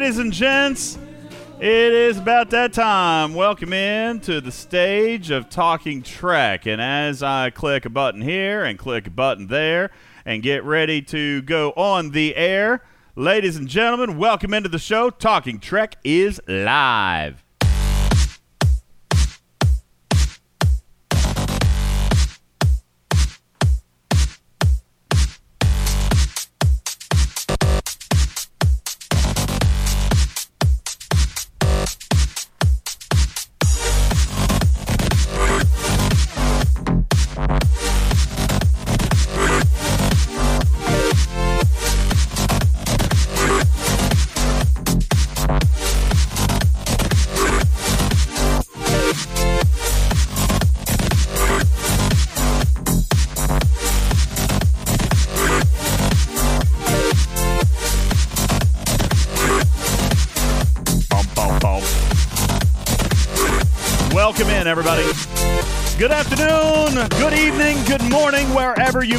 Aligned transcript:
ladies 0.00 0.18
and 0.18 0.32
gents. 0.32 0.96
It 1.58 1.92
is 1.92 2.18
about 2.18 2.50
that 2.50 2.72
time. 2.72 3.34
Welcome 3.34 3.72
in 3.72 4.20
to 4.20 4.40
the 4.40 4.52
stage 4.52 5.32
of 5.32 5.50
Talking 5.50 6.02
Trek. 6.02 6.68
And 6.68 6.80
as 6.80 7.20
I 7.20 7.50
click 7.50 7.84
a 7.84 7.90
button 7.90 8.22
here 8.22 8.64
and 8.64 8.78
click 8.78 9.08
a 9.08 9.10
button 9.10 9.48
there 9.48 9.90
and 10.24 10.40
get 10.40 10.62
ready 10.62 11.02
to 11.02 11.42
go 11.42 11.72
on 11.72 12.10
the 12.12 12.36
air, 12.36 12.84
ladies 13.16 13.56
and 13.56 13.66
gentlemen, 13.66 14.18
welcome 14.18 14.54
into 14.54 14.68
the 14.68 14.78
show. 14.78 15.10
Talking 15.10 15.58
Trek 15.58 15.96
is 16.04 16.40
live. 16.46 17.42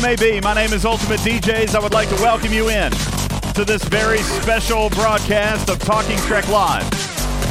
May 0.09 0.15
be. 0.15 0.41
My 0.41 0.55
name 0.55 0.73
is 0.73 0.85
Ultimate 0.85 1.19
DJs. 1.19 1.75
I 1.75 1.79
would 1.79 1.93
like 1.93 2.09
to 2.09 2.15
welcome 2.15 2.51
you 2.51 2.69
in 2.69 2.91
to 3.53 3.63
this 3.63 3.83
very 3.83 4.17
special 4.17 4.89
broadcast 4.89 5.69
of 5.69 5.77
Talking 5.77 6.17
Trek 6.19 6.47
Live. 6.47 6.83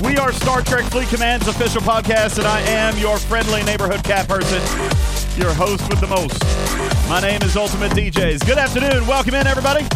We 0.02 0.16
are 0.16 0.32
Star 0.32 0.62
Trek 0.62 0.84
Fleet 0.86 1.06
Command's 1.08 1.46
official 1.46 1.80
podcast, 1.80 2.38
and 2.38 2.48
I 2.48 2.60
am 2.62 2.98
your 2.98 3.16
friendly 3.16 3.62
neighborhood 3.62 4.02
cat 4.02 4.26
person, 4.26 4.58
your 5.40 5.52
host 5.54 5.88
with 5.88 6.00
the 6.00 6.08
most. 6.08 6.42
My 7.08 7.20
name 7.20 7.42
is 7.42 7.56
Ultimate 7.56 7.92
DJs. 7.92 8.44
Good 8.44 8.58
afternoon. 8.58 9.06
Welcome 9.06 9.34
in, 9.34 9.46
everybody 9.46 9.86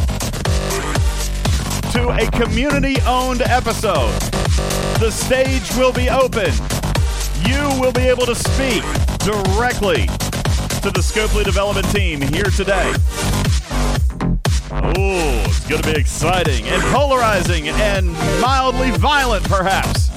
to 1.90 2.10
a 2.10 2.30
community 2.30 2.96
owned 3.08 3.42
episode. 3.42 4.12
The 5.00 5.10
stage 5.10 5.68
will 5.76 5.92
be 5.92 6.08
open. 6.08 6.52
You 7.44 7.80
will 7.80 7.92
be 7.92 8.02
able 8.02 8.26
to 8.26 8.36
speak 8.36 8.84
directly 9.18 10.06
to 10.82 10.90
the 10.90 11.00
Scopely 11.00 11.44
development 11.44 11.88
team 11.90 12.20
here 12.20 12.42
today. 12.42 12.92
Oh, 14.72 15.44
it's 15.46 15.68
going 15.68 15.80
to 15.80 15.92
be 15.92 15.96
exciting 15.96 16.64
and 16.66 16.82
polarizing 16.92 17.68
and 17.68 18.10
mildly 18.40 18.90
violent, 18.90 19.44
perhaps. 19.44 20.10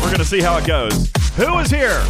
We're 0.00 0.06
going 0.06 0.16
to 0.18 0.24
see 0.24 0.40
how 0.40 0.56
it 0.56 0.66
goes. 0.66 1.10
Who 1.36 1.58
is 1.58 1.70
here 1.70 2.02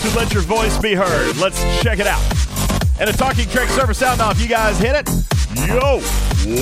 to 0.00 0.16
let 0.16 0.32
your 0.32 0.42
voice 0.42 0.78
be 0.78 0.94
heard? 0.94 1.36
Let's 1.36 1.60
check 1.82 1.98
it 1.98 2.06
out. 2.06 2.22
And 2.98 3.10
a 3.10 3.12
Talking 3.12 3.46
Trek 3.50 3.68
server 3.68 3.92
sound 3.92 4.22
off. 4.22 4.40
You 4.40 4.48
guys 4.48 4.78
hit 4.78 4.94
it? 4.94 5.06
Yo, 5.68 6.00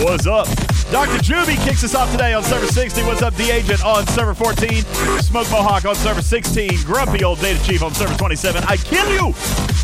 what's 0.05 0.27
up? 0.27 0.49
Dr. 0.91 1.19
Juby 1.19 1.57
kicks 1.65 1.83
us 1.83 1.97
off 1.97 2.11
today 2.13 2.33
on 2.33 2.45
server 2.45 2.69
60. 2.69 3.03
What's 3.03 3.21
up, 3.21 3.35
The 3.35 3.51
Agent 3.51 3.85
on 3.85 4.07
server 4.07 4.35
14? 4.35 4.85
Smoke 5.21 5.51
Mohawk 5.51 5.85
on 5.85 5.97
server 5.97 6.23
16. 6.23 6.85
Grumpy 6.85 7.25
Old 7.25 7.41
Data 7.41 7.63
Chief 7.65 7.83
on 7.83 7.93
server 7.93 8.17
27. 8.17 8.63
I 8.69 8.77
Kill 8.77 9.11
You 9.11 9.27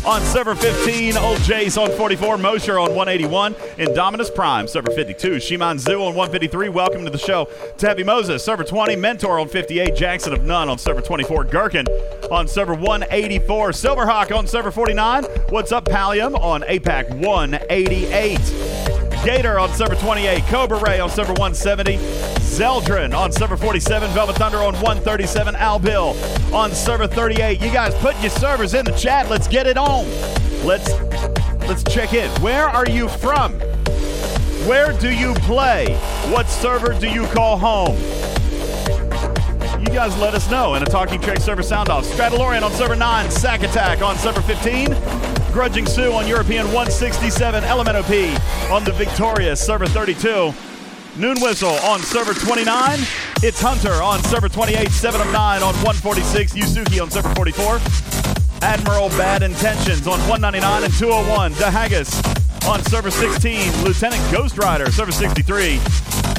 on 0.05 0.21
server 0.21 0.55
15. 0.55 1.17
Old 1.17 1.39
Jace 1.39 1.81
on 1.81 1.91
44. 1.97 2.37
Mosher 2.37 2.79
on 2.79 2.95
181. 2.95 3.53
Indominus 3.53 4.33
Prime, 4.33 4.65
server 4.65 4.91
52. 4.91 5.41
Shiman 5.41 5.77
Zoo 5.77 5.99
on 5.99 6.15
153. 6.15 6.69
Welcome 6.69 7.03
to 7.03 7.11
the 7.11 7.17
show. 7.17 7.49
Tabby 7.77 8.05
Moses, 8.05 8.43
server 8.43 8.63
20. 8.63 8.95
Mentor 8.95 9.39
on 9.39 9.49
58. 9.49 9.95
Jackson 9.95 10.31
of 10.31 10.45
None 10.45 10.69
on 10.69 10.77
server 10.77 11.01
24. 11.01 11.43
Gherkin 11.43 11.85
on 12.31 12.47
server 12.47 12.75
184. 12.75 13.71
Silverhawk 13.71 14.35
on 14.35 14.47
server 14.47 14.71
49. 14.71 15.25
What's 15.49 15.73
up, 15.73 15.83
Pallium 15.83 16.39
on 16.39 16.61
APAC 16.61 17.13
188. 17.25 18.92
Gator 19.23 19.57
on 19.57 19.73
server 19.73 19.95
28, 19.95 20.43
Cobra 20.47 20.77
Ray 20.79 20.99
on 20.99 21.09
server 21.09 21.31
170, 21.31 21.95
Zeldrin 22.39 23.15
on 23.15 23.31
server 23.31 23.55
47, 23.55 24.11
Velvet 24.11 24.35
Thunder 24.35 24.57
on 24.57 24.73
137, 24.75 25.55
Al 25.55 25.79
Bill 25.79 26.13
on 26.53 26.71
server 26.71 27.07
38. 27.07 27.61
You 27.61 27.71
guys 27.71 27.95
put 27.95 28.19
your 28.19 28.31
servers 28.31 28.73
in 28.73 28.83
the 28.83 28.91
chat. 28.91 29.29
Let's 29.29 29.47
get 29.47 29.65
it 29.65 29.77
on. 29.77 30.05
Let's 30.65 30.91
let's 31.69 31.83
check 31.85 32.13
in. 32.13 32.29
Where 32.41 32.67
are 32.67 32.85
you 32.85 33.07
from? 33.07 33.53
Where 34.67 34.91
do 34.99 35.09
you 35.09 35.33
play? 35.35 35.95
What 36.29 36.49
server 36.49 36.93
do 36.93 37.07
you 37.07 37.25
call 37.27 37.57
home? 37.57 37.95
You 39.79 39.87
guys 39.87 40.17
let 40.17 40.33
us 40.33 40.51
know 40.51 40.75
in 40.75 40.83
a 40.83 40.85
Talking 40.85 41.21
Trek 41.21 41.39
server 41.39 41.63
sound 41.63 41.87
off. 41.87 42.05
Stradalorian 42.05 42.63
on 42.63 42.73
server 42.73 42.95
9, 42.95 43.31
Sack 43.31 43.63
Attack 43.63 44.01
on 44.01 44.17
server 44.17 44.41
15, 44.41 44.87
Grudging 45.53 45.85
Sue 45.85 46.11
on 46.11 46.27
European 46.27 46.65
167, 46.65 47.63
Elemento 47.65 48.01
P 48.07 48.35
on 48.73 48.83
the 48.83 48.91
Victorious 48.91 49.63
server 49.63 49.85
32, 49.85 50.51
Noon 51.15 51.39
Whistle 51.41 51.75
on 51.85 51.99
server 51.99 52.33
29, 52.33 52.97
It's 53.43 53.61
Hunter 53.61 54.01
on 54.01 54.23
server 54.23 54.49
28, 54.49 54.89
7 54.89 55.21
of 55.21 55.31
9 55.31 55.61
on 55.61 55.75
146, 55.75 56.53
Yusuki 56.53 56.99
on 56.99 57.11
server 57.11 57.31
44, 57.35 57.79
Admiral 58.63 59.09
Bad 59.09 59.43
Intentions 59.43 60.07
on 60.07 60.17
199 60.21 60.85
and 60.85 60.93
201, 60.95 61.53
Dahagas 61.53 62.42
on 62.67 62.83
server 62.85 63.11
16, 63.11 63.83
Lieutenant 63.83 64.21
Ghost 64.31 64.57
Rider, 64.57 64.91
server 64.91 65.11
63. 65.11 65.77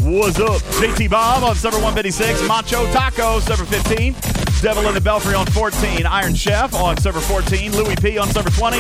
What's 0.03 0.39
up? 0.39 0.61
JT 0.79 1.11
Bob 1.11 1.43
on 1.43 1.55
server 1.55 1.77
156, 1.77 2.47
Macho 2.49 2.91
Taco, 2.93 3.41
server 3.41 3.65
15, 3.65 4.15
Devil 4.63 4.89
in 4.89 4.95
the 4.95 5.01
Belfry 5.01 5.35
on 5.35 5.47
14, 5.47 6.07
Iron 6.07 6.35
Chef 6.35 6.75
on 6.75 6.97
server 6.97 7.21
14, 7.21 7.73
Louis 7.73 7.97
P 7.97 8.19
on 8.19 8.29
server 8.31 8.51
20, 8.51 8.79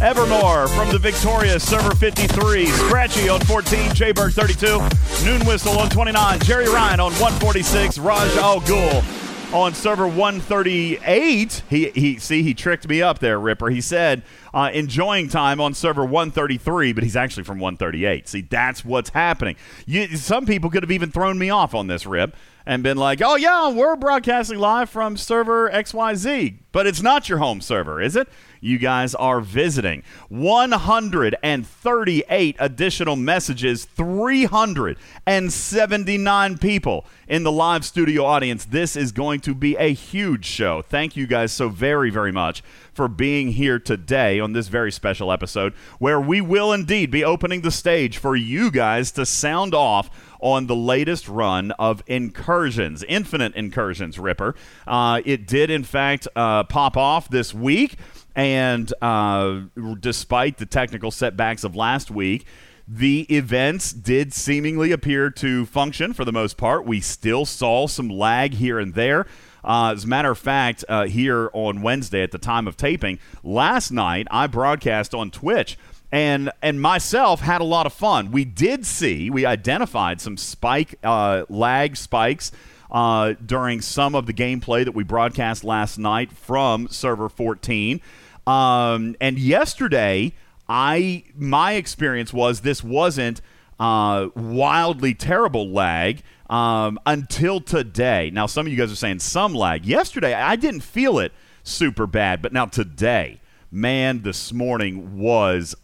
Evermore 0.00 0.68
from 0.68 0.90
the 0.90 0.98
Victoria, 1.00 1.58
server 1.60 1.94
53, 1.94 2.66
Scratchy 2.66 3.28
on 3.28 3.40
14, 3.40 3.90
Jayberg 3.90 4.32
32, 4.32 5.24
Noon 5.24 5.46
Whistle 5.46 5.78
on 5.78 5.88
29, 5.88 6.40
Jerry 6.40 6.68
Ryan 6.68 7.00
on 7.00 7.12
146, 7.12 7.98
Raj 7.98 8.36
Al 8.36 8.60
Ghul 8.62 9.27
on 9.52 9.72
server 9.72 10.06
138. 10.06 11.62
He 11.70 11.88
he 11.90 12.18
see 12.18 12.42
he 12.42 12.54
tricked 12.54 12.88
me 12.88 13.00
up 13.00 13.18
there, 13.18 13.40
Ripper. 13.40 13.70
He 13.70 13.80
said 13.80 14.22
uh, 14.52 14.70
enjoying 14.72 15.28
time 15.28 15.60
on 15.60 15.74
server 15.74 16.04
133, 16.04 16.92
but 16.92 17.02
he's 17.02 17.16
actually 17.16 17.44
from 17.44 17.58
138. 17.58 18.28
See, 18.28 18.42
that's 18.42 18.84
what's 18.84 19.10
happening. 19.10 19.56
You, 19.86 20.16
some 20.16 20.46
people 20.46 20.70
could 20.70 20.82
have 20.82 20.90
even 20.92 21.10
thrown 21.10 21.38
me 21.38 21.50
off 21.50 21.74
on 21.74 21.86
this 21.86 22.06
rip 22.06 22.36
and 22.68 22.82
been 22.82 22.98
like, 22.98 23.22
"Oh 23.22 23.34
yeah, 23.34 23.70
we're 23.70 23.96
broadcasting 23.96 24.58
live 24.58 24.90
from 24.90 25.16
server 25.16 25.70
XYZ," 25.70 26.58
but 26.70 26.86
it's 26.86 27.00
not 27.00 27.26
your 27.28 27.38
home 27.38 27.62
server, 27.62 28.00
is 28.00 28.14
it? 28.14 28.28
You 28.60 28.78
guys 28.78 29.14
are 29.14 29.40
visiting 29.40 30.02
138 30.28 32.56
additional 32.58 33.16
messages, 33.16 33.86
379 33.86 36.58
people 36.58 37.06
in 37.26 37.44
the 37.44 37.52
live 37.52 37.86
studio 37.86 38.24
audience. 38.24 38.66
This 38.66 38.96
is 38.96 39.12
going 39.12 39.40
to 39.40 39.54
be 39.54 39.74
a 39.76 39.94
huge 39.94 40.44
show. 40.44 40.82
Thank 40.82 41.16
you 41.16 41.26
guys 41.26 41.52
so 41.52 41.70
very, 41.70 42.10
very 42.10 42.32
much 42.32 42.62
for 42.92 43.08
being 43.08 43.52
here 43.52 43.78
today 43.78 44.40
on 44.40 44.52
this 44.52 44.68
very 44.68 44.92
special 44.92 45.32
episode 45.32 45.72
where 45.98 46.20
we 46.20 46.40
will 46.40 46.72
indeed 46.72 47.10
be 47.10 47.24
opening 47.24 47.60
the 47.60 47.70
stage 47.70 48.18
for 48.18 48.34
you 48.34 48.72
guys 48.72 49.12
to 49.12 49.24
sound 49.24 49.72
off 49.72 50.10
on 50.40 50.66
the 50.66 50.76
latest 50.76 51.28
run 51.28 51.72
of 51.72 52.02
Incursions, 52.06 53.02
Infinite 53.04 53.54
Incursions, 53.54 54.18
Ripper. 54.18 54.54
Uh, 54.86 55.20
it 55.24 55.46
did, 55.46 55.70
in 55.70 55.84
fact, 55.84 56.28
uh, 56.36 56.64
pop 56.64 56.96
off 56.96 57.28
this 57.28 57.52
week. 57.54 57.96
And 58.34 58.92
uh, 59.02 59.62
despite 59.98 60.58
the 60.58 60.66
technical 60.66 61.10
setbacks 61.10 61.64
of 61.64 61.74
last 61.74 62.10
week, 62.10 62.46
the 62.86 63.22
events 63.34 63.92
did 63.92 64.32
seemingly 64.32 64.92
appear 64.92 65.28
to 65.28 65.66
function 65.66 66.12
for 66.14 66.24
the 66.24 66.32
most 66.32 66.56
part. 66.56 66.86
We 66.86 67.00
still 67.00 67.44
saw 67.44 67.86
some 67.86 68.08
lag 68.08 68.54
here 68.54 68.78
and 68.78 68.94
there. 68.94 69.26
Uh, 69.62 69.92
as 69.94 70.04
a 70.04 70.08
matter 70.08 70.30
of 70.30 70.38
fact, 70.38 70.84
uh, 70.88 71.06
here 71.06 71.50
on 71.52 71.82
Wednesday 71.82 72.22
at 72.22 72.30
the 72.30 72.38
time 72.38 72.66
of 72.66 72.76
taping, 72.76 73.18
last 73.42 73.90
night 73.90 74.26
I 74.30 74.46
broadcast 74.46 75.14
on 75.14 75.30
Twitch 75.30 75.76
and 76.10 76.50
and 76.62 76.80
myself 76.80 77.40
had 77.40 77.60
a 77.60 77.64
lot 77.64 77.86
of 77.86 77.92
fun. 77.92 78.30
We 78.30 78.44
did 78.44 78.86
see, 78.86 79.30
we 79.30 79.44
identified 79.44 80.20
some 80.20 80.36
spike 80.36 80.94
uh, 81.02 81.44
lag 81.48 81.96
spikes 81.96 82.52
uh, 82.90 83.34
during 83.44 83.80
some 83.80 84.14
of 84.14 84.26
the 84.26 84.32
gameplay 84.32 84.84
that 84.84 84.94
we 84.94 85.04
broadcast 85.04 85.64
last 85.64 85.98
night 85.98 86.32
from 86.32 86.88
server 86.88 87.28
14. 87.28 88.00
Um, 88.46 89.14
and 89.20 89.38
yesterday, 89.38 90.32
I 90.68 91.24
my 91.36 91.72
experience 91.72 92.32
was 92.32 92.60
this 92.60 92.82
wasn't 92.82 93.42
uh, 93.78 94.28
wildly 94.34 95.14
terrible 95.14 95.68
lag 95.70 96.22
um, 96.48 96.98
until 97.04 97.60
today. 97.60 98.30
Now, 98.32 98.46
some 98.46 98.66
of 98.66 98.72
you 98.72 98.78
guys 98.78 98.90
are 98.90 98.96
saying 98.96 99.20
some 99.20 99.54
lag. 99.54 99.84
Yesterday, 99.84 100.34
I 100.34 100.56
didn't 100.56 100.80
feel 100.80 101.18
it 101.18 101.32
super 101.62 102.06
bad, 102.06 102.40
but 102.40 102.52
now 102.52 102.64
today, 102.64 103.40
man, 103.70 104.22
this 104.22 104.52
morning 104.52 105.18
was 105.18 105.76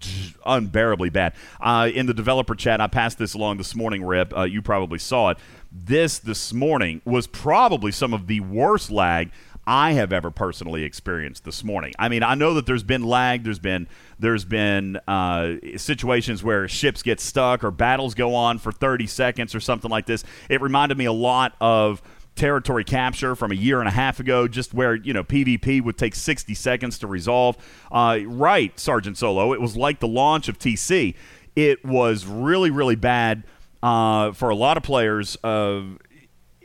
unbearably 0.46 1.10
bad. 1.10 1.34
Uh, 1.60 1.90
in 1.92 2.06
the 2.06 2.14
developer 2.14 2.54
chat, 2.54 2.80
I 2.80 2.86
passed 2.86 3.18
this 3.18 3.34
along 3.34 3.58
this 3.58 3.74
morning, 3.74 4.04
Rip. 4.04 4.36
Uh, 4.36 4.42
you 4.42 4.62
probably 4.62 4.98
saw 4.98 5.30
it. 5.30 5.38
This 5.70 6.18
this 6.18 6.52
morning 6.52 7.02
was 7.04 7.26
probably 7.26 7.92
some 7.92 8.14
of 8.14 8.26
the 8.26 8.40
worst 8.40 8.90
lag 8.90 9.30
I 9.66 9.92
have 9.92 10.14
ever 10.14 10.30
personally 10.30 10.82
experienced 10.82 11.44
this 11.44 11.62
morning. 11.62 11.92
I 11.98 12.08
mean, 12.08 12.22
I 12.22 12.34
know 12.34 12.54
that 12.54 12.64
there's 12.64 12.82
been 12.82 13.02
lag, 13.02 13.44
there's 13.44 13.58
been 13.58 13.86
there's 14.18 14.46
been 14.46 14.96
uh, 15.06 15.56
situations 15.76 16.42
where 16.42 16.66
ships 16.68 17.02
get 17.02 17.20
stuck 17.20 17.62
or 17.62 17.70
battles 17.70 18.14
go 18.14 18.34
on 18.34 18.58
for 18.58 18.72
30 18.72 19.06
seconds 19.06 19.54
or 19.54 19.60
something 19.60 19.90
like 19.90 20.06
this. 20.06 20.24
It 20.48 20.62
reminded 20.62 20.96
me 20.96 21.04
a 21.04 21.12
lot 21.12 21.54
of 21.60 22.00
territory 22.38 22.84
capture 22.84 23.34
from 23.34 23.52
a 23.52 23.54
year 23.54 23.80
and 23.80 23.88
a 23.88 23.92
half 23.92 24.20
ago, 24.20 24.48
just 24.48 24.72
where 24.72 24.94
you 24.94 25.12
know 25.12 25.24
PvP 25.24 25.82
would 25.82 25.98
take 25.98 26.14
60 26.14 26.54
seconds 26.54 26.98
to 27.00 27.06
resolve. 27.06 27.58
Uh, 27.92 28.20
right, 28.24 28.78
Sergeant 28.78 29.18
Solo. 29.18 29.52
It 29.52 29.60
was 29.60 29.76
like 29.76 30.00
the 30.00 30.08
launch 30.08 30.48
of 30.48 30.58
TC. 30.58 31.14
It 31.56 31.84
was 31.84 32.24
really, 32.24 32.70
really 32.70 32.96
bad 32.96 33.44
uh, 33.82 34.32
for 34.32 34.48
a 34.48 34.54
lot 34.54 34.76
of 34.76 34.82
players. 34.82 35.36
Uh, 35.44 35.82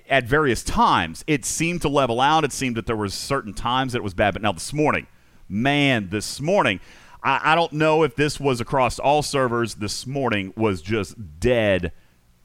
at 0.09 0.25
various 0.25 0.63
times. 0.63 1.23
It 1.27 1.45
seemed 1.45 1.81
to 1.83 1.89
level 1.89 2.19
out. 2.19 2.43
It 2.43 2.51
seemed 2.51 2.75
that 2.75 2.85
there 2.85 2.95
was 2.95 3.13
certain 3.13 3.53
times 3.53 3.93
that 3.93 3.99
it 3.99 4.03
was 4.03 4.13
bad. 4.13 4.33
But 4.33 4.43
now 4.43 4.51
this 4.51 4.73
morning, 4.73 5.07
man, 5.47 6.09
this 6.09 6.41
morning, 6.41 6.81
I, 7.23 7.53
I 7.53 7.55
don't 7.55 7.71
know 7.73 8.03
if 8.03 8.15
this 8.15 8.39
was 8.39 8.61
across 8.61 8.99
all 8.99 9.23
servers. 9.23 9.75
This 9.75 10.05
morning 10.05 10.53
was 10.55 10.81
just 10.81 11.39
dead, 11.39 11.93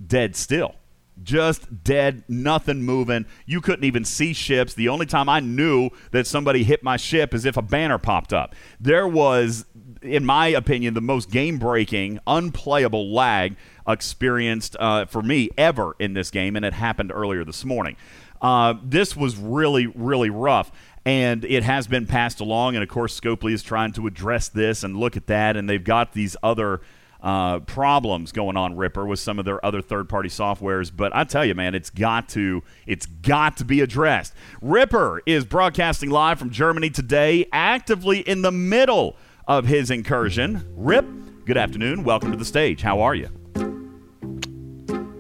dead 0.07 0.35
still 0.37 0.77
just 1.23 1.85
dead, 1.85 2.25
nothing 2.29 2.83
moving. 2.83 3.27
You 3.47 3.61
couldn't 3.61 3.85
even 3.85 4.05
see 4.05 4.33
ships. 4.33 4.75
The 4.75 4.89
only 4.89 5.07
time 5.07 5.29
I 5.29 5.41
knew 5.41 5.91
that 6.13 6.27
somebody 6.27 6.65
hit 6.65 6.83
my 6.83 6.97
ship 6.97 7.35
is 7.35 7.45
if 7.45 7.57
a 7.57 7.63
banner 7.63 7.99
popped 7.99 8.33
up. 8.33 8.55
There 8.81 9.07
was, 9.07 9.65
in 10.03 10.25
my 10.25 10.49
opinion, 10.49 10.95
the 10.95 11.01
most 11.01 11.31
game 11.31 11.59
breaking, 11.59 12.21
unplayable 12.27 13.13
lag 13.13 13.57
experienced 13.87 14.77
uh, 14.79 15.07
for 15.07 15.23
me 15.23 15.51
ever 15.57 15.97
in 15.99 16.15
this 16.15 16.31
game, 16.31 16.57
and 16.57 16.65
it 16.65 16.75
happened 16.75 17.11
earlier 17.13 17.45
this 17.45 17.65
morning. 17.65 17.97
Uh, 18.41 18.75
this 18.83 19.17
was 19.17 19.37
really, 19.37 19.87
really 19.87 20.31
rough. 20.31 20.71
And 21.05 21.45
it 21.47 21.63
has 21.63 21.87
been 21.87 22.07
passed 22.07 22.39
along, 22.39 22.75
and 22.77 22.83
of 22.83 22.89
course, 22.91 23.19
Scopely 23.19 23.55
is 23.55 23.63
trying 23.63 23.93
to 23.93 24.07
address 24.07 24.49
this 24.49 24.85
and 24.85 24.95
look 24.95 25.17
at 25.17 25.27
that, 25.29 25.57
and 25.57 25.67
they've 25.67 25.83
got 25.83 26.13
these 26.13 26.37
other 26.43 26.83
uh, 27.21 27.61
problems 27.61 28.33
going 28.33 28.57
on 28.57 28.77
Ripper 28.77 29.05
with 29.05 29.19
some 29.19 29.39
of 29.39 29.45
their 29.45 29.65
other 29.65 29.83
third-party 29.83 30.29
softwares. 30.29 30.93
But 30.95 31.15
I 31.15 31.25
tell 31.25 31.45
you, 31.45 31.55
man, 31.55 31.75
it's 31.75 31.91
got 31.91 32.29
to 32.31 32.63
it's 32.87 33.07
got 33.07 33.57
to 33.59 33.65
be 33.65 33.81
addressed. 33.81 34.35
Ripper 34.63 35.23
is 35.27 35.45
broadcasting 35.45 36.11
live 36.11 36.39
from 36.39 36.51
Germany 36.51 36.91
today, 36.91 37.47
actively 37.53 38.21
in 38.21 38.43
the 38.43 38.53
middle 38.53 39.17
of 39.47 39.65
his 39.67 39.91
incursion. 39.91 40.65
Rip, 40.77 41.07
good 41.45 41.57
afternoon. 41.57 42.05
Welcome 42.05 42.31
to 42.33 42.39
the 42.39 42.45
stage. 42.45 42.83
How 42.83 43.01
are 43.01 43.15
you? 43.15 43.29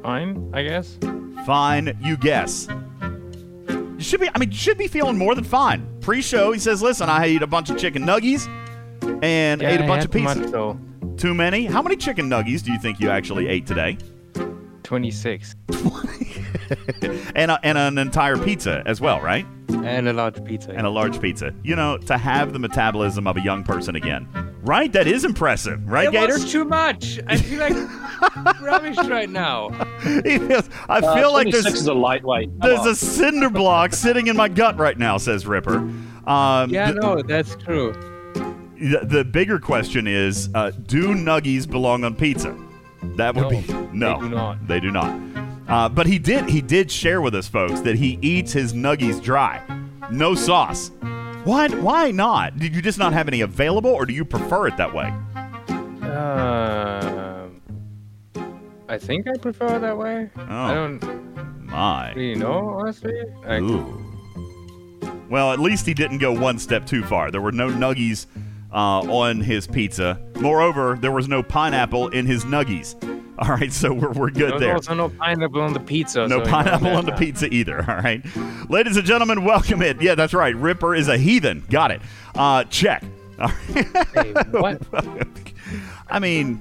Fine, 0.02 0.50
I 0.54 0.62
guess. 0.62 0.98
Fine, 1.44 1.98
you 2.00 2.16
guess. 2.16 2.68
You 3.70 4.04
should 4.04 4.20
be. 4.20 4.28
I 4.32 4.38
mean, 4.38 4.50
you 4.52 4.56
should 4.56 4.78
be 4.78 4.86
feeling 4.86 5.18
more 5.18 5.34
than 5.34 5.44
fine. 5.44 5.98
Pre-show, 6.00 6.52
he 6.52 6.58
says, 6.60 6.80
"Listen, 6.80 7.08
I 7.08 7.24
ate 7.24 7.42
a 7.42 7.46
bunch 7.46 7.68
of 7.68 7.76
chicken 7.78 8.04
nuggies 8.04 8.46
and 9.22 9.60
Yeah, 9.60 9.70
ate 9.70 9.80
a 9.80 9.86
bunch 9.86 10.04
of 10.04 10.10
pizza. 10.12 10.78
Much, 11.18 11.22
though. 11.22 11.28
Too 11.28 11.34
many? 11.34 11.64
How 11.66 11.82
many 11.82 11.96
chicken 11.96 12.28
nuggies 12.30 12.62
do 12.62 12.72
you 12.72 12.78
think 12.78 13.00
you 13.00 13.10
actually 13.10 13.48
ate 13.48 13.66
today? 13.66 13.98
26. 14.82 15.54
And 17.34 17.50
a, 17.52 17.58
and 17.62 17.78
an 17.78 17.96
entire 17.98 18.36
pizza 18.36 18.82
as 18.84 19.00
well, 19.00 19.20
right? 19.20 19.46
And 19.70 20.08
a 20.08 20.12
large 20.12 20.44
pizza. 20.44 20.70
And 20.72 20.86
a 20.86 20.90
large 20.90 21.18
pizza. 21.20 21.54
You 21.62 21.76
know, 21.76 21.96
to 21.98 22.18
have 22.18 22.52
the 22.52 22.58
metabolism 22.58 23.26
of 23.26 23.36
a 23.36 23.40
young 23.40 23.64
person 23.64 23.96
again, 23.96 24.28
right? 24.62 24.92
That 24.92 25.06
is 25.06 25.24
impressive, 25.24 25.88
right, 25.88 26.08
it 26.08 26.12
Gator? 26.12 26.34
was 26.34 26.50
too 26.50 26.64
much. 26.64 27.20
I 27.26 27.36
feel 27.36 27.60
like 27.60 28.60
rubbish 28.60 28.96
right 29.08 29.30
now. 29.30 29.70
He 30.02 30.38
feels- 30.38 30.68
I 30.88 30.98
Uh, 30.98 31.14
feel 31.14 31.32
like 31.32 31.50
there's 31.50 31.64
is 31.66 31.86
a 31.86 31.94
lightweight. 31.94 32.50
Come 32.50 32.58
there's 32.68 32.80
on. 32.80 32.88
a 32.88 32.94
cinder 32.94 33.50
block 33.50 33.92
sitting 33.94 34.26
in 34.26 34.36
my 34.36 34.48
gut 34.48 34.76
right 34.78 34.98
now, 34.98 35.16
says 35.16 35.46
Ripper. 35.46 35.76
Um, 36.26 36.68
Yeah, 36.70 36.90
the, 36.92 37.00
no, 37.00 37.22
that's 37.22 37.56
true. 37.56 37.94
The, 38.80 39.00
the 39.04 39.24
bigger 39.24 39.58
question 39.58 40.06
is, 40.06 40.48
uh, 40.54 40.70
do 40.86 41.08
nuggies 41.14 41.68
belong 41.68 42.04
on 42.04 42.14
pizza? 42.14 42.56
That 43.16 43.34
would 43.34 43.42
No, 43.44 43.50
be 43.50 43.72
no. 43.92 44.14
they 44.18 44.20
do 44.20 44.28
not. 44.34 44.68
They 44.68 44.80
do 44.80 44.90
not. 44.90 45.20
Uh, 45.68 45.88
but 45.88 46.06
he 46.06 46.18
did. 46.18 46.48
He 46.48 46.60
did 46.62 46.90
share 46.90 47.20
with 47.20 47.34
us, 47.34 47.46
folks, 47.46 47.80
that 47.80 47.96
he 47.96 48.18
eats 48.22 48.52
his 48.52 48.72
nuggies 48.72 49.22
dry, 49.22 49.60
no 50.10 50.34
sauce. 50.34 50.90
Why? 51.44 51.68
Why 51.68 52.10
not? 52.10 52.58
Did 52.58 52.74
you 52.74 52.82
just 52.82 52.98
not 52.98 53.12
have 53.12 53.28
any 53.28 53.42
available, 53.42 53.90
or 53.90 54.06
do 54.06 54.12
you 54.12 54.24
prefer 54.24 54.66
it 54.66 54.76
that 54.78 54.92
way? 54.94 55.12
Um, 56.28 57.60
I 58.88 58.98
think 58.98 59.28
I 59.28 59.36
prefer 59.36 59.76
it 59.76 59.80
that 59.80 59.96
way. 59.96 60.30
I 60.36 60.72
Oh. 60.72 60.74
don't 60.74 61.66
My. 61.66 62.12
really 62.14 62.34
know, 62.34 62.70
honestly. 62.80 63.14
Like, 63.46 63.62
Ooh. 63.62 64.04
Well, 65.28 65.52
at 65.52 65.60
least 65.60 65.84
he 65.86 65.92
didn't 65.94 66.18
go 66.18 66.32
one 66.32 66.58
step 66.58 66.86
too 66.86 67.02
far. 67.04 67.30
There 67.30 67.42
were 67.42 67.52
no 67.52 67.68
nuggies 67.68 68.26
uh, 68.72 69.00
on 69.00 69.40
his 69.40 69.66
pizza. 69.66 70.20
Moreover, 70.40 70.96
there 71.00 71.12
was 71.12 71.28
no 71.28 71.42
pineapple 71.42 72.08
in 72.08 72.26
his 72.26 72.44
nuggies. 72.44 72.94
All 73.38 73.50
right, 73.50 73.72
so 73.72 73.92
we're, 73.92 74.10
we're 74.10 74.30
good 74.30 74.50
there's 74.52 74.60
there. 74.60 74.74
also 74.74 74.94
no 74.94 75.08
pineapple 75.10 75.60
on 75.60 75.72
the 75.72 75.78
pizza. 75.80 76.26
No 76.26 76.42
so, 76.42 76.50
pineapple 76.50 76.88
on 76.88 77.04
the 77.06 77.12
pizza 77.12 77.46
either. 77.54 77.78
All 77.88 77.96
right, 77.98 78.20
ladies 78.68 78.96
and 78.96 79.06
gentlemen, 79.06 79.44
welcome 79.44 79.80
it. 79.80 80.02
Yeah, 80.02 80.16
that's 80.16 80.34
right. 80.34 80.56
Ripper 80.56 80.94
is 80.96 81.06
a 81.08 81.16
heathen. 81.16 81.64
Got 81.70 81.92
it. 81.92 82.00
Uh, 82.34 82.64
check. 82.64 83.04
All 83.40 83.46
right. 83.74 83.86
Hey, 84.14 84.32
what? 84.50 84.82
I 86.08 86.18
mean, 86.18 86.60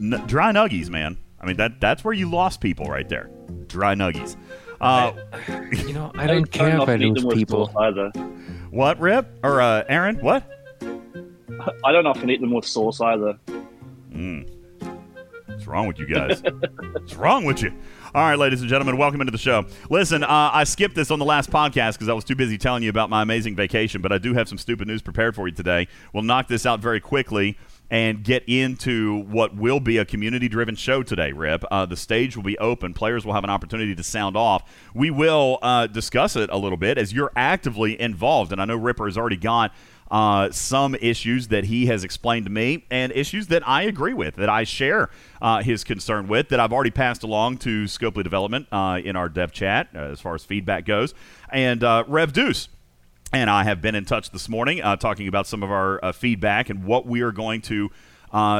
n- 0.00 0.22
dry 0.26 0.52
nuggies, 0.52 0.88
man. 0.88 1.18
I 1.38 1.46
mean 1.46 1.58
that 1.58 1.78
that's 1.78 2.02
where 2.02 2.14
you 2.14 2.30
lost 2.30 2.62
people 2.62 2.86
right 2.86 3.06
there. 3.06 3.28
Dry 3.66 3.94
nuggies. 3.94 4.36
Uh, 4.80 5.12
You 5.86 5.92
know, 5.92 6.10
I 6.16 6.24
I 6.24 6.26
don't 6.26 6.50
care 6.50 6.72
not 6.78 6.84
if 6.84 6.88
I 6.88 6.96
to 6.96 7.04
eat 7.04 7.12
lose 7.18 7.34
people. 7.34 7.70
Either. 7.78 8.08
what, 8.70 8.98
Rip 8.98 9.26
or 9.42 9.60
uh, 9.60 9.84
Aaron? 9.88 10.16
What? 10.20 10.42
I 11.84 11.92
don't 11.92 12.06
often 12.06 12.30
eat 12.30 12.40
them 12.40 12.52
with 12.52 12.66
sauce 12.66 13.00
either. 13.00 13.38
What's 15.64 15.66
wrong 15.66 15.86
with 15.86 15.98
you 15.98 16.06
guys? 16.06 16.42
What's 16.92 17.14
wrong 17.14 17.44
with 17.44 17.62
you? 17.62 17.72
All 18.14 18.22
right, 18.22 18.38
ladies 18.38 18.60
and 18.60 18.68
gentlemen, 18.68 18.96
welcome 18.96 19.20
into 19.20 19.30
the 19.30 19.38
show. 19.38 19.64
Listen, 19.88 20.22
uh, 20.22 20.50
I 20.52 20.64
skipped 20.64 20.94
this 20.94 21.10
on 21.10 21.18
the 21.18 21.24
last 21.24 21.50
podcast 21.50 21.94
because 21.94 22.08
I 22.08 22.12
was 22.12 22.24
too 22.24 22.34
busy 22.34 22.58
telling 22.58 22.82
you 22.82 22.90
about 22.90 23.08
my 23.08 23.22
amazing 23.22 23.56
vacation, 23.56 24.02
but 24.02 24.12
I 24.12 24.18
do 24.18 24.34
have 24.34 24.48
some 24.48 24.58
stupid 24.58 24.88
news 24.88 25.00
prepared 25.00 25.34
for 25.34 25.48
you 25.48 25.54
today. 25.54 25.88
We'll 26.12 26.22
knock 26.22 26.48
this 26.48 26.66
out 26.66 26.80
very 26.80 27.00
quickly 27.00 27.56
and 27.90 28.22
get 28.22 28.42
into 28.46 29.22
what 29.24 29.54
will 29.54 29.80
be 29.80 29.98
a 29.98 30.04
community 30.04 30.48
driven 30.48 30.74
show 30.74 31.02
today, 31.02 31.32
Rip. 31.32 31.64
Uh, 31.70 31.86
the 31.86 31.96
stage 31.96 32.36
will 32.36 32.44
be 32.44 32.58
open, 32.58 32.92
players 32.94 33.24
will 33.24 33.32
have 33.34 33.44
an 33.44 33.50
opportunity 33.50 33.94
to 33.94 34.02
sound 34.02 34.36
off. 34.36 34.70
We 34.94 35.10
will 35.10 35.58
uh, 35.62 35.86
discuss 35.86 36.36
it 36.36 36.50
a 36.50 36.56
little 36.56 36.78
bit 36.78 36.98
as 36.98 37.12
you're 37.12 37.32
actively 37.36 38.00
involved, 38.00 38.52
and 38.52 38.60
I 38.60 38.64
know 38.64 38.76
Ripper 38.76 39.06
has 39.06 39.16
already 39.16 39.36
got 39.36 39.72
uh, 40.10 40.50
some 40.50 40.94
issues 40.96 41.48
that 41.48 41.64
he 41.64 41.86
has 41.86 42.04
explained 42.04 42.46
to 42.46 42.52
me 42.52 42.84
and 42.90 43.12
issues 43.12 43.48
that 43.48 43.66
I 43.66 43.82
agree 43.82 44.14
with, 44.14 44.36
that 44.36 44.48
I 44.48 44.64
share 44.64 45.10
uh, 45.40 45.62
his 45.62 45.84
concern 45.84 46.28
with, 46.28 46.48
that 46.50 46.60
I've 46.60 46.72
already 46.72 46.90
passed 46.90 47.22
along 47.22 47.58
to 47.58 47.84
Scopely 47.84 48.22
Development 48.22 48.66
uh, 48.70 49.00
in 49.02 49.16
our 49.16 49.28
dev 49.28 49.52
chat 49.52 49.88
uh, 49.94 49.98
as 49.98 50.20
far 50.20 50.34
as 50.34 50.44
feedback 50.44 50.84
goes. 50.84 51.14
And 51.50 51.82
uh, 51.82 52.04
Rev 52.06 52.32
Deuce 52.32 52.68
and 53.32 53.50
I 53.50 53.64
have 53.64 53.80
been 53.80 53.94
in 53.94 54.04
touch 54.04 54.30
this 54.30 54.48
morning 54.48 54.82
uh, 54.82 54.96
talking 54.96 55.26
about 55.26 55.46
some 55.46 55.62
of 55.62 55.70
our 55.70 56.12
feedback 56.12 56.70
and 56.70 56.84
what 56.84 57.06
we 57.06 57.22
are 57.22 57.32
going 57.32 57.62
to 57.62 57.90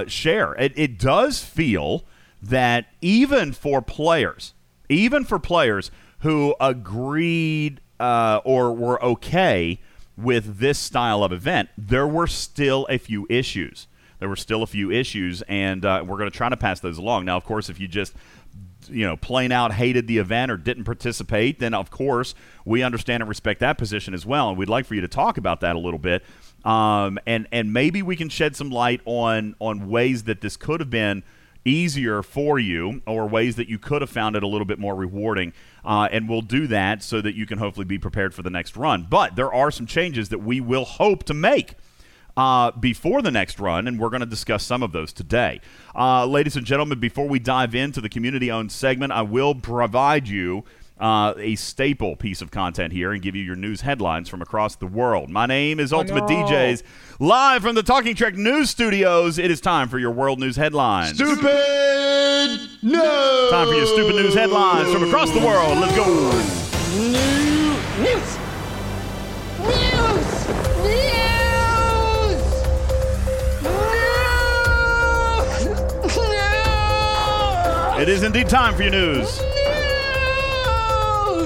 share. 0.08 0.54
It, 0.54 0.72
it 0.76 0.98
does 0.98 1.44
feel 1.44 2.04
that 2.42 2.86
even 3.00 3.52
for 3.52 3.80
players, 3.80 4.52
even 4.88 5.24
for 5.24 5.38
players 5.38 5.90
who 6.20 6.54
agreed 6.60 7.80
uh, 8.00 8.40
or 8.44 8.72
were 8.72 9.02
okay 9.04 9.78
with 10.16 10.58
this 10.58 10.78
style 10.78 11.24
of 11.24 11.32
event, 11.32 11.68
there 11.76 12.06
were 12.06 12.26
still 12.26 12.86
a 12.88 12.98
few 12.98 13.26
issues. 13.28 13.86
There 14.20 14.28
were 14.28 14.36
still 14.36 14.62
a 14.62 14.66
few 14.66 14.90
issues, 14.90 15.42
and 15.42 15.84
uh, 15.84 16.04
we're 16.06 16.16
going 16.16 16.30
to 16.30 16.36
try 16.36 16.48
to 16.48 16.56
pass 16.56 16.80
those 16.80 16.98
along. 16.98 17.24
Now, 17.24 17.36
of 17.36 17.44
course, 17.44 17.68
if 17.68 17.80
you 17.80 17.88
just 17.88 18.14
you 18.88 19.06
know, 19.06 19.16
plain 19.16 19.52
out 19.52 19.72
hated 19.72 20.06
the 20.06 20.18
event 20.18 20.50
or 20.50 20.56
didn't 20.56 20.84
participate, 20.84 21.58
then 21.58 21.74
of 21.74 21.90
course 21.90 22.34
we 22.64 22.82
understand 22.82 23.22
and 23.22 23.28
respect 23.28 23.60
that 23.60 23.78
position 23.78 24.14
as 24.14 24.26
well, 24.26 24.48
and 24.48 24.58
we'd 24.58 24.68
like 24.68 24.86
for 24.86 24.94
you 24.94 25.00
to 25.00 25.08
talk 25.08 25.36
about 25.38 25.60
that 25.60 25.76
a 25.76 25.78
little 25.78 25.98
bit, 25.98 26.22
um, 26.64 27.18
and 27.26 27.46
and 27.52 27.72
maybe 27.72 28.02
we 28.02 28.16
can 28.16 28.28
shed 28.28 28.56
some 28.56 28.70
light 28.70 29.00
on 29.04 29.54
on 29.58 29.88
ways 29.88 30.24
that 30.24 30.40
this 30.40 30.56
could 30.56 30.80
have 30.80 30.90
been 30.90 31.22
easier 31.64 32.22
for 32.22 32.58
you 32.58 33.02
or 33.06 33.26
ways 33.26 33.56
that 33.56 33.68
you 33.68 33.78
could 33.78 34.02
have 34.02 34.10
found 34.10 34.36
it 34.36 34.42
a 34.42 34.46
little 34.46 34.66
bit 34.66 34.78
more 34.78 34.94
rewarding 34.94 35.52
uh, 35.84 36.08
and 36.10 36.28
we'll 36.28 36.42
do 36.42 36.66
that 36.66 37.02
so 37.02 37.20
that 37.20 37.34
you 37.34 37.46
can 37.46 37.58
hopefully 37.58 37.86
be 37.86 37.98
prepared 37.98 38.34
for 38.34 38.42
the 38.42 38.50
next 38.50 38.76
run 38.76 39.06
but 39.08 39.36
there 39.36 39.52
are 39.52 39.70
some 39.70 39.86
changes 39.86 40.28
that 40.28 40.38
we 40.38 40.60
will 40.60 40.84
hope 40.84 41.24
to 41.24 41.34
make 41.34 41.74
uh, 42.36 42.72
before 42.72 43.22
the 43.22 43.30
next 43.30 43.60
run, 43.60 43.86
and 43.86 43.98
we're 43.98 44.08
going 44.08 44.20
to 44.20 44.26
discuss 44.26 44.64
some 44.64 44.82
of 44.82 44.92
those 44.92 45.12
today. 45.12 45.60
Uh, 45.94 46.26
ladies 46.26 46.56
and 46.56 46.66
gentlemen, 46.66 46.98
before 46.98 47.28
we 47.28 47.38
dive 47.38 47.74
into 47.74 48.00
the 48.00 48.08
community 48.08 48.50
owned 48.50 48.72
segment, 48.72 49.12
I 49.12 49.22
will 49.22 49.54
provide 49.54 50.28
you. 50.28 50.64
Uh, 50.98 51.34
a 51.38 51.56
staple 51.56 52.14
piece 52.14 52.40
of 52.40 52.52
content 52.52 52.92
here 52.92 53.10
and 53.12 53.20
give 53.20 53.34
you 53.34 53.42
your 53.42 53.56
news 53.56 53.80
headlines 53.80 54.28
from 54.28 54.40
across 54.40 54.76
the 54.76 54.86
world. 54.86 55.28
My 55.28 55.44
name 55.44 55.80
is 55.80 55.92
Ultimate 55.92 56.28
no. 56.28 56.44
DJs. 56.46 56.84
Live 57.18 57.62
from 57.62 57.74
the 57.74 57.82
Talking 57.82 58.14
Trek 58.14 58.36
News 58.36 58.70
Studios, 58.70 59.36
it 59.36 59.50
is 59.50 59.60
time 59.60 59.88
for 59.88 59.98
your 59.98 60.12
world 60.12 60.38
news 60.38 60.54
headlines. 60.54 61.16
Stupid 61.16 62.60
news. 62.80 63.50
Time 63.50 63.66
for 63.66 63.74
your 63.74 63.86
stupid 63.86 64.14
news 64.14 64.34
headlines 64.34 64.92
from 64.92 65.02
across 65.02 65.32
the 65.32 65.40
world. 65.44 65.78
Let's 65.78 65.96
go. 65.96 66.04
New 66.96 67.10
news. 67.10 67.98
News. 67.98 68.38
News. 69.58 70.48
News. 70.78 71.24
It 78.00 78.08
is 78.08 78.22
indeed 78.22 78.48
time 78.48 78.74
for 78.74 78.82
your 78.82 78.92
news. 78.92 79.40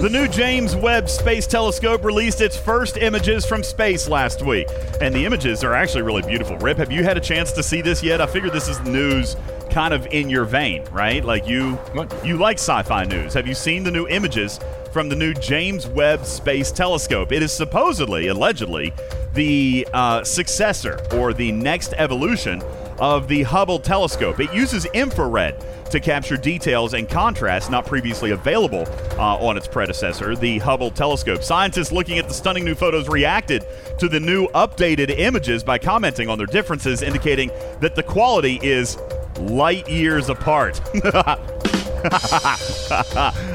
The 0.00 0.08
new 0.08 0.28
James 0.28 0.76
Webb 0.76 1.08
Space 1.08 1.44
Telescope 1.44 2.04
released 2.04 2.40
its 2.40 2.56
first 2.56 2.96
images 2.98 3.44
from 3.44 3.64
space 3.64 4.08
last 4.08 4.46
week. 4.46 4.68
And 5.00 5.12
the 5.12 5.26
images 5.26 5.64
are 5.64 5.74
actually 5.74 6.02
really 6.02 6.22
beautiful. 6.22 6.56
Rip, 6.58 6.78
have 6.78 6.92
you 6.92 7.02
had 7.02 7.16
a 7.16 7.20
chance 7.20 7.50
to 7.52 7.64
see 7.64 7.80
this 7.80 8.00
yet? 8.00 8.20
I 8.20 8.26
figure 8.26 8.48
this 8.48 8.68
is 8.68 8.78
news 8.82 9.36
kind 9.70 9.92
of 9.92 10.06
in 10.06 10.30
your 10.30 10.44
vein, 10.44 10.84
right? 10.92 11.24
Like 11.24 11.48
you 11.48 11.72
What? 11.94 12.14
you 12.24 12.36
like 12.36 12.58
sci-fi 12.58 13.06
news. 13.06 13.34
Have 13.34 13.48
you 13.48 13.54
seen 13.54 13.82
the 13.82 13.90
new 13.90 14.06
images 14.06 14.60
from 14.92 15.08
the 15.08 15.16
new 15.16 15.34
James 15.34 15.88
Webb 15.88 16.24
Space 16.24 16.70
Telescope? 16.70 17.32
It 17.32 17.42
is 17.42 17.52
supposedly, 17.52 18.28
allegedly, 18.28 18.92
the 19.34 19.86
uh, 19.92 20.22
successor 20.22 21.04
or 21.12 21.32
the 21.32 21.50
next 21.50 21.92
evolution 21.96 22.62
of 22.98 23.28
the 23.28 23.42
Hubble 23.42 23.78
telescope. 23.78 24.40
It 24.40 24.52
uses 24.52 24.84
infrared 24.86 25.64
to 25.90 26.00
capture 26.00 26.36
details 26.36 26.94
and 26.94 27.08
contrast 27.08 27.70
not 27.70 27.86
previously 27.86 28.30
available 28.30 28.86
uh, 29.18 29.36
on 29.36 29.56
its 29.56 29.66
predecessor, 29.66 30.36
the 30.36 30.58
Hubble 30.58 30.90
telescope. 30.90 31.42
Scientists 31.42 31.92
looking 31.92 32.18
at 32.18 32.28
the 32.28 32.34
stunning 32.34 32.64
new 32.64 32.74
photos 32.74 33.08
reacted 33.08 33.64
to 33.98 34.08
the 34.08 34.20
new 34.20 34.48
updated 34.48 35.10
images 35.18 35.62
by 35.62 35.78
commenting 35.78 36.28
on 36.28 36.38
their 36.38 36.46
differences, 36.46 37.02
indicating 37.02 37.50
that 37.80 37.94
the 37.94 38.02
quality 38.02 38.58
is 38.62 38.98
light 39.38 39.88
years 39.88 40.28
apart. 40.28 40.80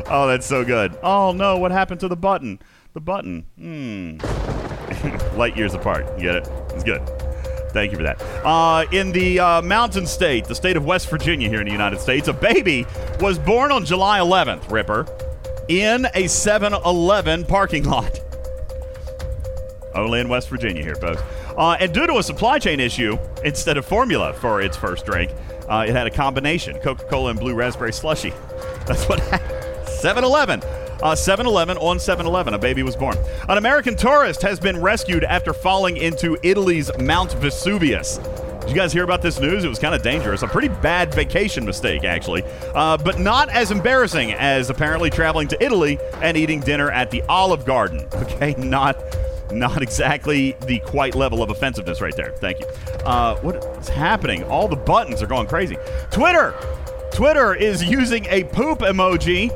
oh, 0.09 0.25
that's 0.27 0.45
so 0.45 0.65
good. 0.65 0.97
Oh 1.03 1.31
no, 1.31 1.57
what 1.57 1.71
happened 1.71 1.99
to 2.01 2.07
the 2.07 2.15
button? 2.15 2.59
The 2.93 3.01
button. 3.01 3.45
Hmm. 3.57 4.17
Light 5.37 5.57
years 5.57 5.73
apart. 5.73 6.05
You 6.17 6.23
get 6.23 6.35
it? 6.35 6.49
It's 6.73 6.83
good. 6.83 7.01
Thank 7.73 7.91
you 7.91 7.97
for 7.97 8.03
that. 8.03 8.21
Uh, 8.45 8.85
in 8.91 9.11
the 9.11 9.39
uh, 9.39 9.61
mountain 9.63 10.05
state, 10.05 10.45
the 10.45 10.55
state 10.55 10.77
of 10.77 10.85
West 10.85 11.09
Virginia 11.09 11.49
here 11.49 11.59
in 11.59 11.65
the 11.65 11.71
United 11.71 11.99
States, 11.99 12.27
a 12.27 12.33
baby 12.33 12.85
was 13.19 13.39
born 13.39 13.71
on 13.71 13.83
July 13.83 14.19
11th, 14.19 14.71
Ripper, 14.71 15.07
in 15.67 16.07
a 16.13 16.27
7 16.27 16.73
Eleven 16.73 17.45
parking 17.45 17.83
lot. 17.83 18.19
Only 19.95 20.19
in 20.19 20.29
West 20.29 20.49
Virginia 20.49 20.83
here, 20.83 20.95
folks. 20.95 21.21
Uh, 21.57 21.77
and 21.79 21.93
due 21.93 22.07
to 22.07 22.17
a 22.17 22.23
supply 22.23 22.59
chain 22.59 22.79
issue, 22.79 23.17
instead 23.43 23.77
of 23.77 23.85
formula 23.85 24.33
for 24.33 24.61
its 24.61 24.75
first 24.77 25.05
drink, 25.05 25.31
uh, 25.69 25.85
it 25.87 25.91
had 25.91 26.07
a 26.07 26.11
combination 26.11 26.79
Coca 26.79 27.05
Cola 27.05 27.31
and 27.31 27.39
blue 27.39 27.53
raspberry 27.53 27.93
slushy. 27.93 28.31
That's 28.85 29.07
what 29.07 29.19
happened. 29.19 29.87
7 29.87 30.23
Eleven. 30.23 30.61
Uh, 31.03 31.13
7 31.13 31.45
Eleven 31.45 31.77
on 31.79 31.99
7 31.99 32.25
Eleven, 32.25 32.53
a 32.53 32.57
baby 32.57 32.81
was 32.81 32.95
born. 32.95 33.17
An 33.49 33.57
American 33.57 33.93
tourist 33.93 34.41
has 34.41 34.57
been 34.57 34.79
rescued 34.79 35.25
after 35.25 35.53
falling 35.53 35.97
into 35.97 36.37
Italy's 36.43 36.89
Mount 36.97 37.33
Vesuvius. 37.33 38.19
Did 38.61 38.69
you 38.69 38.75
guys 38.75 38.93
hear 38.93 39.03
about 39.03 39.21
this 39.21 39.37
news? 39.37 39.65
It 39.65 39.67
was 39.67 39.79
kind 39.79 39.93
of 39.93 40.01
dangerous. 40.01 40.43
A 40.43 40.47
pretty 40.47 40.69
bad 40.69 41.13
vacation 41.13 41.65
mistake, 41.65 42.05
actually. 42.05 42.43
Uh, 42.73 42.95
but 42.95 43.19
not 43.19 43.49
as 43.49 43.69
embarrassing 43.69 44.31
as 44.31 44.69
apparently 44.69 45.09
traveling 45.09 45.49
to 45.49 45.61
Italy 45.61 45.99
and 46.21 46.37
eating 46.37 46.61
dinner 46.61 46.89
at 46.89 47.11
the 47.11 47.21
Olive 47.23 47.65
Garden. 47.65 48.07
Okay, 48.23 48.55
not 48.57 48.97
not 49.51 49.81
exactly 49.81 50.55
the 50.65 50.79
quite 50.79 51.13
level 51.13 51.43
of 51.43 51.49
offensiveness 51.49 51.99
right 51.99 52.15
there. 52.15 52.31
Thank 52.37 52.61
you. 52.61 52.65
Uh, 53.05 53.35
what 53.41 53.57
is 53.79 53.89
happening? 53.89 54.43
All 54.45 54.69
the 54.69 54.77
buttons 54.77 55.21
are 55.21 55.27
going 55.27 55.47
crazy. 55.47 55.75
Twitter. 56.09 56.55
Twitter 57.11 57.53
is 57.53 57.83
using 57.83 58.25
a 58.29 58.45
poop 58.45 58.79
emoji 58.79 59.51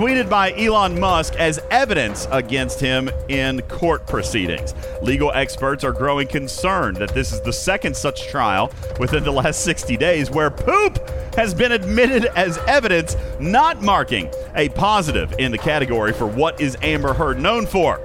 tweeted 0.00 0.30
by 0.30 0.50
Elon 0.52 0.98
Musk 0.98 1.34
as 1.34 1.60
evidence 1.70 2.26
against 2.30 2.80
him 2.80 3.10
in 3.28 3.60
court 3.68 4.06
proceedings. 4.06 4.72
Legal 5.02 5.30
experts 5.32 5.84
are 5.84 5.92
growing 5.92 6.26
concerned 6.26 6.96
that 6.96 7.10
this 7.10 7.34
is 7.34 7.42
the 7.42 7.52
second 7.52 7.94
such 7.94 8.26
trial 8.26 8.72
within 8.98 9.22
the 9.24 9.30
last 9.30 9.62
60 9.62 9.98
days 9.98 10.30
where 10.30 10.50
poop 10.50 11.06
has 11.34 11.52
been 11.52 11.72
admitted 11.72 12.24
as 12.34 12.56
evidence, 12.66 13.14
not 13.38 13.82
marking 13.82 14.30
a 14.54 14.70
positive 14.70 15.34
in 15.38 15.52
the 15.52 15.58
category 15.58 16.14
for 16.14 16.26
what 16.26 16.58
is 16.62 16.78
Amber 16.80 17.12
Heard 17.12 17.38
known 17.38 17.66
for. 17.66 18.00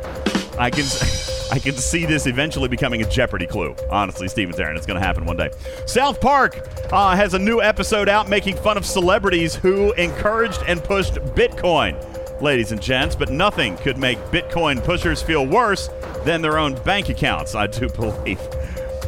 I 0.59 0.71
can. 0.71 0.83
I 1.51 1.59
can 1.59 1.75
see 1.75 2.05
this 2.05 2.25
eventually 2.25 2.67
becoming 2.67 3.01
a 3.01 3.09
Jeopardy 3.09 3.45
clue. 3.47 3.75
Honestly, 3.89 4.27
Steven 4.27 4.59
Aaron, 4.59 4.75
it's 4.75 4.85
going 4.85 4.99
to 4.99 5.05
happen 5.05 5.25
one 5.25 5.37
day. 5.37 5.51
South 5.85 6.19
Park 6.19 6.67
uh, 6.91 7.15
has 7.15 7.33
a 7.33 7.39
new 7.39 7.61
episode 7.61 8.09
out 8.09 8.27
making 8.27 8.55
fun 8.57 8.77
of 8.77 8.85
celebrities 8.85 9.55
who 9.55 9.93
encouraged 9.93 10.61
and 10.67 10.83
pushed 10.83 11.13
Bitcoin, 11.35 11.95
ladies 12.41 12.71
and 12.71 12.81
gents. 12.81 13.15
But 13.15 13.29
nothing 13.29 13.77
could 13.77 13.97
make 13.97 14.17
Bitcoin 14.31 14.83
pushers 14.83 15.21
feel 15.21 15.45
worse 15.45 15.89
than 16.23 16.41
their 16.41 16.57
own 16.57 16.75
bank 16.83 17.09
accounts. 17.09 17.53
I 17.53 17.67
do 17.67 17.89
believe. 17.95 18.39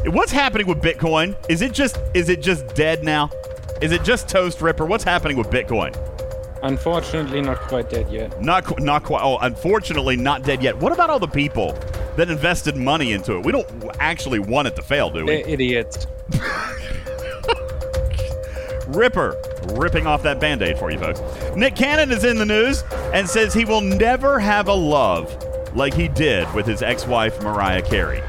What's 0.05 0.31
happening 0.31 0.67
with 0.67 0.81
Bitcoin? 0.81 1.35
Is 1.49 1.61
it 1.61 1.73
just 1.73 1.97
is 2.13 2.29
it 2.29 2.41
just 2.41 2.75
dead 2.75 3.03
now? 3.03 3.29
Is 3.81 3.91
it 3.91 4.03
just 4.03 4.29
toast 4.29 4.61
ripper? 4.61 4.85
What's 4.85 5.03
happening 5.03 5.37
with 5.37 5.47
Bitcoin? 5.47 5.95
Unfortunately, 6.63 7.41
not 7.41 7.59
quite 7.61 7.89
dead 7.89 8.09
yet. 8.11 8.41
Not 8.41 8.63
qu- 8.63 8.83
not 8.83 9.03
quite. 9.03 9.21
Oh, 9.23 9.37
unfortunately, 9.39 10.15
not 10.15 10.43
dead 10.43 10.63
yet. 10.63 10.77
What 10.77 10.91
about 10.91 11.09
all 11.09 11.19
the 11.19 11.27
people 11.27 11.77
that 12.17 12.29
invested 12.29 12.75
money 12.75 13.13
into 13.13 13.37
it? 13.37 13.45
We 13.45 13.51
don't 13.51 13.67
actually 13.99 14.39
want 14.39 14.67
it 14.67 14.75
to 14.75 14.81
fail, 14.81 15.09
do 15.09 15.25
we? 15.25 15.27
They're 15.27 15.49
idiots. 15.49 16.07
Ripper 18.87 19.35
ripping 19.73 20.07
off 20.07 20.23
that 20.23 20.39
band 20.39 20.61
aid 20.61 20.77
for 20.77 20.91
you 20.91 20.97
folks. 20.97 21.21
Nick 21.55 21.75
Cannon 21.75 22.11
is 22.11 22.23
in 22.23 22.37
the 22.37 22.45
news 22.45 22.83
and 23.13 23.29
says 23.29 23.53
he 23.53 23.65
will 23.65 23.81
never 23.81 24.39
have 24.39 24.67
a 24.67 24.73
love 24.73 25.35
like 25.75 25.93
he 25.93 26.07
did 26.07 26.51
with 26.53 26.65
his 26.65 26.81
ex 26.81 27.05
wife, 27.05 27.41
Mariah 27.41 27.81
Carey. 27.81 28.21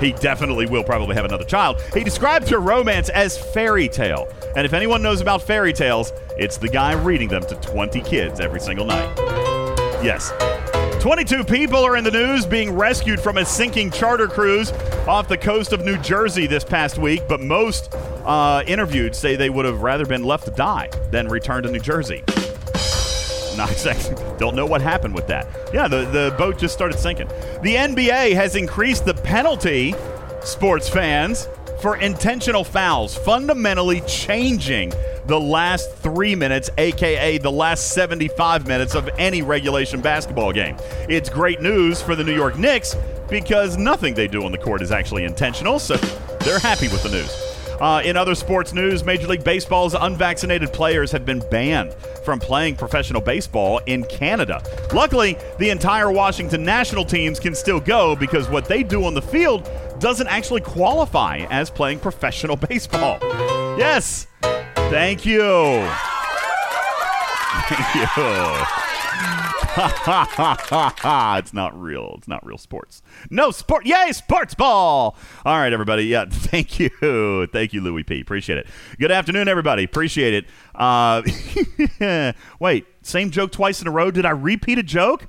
He 0.00 0.12
definitely 0.12 0.66
will 0.66 0.84
probably 0.84 1.16
have 1.16 1.24
another 1.24 1.44
child. 1.44 1.82
He 1.92 2.04
describes 2.04 2.48
her 2.50 2.60
romance 2.60 3.08
as 3.08 3.36
fairy 3.36 3.88
tale. 3.88 4.28
And 4.54 4.64
if 4.64 4.72
anyone 4.72 5.02
knows 5.02 5.20
about 5.20 5.42
fairy 5.42 5.72
tales, 5.72 6.12
it's 6.36 6.56
the 6.56 6.68
guy 6.68 6.92
reading 6.92 7.28
them 7.28 7.42
to 7.42 7.54
20 7.56 8.00
kids 8.02 8.38
every 8.38 8.60
single 8.60 8.84
night. 8.84 9.12
Yes. 10.02 10.30
22 11.00 11.44
people 11.44 11.84
are 11.84 11.96
in 11.96 12.02
the 12.02 12.10
news 12.10 12.44
being 12.44 12.72
rescued 12.72 13.20
from 13.20 13.38
a 13.38 13.44
sinking 13.44 13.88
charter 13.88 14.26
cruise 14.26 14.72
off 15.06 15.28
the 15.28 15.38
coast 15.38 15.72
of 15.72 15.84
New 15.84 15.96
Jersey 15.98 16.48
this 16.48 16.64
past 16.64 16.98
week, 16.98 17.22
but 17.28 17.40
most 17.40 17.94
uh, 18.24 18.64
interviewed 18.66 19.14
say 19.14 19.36
they 19.36 19.48
would 19.48 19.64
have 19.64 19.82
rather 19.82 20.04
been 20.04 20.24
left 20.24 20.46
to 20.46 20.50
die 20.50 20.90
than 21.12 21.28
return 21.28 21.62
to 21.62 21.70
New 21.70 21.78
Jersey. 21.78 22.24
Not 23.56 23.70
exactly. 23.70 24.16
Don't 24.38 24.56
know 24.56 24.66
what 24.66 24.80
happened 24.80 25.14
with 25.14 25.28
that. 25.28 25.46
Yeah, 25.72 25.86
the, 25.86 26.04
the 26.06 26.34
boat 26.36 26.58
just 26.58 26.74
started 26.74 26.98
sinking. 26.98 27.28
The 27.62 27.76
NBA 27.76 28.34
has 28.34 28.56
increased 28.56 29.04
the 29.04 29.14
penalty, 29.14 29.94
sports 30.42 30.88
fans, 30.88 31.48
for 31.80 31.96
intentional 31.98 32.64
fouls, 32.64 33.16
fundamentally 33.16 34.00
changing 34.00 34.92
the 35.28 35.38
last 35.38 35.94
three 35.96 36.34
minutes, 36.34 36.70
aka 36.78 37.38
the 37.38 37.52
last 37.52 37.92
75 37.92 38.66
minutes 38.66 38.94
of 38.94 39.08
any 39.18 39.42
regulation 39.42 40.00
basketball 40.00 40.52
game. 40.52 40.76
It's 41.08 41.28
great 41.28 41.60
news 41.60 42.00
for 42.00 42.16
the 42.16 42.24
New 42.24 42.34
York 42.34 42.58
Knicks 42.58 42.96
because 43.28 43.76
nothing 43.76 44.14
they 44.14 44.26
do 44.26 44.44
on 44.44 44.52
the 44.52 44.58
court 44.58 44.80
is 44.80 44.90
actually 44.90 45.24
intentional, 45.24 45.78
so 45.78 45.96
they're 46.40 46.58
happy 46.58 46.88
with 46.88 47.02
the 47.02 47.10
news. 47.10 47.44
Uh, 47.78 48.02
in 48.04 48.16
other 48.16 48.34
sports 48.34 48.72
news, 48.72 49.04
Major 49.04 49.28
League 49.28 49.44
Baseball's 49.44 49.94
unvaccinated 49.94 50.72
players 50.72 51.12
have 51.12 51.24
been 51.24 51.40
banned 51.50 51.92
from 52.24 52.40
playing 52.40 52.74
professional 52.74 53.20
baseball 53.20 53.80
in 53.86 54.04
Canada. 54.04 54.62
Luckily, 54.92 55.36
the 55.58 55.68
entire 55.68 56.10
Washington 56.10 56.64
national 56.64 57.04
teams 57.04 57.38
can 57.38 57.54
still 57.54 57.80
go 57.80 58.16
because 58.16 58.48
what 58.48 58.64
they 58.64 58.82
do 58.82 59.04
on 59.04 59.14
the 59.14 59.22
field 59.22 59.70
doesn't 60.00 60.26
actually 60.26 60.62
qualify 60.62 61.46
as 61.50 61.70
playing 61.70 62.00
professional 62.00 62.56
baseball. 62.68 63.18
Yes. 63.78 64.26
Thank 64.90 65.26
you. 65.26 65.86
Thank 67.68 67.94
you. 67.94 68.06
it's 71.38 71.52
not 71.52 71.80
real. 71.80 72.14
It's 72.16 72.26
not 72.26 72.44
real 72.44 72.56
sports. 72.56 73.02
No 73.30 73.50
sport. 73.50 73.84
Yay, 73.84 74.12
sports 74.12 74.54
ball. 74.54 75.16
All 75.44 75.58
right, 75.58 75.72
everybody. 75.72 76.04
Yeah, 76.04 76.24
thank 76.30 76.80
you. 76.80 77.46
Thank 77.52 77.74
you, 77.74 77.82
Louis 77.82 78.02
P. 78.02 78.20
Appreciate 78.20 78.58
it. 78.58 78.66
Good 78.98 79.12
afternoon, 79.12 79.46
everybody. 79.46 79.84
Appreciate 79.84 80.32
it. 80.32 80.46
Uh, 80.74 81.22
wait, 82.58 82.86
same 83.02 83.30
joke 83.30 83.52
twice 83.52 83.82
in 83.82 83.88
a 83.88 83.90
row. 83.90 84.10
Did 84.10 84.24
I 84.24 84.30
repeat 84.30 84.78
a 84.78 84.82
joke? 84.82 85.26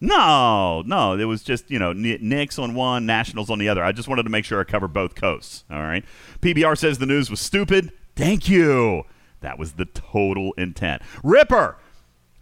No, 0.00 0.82
no, 0.84 1.18
it 1.18 1.24
was 1.24 1.42
just 1.42 1.70
you 1.70 1.78
know 1.78 1.94
Kn- 1.94 2.18
Knicks 2.20 2.58
on 2.58 2.74
one, 2.74 3.06
Nationals 3.06 3.48
on 3.48 3.58
the 3.58 3.68
other. 3.68 3.82
I 3.82 3.92
just 3.92 4.08
wanted 4.08 4.24
to 4.24 4.30
make 4.30 4.44
sure 4.44 4.60
I 4.60 4.64
covered 4.64 4.92
both 4.92 5.14
coasts. 5.14 5.64
All 5.70 5.80
right. 5.80 6.04
PBR 6.40 6.76
says 6.76 6.98
the 6.98 7.06
news 7.06 7.30
was 7.30 7.40
stupid. 7.40 7.92
Thank 8.22 8.48
you. 8.48 9.02
That 9.40 9.58
was 9.58 9.72
the 9.72 9.84
total 9.84 10.52
intent. 10.52 11.02
Ripper, 11.24 11.76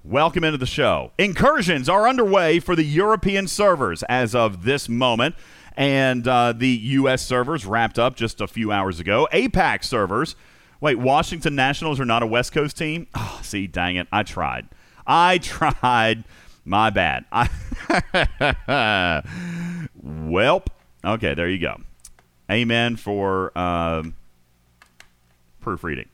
welcome 0.04 0.44
into 0.44 0.58
the 0.58 0.66
show. 0.66 1.12
Incursions 1.16 1.88
are 1.88 2.06
underway 2.06 2.60
for 2.60 2.76
the 2.76 2.84
European 2.84 3.48
servers 3.48 4.02
as 4.02 4.34
of 4.34 4.64
this 4.64 4.90
moment, 4.90 5.36
and 5.78 6.28
uh, 6.28 6.52
the 6.52 6.68
U.S. 6.68 7.24
servers 7.24 7.64
wrapped 7.64 7.98
up 7.98 8.14
just 8.14 8.42
a 8.42 8.46
few 8.46 8.70
hours 8.70 9.00
ago. 9.00 9.26
APAC 9.32 9.82
servers. 9.82 10.36
Wait, 10.82 10.98
Washington 10.98 11.54
Nationals 11.54 11.98
are 11.98 12.04
not 12.04 12.22
a 12.22 12.26
West 12.26 12.52
Coast 12.52 12.76
team? 12.76 13.06
Oh, 13.14 13.40
see, 13.42 13.66
dang 13.66 13.96
it. 13.96 14.06
I 14.12 14.22
tried. 14.22 14.68
I 15.06 15.38
tried. 15.42 16.24
My 16.66 16.90
bad. 16.90 17.24
I 17.32 17.48
Welp. 20.04 20.66
Okay, 21.02 21.32
there 21.32 21.48
you 21.48 21.58
go. 21.58 21.78
Amen 22.50 22.96
for 22.96 23.56
um, 23.56 24.14
proofreading. 25.60 26.08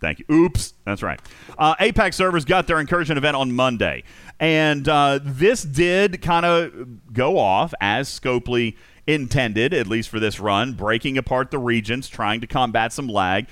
Thank 0.00 0.18
you. 0.20 0.24
Oops, 0.30 0.72
that's 0.84 1.02
right. 1.02 1.20
Uh, 1.58 2.10
servers 2.10 2.44
got 2.44 2.66
their 2.66 2.80
incursion 2.80 3.18
event 3.18 3.36
on 3.36 3.52
Monday, 3.52 4.04
and 4.38 4.88
uh, 4.88 5.20
this 5.22 5.62
did 5.62 6.22
kind 6.22 6.46
of 6.46 7.12
go 7.12 7.38
off 7.38 7.74
as 7.80 8.08
Scopely 8.08 8.76
intended, 9.06 9.74
at 9.74 9.86
least 9.86 10.08
for 10.08 10.18
this 10.18 10.40
run, 10.40 10.72
breaking 10.72 11.18
apart 11.18 11.50
the 11.50 11.58
regions, 11.58 12.08
trying 12.08 12.40
to 12.40 12.46
combat 12.46 12.92
some 12.92 13.08
lag. 13.08 13.46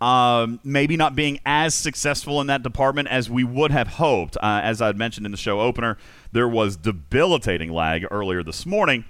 Um, 0.00 0.60
maybe 0.64 0.96
not 0.98 1.14
being 1.14 1.40
as 1.46 1.74
successful 1.74 2.40
in 2.40 2.48
that 2.48 2.62
department 2.62 3.08
as 3.08 3.30
we 3.30 3.42
would 3.42 3.70
have 3.70 3.88
hoped. 3.88 4.36
Uh, 4.36 4.60
as 4.62 4.82
I 4.82 4.92
mentioned 4.92 5.24
in 5.24 5.32
the 5.32 5.38
show 5.38 5.60
opener, 5.60 5.96
there 6.32 6.48
was 6.48 6.76
debilitating 6.76 7.72
lag 7.72 8.04
earlier 8.10 8.42
this 8.42 8.66
morning. 8.66 9.04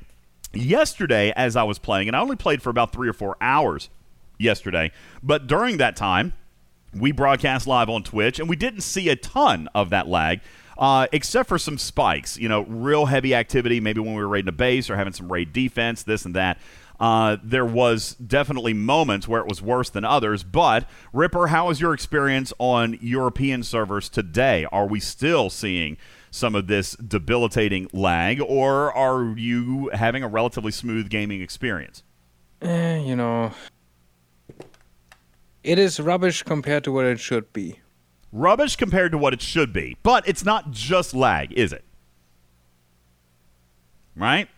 Yesterday, 0.53 1.33
as 1.35 1.57
I 1.57 1.65
was 1.65 1.81
playing, 1.81 2.07
and 2.07 2.17
I 2.17 2.21
only 2.21 2.37
played 2.37 2.63
for 2.63 2.71
about 2.71 2.93
three 2.93 3.09
or 3.09 3.13
four 3.13 3.37
hours 3.41 3.89
yesterday, 4.39 4.93
but 5.25 5.47
during 5.47 5.79
that 5.79 5.97
time, 5.97 6.35
we 6.95 7.11
broadcast 7.13 7.67
live 7.67 7.89
on 7.89 8.03
Twitch, 8.03 8.39
and 8.39 8.49
we 8.49 8.57
didn't 8.57 8.83
see 8.83 9.09
a 9.09 9.17
ton 9.17 9.69
of 9.75 9.91
that 9.91 10.07
lag. 10.07 10.41
Uh, 10.77 11.07
except 11.13 11.49
for 11.49 11.57
some 11.57 11.79
spikes, 11.79 12.37
you 12.37 12.49
know, 12.49 12.63
real 12.63 13.07
heavy 13.07 13.33
activity, 13.33 13.79
maybe 13.79 14.01
when 14.01 14.13
we 14.13 14.21
were 14.21 14.29
raiding 14.29 14.49
a 14.49 14.53
base 14.53 14.91
or 14.91 14.97
having 14.97 15.13
some 15.13 15.31
raid 15.31 15.53
defense, 15.53 16.03
this 16.03 16.25
and 16.25 16.35
that. 16.35 16.59
Uh, 16.99 17.37
there 17.43 17.65
was 17.65 18.15
definitely 18.15 18.73
moments 18.73 19.29
where 19.29 19.41
it 19.41 19.47
was 19.47 19.63
worse 19.63 19.91
than 19.91 20.05
others. 20.05 20.43
But 20.43 20.89
Ripper, 21.13 21.49
how 21.49 21.71
is 21.71 21.81
your 21.81 21.95
experience 21.95 22.53
on 22.59 22.99
European 23.01 23.63
servers 23.63 24.09
today? 24.09 24.67
Are 24.73 24.87
we 24.87 25.01
still 25.01 25.49
seeing 25.49 25.97
some 26.31 26.57
of 26.57 26.67
this 26.67 26.97
debilitating 26.97 27.89
lag, 27.93 28.41
or 28.41 28.93
are 28.93 29.37
you 29.37 29.91
having 29.95 30.25
a 30.25 30.29
relatively 30.29 30.73
smooth 30.73 31.09
gaming 31.09 31.41
experience? 31.41 32.03
Eh, 32.61 32.99
you 32.99 33.15
know, 33.15 33.53
it 35.65 35.79
is 35.79 35.99
rubbish 35.99 36.43
compared 36.43 36.85
to 36.85 36.93
what 36.93 37.07
it 37.07 37.19
should 37.19 37.53
be. 37.53 37.81
Rubbish 38.33 38.77
compared 38.77 39.13
to 39.13 39.19
what 39.19 39.33
it 39.33 39.41
should 39.41 39.73
be, 39.73 39.97
but 40.03 40.27
it's 40.29 40.45
not 40.45 40.71
just 40.71 41.15
lag, 41.15 41.53
is 41.53 41.73
it? 41.73 41.85
Right? 44.17 44.49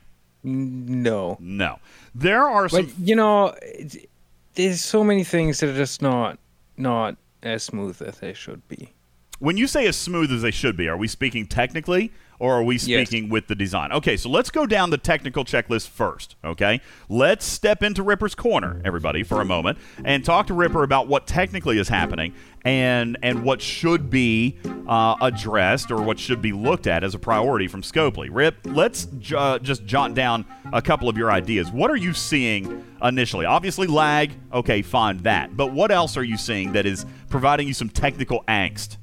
No, 0.43 1.37
No. 1.41 1.79
There 2.15 2.45
are 2.45 2.69
some. 2.69 2.87
but 2.87 2.99
you 2.99 3.17
know, 3.17 3.55
it, 3.63 4.09
there's 4.55 4.83
so 4.83 5.03
many 5.03 5.25
things 5.25 5.61
that 5.61 5.71
are 5.71 5.77
just 5.77 6.01
not 6.03 6.39
not 6.77 7.17
as 7.43 7.63
smooth 7.63 8.01
as 8.03 8.19
they 8.19 8.33
should 8.33 8.67
be. 8.69 8.93
When 9.39 9.57
you 9.57 9.67
say 9.67 9.87
as 9.87 9.97
smooth 9.97 10.33
as 10.33 10.43
they 10.43 10.51
should 10.51 10.77
be, 10.77 10.89
are 10.89 10.97
we 10.97 11.09
speaking 11.09 11.47
technically 11.47 12.13
or 12.39 12.55
are 12.55 12.63
we 12.63 12.77
Yes. 12.77 13.09
speaking 13.09 13.29
with 13.29 13.47
the 13.49 13.55
design? 13.55 13.93
Okay, 13.93 14.17
so 14.17 14.29
let's 14.29 14.51
go 14.51 14.67
down 14.67 14.91
the 14.91 14.99
technical 14.99 15.45
checklist 15.45 15.89
first, 15.89 16.37
okay? 16.45 16.81
Let's 17.09 17.45
step 17.45 17.83
into 17.83 18.03
Ripper's 18.03 18.35
corner, 18.35 18.81
everybody, 18.85 19.23
for 19.23 19.41
a 19.41 19.45
moment 19.45 19.79
and 20.05 20.25
talk 20.25 20.47
to 20.49 20.55
Ripper 20.55 20.83
about 20.83 21.09
what 21.09 21.27
technically 21.27 21.79
is 21.79 21.89
happening 21.89 22.35
and 22.65 23.17
and 23.23 23.45
what 23.45 23.63
should 23.63 24.11
be 24.11 24.57
uh, 24.89 25.15
addressed 25.23 25.91
or 25.93 26.03
what 26.03 26.19
should 26.19 26.43
be 26.43 26.53
looked 26.53 26.87
at 26.87 27.05
as 27.05 27.15
a 27.15 27.19
priority 27.19 27.69
from 27.69 27.83
Scopely. 27.83 28.29
Rip, 28.31 28.57
let's 28.65 29.05
j- 29.19 29.37
uh, 29.37 29.59
just 29.61 29.85
jot 29.87 30.15
down 30.15 30.45
a 30.73 30.83
couple 30.83 31.09
of 31.09 31.17
your 31.17 31.31
ideas. 31.31 31.71
What 31.71 31.91
are 31.91 31.97
you 31.97 32.13
seeing 32.13 32.85
initially? 33.03 33.47
Obviously 33.47 33.87
lag, 33.87 34.33
okay, 34.53 34.83
fine 34.83 35.19
that. 35.19 35.57
But 35.57 35.73
what 35.73 35.91
else 35.93 36.17
are 36.17 36.25
you 36.25 36.37
seeing 36.37 36.73
that 36.73 36.87
is 36.87 37.07
providing 37.31 37.69
you 37.69 37.75
some 37.75 37.89
technical 37.89 38.43
angst? 38.49 38.97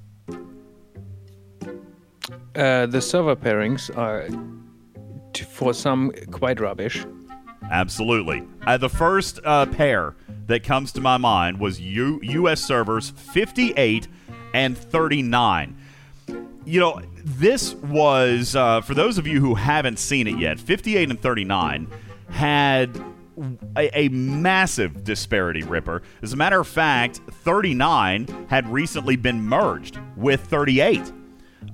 Uh, 2.56 2.86
the 2.86 3.02
server 3.02 3.36
pairings 3.36 3.96
are, 3.98 4.28
t- 5.34 5.44
for 5.44 5.74
some, 5.74 6.12
quite 6.32 6.60
rubbish. 6.60 7.06
Absolutely. 7.72 8.44
Uh, 8.68 8.78
the 8.78 8.90
first 8.90 9.40
uh, 9.44 9.66
pair 9.66 10.16
that 10.48 10.64
comes 10.64 10.92
to 10.92 11.02
my 11.02 11.18
mind 11.18 11.60
was 11.60 11.80
U- 11.80 12.20
U.S. 12.22 12.62
servers 12.62 13.10
58 13.10 14.08
and 14.54 14.78
39. 14.78 15.76
You 16.66 16.80
know, 16.80 17.02
this 17.24 17.74
was, 17.76 18.56
uh, 18.56 18.82
for 18.82 18.94
those 18.94 19.18
of 19.18 19.26
you 19.26 19.40
who 19.40 19.56
haven't 19.56 19.98
seen 19.98 20.28
it 20.28 20.38
yet, 20.38 20.60
58 20.60 21.10
and 21.10 21.20
39 21.20 21.88
had 22.30 22.96
a, 23.76 24.06
a 24.06 24.10
massive 24.10 25.04
disparity 25.04 25.64
ripper. 25.64 26.04
As 26.22 26.34
a 26.34 26.38
matter 26.38 26.60
of 26.60 26.68
fact, 26.68 27.22
39 27.32 28.48
had 28.50 28.68
recently 28.72 29.16
been 29.16 29.42
merged 29.42 29.98
with 30.16 30.42
38. 30.46 31.12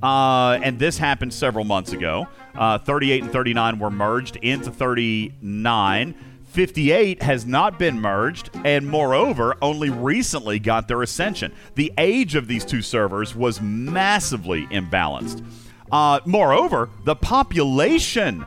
Uh, 0.01 0.59
and 0.63 0.79
this 0.79 0.97
happened 0.97 1.33
several 1.33 1.65
months 1.65 1.91
ago. 1.91 2.27
Uh, 2.55 2.77
38 2.79 3.23
and 3.23 3.31
39 3.31 3.79
were 3.79 3.89
merged 3.89 4.35
into 4.37 4.71
39. 4.71 6.15
58 6.45 7.21
has 7.21 7.45
not 7.45 7.77
been 7.77 8.01
merged, 8.01 8.49
and 8.65 8.87
moreover, 8.87 9.55
only 9.61 9.89
recently 9.89 10.57
got 10.57 10.87
their 10.87 11.03
ascension. 11.03 11.53
The 11.75 11.93
age 11.97 12.35
of 12.35 12.47
these 12.47 12.65
two 12.65 12.81
servers 12.81 13.35
was 13.35 13.61
massively 13.61 14.65
imbalanced. 14.67 15.45
Uh, 15.91 16.19
moreover, 16.25 16.89
the 17.05 17.15
population 17.15 18.45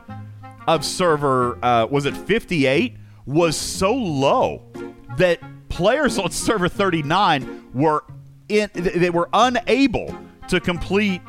of 0.67 0.83
server 0.83 1.57
uh, 1.63 1.85
was 1.85 2.05
it 2.05 2.15
58 2.15 2.95
was 3.25 3.55
so 3.55 3.93
low 3.93 4.63
that 5.17 5.39
players 5.69 6.17
on 6.19 6.31
server 6.31 6.69
39 6.69 7.71
were 7.73 8.03
in 8.49 8.69
they 8.73 9.09
were 9.09 9.29
unable 9.33 10.15
to 10.49 10.59
complete 10.59 11.21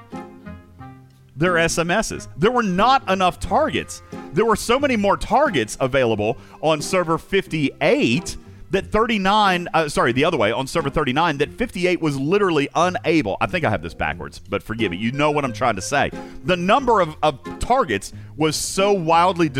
their 1.37 1.55
SMSs. 1.55 2.29
There 2.37 2.51
were 2.51 2.63
not 2.63 3.09
enough 3.11 3.41
targets. 3.41 4.03
There 4.33 4.45
were 4.45 4.57
so 4.57 4.79
many 4.79 4.97
more 4.97 5.17
targets 5.17 5.77
available 5.81 6.37
on 6.63 6.81
server 6.81 7.19
58 7.19 8.37
that 8.71 8.87
39 8.87 9.69
uh, 9.73 9.89
sorry 9.89 10.11
the 10.11 10.25
other 10.25 10.37
way 10.37 10.51
on 10.51 10.67
server 10.67 10.91
39 10.91 11.39
that 11.39 11.53
58 11.53 12.01
was 12.01 12.19
literally 12.19 12.69
unable 12.75 13.37
i 13.41 13.47
think 13.47 13.65
i 13.65 13.71
have 13.71 13.83
this 13.83 13.95
backwards 13.95 14.41
but 14.41 14.65
forgive 14.65 14.91
me 14.91 14.97
you 14.97 15.13
know 15.13 15.31
what 15.31 15.45
i'm 15.45 15.53
trying 15.53 15.77
to 15.77 15.83
say 15.83 16.11
the 16.45 16.57
number 16.57 17.01
of, 17.01 17.17
of 17.23 17.39
targets 17.61 18.13
was 18.37 18.57
so 18.57 18.93
wildly 18.93 19.47
uh, 19.47 19.51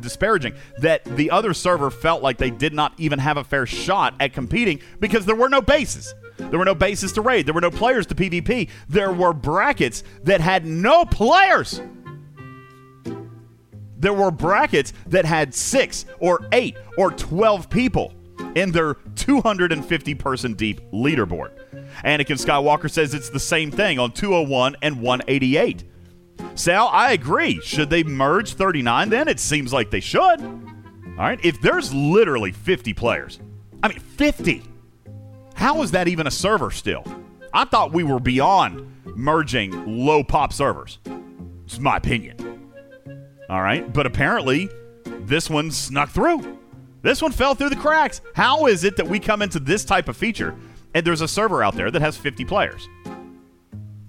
disparaging 0.00 0.54
that 0.78 1.04
the 1.16 1.30
other 1.30 1.54
server 1.54 1.92
felt 1.92 2.24
like 2.24 2.36
they 2.36 2.50
did 2.50 2.74
not 2.74 2.92
even 2.98 3.20
have 3.20 3.36
a 3.36 3.44
fair 3.44 3.66
shot 3.66 4.14
at 4.18 4.32
competing 4.32 4.80
because 4.98 5.24
there 5.26 5.36
were 5.36 5.48
no 5.48 5.60
bases 5.60 6.12
there 6.36 6.58
were 6.58 6.64
no 6.64 6.74
bases 6.74 7.12
to 7.12 7.20
raid 7.20 7.46
there 7.46 7.54
were 7.54 7.60
no 7.60 7.70
players 7.70 8.06
to 8.06 8.14
pvp 8.14 8.68
there 8.88 9.12
were 9.12 9.32
brackets 9.32 10.02
that 10.22 10.40
had 10.40 10.66
no 10.66 11.04
players 11.04 11.80
there 13.96 14.12
were 14.12 14.30
brackets 14.30 14.92
that 15.06 15.24
had 15.24 15.54
six 15.54 16.04
or 16.18 16.46
eight 16.52 16.76
or 16.98 17.10
12 17.10 17.70
people 17.70 18.12
in 18.54 18.70
their 18.70 18.94
250 19.16 20.14
person 20.14 20.54
deep 20.54 20.80
leaderboard. 20.92 21.50
Anakin 22.04 22.38
Skywalker 22.38 22.90
says 22.90 23.14
it's 23.14 23.30
the 23.30 23.40
same 23.40 23.70
thing 23.70 23.98
on 23.98 24.12
201 24.12 24.76
and 24.82 25.00
188. 25.00 25.84
Sal, 26.54 26.88
I 26.88 27.12
agree. 27.12 27.60
Should 27.62 27.90
they 27.90 28.02
merge 28.02 28.54
39 28.54 29.08
then? 29.08 29.28
It 29.28 29.40
seems 29.40 29.72
like 29.72 29.90
they 29.90 30.00
should. 30.00 30.40
All 30.42 31.16
right. 31.16 31.40
If 31.42 31.60
there's 31.60 31.92
literally 31.94 32.52
50 32.52 32.92
players, 32.94 33.40
I 33.82 33.88
mean, 33.88 34.00
50. 34.00 34.62
How 35.54 35.82
is 35.82 35.92
that 35.92 36.08
even 36.08 36.26
a 36.26 36.30
server 36.30 36.70
still? 36.70 37.04
I 37.52 37.64
thought 37.64 37.92
we 37.92 38.04
were 38.04 38.20
beyond 38.20 38.90
merging 39.16 40.04
low 40.04 40.24
pop 40.24 40.52
servers. 40.52 40.98
It's 41.64 41.78
my 41.78 41.96
opinion. 41.96 42.70
All 43.48 43.62
right. 43.62 43.90
But 43.92 44.06
apparently, 44.06 44.68
this 45.04 45.48
one 45.48 45.70
snuck 45.70 46.10
through. 46.10 46.58
This 47.02 47.20
one 47.22 47.32
fell 47.32 47.54
through 47.54 47.70
the 47.70 47.76
cracks. 47.76 48.20
How 48.34 48.66
is 48.66 48.84
it 48.84 48.96
that 48.96 49.06
we 49.06 49.20
come 49.20 49.42
into 49.42 49.60
this 49.60 49.84
type 49.84 50.08
of 50.08 50.16
feature 50.16 50.54
and 50.94 51.06
there's 51.06 51.20
a 51.20 51.28
server 51.28 51.62
out 51.62 51.74
there 51.74 51.90
that 51.90 52.02
has 52.02 52.16
50 52.16 52.44
players? 52.44 52.88
All 53.06 53.12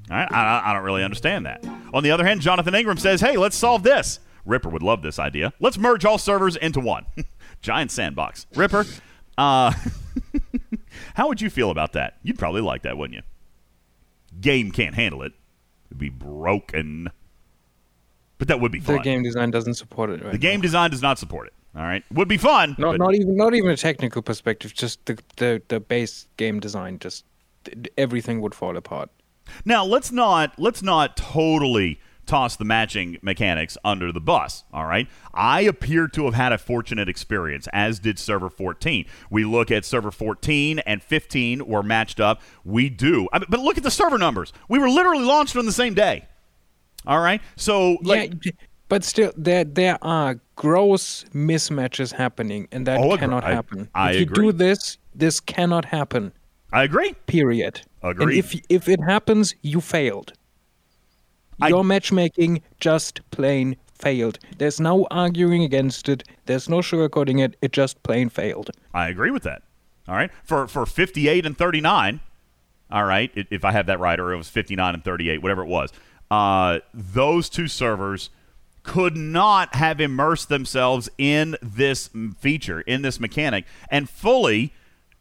right. 0.10 0.32
I, 0.32 0.62
I 0.66 0.74
don't 0.74 0.84
really 0.84 1.04
understand 1.04 1.46
that. 1.46 1.66
On 1.94 2.04
the 2.04 2.12
other 2.12 2.26
hand, 2.26 2.42
Jonathan 2.42 2.74
Ingram 2.74 2.98
says, 2.98 3.22
hey, 3.22 3.38
let's 3.38 3.56
solve 3.56 3.84
this. 3.84 4.20
Ripper 4.46 4.70
would 4.70 4.84
love 4.84 5.02
this 5.02 5.20
idea. 5.20 5.54
Let's 5.60 5.78
merge 5.78 6.06
all 6.06 6.18
servers 6.18 6.56
into 6.56 6.80
one. 6.80 7.06
Giant 7.62 7.92
sandbox. 7.92 8.46
Ripper, 8.56 8.86
uh, 9.38 9.74
how 11.16 11.28
would 11.28 11.42
you 11.42 11.50
feel 11.50 11.72
about 11.72 11.94
that? 11.94 12.18
You'd 12.24 12.38
probably 12.38 12.62
like 12.62 12.84
that, 12.84 12.98
wouldn't 12.98 13.16
you? 13.16 13.24
Game 14.40 14.72
can't 14.72 14.96
handle 14.96 15.22
it. 15.22 15.34
It'd 15.88 15.98
be 15.98 16.10
broken. 16.10 17.10
but 18.38 18.48
that 18.50 18.60
would 18.60 18.72
be 18.72 18.80
fun. 18.80 18.98
The 18.98 19.02
game 19.04 19.24
design 19.24 19.50
doesn't 19.52 19.76
support 19.76 20.10
it 20.10 20.24
right 20.24 20.32
The 20.32 20.38
game 20.38 20.62
design 20.62 20.92
does 20.92 21.02
not 21.02 21.18
support 21.18 21.48
it. 21.48 21.54
All 21.76 21.82
right, 21.82 22.04
would 22.12 22.28
be 22.30 22.38
fun. 22.38 22.76
Not 22.78 22.98
not 22.98 23.16
even 23.16 23.36
not 23.36 23.54
even 23.54 23.70
a 23.70 23.76
technical 23.76 24.22
perspective. 24.22 24.74
Just 24.74 25.06
the 25.06 25.20
the, 25.36 25.62
the 25.68 25.80
base 25.82 26.28
game 26.38 26.60
design. 26.62 27.00
Just 27.00 27.26
everything 27.98 28.40
would 28.42 28.56
fall 28.56 28.78
apart. 28.78 29.10
Now 29.66 29.84
let's 29.84 30.12
not 30.12 30.54
let's 30.58 30.82
not 30.82 31.18
totally 31.18 32.00
toss 32.26 32.56
the 32.56 32.66
matching 32.66 33.18
mechanics 33.22 33.78
under 33.86 34.12
the 34.12 34.20
bus. 34.20 34.64
All 34.74 34.86
right, 34.86 35.08
I 35.34 35.62
appear 35.62 36.08
to 36.10 36.26
have 36.26 36.34
had 36.34 36.52
a 36.52 36.58
fortunate 36.58 37.08
experience, 37.10 37.68
as 37.74 38.00
did 38.00 38.20
server 38.20 38.50
14. 38.50 39.06
We 39.30 39.46
look 39.46 39.72
at 39.72 39.86
server 39.86 40.12
14 40.12 40.80
and 40.80 41.02
15 41.04 41.66
were 41.68 41.84
matched 41.84 42.20
up. 42.20 42.42
We 42.64 42.90
do, 42.90 43.28
I 43.34 43.40
mean, 43.40 43.48
but 43.50 43.60
look 43.60 43.78
at 43.78 43.84
the 43.84 43.92
server 43.92 44.18
numbers. 44.18 44.54
We 44.70 44.80
were 44.80 44.90
literally 44.90 45.24
launched 45.26 45.56
on 45.56 45.66
the 45.66 45.72
same 45.72 45.94
day. 45.94 46.28
All 47.08 47.20
right, 47.20 47.42
so 47.56 47.98
like, 48.02 48.34
yeah, 48.46 48.52
but 48.90 49.04
still, 49.04 49.32
there 49.38 49.64
there 49.64 49.98
are 50.02 50.40
gross 50.56 51.24
mismatches 51.34 52.14
happening, 52.14 52.68
and 52.72 52.88
that 52.88 53.00
Oh, 53.00 53.16
cannot 53.18 53.44
I- 53.44 53.54
happen. 53.54 53.90
I 53.94 54.12
if 54.14 54.20
you 54.22 54.26
do 54.28 54.52
this, 54.52 54.98
this 55.14 55.40
cannot 55.40 55.86
happen. 55.86 56.34
I 56.74 56.84
agree. 56.84 57.14
Period. 57.28 57.82
And 58.02 58.32
if 58.32 58.60
if 58.70 58.90
it 58.90 59.00
happens, 59.02 59.56
you 59.62 59.82
failed. 59.82 60.34
I- 61.62 61.70
Your 61.70 61.84
matchmaking 61.84 62.62
just 62.80 63.22
plain 63.32 63.78
failed. 63.98 64.40
There's 64.58 64.80
no 64.80 65.08
arguing 65.10 65.64
against 65.64 66.10
it. 66.10 66.24
There's 66.46 66.68
no 66.70 66.78
sugarcoating 66.78 67.40
it. 67.44 67.56
It 67.62 67.72
just 67.72 68.02
plain 68.04 68.30
failed. 68.30 68.72
I 68.94 69.08
agree 69.08 69.32
with 69.32 69.44
that. 69.44 69.62
All 70.08 70.16
right. 70.16 70.32
For 70.44 70.68
for 70.68 70.86
58 70.86 71.46
and 71.46 71.58
39, 71.58 72.20
all 72.92 73.06
right, 73.06 73.32
if 73.36 73.66
I 73.66 73.72
have 73.72 73.88
that 73.88 74.00
right, 74.00 74.20
or 74.20 74.32
it 74.34 74.38
was 74.38 74.50
59 74.50 74.94
and 74.94 75.04
38, 75.04 75.42
whatever 75.42 75.64
it 75.64 75.68
was, 75.68 75.92
uh, 76.30 76.80
those 76.94 77.50
two 77.50 77.68
servers 77.68 78.30
could 78.84 79.18
not 79.18 79.74
have 79.76 80.00
immersed 80.00 80.48
themselves 80.50 81.10
in 81.18 81.56
this 81.62 82.10
feature, 82.40 82.82
in 82.82 83.02
this 83.02 83.20
mechanic, 83.20 83.66
and 83.90 84.08
fully 84.08 84.72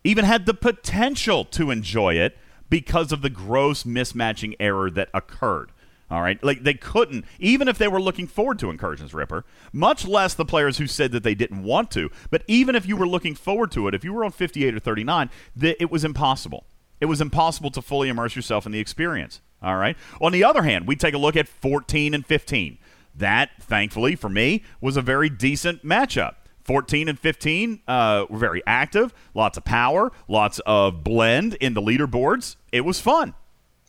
even 0.02 0.26
had 0.26 0.44
the 0.44 0.52
potential 0.52 1.46
to 1.46 1.70
enjoy 1.70 2.14
it 2.14 2.36
because 2.68 3.10
of 3.10 3.22
the 3.22 3.30
gross 3.30 3.84
mismatching 3.84 4.54
error 4.60 4.90
that 4.90 5.08
occurred. 5.14 5.70
All 6.14 6.22
right. 6.22 6.40
Like 6.44 6.62
they 6.62 6.74
couldn't, 6.74 7.24
even 7.40 7.66
if 7.66 7.76
they 7.76 7.88
were 7.88 8.00
looking 8.00 8.28
forward 8.28 8.60
to 8.60 8.70
Incursions 8.70 9.12
Ripper, 9.12 9.44
much 9.72 10.06
less 10.06 10.32
the 10.32 10.44
players 10.44 10.78
who 10.78 10.86
said 10.86 11.10
that 11.10 11.24
they 11.24 11.34
didn't 11.34 11.64
want 11.64 11.90
to. 11.90 12.08
But 12.30 12.44
even 12.46 12.76
if 12.76 12.86
you 12.86 12.96
were 12.96 13.08
looking 13.08 13.34
forward 13.34 13.72
to 13.72 13.88
it, 13.88 13.96
if 13.96 14.04
you 14.04 14.12
were 14.12 14.24
on 14.24 14.30
58 14.30 14.76
or 14.76 14.78
39, 14.78 15.28
th- 15.60 15.76
it 15.80 15.90
was 15.90 16.04
impossible. 16.04 16.66
It 17.00 17.06
was 17.06 17.20
impossible 17.20 17.72
to 17.72 17.82
fully 17.82 18.08
immerse 18.08 18.36
yourself 18.36 18.64
in 18.64 18.70
the 18.70 18.78
experience. 18.78 19.40
All 19.60 19.74
right. 19.74 19.96
On 20.20 20.30
the 20.30 20.44
other 20.44 20.62
hand, 20.62 20.86
we 20.86 20.94
take 20.94 21.14
a 21.14 21.18
look 21.18 21.34
at 21.34 21.48
14 21.48 22.14
and 22.14 22.24
15. 22.24 22.78
That, 23.16 23.50
thankfully, 23.60 24.14
for 24.14 24.28
me, 24.28 24.62
was 24.80 24.96
a 24.96 25.02
very 25.02 25.28
decent 25.28 25.84
matchup. 25.84 26.36
14 26.62 27.08
and 27.08 27.18
15 27.18 27.82
uh, 27.88 28.26
were 28.30 28.38
very 28.38 28.62
active, 28.68 29.12
lots 29.34 29.58
of 29.58 29.64
power, 29.64 30.12
lots 30.28 30.60
of 30.64 31.02
blend 31.02 31.54
in 31.54 31.74
the 31.74 31.82
leaderboards. 31.82 32.54
It 32.70 32.82
was 32.82 33.00
fun. 33.00 33.34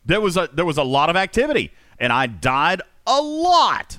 There 0.03 0.21
was 0.21 0.37
a 0.37 0.49
there 0.51 0.65
was 0.65 0.77
a 0.77 0.83
lot 0.83 1.09
of 1.09 1.15
activity, 1.15 1.71
and 1.99 2.11
I 2.13 2.27
died 2.27 2.81
a 3.07 3.21
lot. 3.21 3.97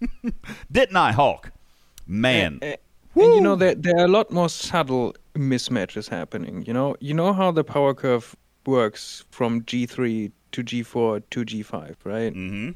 Didn't 0.72 0.96
I, 0.96 1.12
Hulk? 1.12 1.50
Man, 2.06 2.58
And 2.62 2.76
you 3.34 3.40
know 3.40 3.56
there 3.56 3.74
there 3.74 3.96
are 3.98 4.04
a 4.04 4.08
lot 4.08 4.30
more 4.30 4.48
subtle 4.48 5.14
mismatches 5.34 6.08
happening. 6.08 6.64
You 6.66 6.72
know 6.72 6.96
you 7.00 7.14
know 7.14 7.32
how 7.32 7.50
the 7.50 7.64
power 7.64 7.94
curve 7.94 8.36
works 8.66 9.24
from 9.30 9.64
G 9.64 9.86
three 9.86 10.30
to 10.52 10.62
G 10.62 10.82
four 10.82 11.20
to 11.20 11.44
G 11.44 11.62
five, 11.62 11.96
right? 12.04 12.32
hmm 12.32 12.70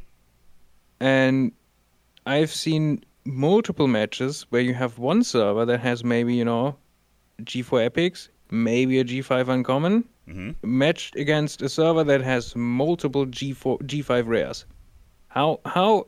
And 1.01 1.53
I've 2.27 2.51
seen 2.51 3.05
multiple 3.25 3.87
matches 3.87 4.47
where 4.51 4.63
you 4.63 4.75
have 4.75 4.99
one 4.99 5.23
server 5.23 5.65
that 5.67 5.81
has 5.81 6.03
maybe 6.05 6.35
you 6.35 6.45
know 6.45 6.77
G4 7.43 7.85
epics, 7.87 8.29
maybe 8.51 8.99
a 9.01 9.05
G5 9.05 9.49
uncommon, 9.49 10.05
Mhm. 10.31 10.55
matched 10.63 11.17
against 11.17 11.61
a 11.63 11.69
server 11.69 12.05
that 12.05 12.21
has 12.23 12.55
multiple 12.57 13.27
G4 13.27 13.79
G5 13.87 14.27
rares. 14.29 14.65
How 15.29 15.61
how 15.65 16.07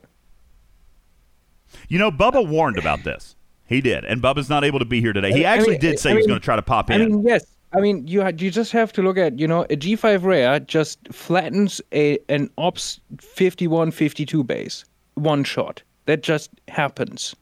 You 1.89 1.97
know, 1.97 2.11
Bubba 2.11 2.47
warned 2.47 2.77
about 2.77 3.03
this. 3.03 3.35
He 3.65 3.81
did, 3.81 4.05
and 4.05 4.21
Bubba's 4.21 4.49
not 4.49 4.63
able 4.63 4.79
to 4.79 4.85
be 4.85 5.01
here 5.01 5.13
today. 5.13 5.31
He 5.31 5.45
I- 5.45 5.53
actually 5.55 5.71
mean- 5.71 5.81
did 5.81 5.99
say 5.99 6.09
I 6.09 6.13
he 6.13 6.17
was 6.17 6.27
going 6.27 6.39
to 6.39 6.43
try 6.43 6.55
to 6.55 6.61
pop 6.61 6.89
in. 6.91 7.01
I 7.01 7.05
mean, 7.05 7.23
yes. 7.25 7.45
I 7.75 7.79
mean, 7.81 8.05
you 8.07 8.23
you 8.37 8.51
just 8.51 8.71
have 8.71 8.93
to 8.93 9.01
look 9.01 9.17
at 9.17 9.39
you 9.39 9.47
know 9.47 9.63
a 9.63 9.75
G5 9.75 10.23
rare 10.23 10.59
just 10.59 10.99
flattens 11.11 11.81
a 11.91 12.19
an 12.29 12.49
ops 12.57 12.99
51 13.19 13.89
52 13.91 14.43
base 14.43 14.85
one 15.15 15.43
shot. 15.43 15.81
That 16.05 16.21
just 16.21 16.51
happens. 16.67 17.35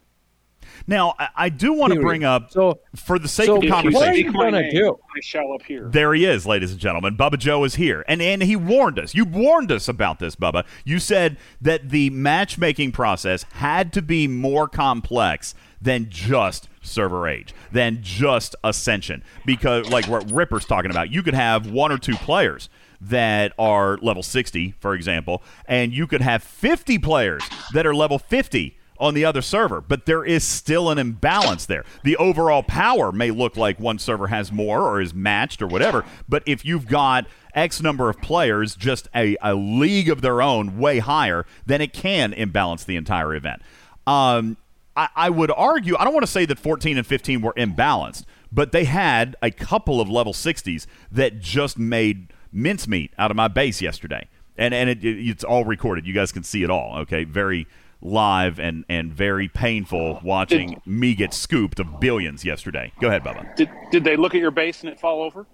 Now, 0.88 1.15
I, 1.20 1.30
I 1.36 1.50
do 1.50 1.74
want 1.74 1.94
to 1.94 2.00
bring 2.00 2.24
up, 2.24 2.52
So 2.52 2.80
for 2.96 3.20
the 3.20 3.28
sake 3.28 3.48
so 3.48 3.58
of 3.58 3.67
conversation, 3.67 3.91
you 3.91 3.94
What 3.94 4.08
are 4.10 4.15
you 4.15 4.26
you 4.26 4.34
gonna 4.34 4.72
do? 4.72 5.00
I 5.15 5.20
shall 5.22 5.54
appear. 5.54 5.89
There 5.89 6.13
he 6.13 6.26
is, 6.26 6.46
ladies 6.46 6.72
and 6.72 6.80
gentlemen. 6.80 7.15
Bubba 7.15 7.38
Joe 7.38 7.63
is 7.63 7.76
here. 7.76 8.04
And 8.08 8.22
and 8.22 8.41
he 8.44 8.56
warned 8.56 9.00
us. 9.00 9.13
You 9.13 9.26
warned 9.26 9.72
us 9.72 9.88
about 9.88 10.20
this, 10.20 10.36
Bubba. 10.36 10.65
You 10.84 11.00
said 11.00 11.38
that 11.62 11.89
the 11.89 12.10
matchmaking 12.10 12.91
process 12.91 13.44
had 13.54 13.94
to 13.94 14.02
be 14.02 14.28
more 14.28 14.67
complex 14.67 15.54
than 15.82 16.08
just 16.10 16.70
server 16.82 17.28
age, 17.28 17.54
than 17.72 18.00
just 18.02 18.56
ascension. 18.63 19.24
Because 19.46 19.89
like 19.89 20.08
what 20.08 20.30
Ripper's 20.32 20.65
talking 20.65 20.91
about, 20.91 21.12
you 21.12 21.24
could 21.24 21.34
have 21.34 21.70
one 21.70 21.91
or 21.91 21.98
two 21.98 22.15
players 22.15 22.70
that 23.02 23.54
are 23.58 23.98
level 23.98 24.22
60, 24.22 24.76
for 24.80 24.94
example, 24.94 25.41
and 25.65 25.91
you 25.91 26.06
could 26.06 26.22
have 26.22 26.44
50 26.44 27.00
players 27.00 27.44
that 27.74 27.88
are 27.88 27.96
level 27.96 28.20
50 28.20 28.78
on 29.02 29.14
the 29.16 29.26
other 29.26 29.42
server, 29.42 29.82
but 29.82 30.06
there 30.06 30.24
is 30.24 30.44
still 30.46 30.90
an 30.90 30.98
imbalance 30.98 31.66
there. 31.66 31.84
The 32.04 32.16
overall 32.18 32.64
power 32.64 33.12
may 33.12 33.32
look 33.32 33.58
like 33.58 33.80
one 33.80 34.00
server 34.00 34.28
has 34.28 34.52
more 34.52 34.82
or 34.88 35.02
is 35.02 35.14
matched 35.14 35.62
or 35.62 35.68
whatever, 35.68 36.06
but 36.30 36.44
if 36.46 36.64
you've 36.64 36.88
got 36.88 37.26
X 37.54 37.82
number 37.82 38.10
of 38.10 38.22
players, 38.22 38.76
just 38.76 39.10
a, 39.14 39.36
a 39.42 39.54
league 39.56 40.08
of 40.08 40.22
their 40.22 40.42
own 40.42 40.78
way 40.78 41.00
higher, 41.00 41.46
then 41.66 41.82
it 41.82 41.92
can 41.92 42.32
imbalance 42.32 42.84
the 42.86 42.96
entire 42.96 43.36
event. 43.36 43.62
Um, 44.08 44.56
I, 44.96 45.10
I 45.16 45.30
would 45.30 45.52
argue, 45.52 45.98
I 45.98 46.04
don't 46.06 46.14
want 46.14 46.26
to 46.26 46.32
say 46.32 46.46
that 46.46 46.60
14 46.60 46.98
and 46.98 47.06
15 47.08 47.42
were 47.42 47.54
imbalanced, 47.54 48.26
but 48.52 48.72
they 48.72 48.84
had 48.86 49.36
a 49.42 49.52
couple 49.52 50.00
of 50.00 50.10
level 50.10 50.34
60s 50.34 50.86
that 51.12 51.40
just 51.40 51.78
made 51.78 52.32
mincemeat 52.54 53.12
out 53.18 53.32
of 53.32 53.38
my 53.38 53.48
base 53.48 53.82
yesterday. 53.82 54.28
And, 54.58 54.74
and 54.74 54.90
it, 54.90 55.04
it- 55.04 55.28
it's 55.30 55.44
all 55.44 55.66
recorded. 55.66 56.06
You 56.06 56.14
guys 56.14 56.32
can 56.32 56.44
see 56.44 56.62
it 56.64 56.70
all, 56.70 56.98
okay? 57.00 57.24
Very 57.24 57.66
live 58.02 58.60
and, 58.60 58.84
and 58.90 59.14
very 59.14 59.48
painful 59.48 60.20
watching 60.24 60.82
me 60.86 61.14
get 61.16 61.34
scooped 61.34 61.80
of 61.80 62.00
billions 62.00 62.44
yesterday. 62.44 62.92
Go 63.00 63.08
ahead, 63.08 63.24
Bubba. 63.24 63.56
Did 63.56 63.70
did 63.92 64.04
they 64.04 64.16
look 64.16 64.34
at 64.36 64.42
your 64.42 64.52
base 64.52 64.82
and 64.82 64.92
it 64.92 65.00
fall 65.00 65.22
over? 65.22 65.46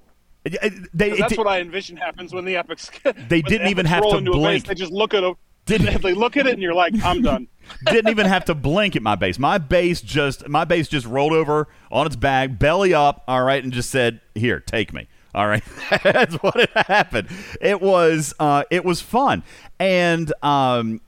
It- 0.46 0.56
it- 0.62 0.74
they- 0.94 1.10
'Cause 1.10 1.20
it 1.20 1.22
that's 1.22 1.38
what 1.38 1.48
I 1.48 1.60
envision 1.60 1.98
happens 1.98 2.34
when 2.34 2.46
the 2.46 2.56
epics. 2.56 2.90
They 3.28 3.42
didn't 3.42 3.68
even 3.68 3.86
have 3.86 4.04
to 4.10 4.22
blink. 4.22 4.66
they 4.66 4.76
just 4.76 4.92
look 4.94 5.14
at 5.14 5.22
them. 5.22 5.36
Didn't- 5.66 6.02
they 6.02 6.14
look 6.14 6.38
at 6.38 6.48
it 6.48 6.54
and 6.54 6.62
you're 6.62 6.74
like, 6.74 6.94
I'm 7.04 7.22
done. 7.22 7.48
didn't 7.88 8.10
even 8.12 8.26
have 8.28 8.46
to 8.46 8.56
blink 8.56 8.96
at 8.96 9.02
my 9.02 9.16
base. 9.16 9.38
My 9.38 9.58
base 9.58 10.00
just 10.00 10.48
my 10.48 10.64
base 10.64 10.88
just 10.88 11.06
rolled 11.06 11.34
over 11.34 11.68
on 11.92 12.06
its 12.08 12.16
back, 12.16 12.58
belly 12.58 12.94
up, 12.94 13.24
all 13.28 13.44
right, 13.44 13.62
and 13.62 13.74
just 13.74 13.90
said, 13.90 14.22
"Here, 14.36 14.62
take 14.62 14.94
me." 14.94 15.08
All 15.36 15.46
right, 15.48 15.64
that's 16.04 16.36
what 16.36 16.56
it 16.56 16.70
happened. 16.76 17.28
It 17.60 17.82
was 17.82 18.34
uh, 18.40 18.64
it 18.72 18.86
was 18.86 19.02
fun, 19.02 19.44
and 19.80 20.32
um, 20.42 21.02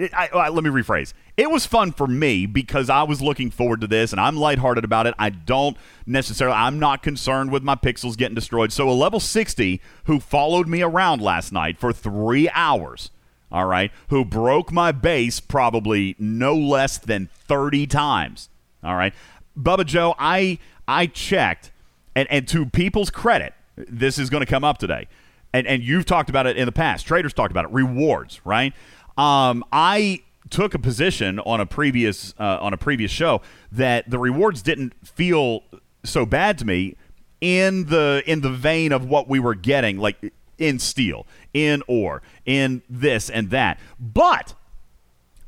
it, 0.00 0.14
I, 0.14 0.28
I, 0.28 0.48
let 0.48 0.64
me 0.64 0.70
rephrase. 0.70 1.12
It 1.36 1.50
was 1.50 1.66
fun 1.66 1.92
for 1.92 2.06
me 2.06 2.46
because 2.46 2.90
I 2.90 3.02
was 3.02 3.20
looking 3.22 3.50
forward 3.50 3.80
to 3.82 3.86
this, 3.86 4.12
and 4.12 4.20
I'm 4.20 4.36
lighthearted 4.36 4.84
about 4.84 5.06
it. 5.06 5.14
I 5.18 5.30
don't 5.30 5.76
necessarily. 6.06 6.56
I'm 6.56 6.78
not 6.78 7.02
concerned 7.02 7.50
with 7.50 7.62
my 7.62 7.74
pixels 7.74 8.16
getting 8.16 8.34
destroyed. 8.34 8.72
So 8.72 8.88
a 8.88 8.92
level 8.92 9.20
60 9.20 9.80
who 10.04 10.20
followed 10.20 10.68
me 10.68 10.82
around 10.82 11.22
last 11.22 11.52
night 11.52 11.78
for 11.78 11.92
three 11.92 12.48
hours 12.50 13.10
all 13.52 13.66
right, 13.66 13.90
who 14.08 14.24
broke 14.24 14.70
my 14.70 14.92
base 14.92 15.40
probably 15.40 16.14
no 16.18 16.54
less 16.54 16.98
than 16.98 17.28
30 17.46 17.86
times. 17.88 18.48
All 18.82 18.94
right. 18.94 19.12
Bubba 19.58 19.84
Joe, 19.84 20.14
I 20.18 20.58
I 20.86 21.06
checked 21.06 21.72
and, 22.14 22.30
and 22.30 22.46
to 22.48 22.66
people's 22.66 23.10
credit, 23.10 23.52
this 23.76 24.18
is 24.18 24.30
going 24.30 24.40
to 24.40 24.46
come 24.46 24.64
up 24.64 24.78
today. 24.78 25.08
And 25.52 25.66
and 25.66 25.82
you've 25.82 26.06
talked 26.06 26.30
about 26.30 26.46
it 26.46 26.56
in 26.56 26.66
the 26.66 26.72
past. 26.72 27.06
Traders 27.06 27.32
talked 27.32 27.50
about 27.50 27.64
it. 27.64 27.72
Rewards, 27.72 28.40
right? 28.44 28.72
Um, 29.16 29.64
I 29.72 30.22
took 30.50 30.74
a 30.74 30.78
position 30.78 31.38
on 31.40 31.60
a 31.60 31.66
previous 31.66 32.34
uh, 32.38 32.58
on 32.60 32.72
a 32.72 32.76
previous 32.76 33.10
show 33.10 33.40
that 33.72 34.10
the 34.10 34.18
rewards 34.18 34.62
didn't 34.62 34.94
feel 35.06 35.62
so 36.04 36.26
bad 36.26 36.58
to 36.58 36.64
me 36.64 36.96
in 37.40 37.86
the 37.86 38.22
in 38.26 38.40
the 38.40 38.50
vein 38.50 38.92
of 38.92 39.04
what 39.04 39.28
we 39.28 39.38
were 39.38 39.54
getting 39.54 39.98
like 39.98 40.32
in 40.58 40.78
steel, 40.78 41.26
in 41.54 41.82
ore, 41.86 42.22
in 42.44 42.82
this 42.88 43.30
and 43.30 43.50
that. 43.50 43.78
But 43.98 44.54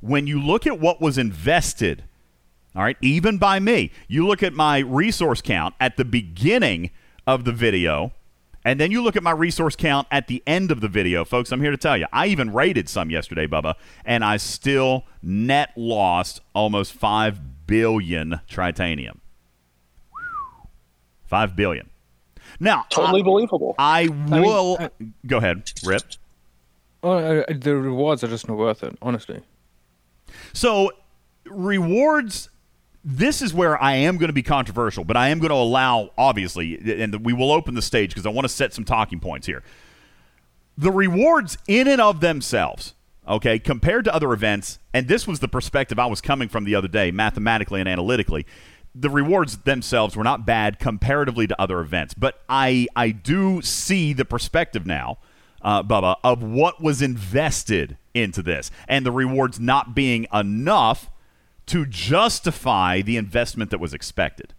when 0.01 0.27
you 0.27 0.41
look 0.41 0.67
at 0.67 0.81
what 0.81 1.01
was 1.01 1.19
invested, 1.19 2.05
all 2.75 2.83
right, 2.83 2.97
even 3.03 3.39
by 3.39 3.61
me, 3.61 3.93
you 4.09 4.27
look 4.27 4.43
at 4.43 4.55
my 4.55 4.79
resource 4.79 5.43
count 5.43 5.75
at 5.79 5.97
the 5.97 6.05
beginning 6.05 6.91
of 7.27 7.45
the 7.45 7.53
video 7.53 8.13
And 8.65 8.79
then 8.79 8.91
you 8.93 9.03
look 9.03 9.17
at 9.17 9.23
my 9.23 9.33
resource 9.33 9.75
count 9.75 10.07
at 10.11 10.29
the 10.29 10.43
end 10.47 10.71
of 10.71 10.81
the 10.81 10.89
video, 10.89 11.25
folks. 11.25 11.51
I'm 11.51 11.61
here 11.61 11.73
to 11.73 11.77
tell 11.77 11.97
you, 11.97 12.07
I 12.13 12.29
even 12.29 12.53
rated 12.53 12.89
some 12.89 13.11
yesterday, 13.11 13.47
Bubba, 13.47 13.75
and 14.05 14.25
I 14.25 14.37
still 14.37 15.05
net 15.23 15.73
lost 15.77 16.41
almost 16.55 16.93
5 16.93 17.67
billion 17.67 18.41
tritanium. 18.49 19.19
5 21.25 21.57
billion. 21.57 21.91
Now, 22.61 22.85
Totally 22.91 23.23
I, 23.23 23.25
believable. 23.25 23.75
I 23.79 24.07
mean, 24.07 24.43
will. 24.43 24.77
uh, 24.79 24.89
go 25.27 25.39
ahead, 25.39 25.73
Rip. 25.85 26.03
Uh, 27.03 27.43
the 27.49 27.75
rewards 27.77 28.23
are 28.23 28.29
just 28.29 28.47
not 28.47 28.57
worth 28.57 28.85
it, 28.85 28.97
honestly. 29.03 29.41
So, 30.53 30.93
rewards. 31.47 32.49
This 33.05 33.43
is 33.43 33.53
where 33.53 33.81
I 33.83 33.95
am 33.95 34.17
going 34.17 34.29
to 34.29 34.35
be 34.35 34.43
controversial, 34.43 35.05
but 35.05 35.17
I 35.17 35.29
am 35.29 35.39
going 35.41 35.51
to 35.51 35.57
allow, 35.57 36.11
obviously, 36.17 37.01
and 37.03 37.25
we 37.25 37.33
will 37.33 37.51
open 37.51 37.75
the 37.75 37.83
stage 37.83 38.11
because 38.11 38.27
I 38.27 38.31
want 38.31 38.45
to 38.45 38.49
set 38.49 38.73
some 38.73 38.85
talking 38.85 39.19
points 39.19 39.47
here. 39.47 39.63
The 40.79 40.93
rewards, 40.93 41.59
in 41.67 41.89
and 41.89 42.01
of 42.01 42.21
themselves, 42.21 42.95
okay, 43.27 43.59
compared 43.59 44.05
to 44.05 44.15
other 44.15 44.33
events, 44.33 44.79
and 44.95 45.09
this 45.09 45.27
was 45.27 45.41
the 45.41 45.49
perspective 45.49 45.99
I 45.99 46.07
was 46.07 46.21
coming 46.21 46.49
from 46.49 46.65
the 46.65 46.77
other 46.77 46.89
day, 46.89 47.11
mathematically 47.11 47.81
and 47.81 47.89
analytically. 47.89 48.47
The 48.95 49.11
rewards 49.11 49.59
themselves 49.59 50.17
were 50.17 50.25
not 50.25 50.47
bad 50.47 50.79
comparatively 50.79 51.47
to 51.49 51.61
other 51.61 51.81
events, 51.81 52.15
but 52.15 52.43
I 52.49 52.87
I 52.95 53.11
do 53.11 53.63
see 53.63 54.13
the 54.13 54.25
perspective 54.25 54.87
now 54.87 55.19
uh, 55.63 55.83
Bubba, 55.83 56.17
of 56.23 56.43
what 56.43 56.81
was 56.83 57.03
invested 57.03 57.97
into 58.15 58.43
this 58.43 58.71
and 58.89 59.07
the 59.07 59.13
rewards 59.13 59.59
not 59.59 59.95
being 59.95 60.27
enough 60.33 61.11
to 61.67 61.87
justify 61.87 63.03
the 63.03 63.17
investment 63.17 63.71
that 63.71 63.79
was 63.79 63.95
expected. 63.95 64.55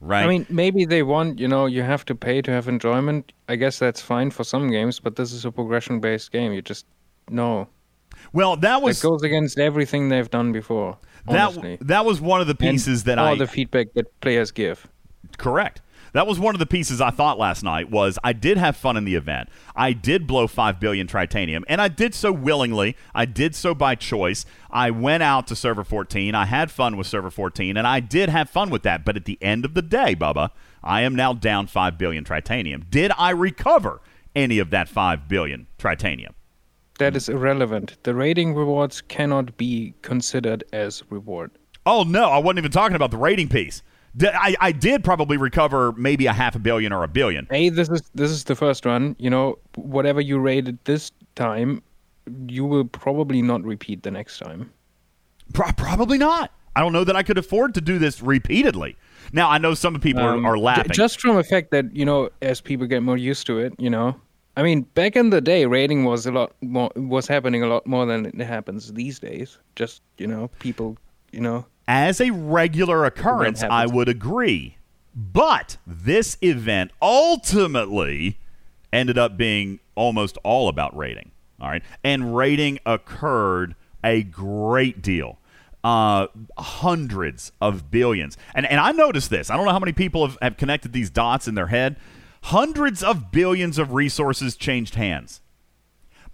Right? 0.00 0.24
I 0.24 0.26
mean, 0.26 0.46
maybe 0.48 0.84
they 0.84 1.04
want, 1.04 1.38
you 1.38 1.46
know, 1.46 1.66
you 1.66 1.82
have 1.82 2.04
to 2.06 2.14
pay 2.14 2.42
to 2.42 2.50
have 2.50 2.66
enjoyment. 2.66 3.32
I 3.48 3.54
guess 3.54 3.78
that's 3.78 4.00
fine 4.00 4.32
for 4.32 4.42
some 4.42 4.68
games, 4.68 4.98
but 4.98 5.14
this 5.14 5.32
is 5.32 5.44
a 5.44 5.52
progression 5.52 6.00
based 6.00 6.32
game. 6.32 6.52
You 6.52 6.60
just, 6.60 6.86
no. 7.30 7.68
well, 8.32 8.56
that 8.56 8.82
was. 8.82 8.98
It 8.98 9.06
goes 9.06 9.22
against 9.22 9.60
everything 9.60 10.08
they've 10.08 10.28
done 10.28 10.50
before. 10.50 10.98
Honestly. 11.28 11.76
that 11.76 11.86
that 11.86 12.04
was 12.04 12.20
one 12.20 12.40
of 12.40 12.48
the 12.48 12.56
And 12.58 12.58
pieces 12.58 13.04
that 13.04 13.18
all 13.18 13.26
I 13.26 13.30
All 13.30 13.36
the 13.36 13.46
feedback 13.46 13.92
that 13.94 14.20
players 14.20 14.50
give. 14.50 14.88
Correct. 15.38 15.80
That 16.12 16.26
was 16.26 16.38
one 16.38 16.54
of 16.54 16.58
the 16.58 16.66
pieces 16.66 17.00
I 17.00 17.10
thought 17.10 17.38
last 17.38 17.62
night 17.62 17.90
was 17.90 18.18
I 18.22 18.34
did 18.34 18.58
have 18.58 18.76
fun 18.76 18.98
in 18.98 19.04
the 19.04 19.14
event. 19.14 19.48
I 19.74 19.94
did 19.94 20.26
blow 20.26 20.46
5 20.46 20.78
billion 20.78 21.06
tritanium 21.06 21.62
and 21.68 21.80
I 21.80 21.88
did 21.88 22.14
so 22.14 22.30
willingly. 22.30 22.96
I 23.14 23.24
did 23.24 23.54
so 23.54 23.74
by 23.74 23.94
choice. 23.94 24.44
I 24.70 24.90
went 24.90 25.22
out 25.22 25.46
to 25.46 25.56
server 25.56 25.84
14. 25.84 26.34
I 26.34 26.44
had 26.44 26.70
fun 26.70 26.98
with 26.98 27.06
server 27.06 27.30
14 27.30 27.78
and 27.78 27.86
I 27.86 28.00
did 28.00 28.28
have 28.28 28.50
fun 28.50 28.68
with 28.68 28.82
that. 28.82 29.06
But 29.06 29.16
at 29.16 29.24
the 29.24 29.38
end 29.40 29.64
of 29.64 29.72
the 29.72 29.80
day, 29.80 30.14
Bubba, 30.14 30.50
I 30.84 31.00
am 31.00 31.14
now 31.16 31.32
down 31.32 31.66
5 31.66 31.96
billion 31.96 32.24
tritanium. 32.24 32.90
Did 32.90 33.10
I 33.16 33.30
recover 33.30 34.02
any 34.36 34.58
of 34.58 34.68
that 34.70 34.90
5 34.90 35.28
billion 35.28 35.66
tritanium? 35.78 36.34
That 36.98 37.16
is 37.16 37.30
irrelevant. 37.30 37.96
The 38.02 38.14
rating 38.14 38.54
rewards 38.54 39.00
cannot 39.00 39.56
be 39.56 39.94
considered 40.02 40.62
as 40.74 41.02
reward. 41.08 41.52
Oh 41.86 42.02
no, 42.02 42.24
I 42.24 42.38
wasn't 42.38 42.58
even 42.58 42.70
talking 42.70 42.96
about 42.96 43.10
the 43.10 43.16
rating 43.16 43.48
piece. 43.48 43.82
I, 44.20 44.54
I 44.60 44.72
did 44.72 45.04
probably 45.04 45.36
recover 45.36 45.92
maybe 45.92 46.26
a 46.26 46.32
half 46.32 46.54
a 46.54 46.58
billion 46.58 46.92
or 46.92 47.02
a 47.04 47.08
billion. 47.08 47.46
Hey, 47.50 47.68
this 47.70 47.88
is 47.88 48.02
this 48.14 48.30
is 48.30 48.44
the 48.44 48.54
first 48.54 48.84
run. 48.84 49.16
You 49.18 49.30
know, 49.30 49.58
whatever 49.76 50.20
you 50.20 50.38
rated 50.38 50.78
this 50.84 51.10
time, 51.34 51.82
you 52.46 52.64
will 52.64 52.84
probably 52.84 53.42
not 53.42 53.62
repeat 53.64 54.02
the 54.02 54.10
next 54.10 54.38
time. 54.38 54.70
Pro- 55.54 55.72
probably 55.72 56.18
not. 56.18 56.50
I 56.74 56.80
don't 56.80 56.92
know 56.92 57.04
that 57.04 57.16
I 57.16 57.22
could 57.22 57.36
afford 57.38 57.74
to 57.74 57.80
do 57.80 57.98
this 57.98 58.22
repeatedly. 58.22 58.96
Now 59.32 59.50
I 59.50 59.58
know 59.58 59.74
some 59.74 59.98
people 60.00 60.22
Um, 60.22 60.44
are, 60.44 60.52
are 60.54 60.58
laughing. 60.58 60.92
just 60.92 61.20
from 61.20 61.36
the 61.36 61.44
fact 61.44 61.70
that 61.70 61.94
you 61.94 62.04
know, 62.04 62.30
as 62.42 62.60
people 62.60 62.86
get 62.86 63.02
more 63.02 63.16
used 63.16 63.46
to 63.46 63.58
it, 63.58 63.74
you 63.78 63.90
know. 63.90 64.16
I 64.56 64.62
mean, 64.62 64.82
back 64.94 65.16
in 65.16 65.30
the 65.30 65.40
day, 65.40 65.64
rating 65.64 66.04
was 66.04 66.26
a 66.26 66.32
lot 66.32 66.52
more 66.60 66.90
was 66.96 67.26
happening 67.26 67.62
a 67.62 67.66
lot 67.66 67.86
more 67.86 68.04
than 68.04 68.26
it 68.26 68.44
happens 68.44 68.92
these 68.92 69.18
days. 69.18 69.58
Just 69.76 70.02
you 70.18 70.26
know, 70.26 70.48
people, 70.58 70.98
you 71.32 71.40
know, 71.40 71.64
As 71.86 72.20
a 72.20 72.30
regular 72.30 73.04
occurrence, 73.04 73.62
I 73.62 73.86
would 73.86 74.08
agree. 74.08 74.76
But 75.14 75.76
this 75.86 76.38
event 76.40 76.90
ultimately 77.00 78.38
ended 78.92 79.18
up 79.18 79.36
being 79.36 79.80
almost 79.94 80.38
all 80.42 80.68
about 80.68 80.96
rating. 80.96 81.32
All 81.60 81.68
right. 81.68 81.82
And 82.02 82.34
rating 82.34 82.78
occurred 82.86 83.74
a 84.02 84.22
great 84.22 85.02
deal. 85.02 85.38
Uh, 85.84 86.28
hundreds 86.58 87.52
of 87.60 87.90
billions. 87.90 88.36
And, 88.54 88.64
and 88.66 88.80
I 88.80 88.92
noticed 88.92 89.30
this. 89.30 89.50
I 89.50 89.56
don't 89.56 89.66
know 89.66 89.72
how 89.72 89.78
many 89.78 89.92
people 89.92 90.26
have, 90.26 90.38
have 90.40 90.56
connected 90.56 90.92
these 90.92 91.10
dots 91.10 91.46
in 91.46 91.54
their 91.54 91.66
head. 91.66 91.96
Hundreds 92.44 93.02
of 93.02 93.30
billions 93.30 93.78
of 93.78 93.92
resources 93.92 94.56
changed 94.56 94.94
hands. 94.94 95.41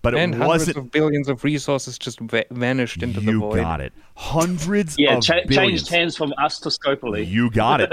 But 0.01 0.15
and 0.15 0.33
hundreds 0.35 0.49
wasn't. 0.49 0.77
of 0.77 0.91
billions 0.93 1.29
of 1.29 1.43
resources 1.43 1.99
just 1.99 2.21
va- 2.21 2.45
vanished 2.53 3.03
into 3.03 3.19
the 3.21 3.27
void. 3.27 3.33
you 3.33 3.41
void. 3.41 3.57
got 3.57 3.81
it. 3.81 3.93
Hundreds 4.15 4.97
Yeah, 4.97 5.17
of 5.17 5.25
cha- 5.25 5.41
billions. 5.47 5.57
changed 5.83 5.89
hands 5.89 6.17
from 6.17 6.33
us 6.39 6.61
to 6.61 6.69
Scopely. 6.69 7.27
You 7.27 7.51
got 7.51 7.81
it. 7.81 7.91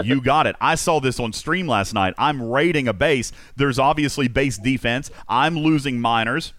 you 0.04 0.20
got 0.20 0.46
it. 0.46 0.54
I 0.60 0.74
saw 0.74 1.00
this 1.00 1.18
on 1.18 1.32
stream 1.32 1.66
last 1.66 1.94
night. 1.94 2.12
I'm 2.18 2.42
raiding 2.42 2.88
a 2.88 2.92
base. 2.92 3.32
There's 3.56 3.78
obviously 3.78 4.28
base 4.28 4.58
defense. 4.58 5.10
I'm 5.28 5.56
losing 5.56 5.98
miners. 6.00 6.52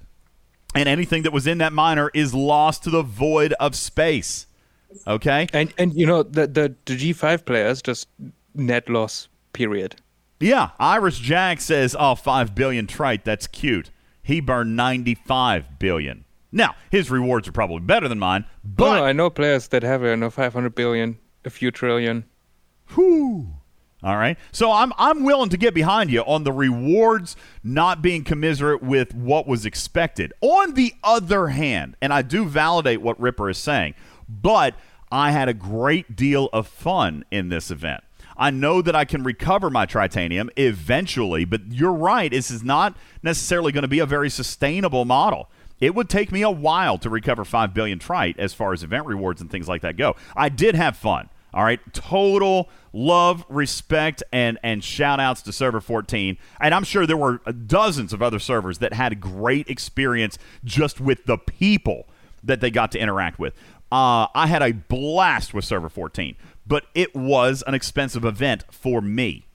And 0.74 0.90
anything 0.90 1.24
that 1.24 1.32
was 1.34 1.46
in 1.48 1.60
that 1.60 1.74
miner 1.74 2.10
is 2.14 2.34
lost 2.34 2.84
to 2.86 2.90
the 2.90 3.04
void 3.04 3.54
of 3.60 3.76
space. 3.76 4.48
Okay? 5.06 5.48
And 5.54 5.74
and 5.78 5.94
you 5.94 6.06
know 6.08 6.24
the 6.24 6.48
the, 6.48 6.76
the 6.86 6.96
G 6.96 7.14
five 7.14 7.46
players 7.46 7.82
just 7.82 8.08
net 8.56 8.90
loss. 8.90 9.28
Period. 9.54 9.96
Yeah. 10.40 10.70
Iris 10.80 11.18
Jack 11.20 11.62
says, 11.62 11.96
oh, 11.98 12.14
5 12.14 12.54
billion 12.54 12.86
trite. 12.86 13.26
That's 13.26 13.48
cute. 13.48 13.90
He 14.28 14.42
burned 14.42 14.76
95 14.76 15.80
billion. 15.80 16.26
Now, 16.52 16.76
his 16.92 17.10
rewards 17.10 17.48
are 17.48 17.54
probably 17.54 17.80
better 17.80 18.10
than 18.10 18.20
mine, 18.20 18.44
oh, 18.46 18.52
but 18.66 19.00
oh, 19.00 19.06
I 19.06 19.13
know 19.13 19.30
players 19.30 19.70
that 19.70 19.84
have 19.84 20.04
you 20.04 20.18
know 20.18 20.30
five 20.30 20.52
hundred 20.52 20.76
billion, 20.76 21.18
a 21.46 21.50
few 21.50 21.72
trillion. 21.72 22.26
Whew. 22.90 23.54
All 24.04 24.18
right. 24.18 24.38
So 24.52 24.70
I'm 24.70 24.92
I'm 24.98 25.24
willing 25.24 25.48
to 25.50 25.58
get 25.58 25.74
behind 25.74 26.12
you 26.12 26.24
on 26.24 26.44
the 26.44 26.52
rewards 26.52 27.38
not 27.63 28.02
being 28.02 28.26
commiserate 28.26 28.84
with 28.84 29.16
what 29.16 29.48
was 29.48 29.66
expected. 29.66 30.34
On 30.42 30.74
the 30.74 30.94
other 31.06 31.48
hand, 31.48 31.96
and 32.02 32.12
I 32.12 32.22
do 32.22 32.44
validate 32.44 33.02
what 33.02 33.18
Ripper 33.22 33.50
is 33.50 33.58
saying, 33.58 33.96
but 34.28 34.76
I 35.10 35.32
had 35.32 35.48
a 35.48 35.54
great 35.54 36.18
deal 36.18 36.50
of 36.52 36.68
fun 36.68 37.24
in 37.32 37.48
this 37.48 37.72
event. 37.72 38.04
I 38.38 38.52
know 38.52 38.82
that 38.82 38.95
I 38.95 39.06
can 39.06 39.23
recover 39.23 39.69
my 39.69 39.86
tritanium 39.86 40.50
eventually, 40.56 41.43
but 41.43 41.71
you're 41.71 41.93
right. 41.93 42.32
This 42.32 42.52
is 42.52 42.63
not 42.63 42.95
necessarily 43.23 43.71
going 43.71 43.82
to 43.84 43.88
be 43.88 44.00
a 44.00 44.06
very 44.06 44.30
sustainable 44.30 45.06
model. 45.06 45.50
It 45.80 45.95
would 45.95 46.10
take 46.10 46.32
me 46.32 46.41
a 46.41 46.50
while 46.50 46.97
to 47.00 47.10
recover 47.10 47.45
5 47.45 47.73
billion 47.73 48.00
trite 48.00 48.39
as 48.39 48.54
far 48.54 48.73
as 48.73 48.84
event 48.84 49.06
rewards 49.06 49.41
and 49.41 49.50
things 49.50 49.67
like 49.67 49.82
that 49.82 49.97
go. 49.97 50.15
I 50.36 50.50
did 50.50 50.76
have 50.76 50.97
fun. 50.97 51.30
All 51.54 51.63
right, 51.63 51.80
total 51.93 52.69
love, 52.93 53.45
respect, 53.47 54.21
and 54.32 54.60
and 54.62 54.84
shout 54.84 55.19
outs 55.19 55.41
to 55.43 55.52
server 55.52 55.80
14. 55.80 56.38
And 56.60 56.76
I'm 56.76 56.84
sure 56.84 57.08
there 57.08 57.17
were 57.17 57.38
dozens 57.38 58.13
of 58.13 58.21
other 58.21 58.38
servers 58.38 58.80
that 58.80 58.93
had 58.93 59.19
great 59.21 59.69
experience 59.69 60.38
just 60.63 61.00
with 61.00 61.26
the 61.26 61.38
people 61.38 62.08
that 62.43 62.62
they 62.62 62.69
got 62.69 62.91
to 62.91 63.00
interact 63.00 63.39
with. 63.39 63.54
Uh, 63.91 64.28
I 64.36 64.47
had 64.47 64.62
a 64.62 64.73
blast 64.73 65.54
with 65.54 65.63
server 65.63 65.89
14, 65.89 66.36
but 66.68 66.86
it 66.94 67.16
was 67.16 67.64
an 67.66 67.74
expensive 67.74 68.26
event 68.26 68.64
for 68.72 69.02
me. 69.02 69.46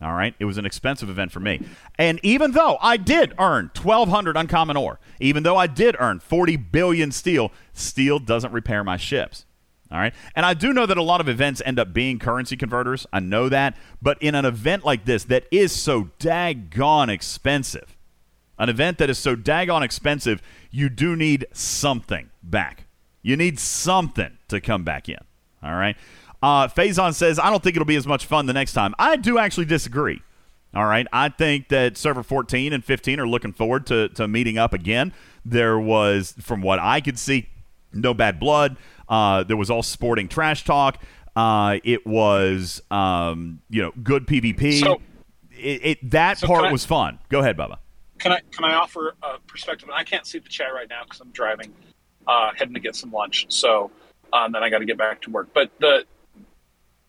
All 0.00 0.14
right, 0.14 0.34
it 0.40 0.46
was 0.46 0.58
an 0.58 0.66
expensive 0.66 1.08
event 1.08 1.30
for 1.30 1.38
me. 1.38 1.60
And 1.96 2.18
even 2.24 2.52
though 2.52 2.76
I 2.80 2.96
did 2.96 3.34
earn 3.38 3.70
1200 3.80 4.36
uncommon 4.36 4.76
ore, 4.76 4.98
even 5.20 5.44
though 5.44 5.56
I 5.56 5.68
did 5.68 5.94
earn 6.00 6.18
40 6.18 6.56
billion 6.56 7.12
steel, 7.12 7.52
steel 7.72 8.18
doesn't 8.18 8.52
repair 8.52 8.82
my 8.82 8.96
ships. 8.96 9.46
All 9.92 9.98
right. 9.98 10.14
And 10.34 10.46
I 10.46 10.54
do 10.54 10.72
know 10.72 10.86
that 10.86 10.96
a 10.96 11.02
lot 11.02 11.20
of 11.20 11.28
events 11.28 11.60
end 11.64 11.78
up 11.78 11.92
being 11.92 12.18
currency 12.18 12.56
converters. 12.56 13.06
I 13.12 13.20
know 13.20 13.50
that. 13.50 13.76
But 14.00 14.20
in 14.22 14.34
an 14.34 14.46
event 14.46 14.84
like 14.84 15.04
this 15.04 15.24
that 15.24 15.44
is 15.50 15.70
so 15.70 16.08
daggone 16.18 17.10
expensive, 17.10 17.94
an 18.58 18.70
event 18.70 18.96
that 18.98 19.10
is 19.10 19.18
so 19.18 19.36
daggone 19.36 19.82
expensive, 19.82 20.40
you 20.70 20.88
do 20.88 21.14
need 21.14 21.46
something 21.52 22.30
back. 22.42 22.86
You 23.20 23.36
need 23.36 23.60
something 23.60 24.38
to 24.48 24.60
come 24.60 24.82
back 24.82 25.10
in. 25.10 25.18
All 25.62 25.74
right. 25.74 25.96
Uh, 26.42 26.66
Faison 26.68 27.14
says, 27.14 27.38
I 27.38 27.50
don't 27.50 27.62
think 27.62 27.76
it'll 27.76 27.86
be 27.86 27.96
as 27.96 28.06
much 28.06 28.26
fun 28.26 28.46
the 28.46 28.52
next 28.52 28.72
time. 28.72 28.94
I 28.98 29.16
do 29.16 29.38
actually 29.38 29.66
disagree. 29.66 30.20
All 30.74 30.86
right. 30.86 31.06
I 31.12 31.28
think 31.28 31.68
that 31.68 31.96
server 31.96 32.22
14 32.22 32.72
and 32.72 32.84
15 32.84 33.20
are 33.20 33.28
looking 33.28 33.52
forward 33.52 33.86
to, 33.86 34.08
to 34.10 34.26
meeting 34.26 34.58
up 34.58 34.72
again. 34.72 35.12
There 35.44 35.78
was, 35.78 36.34
from 36.40 36.62
what 36.62 36.78
I 36.78 37.00
could 37.00 37.18
see, 37.18 37.48
no 37.92 38.14
bad 38.14 38.40
blood. 38.40 38.76
Uh, 39.08 39.42
there 39.44 39.56
was 39.56 39.70
all 39.70 39.82
sporting 39.82 40.28
trash 40.28 40.64
talk. 40.64 40.98
Uh, 41.36 41.78
it 41.84 42.06
was, 42.06 42.82
um, 42.90 43.60
you 43.70 43.82
know, 43.82 43.92
good 44.02 44.26
PvP. 44.26 44.80
So- 44.80 45.00
it, 45.54 45.80
it, 45.84 46.10
that 46.10 46.38
So 46.38 46.46
part 46.48 46.64
I- 46.64 46.72
was 46.72 46.84
fun. 46.84 47.18
Go 47.28 47.38
ahead, 47.40 47.56
Bubba. 47.56 47.78
Can 48.18 48.32
I 48.32 48.40
can 48.52 48.64
I 48.64 48.74
offer 48.74 49.14
a 49.22 49.38
perspective? 49.48 49.88
I 49.92 50.04
can't 50.04 50.24
see 50.26 50.38
the 50.38 50.48
chat 50.48 50.72
right 50.72 50.88
now 50.88 51.02
because 51.04 51.20
I'm 51.20 51.30
driving, 51.30 51.72
uh, 52.26 52.52
heading 52.56 52.74
to 52.74 52.80
get 52.80 52.94
some 52.96 53.10
lunch. 53.12 53.46
So 53.48 53.90
um, 54.32 54.52
then 54.52 54.62
I 54.62 54.70
got 54.70 54.78
to 54.78 54.84
get 54.84 54.96
back 54.96 55.20
to 55.22 55.30
work. 55.30 55.48
But 55.52 55.70
the 55.80 56.04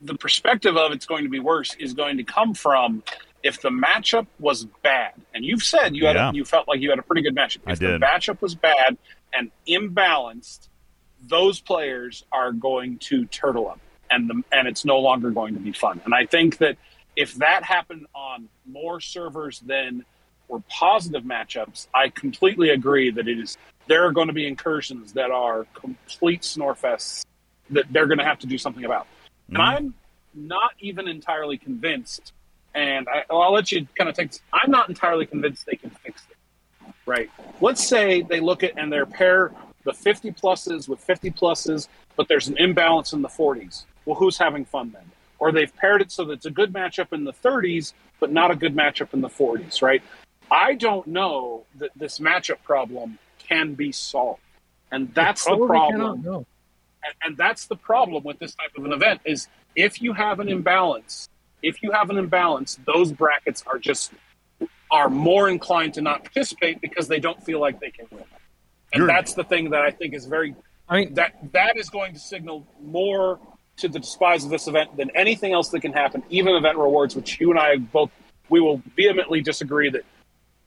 the 0.04 0.16
perspective 0.16 0.76
of 0.78 0.92
it's 0.92 1.06
going 1.06 1.24
to 1.24 1.30
be 1.30 1.40
worse 1.40 1.76
is 1.80 1.94
going 1.94 2.18
to 2.18 2.24
come 2.24 2.54
from 2.54 3.04
if 3.42 3.62
the 3.62 3.70
matchup 3.70 4.28
was 4.40 4.66
bad, 4.84 5.14
and 5.34 5.44
you've 5.44 5.64
said 5.64 5.96
you 5.96 6.06
had 6.06 6.16
Yeah. 6.16 6.30
a, 6.30 6.34
you 6.34 6.46
felt 6.46 6.68
like 6.68 6.80
you 6.80 6.90
had 6.90 7.00
a 7.00 7.02
pretty 7.04 7.22
good 7.22 7.36
matchup. 7.36 7.60
I 7.68 7.74
If 7.74 7.80
did. 7.80 8.02
the 8.02 8.06
matchup 8.06 8.42
was 8.42 8.56
bad 8.56 8.98
and 9.34 9.52
imbalanced, 9.68 10.70
those 11.28 11.60
players 11.60 12.24
are 12.32 12.52
going 12.52 13.00
to 13.00 13.26
turtle 13.26 13.68
up, 13.70 13.80
and 14.10 14.30
the, 14.30 14.44
and 14.52 14.68
it's 14.68 14.86
no 14.86 15.00
longer 15.00 15.30
going 15.32 15.54
to 15.56 15.60
be 15.60 15.72
fun. 15.74 16.02
And 16.06 16.14
I 16.14 16.26
think 16.26 16.58
that 16.60 16.78
if 17.16 17.36
that 17.36 17.64
happened 17.64 18.08
on 18.16 18.48
more 18.66 19.00
servers 19.00 19.60
than 19.60 20.06
were 20.48 20.62
positive 20.70 21.24
matchups, 21.24 21.88
I 21.94 22.10
completely 22.10 22.70
agree 22.70 23.12
that 23.12 23.28
it 23.28 23.40
is. 23.40 23.58
There 23.88 24.06
are 24.06 24.12
going 24.14 24.28
to 24.28 24.34
be 24.34 24.48
incursions 24.48 25.14
that 25.14 25.32
are 25.32 25.66
complete 25.74 26.44
snorefests 26.44 27.26
that 27.72 27.86
they're 27.92 28.08
going 28.08 28.18
to 28.20 28.24
have 28.26 28.40
to 28.40 28.48
do 28.48 28.58
something 28.58 28.86
about. 28.86 29.08
And 29.56 29.62
I'm 29.64 29.94
not 30.34 30.72
even 30.80 31.08
entirely 31.08 31.58
convinced. 31.58 32.34
And 32.76 33.08
I, 33.08 33.24
well, 33.30 33.42
I'll 33.42 33.54
let 33.54 33.72
you 33.72 33.88
kind 33.96 34.10
of 34.10 34.16
take. 34.16 34.32
This. 34.32 34.42
I'm 34.52 34.72
not 34.72 34.90
entirely 34.90 35.26
convinced 35.26 35.66
they 35.66 35.76
can 35.76 35.90
fix 35.90 36.24
it. 36.30 36.38
Right? 37.06 37.30
Let's 37.62 37.86
say 37.86 38.22
they 38.22 38.40
look 38.40 38.64
at 38.64 38.78
and 38.78 38.92
they 38.92 39.04
pair 39.06 39.52
the 39.84 39.94
50 39.94 40.32
pluses 40.32 40.88
with 40.88 41.00
50 41.00 41.32
pluses, 41.32 41.88
but 42.16 42.28
there's 42.28 42.48
an 42.48 42.58
imbalance 42.58 43.14
in 43.14 43.22
the 43.22 43.28
40s. 43.28 43.84
Well, 44.06 44.16
who's 44.16 44.38
having 44.38 44.66
fun 44.66 44.92
then? 44.92 45.04
Or 45.40 45.52
they've 45.52 45.76
paired 45.76 46.02
it 46.02 46.12
so 46.12 46.24
that 46.26 46.34
it's 46.34 46.46
a 46.46 46.52
good 46.52 46.74
matchup 46.74 47.12
in 47.12 47.26
the 47.26 47.34
30s, 47.34 47.94
but 48.20 48.32
not 48.32 48.52
a 48.52 48.56
good 48.56 48.76
matchup 48.76 49.14
in 49.14 49.22
the 49.22 49.30
40s. 49.30 49.82
Right? 49.82 50.02
I 50.50 50.76
don't 50.76 51.08
know 51.08 51.66
that 51.78 51.92
this 51.96 52.20
matchup 52.20 52.64
problem 52.64 53.20
can 53.40 53.74
be 53.74 53.92
solved, 53.92 54.42
and 54.92 55.14
that's 55.14 55.44
the 55.46 55.58
problem. 55.58 56.46
And, 57.06 57.14
and 57.24 57.38
that's 57.38 57.66
the 57.68 57.76
problem 57.76 58.24
with 58.24 58.40
this 58.40 58.56
type 58.56 58.72
of 58.78 58.86
an 58.86 58.94
event 58.94 59.22
is 59.26 59.48
if 59.76 60.02
you 60.02 60.14
have 60.14 60.40
an 60.40 60.50
imbalance 60.50 61.30
if 61.62 61.82
you 61.82 61.92
have 61.92 62.10
an 62.10 62.18
imbalance 62.18 62.80
those 62.86 63.12
brackets 63.12 63.64
are 63.68 63.78
just 63.78 64.12
are 64.92 65.10
more 65.10 65.50
inclined 65.50 65.94
to 65.96 66.02
not 66.02 66.24
participate 66.24 66.80
because 66.82 67.08
they 67.08 67.20
don't 67.20 67.44
feel 67.44 67.60
like 67.60 67.80
they 67.80 67.90
can 67.90 68.06
win. 68.12 68.24
And 68.94 69.02
You're- 69.02 69.14
that's 69.14 69.34
the 69.34 69.44
thing 69.44 69.70
that 69.72 69.82
i 69.82 69.92
think 69.92 70.14
is 70.14 70.26
very 70.26 70.56
I 70.90 71.00
mean, 71.00 71.14
that 71.14 71.36
that 71.54 71.78
is 71.78 71.90
going 71.90 72.14
to 72.14 72.20
signal 72.20 72.68
more 72.82 73.40
to 73.78 73.88
the 73.88 74.00
despise 74.00 74.44
of 74.44 74.50
this 74.50 74.68
event 74.68 74.96
than 74.98 75.10
anything 75.16 75.54
else 75.54 75.70
that 75.70 75.80
can 75.82 75.94
happen 75.94 76.24
even 76.30 76.54
event 76.56 76.78
rewards 76.78 77.16
which 77.16 77.40
you 77.40 77.50
and 77.52 77.60
i 77.60 77.78
both 77.78 78.12
we 78.50 78.60
will 78.60 78.82
vehemently 78.96 79.42
disagree 79.42 79.90
that 79.90 80.04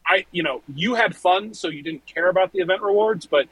i 0.07 0.25
you 0.33 0.43
know 0.43 0.63
you 0.75 0.95
had 0.95 1.15
fun 1.15 1.55
so 1.55 1.69
you 1.69 1.83
didn't 1.83 2.05
care 2.07 2.29
about 2.29 2.53
the 2.53 2.59
event 2.61 2.83
rewards 2.83 3.27
but 3.27 3.47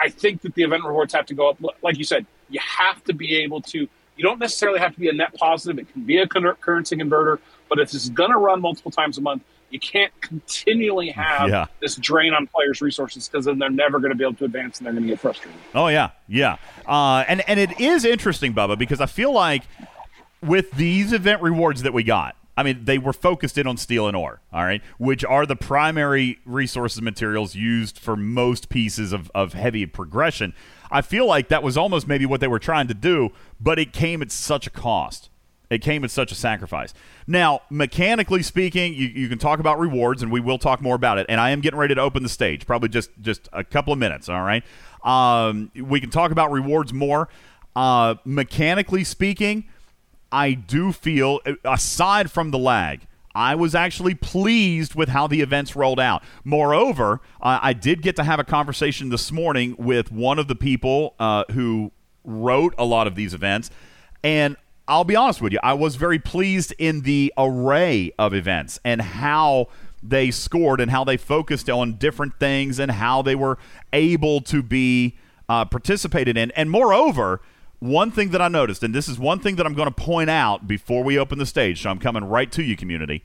I 0.00 0.08
think 0.08 0.42
that 0.42 0.54
the 0.54 0.62
event 0.62 0.84
rewards 0.84 1.12
have 1.14 1.26
to 1.26 1.34
go 1.34 1.50
up. 1.50 1.58
Like 1.82 1.98
you 1.98 2.04
said, 2.04 2.26
you 2.48 2.60
have 2.60 3.02
to 3.04 3.12
be 3.12 3.36
able 3.36 3.60
to. 3.62 3.78
You 4.16 4.24
don't 4.24 4.38
necessarily 4.38 4.80
have 4.80 4.92
to 4.94 5.00
be 5.00 5.08
a 5.08 5.12
net 5.12 5.34
positive. 5.34 5.78
It 5.78 5.90
can 5.92 6.02
be 6.02 6.18
a 6.18 6.26
currency 6.26 6.96
converter, 6.96 7.40
but 7.68 7.78
if 7.78 7.94
it's 7.94 8.08
going 8.10 8.30
to 8.30 8.36
run 8.36 8.60
multiple 8.60 8.90
times 8.90 9.16
a 9.16 9.20
month, 9.22 9.42
you 9.70 9.78
can't 9.80 10.12
continually 10.20 11.08
have 11.10 11.48
Yeah. 11.48 11.66
this 11.80 11.96
drain 11.96 12.34
on 12.34 12.46
players' 12.46 12.82
resources 12.82 13.28
because 13.28 13.44
then 13.46 13.58
they're 13.58 13.70
never 13.70 13.98
going 13.98 14.10
to 14.10 14.16
be 14.16 14.24
able 14.24 14.34
to 14.34 14.44
advance 14.44 14.78
and 14.78 14.86
they're 14.86 14.92
going 14.92 15.04
to 15.04 15.08
get 15.10 15.20
frustrated. 15.20 15.58
Oh 15.74 15.88
yeah, 15.88 16.10
yeah. 16.28 16.56
Uh, 16.86 17.24
and 17.28 17.42
and 17.48 17.58
it 17.60 17.80
is 17.80 18.04
interesting, 18.04 18.52
Bubba, 18.52 18.76
because 18.78 19.00
I 19.00 19.06
feel 19.06 19.32
like 19.32 19.62
with 20.42 20.70
these 20.72 21.12
event 21.12 21.40
rewards 21.40 21.82
that 21.82 21.92
we 21.92 22.02
got, 22.02 22.36
I 22.56 22.62
mean, 22.62 22.84
they 22.84 22.98
were 22.98 23.12
focused 23.12 23.56
in 23.56 23.66
on 23.66 23.76
steel 23.76 24.06
and 24.06 24.16
ore, 24.16 24.40
all 24.52 24.64
right, 24.64 24.82
which 24.98 25.24
are 25.24 25.46
the 25.46 25.56
primary 25.56 26.38
resources 26.44 27.00
materials 27.00 27.54
used 27.54 27.98
for 27.98 28.16
most 28.16 28.68
pieces 28.68 29.12
of, 29.12 29.30
of 29.34 29.54
heavy 29.54 29.86
progression. 29.86 30.52
I 30.90 31.02
feel 31.02 31.26
like 31.26 31.48
that 31.48 31.62
was 31.62 31.76
almost 31.76 32.06
maybe 32.08 32.26
what 32.26 32.40
they 32.40 32.48
were 32.48 32.58
trying 32.58 32.88
to 32.88 32.94
do, 32.94 33.30
but 33.60 33.78
it 33.78 33.92
came 33.92 34.20
at 34.20 34.30
such 34.30 34.66
a 34.66 34.70
cost. 34.70 35.30
It 35.70 35.82
came 35.82 36.02
at 36.02 36.10
such 36.10 36.32
a 36.32 36.34
sacrifice. 36.34 36.92
Now, 37.28 37.60
mechanically 37.70 38.42
speaking, 38.42 38.92
you, 38.92 39.06
you 39.06 39.28
can 39.28 39.38
talk 39.38 39.60
about 39.60 39.78
rewards, 39.78 40.20
and 40.20 40.32
we 40.32 40.40
will 40.40 40.58
talk 40.58 40.82
more 40.82 40.96
about 40.96 41.18
it. 41.18 41.26
And 41.28 41.40
I 41.40 41.50
am 41.50 41.60
getting 41.60 41.78
ready 41.78 41.94
to 41.94 42.00
open 42.00 42.24
the 42.24 42.28
stage, 42.28 42.66
probably 42.66 42.88
just 42.88 43.10
just 43.20 43.48
a 43.52 43.62
couple 43.62 43.92
of 43.92 43.98
minutes. 44.00 44.28
All 44.28 44.42
right, 44.42 44.64
um, 45.04 45.70
we 45.80 46.00
can 46.00 46.10
talk 46.10 46.32
about 46.32 46.50
rewards 46.50 46.92
more. 46.92 47.28
Uh, 47.76 48.16
mechanically 48.24 49.04
speaking, 49.04 49.64
I 50.32 50.52
do 50.52 50.92
feel, 50.92 51.40
aside 51.64 52.30
from 52.30 52.50
the 52.50 52.58
lag, 52.58 53.06
I 53.34 53.54
was 53.54 53.74
actually 53.74 54.14
pleased 54.14 54.94
with 54.94 55.08
how 55.08 55.26
the 55.26 55.40
events 55.40 55.76
rolled 55.76 56.00
out. 56.00 56.22
Moreover, 56.44 57.20
uh, 57.40 57.60
I 57.62 57.72
did 57.72 58.02
get 58.02 58.16
to 58.16 58.24
have 58.24 58.40
a 58.40 58.44
conversation 58.44 59.08
this 59.10 59.30
morning 59.30 59.76
with 59.78 60.10
one 60.10 60.38
of 60.38 60.48
the 60.48 60.56
people 60.56 61.14
uh, 61.18 61.44
who 61.52 61.92
wrote 62.24 62.74
a 62.76 62.84
lot 62.84 63.06
of 63.06 63.14
these 63.14 63.32
events, 63.32 63.70
and 64.24 64.56
I'll 64.88 65.04
be 65.04 65.14
honest 65.14 65.40
with 65.40 65.52
you, 65.52 65.60
I 65.62 65.74
was 65.74 65.94
very 65.94 66.18
pleased 66.18 66.74
in 66.76 67.02
the 67.02 67.32
array 67.38 68.12
of 68.18 68.34
events 68.34 68.80
and 68.84 69.00
how 69.00 69.68
they 70.02 70.32
scored 70.32 70.80
and 70.80 70.90
how 70.90 71.04
they 71.04 71.16
focused 71.16 71.70
on 71.70 71.94
different 71.94 72.40
things 72.40 72.80
and 72.80 72.90
how 72.90 73.22
they 73.22 73.36
were 73.36 73.58
able 73.92 74.40
to 74.40 74.64
be 74.64 75.16
uh, 75.48 75.64
participated 75.64 76.36
in. 76.36 76.50
And 76.52 76.70
moreover, 76.70 77.40
one 77.80 78.10
thing 78.10 78.30
that 78.30 78.40
I 78.40 78.48
noticed, 78.48 78.82
and 78.82 78.94
this 78.94 79.08
is 79.08 79.18
one 79.18 79.40
thing 79.40 79.56
that 79.56 79.66
I'm 79.66 79.74
going 79.74 79.88
to 79.88 79.94
point 79.94 80.30
out 80.30 80.68
before 80.68 81.02
we 81.02 81.18
open 81.18 81.38
the 81.38 81.46
stage, 81.46 81.82
so 81.82 81.90
I'm 81.90 81.98
coming 81.98 82.24
right 82.24 82.50
to 82.52 82.62
you, 82.62 82.76
community. 82.76 83.24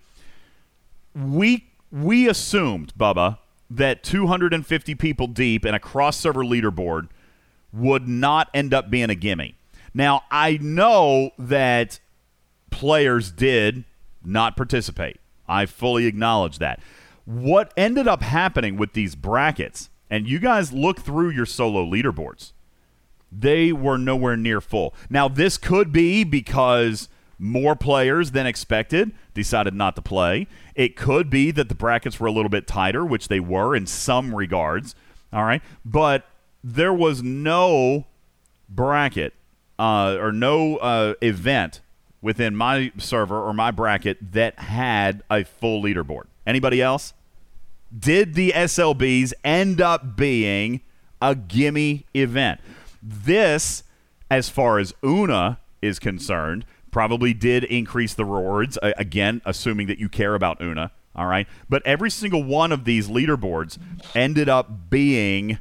We 1.13 1.67
we 1.91 2.27
assumed, 2.27 2.93
Bubba, 2.97 3.37
that 3.69 4.03
250 4.03 4.95
people 4.95 5.27
deep 5.27 5.65
in 5.65 5.73
a 5.75 5.79
cross 5.79 6.17
server 6.17 6.43
leaderboard 6.43 7.09
would 7.71 8.07
not 8.07 8.49
end 8.53 8.73
up 8.73 8.89
being 8.89 9.09
a 9.09 9.15
gimme. 9.15 9.55
Now 9.93 10.23
I 10.31 10.57
know 10.61 11.31
that 11.37 11.99
players 12.69 13.31
did 13.31 13.83
not 14.23 14.57
participate. 14.57 15.19
I 15.47 15.65
fully 15.65 16.05
acknowledge 16.05 16.59
that. 16.59 16.79
What 17.25 17.73
ended 17.75 18.07
up 18.07 18.21
happening 18.21 18.77
with 18.77 18.93
these 18.93 19.15
brackets, 19.15 19.89
and 20.09 20.27
you 20.27 20.39
guys 20.39 20.71
look 20.71 20.99
through 20.99 21.29
your 21.29 21.45
solo 21.45 21.85
leaderboards, 21.85 22.51
they 23.31 23.71
were 23.71 23.97
nowhere 23.97 24.37
near 24.37 24.61
full. 24.61 24.93
Now, 25.09 25.27
this 25.27 25.57
could 25.57 25.91
be 25.91 26.23
because 26.23 27.09
more 27.37 27.75
players 27.75 28.31
than 28.31 28.45
expected 28.45 29.11
decided 29.33 29.73
not 29.73 29.95
to 29.95 30.01
play. 30.01 30.47
It 30.73 30.95
could 30.95 31.29
be 31.29 31.51
that 31.51 31.69
the 31.69 31.75
brackets 31.75 32.19
were 32.19 32.27
a 32.27 32.31
little 32.31 32.49
bit 32.49 32.67
tighter, 32.67 33.05
which 33.05 33.27
they 33.27 33.39
were 33.39 33.75
in 33.75 33.87
some 33.87 34.33
regards. 34.33 34.95
All 35.33 35.43
right. 35.43 35.61
But 35.83 36.25
there 36.63 36.93
was 36.93 37.21
no 37.21 38.05
bracket 38.69 39.33
uh, 39.77 40.17
or 40.19 40.31
no 40.31 40.77
uh, 40.77 41.13
event 41.21 41.81
within 42.21 42.55
my 42.55 42.91
server 42.97 43.39
or 43.39 43.53
my 43.53 43.71
bracket 43.71 44.17
that 44.33 44.57
had 44.59 45.21
a 45.29 45.43
full 45.43 45.83
leaderboard. 45.83 46.23
Anybody 46.47 46.81
else? 46.81 47.13
Did 47.97 48.33
the 48.33 48.51
SLBs 48.51 49.33
end 49.43 49.79
up 49.79 50.15
being 50.15 50.81
a 51.21 51.35
gimme 51.35 52.05
event? 52.15 52.59
This, 53.07 53.83
as 54.31 54.49
far 54.49 54.79
as 54.79 54.93
Una 55.03 55.59
is 55.81 55.99
concerned, 55.99 56.65
probably 56.91 57.33
did 57.33 57.63
increase 57.65 58.13
the 58.13 58.25
rewards. 58.25 58.79
Uh, 58.81 58.93
again, 58.97 59.41
assuming 59.45 59.87
that 59.87 59.99
you 59.99 60.09
care 60.09 60.33
about 60.33 60.61
Una. 60.61 60.91
All 61.15 61.27
right. 61.27 61.47
But 61.69 61.85
every 61.85 62.09
single 62.09 62.43
one 62.43 62.71
of 62.71 62.83
these 62.83 63.07
leaderboards 63.07 63.77
ended 64.15 64.49
up 64.49 64.89
being 64.89 65.59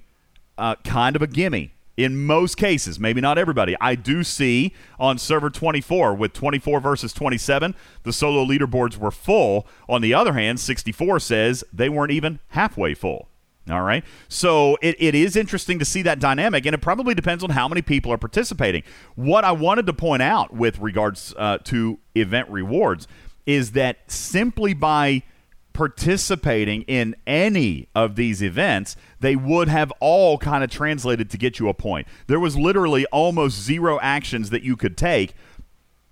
uh, 0.56 0.76
kind 0.84 1.16
of 1.16 1.22
a 1.22 1.26
gimme 1.26 1.72
in 1.96 2.16
most 2.16 2.56
cases. 2.56 2.98
Maybe 2.98 3.20
not 3.20 3.38
everybody. 3.38 3.76
I 3.80 3.94
do 3.94 4.24
see 4.24 4.72
on 4.98 5.18
server 5.18 5.50
24 5.50 6.14
with 6.14 6.32
24 6.32 6.80
versus 6.80 7.12
27, 7.12 7.74
the 8.02 8.12
solo 8.12 8.44
leaderboards 8.44 8.96
were 8.96 9.10
full. 9.10 9.66
On 9.88 10.00
the 10.00 10.14
other 10.14 10.32
hand, 10.32 10.60
64 10.60 11.20
says 11.20 11.64
they 11.72 11.88
weren't 11.88 12.12
even 12.12 12.40
halfway 12.48 12.94
full. 12.94 13.28
All 13.70 13.82
right. 13.82 14.04
So 14.28 14.76
it, 14.82 14.96
it 14.98 15.14
is 15.14 15.36
interesting 15.36 15.78
to 15.78 15.84
see 15.86 16.02
that 16.02 16.20
dynamic, 16.20 16.66
and 16.66 16.74
it 16.74 16.82
probably 16.82 17.14
depends 17.14 17.42
on 17.42 17.50
how 17.50 17.66
many 17.66 17.80
people 17.80 18.12
are 18.12 18.18
participating. 18.18 18.82
What 19.14 19.44
I 19.44 19.52
wanted 19.52 19.86
to 19.86 19.94
point 19.94 20.22
out 20.22 20.52
with 20.52 20.78
regards 20.80 21.34
uh, 21.38 21.58
to 21.64 21.98
event 22.14 22.50
rewards 22.50 23.08
is 23.46 23.72
that 23.72 24.10
simply 24.10 24.74
by 24.74 25.22
participating 25.72 26.82
in 26.82 27.16
any 27.26 27.88
of 27.94 28.16
these 28.16 28.42
events, 28.42 28.96
they 29.20 29.34
would 29.34 29.68
have 29.68 29.92
all 29.98 30.38
kind 30.38 30.62
of 30.62 30.70
translated 30.70 31.30
to 31.30 31.38
get 31.38 31.58
you 31.58 31.68
a 31.68 31.74
point. 31.74 32.06
There 32.26 32.38
was 32.38 32.56
literally 32.56 33.06
almost 33.06 33.60
zero 33.60 33.98
actions 34.00 34.50
that 34.50 34.62
you 34.62 34.76
could 34.76 34.96
take 34.96 35.34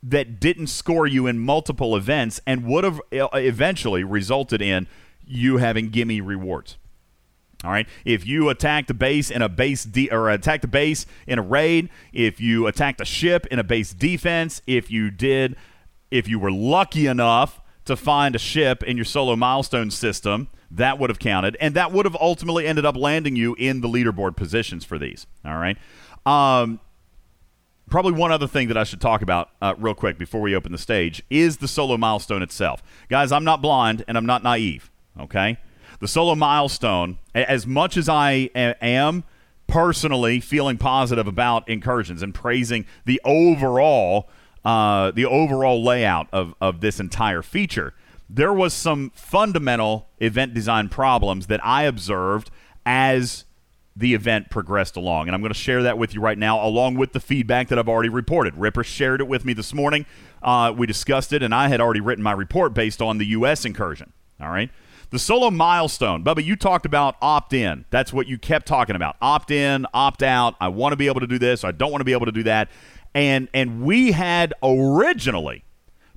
that 0.02 0.40
didn't 0.40 0.66
score 0.66 1.06
you 1.06 1.28
in 1.28 1.38
multiple 1.38 1.94
events 1.94 2.40
and 2.46 2.64
would 2.64 2.82
have 2.82 3.00
uh, 3.12 3.28
eventually 3.34 4.02
resulted 4.02 4.60
in 4.60 4.88
you 5.24 5.58
having 5.58 5.90
gimme 5.90 6.20
rewards. 6.20 6.76
All 7.64 7.70
right. 7.70 7.86
If 8.04 8.26
you 8.26 8.48
attacked 8.48 8.90
a 8.90 8.94
base 8.94 9.30
in 9.30 9.40
a 9.42 9.48
base 9.48 9.84
de- 9.84 10.10
or 10.10 10.30
attacked 10.30 10.64
a 10.64 10.68
base 10.68 11.06
in 11.26 11.38
a 11.38 11.42
raid, 11.42 11.90
if 12.12 12.40
you 12.40 12.66
attacked 12.66 13.00
a 13.00 13.04
ship 13.04 13.46
in 13.50 13.58
a 13.58 13.64
base 13.64 13.92
defense, 13.92 14.60
if 14.66 14.90
you 14.90 15.10
did, 15.10 15.56
if 16.10 16.28
you 16.28 16.38
were 16.38 16.50
lucky 16.50 17.06
enough 17.06 17.60
to 17.84 17.96
find 17.96 18.34
a 18.34 18.38
ship 18.38 18.82
in 18.82 18.96
your 18.96 19.04
solo 19.04 19.36
milestone 19.36 19.90
system, 19.90 20.48
that 20.70 20.98
would 20.98 21.10
have 21.10 21.18
counted, 21.18 21.56
and 21.60 21.74
that 21.74 21.92
would 21.92 22.06
have 22.06 22.16
ultimately 22.16 22.66
ended 22.66 22.86
up 22.86 22.96
landing 22.96 23.36
you 23.36 23.54
in 23.58 23.80
the 23.80 23.88
leaderboard 23.88 24.36
positions 24.36 24.84
for 24.84 24.98
these. 24.98 25.26
All 25.44 25.56
right. 25.56 25.76
Um, 26.24 26.80
probably 27.90 28.12
one 28.12 28.32
other 28.32 28.46
thing 28.46 28.68
that 28.68 28.76
I 28.76 28.84
should 28.84 29.00
talk 29.00 29.20
about 29.20 29.50
uh, 29.60 29.74
real 29.76 29.94
quick 29.94 30.16
before 30.16 30.40
we 30.40 30.56
open 30.56 30.72
the 30.72 30.78
stage 30.78 31.22
is 31.28 31.58
the 31.58 31.68
solo 31.68 31.98
milestone 31.98 32.42
itself. 32.42 32.82
Guys, 33.10 33.32
I'm 33.32 33.44
not 33.44 33.60
blind 33.60 34.04
and 34.08 34.16
I'm 34.16 34.24
not 34.24 34.42
naive, 34.42 34.90
okay? 35.20 35.58
The 36.02 36.08
solo 36.08 36.34
milestone, 36.34 37.18
as 37.32 37.64
much 37.64 37.96
as 37.96 38.08
I 38.08 38.50
am 38.56 39.22
personally 39.68 40.40
feeling 40.40 40.76
positive 40.76 41.28
about 41.28 41.68
incursions 41.68 42.24
and 42.24 42.34
praising 42.34 42.86
the 43.04 43.20
overall 43.24 44.28
uh, 44.64 45.12
the 45.12 45.24
overall 45.24 45.84
layout 45.84 46.26
of, 46.32 46.56
of 46.60 46.80
this 46.80 46.98
entire 46.98 47.40
feature, 47.40 47.94
there 48.28 48.52
was 48.52 48.74
some 48.74 49.12
fundamental 49.14 50.08
event 50.18 50.54
design 50.54 50.88
problems 50.88 51.46
that 51.46 51.64
I 51.64 51.84
observed 51.84 52.50
as 52.84 53.44
the 53.94 54.12
event 54.12 54.50
progressed 54.50 54.96
along. 54.96 55.28
And 55.28 55.36
I'm 55.36 55.40
going 55.40 55.52
to 55.52 55.58
share 55.58 55.84
that 55.84 55.98
with 55.98 56.16
you 56.16 56.20
right 56.20 56.38
now, 56.38 56.66
along 56.66 56.96
with 56.96 57.12
the 57.12 57.20
feedback 57.20 57.68
that 57.68 57.78
I've 57.78 57.88
already 57.88 58.08
reported. 58.08 58.56
Ripper 58.56 58.82
shared 58.82 59.20
it 59.20 59.28
with 59.28 59.44
me 59.44 59.52
this 59.52 59.72
morning. 59.72 60.06
Uh, 60.42 60.74
we 60.76 60.88
discussed 60.88 61.32
it, 61.32 61.44
and 61.44 61.54
I 61.54 61.68
had 61.68 61.80
already 61.80 62.00
written 62.00 62.24
my 62.24 62.32
report 62.32 62.74
based 62.74 63.00
on 63.00 63.18
the 63.18 63.26
U.S. 63.26 63.64
incursion. 63.64 64.12
All 64.40 64.48
right. 64.50 64.68
The 65.12 65.18
solo 65.18 65.50
milestone. 65.50 66.24
Bubba, 66.24 66.42
you 66.42 66.56
talked 66.56 66.86
about 66.86 67.16
opt 67.20 67.52
in. 67.52 67.84
That's 67.90 68.14
what 68.14 68.26
you 68.26 68.38
kept 68.38 68.66
talking 68.66 68.96
about. 68.96 69.16
Opt 69.20 69.50
in, 69.50 69.86
opt 69.92 70.22
out. 70.22 70.54
I 70.58 70.68
want 70.68 70.94
to 70.94 70.96
be 70.96 71.06
able 71.06 71.20
to 71.20 71.26
do 71.26 71.38
this. 71.38 71.64
I 71.64 71.70
don't 71.70 71.90
want 71.90 72.00
to 72.00 72.06
be 72.06 72.14
able 72.14 72.24
to 72.24 72.32
do 72.32 72.44
that. 72.44 72.70
And 73.14 73.46
and 73.52 73.82
we 73.82 74.12
had 74.12 74.54
originally 74.62 75.64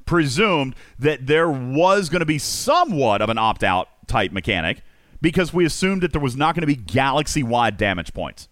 presumed 0.06 0.76
that 0.98 1.28
there 1.28 1.50
was 1.50 2.08
going 2.08 2.22
to 2.22 2.26
be 2.26 2.40
somewhat 2.40 3.22
of 3.22 3.30
an 3.30 3.38
opt 3.38 3.66
out 3.66 3.90
type 4.08 4.32
mechanic 4.32 4.82
because 5.22 5.54
we 5.54 5.66
assumed 5.66 6.02
that 6.02 6.14
there 6.14 6.22
was 6.22 6.38
not 6.38 6.56
going 6.56 6.62
to 6.62 6.68
be 6.68 6.78
galaxy 6.78 7.44
wide 7.44 7.76
damage 7.76 8.14
points. 8.14 8.48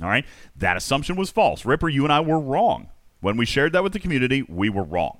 All 0.00 0.08
right. 0.08 0.24
That 0.56 0.78
assumption 0.78 1.16
was 1.16 1.30
false. 1.30 1.66
Ripper, 1.66 1.90
you 1.90 2.04
and 2.04 2.12
I 2.12 2.20
were 2.20 2.40
wrong. 2.40 2.88
When 3.20 3.36
we 3.36 3.44
shared 3.44 3.74
that 3.74 3.82
with 3.82 3.92
the 3.92 4.00
community, 4.00 4.42
we 4.42 4.70
were 4.70 4.84
wrong 4.84 5.18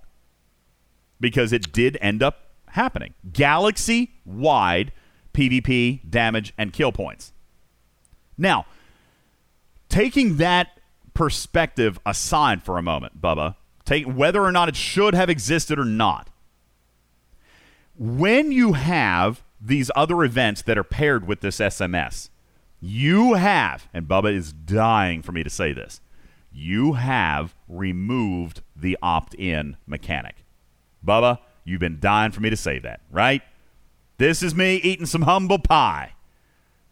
because 1.20 1.52
it 1.52 1.72
did 1.72 1.98
end 2.00 2.22
up 2.22 2.49
happening. 2.72 3.14
Galaxy 3.32 4.12
wide 4.24 4.92
PvP 5.32 6.08
damage 6.08 6.52
and 6.58 6.72
kill 6.72 6.92
points. 6.92 7.32
Now, 8.36 8.66
taking 9.88 10.36
that 10.38 10.80
perspective 11.14 11.98
aside 12.06 12.62
for 12.62 12.78
a 12.78 12.82
moment, 12.82 13.20
Bubba, 13.20 13.56
take 13.84 14.06
whether 14.06 14.42
or 14.42 14.52
not 14.52 14.68
it 14.68 14.76
should 14.76 15.14
have 15.14 15.28
existed 15.28 15.78
or 15.78 15.84
not. 15.84 16.28
When 17.96 18.50
you 18.50 18.72
have 18.72 19.42
these 19.60 19.90
other 19.94 20.24
events 20.24 20.62
that 20.62 20.78
are 20.78 20.84
paired 20.84 21.26
with 21.26 21.40
this 21.40 21.58
SMS, 21.58 22.30
you 22.80 23.34
have, 23.34 23.88
and 23.92 24.08
Bubba 24.08 24.34
is 24.34 24.52
dying 24.52 25.20
for 25.20 25.32
me 25.32 25.42
to 25.42 25.50
say 25.50 25.72
this, 25.72 26.00
you 26.50 26.94
have 26.94 27.54
removed 27.68 28.62
the 28.74 28.96
opt 29.02 29.34
in 29.34 29.76
mechanic. 29.86 30.44
Bubba, 31.04 31.38
you've 31.64 31.80
been 31.80 31.98
dying 32.00 32.32
for 32.32 32.40
me 32.40 32.50
to 32.50 32.56
say 32.56 32.78
that, 32.80 33.00
right? 33.10 33.42
This 34.18 34.42
is 34.42 34.54
me 34.54 34.76
eating 34.76 35.06
some 35.06 35.22
humble 35.22 35.58
pie. 35.58 36.12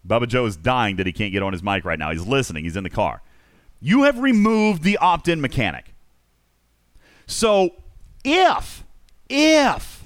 Bubba 0.07 0.27
Joe 0.29 0.47
is 0.47 0.57
dying 0.57 0.97
that 0.97 1.07
he 1.07 1.13
can't 1.13 1.33
get 1.33 1.43
on 1.43 1.53
his 1.53 1.63
mic 1.63 1.85
right 1.85 1.99
now. 1.99 2.11
He's 2.11 2.27
listening, 2.27 2.65
he's 2.65 2.77
in 2.77 2.85
the 2.85 2.91
car. 2.91 3.23
You 3.81 4.05
have 4.05 4.19
removed 4.19 4.83
the 4.83 4.97
opt 4.99 5.29
in 5.29 5.41
mechanic. 5.41 5.95
So 7.27 7.75
if, 8.25 8.85
if 9.29 10.05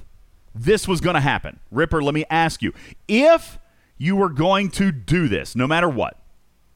this 0.54 0.88
was 0.88 1.00
going 1.00 1.14
to 1.14 1.20
happen, 1.20 1.60
Ripper, 1.70 2.02
let 2.02 2.14
me 2.14 2.24
ask 2.28 2.62
you 2.62 2.72
if 3.08 3.58
you 3.96 4.16
were 4.16 4.28
going 4.28 4.70
to 4.72 4.90
do 4.90 5.28
this, 5.28 5.54
no 5.54 5.66
matter 5.66 5.88
what, 5.88 6.18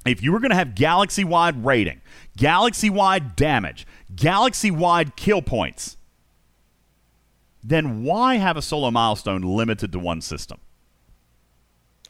if 0.07 0.23
you 0.23 0.33
were 0.33 0.39
going 0.39 0.51
to 0.51 0.57
have 0.57 0.75
galaxy 0.77 1.25
wide 1.25 1.65
rating, 1.65 2.01
galaxy 2.37 2.89
wide 2.89 3.35
damage, 3.35 3.87
galaxy 4.15 4.71
wide 4.71 5.17
kill 5.17 5.43
points, 5.43 5.97
then 7.69 8.05
why 8.05 8.37
have 8.37 8.57
a 8.57 8.63
solo 8.63 8.91
milestone 8.91 9.43
limited 9.43 9.93
to 9.93 9.99
one 9.99 10.21
system? 10.21 10.59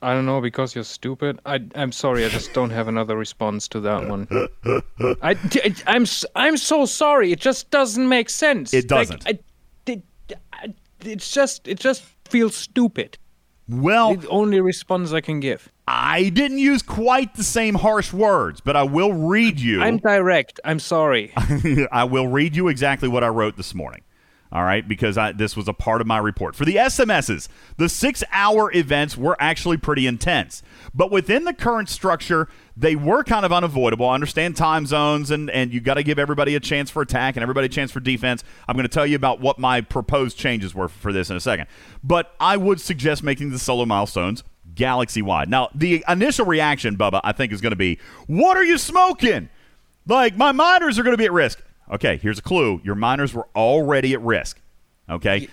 I 0.03 0.13
don't 0.13 0.27
know 0.27 0.43
because 0.43 0.75
you're 0.75 0.85
stupid. 0.85 1.41
I 1.47 1.61
I'm 1.75 1.91
sorry. 1.91 2.25
I 2.25 2.29
just 2.29 2.53
don't 2.53 2.71
have 2.71 2.87
another 2.87 3.17
response 3.17 3.67
to 3.69 3.81
that 3.81 4.07
one. 4.07 4.29
I 5.23 5.37
I'm 5.87 6.05
I'm 6.35 6.57
so 6.59 6.85
sorry. 6.85 7.33
It 7.33 7.41
just 7.41 7.71
doesn't 7.71 8.07
make 8.07 8.29
sense. 8.29 8.75
It 8.75 8.89
doesn't. 8.89 9.25
Like, 9.25 9.41
I, 9.87 9.93
it, 10.63 10.75
it's 11.01 11.33
just 11.33 11.67
it 11.67 11.81
just 11.81 12.03
feels 12.27 12.55
stupid. 12.55 13.17
Well, 13.69 14.15
the 14.15 14.29
only 14.29 14.61
response 14.61 15.13
I 15.13 15.23
can 15.23 15.41
give. 15.41 15.73
I 15.89 16.29
didn't 16.29 16.59
use 16.59 16.83
quite 16.83 17.35
the 17.35 17.43
same 17.43 17.75
harsh 17.75 18.13
words, 18.13 18.61
but 18.61 18.77
I 18.77 18.83
will 18.83 19.13
read 19.13 19.59
you. 19.59 19.83
I'm 19.83 19.99
direct. 19.99 20.61
I'm 20.65 20.79
sorry. 20.79 21.33
I 21.91 22.05
will 22.05 22.29
read 22.29 22.55
you 22.55 22.69
exactly 22.69 23.09
what 23.09 23.25
I 23.25 23.29
wrote 23.29 23.57
this 23.57 23.75
morning 23.75 24.03
all 24.53 24.63
right, 24.63 24.87
because 24.87 25.19
I, 25.19 25.33
this 25.33 25.57
was 25.57 25.69
a 25.69 25.73
part 25.73 26.01
of 26.01 26.07
my 26.07 26.19
report. 26.19 26.55
For 26.55 26.65
the 26.65 26.77
SMSs, 26.77 27.49
the 27.77 27.89
six 27.89 28.23
hour 28.31 28.73
events 28.73 29.17
were 29.17 29.37
actually 29.41 29.77
pretty 29.77 30.07
intense. 30.07 30.63
But 30.95 31.11
within 31.11 31.45
the 31.45 31.53
current 31.53 31.89
structure, 31.89 32.49
they 32.77 32.95
were 32.95 33.25
kind 33.25 33.45
of 33.45 33.53
unavoidable. 33.53 34.09
I 34.09 34.15
understand 34.15 34.57
time 34.57 34.87
zones, 34.87 35.31
and, 35.31 35.51
and 35.51 35.73
you 35.73 35.81
got 35.81 35.95
to 35.95 36.03
give 36.03 36.19
everybody 36.19 36.55
a 36.55 36.61
chance 36.61 36.91
for 36.91 37.03
attack 37.03 37.37
and 37.37 37.43
everybody 37.43 37.67
a 37.67 37.71
chance 37.71 37.91
for 37.91 38.01
defense. 38.01 38.45
I'm 38.69 38.77
going 38.77 38.85
to 38.85 38.93
tell 38.93 39.07
you 39.07 39.17
about 39.17 39.41
what 39.41 39.59
my 39.59 39.81
proposed 39.81 40.39
changes 40.39 40.75
were 40.75 40.89
for 40.89 41.13
this 41.13 41.29
in 41.29 41.37
a 41.37 41.41
second. 41.41 41.67
But 42.05 42.35
I 42.39 42.57
would 42.57 42.81
suggest 42.81 43.23
making 43.23 43.51
the 43.51 43.59
solo 43.59 43.85
milestones 43.85 44.45
galaxy 44.75 45.23
wide. 45.23 45.49
Now, 45.49 45.71
the 45.75 46.05
initial 46.09 46.47
reaction, 46.47 46.97
Bubba, 46.97 47.21
I 47.25 47.33
think 47.33 47.53
is 47.53 47.61
going 47.61 47.73
to 47.73 47.77
be, 47.77 47.99
What 48.27 48.57
are 48.57 48.65
you 48.65 48.79
smoking? 48.79 49.49
Like, 50.07 50.37
my 50.37 50.53
miners 50.53 50.99
are 50.99 51.03
going 51.03 51.15
to 51.15 51.19
be 51.19 51.25
at 51.25 51.33
risk. 51.33 51.63
Okay, 51.93 52.17
here's 52.17 52.39
a 52.39 52.43
clue. 52.43 52.81
Your 52.85 52.95
miners 52.95 53.33
were 53.35 53.47
already 53.55 54.13
at 54.13 54.21
risk. 54.21 54.61
Okay? 55.09 55.49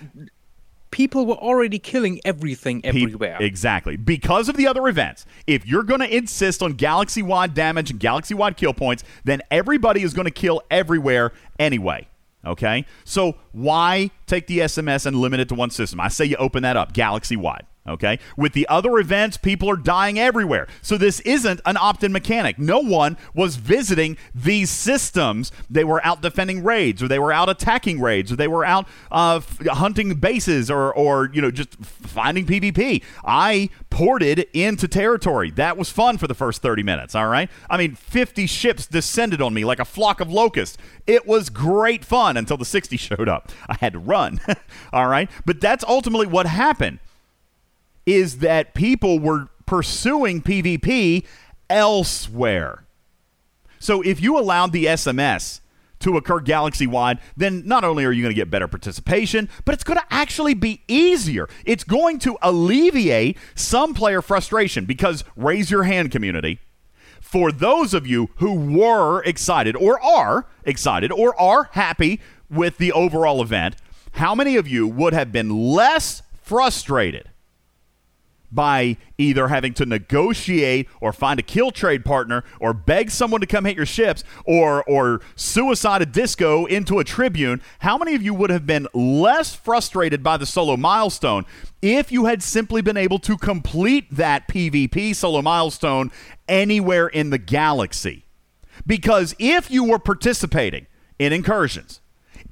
People 0.92 1.26
were 1.26 1.36
already 1.36 1.80
killing 1.80 2.22
everything 2.24 2.84
everywhere. 2.86 3.38
Pe- 3.40 3.46
exactly. 3.46 3.98
Because 3.98 4.50
of 4.50 4.58
the 4.58 4.68
other 4.68 4.88
events. 4.88 5.26
If 5.48 5.66
you're 5.66 5.84
going 5.84 6.02
to 6.02 6.16
insist 6.16 6.62
on 6.62 6.74
galaxy 6.74 7.22
wide 7.22 7.54
damage 7.54 7.92
and 7.92 8.00
galaxy 8.00 8.34
wide 8.34 8.58
kill 8.58 8.74
points, 8.74 9.04
then 9.24 9.42
everybody 9.50 10.04
is 10.04 10.14
going 10.14 10.26
to 10.26 10.32
kill 10.32 10.62
everywhere 10.70 11.32
anyway. 11.60 12.08
Okay? 12.46 12.86
So 13.06 13.38
why 13.52 14.12
take 14.28 14.48
the 14.48 14.60
SMS 14.60 15.06
and 15.06 15.16
limit 15.16 15.40
it 15.40 15.50
to 15.50 15.56
one 15.56 15.70
system? 15.70 16.00
I 16.00 16.10
say 16.10 16.26
you 16.26 16.36
open 16.38 16.64
that 16.64 16.78
up 16.78 16.94
galaxy 16.94 17.36
wide. 17.36 17.66
Okay. 17.86 18.20
With 18.38 18.54
the 18.54 18.66
other 18.70 18.98
events, 18.98 19.36
people 19.36 19.70
are 19.70 19.76
dying 19.76 20.18
everywhere. 20.18 20.68
So 20.82 20.98
this 20.98 21.20
isn't 21.22 21.60
an 21.66 21.76
opt 21.76 22.04
in 22.04 22.14
mechanic. 22.14 22.58
No 22.58 22.80
one 22.80 23.18
was 23.34 23.58
visiting 23.58 24.16
these 24.34 24.70
systems. 24.70 25.52
They 25.70 25.84
were 25.84 26.04
out 26.06 26.22
defending 26.22 26.64
raids, 26.64 27.04
or 27.04 27.10
they 27.10 27.20
were 27.20 27.34
out 27.34 27.50
attacking 27.50 28.00
raids, 28.00 28.32
or 28.32 28.38
they 28.38 28.48
were 28.48 28.64
out 28.64 28.88
uh, 29.12 29.38
f- 29.38 29.68
hunting 29.68 30.16
bases, 30.16 30.72
or, 30.72 30.94
or, 30.94 31.30
you 31.34 31.42
know, 31.42 31.52
just 31.52 31.76
finding 31.84 32.46
PvP. 32.46 33.04
I 33.26 33.70
ported 33.90 34.48
into 34.54 34.88
territory. 34.88 35.52
That 35.52 35.76
was 35.76 35.90
fun 35.90 36.18
for 36.18 36.28
the 36.28 36.34
first 36.34 36.62
30 36.62 36.84
minutes. 36.84 37.16
All 37.16 37.28
right. 37.28 37.50
I 37.70 37.76
mean, 37.76 37.96
50 37.96 38.48
ships 38.48 38.88
descended 38.88 39.42
on 39.42 39.54
me 39.54 39.66
like 39.66 39.80
a 39.80 39.86
flock 39.86 40.22
of 40.22 40.32
locusts. 40.32 40.78
It 41.06 41.28
was 41.28 41.50
great 41.50 42.06
fun 42.06 42.38
until 42.38 42.56
the 42.56 42.66
60 42.66 42.96
showed 42.98 43.28
up. 43.28 43.52
I 43.68 43.76
had 43.76 43.92
to 43.92 44.00
run. 44.00 44.40
all 44.94 45.08
right. 45.08 45.30
But 45.46 45.60
that's 45.60 45.84
ultimately 45.84 46.28
what 46.28 46.46
happened 46.46 47.00
is 48.06 48.40
that 48.40 48.74
people 48.74 49.20
were 49.20 49.48
pursuing 49.66 50.42
PvP 50.42 51.26
elsewhere. 51.70 52.86
So 53.80 54.02
if 54.02 54.22
you 54.22 54.38
allowed 54.38 54.72
the 54.72 54.86
SMS 54.86 55.60
to 56.00 56.18
occur 56.18 56.40
galaxy 56.42 56.86
wide, 56.86 57.20
then 57.36 57.64
not 57.66 57.84
only 57.84 58.06
are 58.06 58.12
you 58.12 58.22
going 58.22 58.34
to 58.34 58.40
get 58.40 58.52
better 58.52 58.68
participation, 58.68 59.50
but 59.66 59.74
it's 59.74 59.84
going 59.84 60.00
to 60.00 60.06
actually 60.10 60.54
be 60.54 60.82
easier. 60.88 61.48
It's 61.66 61.84
going 61.84 62.20
to 62.20 62.38
alleviate 62.42 63.38
some 63.56 63.94
player 63.94 64.22
frustration 64.22 64.86
because 64.86 65.24
raise 65.36 65.72
your 65.72 65.84
hand, 65.84 66.12
community. 66.12 66.60
For 67.22 67.52
those 67.52 67.94
of 67.94 68.06
you 68.06 68.30
who 68.36 68.54
were 68.54 69.24
excited 69.24 69.76
or 69.76 70.00
are 70.04 70.46
excited 70.66 71.12
or 71.12 71.40
are 71.42 71.70
happy 71.72 72.20
with 72.50 72.78
the 72.78 72.92
overall 72.92 73.42
event, 73.42 73.76
how 74.14 74.36
many 74.36 74.58
of 74.58 74.68
you 74.68 74.88
would 74.88 75.14
have 75.14 75.32
been 75.32 75.50
less 75.50 76.22
frustrated 76.42 77.30
by 78.54 78.98
either 79.18 79.48
having 79.48 79.74
to 79.74 79.86
negotiate 79.86 80.88
or 81.02 81.12
find 81.12 81.40
a 81.40 81.44
kill 81.44 81.72
trade 81.72 82.06
partner 82.06 82.44
or 82.60 82.74
beg 82.74 83.10
someone 83.10 83.42
to 83.42 83.48
come 83.48 83.66
hit 83.66 83.76
your 83.76 83.86
ships 83.86 84.24
or 84.46 84.84
or 84.84 85.22
suicide 85.36 86.02
a 86.02 86.06
disco 86.06 86.66
into 86.66 87.00
a 87.00 87.04
tribune 87.04 87.62
how 87.80 87.98
many 87.98 88.16
of 88.16 88.22
you 88.22 88.34
would 88.34 88.50
have 88.50 88.66
been 88.66 88.88
less 88.94 89.56
frustrated 89.56 90.22
by 90.22 90.38
the 90.38 90.46
solo 90.46 90.78
milestone 90.78 91.46
if 91.82 92.12
you 92.12 92.26
had 92.26 92.44
simply 92.44 92.82
been 92.82 92.98
able 92.98 93.20
to 93.20 93.38
complete 93.38 94.06
that 94.12 94.48
PvP 94.48 95.16
solo 95.16 95.42
milestone 95.42 96.12
anywhere 96.48 97.08
in 97.08 97.30
the 97.30 97.38
galaxy? 97.38 98.26
Because 98.86 99.36
if 99.40 99.70
you 99.70 99.84
were 99.84 100.00
participating 100.00 100.88
in 101.20 101.34
incursions 101.34 102.02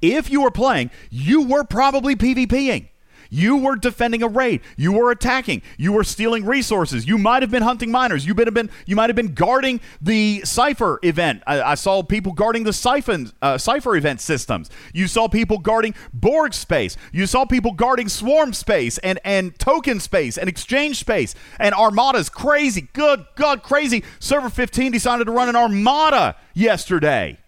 if 0.00 0.30
you 0.30 0.42
were 0.42 0.50
playing 0.50 0.90
you 1.10 1.42
were 1.42 1.64
probably 1.64 2.16
PvPing 2.16 2.88
You 3.34 3.56
were 3.56 3.76
defending 3.76 4.22
a 4.22 4.28
raid. 4.28 4.60
You 4.76 4.92
were 4.92 5.10
attacking. 5.10 5.62
You 5.78 5.94
were 5.94 6.04
stealing 6.04 6.44
resources. 6.44 7.06
You 7.06 7.16
might 7.16 7.42
have 7.42 7.50
been 7.50 7.62
hunting 7.62 7.90
miners. 7.90 8.26
You 8.26 8.34
been, 8.34 8.68
you 8.84 8.94
might 8.94 9.08
have 9.08 9.16
been 9.16 9.32
guarding 9.32 9.80
the 10.02 10.42
cipher 10.44 10.98
event. 11.02 11.42
I, 11.46 11.62
I 11.62 11.74
saw 11.76 12.02
people 12.02 12.32
guarding 12.32 12.64
the 12.64 13.32
uh, 13.40 13.56
cipher 13.56 13.96
event 13.96 14.20
systems. 14.20 14.68
You 14.92 15.06
saw 15.06 15.28
people 15.28 15.56
guarding 15.56 15.94
Borg 16.12 16.52
space. 16.52 16.98
You 17.10 17.24
saw 17.24 17.46
people 17.46 17.72
guarding 17.72 18.10
swarm 18.10 18.52
space 18.52 18.98
and 18.98 19.18
and 19.24 19.58
token 19.58 19.98
space 19.98 20.36
and 20.36 20.46
exchange 20.46 20.98
space. 20.98 21.34
And 21.58 21.74
Armada's 21.74 22.28
crazy. 22.28 22.88
Good 22.92 23.24
God, 23.36 23.62
crazy. 23.62 24.04
Server 24.18 24.50
15 24.50 24.92
decided 24.92 25.24
to 25.24 25.32
run 25.32 25.48
an 25.48 25.56
Armada 25.56 26.36
yesterday. 26.52 27.38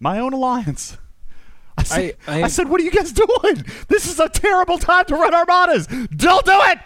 My 0.00 0.18
own 0.18 0.32
alliance. 0.32 0.96
I 1.82 1.84
said, 1.84 2.16
I, 2.26 2.40
I, 2.40 2.42
I, 2.44 2.48
said, 2.48 2.68
what 2.68 2.80
are 2.80 2.84
you 2.84 2.90
guys 2.90 3.12
doing? 3.12 3.64
This 3.88 4.06
is 4.06 4.20
a 4.20 4.28
terrible 4.28 4.78
time 4.78 5.04
to 5.06 5.14
run 5.14 5.34
armadas. 5.34 5.86
Don't 5.86 6.44
do 6.44 6.58
it. 6.72 6.78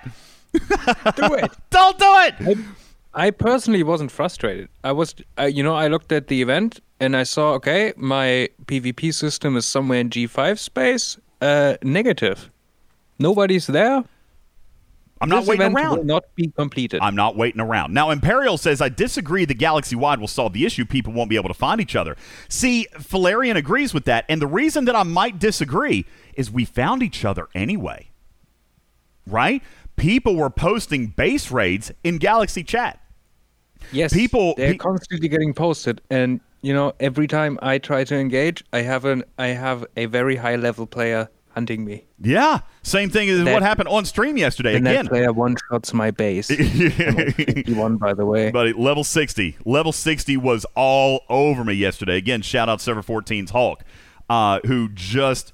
do 1.17 1.35
it. 1.35 1.51
Don't 1.71 1.99
do 1.99 2.05
it. 2.05 2.35
I, 3.15 3.27
I 3.27 3.31
personally 3.31 3.83
wasn't 3.83 4.11
frustrated. 4.11 4.69
I 4.85 4.93
was, 4.93 5.15
uh, 5.39 5.45
you 5.45 5.63
know, 5.63 5.75
I 5.75 5.89
looked 5.89 6.13
at 6.13 6.29
the 6.29 6.43
event 6.43 6.81
and 7.01 7.17
I 7.17 7.25
saw, 7.25 7.53
okay, 7.55 7.93
my 7.97 8.49
PvP 8.67 9.13
system 9.15 9.57
is 9.57 9.67
somewhere 9.67 10.01
in 10.01 10.11
G5 10.11 10.59
space. 10.59 11.19
Uh, 11.41 11.77
negative. 11.83 12.51
Nobody's 13.19 13.67
there. 13.67 14.05
I'm 15.21 15.29
not 15.29 15.47
waiting 15.47 15.75
around. 15.75 15.99
Will 15.99 16.05
not 16.05 16.35
be 16.35 16.49
completed. 16.49 17.01
I'm 17.03 17.14
not 17.17 17.37
waiting 17.37 17.61
around. 17.61 17.95
Now, 17.95 18.11
Imperial 18.11 18.59
says, 18.59 18.81
I 18.81 18.89
disagree 18.89 19.45
that 19.47 19.55
galaxy 19.55 19.97
wide 19.97 20.21
will 20.21 20.29
solve 20.29 20.53
the 20.53 20.67
issue. 20.67 20.85
People 20.85 21.12
won't 21.12 21.31
be 21.31 21.37
able 21.37 21.49
to 21.49 21.55
find 21.55 21.81
each 21.81 21.97
other. 21.97 22.17
See, 22.49 22.87
Valerian 22.97 23.57
agrees 23.57 23.95
with 23.95 24.05
that. 24.05 24.27
And 24.29 24.43
the 24.43 24.47
reason 24.47 24.85
that 24.85 24.95
I 24.95 25.05
might 25.05 25.39
disagree 25.39 26.05
is 26.35 26.51
we 26.51 26.64
found 26.64 27.03
each 27.03 27.25
other 27.25 27.49
anyway. 27.55 28.11
Right? 29.27 29.62
People 29.97 30.37
were 30.37 30.51
posting 30.51 31.09
base 31.09 31.51
raids 31.51 31.91
in 32.05 32.19
Galaxy 32.19 32.62
chat. 32.62 33.01
Yes. 33.93 34.12
People 34.12 34.55
they're 34.57 34.73
pe- 34.73 34.79
constantly 34.79 35.29
getting 35.29 35.55
posted. 35.55 36.01
And 36.11 36.41
you 36.62 36.75
know, 36.75 36.93
every 37.01 37.27
time 37.27 37.59
I 37.62 37.79
try 37.79 38.05
to 38.05 38.17
engage, 38.17 38.64
I 38.73 38.83
have 38.83 39.05
an 39.05 39.25
I 39.39 39.49
have 39.49 39.85
a 39.97 40.07
very 40.07 40.37
high 40.37 40.57
level 40.57 40.87
player 40.87 41.29
hunting 41.57 41.85
me. 41.85 42.05
Yeah, 42.21 42.61
same 42.83 43.11
thing 43.11 43.29
as 43.31 43.43
that, 43.43 43.53
what 43.53 43.63
happened 43.63 43.89
on 43.89 44.05
stream 44.05 44.37
yesterday. 44.37 44.77
And 44.77 44.87
Again, 44.87 45.07
that 45.07 45.11
player 45.11 45.33
one 45.33 45.57
shots 45.69 45.93
my 45.93 46.11
base. 46.13 46.47
Fifty-one, 46.49 47.97
by 47.97 48.15
the 48.15 48.27
way. 48.27 48.51
Buddy, 48.53 48.73
level 48.75 49.03
sixty. 49.03 49.57
Level 49.65 49.91
sixty 49.91 50.37
was 50.37 50.65
all 50.77 51.23
over 51.29 51.65
me 51.65 51.73
yesterday. 51.73 52.17
Again, 52.19 52.43
shout 52.43 52.69
out 52.69 52.81
Server 52.81 53.03
14's 53.03 53.51
Hulk, 53.51 53.83
uh, 54.29 54.61
who 54.67 54.91
just 54.91 55.53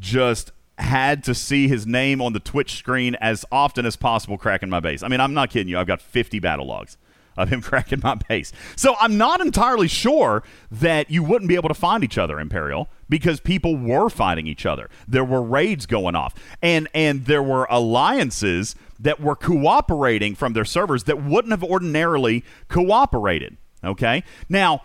just 0.00 0.50
had 0.78 1.22
to 1.24 1.34
see 1.34 1.68
his 1.68 1.86
name 1.86 2.20
on 2.20 2.32
the 2.32 2.40
Twitch 2.40 2.72
screen 2.72 3.14
as 3.16 3.44
often 3.52 3.86
as 3.86 3.94
possible, 3.94 4.36
cracking 4.36 4.68
my 4.68 4.80
base. 4.80 5.04
I 5.04 5.08
mean, 5.08 5.20
I'm 5.20 5.34
not 5.34 5.50
kidding 5.50 5.68
you. 5.68 5.78
I've 5.78 5.86
got 5.86 6.02
50 6.02 6.40
battle 6.40 6.66
logs 6.66 6.96
of 7.36 7.48
him 7.48 7.60
cracking 7.62 8.00
my 8.02 8.14
base. 8.14 8.52
So 8.76 8.96
I'm 9.00 9.16
not 9.16 9.40
entirely 9.40 9.88
sure 9.88 10.42
that 10.70 11.10
you 11.10 11.22
wouldn't 11.22 11.48
be 11.48 11.54
able 11.54 11.68
to 11.68 11.74
find 11.74 12.04
each 12.04 12.18
other, 12.18 12.38
Imperial, 12.40 12.88
because 13.08 13.40
people 13.40 13.76
were 13.76 14.08
fighting 14.08 14.46
each 14.46 14.66
other. 14.66 14.88
There 15.06 15.24
were 15.24 15.42
raids 15.42 15.86
going 15.86 16.14
off, 16.14 16.34
and 16.62 16.88
and 16.94 17.26
there 17.26 17.42
were 17.42 17.66
alliances 17.70 18.74
that 18.98 19.20
were 19.20 19.36
cooperating 19.36 20.34
from 20.34 20.52
their 20.52 20.64
servers 20.64 21.04
that 21.04 21.22
wouldn't 21.22 21.50
have 21.50 21.64
ordinarily 21.64 22.44
cooperated. 22.68 23.56
Okay, 23.84 24.22
now 24.48 24.82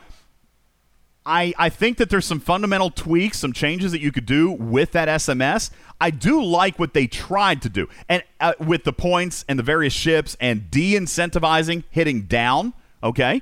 I, 1.25 1.53
I 1.57 1.69
think 1.69 1.97
that 1.97 2.09
there's 2.09 2.25
some 2.25 2.39
fundamental 2.39 2.89
tweaks, 2.89 3.39
some 3.39 3.53
changes 3.53 3.91
that 3.91 4.01
you 4.01 4.11
could 4.11 4.25
do 4.25 4.51
with 4.51 4.91
that 4.93 5.07
SMS. 5.07 5.69
I 5.99 6.11
do 6.11 6.41
like 6.41 6.79
what 6.79 6.93
they 6.93 7.07
tried 7.07 7.61
to 7.63 7.69
do, 7.69 7.87
and 8.07 8.23
uh, 8.39 8.53
with 8.59 8.83
the 8.83 8.93
points 8.93 9.45
and 9.47 9.59
the 9.59 9.63
various 9.63 9.93
ships 9.93 10.37
and 10.39 10.71
de-incentivizing 10.71 11.83
hitting 11.89 12.23
down. 12.23 12.73
Okay, 13.03 13.41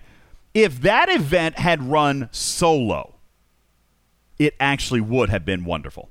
if 0.53 0.81
that 0.81 1.09
event 1.09 1.59
had 1.59 1.83
run 1.83 2.29
solo, 2.31 3.15
it 4.39 4.55
actually 4.59 5.01
would 5.01 5.29
have 5.29 5.45
been 5.45 5.63
wonderful. 5.63 6.09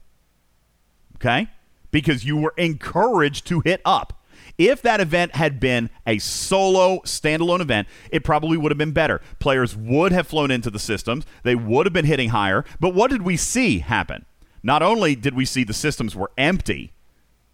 Okay, 1.17 1.49
because 1.91 2.25
you 2.25 2.37
were 2.37 2.55
encouraged 2.57 3.47
to 3.49 3.61
hit 3.61 3.81
up. 3.85 4.16
If 4.59 4.81
that 4.83 5.01
event 5.01 5.35
had 5.35 5.61
been 5.61 5.91
a 6.07 6.19
solo 6.19 7.01
standalone 7.01 7.61
event, 7.61 7.89
it 8.11 8.25
probably 8.25 8.57
would 8.57 8.73
have 8.73 8.79
been 8.79 8.93
better. 8.93 9.21
Players 9.39 9.77
would 9.77 10.13
have 10.13 10.27
flown 10.27 10.51
into 10.51 10.71
the 10.71 10.79
systems, 10.79 11.27
they 11.43 11.55
would 11.55 11.87
have 11.87 11.93
been 11.93 12.07
hitting 12.07 12.31
higher. 12.31 12.65
But 12.81 12.95
what 12.95 13.11
did 13.11 13.23
we 13.23 13.37
see 13.37 13.81
happen? 13.81 14.25
Not 14.63 14.83
only 14.83 15.15
did 15.15 15.35
we 15.35 15.45
see 15.45 15.63
the 15.63 15.75
systems 15.75 16.17
were 16.17 16.33
empty, 16.37 16.93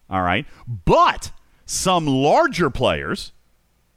all 0.09 0.23
right, 0.23 0.47
but 0.67 1.33
some 1.67 2.07
larger 2.07 2.71
players, 2.71 3.33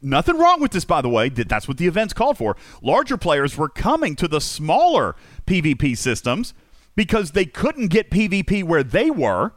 nothing 0.01 0.37
wrong 0.37 0.59
with 0.59 0.71
this, 0.71 0.85
by 0.85 1.01
the 1.01 1.09
way, 1.09 1.29
that's 1.29 1.67
what 1.67 1.77
the 1.77 1.87
events 1.87 2.13
called 2.13 2.37
for. 2.37 2.57
Larger 2.81 3.17
players 3.17 3.57
were 3.57 3.69
coming 3.69 4.15
to 4.15 4.27
the 4.27 4.41
smaller 4.41 5.15
PvP 5.45 5.97
systems 5.97 6.53
because 6.95 7.31
they 7.31 7.45
couldn't 7.45 7.87
get 7.87 8.09
PvP 8.09 8.63
where 8.63 8.83
they 8.83 9.11
were. 9.11 9.53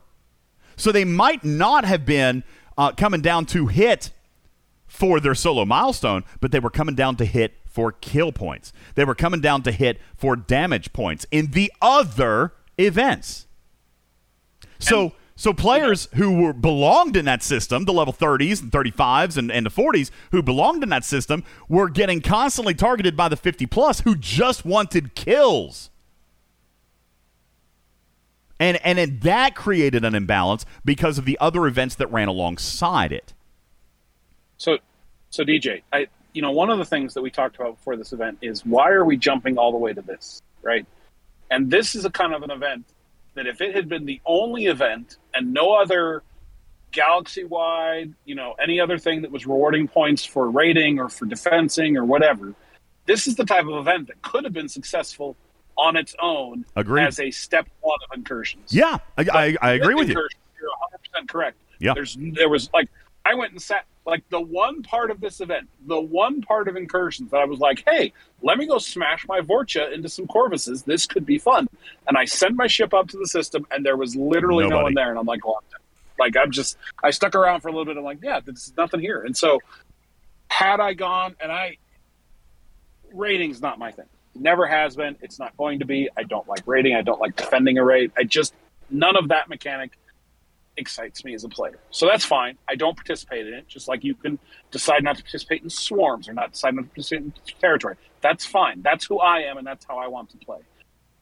So 0.76 0.92
they 0.92 1.04
might 1.04 1.44
not 1.44 1.84
have 1.84 2.06
been 2.06 2.44
uh, 2.78 2.92
coming 2.92 3.20
down 3.20 3.44
to 3.46 3.66
hit 3.66 4.10
for 4.86 5.20
their 5.20 5.34
solo 5.34 5.66
milestone, 5.66 6.24
but 6.40 6.52
they 6.52 6.60
were 6.60 6.70
coming 6.70 6.94
down 6.94 7.16
to 7.16 7.26
hit 7.26 7.54
for 7.66 7.92
kill 7.92 8.32
points. 8.32 8.72
They 8.94 9.04
were 9.04 9.14
coming 9.14 9.40
down 9.40 9.62
to 9.64 9.72
hit 9.72 10.00
for 10.16 10.34
damage 10.36 10.92
points 10.92 11.26
in 11.30 11.50
the 11.50 11.70
other 11.82 12.54
events. 12.78 13.46
So. 14.78 15.02
And- 15.02 15.12
so 15.38 15.52
players 15.52 16.08
who 16.16 16.42
were 16.42 16.52
belonged 16.52 17.16
in 17.16 17.24
that 17.26 17.44
system, 17.44 17.84
the 17.84 17.92
level 17.92 18.12
30s 18.12 18.60
and 18.60 18.72
35s 18.72 19.36
and, 19.36 19.52
and 19.52 19.64
the 19.64 19.70
40s, 19.70 20.10
who 20.32 20.42
belonged 20.42 20.82
in 20.82 20.88
that 20.88 21.04
system, 21.04 21.44
were 21.68 21.88
getting 21.88 22.20
constantly 22.20 22.74
targeted 22.74 23.16
by 23.16 23.28
the 23.28 23.36
50 23.36 23.64
plus 23.66 24.00
who 24.00 24.16
just 24.16 24.64
wanted 24.64 25.14
kills. 25.14 25.90
And 28.60 28.78
and 28.84 29.20
that 29.22 29.54
created 29.54 30.04
an 30.04 30.14
imbalance 30.14 30.66
because 30.84 31.18
of 31.18 31.24
the 31.24 31.38
other 31.40 31.66
events 31.66 31.94
that 31.96 32.08
ran 32.08 32.28
alongside 32.28 33.12
it. 33.12 33.34
So, 34.56 34.78
so 35.30 35.44
DJ, 35.44 35.82
I 35.92 36.08
you 36.32 36.42
know 36.42 36.50
one 36.50 36.70
of 36.70 36.78
the 36.78 36.84
things 36.84 37.14
that 37.14 37.22
we 37.22 37.30
talked 37.30 37.56
about 37.56 37.76
before 37.76 37.96
this 37.96 38.12
event 38.12 38.38
is 38.42 38.66
why 38.66 38.90
are 38.90 39.04
we 39.04 39.16
jumping 39.16 39.58
all 39.58 39.70
the 39.70 39.78
way 39.78 39.92
to 39.92 40.02
this, 40.02 40.42
right? 40.62 40.86
And 41.50 41.70
this 41.70 41.94
is 41.94 42.04
a 42.04 42.10
kind 42.10 42.34
of 42.34 42.42
an 42.42 42.50
event 42.50 42.84
that 43.34 43.46
if 43.46 43.60
it 43.60 43.74
had 43.74 43.88
been 43.88 44.04
the 44.04 44.20
only 44.26 44.66
event 44.66 45.16
and 45.32 45.52
no 45.52 45.74
other 45.74 46.22
galaxy 46.90 47.44
wide, 47.44 48.12
you 48.24 48.34
know, 48.34 48.54
any 48.60 48.80
other 48.80 48.98
thing 48.98 49.22
that 49.22 49.30
was 49.30 49.46
rewarding 49.46 49.86
points 49.86 50.24
for 50.24 50.50
rating 50.50 50.98
or 50.98 51.08
for 51.08 51.26
defensing 51.26 51.96
or 51.96 52.04
whatever, 52.04 52.54
this 53.06 53.26
is 53.26 53.36
the 53.36 53.44
type 53.44 53.66
of 53.66 53.74
event 53.78 54.08
that 54.08 54.20
could 54.22 54.44
have 54.44 54.52
been 54.52 54.68
successful 54.68 55.36
on 55.78 55.96
its 55.96 56.14
own 56.20 56.64
Agreed. 56.76 57.04
as 57.06 57.20
a 57.20 57.30
step 57.30 57.68
one 57.80 57.98
of 58.10 58.16
incursions. 58.18 58.74
Yeah, 58.74 58.98
I, 59.16 59.24
I, 59.32 59.56
I 59.62 59.72
agree 59.72 59.94
with 59.94 60.08
you. 60.08 60.14
You're 60.14 60.70
100 60.70 60.98
percent 61.02 61.28
correct. 61.30 61.56
Yeah, 61.78 61.94
there's 61.94 62.16
there 62.20 62.48
was 62.48 62.68
like 62.74 62.88
I 63.24 63.34
went 63.34 63.52
and 63.52 63.62
sat 63.62 63.84
like 64.04 64.28
the 64.30 64.40
one 64.40 64.82
part 64.82 65.10
of 65.10 65.20
this 65.20 65.40
event, 65.40 65.68
the 65.86 66.00
one 66.00 66.40
part 66.42 66.66
of 66.66 66.76
incursions 66.76 67.30
that 67.30 67.36
I 67.38 67.44
was 67.44 67.58
like, 67.60 67.84
hey, 67.86 68.12
let 68.42 68.56
me 68.58 68.66
go 68.66 68.78
smash 68.78 69.26
my 69.28 69.40
Vorcha 69.40 69.92
into 69.92 70.08
some 70.08 70.26
Corvuses. 70.26 70.84
This 70.84 71.06
could 71.06 71.26
be 71.26 71.38
fun. 71.38 71.68
And 72.06 72.16
I 72.16 72.24
sent 72.24 72.56
my 72.56 72.66
ship 72.66 72.94
up 72.94 73.08
to 73.08 73.18
the 73.18 73.26
system, 73.26 73.66
and 73.70 73.84
there 73.84 73.96
was 73.98 74.16
literally 74.16 74.64
Nobody. 74.64 74.78
no 74.78 74.82
one 74.84 74.94
there. 74.94 75.10
And 75.10 75.18
I'm 75.18 75.26
like, 75.26 75.46
well, 75.46 75.62
like 76.18 76.36
I'm 76.36 76.50
just 76.50 76.76
I 77.04 77.10
stuck 77.10 77.34
around 77.34 77.60
for 77.60 77.68
a 77.68 77.70
little 77.70 77.84
bit. 77.84 77.96
I'm 77.96 78.02
like, 78.04 78.18
yeah, 78.22 78.40
there's 78.40 78.72
nothing 78.76 79.00
here. 79.00 79.22
And 79.22 79.36
so 79.36 79.60
had 80.48 80.80
I 80.80 80.94
gone 80.94 81.36
and 81.40 81.52
I 81.52 81.76
rating's 83.12 83.60
not 83.60 83.78
my 83.78 83.92
thing. 83.92 84.06
Never 84.38 84.66
has 84.66 84.96
been. 84.96 85.16
It's 85.20 85.38
not 85.38 85.56
going 85.56 85.80
to 85.80 85.84
be. 85.84 86.08
I 86.16 86.22
don't 86.22 86.46
like 86.48 86.66
raiding. 86.66 86.94
I 86.94 87.02
don't 87.02 87.20
like 87.20 87.36
defending 87.36 87.78
a 87.78 87.84
raid. 87.84 88.12
I 88.16 88.24
just 88.24 88.54
none 88.90 89.16
of 89.16 89.28
that 89.28 89.48
mechanic 89.48 89.92
excites 90.76 91.24
me 91.24 91.34
as 91.34 91.44
a 91.44 91.48
player. 91.48 91.78
So 91.90 92.06
that's 92.06 92.24
fine. 92.24 92.56
I 92.68 92.76
don't 92.76 92.96
participate 92.96 93.46
in 93.46 93.54
it. 93.54 93.66
Just 93.66 93.88
like 93.88 94.04
you 94.04 94.14
can 94.14 94.38
decide 94.70 95.02
not 95.02 95.16
to 95.16 95.22
participate 95.22 95.62
in 95.62 95.70
swarms 95.70 96.28
or 96.28 96.32
not 96.32 96.52
decide 96.52 96.74
not 96.74 96.82
to 96.82 96.88
participate 96.88 97.24
in 97.24 97.32
territory. 97.60 97.96
That's 98.20 98.46
fine. 98.46 98.82
That's 98.82 99.04
who 99.04 99.18
I 99.18 99.40
am, 99.40 99.58
and 99.58 99.66
that's 99.66 99.84
how 99.84 99.98
I 99.98 100.06
want 100.06 100.30
to 100.30 100.36
play. 100.38 100.58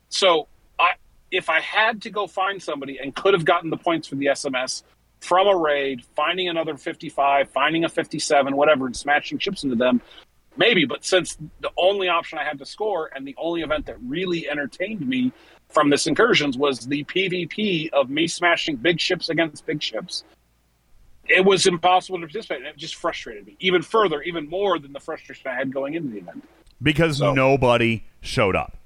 So 0.09 0.49
I, 0.79 0.93
if 1.31 1.49
I 1.49 1.61
had 1.61 2.03
to 2.03 2.11
go 2.11 2.27
find 2.27 2.62
somebody 2.62 2.99
and 2.99 3.14
could 3.14 3.35
have 3.35 3.45
gotten 3.45 3.71
the 3.71 3.77
points 3.77 4.07
for 4.07 4.14
the 4.17 4.27
SMS 4.27 4.83
from 5.21 5.49
a 5.49 5.57
raid, 5.57 6.05
finding 6.14 6.49
another 6.49 6.77
55, 6.77 7.51
finding 7.51 7.85
a 7.85 7.89
57, 7.89 8.55
whatever, 8.55 8.87
and 8.87 8.97
smashing 8.97 9.39
chips 9.39 9.64
into 9.64 9.77
them, 9.77 10.01
maybe. 10.57 10.84
But 10.84 11.04
since 11.04 11.36
the 11.61 11.70
only 11.76 12.09
option 12.09 12.38
I 12.38 12.44
had 12.44 12.59
to 12.59 12.66
score 12.66 13.11
and 13.14 13.26
the 13.26 13.34
only 13.38 13.62
event 13.62 13.86
that 13.86 13.96
really 14.02 14.48
entertained 14.48 15.07
me 15.07 15.32
from 15.68 15.90
this 15.90 16.07
incursions 16.07 16.57
was 16.57 16.80
the 16.80 17.04
PvP 17.04 17.90
of 17.92 18.11
me 18.11 18.26
smashing 18.26 18.76
big 18.76 19.00
ships 19.00 19.28
against 19.28 19.66
big 19.66 19.82
ships, 19.82 20.24
it 21.28 21.44
was 21.44 21.66
impossible 21.66 22.18
to 22.18 22.26
participate. 22.26 22.59
And 22.59 22.68
it 22.68 22.76
just 22.76 22.96
frustrated 22.96 23.46
me 23.46 23.57
even 23.61 23.82
further, 23.82 24.22
even 24.22 24.48
more 24.48 24.78
than 24.78 24.92
the 24.92 25.00
frustration 25.00 25.50
I 25.50 25.54
had 25.54 25.72
going 25.72 25.94
into 25.94 26.11
the 26.11 26.18
event. 26.18 26.44
Because 26.82 27.18
so. 27.18 27.32
nobody 27.34 28.04
showed 28.20 28.54
up. 28.54 28.76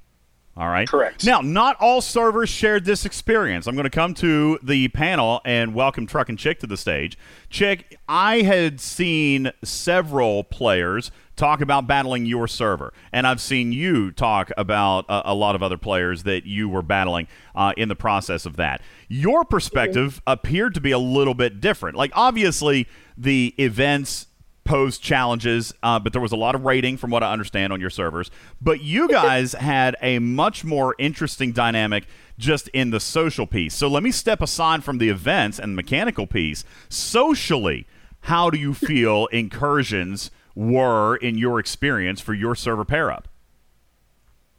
All 0.56 0.68
right. 0.68 0.88
Correct. 0.88 1.24
Now, 1.24 1.40
not 1.40 1.76
all 1.80 2.00
servers 2.00 2.50
shared 2.50 2.84
this 2.84 3.06
experience. 3.06 3.66
I'm 3.66 3.76
going 3.76 3.84
to 3.84 3.90
come 3.90 4.14
to 4.14 4.58
the 4.62 4.88
panel 4.88 5.40
and 5.44 5.74
welcome 5.74 6.06
Truck 6.06 6.28
and 6.28 6.38
Chick 6.38 6.58
to 6.60 6.66
the 6.66 6.76
stage. 6.76 7.16
Chick, 7.48 7.98
I 8.08 8.42
had 8.42 8.80
seen 8.80 9.52
several 9.62 10.44
players 10.44 11.12
talk 11.36 11.60
about 11.62 11.86
battling 11.86 12.26
your 12.26 12.46
server, 12.46 12.92
and 13.12 13.26
I've 13.26 13.40
seen 13.40 13.72
you 13.72 14.10
talk 14.10 14.50
about 14.58 15.06
a, 15.08 15.30
a 15.30 15.34
lot 15.34 15.54
of 15.54 15.62
other 15.62 15.78
players 15.78 16.24
that 16.24 16.44
you 16.44 16.68
were 16.68 16.82
battling 16.82 17.28
uh, 17.54 17.72
in 17.76 17.88
the 17.88 17.96
process 17.96 18.44
of 18.44 18.56
that. 18.56 18.82
Your 19.08 19.44
perspective 19.44 20.20
appeared 20.26 20.74
to 20.74 20.80
be 20.80 20.90
a 20.90 20.98
little 20.98 21.34
bit 21.34 21.60
different. 21.60 21.96
Like, 21.96 22.10
obviously, 22.14 22.88
the 23.16 23.54
events 23.56 24.26
posed 24.64 25.02
challenges, 25.02 25.72
uh, 25.82 25.98
but 25.98 26.12
there 26.12 26.22
was 26.22 26.32
a 26.32 26.36
lot 26.36 26.54
of 26.54 26.64
rating 26.64 26.96
from 26.96 27.10
what 27.10 27.22
I 27.22 27.32
understand 27.32 27.72
on 27.72 27.80
your 27.80 27.90
servers. 27.90 28.30
But 28.60 28.82
you 28.82 29.08
guys 29.10 29.52
had 29.52 29.96
a 30.00 30.18
much 30.18 30.64
more 30.64 30.94
interesting 30.98 31.52
dynamic 31.52 32.06
just 32.38 32.68
in 32.68 32.90
the 32.90 33.00
social 33.00 33.46
piece. 33.46 33.74
So 33.74 33.88
let 33.88 34.02
me 34.02 34.10
step 34.10 34.40
aside 34.40 34.84
from 34.84 34.98
the 34.98 35.08
events 35.08 35.58
and 35.58 35.72
the 35.72 35.76
mechanical 35.76 36.26
piece. 36.26 36.64
Socially, 36.88 37.86
how 38.20 38.50
do 38.50 38.58
you 38.58 38.74
feel 38.74 39.26
incursions 39.32 40.30
were 40.54 41.16
in 41.16 41.38
your 41.38 41.58
experience 41.58 42.20
for 42.20 42.34
your 42.34 42.54
server 42.54 42.84
pair 42.84 43.10
up? 43.10 43.28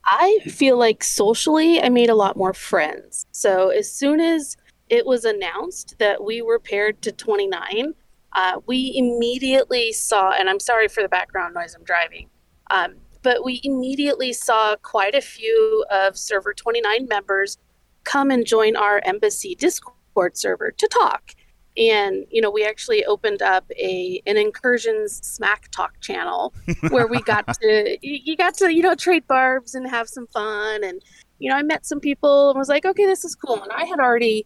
I 0.06 0.39
feel 0.45 0.78
like 0.78 1.04
socially, 1.04 1.82
I 1.82 1.89
made 1.89 2.10
a 2.10 2.16
lot 2.16 2.36
more 2.36 2.54
friends. 2.54 3.26
So 3.32 3.70
as 3.70 3.91
soon 3.91 4.20
as 4.20 4.58
it 4.89 5.06
was 5.06 5.26
announced 5.26 5.95
that 5.99 6.24
we 6.24 6.41
were 6.41 6.60
paired 6.60 7.02
to 7.04 7.12
29, 7.12 7.93
uh, 8.34 8.60
we 8.66 8.94
immediately 8.96 9.92
saw, 9.92 10.32
and 10.32 10.50
I'm 10.50 10.60
sorry 10.60 10.88
for 10.88 11.02
the 11.02 11.10
background 11.10 11.54
noise, 11.54 11.76
I'm 11.76 11.84
driving, 11.84 12.30
um, 12.70 12.96
but 13.24 13.44
we 13.44 13.62
immediately 13.64 14.34
saw 14.34 14.76
quite 14.78 15.16
a 15.16 15.22
few 15.22 15.86
of 15.92 16.18
Server 16.18 16.54
29 16.54 17.08
members 17.08 17.58
come 18.04 18.32
and 18.32 18.46
join 18.46 18.76
our 18.76 19.02
embassy 19.06 19.56
Discord 19.56 20.38
server 20.38 20.72
to 20.72 20.88
talk. 20.88 21.34
And 21.78 22.26
you 22.30 22.42
know, 22.42 22.52
we 22.52 22.66
actually 22.66 23.06
opened 23.06 23.42
up 23.42 23.66
a 23.78 24.22
an 24.26 24.38
incursions 24.38 25.26
smack 25.26 25.70
talk 25.72 26.00
channel 26.02 26.54
where 26.90 27.08
we 27.08 27.22
got 27.22 27.48
to 27.62 27.98
you 28.02 28.36
got 28.36 28.56
to 28.56 28.74
you 28.74 28.82
know 28.82 28.96
trade 28.96 29.26
barbs 29.28 29.74
and 29.74 29.90
have 29.90 30.10
some 30.10 30.28
fun. 30.28 30.84
And 30.84 31.02
you 31.40 31.50
know, 31.50 31.56
I 31.56 31.64
met 31.64 31.86
some 31.86 32.00
people 32.00 32.50
and 32.50 32.60
was 32.60 32.70
like, 32.70 32.86
okay, 32.86 33.06
this 33.06 33.24
is 33.24 33.36
cool. 33.36 33.62
And 33.62 33.72
I 33.72 33.86
had 33.86 34.00
already 34.00 34.46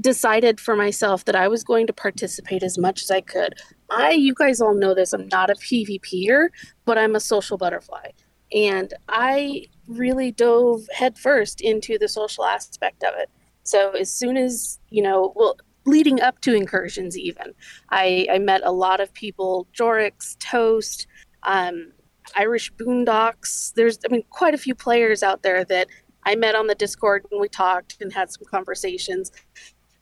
decided 0.00 0.60
for 0.60 0.76
myself 0.76 1.24
that 1.24 1.36
I 1.36 1.48
was 1.48 1.64
going 1.64 1.86
to 1.86 1.92
participate 1.92 2.62
as 2.62 2.78
much 2.78 3.02
as 3.02 3.10
I 3.10 3.20
could. 3.20 3.54
I, 3.90 4.10
you 4.10 4.34
guys 4.34 4.60
all 4.60 4.74
know 4.74 4.94
this, 4.94 5.12
I'm 5.12 5.28
not 5.28 5.50
a 5.50 5.54
PvPer, 5.54 6.48
but 6.84 6.98
I'm 6.98 7.14
a 7.14 7.20
social 7.20 7.56
butterfly. 7.56 8.08
And 8.52 8.92
I 9.08 9.66
really 9.86 10.32
dove 10.32 10.86
headfirst 10.92 11.60
into 11.60 11.98
the 11.98 12.08
social 12.08 12.44
aspect 12.44 13.02
of 13.04 13.14
it. 13.16 13.30
So 13.62 13.90
as 13.92 14.12
soon 14.12 14.36
as, 14.36 14.78
you 14.90 15.02
know, 15.02 15.32
well, 15.36 15.56
leading 15.84 16.20
up 16.20 16.40
to 16.40 16.54
incursions, 16.54 17.16
even, 17.18 17.54
I, 17.90 18.26
I 18.30 18.38
met 18.38 18.62
a 18.64 18.72
lot 18.72 19.00
of 19.00 19.12
people, 19.12 19.66
Jorix, 19.78 20.38
Toast, 20.38 21.06
um, 21.42 21.92
Irish 22.36 22.72
Boondocks. 22.74 23.72
There's, 23.74 23.98
I 24.04 24.12
mean, 24.12 24.24
quite 24.30 24.54
a 24.54 24.58
few 24.58 24.74
players 24.74 25.22
out 25.22 25.42
there 25.42 25.64
that 25.66 25.88
I 26.24 26.34
met 26.34 26.54
on 26.54 26.66
the 26.66 26.74
Discord 26.74 27.26
and 27.30 27.40
we 27.40 27.48
talked 27.48 27.96
and 28.00 28.12
had 28.12 28.30
some 28.30 28.44
conversations. 28.50 29.32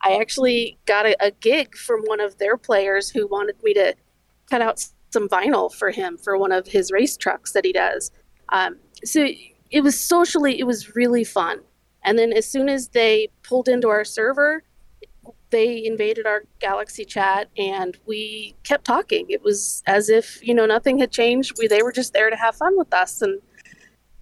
I 0.06 0.18
actually 0.20 0.78
got 0.86 1.04
a, 1.04 1.16
a, 1.20 1.32
gig 1.32 1.74
from 1.74 2.02
one 2.02 2.20
of 2.20 2.38
their 2.38 2.56
players 2.56 3.10
who 3.10 3.26
wanted 3.26 3.60
me 3.64 3.74
to 3.74 3.92
cut 4.48 4.62
out 4.62 4.86
some 5.10 5.28
vinyl 5.28 5.74
for 5.74 5.90
him 5.90 6.16
for 6.16 6.38
one 6.38 6.52
of 6.52 6.68
his 6.68 6.92
race 6.92 7.16
trucks 7.16 7.50
that 7.52 7.64
he 7.64 7.72
does. 7.72 8.12
Um, 8.50 8.76
so 9.04 9.26
it 9.72 9.80
was 9.80 9.98
socially, 9.98 10.60
it 10.60 10.64
was 10.64 10.94
really 10.94 11.24
fun. 11.24 11.58
And 12.04 12.16
then 12.16 12.32
as 12.32 12.46
soon 12.46 12.68
as 12.68 12.90
they 12.90 13.30
pulled 13.42 13.68
into 13.68 13.88
our 13.88 14.04
server, 14.04 14.62
they 15.50 15.84
invaded 15.84 16.24
our 16.24 16.44
Galaxy 16.60 17.04
chat 17.04 17.48
and 17.58 17.98
we 18.06 18.54
kept 18.62 18.84
talking. 18.84 19.26
It 19.28 19.42
was 19.42 19.82
as 19.88 20.08
if, 20.08 20.38
you 20.40 20.54
know, 20.54 20.66
nothing 20.66 20.98
had 20.98 21.10
changed. 21.10 21.56
We, 21.58 21.66
they 21.66 21.82
were 21.82 21.90
just 21.90 22.12
there 22.12 22.30
to 22.30 22.36
have 22.36 22.54
fun 22.54 22.78
with 22.78 22.94
us. 22.94 23.22
And 23.22 23.40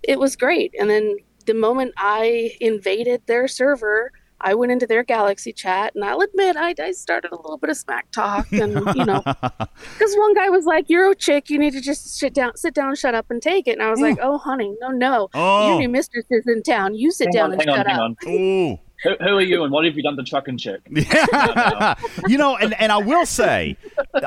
it 0.03 0.19
was 0.19 0.35
great. 0.35 0.75
And 0.81 0.89
then 0.89 1.17
the 1.45 1.53
moment 1.53 1.93
I 1.99 2.57
invaded 2.59 3.21
their 3.27 3.49
server, 3.49 4.13
I 4.45 4.55
went 4.55 4.71
into 4.73 4.87
their 4.87 5.03
Galaxy 5.03 5.53
chat, 5.53 5.95
and 5.95 6.05
I'll 6.05 6.21
admit 6.21 6.57
I, 6.57 6.75
I 6.79 6.93
started 6.93 7.33
a 7.33 7.37
little 7.37 7.57
bit 7.57 7.71
of 7.71 7.77
smack 7.79 8.11
talk, 8.13 8.53
and 8.53 8.73
you 8.95 9.05
know, 9.05 9.23
because 9.43 10.15
one 10.17 10.35
guy 10.35 10.51
was 10.51 10.67
like, 10.67 10.91
"You're 10.91 11.11
a 11.11 11.15
chick, 11.15 11.49
you 11.49 11.59
need 11.59 11.73
to 11.73 11.81
just 11.81 12.17
sit 12.19 12.35
down, 12.35 12.57
sit 12.57 12.75
down, 12.75 12.95
shut 12.95 13.15
up, 13.15 13.31
and 13.31 13.41
take 13.41 13.67
it." 13.67 13.73
And 13.73 13.83
I 13.83 13.91
was 13.91 14.01
like, 14.01 14.17
mm. 14.19 14.23
"Oh, 14.23 14.37
honey, 14.39 14.77
no, 14.81 14.89
no, 14.91 15.29
Oh. 15.35 15.71
your 15.71 15.79
new 15.81 15.89
mistress 15.89 16.27
is 16.31 16.47
in 16.47 16.63
town. 16.63 16.95
You 16.95 17.11
sit 17.11 17.29
Hang 17.29 17.33
down 17.33 17.45
on, 17.47 17.53
and 17.53 17.63
hang 17.63 17.77
shut 17.77 17.87
on, 17.87 17.93
hang 17.93 18.01
up." 18.01 18.17
on. 18.27 18.29
Ooh. 18.33 18.79
Who, 19.03 19.11
who 19.21 19.37
are 19.37 19.41
you 19.43 19.65
and 19.65 19.73
what 19.73 19.85
have 19.85 19.97
you 19.97 20.03
done 20.03 20.17
to 20.17 20.23
Chuck 20.23 20.47
and 20.49 20.59
Chick? 20.59 20.81
Yeah. 20.91 21.95
you 22.29 22.39
know, 22.39 22.57
and, 22.57 22.79
and 22.81 22.91
I 22.91 22.99
will 22.99 23.27
say, 23.27 23.77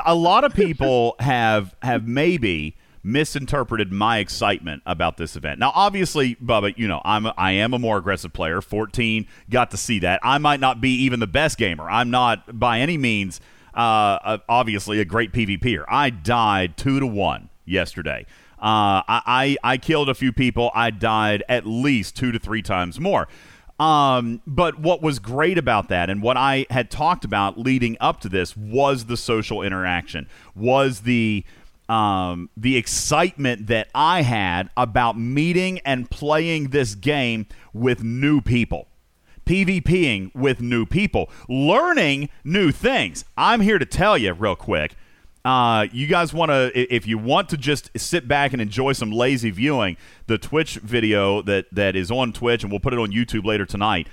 a 0.04 0.14
lot 0.14 0.44
of 0.44 0.54
people 0.54 1.16
have 1.18 1.74
have 1.82 2.06
maybe 2.06 2.76
misinterpreted 3.02 3.92
my 3.92 4.18
excitement 4.18 4.82
about 4.86 5.16
this 5.16 5.36
event. 5.36 5.58
Now, 5.58 5.72
obviously, 5.74 6.36
Bubba, 6.36 6.76
you 6.76 6.88
know, 6.88 7.00
I'm 7.04 7.26
a, 7.26 7.34
I 7.36 7.52
am 7.52 7.74
a 7.74 7.78
more 7.78 7.98
aggressive 7.98 8.32
player. 8.32 8.60
14 8.60 9.26
got 9.50 9.70
to 9.70 9.76
see 9.76 9.98
that. 10.00 10.20
I 10.22 10.38
might 10.38 10.60
not 10.60 10.80
be 10.80 10.90
even 11.04 11.20
the 11.20 11.26
best 11.26 11.58
gamer. 11.58 11.88
I'm 11.88 12.10
not 12.10 12.58
by 12.58 12.80
any 12.80 12.98
means, 12.98 13.40
uh, 13.74 14.38
obviously, 14.48 15.00
a 15.00 15.04
great 15.04 15.32
PvPer. 15.32 15.84
I 15.88 16.10
died 16.10 16.76
two 16.76 17.00
to 17.00 17.06
one 17.06 17.50
yesterday. 17.64 18.26
Uh, 18.58 19.06
I, 19.06 19.22
I 19.26 19.56
I 19.62 19.76
killed 19.76 20.08
a 20.08 20.14
few 20.14 20.32
people. 20.32 20.72
I 20.74 20.90
died 20.90 21.44
at 21.48 21.64
least 21.64 22.16
two 22.16 22.32
to 22.32 22.40
three 22.40 22.62
times 22.62 22.98
more. 22.98 23.28
Um, 23.78 24.42
but 24.44 24.80
what 24.80 25.02
was 25.02 25.20
great 25.20 25.56
about 25.56 25.88
that 25.88 26.10
and 26.10 26.20
what 26.20 26.36
I 26.36 26.66
had 26.68 26.90
talked 26.90 27.24
about 27.24 27.58
leading 27.58 27.96
up 28.00 28.20
to 28.22 28.28
this 28.28 28.56
was 28.56 29.04
the 29.04 29.16
social 29.16 29.62
interaction, 29.62 30.28
was 30.56 31.00
the 31.00 31.44
um, 31.88 32.50
the 32.56 32.76
excitement 32.76 33.66
that 33.68 33.88
I 33.94 34.22
had 34.22 34.70
about 34.76 35.18
meeting 35.18 35.80
and 35.80 36.10
playing 36.10 36.68
this 36.68 36.94
game 36.94 37.46
with 37.72 38.02
new 38.02 38.40
people. 38.40 38.88
PvPing 39.46 40.34
with 40.34 40.60
new 40.60 40.84
people, 40.84 41.30
learning 41.48 42.28
new 42.44 42.70
things. 42.70 43.24
I'm 43.36 43.62
here 43.62 43.78
to 43.78 43.86
tell 43.86 44.18
you 44.18 44.34
real 44.34 44.54
quick. 44.56 44.94
Uh, 45.42 45.86
you 45.90 46.06
guys 46.06 46.34
want 46.34 46.50
to, 46.50 46.70
if 46.74 47.06
you 47.06 47.16
want 47.16 47.48
to 47.48 47.56
just 47.56 47.90
sit 47.96 48.28
back 48.28 48.52
and 48.52 48.60
enjoy 48.60 48.92
some 48.92 49.10
lazy 49.10 49.50
viewing, 49.50 49.96
the 50.26 50.36
Twitch 50.36 50.74
video 50.76 51.40
that, 51.42 51.64
that 51.72 51.96
is 51.96 52.10
on 52.10 52.34
Twitch, 52.34 52.62
and 52.62 52.70
we'll 52.70 52.80
put 52.80 52.92
it 52.92 52.98
on 52.98 53.10
YouTube 53.10 53.46
later 53.46 53.64
tonight. 53.64 54.08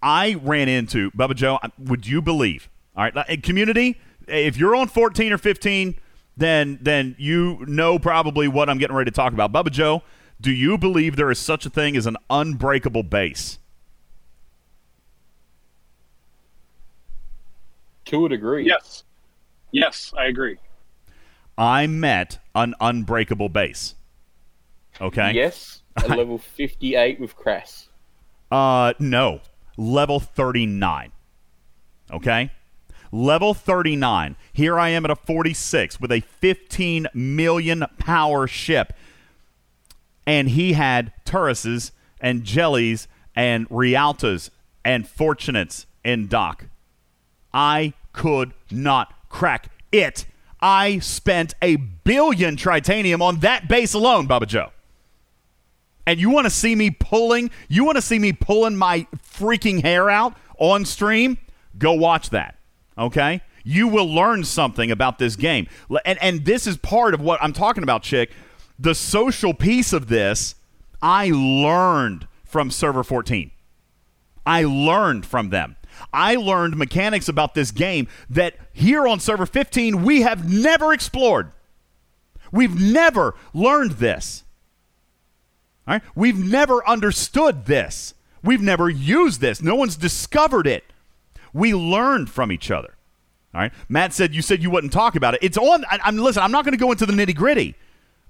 I 0.00 0.34
ran 0.42 0.70
into 0.70 1.10
Bubba 1.10 1.34
Joe. 1.34 1.58
Would 1.78 2.06
you 2.06 2.22
believe? 2.22 2.70
All 2.96 3.04
right, 3.04 3.42
community. 3.42 4.00
If 4.26 4.56
you're 4.56 4.74
on 4.74 4.88
14 4.88 5.32
or 5.34 5.38
15, 5.38 5.96
then 6.36 6.78
then 6.80 7.14
you 7.18 7.64
know 7.66 7.98
probably 7.98 8.48
what 8.48 8.68
I'm 8.68 8.78
getting 8.78 8.96
ready 8.96 9.10
to 9.10 9.14
talk 9.14 9.32
about. 9.32 9.52
Bubba 9.52 9.70
Joe, 9.70 10.02
do 10.40 10.52
you 10.52 10.76
believe 10.76 11.16
there 11.16 11.30
is 11.30 11.38
such 11.38 11.66
a 11.66 11.70
thing 11.70 11.96
as 11.96 12.06
an 12.06 12.16
unbreakable 12.28 13.02
base? 13.02 13.58
To 18.06 18.26
a 18.26 18.28
degree. 18.28 18.66
Yes. 18.66 19.04
Yes, 19.72 20.12
I 20.16 20.26
agree. 20.26 20.58
I 21.58 21.86
met 21.86 22.38
an 22.54 22.74
unbreakable 22.80 23.48
base. 23.48 23.94
Okay. 25.00 25.32
Yes, 25.32 25.82
at 25.96 26.10
level 26.10 26.38
58 26.38 27.18
with 27.18 27.34
Crass. 27.34 27.88
Uh, 28.50 28.92
no. 28.98 29.40
Level 29.76 30.20
39. 30.20 31.12
Okay? 32.12 32.50
Level 33.12 33.54
39. 33.54 34.36
Here 34.52 34.78
I 34.78 34.90
am 34.90 35.04
at 35.04 35.10
a 35.10 35.16
46 35.16 36.00
with 36.00 36.12
a 36.12 36.20
15 36.20 37.06
million 37.14 37.84
power 37.98 38.46
ship. 38.46 38.92
And 40.26 40.50
he 40.50 40.72
had 40.72 41.12
Turrises 41.24 41.92
and 42.20 42.44
Jellies 42.44 43.06
and 43.34 43.68
Rialtas 43.68 44.50
and 44.84 45.06
Fortunates 45.06 45.86
in 46.04 46.26
dock. 46.26 46.66
I 47.52 47.94
could 48.12 48.52
not 48.70 49.12
crack 49.28 49.70
it. 49.92 50.26
I 50.60 50.98
spent 51.00 51.54
a 51.60 51.76
billion 51.76 52.56
tritanium 52.56 53.20
on 53.20 53.40
that 53.40 53.68
base 53.68 53.94
alone, 53.94 54.26
Bubba 54.26 54.46
Joe. 54.46 54.72
And 56.06 56.20
you 56.20 56.30
want 56.30 56.46
to 56.46 56.50
see 56.50 56.74
me 56.74 56.90
pulling, 56.90 57.50
you 57.68 57.84
want 57.84 57.96
to 57.96 58.02
see 58.02 58.18
me 58.18 58.32
pulling 58.32 58.76
my 58.76 59.06
freaking 59.16 59.82
hair 59.82 60.08
out 60.08 60.36
on 60.58 60.84
stream? 60.84 61.38
Go 61.78 61.92
watch 61.92 62.30
that. 62.30 62.55
Okay? 62.98 63.42
You 63.64 63.88
will 63.88 64.06
learn 64.06 64.44
something 64.44 64.90
about 64.90 65.18
this 65.18 65.36
game. 65.36 65.66
And 66.04 66.18
and 66.22 66.44
this 66.44 66.66
is 66.66 66.76
part 66.76 67.14
of 67.14 67.20
what 67.20 67.42
I'm 67.42 67.52
talking 67.52 67.82
about, 67.82 68.02
chick. 68.02 68.30
The 68.78 68.94
social 68.94 69.54
piece 69.54 69.92
of 69.92 70.08
this, 70.08 70.54
I 71.02 71.30
learned 71.30 72.28
from 72.44 72.70
server 72.70 73.02
14. 73.02 73.50
I 74.46 74.64
learned 74.64 75.26
from 75.26 75.50
them. 75.50 75.76
I 76.12 76.36
learned 76.36 76.76
mechanics 76.76 77.28
about 77.28 77.54
this 77.54 77.70
game 77.70 78.06
that 78.30 78.54
here 78.72 79.06
on 79.06 79.18
server 79.18 79.46
15 79.46 80.02
we 80.02 80.22
have 80.22 80.50
never 80.50 80.92
explored. 80.92 81.52
We've 82.52 82.78
never 82.80 83.34
learned 83.52 83.92
this. 83.92 84.44
All 85.88 85.94
right? 85.94 86.02
We've 86.14 86.38
never 86.38 86.86
understood 86.86 87.66
this. 87.66 88.14
We've 88.42 88.62
never 88.62 88.88
used 88.88 89.40
this. 89.40 89.60
No 89.60 89.74
one's 89.74 89.96
discovered 89.96 90.66
it. 90.66 90.84
We 91.56 91.74
learned 91.74 92.28
from 92.30 92.52
each 92.52 92.70
other. 92.70 92.96
All 93.54 93.62
right. 93.62 93.72
Matt 93.88 94.12
said 94.12 94.34
you 94.34 94.42
said 94.42 94.62
you 94.62 94.70
wouldn't 94.70 94.92
talk 94.92 95.16
about 95.16 95.34
it. 95.34 95.40
It's 95.42 95.56
on. 95.56 95.84
I, 95.90 96.00
am 96.04 96.18
listen. 96.18 96.42
I'm 96.42 96.52
not 96.52 96.64
going 96.64 96.74
to 96.76 96.78
go 96.78 96.92
into 96.92 97.06
the 97.06 97.12
nitty 97.12 97.34
gritty. 97.34 97.74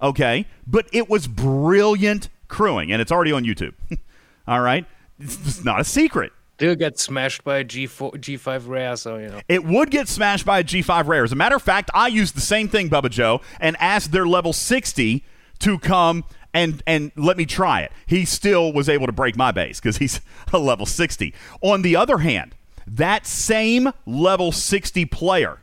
Okay, 0.00 0.46
but 0.66 0.86
it 0.92 1.08
was 1.08 1.26
brilliant 1.26 2.28
crewing, 2.48 2.92
and 2.92 3.02
it's 3.02 3.10
already 3.10 3.32
on 3.32 3.44
YouTube. 3.44 3.72
All 4.46 4.60
right, 4.60 4.84
it's, 5.18 5.34
it's 5.46 5.64
not 5.64 5.80
a 5.80 5.84
secret. 5.84 6.32
They'll 6.58 6.74
get 6.74 6.98
smashed 6.98 7.44
by 7.44 7.58
a 7.58 7.64
G4, 7.64 8.12
G5 8.12 8.68
rare, 8.68 8.96
so 8.96 9.16
you 9.16 9.28
know. 9.28 9.40
It 9.48 9.64
would 9.64 9.90
get 9.90 10.08
smashed 10.08 10.46
by 10.46 10.60
a 10.60 10.64
G5 10.64 11.06
rare. 11.06 11.24
As 11.24 11.32
a 11.32 11.36
matter 11.36 11.56
of 11.56 11.62
fact, 11.62 11.90
I 11.92 12.08
used 12.08 12.36
the 12.36 12.40
same 12.40 12.68
thing, 12.68 12.88
Bubba 12.88 13.10
Joe, 13.10 13.40
and 13.58 13.76
asked 13.80 14.12
their 14.12 14.26
level 14.26 14.52
60 14.52 15.24
to 15.60 15.78
come 15.78 16.24
and 16.54 16.82
and 16.86 17.12
let 17.16 17.36
me 17.36 17.46
try 17.46 17.80
it. 17.82 17.92
He 18.06 18.24
still 18.24 18.72
was 18.72 18.88
able 18.88 19.06
to 19.06 19.12
break 19.12 19.36
my 19.36 19.50
base 19.50 19.80
because 19.80 19.98
he's 19.98 20.20
a 20.52 20.58
level 20.58 20.86
60. 20.86 21.34
On 21.62 21.82
the 21.82 21.96
other 21.96 22.18
hand, 22.18 22.54
that 22.86 23.26
same 23.26 23.92
level 24.06 24.52
60 24.52 25.04
player 25.06 25.58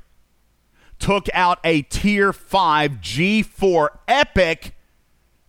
took 1.00 1.28
out 1.34 1.60
a 1.64 1.82
tier 1.84 2.32
5 2.32 2.92
G4 2.94 3.90
epic 4.08 4.76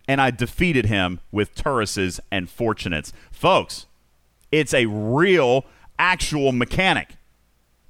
and 0.07 0.21
I 0.21 0.31
defeated 0.31 0.85
him 0.85 1.19
with 1.31 1.55
Turrises 1.55 2.19
and 2.31 2.47
Fortunates. 2.47 3.11
Folks, 3.31 3.87
it's 4.51 4.73
a 4.73 4.85
real 4.85 5.65
actual 5.97 6.51
mechanic. 6.51 7.15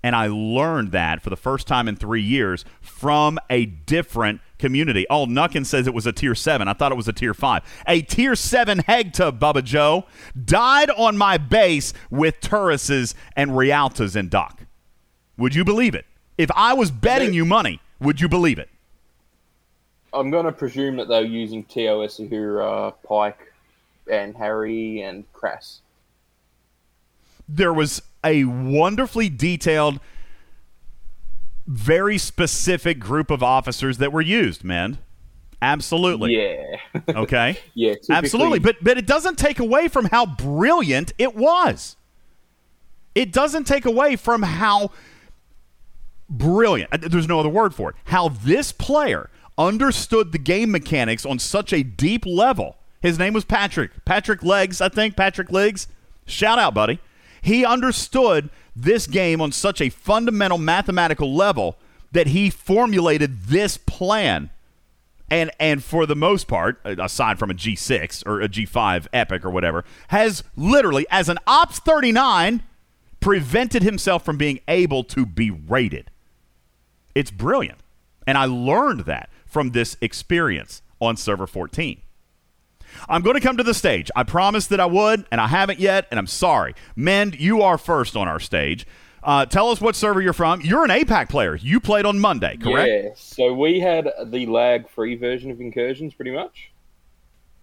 And 0.01 0.15
I 0.15 0.27
learned 0.27 0.91
that 0.91 1.21
for 1.21 1.29
the 1.29 1.35
first 1.35 1.67
time 1.67 1.87
in 1.87 1.95
three 1.95 2.21
years 2.21 2.63
from 2.79 3.39
a 3.49 3.65
different 3.65 4.39
community. 4.57 5.07
All 5.07 5.27
Nuckin 5.27 5.65
says 5.65 5.87
it 5.87 5.93
was 5.93 6.05
a 6.05 6.11
tier 6.11 6.35
seven. 6.35 6.67
I 6.67 6.73
thought 6.73 6.91
it 6.91 6.95
was 6.95 7.07
a 7.07 7.13
tier 7.13 7.33
five. 7.33 7.63
A 7.87 8.01
tier 8.01 8.35
seven 8.35 8.79
Hegtub, 8.79 9.39
Bubba 9.39 9.63
Joe, 9.63 10.05
died 10.45 10.89
on 10.91 11.17
my 11.17 11.37
base 11.37 11.93
with 12.09 12.39
Turrises 12.41 13.13
and 13.35 13.51
Rialtas 13.51 14.15
and 14.15 14.29
Doc. 14.29 14.61
Would 15.37 15.55
you 15.55 15.63
believe 15.63 15.95
it? 15.95 16.05
If 16.37 16.49
I 16.55 16.73
was 16.73 16.91
betting 16.91 17.33
you 17.33 17.45
money, 17.45 17.81
would 17.99 18.19
you 18.19 18.27
believe 18.27 18.59
it? 18.59 18.69
I'm 20.13 20.31
going 20.31 20.45
to 20.45 20.51
presume 20.51 20.95
that 20.97 21.07
they're 21.07 21.25
using 21.25 21.63
TOS 21.63 22.19
Uhura, 22.19 22.87
uh, 22.87 22.91
Pike, 23.05 23.53
and 24.09 24.35
Harry 24.35 25.01
and 25.01 25.31
Crass. 25.33 25.81
There 27.49 27.73
was 27.73 28.01
a 28.23 28.45
wonderfully 28.45 29.29
detailed, 29.29 29.99
very 31.67 32.17
specific 32.17 32.99
group 32.99 33.31
of 33.31 33.41
officers 33.41 33.97
that 33.97 34.11
were 34.11 34.21
used, 34.21 34.63
man. 34.63 34.97
Absolutely. 35.61 36.35
Yeah. 36.37 36.77
Okay. 37.15 37.57
yeah. 37.73 37.93
typically- 37.93 38.15
Absolutely. 38.15 38.59
But 38.59 38.75
but 38.83 38.97
it 38.97 39.05
doesn't 39.07 39.37
take 39.37 39.59
away 39.59 39.87
from 39.87 40.05
how 40.05 40.25
brilliant 40.25 41.13
it 41.17 41.35
was. 41.35 41.95
It 43.15 43.31
doesn't 43.31 43.65
take 43.65 43.85
away 43.85 44.15
from 44.15 44.43
how 44.43 44.91
brilliant. 46.29 46.93
uh, 46.93 46.97
There's 47.01 47.27
no 47.27 47.39
other 47.39 47.49
word 47.49 47.73
for 47.73 47.89
it. 47.91 47.95
How 48.05 48.29
this 48.29 48.71
player 48.71 49.29
understood 49.57 50.31
the 50.31 50.37
game 50.37 50.71
mechanics 50.71 51.25
on 51.25 51.39
such 51.39 51.71
a 51.73 51.83
deep 51.83 52.25
level. 52.25 52.75
His 53.01 53.17
name 53.19 53.33
was 53.33 53.45
Patrick. 53.45 53.91
Patrick 54.03 54.43
Legs, 54.43 54.81
I 54.81 54.89
think. 54.89 55.15
Patrick 55.15 55.51
Legs. 55.51 55.87
Shout 56.25 56.59
out, 56.59 56.73
buddy. 56.73 56.99
He 57.41 57.63
understood 57.63 58.49
this 58.75 59.07
game 59.07 59.41
on 59.41 59.51
such 59.51 59.81
a 59.81 59.89
fundamental 59.89 60.57
mathematical 60.57 61.33
level 61.33 61.77
that 62.11 62.27
he 62.27 62.49
formulated 62.49 63.43
this 63.43 63.77
plan 63.77 64.49
and 65.29 65.51
and 65.59 65.83
for 65.83 66.05
the 66.05 66.15
most 66.15 66.47
part, 66.47 66.79
aside 66.85 67.39
from 67.39 67.49
a 67.49 67.53
G6 67.53 68.25
or 68.27 68.41
a 68.41 68.49
G5 68.49 69.07
Epic 69.11 69.43
or 69.43 69.49
whatever, 69.49 69.83
has 70.09 70.43
literally, 70.55 71.05
as 71.09 71.29
an 71.29 71.39
Ops 71.47 71.79
39, 71.79 72.61
prevented 73.19 73.81
himself 73.81 74.23
from 74.23 74.37
being 74.37 74.59
able 74.67 75.03
to 75.05 75.25
be 75.25 75.49
rated. 75.49 76.11
It's 77.15 77.31
brilliant, 77.31 77.79
and 78.27 78.37
I 78.37 78.45
learned 78.45 79.01
that 79.01 79.29
from 79.45 79.71
this 79.71 79.97
experience 80.01 80.81
on 80.99 81.17
Server 81.17 81.47
14. 81.47 82.01
I'm 83.09 83.21
going 83.21 83.35
to 83.35 83.41
come 83.41 83.57
to 83.57 83.63
the 83.63 83.73
stage. 83.73 84.09
I 84.15 84.23
promised 84.23 84.69
that 84.69 84.79
I 84.79 84.85
would, 84.85 85.25
and 85.31 85.41
I 85.41 85.47
haven't 85.47 85.79
yet, 85.79 86.07
and 86.11 86.19
I'm 86.19 86.27
sorry. 86.27 86.75
Mend, 86.95 87.39
you 87.39 87.61
are 87.61 87.77
first 87.77 88.15
on 88.15 88.27
our 88.27 88.39
stage. 88.39 88.85
Uh, 89.25 89.45
tell 89.45 89.69
us 89.69 89.81
what 89.81 89.95
server 89.95 90.21
you're 90.21 90.33
from. 90.33 90.61
You're 90.61 90.83
an 90.83 90.91
APAC 90.91 91.29
player. 91.29 91.55
You 91.55 91.79
played 91.79 92.05
on 92.05 92.19
Monday, 92.19 92.57
correct? 92.57 92.89
Yeah. 92.89 93.09
So 93.15 93.53
we 93.53 93.79
had 93.79 94.07
the 94.25 94.45
lag-free 94.45 95.15
version 95.15 95.49
of 95.49 95.59
incursions, 95.59 96.13
pretty 96.13 96.31
much, 96.31 96.71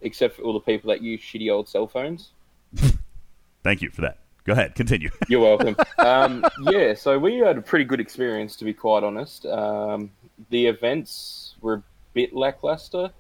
except 0.01 0.37
for 0.37 0.43
all 0.43 0.55
the 0.55 0.61
people 0.61 0.91
that 0.91 1.03
use 1.03 1.21
shitty 1.21 1.53
old 1.53 1.69
cell 1.69 1.87
phones. 1.87 2.33
Thank 3.63 3.81
you 3.81 3.91
for 3.91 4.01
that. 4.01 4.19
Go 4.45 4.55
ahead, 4.55 4.75
continue. 4.75 5.11
You're 5.29 5.41
welcome. 5.41 5.77
um, 5.99 6.45
yeah, 6.63 6.95
so 6.95 7.17
we 7.17 7.37
had 7.37 7.59
a 7.59 7.63
pretty 7.63 7.85
good 7.85 8.01
experience, 8.01 8.57
to 8.57 8.65
be 8.65 8.75
quite 8.75 9.05
honest. 9.05 9.47
Um, 9.47 10.11
the 10.51 10.67
events 10.67 11.55
were 11.61 11.75
a 11.75 11.83
bit 12.13 12.35
lackluster. 12.35 13.11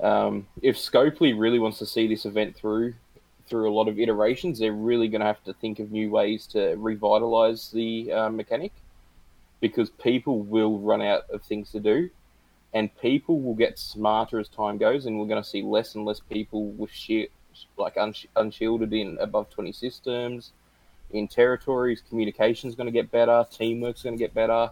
Um, 0.00 0.46
if 0.62 0.76
Scopely 0.76 1.38
really 1.38 1.58
wants 1.58 1.78
to 1.78 1.86
see 1.86 2.06
this 2.06 2.24
event 2.24 2.56
through 2.56 2.94
through 3.46 3.70
a 3.70 3.74
lot 3.74 3.88
of 3.88 3.98
iterations, 3.98 4.58
they're 4.58 4.72
really 4.72 5.06
going 5.06 5.20
to 5.20 5.26
have 5.26 5.44
to 5.44 5.52
think 5.52 5.78
of 5.78 5.92
new 5.92 6.10
ways 6.10 6.46
to 6.46 6.74
revitalize 6.78 7.70
the 7.70 8.10
uh, 8.10 8.30
mechanic 8.30 8.72
because 9.60 9.90
people 9.90 10.40
will 10.40 10.78
run 10.78 11.02
out 11.02 11.22
of 11.30 11.42
things 11.42 11.70
to 11.72 11.80
do 11.80 12.10
and 12.74 12.94
people 12.98 13.40
will 13.40 13.54
get 13.54 13.78
smarter 13.78 14.38
as 14.40 14.48
time 14.48 14.76
goes 14.76 15.06
and 15.06 15.18
we're 15.18 15.26
going 15.26 15.42
to 15.42 15.48
see 15.48 15.62
less 15.62 15.94
and 15.94 16.04
less 16.04 16.20
people 16.20 16.66
with 16.72 16.90
shi 16.90 17.28
like 17.78 17.94
unsh- 17.94 18.26
unshielded 18.36 18.92
in 18.92 19.16
above 19.20 19.48
20 19.48 19.72
systems 19.72 20.52
in 21.12 21.28
territories 21.28 22.02
communication's 22.08 22.74
going 22.74 22.86
to 22.86 22.92
get 22.92 23.10
better 23.10 23.46
teamwork's 23.50 24.02
going 24.02 24.18
to 24.18 24.22
get 24.22 24.34
better. 24.34 24.70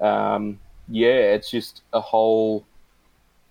Um, 0.00 0.60
yeah 0.88 1.34
it's 1.34 1.50
just 1.50 1.82
a 1.92 2.00
whole 2.00 2.64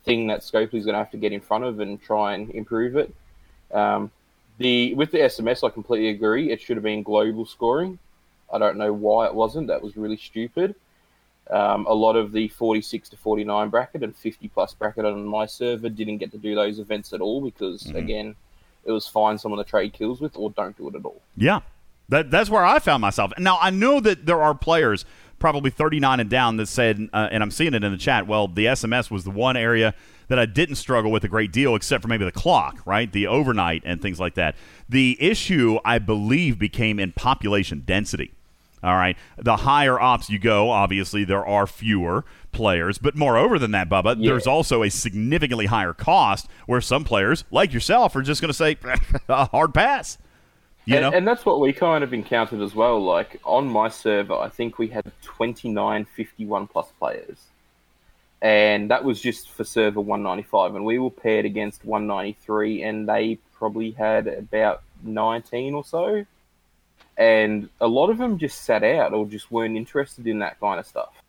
thing 0.08 0.28
that 0.28 0.40
Scopely's 0.40 0.86
going 0.86 0.94
to 0.94 1.00
have 1.00 1.12
to 1.12 1.18
get 1.18 1.34
in 1.34 1.42
front 1.42 1.66
of 1.66 1.80
and 1.80 2.02
try 2.02 2.34
and 2.34 2.50
improve 2.52 2.96
it. 2.96 3.14
Um, 3.72 4.10
the 4.58 4.94
with 4.96 5.12
the 5.12 5.20
sms 5.20 5.64
i 5.64 5.70
completely 5.70 6.10
agree. 6.10 6.52
It 6.52 6.62
should 6.62 6.78
have 6.78 6.84
been 6.84 7.04
global 7.04 7.46
scoring. 7.46 8.00
I 8.52 8.58
don't 8.58 8.78
know 8.78 8.94
why 8.94 9.28
it 9.28 9.36
wasn't. 9.36 9.68
That 9.68 9.84
was 9.84 9.98
really 9.98 10.18
stupid. 10.18 10.74
Um, 11.50 11.86
a 11.86 11.94
lot 11.94 12.16
of 12.16 12.32
the 12.32 12.48
46 12.50 13.10
to 13.10 13.18
49 13.18 13.70
bracket 13.70 14.04
and 14.04 14.16
50 14.16 14.48
plus 14.50 14.74
bracket 14.74 15.06
on 15.06 15.26
my 15.26 15.46
server 15.46 15.90
didn't 15.90 16.18
get 16.18 16.32
to 16.32 16.38
do 16.38 16.56
those 16.56 16.80
events 16.80 17.14
at 17.14 17.22
all 17.22 17.42
because 17.42 17.86
again 17.88 18.36
it 18.84 18.92
was 18.92 19.08
find 19.08 19.40
someone 19.40 19.64
to 19.64 19.70
trade 19.70 19.94
kills 19.94 20.20
with 20.20 20.36
or 20.36 20.50
don't 20.52 20.76
do 20.78 20.88
it 20.90 20.96
at 20.96 21.06
all. 21.06 21.22
Yeah, 21.36 21.62
that 22.10 22.32
that's 22.32 22.50
where 22.50 22.66
I 22.66 22.80
found 22.80 23.02
myself. 23.02 23.32
Now 23.38 23.58
I 23.62 23.70
know 23.70 24.00
that 24.00 24.26
there 24.26 24.42
are 24.42 24.56
players, 24.56 25.06
probably 25.40 25.70
39 25.70 26.20
and 26.20 26.30
down, 26.30 26.58
that 26.58 26.68
said, 26.68 27.10
uh, 27.14 27.28
and 27.32 27.44
I'm 27.44 27.52
seeing 27.52 27.74
it 27.74 27.84
in 27.84 27.92
the 27.92 27.98
chat. 27.98 28.28
Well, 28.28 28.48
the 28.48 28.66
SMS 28.66 29.12
was 29.12 29.24
the 29.24 29.32
one 29.32 29.56
area 29.58 29.94
that 30.30 30.38
I 30.40 30.46
didn't 30.46 30.76
struggle 30.76 31.12
with 31.12 31.24
a 31.24 31.28
great 31.28 31.52
deal, 31.54 31.76
except 31.76 32.02
for 32.02 32.08
maybe 32.10 32.26
the 32.26 32.32
clock, 32.32 32.82
right? 32.86 33.12
The 33.12 33.28
overnight 33.28 33.82
and 33.86 34.02
things 34.02 34.20
like 34.20 34.36
that. 34.36 34.56
The 34.90 35.18
issue, 35.22 35.80
I 35.86 36.00
believe, 36.00 36.60
became 36.60 37.00
in 37.00 37.14
population 37.14 37.84
density. 37.86 38.34
All 38.84 38.94
right. 38.96 39.18
The 39.38 39.58
higher 39.58 40.00
ops 40.00 40.30
you 40.30 40.38
go, 40.38 40.70
obviously, 40.70 41.24
there 41.24 41.46
are 41.46 41.66
fewer 41.66 42.26
players. 42.52 42.98
But 43.00 43.16
moreover 43.16 43.58
than 43.58 43.72
that, 43.72 43.90
Bubba, 43.90 44.18
Yeah. 44.20 44.32
there's 44.32 44.46
also 44.48 44.84
a 44.84 44.90
significantly 44.90 45.66
higher 45.66 45.94
cost 45.94 46.48
where 46.68 46.82
some 46.82 47.04
players, 47.04 47.44
like 47.50 47.74
yourself, 47.74 48.16
are 48.16 48.22
just 48.22 48.40
going 48.42 48.50
to 48.50 48.54
say, 48.54 48.78
a 49.30 49.46
hard 49.46 49.74
pass. 49.74 50.18
You 50.88 50.96
and, 50.96 51.02
know? 51.04 51.12
and 51.12 51.28
that's 51.28 51.46
what 51.46 51.60
we 51.60 51.74
kind 51.74 52.02
of 52.02 52.14
encountered 52.14 52.62
as 52.62 52.74
well. 52.74 53.04
Like 53.04 53.42
on 53.44 53.68
my 53.68 53.90
server, 53.90 54.36
I 54.36 54.48
think 54.48 54.78
we 54.80 54.88
had 54.88 55.12
29 55.22 56.06
51 56.06 56.68
plus 56.68 56.88
players. 56.98 57.44
And 58.42 58.90
that 58.90 59.04
was 59.04 59.20
just 59.20 59.50
for 59.50 59.66
server 59.66 60.00
195. 60.00 60.76
And 60.76 60.86
we 60.86 60.98
were 60.98 61.12
paired 61.12 61.44
against 61.44 61.84
193, 61.84 62.84
and 62.84 63.10
they 63.10 63.38
probably 63.52 63.92
had 63.92 64.28
about 64.28 64.82
19 65.04 65.74
or 65.74 65.84
so. 65.84 66.26
And 67.18 67.68
a 67.82 67.88
lot 67.88 68.10
of 68.10 68.18
them 68.18 68.38
just 68.38 68.62
sat 68.62 68.84
out 68.84 69.14
or 69.14 69.26
just 69.26 69.52
weren't 69.52 69.76
interested 69.76 70.26
in 70.26 70.40
that 70.40 70.58
kind 70.62 70.80
of 70.80 70.86
stuff. 70.86 71.22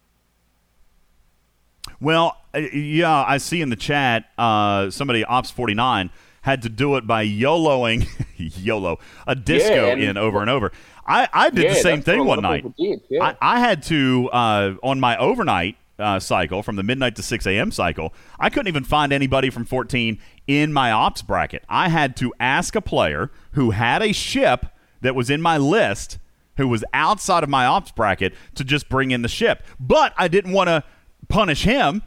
Well, 2.00 2.36
uh, 2.54 2.58
yeah, 2.58 3.24
I 3.26 3.38
see 3.38 3.60
in 3.60 3.70
the 3.70 3.76
chat 3.76 4.26
uh, 4.38 4.90
somebody 4.90 5.24
Ops 5.24 5.50
forty 5.50 5.74
nine 5.74 6.10
had 6.42 6.62
to 6.62 6.68
do 6.68 6.96
it 6.96 7.06
by 7.06 7.24
YOLOing 7.26 8.06
YOLO 8.36 8.98
a 9.26 9.34
disco 9.34 9.86
Yeah, 9.86 9.92
and- 9.92 10.02
in 10.02 10.16
over 10.16 10.40
and 10.40 10.50
over. 10.50 10.72
I, 11.06 11.26
I 11.32 11.48
did 11.50 11.64
Yeah, 11.64 11.70
the 11.70 11.80
same 11.80 12.02
thing 12.02 12.24
one 12.26 12.42
night. 12.42 12.64
did, 12.76 13.00
yeah. 13.08 13.34
I, 13.40 13.56
I 13.56 13.60
had 13.60 13.82
to 13.84 14.28
uh, 14.30 14.74
on 14.82 15.00
my 15.00 15.16
overnight 15.16 15.76
uh, 15.98 16.20
cycle 16.20 16.62
from 16.62 16.76
the 16.76 16.82
midnight 16.82 17.16
to 17.16 17.22
six 17.22 17.46
a.m. 17.46 17.70
cycle. 17.72 18.12
I 18.38 18.50
couldn't 18.50 18.68
even 18.68 18.84
find 18.84 19.10
anybody 19.12 19.48
from 19.50 19.64
fourteen 19.64 20.18
in 20.46 20.72
my 20.72 20.92
ops 20.92 21.22
bracket. 21.22 21.64
I 21.68 21.88
had 21.88 22.14
to 22.18 22.32
ask 22.38 22.76
a 22.76 22.82
player 22.82 23.30
who 23.52 23.70
had 23.70 24.02
a 24.02 24.12
ship 24.12 24.66
that 25.00 25.14
was 25.14 25.30
in 25.30 25.40
my 25.42 25.56
list 25.56 26.18
who 26.58 26.68
was 26.68 26.84
outside 26.92 27.42
of 27.42 27.48
my 27.48 27.64
ops 27.66 27.90
bracket 27.90 28.34
to 28.56 28.62
just 28.64 28.88
bring 28.88 29.10
in 29.10 29.22
the 29.22 29.28
ship. 29.28 29.62
But 29.80 30.12
I 30.18 30.28
didn't 30.28 30.52
want 30.52 30.68
to 30.68 30.84
punish 31.28 31.62
him 31.62 32.02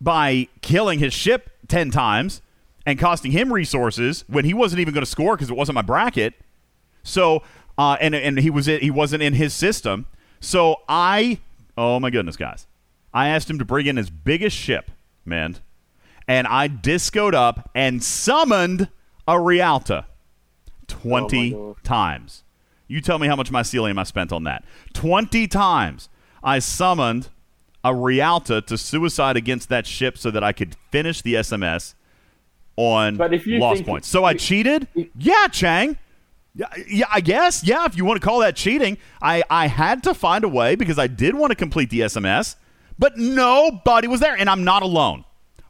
by 0.00 0.48
killing 0.62 0.98
his 0.98 1.12
ship 1.12 1.50
10 1.68 1.90
times 1.90 2.40
and 2.86 2.98
costing 2.98 3.32
him 3.32 3.52
resources 3.52 4.24
when 4.28 4.44
he 4.44 4.54
wasn't 4.54 4.80
even 4.80 4.94
going 4.94 5.04
to 5.04 5.10
score 5.10 5.36
because 5.36 5.50
it 5.50 5.56
wasn't 5.56 5.74
my 5.74 5.82
bracket. 5.82 6.34
So, 7.02 7.42
uh, 7.76 7.96
and 8.00 8.14
and 8.14 8.38
he 8.38 8.48
was 8.48 8.66
he 8.66 8.90
wasn't 8.90 9.22
in 9.22 9.34
his 9.34 9.52
system. 9.52 10.06
So 10.40 10.76
I, 10.88 11.40
oh 11.76 11.98
my 12.00 12.10
goodness, 12.10 12.36
guys, 12.36 12.66
I 13.12 13.28
asked 13.28 13.50
him 13.50 13.58
to 13.58 13.64
bring 13.64 13.86
in 13.86 13.96
his 13.96 14.08
biggest 14.08 14.56
ship, 14.56 14.90
man, 15.24 15.58
and 16.28 16.46
I 16.46 16.68
discoed 16.68 17.34
up 17.34 17.70
and 17.74 18.02
summoned 18.02 18.88
a 19.26 19.40
Rialta 19.40 20.06
twenty 20.86 21.54
Oh 21.54 21.76
times. 21.82 22.44
You 22.88 23.00
tell 23.00 23.18
me 23.18 23.26
how 23.26 23.34
much 23.34 23.50
mycelium 23.50 23.98
I 23.98 24.04
spent 24.04 24.32
on 24.32 24.44
that. 24.44 24.64
Twenty 24.94 25.48
times 25.48 26.08
I 26.42 26.60
summoned 26.60 27.28
a 27.82 27.94
Rialta 27.94 28.60
to 28.62 28.78
suicide 28.78 29.36
against 29.36 29.68
that 29.68 29.86
ship 29.86 30.18
so 30.18 30.30
that 30.30 30.42
I 30.42 30.52
could 30.52 30.76
finish 30.90 31.22
the 31.22 31.34
SMS 31.34 31.94
on 32.76 33.16
But 33.16 33.34
if 33.34 33.46
you 33.46 33.58
lost 33.58 33.84
points. 33.84 34.08
So 34.08 34.24
I 34.24 34.34
cheated? 34.34 34.86
Yeah, 35.16 35.46
Chang. 35.48 35.98
Yeah, 36.54 36.66
yeah, 36.88 37.06
I 37.12 37.20
guess. 37.20 37.64
Yeah, 37.64 37.84
if 37.84 37.96
you 37.96 38.04
want 38.04 38.20
to 38.20 38.26
call 38.26 38.40
that 38.40 38.56
cheating, 38.56 38.96
I, 39.20 39.42
I 39.50 39.66
had 39.66 40.02
to 40.04 40.14
find 40.14 40.42
a 40.44 40.48
way 40.48 40.74
because 40.74 40.98
I 40.98 41.06
did 41.06 41.34
want 41.34 41.50
to 41.50 41.54
complete 41.54 41.90
the 41.90 42.00
SMS, 42.00 42.56
but 42.98 43.18
nobody 43.18 44.08
was 44.08 44.20
there, 44.20 44.34
and 44.34 44.48
I'm 44.48 44.64
not 44.64 44.82
alone. 44.82 45.24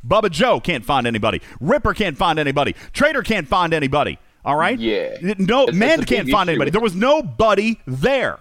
Bubba 0.06 0.30
Joe 0.30 0.60
can't 0.60 0.84
find 0.84 1.06
anybody. 1.06 1.42
Ripper 1.60 1.92
can't 1.92 2.16
find 2.16 2.38
anybody. 2.38 2.76
Trader 2.92 3.22
can't 3.22 3.48
find 3.48 3.74
anybody. 3.74 4.18
All 4.44 4.54
right. 4.54 4.78
Yeah. 4.78 5.16
No, 5.38 5.64
It's- 5.64 5.74
man 5.74 6.00
it's 6.00 6.08
can't 6.08 6.30
find 6.30 6.48
anybody. 6.48 6.70
There 6.70 6.80
was 6.80 6.94
nobody 6.94 7.80
there. 7.86 8.38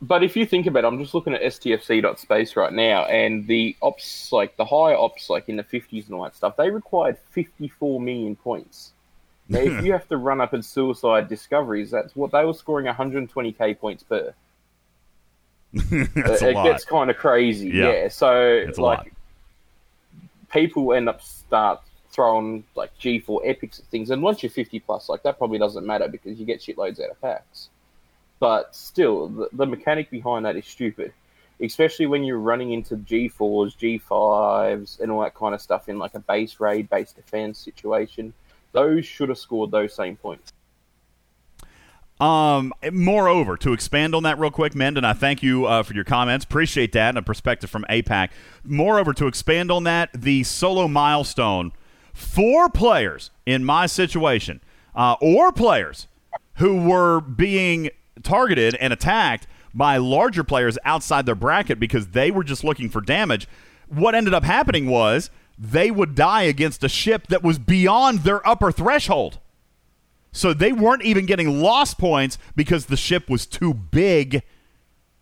But 0.00 0.22
if 0.22 0.36
you 0.36 0.44
think 0.46 0.66
about 0.66 0.84
it, 0.84 0.86
I'm 0.88 0.98
just 0.98 1.14
looking 1.14 1.32
at 1.34 1.42
stfc.space 1.42 2.56
right 2.56 2.72
now, 2.72 3.04
and 3.06 3.46
the 3.46 3.76
ops, 3.82 4.32
like 4.32 4.56
the 4.56 4.64
higher 4.64 4.96
ops, 4.96 5.30
like 5.30 5.48
in 5.48 5.56
the 5.56 5.64
50s 5.64 6.06
and 6.06 6.14
all 6.14 6.24
that 6.24 6.36
stuff, 6.36 6.56
they 6.56 6.70
required 6.70 7.18
54 7.30 8.00
million 8.00 8.36
points. 8.36 8.92
Now, 9.48 9.60
if 9.60 9.84
you 9.84 9.92
have 9.92 10.08
to 10.08 10.16
run 10.16 10.40
up 10.40 10.52
and 10.52 10.64
suicide 10.64 11.28
discoveries, 11.28 11.90
that's 11.90 12.14
what 12.14 12.32
they 12.32 12.44
were 12.44 12.54
scoring 12.54 12.86
120k 12.86 13.78
points 13.78 14.02
per. 14.02 14.34
That's 15.72 16.42
it 16.42 16.54
a 16.54 16.58
lot. 16.58 16.64
gets 16.64 16.84
kind 16.84 17.10
of 17.10 17.16
crazy. 17.16 17.70
Yeah. 17.70 17.92
Yeah. 17.92 18.08
So, 18.08 18.46
It's 18.46 18.78
like, 18.78 19.14
people 20.52 20.92
end 20.92 21.08
up 21.08 21.22
start 21.22 21.80
throwing 22.10 22.64
like 22.74 22.90
G4 22.98 23.40
epics 23.48 23.78
and 23.78 23.88
things, 23.88 24.10
and 24.10 24.22
once 24.22 24.42
you're 24.42 24.50
50 24.50 24.80
plus, 24.80 25.08
like 25.08 25.22
that 25.22 25.38
probably 25.38 25.58
doesn't 25.58 25.86
matter 25.86 26.08
because 26.08 26.38
you 26.38 26.44
get 26.44 26.60
shitloads 26.60 27.02
out 27.02 27.10
of 27.10 27.20
packs. 27.22 27.70
But 28.42 28.74
still, 28.74 29.28
the, 29.28 29.48
the 29.52 29.66
mechanic 29.66 30.10
behind 30.10 30.46
that 30.46 30.56
is 30.56 30.66
stupid, 30.66 31.12
especially 31.60 32.06
when 32.06 32.24
you're 32.24 32.40
running 32.40 32.72
into 32.72 32.96
G4s, 32.96 33.76
G5s, 33.78 34.98
and 34.98 35.12
all 35.12 35.20
that 35.20 35.36
kind 35.36 35.54
of 35.54 35.62
stuff 35.62 35.88
in 35.88 35.96
like 35.96 36.14
a 36.14 36.18
base 36.18 36.58
raid, 36.58 36.90
base 36.90 37.12
defense 37.12 37.60
situation. 37.60 38.34
Those 38.72 39.06
should 39.06 39.28
have 39.28 39.38
scored 39.38 39.70
those 39.70 39.94
same 39.94 40.16
points. 40.16 40.52
Um, 42.18 42.72
moreover, 42.90 43.56
to 43.58 43.72
expand 43.72 44.12
on 44.12 44.24
that 44.24 44.40
real 44.40 44.50
quick, 44.50 44.74
Mendon, 44.74 45.04
I 45.04 45.12
thank 45.12 45.44
you 45.44 45.66
uh, 45.66 45.84
for 45.84 45.94
your 45.94 46.02
comments. 46.02 46.44
Appreciate 46.44 46.90
that 46.94 47.10
and 47.10 47.18
a 47.18 47.22
perspective 47.22 47.70
from 47.70 47.86
APAC. 47.88 48.30
Moreover, 48.64 49.12
to 49.12 49.28
expand 49.28 49.70
on 49.70 49.84
that, 49.84 50.10
the 50.12 50.42
solo 50.42 50.88
milestone, 50.88 51.70
four 52.12 52.68
players 52.68 53.30
in 53.46 53.64
my 53.64 53.86
situation, 53.86 54.60
uh, 54.96 55.14
or 55.20 55.52
players 55.52 56.08
who 56.54 56.82
were 56.88 57.20
being 57.20 57.88
targeted 58.22 58.74
and 58.76 58.92
attacked 58.92 59.46
by 59.74 59.96
larger 59.96 60.44
players 60.44 60.78
outside 60.84 61.26
their 61.26 61.34
bracket 61.34 61.80
because 61.80 62.08
they 62.08 62.30
were 62.30 62.44
just 62.44 62.64
looking 62.64 62.88
for 62.88 63.00
damage. 63.00 63.48
What 63.88 64.14
ended 64.14 64.34
up 64.34 64.44
happening 64.44 64.86
was 64.86 65.30
they 65.58 65.90
would 65.90 66.14
die 66.14 66.42
against 66.42 66.84
a 66.84 66.88
ship 66.88 67.28
that 67.28 67.42
was 67.42 67.58
beyond 67.58 68.20
their 68.20 68.46
upper 68.46 68.72
threshold. 68.72 69.38
So 70.32 70.54
they 70.54 70.72
weren't 70.72 71.02
even 71.02 71.26
getting 71.26 71.60
lost 71.60 71.98
points 71.98 72.38
because 72.56 72.86
the 72.86 72.96
ship 72.96 73.28
was 73.28 73.46
too 73.46 73.74
big 73.74 74.42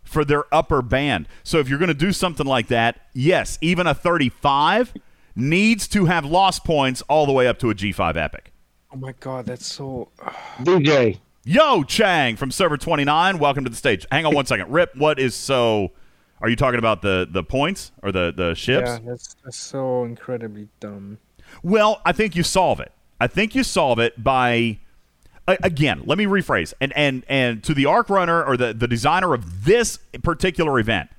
for 0.03 0.23
their 0.25 0.53
upper 0.53 0.81
band. 0.81 1.27
So 1.43 1.59
if 1.59 1.69
you're 1.69 1.79
going 1.79 1.89
to 1.89 1.93
do 1.93 2.11
something 2.11 2.45
like 2.45 2.67
that, 2.67 3.01
yes, 3.13 3.57
even 3.61 3.87
a 3.87 3.93
35 3.93 4.93
needs 5.35 5.87
to 5.89 6.05
have 6.05 6.25
lost 6.25 6.63
points 6.63 7.01
all 7.03 7.25
the 7.25 7.31
way 7.31 7.47
up 7.47 7.59
to 7.59 7.69
a 7.69 7.75
G5 7.75 8.15
Epic. 8.15 8.51
Oh 8.93 8.97
my 8.97 9.13
god, 9.19 9.45
that's 9.45 9.65
so. 9.65 10.09
DJ. 10.59 11.19
Yo, 11.43 11.83
Chang 11.83 12.35
from 12.35 12.51
Server 12.51 12.77
29, 12.77 13.39
welcome 13.39 13.63
to 13.63 13.69
the 13.69 13.75
stage. 13.75 14.05
Hang 14.11 14.27
on 14.27 14.35
one 14.35 14.45
second. 14.45 14.71
Rip, 14.71 14.95
what 14.95 15.17
is 15.17 15.33
so. 15.33 15.91
Are 16.39 16.49
you 16.49 16.55
talking 16.55 16.77
about 16.77 17.01
the, 17.01 17.27
the 17.29 17.43
points 17.43 17.91
or 18.03 18.11
the, 18.11 18.31
the 18.35 18.53
ships? 18.53 18.89
Yeah, 18.89 18.99
that's, 19.03 19.35
that's 19.43 19.57
so 19.57 20.03
incredibly 20.03 20.67
dumb. 20.79 21.17
Well, 21.63 21.99
I 22.05 22.11
think 22.11 22.35
you 22.35 22.43
solve 22.43 22.79
it. 22.79 22.91
I 23.19 23.25
think 23.25 23.55
you 23.55 23.63
solve 23.63 23.99
it 23.99 24.23
by 24.23 24.79
again, 25.47 26.03
let 26.05 26.17
me 26.17 26.25
rephrase. 26.25 26.73
And 26.79 26.93
and 26.95 27.23
and 27.27 27.63
to 27.63 27.73
the 27.73 27.85
arc 27.85 28.09
runner 28.09 28.43
or 28.43 28.55
the 28.57 28.73
the 28.73 28.87
designer 28.87 29.33
of 29.33 29.65
this 29.65 29.97
particular 30.23 30.79
event, 30.79 31.09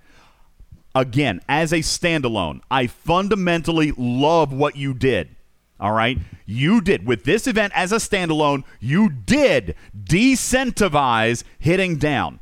again, 0.95 1.41
as 1.49 1.73
a 1.73 1.79
standalone, 1.79 2.61
I 2.71 2.87
fundamentally 2.87 3.93
love 3.97 4.53
what 4.53 4.77
you 4.77 4.95
did. 4.95 5.35
All 5.83 5.93
right? 5.93 6.17
You 6.47 6.81
did 6.81 7.05
with 7.05 7.25
this 7.25 7.49
event 7.49 7.73
as 7.75 7.91
a 7.91 7.97
standalone, 7.97 8.63
you 8.79 9.11
did 9.11 9.75
decentivize 9.99 11.43
hitting 11.59 11.97
down. 11.97 12.39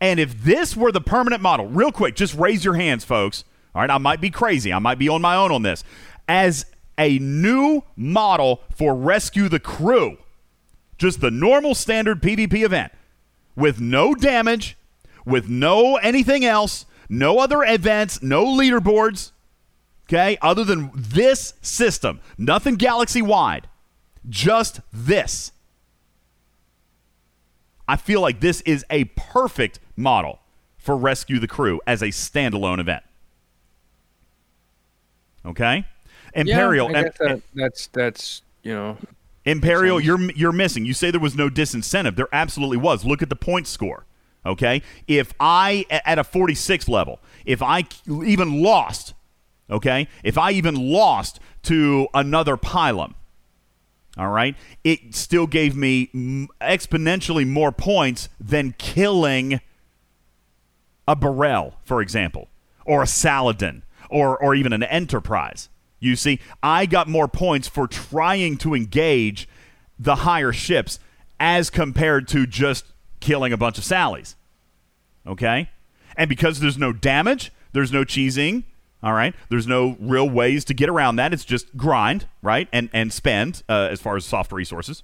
And 0.00 0.18
if 0.18 0.42
this 0.42 0.76
were 0.76 0.90
the 0.90 1.00
permanent 1.00 1.42
model, 1.42 1.68
real 1.68 1.92
quick, 1.92 2.16
just 2.16 2.34
raise 2.34 2.64
your 2.64 2.74
hands, 2.74 3.04
folks. 3.04 3.44
All 3.72 3.82
right, 3.82 3.90
I 3.90 3.98
might 3.98 4.20
be 4.20 4.30
crazy. 4.30 4.72
I 4.72 4.80
might 4.80 4.98
be 4.98 5.08
on 5.08 5.22
my 5.22 5.36
own 5.36 5.52
on 5.52 5.62
this. 5.62 5.84
As 6.26 6.66
a 6.98 7.20
new 7.20 7.84
model 7.94 8.62
for 8.74 8.96
Rescue 8.96 9.48
the 9.48 9.60
Crew, 9.60 10.18
just 10.98 11.20
the 11.20 11.30
normal 11.30 11.76
standard 11.76 12.20
PvP 12.20 12.64
event 12.64 12.92
with 13.54 13.80
no 13.80 14.12
damage, 14.12 14.76
with 15.24 15.48
no 15.48 15.96
anything 15.98 16.44
else, 16.44 16.84
no 17.08 17.38
other 17.38 17.62
events, 17.62 18.22
no 18.22 18.44
leaderboards, 18.44 19.30
okay, 20.10 20.36
other 20.42 20.64
than 20.64 20.90
this 20.94 21.54
system, 21.62 22.20
nothing 22.36 22.74
galaxy 22.74 23.22
wide, 23.22 23.68
just 24.28 24.80
this. 24.92 25.52
I 27.86 27.96
feel 27.96 28.20
like 28.20 28.40
this 28.40 28.60
is 28.62 28.84
a 28.90 29.04
perfect 29.16 29.78
model 29.96 30.40
for 30.76 30.96
Rescue 30.96 31.38
the 31.38 31.48
Crew 31.48 31.80
as 31.86 32.02
a 32.02 32.08
standalone 32.08 32.80
event. 32.80 33.02
Okay? 35.44 35.86
Imperial 36.34 36.90
Yeah, 36.90 36.98
and- 36.98 37.12
that, 37.18 37.42
that's 37.54 37.86
that's 37.88 38.42
you 38.62 38.74
know. 38.74 38.96
Imperial, 39.46 39.98
you're 39.98 40.20
you're 40.32 40.52
missing. 40.52 40.84
You 40.84 40.92
say 40.92 41.10
there 41.10 41.18
was 41.18 41.34
no 41.34 41.48
disincentive. 41.48 42.14
There 42.14 42.28
absolutely 42.30 42.76
was. 42.76 43.04
Look 43.06 43.22
at 43.22 43.30
the 43.30 43.36
point 43.36 43.66
score. 43.66 44.04
Okay, 44.44 44.82
if 45.06 45.32
I 45.40 45.86
at 45.90 46.18
a 46.18 46.24
46 46.24 46.88
level, 46.88 47.20
if 47.44 47.62
I 47.62 47.84
even 48.06 48.62
lost, 48.62 49.14
okay, 49.70 50.08
if 50.24 50.36
I 50.36 50.50
even 50.52 50.74
lost 50.74 51.40
to 51.64 52.08
another 52.14 52.56
Pilum, 52.56 53.14
all 54.16 54.28
right, 54.28 54.56
it 54.82 55.14
still 55.14 55.46
gave 55.46 55.76
me 55.76 56.08
exponentially 56.60 57.46
more 57.46 57.72
points 57.72 58.28
than 58.40 58.74
killing 58.76 59.60
a 61.06 61.16
B'Rel, 61.16 61.74
for 61.84 62.02
example, 62.02 62.48
or 62.84 63.02
a 63.02 63.06
Saladin, 63.06 63.82
or 64.08 64.36
or 64.36 64.54
even 64.54 64.72
an 64.72 64.82
Enterprise. 64.82 65.68
You 66.00 66.16
see, 66.16 66.40
I 66.62 66.86
got 66.86 67.08
more 67.08 67.28
points 67.28 67.68
for 67.68 67.86
trying 67.86 68.56
to 68.58 68.74
engage 68.74 69.48
the 69.98 70.16
higher 70.16 70.52
ships 70.52 70.98
as 71.38 71.70
compared 71.70 72.26
to 72.28 72.46
just 72.46 72.86
killing 73.20 73.52
a 73.52 73.56
bunch 73.56 73.78
of 73.78 73.84
Sallies. 73.84 74.34
Okay? 75.26 75.70
And 76.16 76.28
because 76.28 76.60
there's 76.60 76.78
no 76.78 76.92
damage, 76.92 77.52
there's 77.72 77.92
no 77.92 78.04
cheesing, 78.04 78.64
all 79.02 79.12
right? 79.12 79.34
There's 79.48 79.66
no 79.66 79.96
real 80.00 80.28
ways 80.28 80.64
to 80.66 80.74
get 80.74 80.88
around 80.88 81.16
that. 81.16 81.32
It's 81.32 81.44
just 81.44 81.76
grind, 81.76 82.26
right? 82.42 82.68
And 82.72 82.90
and 82.92 83.12
spend 83.12 83.62
uh, 83.68 83.88
as 83.90 84.00
far 84.00 84.16
as 84.16 84.24
soft 84.24 84.52
resources. 84.52 85.02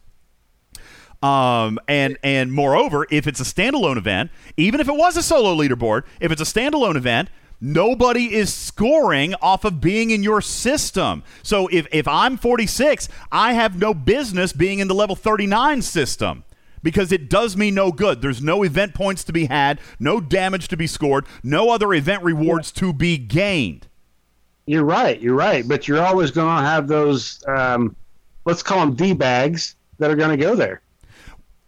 Um, 1.23 1.79
and 1.89 2.19
and 2.23 2.53
moreover, 2.53 3.07
if 3.11 3.27
it's 3.27 3.41
a 3.41 3.45
standalone 3.45 3.97
event, 3.97 4.31
even 4.57 4.81
if 4.81 4.89
it 4.89 4.95
was 4.97 5.17
a 5.17 5.23
solo 5.23 5.55
leaderboard, 5.55 6.03
if 6.21 6.31
it's 6.31 6.43
a 6.43 6.45
standalone 6.45 6.97
event, 6.97 7.31
nobody 7.61 8.35
is 8.35 8.53
scoring 8.53 9.35
off 9.37 9.65
of 9.65 9.81
being 9.81 10.11
in 10.11 10.23
your 10.23 10.41
system. 10.41 11.23
So 11.43 11.69
if 11.69 11.87
if 11.91 12.07
I'm 12.07 12.37
46, 12.37 13.09
I 13.33 13.55
have 13.55 13.79
no 13.79 13.95
business 13.95 14.53
being 14.53 14.79
in 14.79 14.89
the 14.89 14.95
level 14.95 15.17
39 15.17 15.83
system 15.83 16.45
because 16.87 17.11
it 17.11 17.29
does 17.29 17.57
me 17.57 17.73
no 17.73 17.91
good. 17.91 18.23
There's 18.23 18.41
no 18.41 18.63
event 18.63 18.95
points 18.95 19.25
to 19.25 19.33
be 19.33 19.47
had, 19.47 19.81
no 19.99 20.21
damage 20.21 20.69
to 20.69 20.77
be 20.77 20.87
scored, 20.87 21.27
no 21.43 21.71
other 21.71 21.93
event 21.93 22.23
rewards 22.23 22.71
to 22.75 22.93
be 22.93 23.19
gained. 23.19 23.89
You're 24.67 24.85
right. 24.85 25.21
You're 25.21 25.35
right. 25.35 25.67
But 25.67 25.89
you're 25.89 26.01
always 26.01 26.31
going 26.31 26.57
to 26.57 26.63
have 26.63 26.87
those, 26.87 27.43
um, 27.49 27.97
let's 28.45 28.63
call 28.63 28.79
them 28.79 28.95
D 28.95 29.15
bags 29.15 29.75
that 29.99 30.13
are 30.13 30.15
going 30.15 30.31
to 30.31 30.37
go 30.37 30.55
there. 30.55 30.81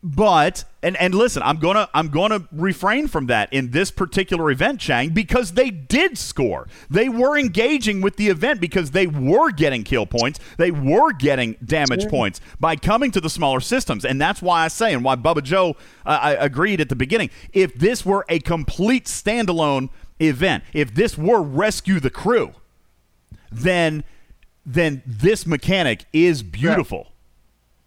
But 0.04 0.62
and 0.82 0.96
and 0.96 1.14
listen, 1.14 1.42
I'm 1.42 1.58
gonna 1.58 1.88
I'm 1.92 2.08
gonna 2.08 2.46
refrain 2.52 3.08
from 3.08 3.26
that 3.26 3.52
in 3.52 3.70
this 3.70 3.90
particular 3.90 4.50
event, 4.50 4.80
Chang, 4.80 5.10
because 5.10 5.52
they 5.52 5.70
did 5.70 6.16
score. 6.16 6.68
They 6.88 7.08
were 7.08 7.36
engaging 7.36 8.00
with 8.00 8.16
the 8.16 8.28
event 8.28 8.60
because 8.60 8.92
they 8.92 9.06
were 9.06 9.50
getting 9.50 9.82
kill 9.82 10.06
points, 10.06 10.38
they 10.56 10.70
were 10.70 11.12
getting 11.12 11.56
damage 11.64 12.08
points 12.08 12.40
by 12.60 12.76
coming 12.76 13.10
to 13.12 13.20
the 13.20 13.30
smaller 13.30 13.60
systems, 13.60 14.04
and 14.04 14.20
that's 14.20 14.40
why 14.40 14.64
I 14.64 14.68
say 14.68 14.92
and 14.92 15.02
why 15.02 15.16
Bubba 15.16 15.42
Joe 15.42 15.76
uh, 16.06 16.18
I 16.22 16.32
agreed 16.34 16.80
at 16.80 16.88
the 16.88 16.96
beginning. 16.96 17.30
If 17.52 17.74
this 17.74 18.06
were 18.06 18.24
a 18.28 18.38
complete 18.38 19.06
standalone 19.06 19.90
event, 20.20 20.64
if 20.72 20.94
this 20.94 21.18
were 21.18 21.42
rescue 21.42 21.98
the 21.98 22.10
crew, 22.10 22.54
then 23.50 24.04
then 24.64 25.02
this 25.06 25.46
mechanic 25.46 26.04
is 26.12 26.42
beautiful. 26.42 27.06
Yeah, 27.06 27.12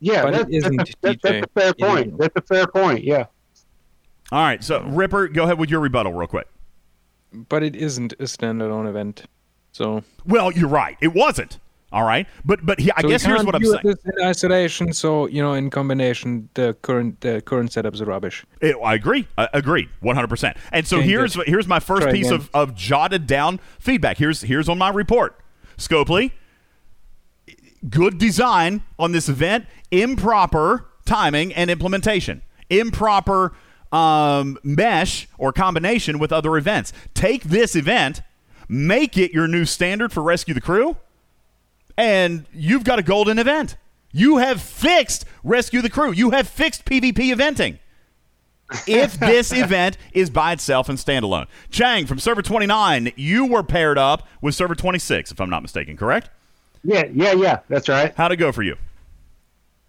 Yeah, 0.02 0.24
but 0.24 0.32
that, 0.32 0.38
that's, 0.52 0.56
isn't, 0.56 0.82
a, 0.82 0.86
that, 1.02 1.22
that's 1.22 1.46
a 1.46 1.60
fair 1.60 1.74
point. 1.76 2.08
isn't. 2.08 2.18
That's 2.20 2.36
a 2.36 2.42
fair 2.42 2.68
point. 2.68 3.04
Yeah. 3.04 3.26
All 4.32 4.42
right, 4.44 4.64
so 4.64 4.82
Ripper, 4.84 5.28
go 5.28 5.44
ahead 5.44 5.60
with 5.60 5.70
your 5.70 5.80
rebuttal 5.80 6.14
real 6.14 6.28
quick. 6.28 6.48
But 7.32 7.64
it 7.64 7.76
isn't 7.76 8.14
a 8.14 8.24
standalone 8.24 8.90
event. 8.90 9.24
So, 9.74 10.04
Well, 10.26 10.52
you're 10.52 10.68
right. 10.68 10.98
It 11.02 11.14
wasn't. 11.14 11.60
All 11.94 12.04
right, 12.04 12.26
but 12.46 12.66
but 12.66 12.80
he, 12.80 12.90
I 12.94 13.02
so 13.02 13.10
guess 13.10 13.22
here's 13.22 13.44
what 13.44 13.54
I'm 13.54 13.66
saying. 13.66 13.82
This 13.84 13.98
in 14.06 14.26
isolation. 14.26 14.94
So 14.94 15.28
you 15.28 15.42
know, 15.44 15.52
in 15.56 15.70
combination, 15.70 16.48
the 16.54 16.74
current 16.82 17.20
the 17.20 17.42
current 17.42 17.74
setup's 17.74 18.00
is 18.00 18.08
rubbish. 18.08 18.46
It- 18.62 18.78
I 18.82 18.94
agree. 18.94 19.28
I 19.38 19.50
agreed. 19.52 19.90
100%. 20.02 20.56
And 20.72 20.88
so 20.88 20.98
Change 21.00 21.10
here's 21.10 21.36
it. 21.36 21.50
here's 21.50 21.68
my 21.68 21.82
first 21.82 22.04
Try 22.04 22.14
piece 22.14 22.28
again. 22.28 22.40
of, 22.40 22.50
of 22.54 22.76
jotted 22.76 23.28
down 23.28 23.60
feedback. 23.78 24.18
Here's 24.20 24.40
here's 24.42 24.70
on 24.70 24.78
my 24.78 24.88
report. 24.90 25.38
Scopely, 25.78 26.32
good 27.90 28.18
design 28.18 28.84
on 29.00 29.12
this 29.12 29.30
event, 29.30 29.66
improper 29.90 30.86
timing 31.06 31.54
and 31.54 31.70
implementation. 31.70 32.42
Improper 32.70 33.54
um, 33.92 34.58
mesh 34.64 35.28
or 35.38 35.52
combination 35.52 36.20
with 36.20 36.32
other 36.32 36.58
events. 36.58 36.94
Take 37.14 37.44
this 37.44 37.76
event, 37.76 38.22
make 38.70 39.18
it 39.18 39.32
your 39.32 39.48
new 39.48 39.66
standard 39.66 40.14
for 40.14 40.24
Rescue 40.24 40.54
the 40.54 40.62
Crew, 40.62 40.98
and 41.98 42.46
you've 42.54 42.84
got 42.84 43.00
a 43.00 43.04
golden 43.04 43.40
event. 43.40 43.76
You 44.14 44.38
have 44.38 44.62
fixed 44.62 45.26
Rescue 45.44 45.82
the 45.82 45.90
Crew. 45.90 46.12
You 46.12 46.32
have 46.32 46.48
fixed 46.48 46.86
PvP 46.86 47.34
eventing. 47.34 47.80
if 48.88 49.14
this 49.20 49.52
event 49.52 49.98
is 50.14 50.30
by 50.30 50.54
itself 50.54 50.90
and 50.90 50.98
standalone. 50.98 51.48
Chang 51.70 52.06
from 52.06 52.20
server 52.20 52.42
29, 52.42 53.12
you 53.16 53.46
were 53.46 53.64
paired 53.64 53.98
up 53.98 54.28
with 54.42 54.56
server 54.56 54.76
26, 54.76 55.32
if 55.32 55.42
I'm 55.42 55.50
not 55.50 55.62
mistaken, 55.62 55.98
correct? 55.98 56.30
Yeah, 56.84 57.06
yeah, 57.14 57.34
yeah. 57.34 57.60
That's 57.68 57.90
right. 57.90 58.14
How'd 58.16 58.32
it 58.32 58.38
go 58.38 58.52
for 58.52 58.64
you? 58.64 58.76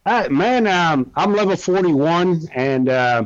Uh, 0.04 0.28
man, 0.30 0.66
um, 0.66 1.10
I'm 1.14 1.32
level 1.32 1.56
41, 1.56 2.48
and 2.54 2.88
uh, 2.88 3.24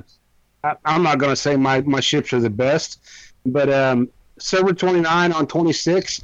I, 0.63 0.75
I'm 0.85 1.03
not 1.03 1.19
going 1.19 1.33
to 1.33 1.37
say 1.37 1.57
my, 1.57 1.81
my 1.83 2.01
ships 2.01 2.33
are 2.33 2.41
the 2.41 2.51
best, 2.51 3.01
but 3.47 3.73
um, 3.73 4.09
server 4.39 4.75
29 4.75 5.33
on 5.33 5.47
26, 5.47 6.23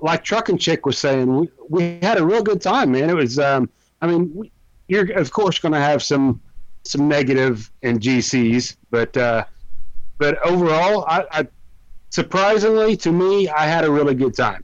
like 0.00 0.22
Truck 0.22 0.50
and 0.50 0.60
Chick 0.60 0.84
was 0.84 0.98
saying, 0.98 1.34
we, 1.34 1.48
we 1.70 1.98
had 2.02 2.18
a 2.18 2.24
real 2.24 2.42
good 2.42 2.60
time, 2.60 2.92
man. 2.92 3.08
It 3.08 3.16
was, 3.16 3.38
um, 3.38 3.70
I 4.02 4.06
mean, 4.06 4.30
we, 4.34 4.52
you're 4.88 5.10
of 5.18 5.32
course 5.32 5.58
going 5.58 5.72
to 5.72 5.80
have 5.80 6.02
some 6.02 6.40
some 6.84 7.08
negative 7.08 7.70
and 7.82 8.00
GCs, 8.00 8.76
but 8.90 9.16
uh, 9.16 9.44
but 10.18 10.38
overall, 10.46 11.04
I, 11.08 11.24
I 11.32 11.48
surprisingly 12.10 12.96
to 12.98 13.10
me, 13.10 13.48
I 13.48 13.66
had 13.66 13.84
a 13.84 13.90
really 13.90 14.14
good 14.14 14.36
time. 14.36 14.62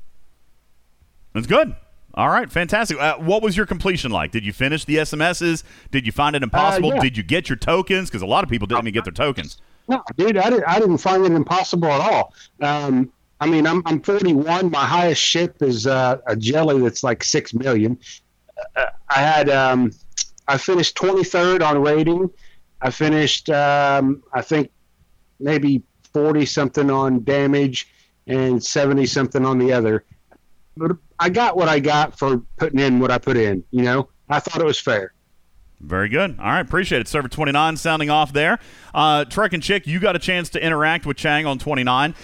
That's 1.35 1.47
good. 1.47 1.75
All 2.15 2.29
right, 2.29 2.51
fantastic. 2.51 2.99
Uh, 3.01 3.17
what 3.17 3.43
was 3.43 3.57
your 3.57 3.65
completion 3.65 4.11
like? 4.11 4.31
Did 4.33 4.45
you 4.45 4.53
finish 4.53 4.85
the 4.85 4.97
SMSs? 4.97 5.63
Did 5.91 6.05
you 6.05 6.13
find 6.13 6.37
it 6.37 6.43
impossible? 6.43 6.95
yeah. 6.95 7.01
Did 7.01 7.17
you 7.17 7.23
get 7.23 7.49
your 7.49 7.57
tokens? 7.57 8.11
Because 8.11 8.23
a 8.23 8.27
lot 8.27 8.45
of 8.45 8.51
people 8.51 8.67
didn't 8.67 8.83
even 8.83 8.93
get 8.93 9.05
their 9.05 9.13
tokens. 9.13 9.59
No, 9.89 10.03
dude, 10.17 10.37
I 10.37 10.51
didn't. 10.51 10.65
I 10.69 10.79
didn't 10.79 10.99
find 10.99 11.25
it 11.25 11.33
impossible 11.33 11.89
at 11.89 12.01
all. 12.01 12.35
Um, 12.61 13.11
I 13.41 13.47
mean, 13.47 13.67
I'm 13.67 13.83
I'm 13.87 14.01
41. 14.01 14.71
My 14.71 14.85
highest 14.85 15.21
ship 15.23 15.63
is 15.63 15.87
uh, 15.87 16.19
a 16.27 16.37
jelly 16.37 16.81
that's 16.81 17.03
like 17.03 17.25
six 17.25 17.55
million. 17.55 17.99
Uh, 18.77 18.87
I 19.09 19.21
had 19.21 19.49
um, 19.49 19.91
I 20.49 20.59
finished 20.59 20.97
23rd 20.97 21.63
on 21.63 21.83
rating. 21.83 22.31
I 22.83 22.91
finished 22.91 23.49
um, 23.51 24.23
I 24.33 24.43
think 24.43 24.71
maybe 25.41 25.83
40 26.13 26.47
something 26.47 26.91
on 26.91 27.25
damage 27.25 27.89
and 28.27 28.63
70 28.63 29.07
something 29.07 29.45
on 29.45 29.59
the 29.59 29.73
other. 29.73 30.05
But 30.77 30.93
I 31.19 31.29
got 31.29 31.57
what 31.57 31.69
I 31.69 31.81
got 31.81 32.19
for 32.19 32.43
putting 32.57 32.81
in 32.81 32.99
what 32.99 33.11
I 33.11 33.19
put 33.19 33.37
in. 33.37 33.63
You 33.71 33.83
know, 33.83 34.09
I 34.29 34.41
thought 34.41 34.61
it 34.61 34.65
was 34.65 34.79
fair. 34.79 35.13
Very 35.81 36.09
good. 36.09 36.39
All 36.39 36.47
right, 36.47 36.61
appreciate 36.61 37.01
it. 37.01 37.09
Server 37.09 37.29
29 37.29 37.77
sounding 37.77 38.09
off 38.09 38.33
there. 38.33 38.59
Uh, 38.95 39.25
Trek 39.25 39.53
and 39.53 39.63
Chick, 39.63 39.87
you 39.87 39.99
got 39.99 40.15
a 40.15 40.19
chance 40.19 40.49
to 40.51 40.65
interact 40.65 41.07
with 41.07 41.17
Chang 41.17 41.45
on 41.45 41.59
29. 41.59 42.15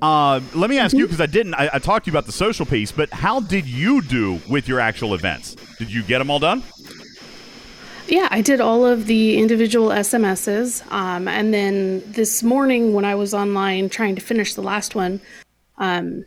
Uh, 0.00 0.40
let 0.54 0.70
me 0.70 0.78
ask 0.78 0.94
you, 0.96 1.04
because 1.04 1.20
I 1.20 1.26
didn't, 1.26 1.54
I, 1.54 1.68
I 1.74 1.78
talked 1.80 2.04
to 2.04 2.10
you 2.10 2.16
about 2.16 2.26
the 2.26 2.32
social 2.32 2.64
piece, 2.64 2.92
but 2.92 3.10
how 3.10 3.40
did 3.40 3.66
you 3.66 4.00
do 4.02 4.40
with 4.48 4.68
your 4.68 4.78
actual 4.78 5.14
events? 5.14 5.56
Did 5.78 5.92
you 5.92 6.04
get 6.04 6.18
them 6.18 6.30
all 6.30 6.38
done? 6.38 6.62
Yeah, 8.06 8.28
I 8.30 8.40
did 8.40 8.60
all 8.60 8.86
of 8.86 9.06
the 9.06 9.36
individual 9.38 9.88
SMSs. 9.88 10.90
Um, 10.92 11.26
and 11.26 11.52
then 11.52 12.02
this 12.06 12.44
morning 12.44 12.92
when 12.92 13.04
I 13.04 13.16
was 13.16 13.34
online 13.34 13.88
trying 13.88 14.14
to 14.14 14.20
finish 14.20 14.54
the 14.54 14.62
last 14.62 14.94
one, 14.94 15.20
um, 15.78 16.24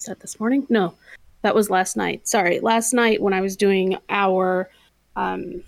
is 0.00 0.06
that 0.06 0.20
this 0.20 0.40
morning? 0.40 0.66
No, 0.70 0.94
that 1.42 1.54
was 1.54 1.68
last 1.68 1.96
night. 1.96 2.26
Sorry, 2.26 2.58
last 2.60 2.92
night 2.94 3.20
when 3.20 3.34
I 3.34 3.40
was 3.40 3.54
doing 3.54 3.98
our, 4.08 4.70
um, 5.14 5.62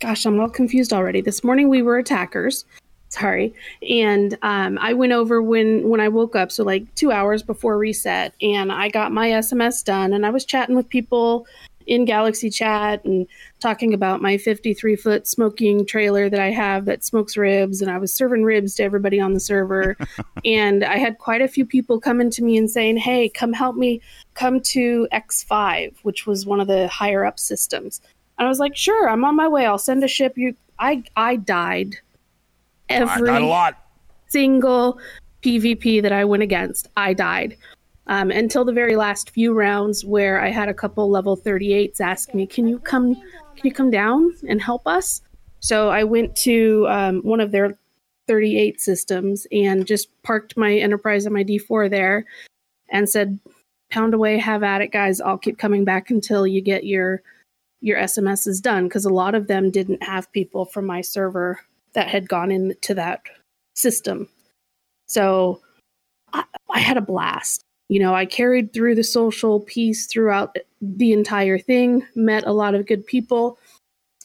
gosh, 0.00 0.24
I'm 0.24 0.40
all 0.40 0.48
confused 0.48 0.92
already. 0.92 1.20
This 1.20 1.44
morning 1.44 1.68
we 1.68 1.82
were 1.82 1.98
attackers. 1.98 2.64
Sorry, 3.10 3.54
and 3.88 4.36
um, 4.42 4.78
I 4.80 4.92
went 4.92 5.12
over 5.12 5.40
when 5.40 5.88
when 5.88 6.00
I 6.00 6.08
woke 6.08 6.36
up, 6.36 6.52
so 6.52 6.62
like 6.62 6.94
two 6.94 7.10
hours 7.10 7.42
before 7.42 7.78
reset, 7.78 8.34
and 8.42 8.70
I 8.70 8.90
got 8.90 9.12
my 9.12 9.28
SMS 9.28 9.82
done, 9.82 10.12
and 10.12 10.26
I 10.26 10.30
was 10.30 10.44
chatting 10.44 10.76
with 10.76 10.88
people 10.90 11.46
in 11.88 12.04
Galaxy 12.04 12.50
Chat 12.50 13.04
and 13.04 13.26
talking 13.60 13.94
about 13.94 14.20
my 14.20 14.36
53 14.36 14.94
foot 14.94 15.26
smoking 15.26 15.84
trailer 15.86 16.28
that 16.28 16.38
I 16.38 16.50
have 16.50 16.84
that 16.84 17.02
smokes 17.02 17.36
ribs. 17.36 17.80
And 17.82 17.90
I 17.90 17.98
was 17.98 18.12
serving 18.12 18.44
ribs 18.44 18.74
to 18.76 18.84
everybody 18.84 19.18
on 19.18 19.32
the 19.32 19.40
server. 19.40 19.96
and 20.44 20.84
I 20.84 20.98
had 20.98 21.18
quite 21.18 21.40
a 21.40 21.48
few 21.48 21.64
people 21.64 21.98
coming 21.98 22.30
to 22.30 22.44
me 22.44 22.56
and 22.58 22.70
saying, 22.70 22.98
Hey, 22.98 23.28
come 23.28 23.52
help 23.52 23.74
me 23.74 24.00
come 24.34 24.60
to 24.60 25.08
X5, 25.12 25.94
which 26.02 26.26
was 26.26 26.46
one 26.46 26.60
of 26.60 26.68
the 26.68 26.86
higher 26.88 27.24
up 27.24 27.40
systems. 27.40 28.00
And 28.38 28.46
I 28.46 28.48
was 28.48 28.60
like, 28.60 28.76
Sure, 28.76 29.08
I'm 29.08 29.24
on 29.24 29.34
my 29.34 29.48
way. 29.48 29.64
I'll 29.66 29.78
send 29.78 30.04
a 30.04 30.08
ship. 30.08 30.36
You, 30.36 30.54
I, 30.78 31.02
I 31.16 31.36
died 31.36 31.96
every 32.90 33.28
I 33.28 33.32
got 33.32 33.42
a 33.42 33.46
lot. 33.46 33.78
single 34.28 35.00
PvP 35.42 36.02
that 36.02 36.12
I 36.12 36.24
went 36.24 36.42
against, 36.42 36.88
I 36.96 37.14
died. 37.14 37.56
Um, 38.08 38.30
until 38.30 38.64
the 38.64 38.72
very 38.72 38.96
last 38.96 39.30
few 39.30 39.52
rounds, 39.52 40.04
where 40.04 40.40
I 40.40 40.48
had 40.48 40.68
a 40.68 40.74
couple 40.74 41.10
level 41.10 41.36
38s 41.36 42.00
ask 42.00 42.34
me, 42.34 42.46
"Can 42.46 42.66
you 42.66 42.78
come? 42.78 43.14
Can 43.14 43.64
you 43.64 43.72
come 43.72 43.90
down 43.90 44.34
and 44.48 44.60
help 44.62 44.86
us?" 44.86 45.20
So 45.60 45.90
I 45.90 46.04
went 46.04 46.34
to 46.36 46.86
um, 46.88 47.20
one 47.20 47.40
of 47.40 47.50
their 47.50 47.78
38 48.26 48.80
systems 48.80 49.46
and 49.52 49.86
just 49.86 50.08
parked 50.22 50.56
my 50.56 50.74
Enterprise 50.74 51.26
and 51.26 51.34
my 51.34 51.44
D4 51.44 51.90
there, 51.90 52.24
and 52.88 53.08
said, 53.08 53.38
"Pound 53.90 54.14
away, 54.14 54.38
have 54.38 54.62
at 54.62 54.80
it, 54.80 54.92
guys. 54.92 55.20
I'll 55.20 55.38
keep 55.38 55.58
coming 55.58 55.84
back 55.84 56.10
until 56.10 56.46
you 56.46 56.62
get 56.62 56.84
your 56.84 57.22
your 57.80 57.98
SMSs 57.98 58.62
done." 58.62 58.84
Because 58.84 59.04
a 59.04 59.10
lot 59.10 59.34
of 59.34 59.48
them 59.48 59.70
didn't 59.70 60.02
have 60.02 60.32
people 60.32 60.64
from 60.64 60.86
my 60.86 61.02
server 61.02 61.60
that 61.92 62.08
had 62.08 62.28
gone 62.28 62.50
into 62.50 62.94
that 62.94 63.20
system. 63.74 64.28
So 65.06 65.60
I, 66.32 66.44
I 66.70 66.80
had 66.80 66.96
a 66.96 67.02
blast. 67.02 67.64
You 67.88 68.00
know, 68.00 68.14
I 68.14 68.26
carried 68.26 68.72
through 68.72 68.94
the 68.96 69.04
social 69.04 69.60
piece 69.60 70.06
throughout 70.06 70.56
the 70.80 71.12
entire 71.12 71.58
thing, 71.58 72.06
met 72.14 72.46
a 72.46 72.52
lot 72.52 72.74
of 72.74 72.86
good 72.86 73.06
people, 73.06 73.58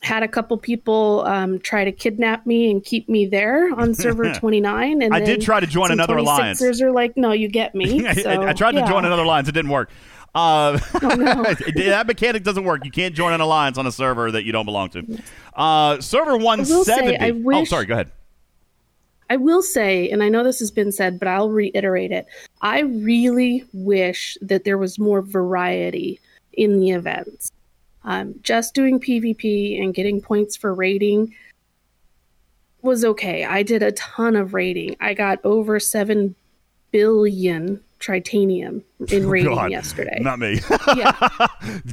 had 0.02 0.22
a 0.22 0.28
couple 0.28 0.58
people 0.58 1.24
um, 1.26 1.60
try 1.60 1.86
to 1.86 1.92
kidnap 1.92 2.46
me 2.46 2.70
and 2.70 2.84
keep 2.84 3.08
me 3.08 3.26
there 3.26 3.74
on 3.74 3.94
server 3.96 4.34
29. 4.34 5.02
And 5.02 5.14
I 5.14 5.22
did 5.22 5.42
try 5.42 5.60
to 5.62 5.68
join 5.68 5.92
another 5.92 6.18
alliance. 6.18 6.62
26ers 6.62 6.82
are 6.82 6.92
like, 6.92 7.16
no, 7.16 7.32
you 7.32 7.48
get 7.48 7.74
me. 7.74 8.06
I, 8.08 8.14
So, 8.14 8.42
I 8.42 8.54
tried 8.54 8.74
to 8.74 8.86
join 8.86 9.06
another 9.06 9.24
alliance. 9.24 9.48
It 9.48 9.54
didn't 9.54 9.72
work. 9.72 9.90
Uh, 10.36 10.80
Oh, 11.02 11.16
no. 11.16 11.44
that 11.76 12.08
mechanic 12.08 12.44
doesn't 12.44 12.64
work. 12.64 12.84
You 12.84 12.92
can't 12.92 13.16
join 13.16 13.34
an 13.34 13.40
alliance 13.42 13.78
on 13.78 13.88
a 13.88 13.92
server 13.92 14.32
that 14.32 14.44
you 14.44 14.52
don't 14.52 14.66
belong 14.66 14.90
to. 14.90 15.22
Uh, 15.56 16.02
server 16.02 16.38
will 16.38 16.58
say, 16.84 17.16
170. 17.16 17.20
I 17.20 17.60
oh, 17.60 17.64
sorry. 17.66 17.86
Go 17.86 17.94
ahead. 17.94 18.12
I 19.34 19.38
will 19.38 19.64
say, 19.64 20.12
and 20.12 20.22
I 20.22 20.30
know 20.30 20.44
this 20.44 20.60
has 20.60 20.70
been 20.70 20.92
said, 20.92 21.18
but 21.18 21.28
I'll 21.28 21.50
reiterate 21.50 22.12
it. 22.12 22.28
I 22.62 22.82
really 22.82 23.66
wish 23.74 24.38
that 24.44 24.64
there 24.64 24.78
was 24.78 25.00
more 25.00 25.24
variety 25.24 26.20
in 26.52 26.80
the 26.80 26.92
events. 26.92 27.52
Um, 28.04 28.36
just 28.44 28.76
doing 28.76 29.00
PvP 29.00 29.82
and 29.82 29.92
getting 29.92 30.22
points 30.22 30.56
for 30.56 30.72
raiding 30.76 31.34
was 32.84 33.04
okay. 33.04 33.44
I 33.44 33.64
did 33.64 33.82
a 33.82 33.94
ton 33.94 34.36
of 34.36 34.54
raiding. 34.54 34.98
I 35.00 35.16
got 35.16 35.44
over 35.44 35.80
7 35.80 36.36
billion 36.92 37.82
Tritanium 38.00 38.84
in 39.12 39.28
raiding 39.28 39.52
Oh, 39.54 39.56
God, 39.56 39.72
yesterday. 39.72 40.20
Not 40.22 40.38
me. 40.38 40.60
yeah, 40.96 41.14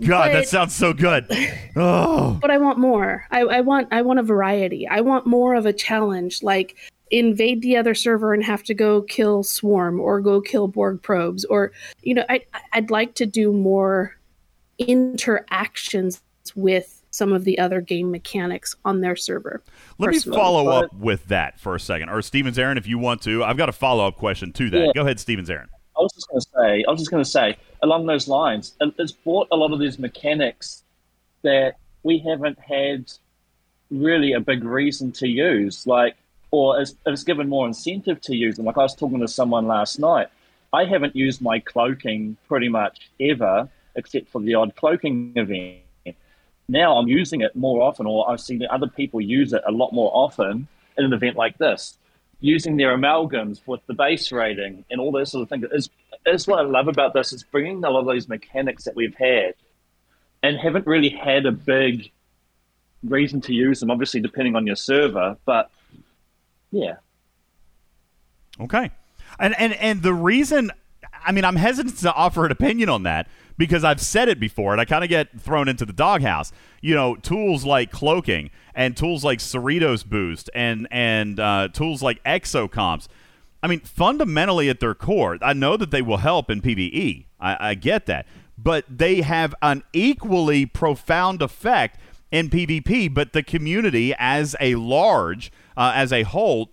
God, 0.05 0.35
that 0.35 0.47
sounds 0.47 0.75
so 0.75 0.93
good. 0.93 1.27
Oh, 1.75 2.37
but 2.43 2.51
I 2.51 2.59
want 2.59 2.79
more. 2.79 3.27
I, 3.31 3.41
I 3.45 3.61
want 3.63 3.89
I 3.93 4.03
want 4.03 4.19
a 4.19 4.23
variety. 4.25 4.87
I 4.87 5.01
want 5.01 5.25
more 5.25 5.55
of 5.55 5.65
a 5.65 5.73
challenge, 5.73 6.43
like 6.43 6.77
invade 7.11 7.63
the 7.63 7.77
other 7.77 7.95
server 7.95 8.33
and 8.33 8.45
have 8.45 8.63
to 8.65 8.75
go 8.75 9.03
kill 9.03 9.43
swarm 9.43 10.01
or 10.01 10.21
go 10.21 10.41
kill 10.41 10.69
Borg 10.69 11.03
probes, 11.03 11.45
or 11.47 11.73
you 12.03 12.15
know, 12.15 12.25
I 12.29 12.45
I'd 12.73 12.91
like 12.91 13.15
to 13.17 13.27
do 13.27 13.53
more 13.53 14.17
interactions 14.79 16.23
with 16.55 17.03
some 17.13 17.33
of 17.33 17.45
the 17.45 17.59
other 17.59 17.81
game 17.81 18.11
mechanics 18.11 18.75
on 18.85 19.01
their 19.01 19.17
server. 19.17 19.63
let 19.99 20.11
me 20.11 20.21
follow 20.21 20.65
But- 20.65 20.85
up 20.85 20.95
with 20.95 21.27
that 21.27 21.59
for 21.59 21.75
a 21.75 21.81
second. 21.81 22.09
Or 22.09 22.23
Stevens 22.23 22.59
Aaron, 22.59 22.79
if 22.79 22.87
you 22.87 22.99
want 22.99 23.21
to. 23.23 23.43
I've 23.43 23.57
got 23.57 23.69
a 23.69 23.73
follow 23.73 24.07
up 24.07 24.17
question 24.17 24.53
to 24.53 24.71
that. 24.71 24.79
Yeah. 24.79 24.93
Go 24.95 25.03
ahead, 25.03 25.19
Stevens 25.19 25.51
Aaron. 25.51 25.69
I 25.99 26.03
was 26.03 26.13
just 26.15 26.29
going 26.29 26.41
to 26.41 26.47
say, 26.55 26.85
I 26.87 26.91
was 26.91 27.01
just 27.01 27.11
going 27.11 27.23
to 27.25 27.29
say, 27.29 27.57
along 27.83 28.07
those 28.07 28.29
lines, 28.29 28.75
it's 28.81 29.13
brought 29.13 29.49
a 29.51 29.57
lot 29.57 29.73
of 29.73 29.81
these 29.81 29.99
mechanics 29.99 30.85
that 31.43 31.75
we 32.05 32.19
haven't 32.19 32.59
had 32.61 33.13
really 33.91 34.33
a 34.33 34.41
big 34.41 34.65
reason 34.65 35.11
to 35.13 35.29
use, 35.29 35.87
like, 35.87 36.15
or 36.51 36.81
it's, 36.81 36.95
it's 37.07 37.25
given 37.25 37.49
more 37.49 37.67
incentive 37.67 38.21
to 38.23 38.35
use 38.35 38.57
them. 38.57 38.67
Like 38.67 38.79
I 38.79 38.83
was 38.83 38.95
talking 38.95 39.21
to 39.21 39.29
someone 39.29 39.67
last 39.67 39.99
night, 39.99 40.29
I 40.73 40.85
haven't 40.85 41.17
used 41.17 41.41
my 41.41 41.59
cloaking 41.61 42.37
pretty 42.49 42.69
much 42.69 43.11
ever, 43.21 43.69
except 43.97 44.29
for 44.29 44.41
the 44.41 44.55
odd 44.55 44.75
cloaking 44.77 45.33
event. 45.37 45.81
Now 46.69 46.97
I'm 46.97 47.09
using 47.09 47.41
it 47.41 47.57
more 47.57 47.83
often, 47.83 48.07
or 48.07 48.31
I've 48.31 48.41
seen 48.41 48.65
other 48.71 48.87
people 48.87 49.21
use 49.21 49.53
it 49.53 49.63
a 49.67 49.73
lot 49.73 49.93
more 49.93 50.11
often 50.15 50.69
in 50.97 51.05
an 51.05 51.13
event 51.13 51.37
like 51.37 51.59
this 51.59 51.99
using 52.41 52.77
their 52.77 52.97
amalgams 52.97 53.61
with 53.67 53.81
the 53.87 53.95
base 53.95 54.33
rating 54.33 54.85
and 54.91 55.01
all 55.01 55.13
those 55.13 55.31
sort 55.31 55.43
of 55.43 55.49
things 55.49 55.67
is 55.73 55.91
is 56.27 56.47
what 56.47 56.59
I 56.59 56.63
love 56.63 56.89
about 56.89 57.15
this. 57.15 57.33
is 57.33 57.43
bringing 57.43 57.83
a 57.85 57.91
lot 57.91 58.07
of 58.07 58.13
these 58.13 58.29
mechanics 58.29 58.85
that 58.85 58.95
we've 58.95 59.15
had 59.15 59.55
and 60.43 60.57
haven't 60.59 60.87
really 60.87 61.09
had 61.09 61.47
a 61.47 61.53
big 61.53 62.11
reason 63.03 63.41
to 63.43 63.55
use 63.55 63.81
them. 63.81 63.91
Obviously, 63.91 64.21
depending 64.21 64.55
on 64.55 64.67
your 64.67 64.77
server, 64.77 65.37
but 65.47 65.71
yeah, 66.71 66.95
Okay. 68.61 68.91
And 69.39 69.55
and 69.59 69.73
and 69.75 70.03
the 70.03 70.13
reason 70.13 70.71
I 71.25 71.33
mean 71.33 71.45
I'm 71.45 71.57
hesitant 71.57 71.99
to 71.99 72.13
offer 72.13 72.45
an 72.45 72.53
opinion 72.53 72.89
on 72.89 73.05
that 73.05 73.29
because 73.57 73.85
I've 73.85 74.01
said 74.01 74.29
it 74.29 74.41
before 74.41 74.73
and 74.73 74.81
I 74.81 74.85
kind 74.85 75.05
of 75.05 75.11
get 75.11 75.41
thrown 75.41 75.69
into 75.69 75.85
the 75.85 75.93
doghouse. 75.93 76.53
You 76.81 76.95
know, 76.95 77.17
tools 77.17 77.65
like 77.65 77.91
cloaking 77.91 78.51
and 78.75 78.97
tools 78.97 79.25
like 79.25 79.39
Cerritos 79.39 80.05
boost 80.05 80.51
and 80.55 80.89
and 80.91 81.39
uh, 81.39 81.69
tools 81.69 82.03
like 82.03 82.23
exocomps. 82.25 83.07
I 83.63 83.69
mean, 83.69 83.81
fundamentally 83.81 84.71
at 84.71 84.81
their 84.81 84.95
core, 84.95 85.39
I 85.43 85.53
know 85.53 85.77
that 85.77 85.91
they 85.91 86.01
will 86.01 86.17
help 86.19 86.51
in 86.51 86.63
PvE. 86.63 87.27
I, 87.39 87.71
I 87.71 87.75
get 87.75 88.07
that. 88.07 88.27
But 88.57 88.85
they 88.89 89.21
have 89.21 89.55
an 89.63 89.85
equally 89.93 90.65
profound 90.65 91.43
effect 91.43 91.99
in 92.31 92.49
PvP, 92.49 93.13
but 93.13 93.33
the 93.33 93.43
community 93.43 94.15
as 94.19 94.55
a 94.61 94.77
large, 94.77 95.51
uh, 95.81 95.93
as 95.95 96.13
a 96.13 96.25
whole, 96.25 96.71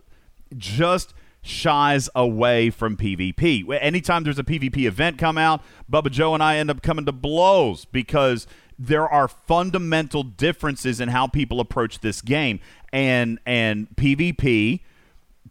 just 0.58 1.14
shies 1.41 2.10
away 2.14 2.70
from 2.70 2.97
PvP. 2.97 3.66
Anytime 3.82 4.26
there's 4.26 4.38
a 4.38 4.43
PvP 4.43 4.86
event 4.86 5.18
come 5.18 5.38
out, 5.38 5.62
Bubba 5.89 6.12
Joe 6.12 6.34
and 6.34 6.43
I 6.43 6.58
end 6.58 6.70
up 6.70 6.82
coming 6.82 7.05
to 7.05 7.14
blows 7.14 7.86
because 7.86 8.47
there 8.78 9.08
are 9.08 9.30
fundamental 9.30 10.24
differences 10.24 10.99
in 10.99 11.08
how 11.08 11.26
people 11.26 11.62
approach 11.62 12.01
this 12.01 12.22
game. 12.22 12.60
And 12.91 13.39
and 13.45 13.88
PvP 13.95 14.82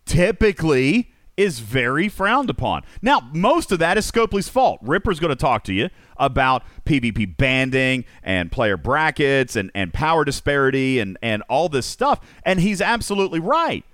typically 0.04 1.12
is 1.38 1.60
very 1.60 2.10
frowned 2.10 2.50
upon. 2.50 2.82
Now, 3.00 3.30
most 3.32 3.72
of 3.72 3.78
that 3.78 3.96
is 3.96 4.10
Scopely's 4.10 4.50
fault. 4.50 4.80
Ripper's 4.82 5.18
going 5.18 5.30
to 5.30 5.36
talk 5.36 5.64
to 5.64 5.72
you 5.72 5.88
about 6.18 6.62
PvP 6.84 7.36
banding 7.36 8.04
and 8.22 8.50
player 8.50 8.76
brackets 8.76 9.56
and, 9.56 9.70
and 9.74 9.92
power 9.92 10.24
disparity 10.24 10.98
and, 10.98 11.18
and 11.22 11.42
all 11.48 11.68
this 11.68 11.86
stuff. 11.86 12.20
And 12.44 12.60
he's 12.60 12.80
absolutely 12.80 13.40
right. 13.40 13.84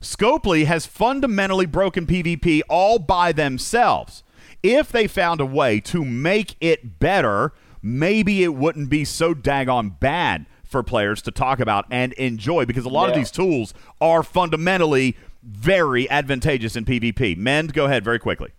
Scopely 0.00 0.66
has 0.66 0.84
fundamentally 0.84 1.66
broken 1.66 2.06
PvP 2.06 2.62
all 2.68 2.98
by 2.98 3.32
themselves. 3.32 4.24
If 4.62 4.90
they 4.90 5.06
found 5.06 5.40
a 5.40 5.46
way 5.46 5.80
to 5.80 6.04
make 6.04 6.56
it 6.60 6.98
better, 6.98 7.52
maybe 7.82 8.42
it 8.42 8.54
wouldn't 8.54 8.90
be 8.90 9.04
so 9.04 9.34
daggone 9.34 9.98
bad 9.98 10.46
for 10.64 10.82
players 10.82 11.22
to 11.22 11.30
talk 11.30 11.60
about 11.60 11.84
and 11.90 12.12
enjoy 12.14 12.64
because 12.64 12.84
a 12.84 12.88
lot 12.88 13.08
of 13.08 13.14
these 13.14 13.30
tools 13.30 13.74
are 14.00 14.22
fundamentally 14.22 15.16
very 15.42 16.08
advantageous 16.10 16.76
in 16.76 16.84
PvP. 16.84 17.36
Mend, 17.36 17.72
go 17.74 17.84
ahead 17.84 18.04
very 18.04 18.18
quickly. 18.18 18.50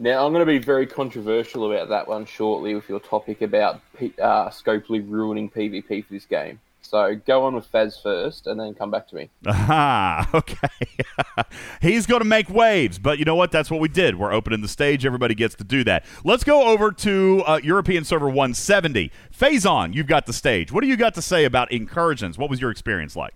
Now, 0.00 0.24
I'm 0.24 0.32
going 0.32 0.46
to 0.46 0.46
be 0.46 0.58
very 0.58 0.86
controversial 0.86 1.72
about 1.72 1.88
that 1.88 2.06
one 2.06 2.24
shortly 2.24 2.74
with 2.74 2.88
your 2.88 3.00
topic 3.00 3.42
about 3.42 3.80
P- 3.96 4.14
uh, 4.22 4.48
Scopely 4.48 5.04
ruining 5.06 5.50
PvP 5.50 6.06
for 6.06 6.12
this 6.12 6.24
game. 6.24 6.60
So 6.82 7.16
go 7.26 7.44
on 7.44 7.54
with 7.54 7.70
Faz 7.70 8.00
first 8.00 8.46
and 8.46 8.58
then 8.58 8.74
come 8.74 8.90
back 8.90 9.08
to 9.08 9.16
me. 9.16 9.28
Aha, 9.46 10.30
okay. 10.34 10.68
He's 11.82 12.06
going 12.06 12.20
to 12.20 12.28
make 12.28 12.48
waves, 12.48 12.98
but 12.98 13.18
you 13.18 13.24
know 13.24 13.34
what? 13.34 13.50
That's 13.50 13.70
what 13.70 13.80
we 13.80 13.88
did. 13.88 14.14
We're 14.16 14.32
opening 14.32 14.62
the 14.62 14.68
stage. 14.68 15.04
Everybody 15.04 15.34
gets 15.34 15.56
to 15.56 15.64
do 15.64 15.82
that. 15.84 16.04
Let's 16.24 16.44
go 16.44 16.68
over 16.68 16.92
to 16.92 17.42
uh, 17.46 17.60
European 17.62 18.04
Server 18.04 18.28
170. 18.28 19.10
Phazon, 19.36 19.94
you've 19.94 20.06
got 20.06 20.26
the 20.26 20.32
stage. 20.32 20.70
What 20.70 20.82
do 20.82 20.86
you 20.86 20.96
got 20.96 21.14
to 21.14 21.22
say 21.22 21.44
about 21.44 21.70
incursions? 21.72 22.38
What 22.38 22.48
was 22.48 22.60
your 22.60 22.70
experience 22.70 23.16
like? 23.16 23.34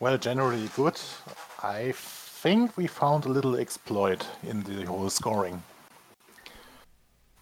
Well, 0.00 0.16
generally 0.18 0.70
good. 0.76 0.98
I 1.62 1.92
think 2.44 2.76
we 2.76 2.86
found 2.86 3.24
a 3.24 3.28
little 3.30 3.56
exploit 3.56 4.26
in 4.46 4.62
the 4.64 4.84
whole 4.84 5.08
scoring. 5.08 5.62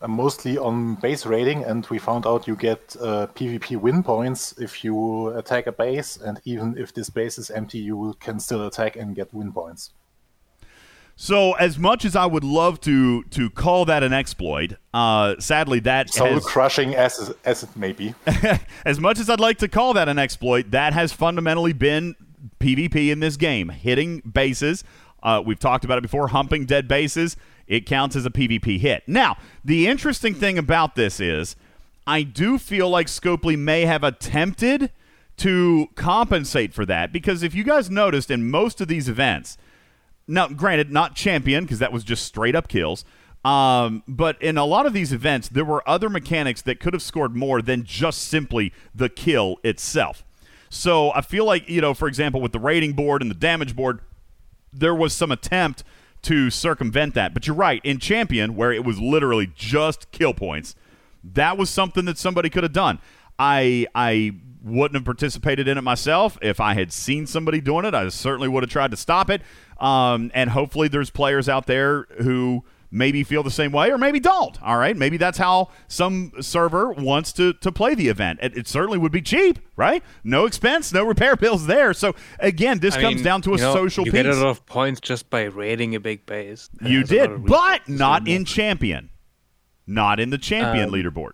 Uh, 0.01 0.07
mostly 0.07 0.57
on 0.57 0.95
base 0.95 1.27
rating, 1.27 1.65
and 1.65 1.85
we 1.91 1.99
found 1.99 2.25
out 2.25 2.47
you 2.47 2.55
get 2.55 2.95
uh, 3.01 3.27
PvP 3.35 3.77
win 3.77 4.05
points 4.05 4.55
if 4.59 4.85
you 4.85 4.97
attack 5.37 5.67
a 5.67 5.73
base, 5.73 6.17
and 6.17 6.41
even 6.45 6.79
if 6.79 6.95
this 6.95 7.11
base 7.11 7.37
is 7.37 7.51
empty, 7.51 7.79
you 7.79 8.15
can 8.21 8.39
still 8.39 8.65
attack 8.65 8.95
and 8.95 9.17
get 9.17 9.35
win 9.35 9.53
points. 9.53 9.91
So, 11.17 11.55
as 11.55 11.79
much 11.79 12.05
as 12.05 12.15
I 12.15 12.27
would 12.27 12.45
love 12.45 12.81
to 12.83 13.25
to 13.25 13.51
call 13.51 13.85
that 13.87 14.05
an 14.05 14.13
exploit, 14.13 14.77
uh, 14.95 15.35
sadly 15.41 15.81
that 15.81 16.11
Soul 16.11 16.35
has, 16.35 16.45
crushing 16.45 16.95
as, 16.95 17.35
as 17.45 17.65
it 17.65 17.77
may 17.77 17.93
be. 17.93 18.15
as 18.85 19.01
much 19.01 19.19
as 19.19 19.29
I'd 19.29 19.41
like 19.41 19.59
to 19.59 19.69
call 19.69 19.95
that 19.95 20.09
an 20.09 20.19
exploit, 20.19 20.71
that 20.71 20.93
has 20.93 21.13
fundamentally 21.13 21.73
been 21.73 22.15
PvP 22.61 23.11
in 23.11 23.21
this 23.21 23.37
game. 23.37 23.69
Hitting 23.69 24.21
bases. 24.21 24.85
Uh, 25.23 25.43
we've 25.45 25.59
talked 25.59 25.85
about 25.85 25.99
it 25.99 26.03
before. 26.03 26.29
Humping 26.29 26.67
dead 26.67 26.89
bases. 26.89 27.37
It 27.67 27.87
counts 27.87 28.17
as 28.17 28.27
a 28.27 28.31
PvP 28.31 28.79
hit. 28.79 29.05
Now, 29.07 29.37
the 29.65 29.87
interesting 29.87 30.35
thing 30.35 30.59
about 30.59 30.95
this 30.95 31.21
is, 31.21 31.57
I 32.07 32.23
do 32.23 32.59
feel 32.59 32.89
like 32.89 33.07
Scopely 33.07 33.59
may 33.59 33.85
have 33.87 34.03
attempted 34.03 34.91
to 35.39 35.89
compensate 35.95 36.75
for 36.75 36.85
that 36.87 37.13
because 37.13 37.43
if 37.43 37.55
you 37.55 37.65
guys 37.65 37.91
noticed 37.91 38.31
in 38.31 38.51
most 38.51 38.81
of 38.81 38.89
these 38.89 39.09
events, 39.09 39.57
now, 40.27 40.49
granted, 40.49 40.93
not 40.93 41.15
champion 41.15 41.65
because 41.65 41.79
that 41.79 41.93
was 41.93 42.05
just 42.05 42.25
straight 42.25 42.55
up 42.55 42.69
kills. 42.69 43.05
Um, 43.45 44.05
but 44.07 44.41
in 44.41 44.57
a 44.57 44.65
lot 44.65 44.87
of 44.87 44.93
these 44.93 45.13
events, 45.13 45.49
there 45.49 45.65
were 45.65 45.89
other 45.89 46.09
mechanics 46.09 46.63
that 46.63 46.79
could 46.79 46.93
have 46.93 47.03
scored 47.03 47.35
more 47.35 47.61
than 47.61 47.85
just 47.85 48.23
simply 48.23 48.73
the 48.95 49.09
kill 49.09 49.57
itself. 49.65 50.25
So 50.73 51.13
I 51.13 51.21
feel 51.21 51.45
like, 51.45 51.69
you 51.69 51.83
know, 51.83 51.93
for 51.93 52.09
example, 52.09 52.41
with 52.41 52.53
the 52.53 52.59
rating 52.59 52.95
board 52.95 53.21
and 53.21 53.31
the 53.31 53.35
damage 53.35 53.77
board, 53.77 54.01
there 54.73 54.95
was 54.95 55.13
some 55.13 55.31
attempt 55.31 55.85
to 56.23 56.49
circumvent 56.49 57.13
that. 57.13 57.35
But 57.35 57.47
you're 57.47 57.55
right, 57.55 57.83
in 57.85 57.99
Champion, 57.99 58.57
where 58.57 58.73
it 58.73 58.83
was 58.83 58.99
literally 58.99 59.53
just 59.55 60.11
kill 60.13 60.33
points, 60.33 60.75
that 61.23 61.59
was 61.59 61.69
something 61.69 62.07
that 62.07 62.17
somebody 62.17 62.49
could 62.49 62.63
have 62.63 62.73
done. 62.73 63.01
I 63.39 63.87
I 63.95 64.33
wouldn't 64.65 64.95
have 64.95 65.05
participated 65.05 65.69
in 65.69 65.77
it 65.77 65.83
myself 65.83 66.39
if 66.41 66.59
I 66.59 66.73
had 66.73 66.91
seen 66.91 67.27
somebody 67.27 67.61
doing 67.61 67.85
it. 67.85 67.95
I 67.95 68.09
certainly 68.09 68.49
would 68.49 68.63
have 68.63 68.71
tried 68.71 68.93
to 68.93 68.97
stop 68.97 69.29
it. 69.29 69.43
Um, 69.79 70.31
and 70.33 70.49
hopefully, 70.49 70.89
there's 70.89 71.11
players 71.11 71.51
out 71.51 71.67
there 71.67 72.05
who 72.23 72.65
maybe 72.93 73.25
feel 73.25 73.43
the 73.43 73.51
same 73.51 73.73
way 73.73 73.91
or 73.91 73.97
maybe 73.99 74.21
don't. 74.21 74.63
All 74.63 74.77
right, 74.77 74.97
maybe 74.97 75.17
that's 75.17 75.39
how 75.39 75.71
some 75.89 76.31
server 76.41 76.93
wants 76.93 77.33
to 77.33 77.55
to 77.55 77.73
play 77.73 77.95
the 77.97 78.09
event. 78.09 78.39
It, 78.43 78.57
it 78.57 78.69
certainly 78.69 78.99
would 78.99 79.11
be 79.11 79.23
cheap, 79.23 79.59
right? 79.75 80.05
No 80.23 80.45
expense, 80.45 80.93
no 80.93 81.05
repair 81.05 81.35
bills 81.45 81.67
there. 81.67 81.93
So 81.95 82.15
again, 82.39 82.79
this 82.79 82.95
I 82.95 83.01
comes 83.01 83.17
mean, 83.17 83.25
down 83.25 83.43
to 83.43 83.55
a 83.55 83.57
know, 83.57 83.73
social 83.75 84.05
you 84.05 84.13
piece. 84.13 84.19
You 84.19 84.25
get 84.25 84.35
a 84.35 84.39
lot 84.45 84.51
of 84.51 84.67
points 84.67 85.01
just 85.01 85.31
by 85.31 85.45
raiding 85.45 85.95
a 85.95 86.01
big 86.01 86.27
base. 86.27 86.69
That 86.81 86.91
You 86.91 87.03
did, 87.03 87.47
but 87.47 87.89
not 87.89 88.29
in 88.29 88.45
champion. 88.45 89.09
Not 89.87 90.21
in 90.21 90.31
the 90.31 90.39
champion 90.39 90.89
Um, 90.89 90.95
leaderboard. 90.95 91.33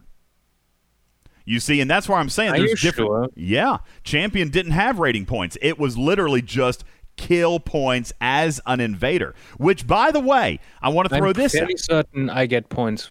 You 1.44 1.60
see, 1.60 1.80
and 1.80 1.90
that's 1.90 2.08
why 2.08 2.20
I'm 2.20 2.28
saying 2.28 2.52
there's 2.52 2.78
different. 2.80 3.08
sure? 3.08 3.28
Yeah, 3.34 3.78
champion 4.04 4.50
didn't 4.50 4.72
have 4.72 4.98
rating 4.98 5.24
points. 5.24 5.56
It 5.62 5.78
was 5.78 5.96
literally 5.96 6.42
just 6.42 6.84
kill 7.18 7.60
points 7.60 8.14
as 8.22 8.60
an 8.64 8.80
invader. 8.80 9.34
Which, 9.58 9.86
by 9.86 10.10
the 10.10 10.20
way, 10.20 10.60
I 10.80 10.88
want 10.88 11.10
to 11.10 11.14
throw 11.18 11.28
I'm 11.28 11.32
this. 11.34 11.52
fairly 11.52 11.74
out. 11.74 11.80
certain 11.80 12.30
I 12.30 12.46
get 12.46 12.70
points 12.70 13.10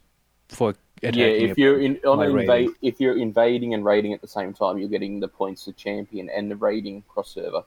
for 0.50 0.74
attacking. 1.04 1.20
Yeah, 1.20 1.26
a 1.28 1.44
if 1.52 1.58
you're 1.60 1.80
in, 1.80 2.00
on 2.08 2.24
an 2.24 2.36
invade, 2.40 2.70
if 2.82 3.00
you're 3.00 3.18
invading 3.18 3.76
and 3.76 3.86
raiding 3.86 4.14
at 4.14 4.22
the 4.22 4.28
same 4.28 4.54
time, 4.54 4.80
you're 4.80 4.90
getting 4.90 5.20
the 5.20 5.28
points 5.28 5.66
to 5.66 5.74
champion 5.74 6.30
and 6.30 6.50
the 6.50 6.56
raiding 6.56 7.04
cross 7.08 7.36
server. 7.36 7.64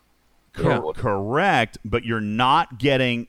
Cor- 0.53 0.71
Yeah. 0.73 0.81
Correct, 0.97 1.79
but 1.85 2.05
you're 2.05 2.21
not 2.21 2.79
getting 2.79 3.29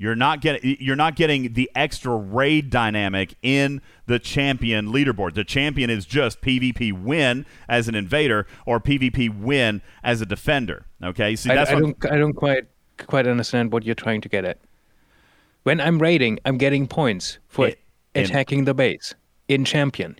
You're 0.00 0.14
not 0.14 0.40
getting 0.40 0.76
you're 0.78 0.94
not 0.96 1.16
getting 1.16 1.54
the 1.54 1.68
extra 1.74 2.16
raid 2.16 2.70
dynamic 2.70 3.34
in 3.42 3.82
the 4.06 4.20
champion 4.20 4.92
leaderboard. 4.92 5.34
The 5.34 5.42
champion 5.42 5.90
is 5.90 6.06
just 6.06 6.40
PvP 6.40 6.92
win 6.92 7.44
as 7.68 7.88
an 7.88 7.96
invader 7.96 8.46
or 8.64 8.78
PvP 8.78 9.36
win 9.40 9.82
as 10.04 10.20
a 10.20 10.26
defender. 10.26 10.86
Okay, 11.02 11.34
see 11.34 11.50
I, 11.50 11.56
that's 11.56 11.70
I 11.70 11.74
what, 11.74 11.80
don't 11.80 12.12
I 12.12 12.16
don't 12.16 12.34
quite 12.34 12.68
quite 12.98 13.26
understand 13.26 13.72
what 13.72 13.84
you're 13.84 13.96
trying 13.96 14.20
to 14.20 14.28
get 14.28 14.44
at. 14.44 14.58
When 15.64 15.80
I'm 15.80 15.98
raiding, 15.98 16.38
I'm 16.44 16.58
getting 16.58 16.86
points 16.86 17.38
for 17.48 17.68
in- 17.68 17.74
attacking 18.14 18.64
the 18.66 18.74
base 18.74 19.14
in 19.48 19.64
champion. 19.64 20.16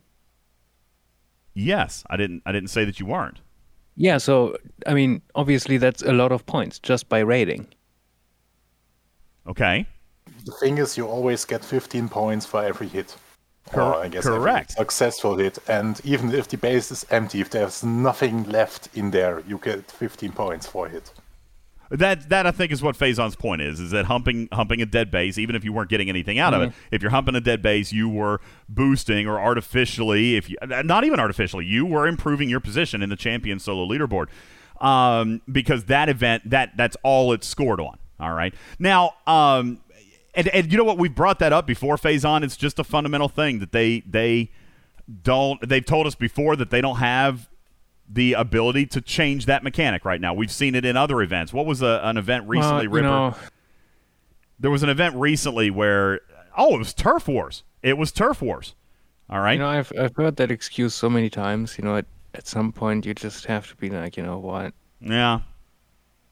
yes. 1.55 2.03
I 2.11 2.17
didn't 2.17 2.43
I 2.47 2.53
didn't 2.53 2.71
say 2.71 2.85
that 2.85 2.99
you 2.99 3.07
weren't. 3.07 3.39
Yeah, 3.95 4.19
so 4.19 4.57
I 4.87 4.95
mean, 4.95 5.23
obviously 5.37 5.77
that's 5.77 6.03
a 6.03 6.13
lot 6.13 6.33
of 6.33 6.47
points 6.47 6.79
just 6.81 7.09
by 7.09 7.21
raiding. 7.21 7.69
Okay, 9.49 9.87
The 10.45 10.53
thing 10.53 10.79
is, 10.79 10.97
you 10.97 11.07
always 11.07 11.45
get 11.45 11.65
15 11.65 12.09
points 12.09 12.47
for 12.47 12.63
every 12.63 12.89
hit. 12.89 13.17
Cor- 13.73 13.83
Or, 13.83 13.95
I 14.05 14.09
guess 14.09 14.25
correct. 14.25 14.73
successful 14.73 15.37
hit. 15.37 15.59
And 15.69 16.01
even 16.05 16.33
if 16.33 16.49
the 16.49 16.57
base 16.57 16.91
is 16.91 17.05
empty, 17.11 17.41
if 17.41 17.51
there's 17.51 17.83
nothing 17.85 18.45
left 18.45 18.89
in 18.95 19.11
there, 19.11 19.43
you 19.47 19.59
get 19.59 19.91
15 19.91 20.33
points 20.33 20.67
for 20.67 20.87
a 20.87 20.91
hit. 20.91 21.13
That 21.91 22.29
that 22.29 22.45
I 22.47 22.51
think 22.51 22.71
is 22.71 22.83
what 22.83 22.99
Phazon's 22.99 23.35
point 23.37 23.63
is, 23.63 23.81
is 23.81 23.93
that 23.93 24.05
humping 24.05 24.49
humping 24.53 24.83
a 24.83 24.87
dead 24.87 25.11
base, 25.11 25.39
even 25.39 25.57
if 25.57 25.65
you 25.65 25.73
weren't 25.73 25.89
getting 25.89 26.11
anything 26.11 26.39
out 26.39 26.53
of 26.53 26.61
it, 26.61 26.73
if 26.91 27.01
you're 27.01 27.11
humping 27.11 27.35
a 27.35 27.41
dead 27.41 27.63
base, 27.63 27.93
you 27.95 28.11
were 28.11 28.43
boosting 28.69 29.27
or 29.27 29.41
artificially, 29.41 30.37
if 30.37 30.51
you 30.51 30.59
not 30.67 31.05
even 31.05 31.19
artificially, 31.19 31.65
you 31.65 31.87
were 31.87 32.07
improving 32.07 32.51
your 32.51 32.61
position 32.61 33.03
in 33.03 33.09
the 33.09 33.17
champion 33.17 33.59
solo 33.59 33.87
leaderboard. 33.87 34.27
Um, 34.83 35.41
because 35.51 35.85
that 35.85 36.11
event 36.11 36.51
that 36.51 36.77
that's 36.77 36.97
all 37.03 37.33
it's 37.33 37.47
scored 37.47 37.81
on. 37.81 37.99
All 38.21 38.33
right. 38.33 38.55
Now, 38.79 39.13
um 39.27 39.81
and, 40.35 40.47
and 40.49 40.71
you 40.71 40.79
know 40.79 40.85
what, 40.85 40.99
we've 40.99 41.15
brought 41.15 41.39
that 41.41 41.53
up 41.53 41.67
before 41.67 41.97
Phazon. 41.97 42.45
It's 42.45 42.57
just 42.57 42.79
a 42.79 42.85
fundamental 42.85 43.29
thing 43.29 43.59
that 43.61 43.73
they 43.73 44.01
they 44.01 44.51
don't 45.23 45.67
they've 45.67 45.85
told 45.85 46.07
us 46.07 46.15
before 46.15 46.55
that 46.57 46.71
they 46.71 46.81
don't 46.81 46.97
have 46.99 47.49
the 48.11 48.35
ability 48.35 48.87
to 48.87 49.01
change 49.01 49.47
that 49.47 49.63
mechanic 49.63 50.05
right 50.05 50.21
now. 50.21 50.33
We've 50.35 50.53
seen 50.53 50.75
it 50.75 50.85
in 50.85 50.97
other 50.97 51.21
events. 51.23 51.53
What 51.53 51.67
was 51.67 51.83
a, 51.83 52.01
an 52.05 52.17
event 52.17 52.49
recently, 52.49 52.89
Well, 52.89 52.95
Ripper? 53.03 53.07
know, 53.09 53.35
there 54.59 54.71
was 54.71 54.83
an 54.83 54.89
event 54.89 55.15
recently 55.17 55.71
where 55.71 56.21
oh, 56.57 56.75
it 56.75 56.79
was 56.79 56.95
Turf 56.95 57.29
Wars. 57.29 57.65
It 57.83 57.97
was 57.97 58.13
Turf 58.13 58.43
Wars. 58.43 58.75
All 59.31 59.41
right. 59.41 59.53
you 59.53 59.59
know, 59.59 59.69
I've 59.69 59.93
I've 59.99 60.17
heard 60.17 60.37
that 60.37 60.51
excuse 60.51 60.95
so 60.95 61.09
many 61.11 61.29
times. 61.31 61.77
You 61.79 61.85
know, 61.85 61.97
at 61.97 62.07
at 62.35 62.47
some 62.47 62.73
point 62.73 63.07
you 63.07 63.15
just 63.15 63.47
have 63.47 63.69
to 63.69 63.77
be 63.77 63.91
like, 63.91 64.17
you 64.17 64.23
know 64.23 64.39
what? 64.39 64.73
yeah. 65.01 65.41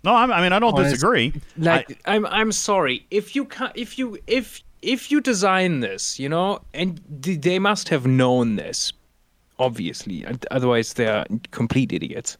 No, 0.05 0.13
I, 0.15 0.25
I 0.25 0.43
mean 0.43 0.53
I 0.53 0.59
don't 0.59 0.75
Honest- 0.75 0.95
disagree. 0.95 1.33
Like, 1.57 1.99
I- 2.07 2.15
I'm 2.17 2.27
I'm 2.27 2.53
sorry 2.53 3.07
if 3.11 3.35
you 3.35 3.45
can 3.45 3.71
if 3.75 3.99
you 3.99 4.19
if 4.27 4.63
if 4.83 5.11
you 5.11 5.21
design 5.21 5.81
this, 5.81 6.19
you 6.19 6.29
know, 6.29 6.61
and 6.75 7.01
th- 7.23 7.41
they 7.41 7.59
must 7.59 7.89
have 7.89 8.07
known 8.07 8.57
this, 8.57 8.93
obviously. 9.59 10.25
Otherwise, 10.51 10.95
they're 10.95 11.25
complete 11.51 11.93
idiots. 11.93 12.37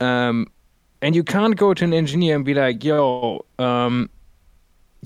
Um, 0.00 0.46
and 1.02 1.14
you 1.14 1.22
can't 1.22 1.56
go 1.56 1.74
to 1.74 1.84
an 1.84 1.92
engineer 1.92 2.34
and 2.36 2.44
be 2.44 2.54
like, 2.54 2.82
"Yo, 2.82 3.44
um, 3.58 4.08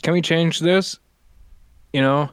can 0.02 0.12
we 0.14 0.22
change 0.22 0.60
this?" 0.60 0.98
You 1.92 2.02
know, 2.02 2.30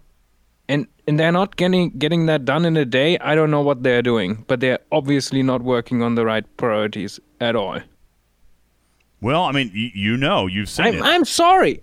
and 0.70 0.86
and 1.08 1.20
they're 1.20 1.32
not 1.32 1.56
getting 1.56 1.90
getting 1.98 2.28
that 2.28 2.46
done 2.46 2.66
in 2.66 2.78
a 2.78 2.86
day. 2.86 3.18
I 3.20 3.34
don't 3.34 3.50
know 3.50 3.62
what 3.62 3.82
they're 3.82 4.04
doing, 4.04 4.44
but 4.48 4.60
they're 4.60 4.80
obviously 4.92 5.42
not 5.42 5.64
working 5.64 6.04
on 6.04 6.14
the 6.16 6.26
right 6.26 6.46
priorities 6.58 7.20
at 7.42 7.56
all. 7.56 7.80
Well, 9.26 9.44
I 9.44 9.52
mean 9.52 9.72
you, 9.74 9.90
you 9.94 10.18
know 10.18 10.48
you've 10.48 10.70
seen 10.70 10.86
I'm 10.88 10.94
it. 10.96 11.02
I'm 11.02 11.26
sorry. 11.26 11.82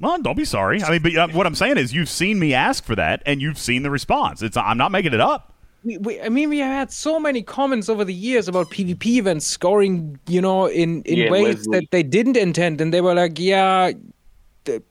well, 0.00 0.20
don't 0.20 0.36
be 0.36 0.44
sorry. 0.44 0.82
I 0.82 0.90
mean, 0.90 1.02
but 1.02 1.14
uh, 1.16 1.28
what 1.28 1.46
I'm 1.46 1.54
saying 1.54 1.78
is 1.78 1.92
you've 1.94 2.08
seen 2.08 2.38
me 2.38 2.52
ask 2.54 2.84
for 2.84 2.94
that, 2.96 3.22
and 3.26 3.40
you've 3.40 3.58
seen 3.58 3.82
the 3.82 3.90
response. 3.90 4.42
It's 4.42 4.56
I'm 4.56 4.76
not 4.78 4.90
making 4.92 5.14
it 5.14 5.20
up. 5.20 5.52
we, 5.84 5.98
we, 5.98 6.20
I 6.20 6.28
mean, 6.28 6.48
we 6.48 6.58
have 6.58 6.72
had 6.72 6.92
so 6.92 7.20
many 7.20 7.42
comments 7.42 7.88
over 7.88 8.04
the 8.04 8.12
years 8.14 8.48
about 8.48 8.70
PvP 8.70 9.06
events 9.18 9.46
scoring, 9.46 10.18
you 10.26 10.40
know, 10.40 10.66
in, 10.66 11.02
in 11.02 11.18
Yeah, 11.18 11.30
ways 11.30 11.66
Leslie. 11.68 11.80
that 11.80 11.90
they 11.92 12.02
didn't 12.02 12.36
intend. 12.36 12.80
And 12.80 12.92
they 12.92 13.00
were 13.00 13.14
like, 13.14 13.38
yeah, 13.38 13.92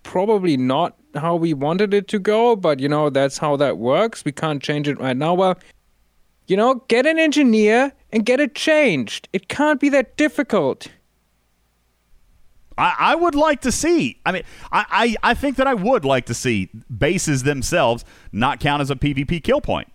probably 0.04 0.56
not 0.58 0.96
how 1.16 1.36
we 1.36 1.54
wanted 1.54 1.94
it 1.94 2.08
to 2.10 2.20
go, 2.20 2.56
but, 2.56 2.80
you 2.80 2.88
know, 2.90 3.10
that's 3.10 3.38
how 3.38 3.56
that 3.58 3.78
works. 3.78 4.24
We 4.24 4.32
can't 4.32 4.62
change 4.64 4.88
it 4.88 5.00
right 5.00 5.18
now. 5.18 5.34
Well, 5.34 5.58
you 6.48 6.56
know, 6.56 6.76
get 6.88 7.06
an 7.06 7.20
engineer 7.20 7.92
and 8.14 8.26
get 8.26 8.40
it 8.40 8.56
changed. 8.56 9.28
It 9.34 9.50
can't 9.50 9.80
be 9.80 9.90
that 9.90 10.16
difficult. 10.18 10.88
I, 12.78 12.96
I 13.00 13.16
would 13.16 13.36
like 13.36 13.62
to 13.62 13.72
see. 13.72 14.20
I 14.26 14.32
mean, 14.32 14.44
I, 14.72 15.16
I, 15.24 15.32
I 15.32 15.34
think 15.34 15.56
that 15.58 15.68
I 15.68 15.74
would 15.74 16.04
like 16.06 16.26
to 16.26 16.34
see 16.34 16.70
bases 16.96 17.44
themselves 17.44 18.04
not 18.32 18.60
count 18.60 18.82
as 18.82 18.92
a 18.92 18.96
PvP 18.96 19.42
kill 19.44 19.62
point. 19.62 19.92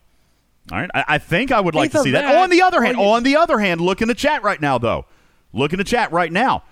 All 0.73 0.79
right, 0.79 0.91
I, 0.95 1.05
I 1.09 1.19
think 1.19 1.53
I 1.53 1.61
would 1.61 1.75
like 1.75 1.91
to 1.93 1.99
see 2.05 2.11
that. 2.13 2.23
that 2.23 2.43
On 2.43 2.51
the 2.51 2.63
other 2.63 2.83
hand, 2.83 2.97
you- 2.99 3.05
on 3.05 3.23
the 3.23 3.37
other 3.37 3.59
hand, 3.59 3.81
look 3.81 4.01
in 4.01 4.09
the 4.09 4.15
chat 4.15 4.43
right 4.43 4.61
now, 4.61 4.79
though. 4.79 5.07
Look 5.53 5.73
in 5.73 5.79
the 5.79 5.85
chat 5.85 6.13
right 6.13 6.31
now. 6.33 6.63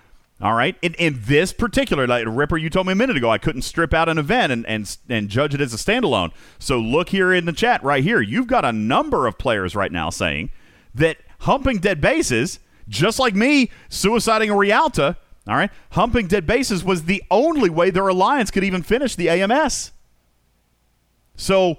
All 0.41 0.53
right, 0.53 0.77
in, 0.81 0.93
in 0.93 1.19
this 1.25 1.51
particular, 1.51 2.07
like 2.07 2.23
Ripper, 2.25 2.55
you 2.55 2.69
told 2.69 2.87
me 2.87 2.93
a 2.93 2.95
minute 2.95 3.17
ago, 3.17 3.29
I 3.29 3.37
couldn't 3.37 3.63
strip 3.63 3.93
out 3.93 4.07
an 4.07 4.17
event 4.17 4.53
and, 4.53 4.65
and 4.67 4.97
and 5.09 5.27
judge 5.27 5.53
it 5.53 5.59
as 5.59 5.73
a 5.73 5.77
standalone. 5.77 6.31
So 6.59 6.79
look 6.79 7.09
here 7.09 7.33
in 7.33 7.43
the 7.43 7.51
chat 7.51 7.83
right 7.83 8.01
here. 8.01 8.21
You've 8.21 8.47
got 8.47 8.63
a 8.63 8.71
number 8.71 9.27
of 9.27 9.37
players 9.37 9.75
right 9.75 9.91
now 9.91 10.09
saying 10.09 10.51
that 10.95 11.17
humping 11.39 11.79
dead 11.79 11.99
bases, 11.99 12.59
just 12.87 13.19
like 13.19 13.35
me 13.35 13.69
suiciding 13.89 14.47
a 14.47 14.55
Realta, 14.55 15.17
all 15.47 15.55
right, 15.55 15.71
humping 15.91 16.27
dead 16.27 16.45
bases 16.45 16.83
was 16.83 17.03
the 17.05 17.23
only 17.31 17.69
way 17.69 17.89
their 17.89 18.07
alliance 18.07 18.51
could 18.51 18.63
even 18.63 18.83
finish 18.83 19.15
the 19.15 19.29
AMS. 19.29 19.91
So 21.35 21.77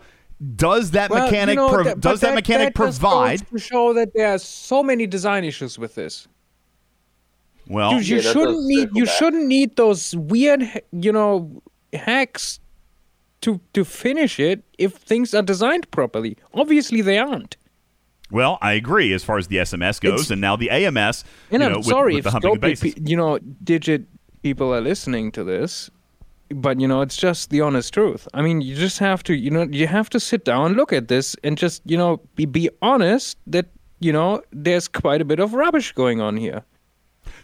does 0.56 0.92
that 0.92 1.10
Well, 1.10 1.26
you 1.26 1.30
mechanic 1.30 1.56
know, 1.56 1.68
prov- 1.68 1.84
that- 1.84 2.00
does 2.00 2.20
but 2.20 2.28
that, 2.28 2.34
mechanic 2.34 2.68
just 2.74 3.00
provide? 3.00 3.46
to 3.48 3.58
show 3.58 3.92
that 3.92 4.12
there 4.14 4.28
are 4.34 4.38
so 4.38 4.82
many 4.82 5.06
design 5.06 5.44
issues 5.44 5.78
with 5.78 5.94
this. 5.94 6.26
Well, 7.68 7.92
you, 7.92 7.98
you 8.00 8.16
Yeah, 8.16 8.32
shouldn't 8.32 8.64
need 8.64 8.88
you 8.94 9.04
back. 9.04 9.14
shouldn't 9.14 9.46
need 9.46 9.76
those 9.76 10.16
weird 10.16 10.62
you 10.92 11.12
know 11.12 11.62
hacks 11.92 12.58
to 13.42 13.60
to 13.74 13.84
finish 13.84 14.40
it 14.40 14.64
if 14.78 14.94
things 14.94 15.34
are 15.34 15.42
designed 15.42 15.90
properly 15.90 16.36
obviously 16.52 17.00
they 17.00 17.18
aren't 17.18 17.56
Well, 18.30 18.58
I 18.60 18.72
agree 18.72 19.12
as 19.12 19.24
far 19.24 19.38
as 19.38 19.48
the 19.48 19.56
SMS 19.56 20.00
goes, 20.00 20.12
It's- 20.20 20.30
and 20.30 20.40
now 20.40 20.56
the 20.56 20.70
AMS. 20.70 21.24
and 21.50 21.60
you 21.62 21.66
i'm 21.66 21.72
know, 21.72 21.78
with- 21.78 21.86
sorry 21.86 22.14
with, 22.14 22.26
if 22.26 22.32
humping 22.32 22.52
of 22.52 22.58
Scopely 22.60 23.08
you 23.08 23.16
know 23.16 23.38
digit 23.64 24.02
people 24.42 24.72
are 24.74 24.80
listening 24.80 25.30
to 25.32 25.44
this 25.44 25.90
but 26.52 26.80
you 26.80 26.88
know 26.88 27.00
it's 27.02 27.16
just 27.16 27.50
the 27.50 27.60
honest 27.60 27.92
truth 27.94 28.26
i 28.34 28.40
mean 28.42 28.60
you 28.60 28.74
just 28.74 28.98
have 28.98 29.22
to 29.22 29.34
you 29.34 29.50
know 29.50 29.64
you 29.70 29.86
have 29.86 30.08
to 30.10 30.18
sit 30.18 30.44
down 30.44 30.72
look 30.74 30.92
at 30.92 31.06
this 31.08 31.36
and 31.44 31.56
just 31.58 31.82
you 31.84 31.96
know 31.96 32.20
be, 32.36 32.44
be 32.46 32.68
honest 32.82 33.36
that 33.46 33.66
you 34.00 34.12
know 34.12 34.42
there's 34.50 34.88
quite 34.88 35.20
a 35.20 35.24
bit 35.24 35.38
of 35.38 35.52
rubbish 35.54 35.92
going 35.92 36.20
on 36.20 36.36
here 36.36 36.62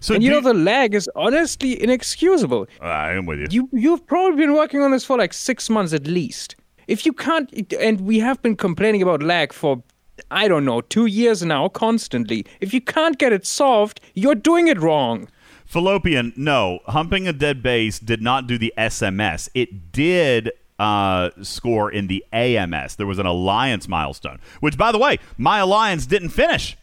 So 0.00 0.14
and 0.14 0.22
you 0.24 0.30
know 0.30 0.40
the 0.40 0.54
lag 0.54 0.94
is 0.94 1.08
honestly 1.14 1.80
inexcusable 1.82 2.66
I 2.80 3.12
am 3.12 3.26
with 3.26 3.38
you. 3.40 3.46
you 3.50 3.68
you've 3.84 4.04
probably 4.06 4.36
been 4.44 4.54
working 4.54 4.80
on 4.82 4.90
this 4.90 5.04
for 5.04 5.16
like 5.18 5.32
six 5.34 5.68
months 5.70 5.92
at 5.92 6.06
least. 6.06 6.56
If 6.88 7.04
you 7.06 7.12
can't, 7.12 7.50
and 7.86 8.00
we 8.10 8.20
have 8.20 8.40
been 8.42 8.54
complaining 8.56 9.02
about 9.02 9.20
lag 9.22 9.52
for 9.52 9.82
I 10.30 10.48
don't 10.48 10.64
know 10.64 10.80
two 10.80 11.06
years 11.06 11.42
now, 11.42 11.68
constantly. 11.68 12.46
If 12.60 12.72
you 12.74 12.80
can't 12.80 13.18
get 13.18 13.32
it 13.32 13.46
solved, 13.46 14.00
you're 14.14 14.34
doing 14.34 14.68
it 14.68 14.80
wrong. 14.80 15.28
Fallopian, 15.66 16.32
no. 16.36 16.80
Humping 16.86 17.26
a 17.26 17.32
dead 17.32 17.62
base 17.62 17.98
did 17.98 18.22
not 18.22 18.46
do 18.46 18.56
the 18.56 18.72
SMS. 18.78 19.48
It 19.54 19.92
did 19.92 20.52
uh, 20.78 21.30
score 21.42 21.90
in 21.90 22.06
the 22.06 22.24
AMS. 22.32 22.96
There 22.96 23.06
was 23.06 23.18
an 23.18 23.26
alliance 23.26 23.88
milestone, 23.88 24.40
which, 24.60 24.78
by 24.78 24.92
the 24.92 24.98
way, 24.98 25.18
my 25.36 25.58
alliance 25.58 26.06
didn't 26.06 26.30
finish. 26.30 26.76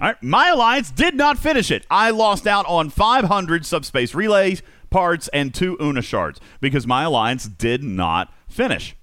All 0.00 0.08
right, 0.08 0.22
my 0.22 0.50
alliance 0.50 0.92
did 0.92 1.16
not 1.16 1.38
finish 1.38 1.72
it. 1.72 1.84
I 1.90 2.10
lost 2.10 2.46
out 2.46 2.66
on 2.66 2.88
500 2.88 3.66
subspace 3.66 4.14
relays 4.14 4.62
parts 4.90 5.28
and 5.28 5.52
two 5.52 5.76
Una 5.80 6.02
shards 6.02 6.40
because 6.60 6.86
my 6.86 7.02
alliance 7.02 7.46
did 7.46 7.82
not 7.82 8.32
finish. 8.48 8.94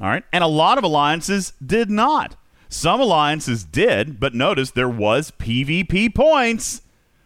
All 0.00 0.08
right, 0.08 0.24
and 0.32 0.44
a 0.44 0.48
lot 0.48 0.78
of 0.78 0.84
alliances 0.84 1.52
did 1.64 1.90
not. 1.90 2.36
Some 2.72 3.02
alliances 3.02 3.64
did, 3.64 4.18
but 4.18 4.34
notice 4.34 4.70
there 4.70 4.88
was 4.88 5.30
PvP 5.32 6.14
points 6.14 6.80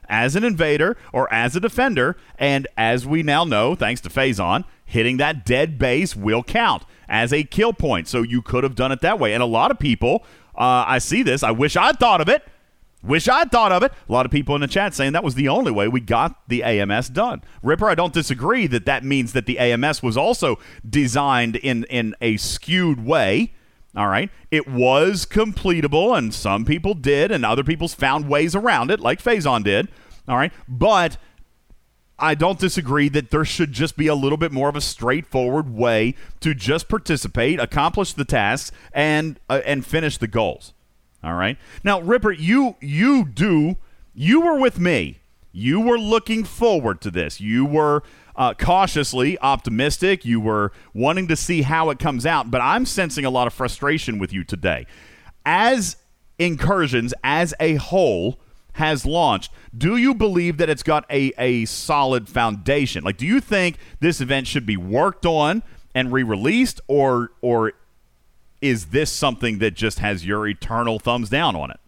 as 0.09 0.35
an 0.35 0.43
invader 0.43 0.97
or 1.13 1.33
as 1.33 1.55
a 1.55 1.61
defender, 1.61 2.17
and 2.37 2.67
as 2.77 3.07
we 3.07 3.23
now 3.23 3.45
know, 3.45 3.77
thanks 3.77 4.01
to 4.01 4.09
Phazon, 4.09 4.65
hitting 4.85 5.19
that 5.19 5.47
dead 5.47 5.79
base 5.79 6.17
will 6.17 6.43
count 6.43 6.83
as 7.09 7.33
a 7.33 7.45
kill 7.45 7.73
point. 7.73 8.09
So 8.09 8.23
you 8.23 8.43
could 8.43 8.65
have 8.65 8.75
done 8.75 8.91
it 8.91 9.01
that 9.03 9.21
way. 9.21 9.35
And 9.35 9.43
a 9.43 9.47
lot 9.47 9.71
of 9.71 9.79
people, 9.79 10.25
uh, 10.57 10.83
I 10.85 10.99
see 10.99 11.23
this. 11.23 11.45
I 11.45 11.53
wish 11.53 11.77
I'd 11.77 12.01
thought 12.01 12.21
of 12.21 12.29
it. 12.29 12.43
Wish 13.05 13.29
I'd 13.29 13.53
thought 13.53 13.71
of 13.71 13.85
it. 13.85 13.93
A 14.09 14.13
lot 14.13 14.27
of 14.27 14.33
people 14.33 14.57
in 14.57 14.63
the 14.63 14.67
chat 14.67 14.95
saying 14.95 15.13
that 15.13 15.23
was 15.23 15.37
the 15.37 15.49
only 15.49 15.71
way 15.71 15.87
we 15.87 16.01
got 16.01 16.49
the 16.49 16.65
AMS 16.65 17.09
done. 17.11 17.41
Ripper, 17.63 17.89
I 17.89 17.95
don't 17.95 18.13
disagree 18.13 18.67
that 18.67 18.85
that 18.87 19.05
means 19.05 19.33
that 19.33 19.47
the 19.47 19.61
AMS 19.61 20.03
was 20.03 20.17
also 20.17 20.59
designed 20.89 21.55
in 21.55 21.85
in 21.85 22.17
a 22.21 22.37
skewed 22.37 23.07
way. 23.07 23.53
All 23.97 24.09
right, 24.09 24.31
it 24.51 24.69
was 24.69 25.25
completable, 25.25 26.17
and 26.17 26.35
some 26.35 26.67
people 26.67 26.93
did, 26.93 27.31
and 27.31 27.47
other 27.47 27.65
people's 27.65 27.95
found 27.95 28.29
ways 28.29 28.55
around 28.55 28.91
it, 28.91 29.01
like 29.01 29.23
Phazon 29.23 29.65
did. 29.65 29.89
All 30.29 30.37
right, 30.37 30.53
but 30.69 31.17
I 32.19 32.35
don't 32.35 32.59
disagree 32.59 33.09
that 33.11 33.31
there 33.31 33.45
should 33.45 33.73
just 33.73 33.97
be 33.97 34.07
a 34.07 34.15
little 34.15 34.39
bit 34.39 34.53
more 34.53 34.69
of 34.69 34.77
a 34.77 34.81
straightforward 34.81 35.71
way 35.71 36.15
to 36.41 36.55
just 36.55 36.89
participate, 36.89 37.59
accomplish 37.59 38.13
the 38.13 38.25
tasks, 38.25 38.71
and 38.93 39.41
uh, 39.49 39.61
and 39.65 39.85
finish 39.85 40.19
the 40.19 40.29
goals. 40.29 40.75
All 41.25 41.35
right. 41.35 41.59
Now, 41.83 42.01
Ripper, 42.01 42.33
you 42.33 42.77
you 42.81 43.25
do 43.25 43.77
you 44.15 44.41
were 44.41 44.59
with 44.59 44.79
me. 44.79 45.21
You 45.57 45.81
were 45.81 45.99
looking 45.99 46.45
forward 46.45 47.01
to 47.01 47.11
this. 47.11 47.41
You 47.41 47.65
were 47.65 48.03
uh, 48.37 48.53
cautiously 48.53 49.39
optimistic. 49.39 50.23
You 50.23 50.39
were 50.39 50.71
wanting 50.93 51.29
to 51.29 51.37
see 51.37 51.63
how 51.63 51.89
it 51.89 51.99
comes 51.99 52.27
out. 52.27 52.51
But 52.51 52.61
I'm 52.61 52.85
sensing 52.85 53.25
a 53.25 53.31
lot 53.31 53.47
of 53.47 53.55
frustration 53.55 54.19
with 54.19 54.35
you 54.35 54.45
today. 54.45 54.87
As 55.47 55.97
incursions 56.39 57.15
as 57.25 57.55
a 57.59 57.77
whole 57.77 58.39
has 58.75 59.07
launched, 59.07 59.51
do 59.75 59.97
you 59.97 60.13
believe 60.15 60.59
that 60.59 60.69
it's 60.69 60.83
got 60.83 61.07
a, 61.11 61.33
a 61.39 61.65
solid 61.65 62.29
foundation? 62.29 63.03
Like, 63.03 63.17
do 63.17 63.25
you 63.25 63.41
think 63.41 63.79
this 64.01 64.21
event 64.21 64.47
should 64.47 64.67
be 64.67 64.77
worked 64.77 65.25
on 65.25 65.63
and 65.95 66.13
re 66.13 66.23
released, 66.23 66.83
or 66.87 67.31
or 67.41 67.73
is 68.61 68.89
this 68.89 69.11
something 69.11 69.59
that 69.61 69.71
just 69.71 70.01
has 70.01 70.27
your 70.27 70.47
eternal 70.47 70.99
thumbs 70.99 71.31
down 71.31 71.57
on 71.57 71.71
it? 71.71 71.81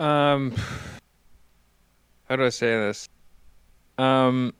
Um, 0.00 0.54
how 2.28 2.36
do 2.36 2.44
I 2.44 2.48
say 2.48 2.68
this? 2.76 3.08
Um, 3.98 4.54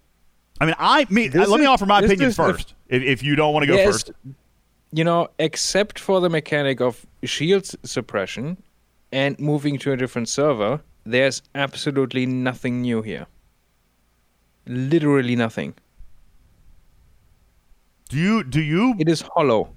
I 0.61 0.67
mean, 0.67 0.75
I 0.79 1.07
me, 1.09 1.29
This 1.29 1.49
let 1.49 1.59
me 1.61 1.67
offer 1.67 1.87
my 1.87 2.01
opinion 2.01 2.29
is- 2.29 2.37
first, 2.37 2.75
if, 2.89 3.03
if 3.03 3.23
you 3.23 3.35
don't 3.37 3.55
want 3.55 3.63
to 3.65 3.67
go 3.67 3.77
Yes. 3.77 3.87
first. 3.87 4.11
you 4.93 5.03
know, 5.05 5.29
except 5.39 5.99
for 5.99 6.21
the 6.21 6.29
mechanic 6.29 6.81
of 6.81 7.07
shield 7.25 7.65
suppression 7.85 8.57
and 9.13 9.39
moving 9.39 9.79
to 9.79 9.93
a 9.93 9.97
different 9.97 10.29
server, 10.29 10.81
there's 11.07 11.43
absolutely 11.55 12.27
nothing 12.27 12.83
new 12.83 13.01
here. 13.01 13.27
Literally 14.67 15.37
nothing. 15.37 15.75
Do 18.11 18.19
you 18.19 18.45
do 18.45 18.61
you 18.61 18.95
It 18.99 19.09
is 19.09 19.23
hollow. 19.35 19.71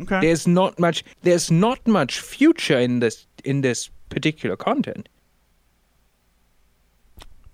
okay? 0.00 0.20
There's 0.20 0.46
not 0.46 0.78
much. 0.78 1.04
There's 1.22 1.50
not 1.50 1.86
much 1.86 2.20
future 2.20 2.78
in 2.78 3.00
this 3.00 3.26
in 3.44 3.60
this 3.60 3.90
particular 4.12 4.56
content. 4.56 5.08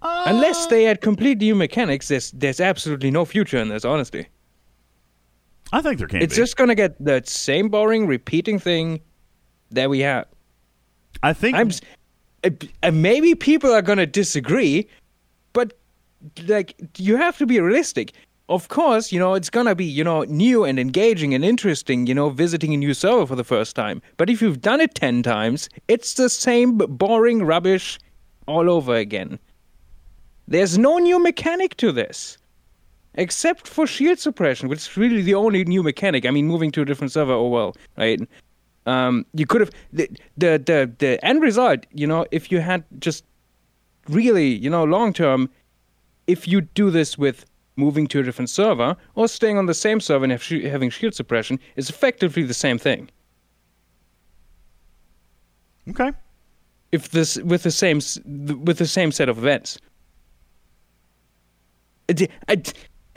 Unless 0.03 0.67
they 0.67 0.87
add 0.87 1.01
complete 1.01 1.39
new 1.39 1.55
mechanics, 1.55 2.09
there's 2.09 2.31
there's 2.33 2.61
absolutely 2.61 3.11
no 3.11 3.25
future 3.25 3.59
in 3.59 3.69
this. 3.69 3.85
Honestly, 3.85 4.29
I 5.73 5.83
think 5.83 5.99
there 5.99 6.07
can 6.07 6.23
it's 6.23 6.35
be. 6.35 6.43
just 6.43 6.57
gonna 6.57 6.75
get 6.75 7.03
the 7.05 7.23
same 7.25 7.69
boring, 7.69 8.07
repeating 8.07 8.59
thing 8.59 9.01
that 9.71 9.91
we 9.91 10.01
had. 10.01 10.27
I 11.23 11.33
think 11.33 11.57
I'm 11.57 11.71
uh, 12.45 12.51
uh, 12.83 12.91
maybe 12.93 13.35
people 13.35 13.73
are 13.73 13.83
gonna 13.83 14.07
disagree, 14.07 14.89
but 15.53 15.75
like 16.47 16.77
you 16.97 17.17
have 17.17 17.37
to 17.39 17.47
be 17.47 17.61
realistic. 17.61 18.13
Of 18.49 18.69
course, 18.69 19.13
you 19.13 19.19
know 19.19 19.35
it's 19.35 19.51
gonna 19.51 19.75
be 19.75 19.85
you 19.85 20.03
know 20.03 20.23
new 20.23 20.65
and 20.65 20.79
engaging 20.79 21.35
and 21.35 21.45
interesting. 21.45 22.07
You 22.07 22.15
know, 22.15 22.31
visiting 22.31 22.73
a 22.73 22.79
new 22.79 22.95
server 22.95 23.27
for 23.27 23.37
the 23.37 23.45
first 23.45 23.77
time. 23.77 24.01
But 24.17 24.31
if 24.31 24.41
you've 24.41 24.63
done 24.63 24.81
it 24.81 24.95
ten 24.95 25.23
times, 25.23 25.69
it's 25.87 26.15
the 26.15 26.31
same 26.31 26.79
boring 26.79 27.43
rubbish 27.45 27.99
all 28.47 28.71
over 28.71 28.95
again. 28.95 29.39
There's 30.47 30.79
no 30.79 30.97
new 30.97 31.19
mechanic 31.23 31.77
to 31.77 31.93
this. 31.93 32.39
Except 33.15 33.67
for 33.67 33.87
shield 33.87 34.19
suppression, 34.19 34.69
which 34.69 34.79
is 34.79 34.97
really 34.97 35.23
the 35.23 35.35
only 35.35 35.65
new 35.65 35.83
mechanic. 35.83 36.25
I 36.25 36.31
mean, 36.31 36.47
moving 36.47 36.71
to 36.73 36.83
a 36.83 36.85
different 36.85 37.13
server, 37.13 37.33
oh 37.33 37.49
well, 37.49 37.77
right? 37.97 38.21
Um, 38.87 39.27
you 39.35 39.45
could 39.45 39.61
have 39.61 39.71
the, 39.93 40.09
the 40.39 40.63
the 40.65 40.91
the 40.99 41.23
end 41.25 41.43
result. 41.43 41.85
You 41.93 42.07
know, 42.07 42.25
if 42.31 42.51
you 42.51 42.61
had 42.61 42.85
just 42.99 43.25
really, 44.09 44.49
you 44.55 44.71
know, 44.71 44.85
long 44.85 45.13
term, 45.13 45.51
if 46.27 46.49
you 46.49 46.63
do 46.63 46.91
this 46.91 47.19
with 47.19 47.45
moving 47.79 48.07
to 48.09 48.21
a 48.21 48.23
different 48.23 48.51
server 48.51 48.97
or 49.15 49.29
staying 49.29 49.57
on 49.57 49.67
the 49.67 49.75
same 49.75 50.01
server 50.01 50.25
and 50.25 50.33
have 50.33 50.43
shi 50.43 50.67
having 50.69 50.91
shield 50.91 51.15
suppression, 51.15 51.59
is 51.77 51.89
effectively 51.89 52.43
the 52.43 52.55
same 52.55 52.77
thing. 52.79 53.09
okay. 55.91 56.13
If 56.93 57.11
this 57.11 57.37
with 57.39 57.63
the 57.65 57.71
same 57.71 57.99
with 58.65 58.79
the 58.79 58.87
same 58.87 59.13
set 59.13 59.29
of 59.29 59.39
events. 59.39 59.79
It- 62.09 62.31
I- 62.49 62.63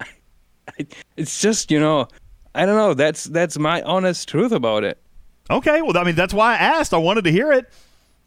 I- 0.00 0.86
it's 1.16 1.40
just 1.40 1.70
you 1.70 1.78
know, 1.80 2.08
I 2.54 2.66
don't 2.66 2.76
know. 2.76 2.94
That's 2.94 3.24
that's 3.24 3.56
my 3.58 3.82
honest 3.82 4.28
truth 4.28 4.52
about 4.52 4.82
it. 4.84 4.98
Okay, 5.50 5.82
well, 5.82 5.96
I 5.96 6.04
mean, 6.04 6.14
that's 6.14 6.34
why 6.34 6.54
I 6.54 6.56
asked. 6.56 6.92
I 6.94 6.98
wanted 6.98 7.24
to 7.24 7.32
hear 7.32 7.52
it. 7.52 7.72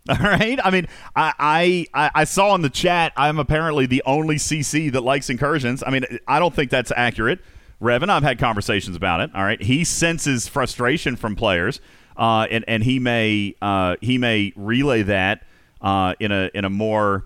All 0.10 0.18
right. 0.18 0.60
I 0.64 0.69
mean, 0.69 0.88
I, 1.15 1.88
I 1.91 2.11
I 2.14 2.23
saw 2.26 2.53
in 2.53 2.61
the 2.61 2.69
chat 2.69 3.11
I'm 3.18 3.40
apparently 3.40 3.88
the 3.88 4.03
only 4.06 4.36
CC 4.36 4.91
that 4.91 5.02
likes 5.02 5.32
incursions. 5.32 5.84
I 5.86 5.90
mean, 5.90 6.06
I 6.27 6.38
don't 6.38 6.53
think 6.53 6.69
that's 6.69 6.91
accurate. 6.95 7.40
Revan, 7.82 8.10
I've 8.10 8.23
had 8.23 8.38
conversations 8.38 8.95
about 8.95 9.22
it. 9.22 9.32
All 9.34 9.44
right, 9.44 9.61
he 9.61 9.84
senses 9.84 10.48
frustration 10.48 11.15
from 11.15 11.36
players, 11.36 11.82
uh, 12.18 12.45
and 12.52 12.64
and 12.68 12.84
he 12.84 12.99
may 12.99 13.56
uh, 13.64 13.95
he 13.99 14.19
may 14.19 14.53
relay 14.56 15.02
that 15.03 15.44
uh, 15.82 16.14
in 16.19 16.32
a 16.32 16.52
in 16.53 16.65
a 16.65 16.69
more 16.69 17.26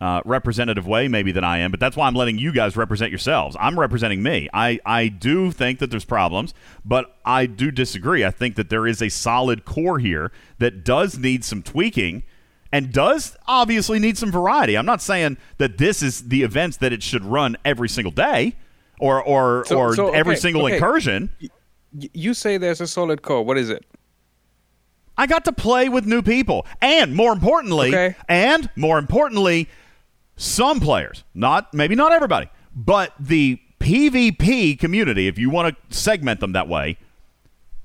uh, 0.00 0.20
representative 0.24 0.86
way 0.86 1.08
maybe 1.08 1.32
than 1.32 1.44
I 1.44 1.58
am, 1.58 1.70
but 1.70 1.80
that's 1.80 1.96
why 1.96 2.06
I'm 2.06 2.14
letting 2.14 2.36
you 2.38 2.52
guys 2.52 2.76
represent 2.76 3.10
yourselves. 3.10 3.56
I'm 3.58 3.78
representing 3.80 4.22
me. 4.22 4.48
I, 4.52 4.78
I 4.84 5.08
do 5.08 5.50
think 5.50 5.78
that 5.78 5.90
there's 5.90 6.04
problems, 6.04 6.52
but 6.84 7.16
I 7.24 7.46
do 7.46 7.70
disagree. 7.70 8.24
I 8.24 8.30
think 8.30 8.56
that 8.56 8.68
there 8.68 8.86
is 8.86 9.00
a 9.00 9.08
solid 9.08 9.64
core 9.64 9.98
here 9.98 10.32
that 10.58 10.84
does 10.84 11.18
need 11.18 11.44
some 11.44 11.62
tweaking 11.62 12.24
and 12.70 12.92
does 12.92 13.36
obviously 13.46 13.98
need 13.98 14.18
some 14.18 14.30
variety. 14.30 14.76
I'm 14.76 14.84
not 14.84 15.00
saying 15.00 15.38
that 15.56 15.78
this 15.78 16.02
is 16.02 16.28
the 16.28 16.42
events 16.42 16.76
that 16.78 16.92
it 16.92 17.02
should 17.02 17.24
run 17.24 17.56
every 17.64 17.88
single 17.88 18.12
day 18.12 18.54
or 19.00 19.22
or, 19.22 19.64
So- 19.66 19.78
or 19.78 19.94
so, 19.94 20.10
every 20.12 20.32
okay, 20.34 20.40
single 20.40 20.64
okay. 20.66 20.74
incursion. 20.74 21.30
You 21.92 22.34
say 22.34 22.58
there's 22.58 22.82
a 22.82 22.86
solid 22.86 23.22
core. 23.22 23.42
What 23.42 23.56
is 23.56 23.70
it? 23.70 23.86
I 25.16 25.26
got 25.26 25.46
to 25.46 25.52
play 25.52 25.88
with 25.88 26.04
new 26.04 26.20
people. 26.20 26.66
And 26.82 27.14
more 27.16 27.32
importantly, 27.32 27.88
Okay. 27.88 28.16
and 28.28 28.68
more 28.76 28.98
importantly, 28.98 29.68
some 30.36 30.80
players, 30.80 31.24
not 31.34 31.72
maybe 31.74 31.94
not 31.94 32.12
everybody, 32.12 32.48
but 32.74 33.12
the 33.18 33.60
PvP 33.80 34.78
community, 34.78 35.28
if 35.28 35.38
you 35.38 35.50
want 35.50 35.76
to 35.90 35.96
segment 35.96 36.40
them 36.40 36.52
that 36.52 36.68
way, 36.68 36.98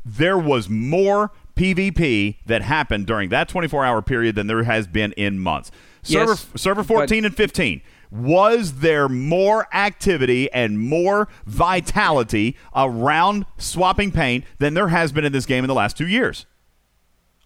there 0.03 0.38
was 0.38 0.69
more 0.69 1.32
PvP 1.56 2.38
that 2.45 2.61
happened 2.61 3.06
during 3.06 3.30
that 3.30 3.48
24 3.48 3.86
hour 3.86 4.02
period 4.02 4.36
than 4.36 4.48
there 4.48 4.64
has 4.64 4.88
been 4.88 5.11
in 5.14 5.40
months. 5.40 5.72
Server, 6.02 6.32
Yes, 6.32 6.48
server 6.56 6.84
14 6.84 7.26
and 7.26 7.36
15. 7.36 7.82
Was 8.10 8.80
there 8.80 9.07
more 9.07 9.68
activity 9.73 10.52
and 10.52 10.80
more 10.80 11.30
vitality 11.45 12.57
around 12.76 13.45
swapping 13.57 14.11
paint 14.11 14.44
than 14.60 14.73
there 14.73 14.90
has 14.90 15.11
been 15.11 15.23
in 15.23 15.32
this 15.32 15.45
game 15.45 15.64
in 15.64 15.68
the 15.68 15.73
last 15.76 15.95
two 15.95 16.07
years? 16.07 16.45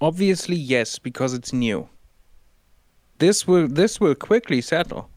Obviously, 0.02 0.56
yes, 0.56 0.98
because 0.98 1.34
it's 1.34 1.54
new. 1.54 1.90
This 3.20 3.48
will 3.48 3.68
this 3.68 4.00
will 4.00 4.16
quickly 4.16 4.62
settle. 4.62 5.10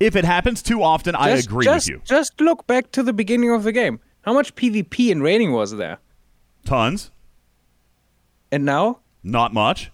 If 0.00 0.14
it 0.14 0.24
happens 0.24 0.62
too 0.62 0.82
often, 0.82 1.14
I 1.16 1.30
agree 1.30 1.64
just, 1.64 1.88
with 1.88 1.96
you. 1.96 2.02
Just 2.04 2.40
look 2.40 2.66
back 2.66 2.92
to 2.92 3.02
the 3.02 3.12
beginning 3.12 3.50
of 3.50 3.64
the 3.64 3.72
game. 3.72 3.98
How 4.22 4.32
much 4.32 4.54
PvP 4.54 5.10
and 5.10 5.22
raiding 5.22 5.52
was 5.52 5.74
there? 5.76 5.98
Tons, 6.64 7.10
And 8.52 8.64
now, 8.64 9.00
not 9.24 9.52
much. 9.54 9.90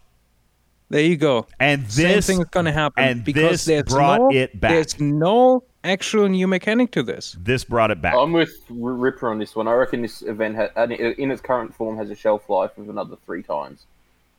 there 0.90 1.02
you 1.02 1.16
go. 1.16 1.46
And 1.60 1.84
this 1.86 1.94
Same 1.94 2.08
this 2.08 2.26
thing 2.26 2.40
is 2.40 2.48
going 2.48 2.66
to 2.66 2.72
happen 2.72 3.04
and 3.04 3.24
because 3.24 3.64
this 3.64 3.64
there's 3.64 3.84
brought 3.84 4.20
no, 4.20 4.30
it 4.32 4.60
back. 4.60 4.72
There's 4.72 5.00
no 5.00 5.62
actual 5.84 6.28
new 6.28 6.48
mechanic 6.48 6.90
to 6.92 7.02
this. 7.02 7.36
This 7.40 7.64
brought 7.64 7.90
it 7.90 8.02
back. 8.02 8.14
I'm 8.14 8.32
with 8.32 8.54
Ripper 8.68 9.30
on 9.30 9.38
this 9.38 9.54
one. 9.54 9.68
I 9.68 9.72
reckon 9.72 10.02
this 10.02 10.20
event, 10.22 10.56
ha- 10.56 10.84
in 10.84 11.30
its 11.30 11.40
current 11.40 11.74
form, 11.74 11.96
has 11.96 12.10
a 12.10 12.14
shelf 12.14 12.50
life 12.50 12.76
of 12.76 12.88
another 12.88 13.16
three 13.24 13.42
times, 13.42 13.86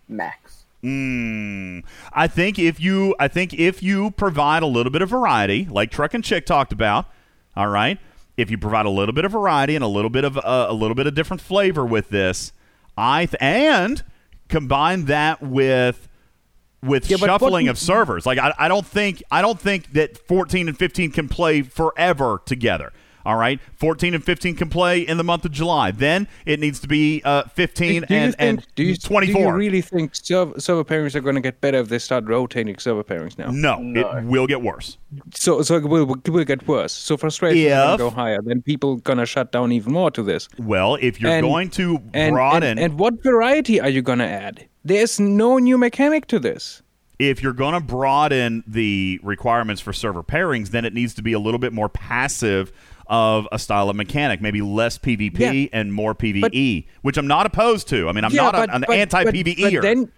max. 0.09 0.64
Mm, 0.85 1.83
I 2.13 2.27
think 2.27 2.59
if 2.59 2.79
you, 2.79 3.15
I 3.19 3.27
think 3.27 3.53
if 3.53 3.81
you 3.81 4.11
provide 4.11 4.61
a 4.63 4.67
little 4.67 4.91
bit 4.91 5.01
of 5.01 5.09
variety, 5.09 5.65
like 5.69 5.89
Truck 5.91 6.13
and 6.13 6.23
Chick 6.23 6.45
talked 6.45 6.71
about, 6.71 7.05
all 7.55 7.67
right. 7.67 7.97
If 8.37 8.51
you 8.51 8.57
provide 8.57 8.85
a 8.85 8.89
little 8.89 9.13
bit 9.13 9.23
of 9.25 9.31
variety 9.31 9.75
and 9.75 9.83
a 9.83 9.87
little 9.87 10.09
bit 10.09 10.25
of 10.25 10.37
uh, 10.37 10.65
a 10.69 10.73
little 10.73 10.93
bit 10.95 11.07
of 11.07 11.15
different 11.15 11.41
flavor 11.41 11.85
with 11.85 12.09
this, 12.09 12.51
I 12.97 13.25
th- 13.27 13.37
and 13.39 14.03
combine 14.49 15.05
that 15.05 15.41
with 15.41 16.07
with 16.83 17.09
Yeah, 17.09 17.17
what 17.17 17.27
shuffling 17.27 17.65
you- 17.65 17.71
of 17.71 17.79
servers. 17.79 18.25
Like 18.25 18.37
I, 18.37 18.53
I 18.59 18.67
don't 18.67 18.85
think 18.85 19.23
I 19.31 19.41
don't 19.41 19.59
think 19.59 19.93
that 19.93 20.17
14 20.17 20.67
and 20.67 20.77
15 20.77 21.11
can 21.11 21.29
play 21.29 21.61
forever 21.61 22.41
together. 22.45 22.91
All 23.25 23.37
right, 23.37 23.59
14 23.77 24.13
and 24.13 24.23
15 24.23 24.55
can 24.55 24.69
play 24.69 24.99
in 25.01 25.17
the 25.17 25.23
month 25.23 25.45
of 25.45 25.51
July. 25.51 25.89
Then 25.89 26.27
it 26.45 26.59
needs 26.59 26.79
to 26.81 26.87
be 26.87 27.21
uh, 27.25 27.43
15 27.45 27.87
do 27.87 27.93
you 28.13 28.19
and, 28.19 28.35
think, 28.35 28.35
and 28.37 28.67
do 28.75 28.83
you, 28.83 28.95
24. 28.95 29.33
Do 29.41 29.47
you 29.47 29.53
really 29.55 29.81
think 29.81 30.13
server, 30.15 30.59
server 30.59 30.83
pairings 30.83 31.15
are 31.15 31.21
going 31.21 31.33
to 31.35 31.41
get 31.41 31.59
better 31.59 31.79
if 31.79 31.89
they 31.89 31.97
start 31.97 32.25
rotating 32.25 32.77
server 32.77 33.03
pairings 33.03 33.37
now? 33.37 33.49
no, 33.49 33.79
No. 33.79 34.11
it 34.17 34.25
will 34.25 34.45
get 34.45 34.61
worse. 34.61 34.97
So, 35.33 35.63
so 35.63 35.75
it 35.77 35.85
will, 35.85 36.13
it 36.23 36.29
will 36.29 36.43
get 36.45 36.67
worse. 36.67 36.91
So 36.93 37.17
frustration 37.17 37.57
is 37.57 37.69
going 37.73 37.89
If- 37.93 37.97
to 37.97 38.03
go 38.03 38.09
higher. 38.11 38.41
Then 38.43 38.61
people 38.61 38.97
going 38.97 39.17
to 39.17 39.25
shut 39.25 39.51
down 39.51 39.71
even 39.71 39.93
more 39.93 40.11
to 40.11 40.21
this. 40.21 40.47
Well, 40.59 40.97
if 41.01 41.19
you're 41.19 41.31
And- 41.31 41.41
going 41.47 41.69
to 41.71 41.99
And, 42.13 42.33
broaden, 42.33 42.63
and, 42.77 42.79
and 42.79 42.99
what 42.99 43.23
variety 43.23 43.81
are 43.81 43.89
you 43.89 44.03
going 44.03 44.19
to 44.19 44.27
add? 44.27 44.67
There's 44.83 45.19
no 45.19 45.57
new 45.57 45.79
mechanic 45.79 46.27
to 46.27 46.37
this. 46.37 46.83
if 47.17 47.41
you're 47.41 47.53
going 47.53 47.73
to 47.73 47.79
broaden 47.79 48.61
the 48.67 49.19
requirements 49.23 49.81
for 49.81 49.93
server 49.93 50.21
pairings, 50.21 50.69
then 50.71 50.83
it 50.85 50.93
needs 50.93 51.13
to 51.13 51.21
be 51.23 51.31
a 51.33 51.39
little 51.39 51.57
bit 51.59 51.71
more 51.73 51.87
passive 51.87 52.73
of 53.07 53.47
a 53.51 53.59
style 53.59 53.89
of 53.89 53.95
mechanic, 53.95 54.41
maybe 54.41 54.61
less 54.61 54.97
PvP 54.97 55.39
Yeah. 55.39 55.67
and 55.73 55.93
more 55.93 56.13
PvE, 56.15 56.87
which 57.01 57.17
I'm 57.17 57.27
not 57.27 57.45
opposed 57.45 57.87
to. 57.89 58.07
I 58.09 58.11
mean, 58.11 58.23
I'm 58.23 58.31
Yeah, 58.31 58.41
not 58.43 58.55
a- 58.55 58.57
but- 58.59 58.73
an 58.73 58.81
but- 58.81 58.87
but- 58.87 58.97
anti-PvEer. 58.97 59.81
But 59.81 59.81
then, 59.81 60.11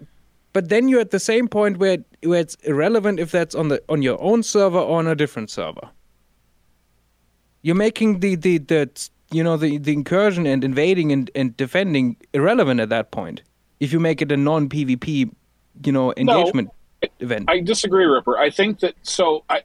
but 0.52 0.68
then 0.68 0.88
you're 0.88 1.00
at 1.00 1.10
the 1.10 1.20
same 1.20 1.48
point 1.48 1.78
where 1.78 1.98
where 2.24 2.40
it's 2.40 2.56
irrelevant 2.64 3.20
if 3.20 3.30
that's 3.30 3.54
on 3.54 3.68
the 3.68 3.82
on 3.88 4.02
your 4.02 4.20
own 4.20 4.42
server 4.42 4.78
or 4.78 4.98
on 4.98 5.06
a 5.06 5.14
different 5.14 5.50
server. 5.50 5.90
You're 7.62 7.74
making 7.76 8.20
the 8.20 8.34
the, 8.36 8.58
the 8.58 9.08
you 9.30 9.44
know 9.44 9.56
the, 9.56 9.78
the 9.78 9.92
incursion 9.92 10.46
and 10.46 10.64
invading 10.64 11.12
and, 11.12 11.30
and 11.34 11.56
defending 11.56 12.16
irrelevant 12.32 12.80
at 12.80 12.88
that 12.88 13.10
point. 13.10 13.42
If 13.80 13.92
you 13.92 14.00
make 14.00 14.22
it 14.22 14.32
a 14.32 14.36
non 14.36 14.68
PvP, 14.68 15.30
you 15.84 15.92
know, 15.92 16.12
engagement 16.16 16.70
event. 17.20 17.44
I 17.48 17.60
disagree, 17.60 18.04
Ripper. 18.06 18.36
I 18.38 18.50
think 18.50 18.80
that 18.80 18.94
so 19.02 19.44
I 19.48 19.62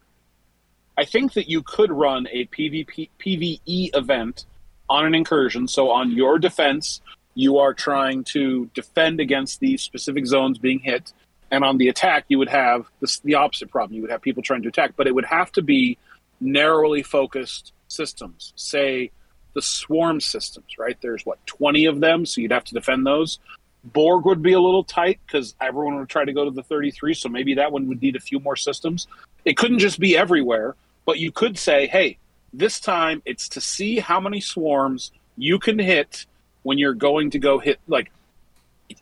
I 0.97 1.05
think 1.05 1.33
that 1.33 1.49
you 1.49 1.63
could 1.63 1.91
run 1.91 2.27
a 2.31 2.45
PvP 2.45 3.09
PvE 3.19 3.89
event 3.95 4.45
on 4.89 5.05
an 5.05 5.15
incursion. 5.15 5.67
So 5.67 5.89
on 5.89 6.11
your 6.11 6.37
defense, 6.37 7.01
you 7.35 7.57
are 7.57 7.73
trying 7.73 8.23
to 8.25 8.69
defend 8.73 9.19
against 9.19 9.59
these 9.59 9.81
specific 9.81 10.25
zones 10.25 10.57
being 10.57 10.79
hit, 10.79 11.13
and 11.49 11.63
on 11.63 11.77
the 11.77 11.87
attack, 11.89 12.25
you 12.27 12.37
would 12.39 12.49
have 12.49 12.85
this, 12.99 13.19
the 13.19 13.35
opposite 13.35 13.71
problem. 13.71 13.95
You 13.95 14.01
would 14.01 14.11
have 14.11 14.21
people 14.21 14.43
trying 14.43 14.61
to 14.63 14.69
attack, 14.69 14.93
but 14.95 15.07
it 15.07 15.15
would 15.15 15.25
have 15.25 15.51
to 15.53 15.61
be 15.61 15.97
narrowly 16.39 17.03
focused 17.03 17.73
systems. 17.87 18.53
Say 18.55 19.11
the 19.53 19.61
swarm 19.61 20.19
systems, 20.19 20.77
right? 20.77 20.97
There's 21.01 21.25
what 21.25 21.45
twenty 21.45 21.85
of 21.85 21.99
them, 21.99 22.25
so 22.25 22.41
you'd 22.41 22.51
have 22.51 22.65
to 22.65 22.73
defend 22.73 23.05
those. 23.05 23.39
Borg 23.83 24.25
would 24.25 24.41
be 24.41 24.53
a 24.53 24.59
little 24.59 24.83
tight 24.83 25.19
because 25.25 25.55
everyone 25.59 25.95
would 25.97 26.09
try 26.09 26.23
to 26.23 26.33
go 26.33 26.45
to 26.45 26.51
the 26.51 26.63
33, 26.63 27.13
so 27.13 27.27
maybe 27.27 27.55
that 27.55 27.71
one 27.71 27.87
would 27.87 28.01
need 28.01 28.15
a 28.15 28.19
few 28.19 28.39
more 28.39 28.55
systems. 28.55 29.07
It 29.43 29.57
couldn't 29.57 29.79
just 29.79 29.99
be 29.99 30.15
everywhere, 30.15 30.75
but 31.05 31.19
you 31.19 31.31
could 31.31 31.57
say, 31.57 31.87
hey, 31.87 32.17
this 32.53 32.79
time 32.79 33.21
it's 33.25 33.49
to 33.49 33.61
see 33.61 33.99
how 33.99 34.19
many 34.19 34.39
swarms 34.39 35.11
you 35.37 35.59
can 35.59 35.79
hit 35.79 36.25
when 36.63 36.77
you're 36.77 36.93
going 36.93 37.31
to 37.31 37.39
go 37.39 37.59
hit. 37.59 37.79
Like 37.87 38.11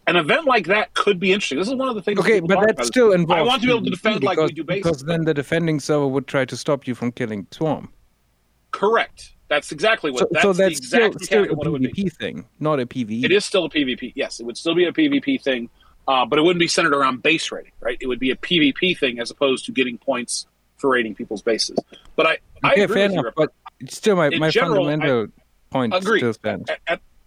an 0.07 0.15
event 0.15 0.45
like 0.45 0.67
that 0.67 0.93
could 0.93 1.19
be 1.19 1.33
interesting. 1.33 1.57
This 1.57 1.67
is 1.67 1.75
one 1.75 1.89
of 1.89 1.95
the 1.95 2.01
things. 2.01 2.19
Okay, 2.19 2.39
but 2.39 2.59
that 2.65 2.85
still 2.85 3.11
involves. 3.11 3.41
I 3.41 3.43
want 3.43 3.61
to 3.61 3.67
be 3.67 3.73
able 3.73 3.83
to 3.85 3.89
defend 3.89 4.23
like 4.23 4.37
we 4.37 4.45
because- 4.45 4.55
do 4.55 4.63
basic. 4.63 4.83
Because 4.83 5.03
then 5.03 5.25
the 5.25 5.33
defending 5.33 5.79
server 5.79 6.07
would 6.07 6.27
try 6.27 6.45
to 6.45 6.57
stop 6.57 6.87
you 6.87 6.95
from 6.95 7.11
killing 7.11 7.47
Swarm. 7.51 7.91
Correct. 8.71 9.33
That's 9.49 9.73
exactly 9.73 10.11
what. 10.11 10.19
So 10.19 10.27
that's, 10.31 10.43
so 10.43 10.53
the 10.53 10.63
that's 10.63 10.87
still, 10.87 11.05
exact 11.07 11.25
still 11.25 11.43
a 11.43 11.51
of 11.51 11.57
what 11.57 11.67
it 11.67 11.71
would 11.71 11.81
be. 11.81 11.91
PvP 11.91 12.13
thing, 12.13 12.45
not 12.61 12.79
a 12.79 12.85
PvE. 12.85 13.25
It 13.25 13.33
is 13.33 13.43
still 13.43 13.65
a 13.65 13.69
PvP. 13.69 14.13
Yes, 14.15 14.39
it 14.39 14.45
would 14.45 14.55
still 14.55 14.75
be 14.75 14.85
a 14.85 14.93
PvP 14.93 15.41
thing, 15.41 15.69
uh, 16.07 16.25
but 16.25 16.39
it 16.39 16.43
wouldn't 16.43 16.61
be 16.61 16.69
centered 16.69 16.93
around 16.93 17.21
base 17.21 17.51
rating, 17.51 17.73
right? 17.81 17.97
It 17.99 18.07
would 18.07 18.19
be 18.19 18.31
a 18.31 18.37
PvP 18.37 18.97
thing 18.97 19.19
as 19.19 19.29
opposed 19.29 19.65
to 19.65 19.73
getting 19.73 19.97
points 19.97 20.47
for 20.81 21.01
people's 21.13 21.41
bases. 21.41 21.77
But 22.15 22.25
I, 22.27 22.37
I 22.63 22.71
Okay, 22.73 22.81
agree 22.83 22.95
fair 22.95 23.03
with 23.05 23.11
enough. 23.13 23.25
Ripper. 23.25 23.51
But 23.79 23.91
still, 23.91 24.15
my, 24.17 24.27
In 24.27 24.39
my 24.39 24.49
general, 24.49 24.85
fundamental 24.85 25.27
point 25.69 25.93
Agreed. 25.95 26.19
still 26.19 26.33
stands. 26.33 26.69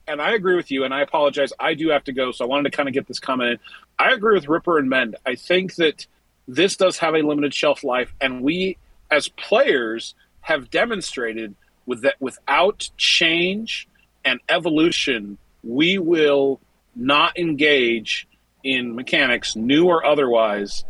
And 0.06 0.20
I 0.20 0.32
agree 0.34 0.54
with 0.56 0.70
you, 0.70 0.84
and 0.84 0.92
I 0.92 1.00
apologize. 1.00 1.52
I 1.58 1.72
do 1.72 1.88
have 1.88 2.04
to 2.04 2.12
go, 2.12 2.30
so 2.30 2.44
I 2.44 2.48
wanted 2.48 2.70
to 2.70 2.76
kind 2.76 2.88
of 2.88 2.92
get 2.92 3.06
this 3.06 3.18
comment 3.18 3.52
in. 3.52 3.58
I 3.98 4.10
agree 4.12 4.34
with 4.34 4.48
Ripper 4.48 4.76
and 4.78 4.90
Mend. 4.90 5.16
I 5.24 5.34
think 5.34 5.76
that 5.76 6.06
this 6.46 6.76
does 6.76 6.98
have 6.98 7.14
a 7.14 7.22
limited 7.22 7.54
shelf 7.54 7.82
life, 7.82 8.12
and 8.20 8.42
we, 8.42 8.76
as 9.10 9.28
players, 9.28 10.14
have 10.42 10.70
demonstrated 10.70 11.54
with 11.86 12.02
that 12.02 12.16
without 12.20 12.90
change 12.98 13.88
and 14.26 14.40
evolution, 14.50 15.38
we 15.62 15.96
will 15.98 16.60
not 16.94 17.38
engage 17.38 18.28
in 18.62 18.94
mechanics, 18.94 19.56
new 19.56 19.86
or 19.86 20.04
otherwise, 20.04 20.84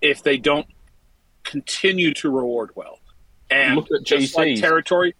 if 0.00 0.22
they 0.22 0.36
don't 0.36 0.66
continue 1.50 2.14
to 2.14 2.30
reward 2.30 2.70
well. 2.74 2.98
And 3.50 3.76
Look 3.76 3.88
at 3.90 4.04
just 4.04 4.36
like 4.36 4.56
territory, 4.60 5.14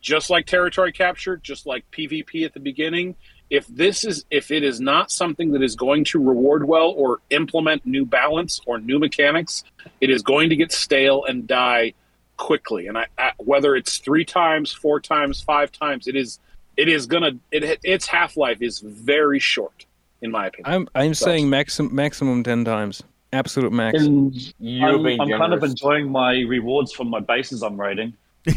just 0.00 0.30
like 0.30 0.46
territory 0.46 0.92
capture, 0.92 1.36
just 1.36 1.66
like 1.66 1.84
PvP 1.90 2.44
at 2.44 2.54
the 2.54 2.60
beginning, 2.60 3.16
if 3.50 3.66
this 3.66 4.04
is 4.04 4.24
if 4.30 4.50
it 4.50 4.62
is 4.62 4.80
not 4.80 5.10
something 5.10 5.50
that 5.52 5.62
is 5.62 5.74
going 5.74 6.04
to 6.04 6.18
reward 6.20 6.66
well 6.66 6.90
or 6.96 7.18
implement 7.30 7.84
new 7.84 8.06
balance 8.06 8.60
or 8.66 8.78
new 8.78 8.98
mechanics, 8.98 9.64
it 10.00 10.10
is 10.10 10.22
going 10.22 10.48
to 10.50 10.56
get 10.56 10.70
stale 10.72 11.24
and 11.24 11.46
die 11.46 11.92
quickly. 12.36 12.86
And 12.86 12.96
I, 12.96 13.06
I 13.18 13.32
whether 13.38 13.74
it's 13.74 13.98
three 13.98 14.24
times, 14.24 14.72
four 14.72 15.00
times, 15.00 15.42
five 15.42 15.72
times, 15.72 16.06
it 16.06 16.14
is 16.16 16.38
it 16.76 16.88
is 16.88 17.06
gonna 17.06 17.32
it 17.50 17.80
its 17.82 18.06
half 18.06 18.36
life 18.36 18.62
is 18.62 18.78
very 18.78 19.40
short, 19.40 19.84
in 20.22 20.30
my 20.30 20.46
opinion. 20.46 20.72
I'm 20.74 20.88
I'm 20.94 21.14
So- 21.14 21.26
saying 21.26 21.50
maximum 21.50 21.94
maximum 21.94 22.44
ten 22.44 22.64
times, 22.64 23.02
absolute 23.32 23.72
max. 23.72 24.02
And 24.02 24.54
You're 24.58 24.96
I'm, 24.96 25.02
being 25.02 25.20
I'm 25.20 25.28
kind 25.28 25.52
of 25.52 25.62
enjoying 25.62 26.10
my 26.10 26.40
rewards 26.40 26.92
from 26.92 27.08
my 27.08 27.20
bases 27.20 27.62
I'm 27.62 27.80
raiding. 27.80 28.14
you 28.44 28.52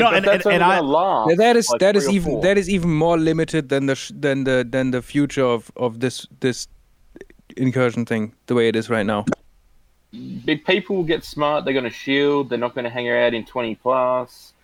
know, 0.00 0.10
and, 0.10 0.24
that's 0.24 0.46
and, 0.46 0.54
and 0.54 0.62
I 0.62 0.78
gonna 0.78 0.86
last 0.86 1.30
Yeah, 1.30 1.36
that 1.36 1.56
is 1.56 1.68
like 1.68 1.80
that 1.80 1.94
is 1.94 2.08
even 2.08 2.32
four. 2.32 2.42
that 2.42 2.56
is 2.56 2.70
even 2.70 2.90
more 2.90 3.18
limited 3.18 3.68
than 3.68 3.84
the 3.84 3.94
sh- 3.94 4.12
than 4.18 4.44
the 4.44 4.66
than 4.68 4.92
the 4.92 5.02
future 5.02 5.44
of 5.44 5.70
of 5.76 6.00
this 6.00 6.26
this 6.40 6.68
incursion 7.58 8.06
thing 8.06 8.32
the 8.46 8.54
way 8.54 8.68
it 8.68 8.76
is 8.76 8.88
right 8.88 9.04
now. 9.04 9.26
If 10.14 10.64
people 10.64 10.96
will 10.96 11.04
get 11.04 11.22
smart, 11.22 11.64
they're 11.64 11.74
going 11.74 11.84
to 11.84 11.90
shield. 11.90 12.48
They're 12.48 12.58
not 12.58 12.74
going 12.74 12.84
to 12.84 12.90
hang 12.90 13.08
around 13.08 13.34
in 13.34 13.44
twenty 13.44 13.74
plus. 13.74 14.54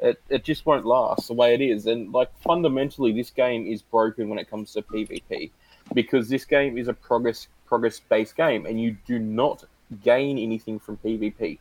It 0.00 0.20
it 0.28 0.42
just 0.42 0.66
won't 0.66 0.84
last 0.84 1.28
the 1.28 1.34
way 1.34 1.54
it 1.54 1.60
is. 1.60 1.86
And 1.86 2.12
like 2.12 2.36
fundamentally, 2.40 3.12
this 3.12 3.30
game 3.30 3.68
is 3.68 3.82
broken 3.82 4.28
when 4.28 4.40
it 4.40 4.50
comes 4.50 4.72
to 4.72 4.82
PvP 4.82 5.52
because 5.92 6.28
this 6.28 6.44
game 6.44 6.76
is 6.76 6.88
a 6.88 6.94
progress 6.94 7.46
progress 7.66 8.00
based 8.00 8.36
game, 8.36 8.66
and 8.66 8.80
you 8.80 8.96
do 9.06 9.18
not 9.18 9.64
gain 10.02 10.38
anything 10.38 10.78
from 10.78 10.96
PvP 10.98 11.58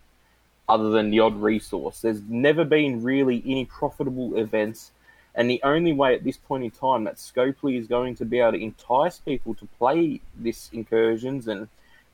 other 0.67 0.89
than 0.89 1.09
the 1.09 1.19
odd 1.19 1.35
resource. 1.41 2.01
There's 2.01 2.21
never 2.27 2.63
been 2.63 3.03
really 3.03 3.43
any 3.45 3.65
profitable 3.65 4.37
events. 4.37 4.91
And 5.35 5.49
the 5.49 5.61
only 5.63 5.93
way 5.93 6.13
at 6.13 6.23
this 6.23 6.37
point 6.37 6.63
in 6.63 6.71
time 6.71 7.03
that 7.05 7.15
Scopely 7.15 7.77
is 7.77 7.87
going 7.87 8.15
to 8.15 8.25
be 8.25 8.39
able 8.39 8.53
to 8.53 8.63
entice 8.63 9.17
people 9.19 9.55
to 9.55 9.67
play 9.77 10.21
this 10.35 10.69
incursions 10.71 11.47
and 11.47 11.67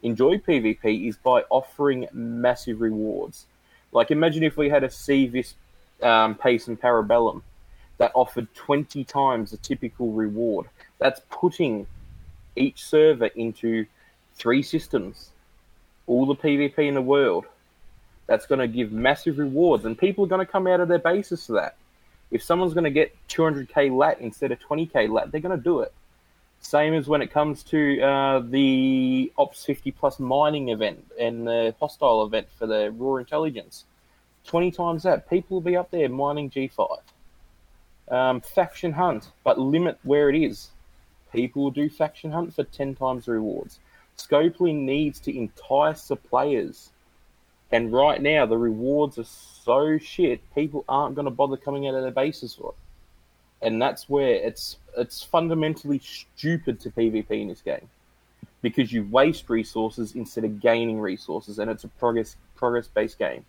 enjoy 0.04 0.38
PvP 0.38 1.08
is 1.08 1.18
by 1.18 1.44
offering 1.50 2.08
massive 2.14 2.82
rewards. 2.82 3.46
Like, 3.92 4.12
imagine 4.12 4.44
if 4.44 4.56
we 4.56 4.70
had 4.70 4.84
a 4.84 4.90
Civis 4.90 5.56
um, 6.02 6.36
Pace 6.36 6.68
and 6.68 6.80
Parabellum 6.80 7.42
that 7.98 8.12
offered 8.16 8.48
20 8.56 9.04
times 9.04 9.52
the 9.52 9.58
typical 9.58 10.12
reward. 10.14 10.68
That's 11.00 11.22
putting 11.30 11.86
each 12.60 12.84
server 12.84 13.28
into 13.28 13.86
three 14.36 14.62
systems, 14.62 15.30
all 16.08 16.26
the 16.26 16.36
PvP 16.36 16.78
in 16.80 16.94
the 16.94 17.02
world. 17.02 17.46
That's 18.28 18.46
going 18.46 18.60
to 18.60 18.68
give 18.68 18.92
massive 18.92 19.40
rewards, 19.40 19.86
and 19.86 19.98
people 19.98 20.26
are 20.26 20.28
going 20.28 20.46
to 20.46 20.52
come 20.52 20.68
out 20.68 20.80
of 20.80 20.88
their 20.88 21.00
bases 21.00 21.46
for 21.48 21.54
that. 21.54 21.76
If 22.32 22.44
someone's 22.44 22.74
going 22.74 22.84
to 22.84 22.92
get 22.92 23.16
200k 23.30 23.96
lat 23.96 24.20
instead 24.22 24.52
of 24.52 24.60
20k 24.60 25.10
lat, 25.10 25.32
they're 25.32 25.42
going 25.42 25.58
to 25.58 25.64
do 25.64 25.80
it. 25.80 25.92
Same 26.62 26.94
as 26.94 27.08
when 27.08 27.22
it 27.22 27.32
comes 27.32 27.64
to 27.64 28.02
uh, 28.02 28.40
the 28.40 29.32
Ops 29.38 29.66
50 29.66 29.92
plus 29.92 30.20
mining 30.20 30.70
event 30.70 31.06
and 31.20 31.48
the 31.48 31.74
hostile 31.80 32.26
event 32.26 32.48
for 32.58 32.68
the 32.68 32.92
raw 32.92 33.16
intelligence. 33.16 33.86
20 34.46 34.72
times 34.72 35.04
that, 35.04 35.30
people 35.30 35.56
will 35.56 35.62
be 35.62 35.78
up 35.78 35.90
there 35.90 36.10
mining 36.10 36.50
G5. 36.50 37.00
Um, 38.10 38.42
faction 38.42 38.92
hunt, 38.92 39.30
but 39.44 39.58
limit 39.58 39.98
where 40.04 40.30
it 40.30 40.36
is. 40.36 40.70
People 41.32 41.64
will 41.64 41.72
do 41.72 41.90
faction 41.90 42.32
hunt 42.32 42.54
for 42.54 42.64
10 42.64 42.96
times 42.96 43.26
the 43.26 43.34
rewards. 43.34 43.80
Scopely 44.18 44.74
needs 44.74 45.20
to 45.22 45.38
entice 45.38 46.08
the 46.08 46.16
players. 46.16 46.92
And 47.72 47.94
right 47.94 48.22
now, 48.22 48.46
the 48.46 48.58
rewards 48.58 49.20
are 49.20 49.24
so 49.24 49.98
shit, 49.98 50.42
people 50.56 50.84
aren't 50.90 51.16
going 51.16 51.26
to 51.26 51.32
bother 51.32 51.58
coming 51.58 51.88
out 51.88 51.94
of 51.94 52.02
their 52.02 52.12
bases 52.12 52.56
for 52.56 52.72
it 52.72 52.76
and 53.62 53.82
that's 53.82 54.08
where 54.10 54.32
it's 54.32 54.78
it's 54.98 55.24
fundamentally 55.24 56.00
stupid 56.00 56.80
to 56.82 56.90
PvP 56.90 57.30
in 57.42 57.48
this 57.48 57.62
game 57.62 57.90
because 58.62 58.92
you 58.92 59.08
waste 59.10 59.50
resources 59.50 60.16
instead 60.16 60.44
of 60.44 60.60
gaining 60.60 61.00
resources, 61.00 61.60
and 61.60 61.70
it's 61.70 61.84
a 61.84 61.88
progress 61.88 62.36
progress 62.56 62.88
based 62.88 63.18
game. 63.18 63.46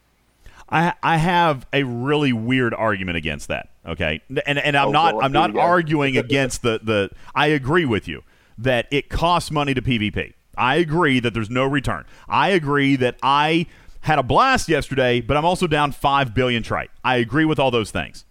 I 0.69 0.95
I 1.03 1.17
have 1.17 1.67
a 1.73 1.85
really 1.85 2.33
weird 2.33 2.75
argument 2.75 3.17
against 3.17 3.49
that. 3.49 3.70
Okay, 3.87 4.21
and 4.47 4.59
and 4.59 4.77
I'm 4.77 4.89
Oh, 4.89 4.93
not 4.93 5.15
God, 5.15 5.25
I'm 5.25 5.33
not 5.33 5.57
arguing 5.57 6.17
against 6.17 6.63
the 6.63 6.81
the. 6.83 7.11
I 7.35 7.47
agree 7.47 7.87
with 7.87 8.07
you 8.07 8.23
that 8.59 8.87
it 8.91 9.09
costs 9.09 9.51
money 9.51 9.73
to 9.73 9.81
PvP. 9.81 10.35
I 10.57 10.77
agree 10.77 11.21
that 11.21 11.33
there's 11.33 11.49
no 11.49 11.65
return. 11.65 12.05
I 12.29 12.51
agree 12.51 12.97
that 12.97 13.17
I 13.23 13.67
had 14.03 14.19
a 14.19 14.23
blast 14.23 14.69
yesterday, 14.69 15.21
but 15.23 15.37
I'm 15.37 15.45
also 15.47 15.67
down 15.67 15.93
five 15.93 16.35
billion 16.35 16.63
trite. 16.63 16.91
I 17.03 17.17
agree 17.17 17.47
with 17.47 17.59
all 17.59 17.71
those 17.71 17.91
things. 17.91 18.27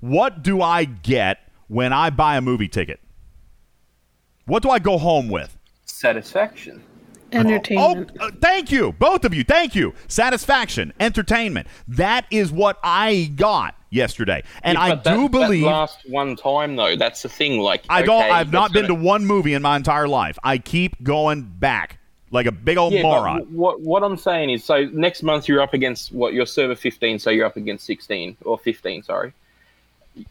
What 0.00 0.42
do 0.42 0.62
I 0.62 0.84
get 0.84 1.38
when 1.66 1.92
I 1.92 2.10
buy 2.10 2.36
a 2.36 2.40
movie 2.40 2.68
ticket? 2.68 3.00
What 4.44 4.62
do 4.62 4.70
I 4.70 4.78
go 4.78 4.98
home 4.98 5.28
with? 5.28 5.58
Satisfaction. 5.84 6.84
Entertainment. 7.32 8.12
Oh, 8.20 8.26
uh, 8.26 8.30
thank 8.40 8.70
you, 8.70 8.92
both 8.92 9.24
of 9.24 9.34
you. 9.34 9.44
Thank 9.44 9.74
you. 9.74 9.94
Satisfaction, 10.08 10.92
entertainment. 11.00 11.66
That 11.88 12.26
is 12.30 12.52
what 12.52 12.78
I 12.82 13.32
got 13.34 13.74
yesterday, 13.90 14.42
and 14.62 14.76
Yeah, 14.76 14.82
I 14.84 14.88
that- 14.94 15.04
do 15.04 15.22
that 15.22 15.30
believe 15.30 15.64
lasts 15.64 16.02
one 16.08 16.36
time 16.36 16.76
though. 16.76 16.96
That's 16.96 17.22
the 17.22 17.28
thing. 17.28 17.58
Like 17.60 17.84
I 17.88 18.02
don't. 18.02 18.22
okay, 18.22 18.30
I've 18.30 18.52
not 18.52 18.72
been 18.72 18.82
to 18.84 18.88
gonna- 18.90 19.02
one 19.04 19.24
movie 19.26 19.54
in 19.54 19.62
my 19.62 19.76
entire 19.76 20.08
life. 20.08 20.38
I 20.44 20.58
keep 20.58 21.02
going 21.02 21.42
back 21.42 21.98
like 22.30 22.46
a 22.46 22.52
big 22.52 22.76
old 22.76 22.92
Yeah, 22.92 23.02
moron. 23.02 23.38
w- 23.40 23.56
what 23.56 23.80
what 23.80 24.02
I'm 24.02 24.16
saying 24.16 24.50
is, 24.50 24.64
so 24.64 24.84
next 24.92 25.22
month 25.22 25.48
you're 25.48 25.62
up 25.62 25.74
against 25.74 26.12
what 26.12 26.32
your 26.32 26.46
server 26.46 26.74
15, 26.74 27.18
so 27.18 27.30
you're 27.30 27.46
up 27.46 27.56
against 27.56 27.86
16 27.86 28.36
or 28.44 28.58
15. 28.58 29.02
Sorry, 29.02 29.32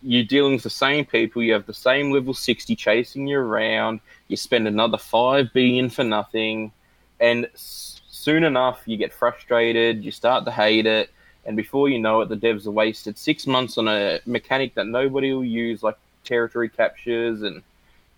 you're 0.02 0.24
dealing 0.26 0.54
with 0.54 0.64
the 0.64 0.70
same 0.70 1.06
people. 1.06 1.42
You 1.44 1.54
have 1.54 1.66
the 1.66 1.74
same 1.74 2.12
level 2.12 2.34
60 2.34 2.76
chasing 2.76 3.28
you 3.28 3.38
around. 3.40 4.00
You 4.28 4.38
spend 4.38 4.68
another 4.68 4.98
five 4.98 5.54
billion 5.54 5.90
for 5.90 6.04
nothing, 6.04 6.72
and 7.20 7.46
s- 7.54 8.02
soon 8.10 8.44
enough 8.44 8.82
you 8.86 8.98
get 8.98 9.14
frustrated. 9.14 10.04
You 10.04 10.12
start 10.12 10.46
to 10.46 10.52
hate 10.52 10.86
it, 10.86 11.10
and 11.46 11.56
before 11.58 11.90
you 11.90 12.00
know 12.00 12.22
it, 12.22 12.30
the 12.30 12.36
devs 12.38 12.66
have 12.66 12.74
wasted 12.74 13.18
six 13.18 13.46
months 13.48 13.78
on 13.78 13.88
a 13.88 14.20
mechanic 14.26 14.74
that 14.76 14.88
nobody 14.88 15.34
will 15.34 15.44
use, 15.46 15.84
like 15.84 15.98
territory 16.24 16.70
captures 16.70 17.42
and 17.44 17.62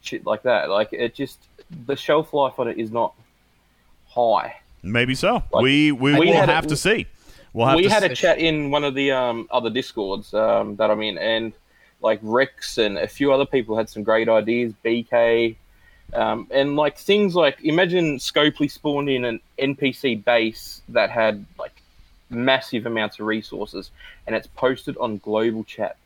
shit 0.01 0.25
like 0.25 0.43
that. 0.43 0.69
Like 0.69 0.93
it 0.93 1.13
just 1.15 1.39
the 1.85 1.95
shelf 1.95 2.33
life 2.33 2.57
on 2.59 2.67
it 2.67 2.77
is 2.77 2.91
not 2.91 3.13
high. 4.09 4.55
Maybe 4.83 5.15
so. 5.15 5.43
Like, 5.51 5.63
we 5.63 5.91
we 5.91 6.13
we 6.17 6.27
will 6.27 6.33
had 6.33 6.49
a- 6.49 6.53
have 6.53 6.67
to 6.67 6.77
see. 6.77 7.07
We'll 7.53 7.65
have 7.67 7.77
we 7.77 7.85
had 7.87 8.03
see. 8.03 8.09
a 8.09 8.15
chat 8.15 8.37
in 8.39 8.69
one 8.71 8.83
of 8.83 8.93
the 8.93 9.11
um, 9.11 9.47
other 9.51 9.69
discords 9.69 10.33
um, 10.33 10.75
that 10.75 10.91
I'm 10.91 11.01
in, 11.01 11.17
and 11.17 11.53
like 12.01 12.19
Rex 12.21 12.77
and 12.77 12.97
a 12.99 13.07
few 13.07 13.33
other 13.33 13.45
people 13.45 13.75
had 13.75 13.89
some 13.89 14.03
great 14.03 14.29
ideas. 14.29 14.73
BK, 14.85 15.55
um, 16.13 16.47
and 16.51 16.75
like 16.75 16.97
things 16.97 17.35
like 17.35 17.63
imagine 17.63 18.17
Scopely 18.17 18.69
spawned 18.69 19.09
in 19.09 19.25
an 19.25 19.39
NPC 19.59 20.23
base 20.23 20.81
that 20.89 21.09
had 21.09 21.45
like 21.59 21.81
massive 22.29 22.85
amounts 22.85 23.19
of 23.19 23.25
resources, 23.25 23.91
and 24.25 24.35
it's 24.35 24.47
posted 24.47 24.97
on 24.97 25.17
global 25.17 25.63
chat, 25.63 25.97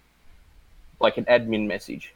like 0.99 1.17
an 1.17 1.25
admin 1.25 1.67
message, 1.67 2.13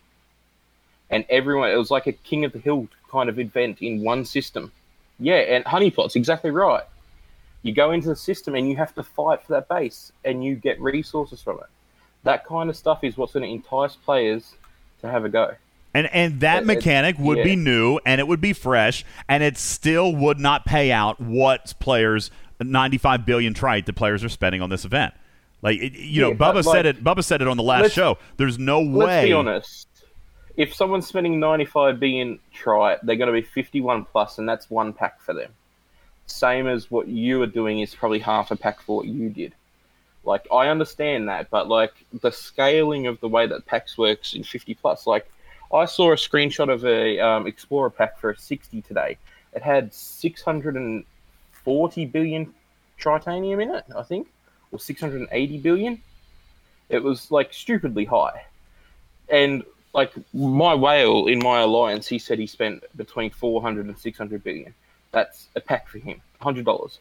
and 1.10 1.26
everyone 1.30 1.70
it 1.70 1.78
was 1.78 1.92
like 1.92 2.08
a 2.08 2.12
King 2.12 2.46
of 2.46 2.54
the 2.54 2.60
Hill 2.60 2.88
kind 3.12 3.30
of 3.30 3.40
event 3.40 3.82
in 3.82 4.02
one 4.02 4.26
system. 4.26 4.72
Yeah, 5.20 5.36
and 5.36 5.64
Honeypot's 5.66 6.16
exactly 6.16 6.52
right 6.52 6.84
you 7.66 7.74
go 7.74 7.90
into 7.90 8.08
the 8.08 8.16
system 8.16 8.54
and 8.54 8.70
you 8.70 8.76
have 8.76 8.94
to 8.94 9.02
fight 9.02 9.42
for 9.42 9.54
that 9.54 9.68
base 9.68 10.12
and 10.24 10.46
you 10.46 10.54
get 10.54 10.80
resources 10.80 11.42
from 11.42 11.58
it. 11.58 11.66
That 12.22 12.46
kind 12.46 12.70
of 12.70 12.76
stuff 12.76 13.04
is 13.04 13.18
what's 13.18 13.34
going 13.34 13.42
to 13.42 13.50
entice 13.50 13.96
players 13.96 14.54
to 15.02 15.10
have 15.10 15.26
a 15.26 15.30
go. 15.30 15.56
And 15.96 16.10
and 16.14 16.42
that 16.42 16.64
It- 16.64 16.66
mechanic 16.66 17.18
would 17.18 17.42
be 17.42 17.56
new 17.56 18.00
and 18.06 18.20
it 18.20 18.28
would 18.28 18.42
be 18.42 18.52
fresh 18.52 19.06
and 19.30 19.42
it 19.42 19.58
still 19.58 20.14
would 20.14 20.42
not 20.42 20.66
pay 20.66 20.92
out 20.92 21.22
what 21.22 21.74
players 21.80 22.32
95 22.62 23.26
billion 23.26 23.54
trite 23.54 23.86
the 23.86 23.94
players 23.94 24.22
are 24.22 24.30
spending 24.30 24.62
on 24.62 24.70
this 24.70 24.84
event. 24.84 25.14
Like 25.62 25.80
it, 25.80 25.94
you 25.94 26.22
know, 26.22 26.30
Yeah, 26.30 26.34
but, 26.36 26.56
Bubba 26.56 26.64
said 26.66 26.86
it. 26.86 27.02
Bubba 27.02 27.24
said 27.24 27.42
it 27.42 27.48
on 27.48 27.56
the 27.56 27.64
last 27.64 27.94
show. 27.94 28.18
There's 28.36 28.60
no 28.60 28.82
way. 28.82 29.06
Let's 29.06 29.26
be 29.26 29.34
honest. 29.34 29.88
If 30.58 30.74
someone's 30.74 31.08
spending 31.08 31.40
95 31.40 31.98
billion 31.98 32.40
trite, 32.54 33.00
they're 33.04 33.16
going 33.16 33.34
to 33.34 33.34
be 33.34 33.42
51 33.42 34.04
plus 34.04 34.38
and 34.38 34.48
that's 34.50 34.70
one 34.70 34.92
pack 34.92 35.22
for 35.22 35.34
them. 35.34 35.54
Same 36.28 36.68
as 36.68 36.92
what 36.92 37.08
you 37.08 37.42
are 37.42 37.48
doing 37.48 37.80
is 37.80 37.96
probably 37.96 38.20
half 38.20 38.52
a 38.52 38.58
pack 38.58 38.82
for 38.82 38.98
what 38.98 39.06
you 39.06 39.30
did. 39.30 39.54
Like 40.26 40.46
I 40.52 40.68
understand 40.68 41.30
that, 41.30 41.50
but 41.50 41.70
like 41.70 41.94
the 42.22 42.34
scaling 42.34 43.08
of 43.08 43.18
the 43.22 43.30
way 43.30 43.48
that 43.48 43.66
packs 43.66 43.98
works 43.98 44.34
in 44.34 44.44
50 44.44 44.74
plus, 44.74 45.08
like 45.08 45.32
I 45.74 45.86
saw 45.86 46.12
a 46.12 46.16
screenshot 46.16 46.72
of 46.72 46.86
a 46.86 47.20
um, 47.20 47.48
Explorer 47.48 47.90
pack 47.90 48.20
for 48.20 48.30
a 48.32 48.38
60 48.38 48.82
today. 48.84 49.18
It 49.54 49.62
had 49.62 49.94
640 49.94 52.06
billion 52.06 52.54
tritanium 53.00 53.62
in 53.62 53.74
it, 53.74 53.86
I 53.96 54.04
think, 54.04 54.28
or 54.72 54.80
680 54.80 55.58
billion. 55.60 56.02
It 56.90 57.04
was 57.04 57.32
like 57.32 57.54
stupidly 57.54 58.06
high. 58.06 58.46
And 59.30 59.64
like 59.94 60.14
my 60.34 60.76
whale 60.76 61.28
in 61.28 61.40
my 61.40 61.62
alliance, 61.62 62.08
he 62.08 62.20
said 62.20 62.38
he 62.38 62.48
spent 62.48 62.84
between 62.96 63.32
400 63.32 63.88
and 63.88 63.98
600 63.98 64.44
billion. 64.44 64.74
That's 65.12 65.48
a 65.56 65.62
pack 65.62 65.88
for 65.88 66.00
him, 66.00 66.22
$100. 66.42 66.98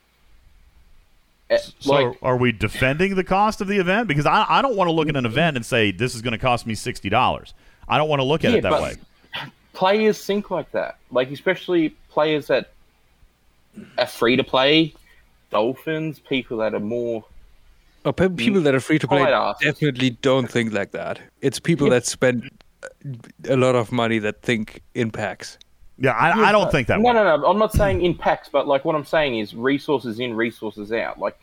Eh, 1.51 1.59
So 1.81 1.93
like, 1.93 2.17
are 2.23 2.37
we 2.37 2.53
defending 2.53 3.17
the 3.17 3.25
cost 3.25 3.61
of 3.61 3.67
the 3.67 3.79
event? 3.79 4.09
Because 4.09 4.27
I, 4.27 4.47
I 4.49 4.63
don't 4.63 4.77
want 4.77 4.89
to 4.89 4.93
look 4.93 5.09
at 5.09 5.17
an 5.17 5.27
event 5.27 5.57
and 5.57 5.67
say 5.67 5.91
this 5.91 6.15
is 6.15 6.23
going 6.23 6.33
to 6.33 6.39
cost 6.39 6.67
me 6.67 6.75
sixty 6.75 7.11
dollars. 7.11 7.53
I 7.89 7.99
don't 7.99 8.09
want 8.09 8.21
to 8.21 8.25
look 8.25 8.45
at 8.45 8.51
Yeah, 8.53 8.59
it 8.59 8.63
that 8.63 8.83
way. 8.83 8.97
players 9.73 10.25
think 10.25 10.51
like 10.51 10.71
that. 10.73 10.99
Like 11.11 11.31
especially 11.31 11.91
players 12.11 12.47
that 12.49 12.71
are 13.99 14.07
free 14.07 14.37
to 14.37 14.45
play, 14.45 14.95
dolphins, 15.51 16.19
people 16.19 16.59
that 16.59 16.75
are 16.75 16.81
more 16.81 17.25
Oh, 18.07 18.13
pe- 18.13 18.29
people 18.29 18.61
that 18.61 18.75
are 18.75 18.81
free 18.81 18.99
to 18.99 19.09
play 19.09 19.25
definitely 19.61 20.11
don't 20.11 20.51
think 20.51 20.73
like 20.75 20.91
that. 20.93 21.21
It's 21.41 21.59
people 21.59 21.89
that 21.91 22.05
spend 22.05 22.51
uh, 22.83 22.89
a 23.49 23.57
lot 23.57 23.75
of 23.75 23.93
money 23.93 24.19
that 24.19 24.43
think 24.43 24.83
in 24.95 25.11
packs. 25.11 25.59
Yeah, 25.97 26.11
I, 26.11 26.49
I 26.49 26.53
don't 26.53 26.71
think 26.71 26.89
that 26.89 27.01
No, 27.01 27.09
way. 27.09 27.15
no, 27.15 27.37
no. 27.37 27.47
I'm 27.47 27.59
not 27.59 27.73
saying 27.73 28.03
in 28.03 28.15
packs, 28.15 28.49
but 28.53 28.67
like 28.67 28.85
what 28.85 28.95
I'm 28.95 29.05
saying 29.07 29.39
is 29.39 29.55
resources 29.55 30.19
in, 30.21 30.35
resources 30.35 30.93
out. 30.93 31.19
Like 31.19 31.39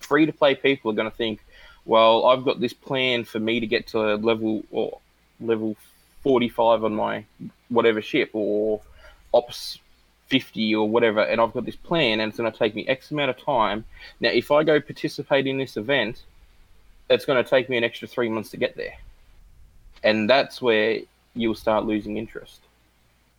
free 0.00 0.26
to 0.26 0.32
play 0.32 0.54
people 0.54 0.90
are 0.90 0.94
going 0.94 1.10
to 1.10 1.16
think, 1.16 1.40
well, 1.86 2.26
I've 2.26 2.44
got 2.44 2.60
this 2.60 2.72
plan 2.74 3.24
for 3.24 3.38
me 3.38 3.60
to 3.60 3.66
get 3.66 3.86
to 3.88 4.16
level 4.16 4.64
or 4.70 4.98
level 5.42 5.76
45 6.22 6.84
on 6.84 6.94
my 6.94 7.24
whatever 7.68 8.00
ship 8.00 8.30
or 8.32 8.80
ops 9.34 9.78
50 10.28 10.74
or 10.74 10.88
whatever, 10.88 11.20
and 11.20 11.40
I've 11.40 11.52
got 11.52 11.66
this 11.66 11.76
plan, 11.76 12.20
and 12.20 12.30
it's 12.30 12.38
going 12.38 12.50
to 12.50 12.58
take 12.58 12.74
me 12.74 12.86
X 12.88 13.10
amount 13.10 13.30
of 13.30 13.38
time. 13.38 13.84
Now, 14.20 14.30
if 14.30 14.50
I 14.50 14.64
go 14.64 14.80
participate 14.80 15.46
in 15.46 15.58
this 15.58 15.76
event, 15.76 16.22
it's 17.10 17.26
going 17.26 17.42
to 17.42 17.48
take 17.48 17.68
me 17.68 17.76
an 17.76 17.84
extra 17.84 18.08
three 18.08 18.30
months 18.30 18.50
to 18.50 18.56
get 18.56 18.76
there, 18.76 18.94
and 20.02 20.30
that's 20.30 20.62
where 20.62 21.00
you'll 21.34 21.54
start 21.54 21.84
losing 21.84 22.16
interest. 22.16 22.60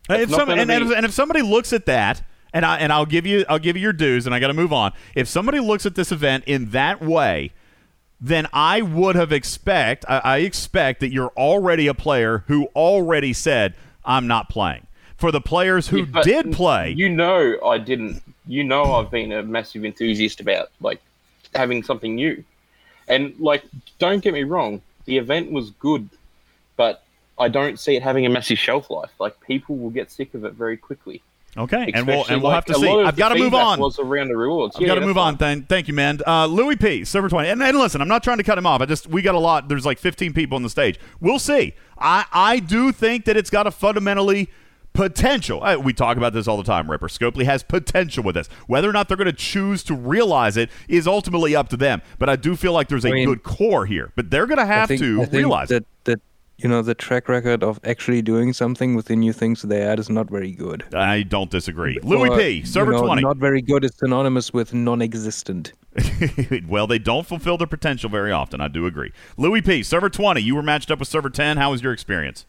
if 0.08 0.30
some, 0.30 0.48
and, 0.50 0.68
be- 0.68 0.74
if, 0.74 0.96
and 0.96 1.04
if 1.04 1.12
somebody 1.12 1.42
looks 1.42 1.72
at 1.72 1.86
that, 1.86 2.22
and 2.52 2.64
I 2.64 2.78
and 2.78 2.92
I'll 2.92 3.06
give 3.06 3.26
you 3.26 3.44
I'll 3.48 3.58
give 3.58 3.76
you 3.76 3.82
your 3.82 3.92
dues, 3.92 4.26
and 4.26 4.34
I 4.34 4.38
got 4.38 4.46
to 4.46 4.54
move 4.54 4.72
on. 4.72 4.92
If 5.16 5.26
somebody 5.28 5.58
looks 5.58 5.86
at 5.86 5.96
this 5.96 6.12
event 6.12 6.44
in 6.46 6.70
that 6.70 7.02
way, 7.02 7.50
then 8.20 8.46
I 8.52 8.82
would 8.82 9.16
have 9.16 9.32
expect 9.32 10.04
I, 10.08 10.18
I 10.18 10.38
expect 10.38 11.00
that 11.00 11.10
you're 11.12 11.32
already 11.36 11.86
a 11.86 11.94
player 11.94 12.44
who 12.46 12.66
already 12.74 13.32
said 13.32 13.74
I'm 14.04 14.26
not 14.26 14.48
playing. 14.48 14.86
For 15.16 15.30
the 15.32 15.40
players 15.40 15.88
who 15.88 16.04
Yeah, 16.04 16.22
did 16.22 16.52
play, 16.52 16.90
You 16.90 17.08
know, 17.08 17.58
I 17.64 17.78
didn't. 17.78 18.22
You 18.46 18.64
know, 18.64 18.94
I've 18.94 19.10
been 19.10 19.32
a 19.32 19.42
massive 19.42 19.84
enthusiast 19.84 20.40
about 20.40 20.70
like 20.80 21.00
having 21.54 21.82
something 21.82 22.14
new, 22.14 22.44
and 23.08 23.34
like, 23.38 23.64
don't 23.98 24.22
get 24.22 24.34
me 24.34 24.42
wrong, 24.42 24.82
the 25.06 25.16
event 25.16 25.50
was 25.50 25.70
good, 25.70 26.08
but 26.76 27.02
I 27.38 27.48
don't 27.48 27.78
see 27.78 27.96
it 27.96 28.02
having 28.02 28.26
a 28.26 28.28
massive 28.28 28.58
shelf 28.58 28.90
life. 28.90 29.12
Like, 29.18 29.40
people 29.40 29.76
will 29.76 29.90
get 29.90 30.10
sick 30.10 30.34
of 30.34 30.44
it 30.44 30.52
very 30.54 30.76
quickly. 30.76 31.22
Okay, 31.56 31.90
and 31.94 32.06
we'll 32.06 32.24
and 32.26 32.42
we'll 32.42 32.50
like, 32.52 32.54
have 32.54 32.64
to 32.66 32.74
see. 32.74 32.88
I've 32.88 33.16
got 33.16 33.30
to 33.30 33.38
move 33.38 33.54
on. 33.54 33.78
Was 33.80 33.98
around 33.98 34.28
the 34.28 34.36
rewards. 34.36 34.76
I've 34.76 34.82
Yeah, 34.82 34.88
got 34.88 34.94
to 34.96 35.00
move 35.06 35.16
fine. 35.16 35.34
on. 35.34 35.36
Thank, 35.38 35.68
thank 35.68 35.88
you, 35.88 35.94
man. 35.94 36.20
Uh, 36.26 36.46
Louis 36.46 36.76
P. 36.76 37.04
Server 37.04 37.28
twenty. 37.28 37.48
And, 37.48 37.62
and 37.62 37.78
listen, 37.78 38.00
I'm 38.00 38.08
not 38.08 38.22
trying 38.22 38.38
to 38.38 38.44
cut 38.44 38.58
him 38.58 38.66
off. 38.66 38.80
I 38.80 38.86
just 38.86 39.06
we 39.06 39.22
got 39.22 39.34
a 39.34 39.38
lot. 39.38 39.68
There's 39.68 39.86
like 39.86 39.98
15 39.98 40.32
people 40.32 40.56
on 40.56 40.62
the 40.62 40.70
stage. 40.70 40.98
We'll 41.20 41.38
see. 41.38 41.74
I 41.98 42.24
I 42.32 42.58
do 42.58 42.92
think 42.92 43.24
that 43.26 43.36
it's 43.36 43.50
got 43.50 43.66
a 43.66 43.70
fundamentally 43.70 44.48
potential. 44.92 45.62
Uh, 45.62 45.76
we 45.76 45.92
talk 45.92 46.16
about 46.16 46.32
this 46.32 46.46
all 46.46 46.56
the 46.56 46.62
time. 46.64 46.90
Ripper 46.90 47.08
Scopely 47.08 47.44
has 47.44 47.62
potential 47.62 48.22
with 48.22 48.36
this. 48.36 48.48
Whether 48.66 48.88
or 48.88 48.92
not 48.92 49.08
they're 49.08 49.16
going 49.16 49.26
to 49.26 49.32
choose 49.32 49.82
to 49.84 49.94
realize 49.94 50.56
it 50.56 50.70
is 50.88 51.06
ultimately 51.08 51.56
up 51.56 51.68
to 51.70 51.76
them. 51.76 52.00
But 52.18 52.28
I 52.28 52.36
do 52.36 52.54
feel 52.56 52.72
like 52.72 52.88
there's 52.88 53.04
a 53.04 53.08
I 53.08 53.12
mean- 53.12 53.28
good 53.28 53.42
core 53.42 53.86
here. 53.86 54.12
But 54.16 54.30
they're 54.30 54.46
going 54.46 54.58
to 54.58 54.66
have 54.66 54.88
think, 54.88 55.00
to 55.00 55.22
I 55.22 55.24
think 55.24 55.32
realize 55.34 55.70
it. 55.70 55.84
that 56.04 56.12
that 56.12 56.20
you 56.56 56.68
know 56.68 56.82
the 56.82 56.94
track 56.94 57.28
record 57.28 57.62
of 57.62 57.80
actually 57.84 58.22
doing 58.22 58.52
something 58.52 58.94
with 58.94 59.06
the 59.06 59.16
new 59.16 59.32
things 59.32 59.62
they 59.62 59.82
add 59.82 59.98
is 59.98 60.08
not 60.08 60.30
very 60.30 60.52
good. 60.52 60.84
I 60.94 61.22
don't 61.22 61.50
disagree. 61.50 61.98
Louis 62.02 62.30
Or, 62.30 62.38
P. 62.38 62.48
you 62.50 62.66
Server 62.66 62.92
know, 62.92 63.06
20. 63.06 63.22
Not 63.22 63.38
very 63.38 63.60
good 63.60 63.84
is 63.84 63.92
synonymous 63.96 64.52
with 64.52 64.72
non-existent. 64.72 65.72
well, 66.68 66.86
they 66.86 66.98
don't 66.98 67.26
fulfill 67.26 67.56
their 67.58 67.66
potential 67.66 68.08
very 68.10 68.32
often. 68.32 68.60
I 68.60 68.68
do 68.68 68.86
agree. 68.86 69.12
Louis 69.36 69.62
P. 69.62 69.82
Server 69.82 70.08
20. 70.10 70.40
You 70.40 70.54
were 70.54 70.62
matched 70.62 70.90
up 70.90 70.98
with 70.98 71.08
Server 71.08 71.30
10. 71.30 71.56
How 71.56 71.70
was 71.70 71.82
your 71.82 71.92
experience? 71.92 72.46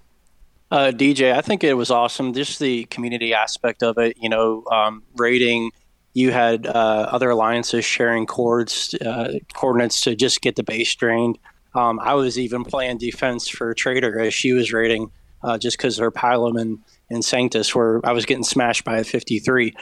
Uh, 0.72 0.92
DJ, 0.92 1.34
I 1.34 1.42
think 1.42 1.64
it 1.64 1.76
was 1.76 1.92
awesome. 1.92 2.34
Just 2.34 2.60
the 2.60 2.86
community 2.86 3.34
aspect 3.34 3.84
of 3.84 3.98
it, 3.98 4.18
you 4.20 4.30
know, 4.30 4.64
um, 4.72 5.04
rating. 5.16 5.72
You 6.14 6.32
had 6.32 6.66
uh, 6.66 7.08
other 7.12 7.30
alliances 7.30 7.86
sharing 7.86 8.26
cords, 8.26 8.96
uh, 9.06 9.34
coordinates 9.54 10.02
to 10.02 10.16
just 10.16 10.42
get 10.42 10.56
the 10.56 10.64
base 10.64 10.94
drained. 10.96 11.38
Um, 11.76 12.00
I 12.00 12.14
was 12.14 12.40
even 12.40 12.64
playing 12.64 12.98
defense 12.98 13.48
for 13.48 13.74
Trader 13.74 14.20
as 14.20 14.34
she 14.34 14.54
was 14.54 14.72
rating, 14.72 15.12
uh, 15.44 15.58
just 15.58 15.78
because 15.78 15.98
her 15.98 16.12
Pilum 16.12 16.60
and, 16.60 16.80
and 17.10 17.24
Sanctus 17.24 17.76
were. 17.76 18.02
I 18.04 18.14
was 18.14 18.26
getting 18.26 18.44
smashed 18.44 18.84
by 18.84 18.98
a 18.98 19.04
53. 19.04 19.76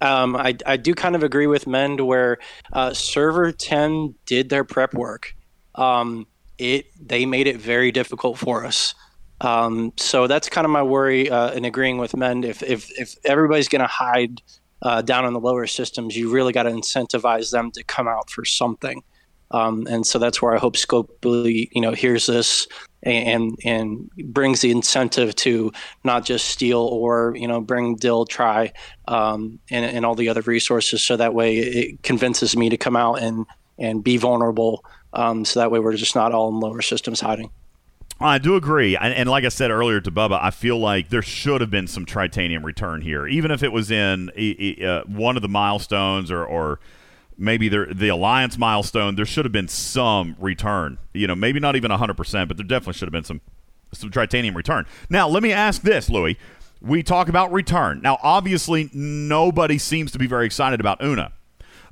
Um, 0.00 0.36
I, 0.36 0.56
I 0.64 0.76
do 0.76 0.94
kind 0.94 1.14
of 1.14 1.22
agree 1.22 1.46
with 1.46 1.66
Mend 1.66 2.00
where 2.00 2.38
uh, 2.72 2.94
Server 2.94 3.52
10 3.52 4.14
did 4.24 4.48
their 4.48 4.64
prep 4.64 4.94
work. 4.94 5.34
Um, 5.74 6.26
it 6.56 6.86
they 7.00 7.26
made 7.26 7.46
it 7.46 7.56
very 7.56 7.90
difficult 7.90 8.38
for 8.38 8.64
us. 8.64 8.94
Um, 9.40 9.92
so 9.96 10.26
that's 10.26 10.48
kind 10.48 10.66
of 10.66 10.70
my 10.70 10.82
worry 10.82 11.30
uh, 11.30 11.52
in 11.52 11.64
agreeing 11.64 11.98
with 11.98 12.14
Mend. 12.14 12.44
If 12.44 12.62
if 12.62 12.90
if 12.98 13.16
everybody's 13.24 13.68
going 13.68 13.80
to 13.80 13.88
hide 13.88 14.42
uh, 14.82 15.02
down 15.02 15.26
in 15.26 15.32
the 15.32 15.40
lower 15.40 15.66
systems, 15.66 16.16
you 16.16 16.30
really 16.30 16.52
got 16.52 16.64
to 16.64 16.70
incentivize 16.70 17.50
them 17.50 17.70
to 17.72 17.82
come 17.84 18.08
out 18.08 18.30
for 18.30 18.44
something. 18.44 19.02
Um, 19.50 19.86
and 19.88 20.06
so 20.06 20.18
that's 20.18 20.40
where 20.40 20.54
I 20.54 20.58
hope 20.58 20.76
Scopely, 20.76 21.68
you 21.72 21.80
know, 21.80 21.92
hears 21.92 22.26
this 22.26 22.68
and 23.02 23.58
and 23.64 24.10
brings 24.26 24.60
the 24.60 24.70
incentive 24.70 25.34
to 25.34 25.72
not 26.04 26.24
just 26.24 26.48
steal 26.48 26.80
or 26.80 27.34
you 27.34 27.48
know 27.48 27.60
bring 27.60 27.96
dill 27.96 28.26
try 28.26 28.72
um, 29.08 29.58
and, 29.70 29.84
and 29.84 30.04
all 30.04 30.14
the 30.14 30.28
other 30.28 30.42
resources. 30.42 31.04
So 31.04 31.16
that 31.16 31.34
way 31.34 31.56
it 31.58 32.02
convinces 32.02 32.56
me 32.56 32.68
to 32.68 32.76
come 32.76 32.96
out 32.96 33.14
and 33.14 33.46
and 33.78 34.04
be 34.04 34.16
vulnerable. 34.16 34.84
Um, 35.12 35.44
so 35.44 35.60
that 35.60 35.70
way 35.70 35.80
we're 35.80 35.96
just 35.96 36.14
not 36.14 36.32
all 36.32 36.48
in 36.50 36.60
lower 36.60 36.82
systems 36.82 37.20
hiding. 37.20 37.50
I 38.22 38.36
do 38.36 38.54
agree, 38.54 38.98
and, 38.98 39.14
and, 39.14 39.30
like 39.30 39.44
I 39.44 39.48
said 39.48 39.70
earlier 39.70 39.98
to 39.98 40.10
Bubba, 40.10 40.38
I 40.42 40.50
feel 40.50 40.78
like 40.78 41.08
there 41.08 41.22
should 41.22 41.62
have 41.62 41.70
been 41.70 41.86
some 41.86 42.04
tritanium 42.04 42.62
return 42.64 43.00
here, 43.00 43.26
even 43.26 43.50
if 43.50 43.62
it 43.62 43.72
was 43.72 43.90
in 43.90 44.28
uh, 44.84 45.04
one 45.04 45.36
of 45.36 45.42
the 45.42 45.48
milestones 45.48 46.30
or, 46.30 46.44
or 46.44 46.80
maybe 47.40 47.68
the 47.68 48.08
alliance 48.08 48.58
milestone, 48.58 49.16
there 49.16 49.24
should 49.24 49.44
have 49.44 49.52
been 49.52 49.66
some 49.66 50.36
return. 50.38 50.98
You 51.12 51.26
know, 51.26 51.34
maybe 51.34 51.58
not 51.58 51.74
even 51.74 51.90
100%, 51.90 52.46
but 52.46 52.56
there 52.56 52.66
definitely 52.66 52.92
should 52.92 53.08
have 53.08 53.12
been 53.12 53.24
some 53.24 53.40
some 53.92 54.10
tritanium 54.10 54.54
return. 54.54 54.86
Now, 55.08 55.26
let 55.26 55.42
me 55.42 55.52
ask 55.52 55.82
this, 55.82 56.08
Louis. 56.08 56.38
We 56.80 57.02
talk 57.02 57.28
about 57.28 57.50
return. 57.52 58.00
Now, 58.02 58.18
obviously, 58.22 58.88
nobody 58.92 59.78
seems 59.78 60.12
to 60.12 60.18
be 60.18 60.28
very 60.28 60.46
excited 60.46 60.78
about 60.78 61.02
Una. 61.02 61.32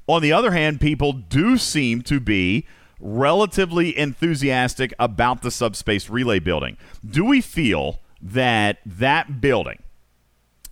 On 0.07 0.23
the 0.23 0.33
other 0.33 0.53
hand, 0.53 0.81
people 0.81 1.13
do 1.13 1.59
seem 1.59 2.03
to 2.03 2.21
be 2.21 2.67
relatively 3.01 3.99
enthusiastic 3.99 4.95
about 4.99 5.43
the 5.43 5.51
subspace 5.51 6.09
relay 6.09 6.39
building. 6.39 6.77
Do 7.05 7.25
we 7.25 7.41
feel 7.41 7.99
that 8.23 8.79
that 8.87 9.41
building 9.41 9.83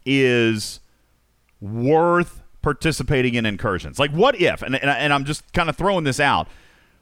is 0.05 0.81
worth 1.61 2.43
participating 2.67 3.37
in 3.37 3.47
incursions. 3.47 3.97
Like, 3.97 4.11
what 4.11 4.41
if, 4.41 4.61
and, 4.61 4.75
and, 4.75 4.91
and 4.91 5.13
I'm 5.13 5.25
just 5.25 5.53
kind 5.53 5.69
of 5.69 5.77
throwing 5.77 6.03
this 6.03 6.19
out, 6.19 6.49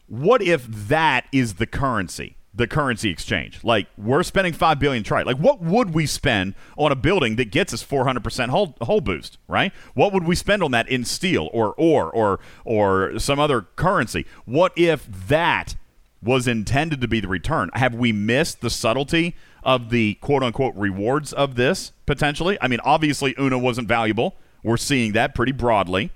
what 0.09 0.43
if 0.43 0.67
that 0.67 1.25
is 1.33 1.55
the 1.55 1.67
currency? 1.67 2.37
the 2.57 2.69
currency 2.69 3.11
exchange. 3.11 3.59
Like 3.65 3.89
we're 3.99 4.23
spending 4.23 4.53
five 4.53 4.79
billion 4.79 5.03
trite. 5.03 5.27
Like 5.27 5.39
what 5.39 5.61
would 5.61 5.93
we 5.93 6.07
spend 6.07 6.55
on 6.79 6.93
a 6.93 6.95
building 6.95 7.35
that 7.35 7.51
gets 7.51 7.75
us 7.75 7.83
400 7.83 8.23
percent 8.23 8.53
whole 8.53 9.01
boost? 9.01 9.39
Right? 9.49 9.73
What 9.95 10.13
would 10.13 10.23
we 10.23 10.37
spend 10.37 10.63
on 10.63 10.71
that 10.71 10.89
in 10.89 11.05
steel 11.05 11.51
or 11.53 11.75
or 11.77 12.13
or 12.13 12.39
or 12.65 13.19
some 13.19 13.41
other 13.41 13.63
currency? 13.75 14.25
What 14.45 14.73
if 14.77 15.09
that 15.27 15.75
was 16.23 16.47
intended 16.47 17.01
to 17.01 17.09
be 17.09 17.19
the 17.19 17.27
return? 17.27 17.71
Have 17.75 17.93
we 17.93 18.13
missed 18.13 18.61
the 18.61 18.71
subtlety 18.71 19.35
of 19.65 19.91
the 19.91 20.15
quote 20.21 20.45
unquote 20.45 20.77
rewards 20.77 21.33
of 21.33 21.57
this 21.57 21.91
potentially? 22.07 22.57
I 22.61 22.69
mean, 22.69 22.81
obviously 22.85 23.35
Una 23.37 23.59
wasn't 23.59 23.89
valuable. 23.89 24.37
We're 24.65 24.79
seeing 24.79 25.13
that 25.13 25.35
pretty 25.35 25.53
broadly. 25.53 26.11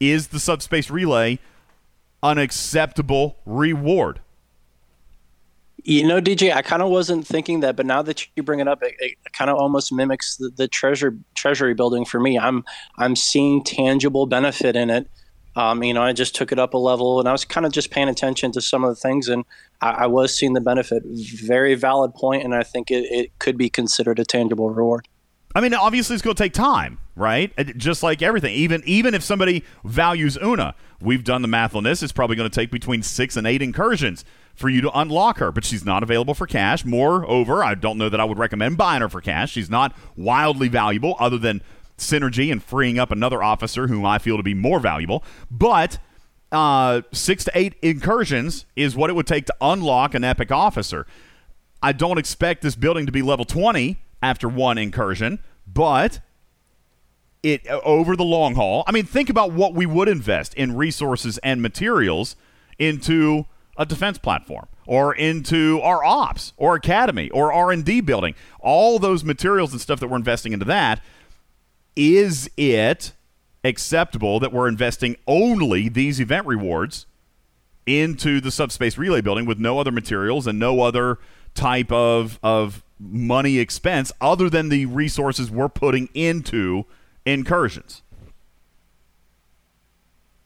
Is 0.00 0.28
the 0.28 0.40
subspace 0.40 0.90
relay 0.90 1.38
an 2.22 2.36
acceptable 2.36 3.36
reward? 3.46 4.20
You 5.84 6.04
know, 6.06 6.20
DJ, 6.20 6.52
I 6.52 6.62
kind 6.62 6.82
of 6.82 6.90
wasn't 6.90 7.24
thinking 7.24 7.60
that, 7.60 7.76
but 7.76 7.86
now 7.86 8.02
that 8.02 8.26
you 8.34 8.42
bring 8.42 8.58
it 8.58 8.66
up, 8.66 8.82
it, 8.82 8.94
it 8.98 9.16
kind 9.32 9.48
of 9.48 9.56
almost 9.56 9.92
mimics 9.92 10.36
the, 10.36 10.50
the, 10.50 10.66
treasure 10.66 11.16
treasury 11.36 11.74
building 11.74 12.04
for 12.04 12.18
me. 12.18 12.36
I'm 12.36 12.64
I'm 12.98 13.14
seeing 13.14 13.62
tangible 13.62 14.26
benefit 14.26 14.74
in 14.74 14.90
it. 14.90 15.08
Um, 15.54 15.84
you 15.84 15.94
know, 15.94 16.02
I 16.02 16.12
just 16.12 16.34
took 16.34 16.50
it 16.50 16.58
up 16.58 16.74
a 16.74 16.78
level, 16.78 17.20
and 17.20 17.28
I 17.28 17.32
was 17.32 17.44
kind 17.44 17.64
of 17.64 17.72
just 17.72 17.92
paying 17.92 18.08
attention 18.08 18.50
to 18.52 18.60
some 18.60 18.82
of 18.82 18.90
the 18.90 18.96
things, 19.00 19.28
and 19.28 19.44
I, 19.80 19.90
I 19.90 20.06
was 20.06 20.36
seeing 20.36 20.54
the 20.54 20.60
benefit. 20.60 21.04
Very 21.06 21.76
valid 21.76 22.14
point, 22.14 22.42
and 22.42 22.54
I 22.54 22.64
think 22.64 22.90
it, 22.90 23.04
it 23.04 23.38
could 23.38 23.56
be 23.56 23.70
considered 23.70 24.18
a 24.18 24.24
tangible 24.24 24.70
reward. 24.70 25.06
I 25.56 25.62
mean, 25.62 25.72
obviously, 25.72 26.12
it's 26.12 26.22
going 26.22 26.36
to 26.36 26.42
take 26.42 26.52
time, 26.52 26.98
right? 27.14 27.50
Just 27.78 28.02
like 28.02 28.20
everything. 28.20 28.52
Even 28.54 28.82
even 28.84 29.14
if 29.14 29.22
somebody 29.22 29.64
values 29.84 30.36
Una, 30.44 30.74
we've 31.00 31.24
done 31.24 31.40
the 31.40 31.48
math 31.48 31.74
on 31.74 31.82
this. 31.82 32.02
It's 32.02 32.12
probably 32.12 32.36
going 32.36 32.50
to 32.50 32.54
take 32.54 32.70
between 32.70 33.02
six 33.02 33.38
and 33.38 33.46
eight 33.46 33.62
incursions 33.62 34.22
for 34.54 34.68
you 34.68 34.82
to 34.82 34.90
unlock 34.90 35.38
her, 35.38 35.50
but 35.50 35.64
she's 35.64 35.82
not 35.82 36.02
available 36.02 36.34
for 36.34 36.46
cash. 36.46 36.84
Moreover, 36.84 37.64
I 37.64 37.74
don't 37.74 37.96
know 37.96 38.10
that 38.10 38.20
I 38.20 38.24
would 38.24 38.36
recommend 38.36 38.76
buying 38.76 39.00
her 39.00 39.08
for 39.08 39.22
cash. 39.22 39.52
She's 39.52 39.70
not 39.70 39.96
wildly 40.14 40.68
valuable, 40.68 41.16
other 41.18 41.38
than 41.38 41.62
synergy 41.96 42.52
and 42.52 42.62
freeing 42.62 42.98
up 42.98 43.10
another 43.10 43.42
officer 43.42 43.86
whom 43.86 44.04
I 44.04 44.18
feel 44.18 44.36
to 44.36 44.42
be 44.42 44.52
more 44.52 44.78
valuable. 44.78 45.24
But 45.50 45.98
uh, 46.52 47.00
six 47.12 47.44
to 47.44 47.52
eight 47.54 47.76
incursions 47.80 48.66
is 48.76 48.94
what 48.94 49.08
it 49.08 49.14
would 49.14 49.26
take 49.26 49.46
to 49.46 49.54
unlock 49.62 50.12
an 50.12 50.22
epic 50.22 50.52
officer. 50.52 51.06
I 51.82 51.92
don't 51.92 52.18
expect 52.18 52.60
this 52.60 52.76
building 52.76 53.06
to 53.06 53.12
be 53.12 53.22
level 53.22 53.46
20 53.46 53.96
after 54.22 54.48
one 54.48 54.78
incursion, 54.78 55.38
but 55.66 56.20
it 57.42 57.66
over 57.68 58.16
the 58.16 58.24
long 58.24 58.54
haul. 58.54 58.82
I 58.86 58.92
mean, 58.92 59.04
think 59.04 59.28
about 59.30 59.52
what 59.52 59.74
we 59.74 59.86
would 59.86 60.08
invest 60.08 60.54
in 60.54 60.76
resources 60.76 61.38
and 61.38 61.62
materials 61.62 62.36
into 62.78 63.46
a 63.76 63.86
defense 63.86 64.18
platform 64.18 64.66
or 64.86 65.14
into 65.14 65.80
our 65.82 66.04
ops 66.04 66.52
or 66.56 66.74
academy 66.74 67.30
or 67.30 67.52
R&D 67.52 68.00
building. 68.00 68.34
All 68.60 68.98
those 68.98 69.22
materials 69.22 69.72
and 69.72 69.80
stuff 69.80 70.00
that 70.00 70.08
we're 70.08 70.16
investing 70.16 70.52
into 70.52 70.64
that 70.66 71.02
is 71.94 72.50
it 72.56 73.12
acceptable 73.64 74.38
that 74.40 74.52
we're 74.52 74.68
investing 74.68 75.16
only 75.26 75.88
these 75.88 76.20
event 76.20 76.46
rewards 76.46 77.06
into 77.86 78.40
the 78.40 78.50
subspace 78.50 78.98
relay 78.98 79.20
building 79.20 79.46
with 79.46 79.58
no 79.58 79.78
other 79.78 79.92
materials 79.92 80.46
and 80.46 80.58
no 80.58 80.80
other 80.80 81.18
type 81.56 81.90
of 81.90 82.38
of 82.42 82.82
money 82.98 83.58
expense 83.58 84.12
other 84.20 84.48
than 84.48 84.68
the 84.68 84.86
resources 84.86 85.50
we're 85.50 85.68
putting 85.68 86.08
into 86.14 86.84
incursions. 87.24 88.02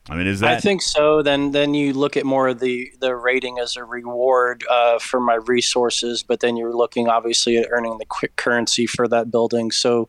I 0.09 0.17
mean, 0.17 0.27
is 0.27 0.41
that? 0.41 0.57
I 0.57 0.61
think 0.61 0.83
so. 0.83 1.23
Then, 1.23 1.53
then 1.53 1.75
you 1.75 1.93
look 1.93 2.17
at 2.17 2.27
more 2.27 2.49
of 2.49 2.59
the 2.59 2.91
the 3.01 3.15
rating 3.15 3.61
as 3.61 3.77
a 3.77 3.85
reward 3.85 4.65
uh, 4.69 4.99
for 4.99 5.21
my 5.21 5.35
resources, 5.35 6.25
but 6.25 6.41
then 6.41 6.57
you're 6.57 6.75
looking 6.75 7.09
obviously 7.09 7.59
at 7.59 7.69
earning 7.71 7.99
the 7.99 8.07
quick 8.07 8.35
currency 8.35 8.87
for 8.87 9.07
that 9.07 9.31
building. 9.31 9.71
So, 9.71 10.09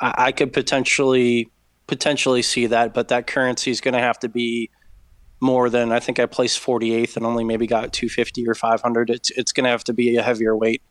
I, 0.00 0.14
I 0.26 0.32
could 0.32 0.52
potentially 0.52 1.50
potentially 1.88 2.42
see 2.42 2.66
that, 2.66 2.94
but 2.94 3.08
that 3.08 3.26
currency 3.26 3.72
is 3.72 3.80
going 3.80 3.94
to 3.94 4.00
have 4.00 4.20
to 4.20 4.28
be 4.28 4.70
more 5.40 5.70
than 5.70 5.92
I 5.92 6.00
think 6.00 6.18
I 6.18 6.26
placed 6.26 6.62
48th 6.62 7.16
and 7.16 7.24
only 7.24 7.44
maybe 7.44 7.66
got 7.66 7.92
250 7.92 8.48
or 8.48 8.54
500. 8.54 9.10
It's 9.10 9.30
it's 9.30 9.52
going 9.52 9.64
to 9.64 9.70
have 9.70 9.84
to 9.84 9.92
be 9.92 10.16
a 10.16 10.22
heavier 10.22 10.56
weight. 10.56 10.82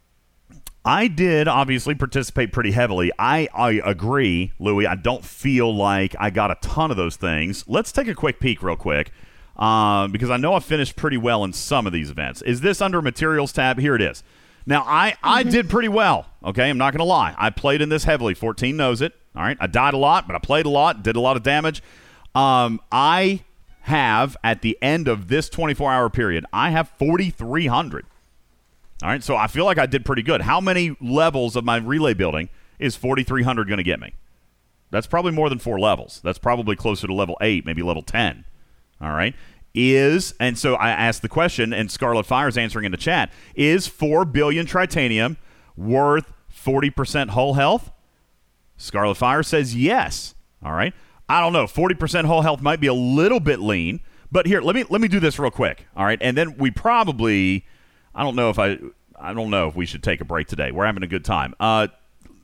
I 0.85 1.07
did 1.07 1.47
obviously 1.47 1.93
participate 1.93 2.51
pretty 2.51 2.71
heavily. 2.71 3.11
I, 3.19 3.49
I 3.53 3.81
agree, 3.83 4.53
Louis. 4.59 4.87
I 4.87 4.95
don't 4.95 5.25
feel 5.25 5.75
like 5.75 6.15
I 6.19 6.29
got 6.29 6.51
a 6.51 6.57
ton 6.61 6.89
of 6.89 6.97
those 6.97 7.17
things. 7.17 7.65
Let's 7.67 7.91
take 7.91 8.07
a 8.07 8.15
quick 8.15 8.39
peek, 8.39 8.63
real 8.63 8.77
quick, 8.77 9.11
uh, 9.57 10.07
because 10.07 10.29
I 10.29 10.37
know 10.37 10.53
I 10.53 10.59
finished 10.59 10.95
pretty 10.95 11.17
well 11.17 11.43
in 11.43 11.51
some 11.51 11.85
of 11.85 11.91
these 11.91 12.09
events. 12.09 12.41
Is 12.43 12.61
this 12.61 12.81
under 12.81 13.01
materials 13.01 13.51
tab? 13.51 13.77
Here 13.77 13.93
it 13.93 14.01
is. 14.01 14.23
Now, 14.65 14.83
I, 14.85 15.15
I 15.21 15.41
mm-hmm. 15.41 15.51
did 15.51 15.69
pretty 15.69 15.89
well. 15.89 16.27
Okay, 16.43 16.69
I'm 16.69 16.77
not 16.77 16.93
going 16.93 16.99
to 16.99 17.05
lie. 17.05 17.35
I 17.37 17.49
played 17.49 17.81
in 17.81 17.89
this 17.89 18.05
heavily. 18.05 18.33
14 18.33 18.75
knows 18.77 19.01
it. 19.01 19.13
All 19.35 19.43
right, 19.43 19.57
I 19.59 19.67
died 19.67 19.93
a 19.93 19.97
lot, 19.97 20.27
but 20.27 20.35
I 20.35 20.39
played 20.39 20.65
a 20.65 20.69
lot, 20.69 21.03
did 21.03 21.15
a 21.15 21.19
lot 21.19 21.37
of 21.37 21.43
damage. 21.43 21.83
Um, 22.33 22.79
I 22.91 23.43
have 23.81 24.35
at 24.43 24.61
the 24.61 24.77
end 24.81 25.07
of 25.07 25.27
this 25.27 25.49
24 25.49 25.91
hour 25.91 26.09
period, 26.09 26.45
I 26.51 26.71
have 26.71 26.89
4,300. 26.89 28.05
All 29.01 29.09
right, 29.09 29.23
so 29.23 29.35
I 29.35 29.47
feel 29.47 29.65
like 29.65 29.77
I 29.77 29.85
did 29.85 30.03
pretty 30.03 30.21
good. 30.21 30.41
How 30.41 30.59
many 30.59 30.95
levels 30.99 31.55
of 31.55 31.63
my 31.63 31.77
relay 31.77 32.13
building 32.13 32.49
is 32.79 32.95
4,300 32.95 33.67
going 33.67 33.77
to 33.77 33.83
get 33.83 33.99
me? 33.99 34.13
That's 34.91 35.07
probably 35.07 35.31
more 35.31 35.49
than 35.49 35.59
four 35.59 35.79
levels. 35.79 36.19
That's 36.23 36.39
probably 36.39 36.75
closer 36.75 37.07
to 37.07 37.13
level 37.13 37.37
eight, 37.41 37.65
maybe 37.65 37.81
level 37.81 38.01
10. 38.01 38.43
All 39.01 39.11
right. 39.11 39.35
Is, 39.73 40.33
and 40.39 40.57
so 40.57 40.75
I 40.75 40.89
asked 40.89 41.21
the 41.21 41.29
question, 41.29 41.71
and 41.73 41.91
Scarlet 41.91 42.25
Fire 42.25 42.47
is 42.47 42.57
answering 42.57 42.85
in 42.85 42.91
the 42.91 42.97
chat 42.97 43.31
is 43.55 43.87
4 43.87 44.25
billion 44.25 44.65
tritanium 44.65 45.37
worth 45.77 46.33
40% 46.53 47.29
hull 47.29 47.53
health? 47.53 47.91
Scarlet 48.77 49.15
Fire 49.15 49.43
says 49.43 49.75
yes. 49.75 50.35
All 50.63 50.73
right. 50.73 50.93
I 51.29 51.41
don't 51.41 51.53
know. 51.53 51.65
40% 51.65 52.25
hull 52.25 52.41
health 52.41 52.61
might 52.61 52.81
be 52.81 52.87
a 52.87 52.93
little 52.93 53.39
bit 53.39 53.59
lean, 53.59 53.99
but 54.31 54.47
here, 54.47 54.61
let 54.61 54.75
me 54.75 54.83
let 54.89 54.99
me 54.99 55.07
do 55.07 55.19
this 55.19 55.39
real 55.39 55.51
quick. 55.51 55.85
All 55.95 56.05
right. 56.05 56.17
And 56.21 56.35
then 56.35 56.57
we 56.57 56.71
probably 56.71 57.65
I 58.15 58.23
don't 58.23 58.35
know 58.35 58.49
if 58.49 58.59
I 58.59 58.79
I 59.15 59.33
don't 59.33 59.49
know 59.49 59.67
if 59.67 59.75
we 59.75 59.85
should 59.85 60.03
take 60.03 60.21
a 60.21 60.25
break 60.25 60.47
today. 60.47 60.71
We're 60.71 60.85
having 60.85 61.03
a 61.03 61.07
good 61.07 61.23
time. 61.23 61.53
Uh, 61.59 61.87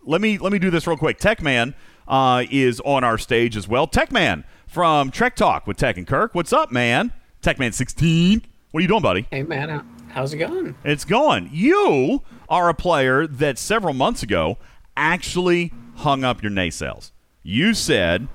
let 0.04 0.22
me 0.22 0.38
let 0.38 0.54
me 0.54 0.60
do 0.60 0.70
this 0.70 0.88
real 0.88 0.98
quick. 0.98 1.20
Techman 1.20 1.74
uh, 2.08 2.44
is 2.52 2.80
on 2.82 3.04
our 3.04 3.18
stage 3.18 3.58
as 3.58 3.68
well. 3.68 3.88
Techman 3.88 4.44
from 4.68 5.10
Trek 5.10 5.36
Talk 5.36 5.66
with 5.68 5.78
Tech 5.78 5.98
and 5.98 6.06
Kirk. 6.06 6.36
What's 6.36 6.54
up, 6.54 6.72
man? 6.72 7.12
Techman 7.42 7.74
sixteen. 7.74 8.44
What 8.72 8.80
are 8.80 8.82
you 8.82 8.88
doing, 8.88 9.02
buddy? 9.02 9.26
Hey, 9.32 9.44
man. 9.44 9.88
How's 10.10 10.34
it 10.34 10.38
going? 10.38 10.76
It's 10.84 11.06
going. 11.06 11.50
You 11.52 12.22
are 12.50 12.70
a 12.70 12.74
player 12.74 13.26
that 13.26 13.58
several 13.58 13.94
months 13.94 14.22
ago 14.22 14.58
actually 14.96 15.74
hung 15.96 16.24
up 16.24 16.44
your 16.44 16.52
nacelles. 16.52 17.12
You 17.42 17.74
said 17.74 18.28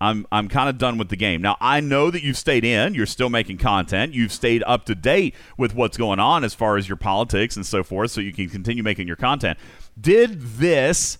I'm 0.00 0.26
I'm 0.30 0.48
kind 0.48 0.68
of 0.68 0.76
done 0.78 0.98
with 0.98 1.08
the 1.08 1.16
game. 1.16 1.40
Now 1.40 1.56
I 1.60 1.80
know 1.80 2.10
that 2.10 2.22
you've 2.22 2.36
stayed 2.36 2.64
in, 2.64 2.94
you're 2.94 3.06
still 3.06 3.30
making 3.30 3.58
content, 3.58 4.12
you've 4.14 4.32
stayed 4.32 4.62
up 4.66 4.84
to 4.86 4.94
date 4.94 5.34
with 5.56 5.74
what's 5.74 5.96
going 5.96 6.18
on 6.18 6.44
as 6.44 6.52
far 6.54 6.76
as 6.76 6.86
your 6.88 6.96
politics 6.96 7.56
and 7.56 7.64
so 7.64 7.82
forth, 7.82 8.10
so 8.10 8.20
you 8.20 8.32
can 8.32 8.48
continue 8.48 8.82
making 8.82 9.06
your 9.06 9.16
content. 9.16 9.58
Did 9.98 10.40
this 10.42 11.18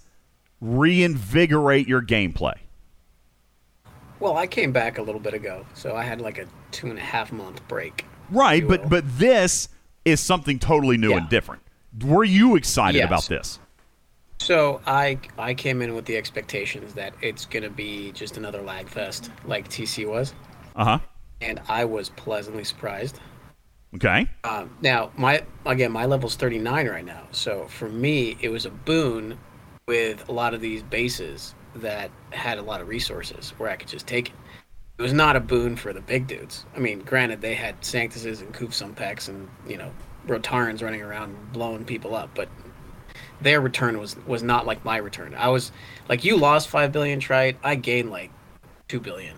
reinvigorate 0.61 1.89
your 1.89 2.03
gameplay? 2.03 2.55
Well, 4.21 4.37
I 4.37 4.47
came 4.47 4.73
back 4.73 4.99
a 4.99 5.03
little 5.03 5.21
bit 5.21 5.35
ago, 5.35 5.67
so 5.75 5.95
I 5.95 6.03
had 6.03 6.21
like 6.21 6.39
a 6.39 6.47
two 6.71 6.89
and 6.89 6.99
a 6.99 7.03
half 7.03 7.33
month 7.33 7.67
break. 7.69 8.05
Right, 8.31 8.67
but 8.67 8.83
will. 8.83 8.89
but 8.89 9.19
this 9.19 9.69
is 10.05 10.21
something 10.21 10.59
totally 10.59 10.97
new 10.97 11.11
Yeah. 11.11 11.19
and 11.19 11.29
different. 11.29 11.63
Were 12.05 12.25
you 12.25 12.57
excited 12.57 12.99
Yes. 12.99 13.07
about 13.07 13.27
this? 13.27 13.59
So 14.47 14.81
I 14.87 15.19
I 15.37 15.55
came 15.55 15.83
in 15.83 15.97
with 15.97 16.05
the 16.05 16.17
expectations 16.17 16.95
that 16.95 17.15
it's 17.21 17.47
gonna 17.47 17.69
be 17.69 18.13
just 18.13 18.37
another 18.37 18.63
lag 18.63 18.89
fest 18.89 19.29
like 19.45 19.69
TC 19.69 20.07
was, 20.09 20.35
Uh 20.77 20.85
huh. 20.85 20.99
and 21.41 21.61
I 21.69 21.85
was 21.85 22.11
pleasantly 22.11 22.63
surprised. 22.63 23.19
Okay. 23.97 24.31
Um, 24.45 24.71
now 24.83 25.11
my 25.17 25.43
again 25.65 25.91
my 25.91 26.07
level's 26.07 26.37
39 26.37 26.87
right 26.87 27.05
now, 27.05 27.25
so 27.33 27.65
for 27.67 27.89
me 27.89 28.37
it 28.41 28.51
was 28.51 28.67
a 28.67 28.71
boon 28.71 29.37
with 29.89 30.29
a 30.29 30.33
lot 30.33 30.55
of 30.55 30.61
these 30.61 30.85
bases 30.85 31.57
that 31.75 32.13
had 32.31 32.59
a 32.59 32.63
lot 32.63 32.81
of 32.81 32.87
resources 32.87 33.53
where 33.59 33.69
I 33.69 33.75
could 33.75 33.89
just 33.89 34.07
take 34.07 34.29
it. 34.29 34.35
It 34.99 35.03
was 35.03 35.13
not 35.13 35.35
a 35.35 35.41
boon 35.41 35.75
for 35.75 35.93
the 35.93 36.01
big 36.01 36.29
dudes. 36.29 36.67
I 36.77 36.79
mean, 36.79 37.01
granted 37.01 37.41
they 37.41 37.55
had 37.55 37.81
Sanctuses 37.85 38.43
and 38.43 38.55
Kufsumpex 38.55 39.29
and 39.29 39.49
you 39.67 39.77
know 39.77 39.91
Rotarrans 40.29 40.85
running 40.85 41.03
around 41.03 41.35
blowing 41.53 41.85
people 41.85 42.15
up, 42.15 42.31
but 42.37 42.49
their 43.41 43.61
return 43.61 43.99
was 43.99 44.17
was 44.27 44.43
not 44.43 44.67
like 44.67 44.85
my 44.85 44.97
return. 44.97 45.35
I 45.35 45.49
was 45.49 45.73
like 46.09 46.25
you 46.25 46.37
lost 46.37 46.69
five 46.69 46.93
billion 46.93 47.21
trite, 47.21 47.57
I 47.63 47.75
gained 47.75 48.11
like 48.11 48.31
two 48.89 49.01
billion 49.01 49.37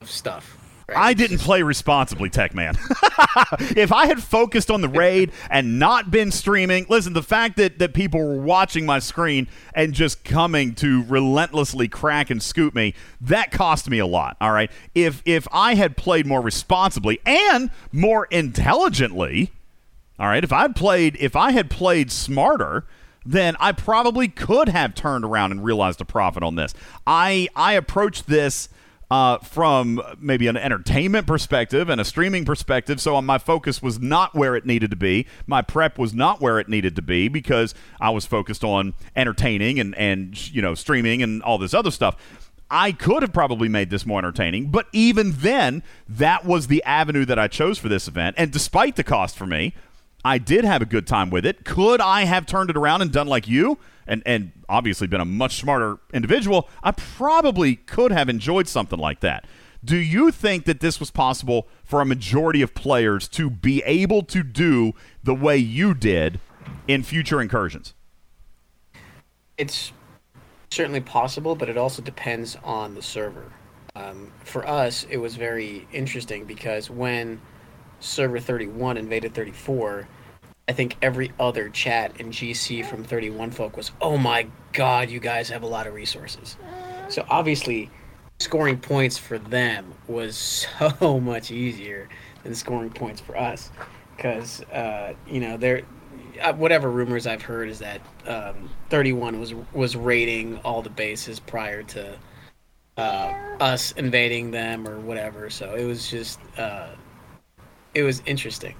of 0.00 0.10
stuff. 0.10 0.56
right? 0.88 0.96
I 0.96 1.14
didn't 1.14 1.38
play 1.38 1.62
responsibly, 1.62 2.30
Tech 2.30 2.54
Man. 2.54 2.76
if 3.76 3.92
I 3.92 4.06
had 4.06 4.22
focused 4.22 4.70
on 4.70 4.80
the 4.80 4.88
raid 4.88 5.32
and 5.50 5.78
not 5.78 6.10
been 6.10 6.30
streaming, 6.30 6.86
listen, 6.88 7.12
the 7.12 7.22
fact 7.22 7.56
that, 7.56 7.78
that 7.78 7.94
people 7.94 8.20
were 8.20 8.40
watching 8.40 8.86
my 8.86 8.98
screen 8.98 9.48
and 9.74 9.92
just 9.92 10.24
coming 10.24 10.74
to 10.76 11.02
relentlessly 11.04 11.88
crack 11.88 12.30
and 12.30 12.42
scoop 12.42 12.74
me, 12.74 12.94
that 13.20 13.50
cost 13.50 13.88
me 13.90 13.98
a 13.98 14.06
lot. 14.06 14.36
All 14.40 14.52
right. 14.52 14.70
If 14.94 15.22
if 15.24 15.48
I 15.52 15.74
had 15.74 15.96
played 15.96 16.26
more 16.26 16.40
responsibly 16.40 17.18
and 17.26 17.70
more 17.92 18.26
intelligently, 18.26 19.52
all 20.18 20.28
right, 20.28 20.44
if 20.44 20.52
I 20.52 20.68
played 20.68 21.16
if 21.18 21.34
I 21.34 21.50
had 21.50 21.70
played 21.70 22.12
smarter, 22.12 22.84
then 23.26 23.56
I 23.60 23.72
probably 23.72 24.28
could 24.28 24.68
have 24.68 24.94
turned 24.94 25.24
around 25.24 25.52
and 25.52 25.64
realized 25.64 26.00
a 26.00 26.04
profit 26.04 26.42
on 26.42 26.56
this. 26.56 26.74
I 27.06 27.48
I 27.56 27.74
approached 27.74 28.26
this 28.26 28.68
uh, 29.10 29.38
from 29.38 30.02
maybe 30.18 30.46
an 30.46 30.56
entertainment 30.56 31.26
perspective 31.26 31.88
and 31.88 32.00
a 32.00 32.04
streaming 32.04 32.44
perspective. 32.44 33.00
So 33.00 33.20
my 33.22 33.38
focus 33.38 33.82
was 33.82 34.00
not 34.00 34.34
where 34.34 34.56
it 34.56 34.66
needed 34.66 34.90
to 34.90 34.96
be. 34.96 35.26
My 35.46 35.62
prep 35.62 35.98
was 35.98 36.14
not 36.14 36.40
where 36.40 36.58
it 36.58 36.68
needed 36.68 36.96
to 36.96 37.02
be 37.02 37.28
because 37.28 37.74
I 38.00 38.10
was 38.10 38.26
focused 38.26 38.64
on 38.64 38.94
entertaining 39.14 39.78
and 39.78 39.94
and 39.96 40.52
you 40.52 40.62
know 40.62 40.74
streaming 40.74 41.22
and 41.22 41.42
all 41.42 41.58
this 41.58 41.74
other 41.74 41.90
stuff. 41.90 42.16
I 42.70 42.92
could 42.92 43.22
have 43.22 43.32
probably 43.32 43.68
made 43.68 43.90
this 43.90 44.04
more 44.04 44.18
entertaining, 44.18 44.70
but 44.70 44.86
even 44.92 45.32
then, 45.32 45.82
that 46.08 46.44
was 46.44 46.66
the 46.66 46.82
avenue 46.82 47.24
that 47.26 47.38
I 47.38 47.46
chose 47.46 47.78
for 47.78 47.88
this 47.88 48.08
event. 48.08 48.34
And 48.38 48.50
despite 48.50 48.96
the 48.96 49.04
cost 49.04 49.36
for 49.36 49.46
me, 49.46 49.74
I 50.24 50.38
did 50.38 50.64
have 50.64 50.82
a 50.82 50.86
good 50.86 51.06
time 51.06 51.30
with 51.30 51.44
it. 51.44 51.64
Could 51.64 52.00
I 52.00 52.24
have 52.24 52.46
turned 52.46 52.70
it 52.70 52.76
around 52.76 53.02
and 53.02 53.12
done 53.12 53.26
like 53.26 53.46
you? 53.48 53.78
And 54.06 54.22
and 54.26 54.52
obviously 54.68 55.06
been 55.06 55.20
a 55.20 55.26
much 55.26 55.56
smarter 55.56 55.98
individual, 56.12 56.68
I 56.82 56.92
probably 56.92 57.76
could 57.76 58.12
have 58.12 58.28
enjoyed 58.28 58.68
something 58.68 58.98
like 58.98 59.20
that. 59.20 59.46
Do 59.84 59.96
you 59.96 60.30
think 60.30 60.64
that 60.64 60.80
this 60.80 60.98
was 60.98 61.10
possible 61.10 61.68
for 61.84 62.00
a 62.00 62.06
majority 62.06 62.62
of 62.62 62.74
players 62.74 63.28
to 63.28 63.50
be 63.50 63.82
able 63.84 64.22
to 64.22 64.42
do 64.42 64.94
the 65.22 65.34
way 65.34 65.58
you 65.58 65.92
did 65.92 66.40
in 66.88 67.02
future 67.02 67.40
incursions? 67.40 67.92
it's 69.58 69.92
certainly 70.70 71.00
possible, 71.00 71.54
but 71.54 71.68
it 71.68 71.76
also 71.76 72.02
depends 72.02 72.56
on 72.64 72.94
the 72.94 73.02
server. 73.02 73.52
Um, 73.94 74.32
for 74.42 74.66
us, 74.66 75.06
it 75.08 75.18
was 75.18 75.36
very 75.36 75.86
interesting 75.92 76.44
because 76.44 76.90
when 76.90 77.40
server 78.04 78.38
31 78.38 78.96
invaded 78.96 79.34
34, 79.34 80.06
I 80.68 80.72
think 80.72 80.96
every 81.02 81.32
other 81.38 81.68
chat 81.68 82.18
in 82.20 82.30
GC 82.30 82.84
from 82.84 83.04
31 83.04 83.50
folk 83.50 83.76
was, 83.76 83.92
"Oh 84.00 84.16
my 84.16 84.46
god, 84.72 85.10
you 85.10 85.20
guys 85.20 85.48
have 85.50 85.62
a 85.62 85.66
lot 85.66 85.86
of 85.86 85.94
resources." 85.94 86.56
So 87.08 87.24
obviously, 87.28 87.90
scoring 88.38 88.78
points 88.78 89.18
for 89.18 89.38
them 89.38 89.94
was 90.06 90.66
so 91.00 91.20
much 91.20 91.50
easier 91.50 92.08
than 92.42 92.54
scoring 92.54 92.90
points 92.90 93.20
for 93.20 93.36
us, 93.36 93.70
because 94.16 94.62
uh, 94.64 95.14
you 95.26 95.40
know 95.40 95.56
they're 95.56 95.82
uh, 96.40 96.52
whatever 96.54 96.90
rumors 96.90 97.26
I've 97.26 97.42
heard 97.42 97.68
is 97.68 97.78
that 97.80 98.00
um, 98.26 98.70
31 98.90 99.38
was 99.40 99.54
was 99.72 99.96
raiding 99.96 100.58
all 100.58 100.82
the 100.82 100.90
bases 100.90 101.40
prior 101.40 101.82
to 101.82 102.16
uh, 102.96 103.34
us 103.60 103.92
invading 103.92 104.50
them 104.50 104.88
or 104.88 104.98
whatever. 105.00 105.50
So 105.50 105.74
it 105.74 105.84
was 105.84 106.08
just 106.08 106.38
uh, 106.56 106.88
it 107.94 108.02
was 108.02 108.22
interesting. 108.26 108.74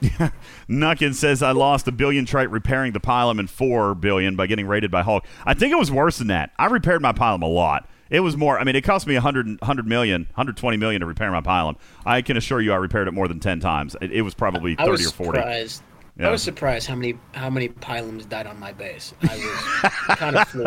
Nuckin 0.68 1.14
says 1.14 1.42
I 1.42 1.50
lost 1.52 1.88
a 1.88 1.92
billion 1.92 2.24
trite 2.24 2.50
repairing 2.50 2.92
the 2.92 3.00
Pilum 3.00 3.40
and 3.40 3.50
four 3.50 3.94
billion 3.94 4.36
by 4.36 4.46
getting 4.46 4.66
raided 4.66 4.90
by 4.90 5.02
Hulk. 5.02 5.24
I 5.44 5.54
think 5.54 5.72
it 5.72 5.78
was 5.78 5.90
worse 5.90 6.18
than 6.18 6.28
that. 6.28 6.52
I 6.58 6.66
repaired 6.66 7.02
my 7.02 7.12
Pilum 7.12 7.42
a 7.42 7.46
lot. 7.46 7.88
It 8.10 8.20
was 8.20 8.36
more. 8.36 8.58
I 8.58 8.64
mean, 8.64 8.76
it 8.76 8.84
cost 8.84 9.06
me 9.06 9.14
100, 9.14 9.46
100 9.60 9.86
million, 9.86 10.22
120 10.34 10.76
million 10.76 11.00
to 11.00 11.06
repair 11.06 11.30
my 11.30 11.40
Pilum. 11.40 11.76
I 12.06 12.22
can 12.22 12.36
assure 12.36 12.60
you, 12.60 12.72
I 12.72 12.76
repaired 12.76 13.08
it 13.08 13.12
more 13.12 13.28
than 13.28 13.40
ten 13.40 13.60
times. 13.60 13.96
It, 14.00 14.12
it 14.12 14.22
was 14.22 14.34
probably 14.34 14.76
I 14.78 14.84
thirty 14.84 14.90
was 14.92 15.08
or 15.08 15.10
forty. 15.10 15.38
surprised. 15.40 15.82
Yeah. 16.16 16.28
I 16.28 16.30
was 16.32 16.42
surprised 16.42 16.88
how 16.88 16.96
many 16.96 17.18
how 17.32 17.50
many 17.50 17.68
Pilums 17.68 18.28
died 18.28 18.46
on 18.46 18.58
my 18.58 18.72
base. 18.72 19.14
I 19.22 19.36
was 19.36 19.92
kind 20.16 20.36
of 20.36 20.48
floored. 20.48 20.66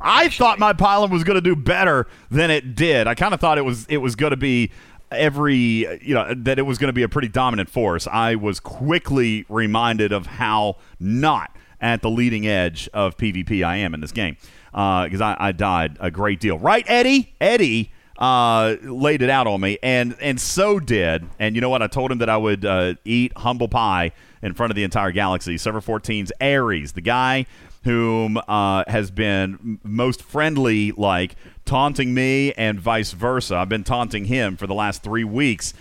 I 0.00 0.28
thought 0.28 0.58
my 0.58 0.72
Pilum 0.72 1.10
was 1.10 1.24
going 1.24 1.36
to 1.36 1.40
do 1.40 1.56
better 1.56 2.06
than 2.30 2.50
it 2.50 2.74
did. 2.74 3.06
I 3.06 3.14
kind 3.14 3.32
of 3.32 3.40
thought 3.40 3.58
it 3.58 3.64
was 3.64 3.86
it 3.86 3.98
was 3.98 4.16
going 4.16 4.32
to 4.32 4.36
be 4.36 4.70
every 5.10 5.56
you 6.02 6.14
know 6.14 6.34
that 6.34 6.58
it 6.58 6.62
was 6.62 6.78
going 6.78 6.88
to 6.88 6.92
be 6.92 7.02
a 7.02 7.08
pretty 7.08 7.28
dominant 7.28 7.68
force. 7.68 8.06
I 8.06 8.34
was 8.34 8.60
quickly 8.60 9.44
reminded 9.48 10.12
of 10.12 10.26
how 10.26 10.76
not 10.98 11.54
at 11.80 12.02
the 12.02 12.10
leading 12.10 12.46
edge 12.46 12.88
of 12.94 13.16
PvP 13.16 13.64
I 13.64 13.76
am 13.76 13.94
in 13.94 14.00
this 14.00 14.12
game 14.12 14.36
because 14.70 15.20
I, 15.20 15.36
I 15.38 15.52
died 15.52 15.96
a 16.00 16.10
great 16.10 16.40
deal. 16.40 16.58
Right, 16.58 16.84
Eddie? 16.88 17.34
Eddie 17.40 17.92
uh, 18.18 18.76
laid 18.82 19.22
it 19.22 19.30
out 19.30 19.46
on 19.46 19.60
me, 19.60 19.78
and 19.82 20.16
and 20.20 20.40
so 20.40 20.80
did. 20.80 21.26
And 21.38 21.54
you 21.54 21.60
know 21.60 21.68
what? 21.68 21.82
I 21.82 21.86
told 21.86 22.10
him 22.10 22.18
that 22.18 22.28
I 22.28 22.36
would 22.36 22.64
uh, 22.64 22.94
eat 23.04 23.32
humble 23.36 23.68
pie 23.68 24.12
in 24.42 24.54
front 24.54 24.70
of 24.70 24.76
the 24.76 24.84
entire 24.84 25.12
galaxy. 25.12 25.58
Server 25.58 25.80
14's 25.80 26.32
Ares, 26.40 26.92
the 26.92 27.00
guy 27.00 27.46
whom 27.84 28.36
uh, 28.48 28.84
has 28.88 29.10
been 29.10 29.78
most 29.84 30.22
friendly, 30.22 30.92
like 30.92 31.36
taunting 31.66 32.14
me 32.14 32.52
and 32.52 32.80
vice 32.80 33.12
versa. 33.12 33.56
I've 33.56 33.68
been 33.68 33.84
taunting 33.84 34.24
him 34.24 34.56
for 34.56 34.66
the 34.66 34.74
last 34.74 35.02
three 35.02 35.24
weeks. 35.24 35.74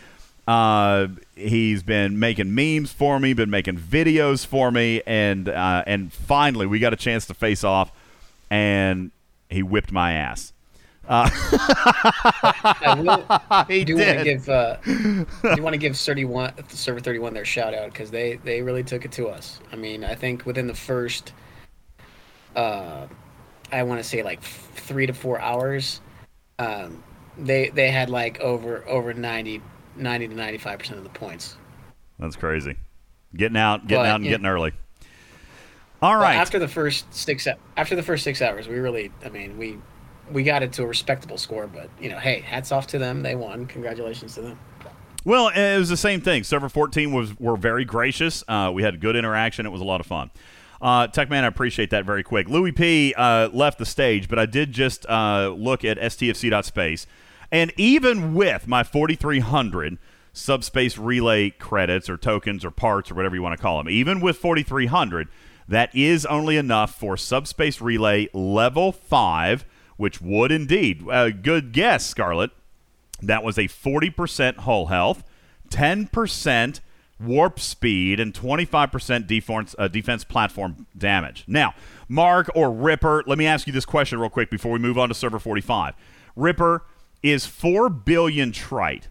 Uh, 0.48 1.08
he's 1.36 1.82
been 1.82 2.20
making 2.20 2.54
memes 2.54 2.92
for 2.92 3.20
me, 3.20 3.34
been 3.34 3.50
making 3.50 3.78
videos 3.78 4.46
for 4.46 4.70
me, 4.70 5.02
and 5.08 5.48
uh, 5.50 5.84
and 5.88 6.12
finally 6.12 6.66
we 6.68 6.80
got 6.80 6.94
a 6.94 6.98
chance 6.98 7.26
to 7.28 7.34
face 7.34 7.64
off, 7.64 7.92
and 8.50 9.12
he 9.50 9.64
whipped 9.64 9.92
my 9.92 10.14
ass. 10.14 10.52
Uh, 11.08 11.30
I 11.32 12.96
will, 13.00 13.66
he 13.68 13.86
do 13.86 13.96
want 13.96 14.06
did. 14.06 14.18
to 14.18 14.24
give 14.24 14.50
uh, 14.50 14.78
do 15.56 15.64
want 15.64 15.74
to 15.74 15.78
give 15.78 15.96
31 15.96 16.54
server 16.70 17.00
31 17.00 17.34
their 17.34 17.46
shout 17.46 17.74
out 17.74 17.92
because 17.92 18.12
they 18.12 18.36
they 18.44 18.62
really 18.62 18.84
took 18.84 19.06
it 19.06 19.12
to 19.14 19.28
us. 19.28 19.60
I 19.72 19.76
mean, 19.76 20.04
I 20.04 20.16
think 20.16 20.46
within 20.46 20.68
the 20.68 20.74
first 20.76 21.34
uh, 22.56 23.08
I 23.72 23.84
want 23.84 24.00
to 24.02 24.04
say 24.04 24.24
like 24.24 24.42
three 24.42 25.06
to 25.08 25.14
four 25.14 25.40
hours, 25.40 26.02
um, 26.60 27.04
they 27.38 27.70
they 27.70 27.92
had 27.92 28.10
like 28.10 28.40
over 28.40 28.88
over 28.88 29.14
90, 29.14 29.62
90 29.96 30.28
to 30.28 30.36
ninety 30.36 30.58
five 30.58 30.80
percent 30.80 30.98
of 30.98 31.04
the 31.04 31.10
points. 31.10 31.58
That's 32.20 32.36
crazy. 32.36 32.78
Getting 33.36 33.58
out, 33.58 33.88
getting 33.88 34.04
But, 34.04 34.10
out, 34.10 34.16
and 34.16 34.26
yeah. 34.26 34.32
getting 34.32 34.46
early. 34.46 34.72
All 36.02 36.16
right. 36.16 36.36
After 36.36 36.60
the 36.60 36.68
first 36.68 37.12
six 37.14 37.48
after 37.78 37.96
the 37.96 38.04
first 38.04 38.24
six 38.24 38.42
hours, 38.42 38.68
we 38.68 38.78
really, 38.78 39.12
I 39.26 39.30
mean, 39.30 39.58
we 39.58 39.78
we 40.32 40.44
got 40.44 40.64
it 40.64 40.74
to 40.74 40.84
a 40.84 40.88
respectable 40.88 41.38
score. 41.38 41.68
But 41.68 41.90
you 42.00 42.10
know, 42.10 42.20
hey, 42.20 42.42
hats 42.42 42.72
off 42.72 42.88
to 42.88 43.00
them. 43.00 43.22
They 43.22 43.36
won. 43.36 43.66
Congratulations 43.66 44.36
to 44.36 44.42
them. 44.42 44.60
Well, 45.26 45.48
it 45.50 45.80
was 45.80 45.90
the 45.90 45.98
same 45.98 46.22
thing. 46.22 46.44
Server 46.44 46.70
14 46.70 47.12
was 47.12 47.38
were 47.40 47.58
very 47.58 47.84
gracious. 47.84 48.44
Uh, 48.48 48.72
we 48.74 48.84
had 48.84 49.02
good 49.02 49.16
interaction. 49.16 49.66
It 49.66 49.72
was 49.72 49.82
a 49.82 49.86
lot 49.86 50.00
of 50.00 50.06
fun. 50.06 50.30
Uh, 50.82 51.08
Techman, 51.08 51.44
I 51.44 51.48
appreciate 51.48 51.90
that 51.92 52.06
very 52.06 52.24
quick. 52.24 52.50
Louis 52.50 52.72
P 52.72 53.14
uh, 53.16 53.50
left 53.50 53.80
the 53.80 53.86
stage, 53.86 54.28
but 54.28 54.38
I 54.38 54.46
did 54.46 54.72
just 54.72 55.06
uh, 55.08 55.54
look 55.58 55.86
at 55.86 55.98
stfc.space, 55.98 57.08
and 57.52 57.74
even 57.78 58.34
with 58.34 58.68
my 58.68 58.84
4,300 58.84 59.98
subspace 60.34 60.98
relay 60.98 61.50
credits 61.50 62.10
or 62.10 62.18
tokens 62.18 62.66
or 62.66 62.72
parts 62.72 63.10
or 63.10 63.16
whatever 63.16 63.36
you 63.36 63.42
want 63.42 63.58
to 63.58 63.62
call 63.62 63.78
them, 63.78 63.90
even 63.90 64.20
with 64.20 64.38
4,300, 64.38 65.30
that 65.68 65.96
is 65.96 66.26
only 66.26 66.58
enough 66.58 66.94
for 66.94 67.18
subspace 67.18 67.82
relay 67.82 68.28
level 68.34 68.92
five, 68.92 69.66
which 69.98 70.22
would 70.22 70.52
indeed. 70.52 71.08
Uh, 71.10 71.30
good 71.30 71.72
guess, 71.72 72.06
Scarlet. 72.06 72.52
That 73.22 73.44
was 73.44 73.58
a 73.58 73.64
40% 73.64 74.58
hull 74.58 74.88
health, 74.88 75.24
10% 75.70 76.80
warp 77.20 77.60
speed, 77.60 78.20
and 78.20 78.34
25% 78.34 79.28
defense, 79.28 79.76
uh, 79.80 79.88
defense 79.88 80.24
platform 80.24 80.88
damage. 80.98 81.46
Now, 81.48 81.74
Mark 82.10 82.50
or 82.56 82.72
Ripper, 82.72 83.24
let 83.26 83.38
me 83.38 83.46
ask 83.46 83.68
you 83.68 83.74
this 83.74 83.86
question 83.86 84.20
real 84.20 84.30
quick 84.30 84.50
before 84.50 84.72
we 84.72 84.80
move 84.80 84.98
on 84.98 85.10
to 85.10 85.16
server 85.16 85.40
45. 85.40 85.96
Ripper, 86.36 86.84
is 87.24 87.48
4 87.48 87.90
billion 87.90 88.52
trite 88.52 89.08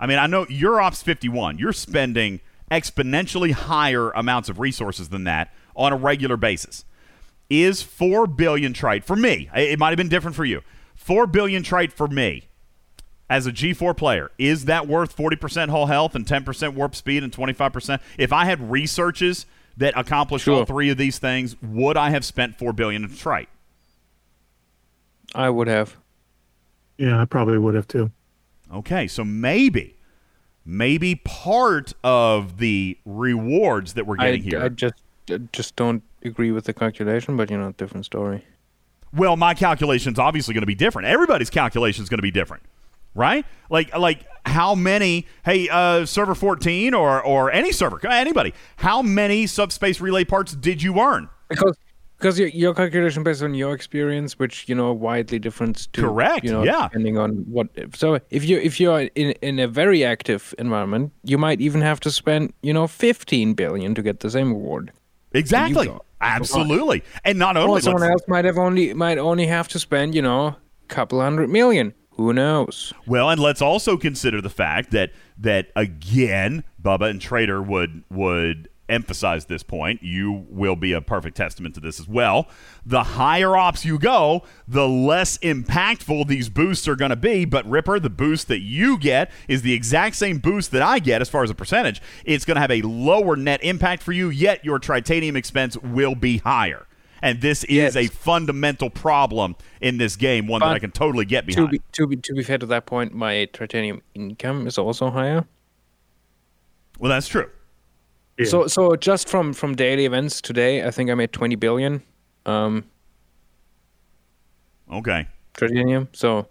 I 0.00 0.06
mean, 0.06 0.18
I 0.18 0.26
know 0.26 0.46
your 0.48 0.80
ops 0.80 1.02
51. 1.02 1.58
You're 1.58 1.72
spending 1.72 2.40
exponentially 2.70 3.52
higher 3.52 4.10
amounts 4.10 4.48
of 4.48 4.60
resources 4.60 5.08
than 5.08 5.24
that 5.24 5.52
on 5.74 5.92
a 5.92 5.96
regular 5.96 6.36
basis. 6.36 6.84
Is 7.50 7.82
4 7.82 8.26
billion 8.26 8.72
trite 8.72 9.04
for 9.04 9.16
me? 9.16 9.48
It 9.54 9.78
might 9.78 9.88
have 9.88 9.96
been 9.96 10.08
different 10.08 10.36
for 10.36 10.44
you. 10.44 10.60
4 10.94 11.26
billion 11.26 11.62
trite 11.62 11.92
for 11.92 12.06
me 12.06 12.47
as 13.30 13.46
a 13.46 13.52
G4 13.52 13.96
player. 13.96 14.30
Is 14.38 14.64
that 14.66 14.86
worth 14.86 15.16
40% 15.16 15.68
whole 15.68 15.86
health 15.86 16.14
and 16.14 16.26
10% 16.26 16.74
warp 16.74 16.94
speed 16.94 17.22
and 17.22 17.32
25%? 17.32 18.00
If 18.16 18.32
I 18.32 18.44
had 18.44 18.70
researches 18.70 19.46
that 19.76 19.94
accomplished 19.96 20.48
all 20.48 20.64
three 20.64 20.90
of 20.90 20.98
these 20.98 21.18
things, 21.18 21.56
would 21.62 21.96
I 21.96 22.10
have 22.10 22.24
spent 22.24 22.58
4 22.58 22.72
billion 22.72 23.04
in 23.04 23.14
trite? 23.14 23.48
I 25.34 25.50
would 25.50 25.68
have. 25.68 25.96
Yeah, 26.96 27.20
I 27.20 27.26
probably 27.26 27.58
would 27.58 27.74
have 27.74 27.86
too. 27.86 28.10
Okay, 28.72 29.06
so 29.06 29.24
maybe, 29.24 29.96
maybe 30.64 31.14
part 31.14 31.92
of 32.02 32.58
the 32.58 32.98
rewards 33.04 33.94
that 33.94 34.06
we're 34.06 34.16
I, 34.18 34.26
getting 34.26 34.42
here. 34.42 34.62
I 34.62 34.68
just 34.68 34.94
I 35.30 35.38
just 35.52 35.76
don't 35.76 36.02
agree 36.24 36.50
with 36.50 36.64
the 36.64 36.72
calculation, 36.72 37.36
but 37.36 37.50
you 37.50 37.58
know, 37.58 37.72
different 37.72 38.04
story. 38.06 38.44
well, 39.14 39.36
my 39.36 39.54
calculation's 39.54 40.18
obviously 40.18 40.54
going 40.54 40.62
to 40.62 40.66
be 40.66 40.74
different. 40.74 41.06
Everybody's 41.08 41.50
calculation 41.50 42.02
is 42.02 42.08
going 42.08 42.18
to 42.18 42.22
be 42.22 42.30
different, 42.30 42.62
right? 43.14 43.44
Like, 43.70 43.96
like 43.96 44.26
how 44.44 44.74
many? 44.74 45.26
Hey, 45.44 45.68
uh, 45.68 46.06
server 46.06 46.34
fourteen 46.34 46.94
or 46.94 47.22
or 47.22 47.50
any 47.50 47.72
server, 47.72 48.04
anybody? 48.06 48.54
How 48.76 49.02
many 49.02 49.46
subspace 49.46 50.00
relay 50.00 50.24
parts 50.24 50.54
did 50.54 50.82
you 50.82 50.98
earn? 51.00 51.28
Because 51.48 51.76
because 52.18 52.38
your, 52.38 52.48
your 52.48 52.74
calculation 52.74 53.22
based 53.22 53.42
on 53.42 53.54
your 53.54 53.72
experience, 53.72 54.38
which 54.38 54.68
you 54.68 54.74
know 54.74 54.92
widely 54.92 55.38
different 55.38 55.92
to 55.92 56.02
Correct, 56.02 56.44
You 56.44 56.50
know, 56.52 56.64
yeah. 56.64 56.88
depending 56.88 57.16
on 57.16 57.44
what. 57.48 57.68
So 57.94 58.20
if 58.30 58.44
you 58.44 58.58
if 58.58 58.80
you're 58.80 59.02
in 59.14 59.32
in 59.42 59.58
a 59.58 59.68
very 59.68 60.04
active 60.04 60.54
environment, 60.58 61.12
you 61.22 61.38
might 61.38 61.60
even 61.60 61.80
have 61.80 62.00
to 62.00 62.10
spend 62.10 62.52
you 62.62 62.72
know 62.72 62.86
15 62.86 63.54
billion 63.54 63.94
to 63.94 64.02
get 64.02 64.20
the 64.20 64.30
same 64.30 64.48
reward. 64.48 64.92
Exactly, 65.32 65.92
absolutely, 66.20 67.04
and 67.24 67.38
not 67.38 67.56
only 67.56 67.82
someone 67.82 68.02
else 68.02 68.22
might 68.26 68.44
have 68.44 68.58
only 68.58 68.94
might 68.94 69.18
only 69.18 69.46
have 69.46 69.68
to 69.68 69.78
spend 69.78 70.14
you 70.14 70.22
know 70.22 70.46
a 70.46 70.56
couple 70.88 71.20
hundred 71.20 71.50
million. 71.50 71.94
Who 72.18 72.32
knows? 72.32 72.92
Well, 73.06 73.30
and 73.30 73.40
let's 73.40 73.62
also 73.62 73.96
consider 73.96 74.40
the 74.40 74.50
fact 74.50 74.90
that 74.90 75.12
that 75.38 75.68
again, 75.76 76.64
Bubba 76.82 77.08
and 77.08 77.20
Trader 77.20 77.62
would 77.62 78.02
would 78.10 78.68
emphasize 78.88 79.44
this 79.44 79.62
point. 79.62 80.02
You 80.02 80.46
will 80.48 80.74
be 80.74 80.92
a 80.92 81.00
perfect 81.00 81.36
testament 81.36 81.76
to 81.76 81.80
this 81.80 82.00
as 82.00 82.08
well. 82.08 82.48
The 82.84 83.04
higher 83.04 83.56
ops 83.56 83.84
you 83.84 84.00
go, 84.00 84.42
the 84.66 84.88
less 84.88 85.38
impactful 85.38 86.26
these 86.26 86.48
boosts 86.48 86.88
are 86.88 86.96
going 86.96 87.10
to 87.10 87.16
be. 87.16 87.44
But 87.44 87.68
Ripper, 87.68 88.00
the 88.00 88.10
boost 88.10 88.48
that 88.48 88.60
you 88.60 88.98
get 88.98 89.30
is 89.46 89.62
the 89.62 89.74
exact 89.74 90.16
same 90.16 90.38
boost 90.38 90.72
that 90.72 90.82
I 90.82 90.98
get 90.98 91.20
as 91.20 91.28
far 91.28 91.44
as 91.44 91.50
a 91.50 91.54
percentage. 91.54 92.02
It's 92.24 92.44
going 92.44 92.56
to 92.56 92.60
have 92.60 92.72
a 92.72 92.82
lower 92.82 93.36
net 93.36 93.62
impact 93.62 94.02
for 94.02 94.12
you, 94.12 94.28
yet 94.28 94.64
your 94.64 94.80
tritanium 94.80 95.36
expense 95.36 95.76
will 95.76 96.16
be 96.16 96.38
higher. 96.38 96.87
And 97.22 97.40
this 97.40 97.64
is 97.64 97.96
a 97.96 98.06
fundamental 98.06 98.90
problem 98.90 99.56
in 99.80 99.98
this 99.98 100.14
game, 100.16 100.46
one 100.46 100.60
that 100.60 100.68
I 100.68 100.78
can 100.78 100.90
totally 100.92 101.24
get 101.24 101.42
To 101.42 101.46
behind. 101.46 101.70
be 101.70 101.80
to 101.92 102.06
be 102.06 102.16
to 102.16 102.34
be 102.34 102.42
fair 102.42 102.58
to 102.58 102.66
that 102.66 102.86
point, 102.86 103.12
my 103.14 103.48
tritanium 103.52 104.00
income 104.14 104.66
is 104.66 104.78
also 104.78 105.10
higher. 105.10 105.44
well, 106.98 107.10
that's 107.10 107.28
true. 107.28 107.50
So 108.44 108.68
so 108.68 108.94
just 108.94 109.28
from 109.28 109.52
from 109.52 109.74
daily 109.74 110.04
events 110.06 110.40
today, 110.40 110.86
I 110.86 110.90
think 110.92 111.10
I 111.10 111.14
made 111.14 111.32
20 111.32 111.56
billion 111.56 112.02
um 112.46 112.84
Okay. 114.90 115.26
tritanium. 115.54 116.08
So 116.12 116.48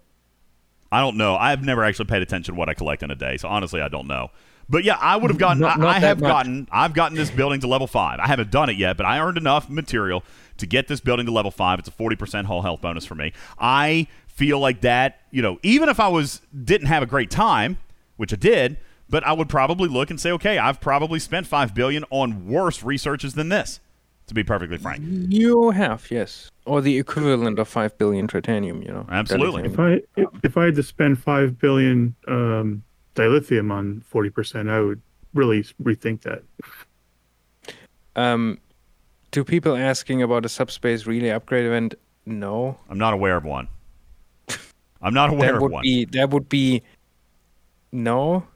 I 0.92 1.00
don't 1.00 1.16
know. 1.16 1.36
I've 1.36 1.62
never 1.64 1.84
actually 1.84 2.06
paid 2.06 2.22
attention 2.22 2.54
to 2.54 2.58
what 2.58 2.68
I 2.68 2.74
collect 2.74 3.02
in 3.02 3.10
a 3.10 3.14
day, 3.14 3.36
so 3.36 3.48
honestly, 3.48 3.80
I 3.80 3.88
don't 3.88 4.06
know. 4.06 4.28
But 4.70 4.84
yeah, 4.84 4.96
I 5.00 5.16
would 5.16 5.30
have 5.30 5.38
gotten. 5.38 5.60
Not- 5.60 5.78
I, 5.78 5.80
not 5.80 5.88
I 5.96 6.00
that 6.00 6.06
have 6.06 6.20
much. 6.20 6.28
gotten. 6.30 6.68
I've 6.70 6.92
gotten 6.92 7.16
this 7.16 7.30
building 7.30 7.60
to 7.60 7.66
level 7.66 7.86
five. 7.86 8.20
I 8.20 8.26
haven't 8.26 8.50
done 8.50 8.68
it 8.68 8.76
yet, 8.76 8.96
but 8.98 9.06
I 9.06 9.18
earned 9.18 9.38
enough 9.38 9.70
material 9.70 10.22
to 10.58 10.66
get 10.66 10.88
this 10.88 11.00
building 11.00 11.26
to 11.26 11.32
level 11.32 11.50
five. 11.50 11.78
It's 11.78 11.88
a 11.88 11.92
forty 11.92 12.16
percent 12.16 12.46
whole 12.46 12.62
health 12.62 12.80
bonus 12.80 13.04
for 13.04 13.14
me. 13.14 13.32
I 13.58 14.06
feel 14.26 14.60
like 14.60 14.82
that. 14.82 15.20
You 15.30 15.42
know, 15.42 15.58
even 15.62 15.88
if 15.88 15.98
I 15.98 16.08
was 16.08 16.42
didn't 16.64 16.88
have 16.88 17.02
a 17.02 17.06
great 17.06 17.30
time, 17.30 17.78
which 18.16 18.32
I 18.32 18.36
did, 18.36 18.76
but 19.08 19.24
I 19.24 19.32
would 19.32 19.48
probably 19.48 19.88
look 19.88 20.10
and 20.10 20.20
say, 20.20 20.30
okay, 20.32 20.58
I've 20.58 20.80
probably 20.80 21.18
spent 21.18 21.46
five 21.46 21.74
billion 21.74 22.04
on 22.10 22.46
worse 22.46 22.82
researches 22.82 23.34
than 23.34 23.48
this. 23.48 23.80
To 24.26 24.34
be 24.34 24.44
perfectly 24.44 24.76
frank, 24.76 25.02
you 25.06 25.70
have 25.70 26.10
yes, 26.10 26.50
or 26.66 26.82
the 26.82 26.98
equivalent 26.98 27.58
of 27.58 27.66
5 27.66 27.96
billion 27.96 28.26
tritanium. 28.28 28.84
You 28.84 28.92
know, 28.92 29.06
Absolutely. 29.08 29.64
If 29.64 29.78
I 29.78 30.02
if, 30.16 30.28
if 30.42 30.56
I 30.58 30.66
had 30.66 30.74
to 30.74 30.82
spend 30.82 31.18
five 31.18 31.58
billion 31.58 32.14
um, 32.26 32.82
dilithium 33.14 33.72
on 33.72 34.02
forty 34.06 34.28
percent, 34.28 34.68
I 34.68 34.80
would 34.80 35.00
really 35.32 35.62
rethink 35.82 36.20
that. 36.22 36.42
Um, 38.16 38.58
to 39.32 39.44
people 39.44 39.76
asking 39.76 40.22
about 40.22 40.44
a 40.44 40.48
subspace 40.48 41.06
relay 41.06 41.30
upgrade 41.30 41.66
event, 41.66 41.94
no. 42.26 42.78
I'm 42.88 42.98
not 42.98 43.14
aware 43.14 43.36
of 43.36 43.44
one. 43.44 43.68
I'm 45.00 45.14
not 45.14 45.30
aware 45.32 45.52
that 45.52 45.56
of 45.56 45.62
would 45.62 45.72
one. 45.72 45.82
be 45.82 46.04
that 46.06 46.30
would 46.30 46.48
be 46.48 46.82
no. 47.92 48.46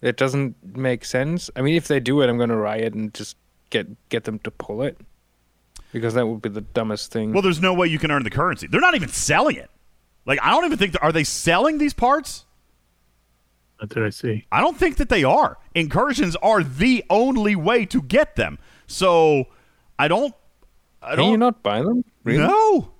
It 0.00 0.16
doesn't 0.16 0.76
make 0.76 1.04
sense. 1.04 1.50
I 1.56 1.62
mean, 1.62 1.74
if 1.74 1.88
they 1.88 1.98
do 1.98 2.20
it, 2.20 2.28
I'm 2.28 2.36
going 2.36 2.50
to 2.50 2.56
riot 2.56 2.94
and 2.94 3.12
just 3.12 3.36
get 3.70 3.86
get 4.08 4.24
them 4.24 4.38
to 4.40 4.50
pull 4.50 4.82
it 4.82 4.98
because 5.92 6.14
that 6.14 6.26
would 6.26 6.42
be 6.42 6.48
the 6.48 6.60
dumbest 6.60 7.12
thing. 7.12 7.32
Well, 7.32 7.42
there's 7.42 7.60
no 7.60 7.74
way 7.74 7.88
you 7.88 7.98
can 7.98 8.10
earn 8.10 8.22
the 8.22 8.30
currency. 8.30 8.66
They're 8.66 8.80
not 8.80 8.94
even 8.94 9.08
selling 9.08 9.56
it. 9.56 9.70
Like 10.26 10.38
I 10.42 10.50
don't 10.50 10.64
even 10.66 10.78
think 10.78 10.94
are 11.02 11.12
they 11.12 11.24
selling 11.24 11.78
these 11.78 11.94
parts? 11.94 12.44
That's 13.80 13.94
what 13.94 14.04
I 14.04 14.10
see? 14.10 14.44
I 14.50 14.60
don't 14.60 14.76
think 14.76 14.96
that 14.96 15.08
they 15.08 15.22
are. 15.24 15.56
Incursions 15.74 16.34
are 16.36 16.62
the 16.64 17.04
only 17.10 17.54
way 17.54 17.86
to 17.86 18.02
get 18.02 18.34
them. 18.36 18.58
So 18.88 19.46
I 19.98 20.08
don't. 20.08 20.34
I 21.02 21.10
Can 21.10 21.18
don't. 21.18 21.30
you 21.32 21.36
not 21.38 21.62
buy 21.62 21.82
them? 21.82 22.04
Really? 22.24 22.46
No. 22.46 22.92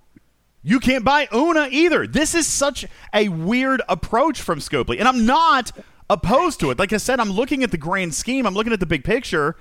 You 0.63 0.81
can't 0.81 1.05
buy 1.05 1.29
Una 1.33 1.69
either. 1.71 2.07
This 2.07 2.35
is 2.35 2.47
such 2.47 2.85
a 3.15 3.29
weird 3.29 3.81
approach 3.89 4.41
from 4.43 4.59
Scopely, 4.59 4.99
and 4.99 5.07
I'm 5.09 5.25
not 5.25 5.73
opposed 6.11 6.61
to 6.61 6.71
it. 6.71 6.79
Like 6.79 6.93
I 6.93 6.97
said, 6.97 7.21
I'm 7.21 7.31
looking 7.31 7.63
at 7.63 7.71
the 7.71 7.79
grand 7.79 8.15
scheme. 8.15 8.47
I'm 8.47 8.55
looking 8.55 8.73
at 8.73 8.81
the 8.81 8.87
big 8.87 9.05
picture, 9.05 9.57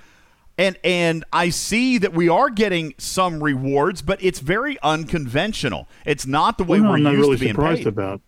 and 0.58 0.76
and 0.84 1.24
I 1.32 1.50
see 1.50 1.98
that 1.98 2.12
we 2.12 2.28
are 2.28 2.50
getting 2.50 2.94
some 2.98 3.42
rewards, 3.42 4.02
but 4.02 4.22
it's 4.22 4.40
very 4.40 4.76
unconventional. 4.82 5.88
It's 6.04 6.26
not 6.26 6.58
the 6.58 6.64
way 6.64 6.78
Una, 6.78 6.88
we're 6.90 6.96
I'm 6.96 7.02
not 7.04 7.10
used 7.12 7.20
really 7.22 7.36
to 7.36 7.40
being 7.44 7.54
surprised 7.54 7.78
paid. 7.80 7.86
about. 7.88 8.20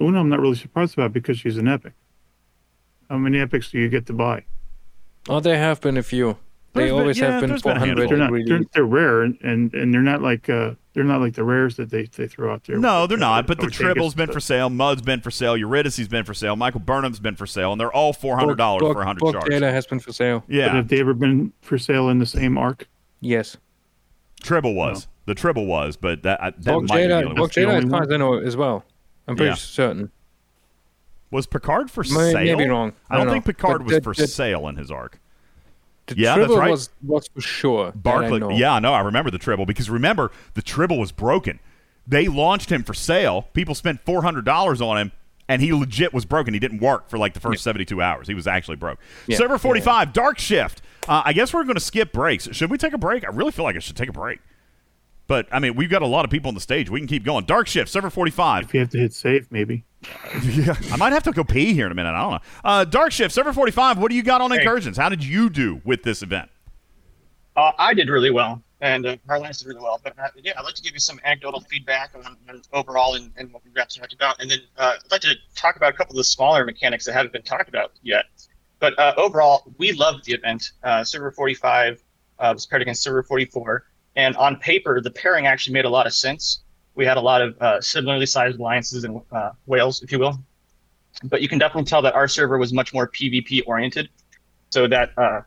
Una, 0.00 0.20
I'm 0.20 0.28
not 0.30 0.40
really 0.40 0.56
surprised 0.56 0.94
about 0.94 1.12
because 1.12 1.38
she's 1.38 1.58
an 1.58 1.68
epic. 1.68 1.92
How 3.10 3.18
many 3.18 3.38
epics 3.38 3.70
do 3.70 3.78
you 3.78 3.88
get 3.88 4.06
to 4.06 4.12
buy? 4.14 4.44
Oh, 5.28 5.40
there 5.40 5.58
have 5.58 5.80
been 5.80 5.96
a 5.98 6.02
few. 6.02 6.38
They 6.76 6.82
There's 6.82 6.90
been- 6.92 7.00
always 7.00 7.18
yeah, 7.18 7.30
have 7.32 7.40
been 7.40 7.50
there's 7.50 7.62
been 7.62 7.76
400. 7.78 8.08
They're 8.08 8.16
not. 8.18 8.30
really. 8.30 8.44
They're, 8.48 8.60
they're 8.72 8.84
rare, 8.84 9.22
and, 9.22 9.38
and 9.42 9.74
and 9.74 9.92
they're 9.94 10.02
not 10.02 10.22
like 10.22 10.48
uh 10.48 10.74
they're 10.92 11.04
not 11.04 11.20
like 11.20 11.34
the 11.34 11.44
rares 11.44 11.76
that 11.76 11.90
they, 11.90 12.04
they 12.04 12.26
throw 12.26 12.52
out 12.52 12.64
there. 12.64 12.78
No, 12.78 13.06
they're 13.06 13.18
not. 13.18 13.46
But 13.46 13.58
the 13.58 13.64
Ortega's 13.64 13.76
Tribble's 13.78 14.14
been 14.14 14.32
for 14.32 14.40
sale, 14.40 14.70
Mudd's 14.70 15.02
been 15.02 15.20
for 15.20 15.30
sale, 15.30 15.56
Eurydice's 15.56 16.08
been 16.08 16.24
for 16.24 16.32
sale, 16.34 16.56
Michael 16.56 16.80
Burnham's 16.80 17.20
been 17.20 17.36
for 17.36 17.46
sale, 17.46 17.72
and 17.72 17.80
they're 17.80 17.92
all 17.92 18.12
four 18.12 18.38
hundred 18.38 18.56
dollars 18.56 18.80
Bulk- 18.80 18.96
for 18.96 19.04
hundred 19.04 19.20
bulk 19.20 19.34
shards. 19.34 19.48
data 19.48 19.70
has 19.70 19.86
been 19.86 20.00
for 20.00 20.12
sale. 20.12 20.44
But 20.46 20.54
Yeah, 20.54 20.74
have 20.74 20.88
they 20.88 21.00
ever 21.00 21.12
been 21.14 21.52
for 21.60 21.76
sale 21.78 22.08
in 22.08 22.18
the 22.18 22.26
same 22.26 22.56
arc? 22.56 22.88
Yes. 23.20 23.56
Tribble 24.42 24.74
was 24.74 25.08
the 25.26 25.34
Tribble 25.34 25.66
was, 25.66 25.96
but 25.96 26.22
that 26.22 26.42
I- 26.42 26.50
that 26.50 26.64
Bulk 26.64 26.88
might 26.88 26.96
be 26.96 27.02
the 27.02 27.08
data, 27.08 27.24
only 27.26 27.36
bulk 27.36 27.52
the 27.52 27.60
data, 27.62 27.72
only 27.72 27.78
as 27.78 28.16
one? 28.16 28.40
as 28.42 28.46
as 28.48 28.56
well. 28.56 28.84
I'm 29.28 29.36
pretty 29.36 29.50
Yeah. 29.50 29.54
certain. 29.56 30.10
Was 31.30 31.46
Picard 31.46 31.90
for 31.90 32.04
May- 32.04 32.32
sale? 32.32 32.56
maybe 32.56 32.68
wrong. 32.70 32.92
I 33.10 33.16
don't 33.16 33.22
I 33.22 33.24
don't 33.24 33.32
think. 33.42 33.44
Picard 33.46 33.78
But 33.78 33.84
was 33.86 33.94
the- 33.96 34.00
for 34.02 34.14
the- 34.14 34.26
sale 34.28 34.68
in 34.68 34.76
his 34.76 34.90
arc. 34.90 35.18
The 36.06 36.16
Yeah, 36.16 36.36
that's 36.38 36.52
right. 36.54 36.70
was 36.70 36.90
was 37.02 37.28
for 37.28 37.40
sure. 37.40 37.92
that 38.04 38.14
I 38.16 38.38
know. 38.38 38.50
yeah, 38.50 38.78
no, 38.78 38.92
I 38.92 39.00
remember 39.00 39.30
the 39.30 39.38
Tribble 39.38 39.66
because 39.66 39.90
remember 39.90 40.30
the 40.54 40.62
Tribble 40.62 40.98
was 40.98 41.12
broken. 41.12 41.58
They 42.06 42.28
launched 42.28 42.70
him 42.70 42.84
for 42.84 42.94
sale. 42.94 43.42
People 43.52 43.74
spent 43.74 44.00
four 44.04 44.22
hundred 44.22 44.44
dollars 44.44 44.80
on 44.80 44.96
him, 44.98 45.12
and 45.48 45.60
he 45.60 45.72
legit 45.72 46.12
was 46.14 46.24
broken. 46.24 46.54
He 46.54 46.60
didn't 46.60 46.78
work 46.80 47.08
for 47.08 47.18
like 47.18 47.34
the 47.34 47.40
first 47.40 47.64
seventy-two 47.64 48.00
hours. 48.00 48.28
He 48.28 48.34
was 48.34 48.46
actually 48.46 48.76
broke. 48.76 48.98
Yeah. 49.26 49.36
Server 49.38 49.58
forty-five, 49.58 50.12
Dark 50.12 50.38
Shift. 50.38 50.82
Uh, 51.08 51.22
I 51.24 51.32
guess 51.32 51.52
we're 51.54 51.62
going 51.64 51.74
to 51.76 51.80
skip 51.80 52.12
breaks. 52.12 52.48
Should 52.52 52.70
we 52.70 52.78
take 52.78 52.92
a 52.92 52.98
break? 52.98 53.24
I 53.24 53.28
really 53.30 53.52
feel 53.52 53.64
like 53.64 53.76
I 53.76 53.80
should 53.80 53.96
take 53.96 54.08
a 54.08 54.12
break. 54.12 54.40
But 55.28 55.48
I 55.50 55.58
mean, 55.58 55.74
we've 55.74 55.90
got 55.90 56.02
a 56.02 56.06
lot 56.06 56.24
of 56.24 56.30
people 56.30 56.48
on 56.48 56.54
the 56.54 56.60
stage. 56.60 56.88
We 56.90 57.00
can 57.00 57.08
keep 57.08 57.24
going. 57.24 57.44
Dark 57.46 57.66
Shift, 57.66 57.88
Server 57.90 58.10
forty-five. 58.10 58.64
If 58.64 58.74
you 58.74 58.80
have 58.80 58.90
to 58.90 58.98
hit 58.98 59.12
save, 59.12 59.50
maybe. 59.50 59.84
yeah, 60.42 60.74
I 60.92 60.96
might 60.96 61.12
have 61.12 61.22
to 61.24 61.32
go 61.32 61.42
pee 61.42 61.72
here 61.72 61.86
in 61.86 61.92
a 61.92 61.94
minute. 61.94 62.10
I 62.14 62.20
don't 62.22 62.30
know. 62.32 62.38
Uh, 62.64 62.84
Dark 62.84 63.12
Shift, 63.12 63.34
Server 63.34 63.52
forty-five. 63.52 63.98
What 63.98 64.10
do 64.10 64.14
you 64.16 64.22
got 64.22 64.40
on 64.40 64.50
Hey. 64.50 64.58
incursions? 64.58 64.96
How 64.96 65.08
did 65.08 65.24
you 65.24 65.48
do 65.50 65.80
with 65.84 66.02
this 66.02 66.22
event? 66.22 66.50
Uh, 67.56 67.72
I 67.78 67.94
did 67.94 68.08
really 68.10 68.30
well, 68.30 68.62
and 68.82 69.06
uh, 69.06 69.16
Harlance 69.26 69.58
did 69.58 69.68
really 69.68 69.80
well. 69.80 70.00
But 70.04 70.18
uh, 70.18 70.28
yeah, 70.42 70.52
I'd 70.58 70.64
like 70.64 70.74
to 70.74 70.82
give 70.82 70.92
you 70.92 71.00
some 71.00 71.18
anecdotal 71.24 71.60
feedback 71.60 72.10
on, 72.14 72.36
on 72.48 72.62
overall 72.72 73.14
and, 73.14 73.32
and 73.36 73.50
what 73.52 73.64
we've 73.64 73.74
got 73.74 73.88
to 73.90 74.00
talk 74.00 74.12
about, 74.12 74.40
and 74.40 74.50
then 74.50 74.58
uh, 74.76 74.96
I'd 75.04 75.10
like 75.10 75.22
to 75.22 75.34
talk 75.54 75.76
about 75.76 75.94
a 75.94 75.96
couple 75.96 76.12
of 76.12 76.18
the 76.18 76.24
smaller 76.24 76.64
mechanics 76.66 77.06
that 77.06 77.14
haven't 77.14 77.32
been 77.32 77.42
talked 77.42 77.68
about 77.68 77.92
yet. 78.02 78.26
But 78.78 78.96
uh, 78.98 79.14
overall, 79.16 79.72
we 79.78 79.92
loved 79.92 80.26
the 80.26 80.34
event. 80.34 80.72
Uh, 80.84 81.02
Server 81.02 81.30
45 81.32 82.02
uh, 82.38 82.50
was 82.54 82.66
paired 82.66 82.82
against 82.82 83.02
Server 83.02 83.22
44, 83.22 83.86
and 84.16 84.36
on 84.36 84.56
paper, 84.56 85.00
the 85.00 85.10
pairing 85.10 85.46
actually 85.46 85.72
made 85.72 85.86
a 85.86 85.90
lot 85.90 86.06
of 86.06 86.12
sense. 86.12 86.60
We 86.96 87.06
had 87.06 87.16
a 87.16 87.20
lot 87.20 87.42
of 87.42 87.56
uh, 87.60 87.80
similarly 87.80 88.26
sized 88.26 88.58
alliances 88.58 89.04
and 89.04 89.20
uh, 89.30 89.50
whales, 89.66 90.02
if 90.02 90.10
you 90.10 90.18
will. 90.18 90.40
but 91.24 91.42
you 91.42 91.48
can 91.48 91.58
definitely 91.58 91.84
tell 91.84 92.02
that 92.02 92.14
our 92.14 92.28
server 92.28 92.58
was 92.58 92.72
much 92.72 92.92
more 92.92 93.08
PvP 93.08 93.62
oriented. 93.66 94.08
So 94.70 94.86
that 94.88 95.10
uh, 95.16 95.42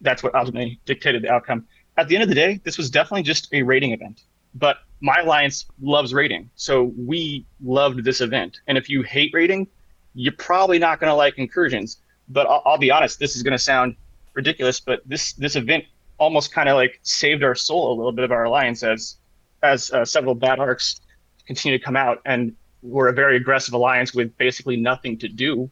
that's 0.00 0.22
what 0.22 0.34
ultimately 0.34 0.80
dictated 0.86 1.22
the 1.22 1.30
outcome. 1.30 1.66
At 1.96 2.08
the 2.08 2.16
end 2.16 2.22
of 2.22 2.28
the 2.28 2.34
day, 2.34 2.60
this 2.64 2.78
was 2.78 2.90
definitely 2.90 3.22
just 3.22 3.48
a 3.52 3.62
rating 3.62 3.92
event. 3.92 4.24
But 4.54 4.78
my 5.00 5.20
alliance 5.20 5.66
loves 5.80 6.12
rating, 6.12 6.50
so 6.56 6.92
we 6.96 7.46
loved 7.62 8.04
this 8.04 8.20
event. 8.20 8.60
And 8.66 8.76
if 8.76 8.88
you 8.88 9.02
hate 9.02 9.30
rating, 9.32 9.68
you're 10.14 10.32
probably 10.32 10.78
not 10.78 10.98
going 10.98 11.10
to 11.10 11.14
like 11.14 11.38
incursions. 11.38 11.98
But 12.28 12.46
I'll, 12.46 12.62
I'll 12.66 12.78
be 12.78 12.90
honest, 12.90 13.18
this 13.18 13.36
is 13.36 13.42
going 13.42 13.52
to 13.52 13.58
sound 13.58 13.96
ridiculous, 14.34 14.80
but 14.80 15.02
this 15.06 15.34
this 15.34 15.56
event 15.56 15.84
almost 16.18 16.52
kind 16.52 16.68
of 16.68 16.76
like 16.76 16.98
saved 17.02 17.42
our 17.42 17.54
soul 17.54 17.92
a 17.92 17.96
little 17.96 18.12
bit 18.12 18.24
of 18.24 18.32
our 18.32 18.44
alliance 18.44 18.82
as 18.82 19.16
as 19.62 19.90
uh, 19.90 20.04
several 20.04 20.34
bad 20.34 20.58
arcs 20.58 21.00
continue 21.46 21.78
to 21.78 21.84
come 21.84 21.96
out, 21.96 22.20
and 22.24 22.54
we're 22.82 23.08
a 23.08 23.12
very 23.12 23.36
aggressive 23.36 23.74
alliance 23.74 24.14
with 24.14 24.36
basically 24.38 24.76
nothing 24.76 25.18
to 25.18 25.28
do. 25.28 25.70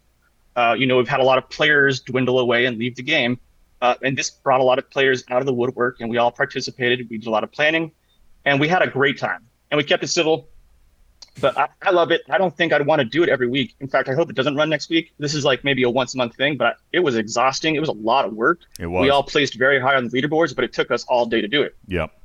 Uh, 0.57 0.75
you 0.77 0.87
know, 0.87 0.97
we've 0.97 1.09
had 1.09 1.21
a 1.21 1.25
lot 1.25 1.39
of 1.39 1.49
players 1.49 2.01
dwindle 2.01 2.39
away 2.39 2.67
and 2.67 2.79
leave 2.79 2.97
the 2.97 3.03
game, 3.03 3.39
uh, 3.81 3.95
and 4.03 4.17
this 4.19 4.31
brought 4.31 4.61
a 4.61 4.65
lot 4.65 4.79
of 4.79 4.91
players 4.91 5.25
out 5.31 5.41
of 5.41 5.47
the 5.47 5.55
woodwork, 5.55 6.01
and 6.01 6.11
we 6.11 6.19
all 6.19 6.33
participated. 6.33 7.09
We 7.09 7.19
did 7.19 7.29
a 7.29 7.31
lot 7.31 7.45
of 7.45 7.53
planning, 7.53 7.93
and 8.45 8.61
we 8.61 8.69
had 8.69 8.83
a 8.83 8.89
great 8.89 9.19
time, 9.19 9.47
and 9.71 9.79
we 9.79 9.85
kept 9.85 10.03
it 10.03 10.09
civil. 10.09 10.49
But 11.41 11.57
I, 11.57 11.69
I 11.83 11.91
love 11.91 12.11
it. 12.11 12.23
I 12.29 12.39
don't 12.39 12.57
think 12.57 12.73
I'd 12.73 12.85
want 12.85 12.99
to 13.01 13.05
do 13.05 13.23
it 13.23 13.29
every 13.29 13.47
week. 13.47 13.77
In 13.79 13.87
fact, 13.87 14.09
I 14.09 14.15
hope 14.15 14.29
it 14.29 14.35
doesn't 14.35 14.57
run 14.57 14.69
next 14.69 14.91
week. 14.91 15.13
This 15.19 15.35
is 15.35 15.45
like 15.45 15.63
maybe 15.63 15.85
a 15.85 15.91
once 15.91 16.15
a 16.15 16.17
month 16.17 16.35
thing, 16.35 16.57
but 16.57 16.79
it 16.93 16.99
was 16.99 17.17
exhausting. 17.17 17.77
It 17.77 17.81
was 17.81 17.89
a 17.89 17.93
lot 17.93 18.25
of 18.25 18.33
work. 18.33 18.61
It 18.81 18.87
was. 18.87 19.03
We 19.03 19.11
all 19.11 19.23
placed 19.23 19.55
very 19.57 19.81
high 19.81 19.95
on 19.95 20.09
the 20.09 20.11
leaderboards, 20.11 20.55
but 20.55 20.65
it 20.65 20.73
took 20.73 20.91
us 20.91 21.05
all 21.05 21.27
day 21.27 21.41
to 21.41 21.47
do 21.47 21.63
it. 21.63 21.77
Yep. 21.87 22.18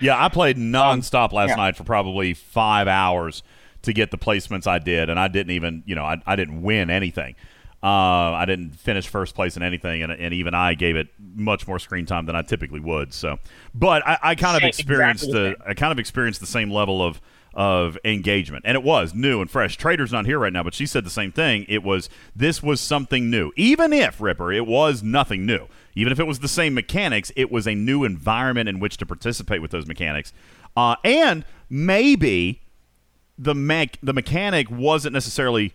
Yeah, 0.00 0.22
I 0.22 0.28
played 0.28 0.56
nonstop 0.56 1.32
last 1.32 1.50
yeah. 1.50 1.56
night 1.56 1.76
for 1.76 1.84
probably 1.84 2.34
five 2.34 2.88
hours 2.88 3.42
to 3.82 3.92
get 3.92 4.10
the 4.10 4.18
placements 4.18 4.66
I 4.66 4.78
did, 4.78 5.08
and 5.08 5.18
I 5.18 5.28
didn't 5.28 5.52
even, 5.52 5.82
you 5.86 5.94
know, 5.94 6.04
I, 6.04 6.20
I 6.26 6.36
didn't 6.36 6.62
win 6.62 6.90
anything. 6.90 7.36
Uh, 7.82 8.32
I 8.32 8.46
didn't 8.46 8.76
finish 8.76 9.06
first 9.08 9.34
place 9.34 9.58
in 9.58 9.62
anything, 9.62 10.02
and, 10.02 10.10
and 10.10 10.32
even 10.32 10.54
I 10.54 10.72
gave 10.72 10.96
it 10.96 11.08
much 11.18 11.68
more 11.68 11.78
screen 11.78 12.06
time 12.06 12.24
than 12.24 12.34
I 12.34 12.40
typically 12.40 12.80
would. 12.80 13.12
So, 13.12 13.38
but 13.74 14.06
I, 14.06 14.18
I 14.22 14.34
kind 14.36 14.56
of 14.56 14.62
experienced 14.62 15.24
exactly 15.24 15.50
the 15.50 15.56
the, 15.58 15.68
I 15.68 15.74
kind 15.74 15.92
of 15.92 15.98
experienced 15.98 16.40
the 16.40 16.46
same 16.46 16.70
level 16.70 17.02
of 17.02 17.20
of 17.54 17.96
engagement, 18.04 18.64
and 18.66 18.74
it 18.74 18.82
was 18.82 19.14
new 19.14 19.40
and 19.40 19.50
fresh. 19.50 19.76
Trader's 19.76 20.12
not 20.12 20.26
here 20.26 20.38
right 20.38 20.52
now, 20.52 20.62
but 20.62 20.74
she 20.74 20.86
said 20.86 21.04
the 21.04 21.10
same 21.10 21.32
thing. 21.32 21.64
It 21.68 21.82
was 21.82 22.10
this 22.34 22.62
was 22.62 22.80
something 22.80 23.30
new, 23.30 23.52
even 23.56 23.92
if 23.92 24.20
Ripper, 24.20 24.52
it 24.52 24.66
was 24.66 25.02
nothing 25.02 25.46
new. 25.46 25.68
Even 25.94 26.12
if 26.12 26.18
it 26.18 26.26
was 26.26 26.40
the 26.40 26.48
same 26.48 26.74
mechanics, 26.74 27.30
it 27.36 27.52
was 27.52 27.68
a 27.68 27.74
new 27.74 28.02
environment 28.02 28.68
in 28.68 28.80
which 28.80 28.96
to 28.96 29.06
participate 29.06 29.62
with 29.62 29.70
those 29.70 29.86
mechanics, 29.86 30.32
uh, 30.76 30.96
and 31.04 31.44
maybe 31.70 32.60
the 33.38 33.54
mech 33.54 33.98
the 34.02 34.12
mechanic 34.12 34.70
wasn't 34.70 35.12
necessarily 35.12 35.72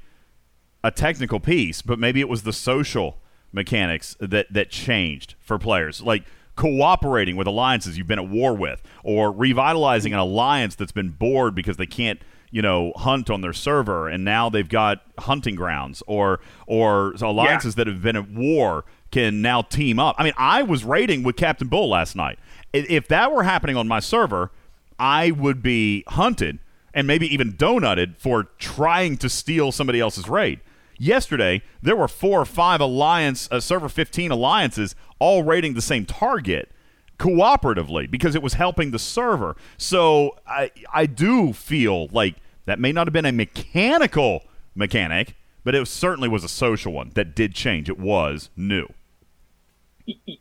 a 0.84 0.92
technical 0.92 1.40
piece, 1.40 1.82
but 1.82 2.00
maybe 2.00 2.20
it 2.20 2.30
was 2.30 2.44
the 2.44 2.54
social 2.54 3.18
mechanics 3.52 4.16
that 4.20 4.52
that 4.52 4.70
changed 4.70 5.36
for 5.40 5.58
players, 5.58 6.02
like 6.02 6.24
cooperating 6.60 7.38
with 7.38 7.48
alliances 7.48 7.98
you've 7.98 8.06
been 8.06 8.20
at 8.20 8.28
war 8.28 8.54
with, 8.54 8.84
or 9.02 9.32
revitalizing 9.32 10.12
an 10.12 10.20
alliance 10.20 10.76
that's 10.76 10.92
been 10.92 11.10
bored 11.10 11.56
because 11.56 11.78
they 11.78 11.86
can't 11.86 12.20
you 12.52 12.62
know 12.62 12.92
hunt 12.98 13.30
on 13.30 13.40
their 13.40 13.54
server 13.54 14.10
and 14.10 14.26
now 14.26 14.50
they've 14.50 14.68
got 14.68 15.04
hunting 15.20 15.56
grounds 15.56 16.04
or 16.06 16.42
or 16.68 17.14
alliances 17.22 17.76
that 17.76 17.88
have 17.88 18.02
been 18.02 18.16
at 18.16 18.30
war 18.30 18.84
can 19.12 19.42
now 19.42 19.62
team 19.62 20.00
up. 20.00 20.16
I 20.18 20.24
mean 20.26 20.34
i 20.38 20.62
was 20.62 20.84
raiding 20.84 21.24
with 21.24 21.38
captain 21.38 21.70
bull 21.70 21.90
last 21.90 22.16
night. 22.16 22.40
If 22.74 23.08
that 23.08 23.32
were 23.32 23.44
happening 23.44 23.78
on 23.78 23.88
my 23.88 24.02
server 24.02 24.52
i 24.98 25.32
would 25.32 25.64
be 25.64 26.04
hunted 26.08 26.60
and 26.94 27.08
maybe 27.08 27.32
even 27.34 27.54
donutted 27.54 28.18
for 28.18 28.46
trying 28.58 29.16
to 29.18 29.30
steal 29.30 29.72
somebody 29.72 30.00
else's 30.02 30.28
raid 30.28 30.60
yesterday 31.00 31.64
there 31.82 31.96
were 31.96 32.08
four 32.08 32.42
or 32.42 32.46
five 32.46 32.80
alliance 32.82 33.48
uh, 33.52 33.60
server 33.60 33.90
15 33.90 34.30
alliances 34.30 34.96
all 35.18 35.44
raiding 35.44 35.74
the 35.74 35.82
same 35.82 36.06
target 36.06 36.72
cooperatively 37.18 38.10
because 38.10 38.34
it 38.36 38.42
was 38.42 38.54
helping 38.54 38.92
the 38.92 39.00
server. 39.00 39.56
So 39.78 40.38
I 40.48 40.72
I 40.94 41.06
do 41.06 41.54
feel 41.54 42.08
like 42.08 42.36
that 42.66 42.80
may 42.80 42.92
not 42.92 43.08
have 43.08 43.14
been 43.14 43.26
a 43.26 43.32
mechanical 43.32 44.44
mechanic, 44.76 45.36
but 45.64 45.76
it 45.76 45.88
certainly 45.88 46.30
was 46.30 46.44
a 46.44 46.50
social 46.50 46.94
one 46.94 47.12
that 47.16 47.36
did 47.36 47.54
change. 47.54 47.90
It 47.90 48.00
was 48.00 48.50
new. 48.56 48.88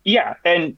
Yeah, 0.05 0.35
and 0.44 0.76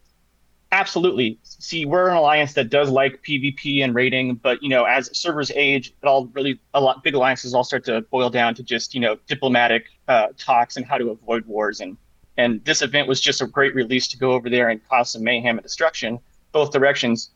absolutely. 0.72 1.38
See, 1.42 1.84
we're 1.84 2.09
an 2.09 2.16
alliance 2.16 2.55
that 2.55 2.70
does 2.70 2.90
like 2.90 3.22
PvP 3.22 3.82
and 3.82 3.94
rating, 3.94 4.34
but 4.36 4.62
you 4.62 4.68
know, 4.68 4.84
as 4.84 5.16
servers 5.16 5.51
age, 5.55 5.92
it 6.02 6.06
all 6.06 6.26
really 6.26 6.60
a 6.74 6.80
lot 6.80 7.02
big 7.02 7.14
alliances 7.14 7.55
all 7.55 7.64
start 7.64 7.84
to 7.84 8.02
boil 8.02 8.30
down 8.30 8.55
to 8.55 8.62
just 8.62 8.94
you 8.94 9.01
know 9.01 9.16
diplomatic 9.26 9.86
uh, 10.09 10.28
talks 10.36 10.76
and 10.76 10.86
how 10.86 10.98
to 10.98 11.10
avoid 11.10 11.44
wars. 11.47 11.80
And 11.80 11.97
and 12.36 12.64
this 12.64 12.82
event 12.82 13.09
was 13.09 13.20
just 13.20 13.40
a 13.40 13.47
great 13.47 13.74
release 13.74 14.09
to 14.09 14.18
go 14.18 14.32
over 14.32 14.48
there 14.48 14.68
and 14.68 14.80
cause 14.88 15.12
some 15.12 15.24
mayhem 15.24 15.59
and 15.59 15.62
destruction, 15.62 16.18
both 16.52 16.70
directions. 16.72 17.30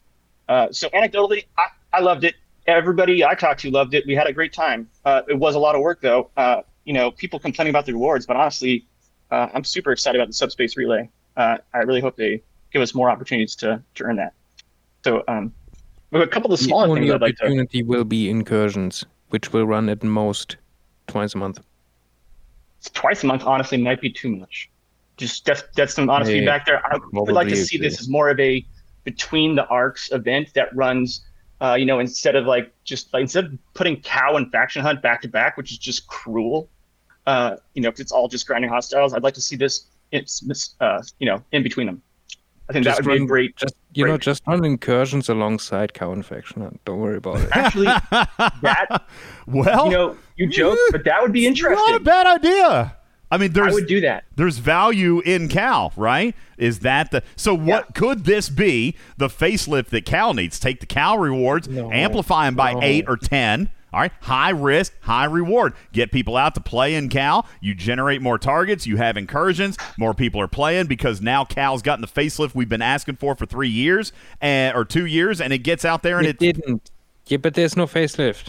Uh, 0.48 0.68
so 0.70 0.88
anecdotally, 0.90 1.44
I, 1.58 1.66
I 1.92 2.00
loved 2.00 2.24
it. 2.24 2.34
Everybody 2.66 3.24
I 3.24 3.34
talked 3.34 3.60
to 3.60 3.70
loved 3.70 3.94
it. 3.94 4.06
We 4.06 4.14
had 4.14 4.26
a 4.26 4.32
great 4.32 4.52
time. 4.52 4.88
Uh, 5.04 5.22
it 5.28 5.38
was 5.38 5.54
a 5.54 5.58
lot 5.58 5.74
of 5.74 5.80
work 5.80 6.00
though. 6.00 6.30
Uh, 6.36 6.62
you 6.84 6.92
know, 6.92 7.10
people 7.10 7.38
complaining 7.38 7.70
about 7.70 7.86
the 7.86 7.92
rewards, 7.92 8.26
but 8.26 8.36
honestly, 8.36 8.86
uh, 9.30 9.48
I'm 9.54 9.64
super 9.64 9.90
excited 9.90 10.20
about 10.20 10.28
the 10.28 10.34
subspace 10.34 10.76
relay. 10.76 11.10
Uh, 11.36 11.58
I 11.72 11.78
really 11.78 12.00
hope 12.00 12.16
they 12.16 12.42
give 12.74 12.82
us 12.82 12.94
more 12.94 13.08
opportunities 13.08 13.54
to, 13.56 13.80
to 13.94 14.04
earn 14.04 14.16
that. 14.16 14.34
So, 15.04 15.22
um, 15.28 15.54
a 16.12 16.26
couple 16.26 16.52
of 16.52 16.58
The 16.58 16.64
smaller 16.64 16.88
only 16.88 17.02
things 17.02 17.12
I'd 17.12 17.20
like 17.20 17.36
to. 17.36 17.44
opportunity 17.44 17.82
will 17.82 18.04
be 18.04 18.28
incursions, 18.28 19.04
which 19.30 19.52
will 19.52 19.66
run 19.66 19.88
at 19.88 20.02
most 20.02 20.56
twice 21.06 21.34
a 21.34 21.38
month. 21.38 21.60
Twice 22.92 23.22
a 23.22 23.26
month, 23.26 23.44
honestly, 23.44 23.78
might 23.78 24.00
be 24.00 24.10
too 24.10 24.36
much. 24.36 24.70
Just 25.16 25.46
that's 25.46 25.62
that's 25.76 25.94
some 25.94 26.10
honest 26.10 26.30
Yeah, 26.30 26.38
feedback 26.38 26.66
there. 26.66 26.84
I 26.84 26.98
would 27.12 27.32
like 27.32 27.48
to 27.48 27.56
see 27.56 27.78
this 27.78 28.00
as 28.00 28.08
more 28.08 28.28
of 28.28 28.38
a 28.40 28.66
between 29.04 29.54
the 29.54 29.66
arcs 29.68 30.10
event 30.12 30.52
that 30.54 30.74
runs. 30.74 31.24
Uh, 31.60 31.74
you 31.74 31.86
know, 31.86 32.00
instead 32.00 32.34
of 32.34 32.46
like 32.46 32.72
just 32.82 33.12
like 33.14 33.22
instead 33.22 33.44
of 33.44 33.58
putting 33.74 34.00
cow 34.02 34.36
and 34.36 34.50
faction 34.50 34.82
hunt 34.82 35.00
back 35.02 35.22
to 35.22 35.28
back, 35.28 35.56
which 35.56 35.70
is 35.70 35.78
just 35.78 36.06
cruel. 36.08 36.68
Uh, 37.26 37.56
you 37.74 37.80
know, 37.80 37.92
it's 37.96 38.12
all 38.12 38.28
just 38.28 38.46
grinding 38.46 38.68
hostiles. 38.70 39.14
I'd 39.14 39.22
like 39.22 39.34
to 39.34 39.40
see 39.40 39.56
this. 39.56 39.86
It's 40.10 40.44
uh, 40.80 41.00
you 41.20 41.26
know, 41.26 41.42
in 41.52 41.62
between 41.62 41.86
them. 41.86 42.02
I 42.68 42.72
think 42.72 42.84
that 42.86 42.96
would 42.96 43.04
be 43.04 43.22
a 43.22 43.26
great. 43.26 43.56
Just 43.56 43.74
you 43.92 44.06
know, 44.06 44.16
just 44.16 44.42
run 44.46 44.64
incursions 44.64 45.28
alongside 45.28 45.92
cow 45.92 46.12
infection. 46.12 46.78
Don't 46.84 46.98
worry 46.98 47.18
about 47.18 47.40
it. 47.40 47.48
Actually, 47.52 47.86
that 48.10 49.04
well, 49.46 49.86
you 49.86 49.90
know, 49.92 50.16
you 50.36 50.48
joke, 50.48 50.78
but 50.90 51.04
that 51.04 51.20
would 51.22 51.32
be 51.32 51.46
interesting. 51.46 51.84
Not 51.90 52.00
a 52.00 52.04
bad 52.04 52.26
idea. 52.26 52.96
I 53.30 53.36
mean, 53.36 53.52
there's 53.52 53.72
I 53.72 53.74
would 53.74 53.86
do 53.86 54.00
that. 54.02 54.24
There's 54.36 54.58
value 54.58 55.20
in 55.20 55.48
Cal, 55.48 55.92
right? 55.96 56.34
Is 56.56 56.80
that 56.80 57.10
the 57.10 57.22
so? 57.36 57.54
What 57.54 57.94
could 57.94 58.24
this 58.24 58.48
be? 58.48 58.96
The 59.16 59.28
facelift 59.28 59.86
that 59.88 60.06
Cal 60.06 60.34
needs. 60.34 60.58
Take 60.58 60.80
the 60.80 60.86
Cal 60.86 61.18
rewards, 61.18 61.68
amplify 61.68 62.46
them 62.46 62.54
by 62.54 62.72
no. 62.74 62.80
eight 62.82 63.04
or 63.08 63.16
ten. 63.16 63.70
All 63.94 64.00
right, 64.00 64.12
high 64.22 64.50
risk, 64.50 64.92
high 65.02 65.24
reward. 65.26 65.72
Get 65.92 66.10
people 66.10 66.36
out 66.36 66.54
to 66.56 66.60
play 66.60 66.94
in 66.96 67.08
Cal. 67.08 67.46
You 67.60 67.74
generate 67.74 68.20
more 68.20 68.38
targets. 68.38 68.86
You 68.88 68.96
have 68.96 69.16
incursions. 69.16 69.78
More 69.96 70.12
people 70.14 70.40
are 70.40 70.48
playing 70.48 70.86
because 70.86 71.20
now 71.22 71.44
Cal's 71.44 71.80
gotten 71.80 72.00
the 72.00 72.08
facelift 72.08 72.54
we've 72.56 72.68
been 72.68 72.82
asking 72.82 73.16
for 73.16 73.36
for 73.36 73.46
three 73.46 73.68
years 73.68 74.12
and, 74.40 74.76
or 74.76 74.84
two 74.84 75.06
years, 75.06 75.40
and 75.40 75.52
it 75.52 75.58
gets 75.58 75.84
out 75.84 76.02
there 76.02 76.18
and 76.18 76.26
It 76.26 76.42
it. 76.42 76.56
didn't. 76.56 76.90
Yeah, 77.26 77.38
but 77.38 77.54
there's 77.54 77.76
no 77.76 77.86
facelift. 77.86 78.48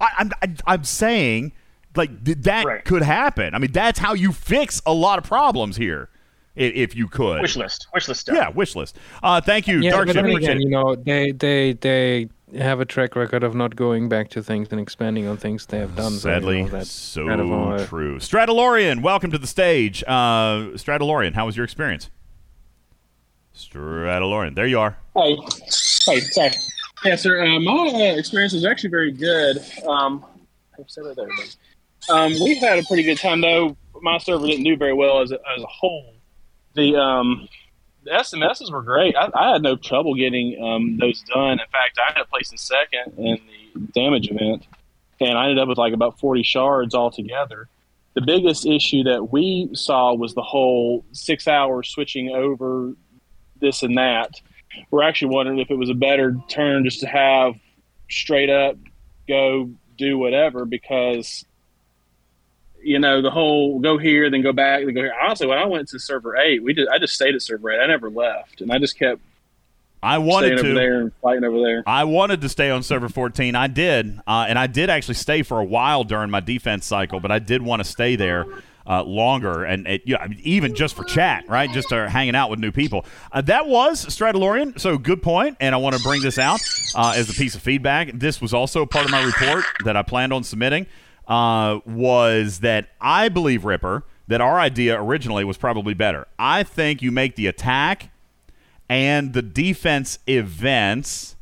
I, 0.00 0.08
I'm 0.18 0.30
I, 0.42 0.54
I'm 0.66 0.84
saying 0.84 1.52
like 1.94 2.24
th- 2.24 2.38
that 2.42 2.84
could 2.86 3.02
happen. 3.02 3.54
I 3.54 3.58
mean, 3.58 3.72
that's 3.72 3.98
how 3.98 4.14
you 4.14 4.32
fix 4.32 4.80
a 4.86 4.92
lot 4.94 5.18
of 5.18 5.24
problems 5.24 5.76
here, 5.76 6.08
if, 6.56 6.74
if 6.74 6.96
you 6.96 7.08
could. 7.08 7.42
Wish 7.42 7.56
list, 7.56 7.88
wish 7.92 8.08
list 8.08 8.20
stuff. 8.22 8.36
Yeah, 8.36 8.48
wish 8.48 8.74
list. 8.74 8.96
Uh, 9.22 9.40
thank 9.40 9.68
you, 9.68 9.80
Yeah, 9.80 9.90
Dark 9.90 10.06
but 10.06 10.14
Shift. 10.14 10.26
then 10.26 10.36
again, 10.36 10.60
you 10.60 10.70
know, 10.70 10.94
they 10.96 11.32
they 11.32 11.72
they 11.74 12.28
have 12.56 12.80
a 12.80 12.84
track 12.84 13.14
record 13.16 13.42
of 13.42 13.54
not 13.54 13.76
going 13.76 14.08
back 14.08 14.30
to 14.30 14.42
things 14.42 14.68
and 14.70 14.80
expanding 14.80 15.26
on 15.26 15.36
things 15.36 15.66
they 15.66 15.78
have 15.78 15.94
done. 15.94 16.12
so, 16.12 16.28
you 16.28 16.34
Sadly, 16.34 16.62
know, 16.62 16.68
that's 16.68 16.90
so 16.90 17.26
kind 17.26 17.40
of 17.40 17.88
true. 17.88 18.18
Stradalorian, 18.18 19.02
welcome 19.02 19.30
to 19.30 19.38
the 19.38 19.46
stage. 19.46 20.02
Uh, 20.06 20.72
Stradalorian, 20.74 21.34
how 21.34 21.46
was 21.46 21.56
your 21.56 21.64
experience? 21.64 22.10
Stradalorian, 23.54 24.54
there 24.54 24.66
you 24.66 24.78
are. 24.78 24.96
Hi. 25.16 25.36
Hi. 26.06 26.20
Sorry. 26.20 26.50
Yeah, 27.04 27.16
sir. 27.16 27.44
Uh, 27.44 27.60
my 27.60 27.90
uh, 27.94 28.16
experience 28.16 28.52
was 28.52 28.64
actually 28.64 28.90
very 28.90 29.12
good. 29.12 29.58
Um, 29.86 30.24
I've 30.78 30.88
said 30.90 31.04
it 31.06 31.16
there, 31.16 31.28
but, 31.36 32.14
um, 32.14 32.32
we 32.42 32.54
had 32.56 32.78
a 32.78 32.82
pretty 32.84 33.02
good 33.02 33.18
time, 33.18 33.40
though. 33.40 33.76
My 34.00 34.18
server 34.18 34.46
didn't 34.46 34.64
do 34.64 34.76
very 34.76 34.94
well 34.94 35.20
as 35.20 35.32
a, 35.32 35.38
as 35.56 35.62
a 35.62 35.66
whole. 35.66 36.14
The 36.74 36.96
um, 36.96 37.48
the 38.08 38.14
SMSs 38.14 38.70
were 38.70 38.82
great. 38.82 39.14
I, 39.16 39.30
I 39.34 39.52
had 39.52 39.62
no 39.62 39.76
trouble 39.76 40.14
getting 40.14 40.62
um, 40.62 40.96
those 40.98 41.22
done. 41.22 41.52
In 41.52 41.58
fact, 41.58 41.98
I 41.98 42.08
ended 42.08 42.22
up 42.22 42.30
placing 42.30 42.58
second 42.58 43.12
in 43.18 43.38
the 43.74 43.80
damage 43.92 44.30
event, 44.30 44.66
and 45.20 45.36
I 45.36 45.44
ended 45.44 45.58
up 45.58 45.68
with 45.68 45.78
like 45.78 45.92
about 45.92 46.18
40 46.18 46.42
shards 46.42 46.94
altogether. 46.94 47.68
The 48.14 48.22
biggest 48.22 48.66
issue 48.66 49.04
that 49.04 49.30
we 49.30 49.70
saw 49.74 50.14
was 50.14 50.34
the 50.34 50.42
whole 50.42 51.04
six 51.12 51.46
hours 51.46 51.88
switching 51.88 52.30
over 52.30 52.94
this 53.60 53.82
and 53.82 53.96
that. 53.98 54.40
We're 54.90 55.02
actually 55.02 55.34
wondering 55.34 55.58
if 55.58 55.70
it 55.70 55.76
was 55.76 55.90
a 55.90 55.94
better 55.94 56.36
turn 56.48 56.84
just 56.84 57.00
to 57.00 57.06
have 57.06 57.54
straight 58.08 58.50
up 58.50 58.76
go 59.28 59.70
do 59.96 60.18
whatever 60.18 60.64
because 60.64 61.44
you 62.82 62.98
know, 62.98 63.22
the 63.22 63.30
whole 63.30 63.80
go 63.80 63.98
here, 63.98 64.30
then 64.30 64.42
go 64.42 64.52
back, 64.52 64.84
then 64.84 64.94
go 64.94 65.02
here. 65.02 65.14
Honestly, 65.22 65.46
when 65.46 65.58
I 65.58 65.66
went 65.66 65.88
to 65.88 65.98
server 65.98 66.36
eight, 66.36 66.62
we 66.62 66.74
did. 66.74 66.88
I 66.88 66.98
just 66.98 67.14
stayed 67.14 67.34
at 67.34 67.42
server 67.42 67.70
eight. 67.70 67.80
I 67.80 67.86
never 67.86 68.10
left, 68.10 68.60
and 68.60 68.72
I 68.72 68.78
just 68.78 68.98
kept 68.98 69.20
I 70.02 70.18
wanted 70.18 70.56
to. 70.56 70.60
over 70.60 70.74
there 70.74 71.00
and 71.00 71.12
fighting 71.22 71.44
over 71.44 71.60
there. 71.60 71.82
I 71.86 72.04
wanted 72.04 72.40
to 72.42 72.48
stay 72.48 72.70
on 72.70 72.82
server 72.82 73.08
14. 73.08 73.54
I 73.54 73.66
did, 73.66 74.20
uh, 74.26 74.46
and 74.48 74.58
I 74.58 74.66
did 74.66 74.90
actually 74.90 75.14
stay 75.14 75.42
for 75.42 75.58
a 75.60 75.64
while 75.64 76.04
during 76.04 76.30
my 76.30 76.40
defense 76.40 76.86
cycle. 76.86 77.20
But 77.20 77.32
I 77.32 77.38
did 77.38 77.62
want 77.62 77.80
to 77.80 77.84
stay 77.84 78.16
there 78.16 78.46
uh, 78.86 79.02
longer, 79.02 79.64
and 79.64 79.86
it, 79.86 80.02
you 80.04 80.14
know, 80.14 80.26
even 80.42 80.74
just 80.74 80.94
for 80.94 81.04
chat, 81.04 81.48
right? 81.48 81.70
Just 81.70 81.88
to 81.90 82.08
hanging 82.08 82.34
out 82.34 82.48
with 82.48 82.58
new 82.58 82.72
people. 82.72 83.04
Uh, 83.32 83.40
that 83.42 83.66
was 83.66 84.06
Stradalorian. 84.06 84.78
So 84.80 84.96
good 84.98 85.22
point, 85.22 85.56
and 85.60 85.74
I 85.74 85.78
want 85.78 85.96
to 85.96 86.02
bring 86.02 86.22
this 86.22 86.38
out 86.38 86.60
uh, 86.94 87.14
as 87.16 87.28
a 87.28 87.34
piece 87.34 87.54
of 87.54 87.62
feedback. 87.62 88.12
This 88.14 88.40
was 88.40 88.54
also 88.54 88.86
part 88.86 89.04
of 89.04 89.10
my 89.10 89.22
report 89.22 89.64
that 89.84 89.96
I 89.96 90.02
planned 90.02 90.32
on 90.32 90.44
submitting. 90.44 90.86
Uh, 91.28 91.80
was 91.84 92.60
that 92.60 92.88
I 93.02 93.28
believe 93.28 93.66
Ripper 93.66 94.02
that 94.28 94.40
our 94.40 94.58
idea 94.58 95.00
originally 95.00 95.44
was 95.44 95.58
probably 95.58 95.94
better. 95.94 96.26
I 96.38 96.62
think 96.62 97.02
you 97.02 97.12
make 97.12 97.36
the 97.36 97.46
attack 97.46 98.10
and 98.88 99.32
the 99.32 99.42
defense 99.42 100.18
events 100.26 101.36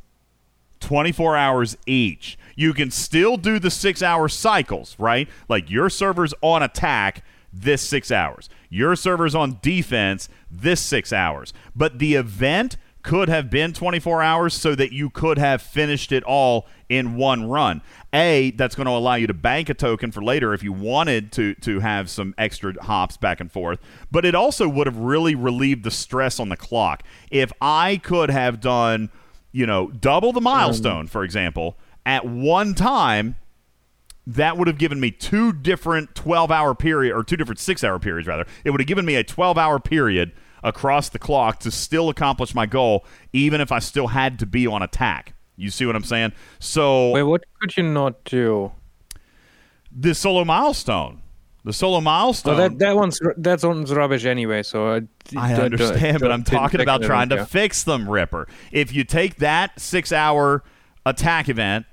24 0.79 1.35
hours 1.35 1.77
each. 1.85 2.37
You 2.55 2.73
can 2.73 2.91
still 2.91 3.37
do 3.37 3.59
the 3.59 3.69
six 3.71 4.01
hour 4.01 4.27
cycles, 4.27 4.95
right? 4.97 5.27
Like 5.47 5.69
your 5.69 5.89
server's 5.89 6.33
on 6.41 6.63
attack 6.63 7.23
this 7.53 7.81
six 7.81 8.11
hours, 8.11 8.49
your 8.69 8.95
server's 8.95 9.35
on 9.35 9.59
defense 9.61 10.29
this 10.49 10.81
six 10.81 11.11
hours. 11.13 11.53
But 11.75 11.99
the 11.99 12.15
event 12.15 12.77
could 13.03 13.29
have 13.29 13.49
been 13.49 13.73
24 13.73 14.21
hours 14.21 14.53
so 14.53 14.75
that 14.75 14.91
you 14.91 15.09
could 15.09 15.37
have 15.37 15.61
finished 15.61 16.11
it 16.11 16.23
all 16.23 16.65
in 16.89 17.15
one 17.15 17.47
run. 17.47 17.81
A, 18.13 18.51
that's 18.51 18.75
going 18.75 18.85
to 18.85 18.91
allow 18.91 19.15
you 19.15 19.27
to 19.27 19.33
bank 19.33 19.69
a 19.69 19.73
token 19.73 20.11
for 20.11 20.23
later 20.23 20.53
if 20.53 20.63
you 20.63 20.73
wanted 20.73 21.31
to 21.33 21.53
to 21.55 21.79
have 21.79 22.09
some 22.09 22.33
extra 22.37 22.73
hops 22.83 23.17
back 23.17 23.39
and 23.39 23.51
forth. 23.51 23.79
But 24.11 24.25
it 24.25 24.35
also 24.35 24.67
would 24.67 24.87
have 24.87 24.97
really 24.97 25.35
relieved 25.35 25.83
the 25.83 25.91
stress 25.91 26.39
on 26.39 26.49
the 26.49 26.57
clock. 26.57 27.03
If 27.29 27.51
I 27.61 27.97
could 27.97 28.29
have 28.29 28.59
done, 28.59 29.09
you 29.51 29.65
know, 29.65 29.89
double 29.89 30.31
the 30.31 30.41
milestone, 30.41 31.07
mm. 31.07 31.09
for 31.09 31.23
example, 31.23 31.77
at 32.05 32.25
one 32.25 32.73
time, 32.73 33.35
that 34.27 34.57
would 34.57 34.67
have 34.67 34.77
given 34.77 34.99
me 34.99 35.09
two 35.09 35.53
different 35.53 36.13
12 36.13 36.51
hour 36.51 36.75
period 36.75 37.15
or 37.15 37.23
two 37.23 37.37
different 37.37 37.59
six 37.59 37.81
hour 37.83 37.97
periods 37.97 38.27
rather 38.27 38.45
it 38.65 38.71
would 38.71 38.81
have 38.81 38.87
given 38.87 39.05
me 39.05 39.15
a 39.15 39.23
12 39.23 39.57
hour 39.57 39.79
period 39.79 40.33
across 40.63 41.07
the 41.07 41.17
clock 41.17 41.59
to 41.59 41.71
still 41.71 42.09
accomplish 42.09 42.53
my 42.53 42.65
goal 42.65 43.05
even 43.31 43.61
if 43.61 43.71
i 43.71 43.79
still 43.79 44.07
had 44.07 44.37
to 44.37 44.45
be 44.45 44.67
on 44.67 44.81
attack 44.81 45.33
you 45.57 45.69
see 45.69 45.85
what 45.85 45.95
i'm 45.95 46.03
saying 46.03 46.31
so 46.59 47.09
Wait, 47.11 47.23
what 47.23 47.43
could 47.59 47.75
you 47.75 47.83
not 47.83 48.23
do? 48.23 48.71
the 49.91 50.13
solo 50.13 50.45
milestone 50.45 51.21
the 51.63 51.73
solo 51.73 51.99
milestone 51.99 52.53
Oh, 52.53 52.57
that 52.57 52.79
that 52.79 52.95
one's 52.95 53.19
that's 53.37 53.63
one's 53.65 53.91
rubbish 53.93 54.23
anyway. 54.23 54.63
So 54.63 54.87
I, 54.87 54.95
I 54.95 54.99
don't- 54.99 55.33
don't- 55.35 55.59
understand, 55.65 56.19
but 56.21 56.31
I'm 56.31 56.43
talking 56.45 56.79
about 56.79 57.01
trying 57.03 57.27
to 57.29 57.45
fix 57.45 57.83
them, 57.83 58.09
Ripper. 58.09 58.47
If 58.71 58.93
you 58.93 59.03
take 59.03 59.35
that 59.37 59.77
six 59.77 60.13
hour 60.13 60.63
attack 61.05 61.49
event 61.49 61.85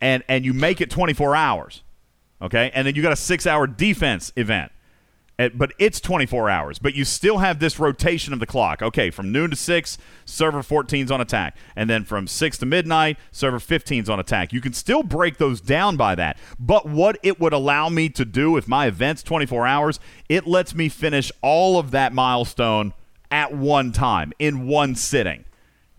and 0.00 0.22
and 0.26 0.46
you 0.46 0.54
make 0.54 0.80
it 0.80 0.88
24 0.88 1.36
hours, 1.36 1.82
okay, 2.40 2.70
and 2.72 2.86
then 2.86 2.94
you 2.94 3.02
got 3.02 3.12
a 3.12 3.16
six 3.16 3.46
hour 3.46 3.66
defense 3.66 4.32
event, 4.36 4.72
eh, 5.40 5.48
but 5.54 5.72
it's 5.78 6.00
24 6.00 6.50
hours, 6.50 6.78
but 6.78 6.94
you 6.94 7.04
still 7.04 7.38
have 7.38 7.58
this 7.58 7.78
rotation 7.78 8.32
of 8.32 8.40
the 8.40 8.46
clock. 8.46 8.82
Okay, 8.82 9.10
from 9.10 9.32
noon 9.32 9.50
to 9.50 9.56
six, 9.56 9.98
server 10.24 10.62
14's 10.62 11.10
on 11.10 11.20
attack, 11.20 11.56
and 11.74 11.88
then 11.88 12.04
from 12.04 12.26
six 12.26 12.58
to 12.58 12.66
midnight, 12.66 13.18
server 13.32 13.58
15's 13.58 14.08
on 14.08 14.20
attack. 14.20 14.52
You 14.52 14.60
can 14.60 14.72
still 14.72 15.02
break 15.02 15.38
those 15.38 15.60
down 15.60 15.96
by 15.96 16.14
that, 16.14 16.38
but 16.58 16.86
what 16.86 17.18
it 17.22 17.40
would 17.40 17.52
allow 17.52 17.88
me 17.88 18.08
to 18.10 18.24
do 18.24 18.56
if 18.56 18.68
my 18.68 18.86
event's 18.86 19.22
24 19.22 19.66
hours, 19.66 20.00
it 20.28 20.46
lets 20.46 20.74
me 20.74 20.88
finish 20.88 21.32
all 21.42 21.78
of 21.78 21.90
that 21.90 22.12
milestone 22.12 22.92
at 23.30 23.54
one 23.54 23.92
time 23.92 24.32
in 24.38 24.66
one 24.66 24.94
sitting. 24.94 25.44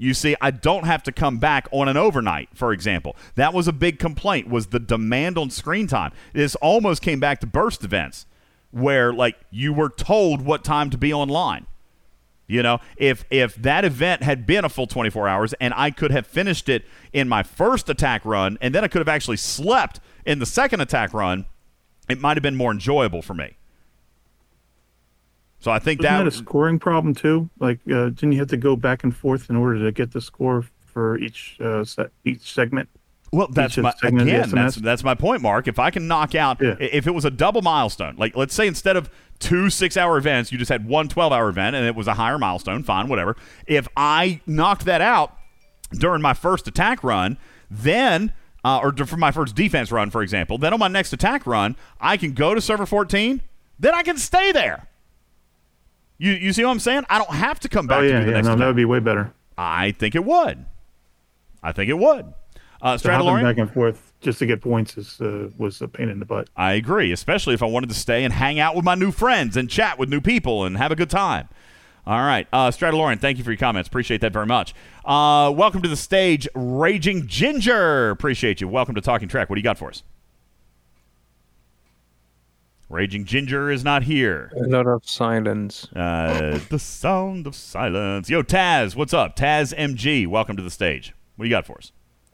You 0.02 0.16
see, 0.16 0.36
I 0.42 0.50
don't 0.50 0.86
have 0.86 1.04
to 1.04 1.12
come 1.12 1.38
back 1.38 1.68
on 1.72 1.88
an 1.88 1.96
overnight, 1.96 2.50
for 2.56 2.74
example. 2.74 3.16
That 3.36 3.54
was 3.54 3.68
a 3.68 3.72
big 3.72 4.00
complaint 4.00 4.50
was 4.50 4.68
the 4.68 4.80
demand 4.80 5.38
on 5.38 5.52
screen 5.52 5.86
time. 5.86 6.12
This 6.34 6.56
almost 6.56 7.04
came 7.04 7.20
back 7.20 7.40
to 7.42 7.46
burst 7.46 7.84
events 7.84 8.26
where 8.72 9.14
like 9.14 9.38
you 9.50 9.74
were 9.74 9.90
told 9.90 10.42
what 10.42 10.64
time 10.64 10.90
to 10.90 10.98
be 10.98 11.14
online. 11.14 11.68
You 12.48 12.62
know, 12.64 12.80
if 12.98 13.24
if 13.30 13.56
that 13.56 13.86
event 13.86 14.24
had 14.24 14.46
been 14.46 14.66
a 14.66 14.70
full 14.70 14.88
24 14.88 15.28
hours 15.28 15.54
and 15.62 15.74
I 15.76 15.90
could 15.90 16.12
have 16.12 16.28
finished 16.28 16.68
it 16.68 16.84
in 17.14 17.30
my 17.30 17.44
first 17.44 17.90
attack 17.90 18.26
run 18.26 18.58
and 18.60 18.76
then 18.76 18.84
I 18.84 18.90
could 18.90 19.00
have 19.00 19.08
actually 19.08 19.38
slept 19.38 20.02
in 20.26 20.40
the 20.40 20.46
second 20.46 20.82
attack 20.82 21.14
run, 21.14 21.46
it 22.10 22.20
might 22.20 22.36
have 22.36 22.44
been 22.44 22.58
more 22.58 22.72
enjoyable 22.72 23.22
for 23.22 23.34
me. 23.34 23.56
So 25.60 25.72
I 25.72 25.80
think 25.80 26.02
Wasn't 26.02 26.18
that 26.18 26.24
that 26.24 26.28
a 26.28 26.32
scoring 26.32 26.80
problem 26.80 27.14
too? 27.14 27.50
Like, 27.60 27.80
uh, 27.88 28.10
didn't 28.10 28.32
you 28.34 28.40
have 28.40 28.50
to 28.50 28.58
go 28.58 28.76
back 28.76 29.04
and 29.04 29.16
forth 29.16 29.50
in 29.50 29.56
order 29.56 29.84
to 29.86 29.92
get 29.92 30.12
the 30.12 30.20
score 30.20 30.66
for 30.88 31.20
each 31.20 31.58
uh, 31.62 31.86
se- 31.86 32.10
each 32.26 32.52
segment? 32.52 32.90
Well, 33.32 33.48
that's 33.50 33.78
my 33.78 33.94
segment 34.02 34.22
of 34.24 34.28
the 34.28 34.40
again. 34.40 34.50
That's 34.50 34.76
that's 34.76 35.04
my 35.04 35.16
point, 35.16 35.42
Mark. 35.42 35.68
If 35.68 35.80
I 35.80 35.90
can 35.90 36.08
knock 36.08 36.36
out, 36.36 36.62
i- 36.62 36.76
if 36.80 37.08
it 37.08 37.12
was 37.12 37.24
a 37.26 37.32
double 37.32 37.62
milestone, 37.62 38.16
like 38.18 38.36
let's 38.36 38.54
say 38.54 38.68
instead 38.68 38.98
of 38.98 39.10
two 39.40 39.70
six-hour 39.70 40.18
events, 40.18 40.52
you 40.52 40.58
just 40.58 40.70
had 40.70 40.86
one 40.88 41.08
12-hour 41.08 41.48
event, 41.50 41.76
and 41.76 41.86
it 41.86 41.96
was 41.96 42.08
a 42.08 42.14
higher 42.16 42.38
milestone. 42.38 42.84
Fine, 42.84 43.08
whatever. 43.08 43.36
If 43.68 43.88
I 43.96 44.42
knocked 44.46 44.86
that 44.86 45.02
out 45.02 45.36
during 45.94 46.22
my 46.22 46.34
first 46.34 46.68
attack 46.68 47.04
run, 47.04 47.38
then. 47.70 48.34
Uh, 48.64 48.80
or 48.84 48.96
for 49.08 49.18
my 49.18 49.32
first 49.32 49.56
defense 49.56 49.92
run, 49.92 50.12
for 50.12 50.22
example, 50.22 50.56
then 50.60 50.72
on 50.72 50.78
my 50.78 50.88
next 50.88 51.12
attack 51.14 51.48
run, 51.48 51.76
I 52.00 52.16
can 52.16 52.34
go 52.34 52.54
to 52.54 52.62
server 52.62 52.86
14. 52.86 53.42
Then 53.80 53.96
I 53.96 54.04
can 54.04 54.18
stay 54.20 54.52
there. 54.52 54.88
You 56.20 56.34
you 56.34 56.54
see 56.54 56.64
what 56.64 56.70
I'm 56.70 56.80
saying? 56.80 57.06
I 57.10 57.18
don't 57.18 57.32
have 57.32 57.60
to 57.62 57.70
come 57.70 57.88
back 57.88 58.00
oh 58.00 58.02
to 58.04 58.08
yeah, 58.10 58.20
do 58.20 58.26
the 58.26 58.30
yeah, 58.32 58.36
next. 58.36 58.46
no, 58.46 58.52
attack. 58.54 58.60
that 58.60 58.68
would 58.68 58.76
be 58.76 58.86
way 58.86 59.00
better. 59.00 59.34
I 59.58 59.94
think 59.94 60.14
it 60.14 60.24
would. 60.24 60.64
I 61.64 61.72
think 61.72 61.90
it 61.90 61.98
would. 61.98 62.32
Uh, 62.82 62.98
So 62.98 63.12
hopping 63.12 63.28
Stradalorian? 63.28 63.44
back 63.44 63.58
and 63.58 63.72
forth 63.72 64.14
just 64.22 64.40
to 64.40 64.46
get 64.46 64.62
points 64.62 64.98
is 64.98 65.20
uh, 65.22 65.50
was 65.58 65.82
a 65.82 65.88
pain 65.88 66.10
in 66.10 66.20
the 66.20 66.26
butt. 66.26 66.50
I 66.56 66.74
agree, 66.74 67.12
especially 67.12 67.54
if 67.54 67.62
I 67.62 67.68
wanted 67.68 67.90
to 67.90 67.96
stay 67.96 68.24
and 68.24 68.34
hang 68.34 68.60
out 68.60 68.76
with 68.76 68.86
my 68.86 68.96
new 68.96 69.12
friends 69.12 69.56
and 69.58 69.70
chat 69.70 70.00
with 70.00 70.10
new 70.10 70.22
people 70.22 70.66
and 70.66 70.78
have 70.78 70.92
a 70.92 70.96
good 70.96 71.10
time. 71.10 71.48
All 72.08 72.20
right. 72.20 72.48
Uh, 72.52 72.70
Stradalorian, 72.72 73.20
thank 73.20 73.38
you 73.38 73.44
for 73.44 73.52
your 73.52 73.58
comments. 73.60 73.88
Appreciate 73.88 74.22
that 74.22 74.34
very 74.34 74.48
much. 74.48 74.74
Uh, 75.06 75.54
welcome 75.56 75.84
to 75.84 75.90
the 75.90 75.96
stage, 75.96 76.48
Raging 76.56 77.28
Ginger. 77.28 78.10
Appreciate 78.10 78.60
you. 78.62 78.68
Welcome 78.68 78.96
to 78.96 79.02
Talking 79.02 79.28
Trek. 79.28 79.50
What 79.52 79.56
do 79.56 79.60
you 79.60 79.64
got 79.64 79.78
for 79.78 79.90
us? 79.90 80.02
Raging 82.90 83.24
Ginger 83.26 83.70
is 83.72 83.84
not 83.84 84.04
here. 84.04 84.52
A 84.58 84.68
lot 84.68 84.88
of 84.88 85.08
silence. 85.08 85.88
Uh, 85.96 86.60
the 86.70 86.80
sound 86.80 87.48
of 87.48 87.56
silence. 87.56 88.30
Yo, 88.30 88.42
Taz, 88.44 88.96
what's 88.96 89.14
up? 89.14 89.36
Taz 89.38 89.74
MG, 89.78 90.28
welcome 90.28 90.58
to 90.58 90.64
the 90.64 90.72
stage. 90.72 91.14
What 91.36 91.44
do 91.44 91.50
you 91.50 91.56
got 91.56 91.66
for 91.68 91.78
us? 91.78 91.92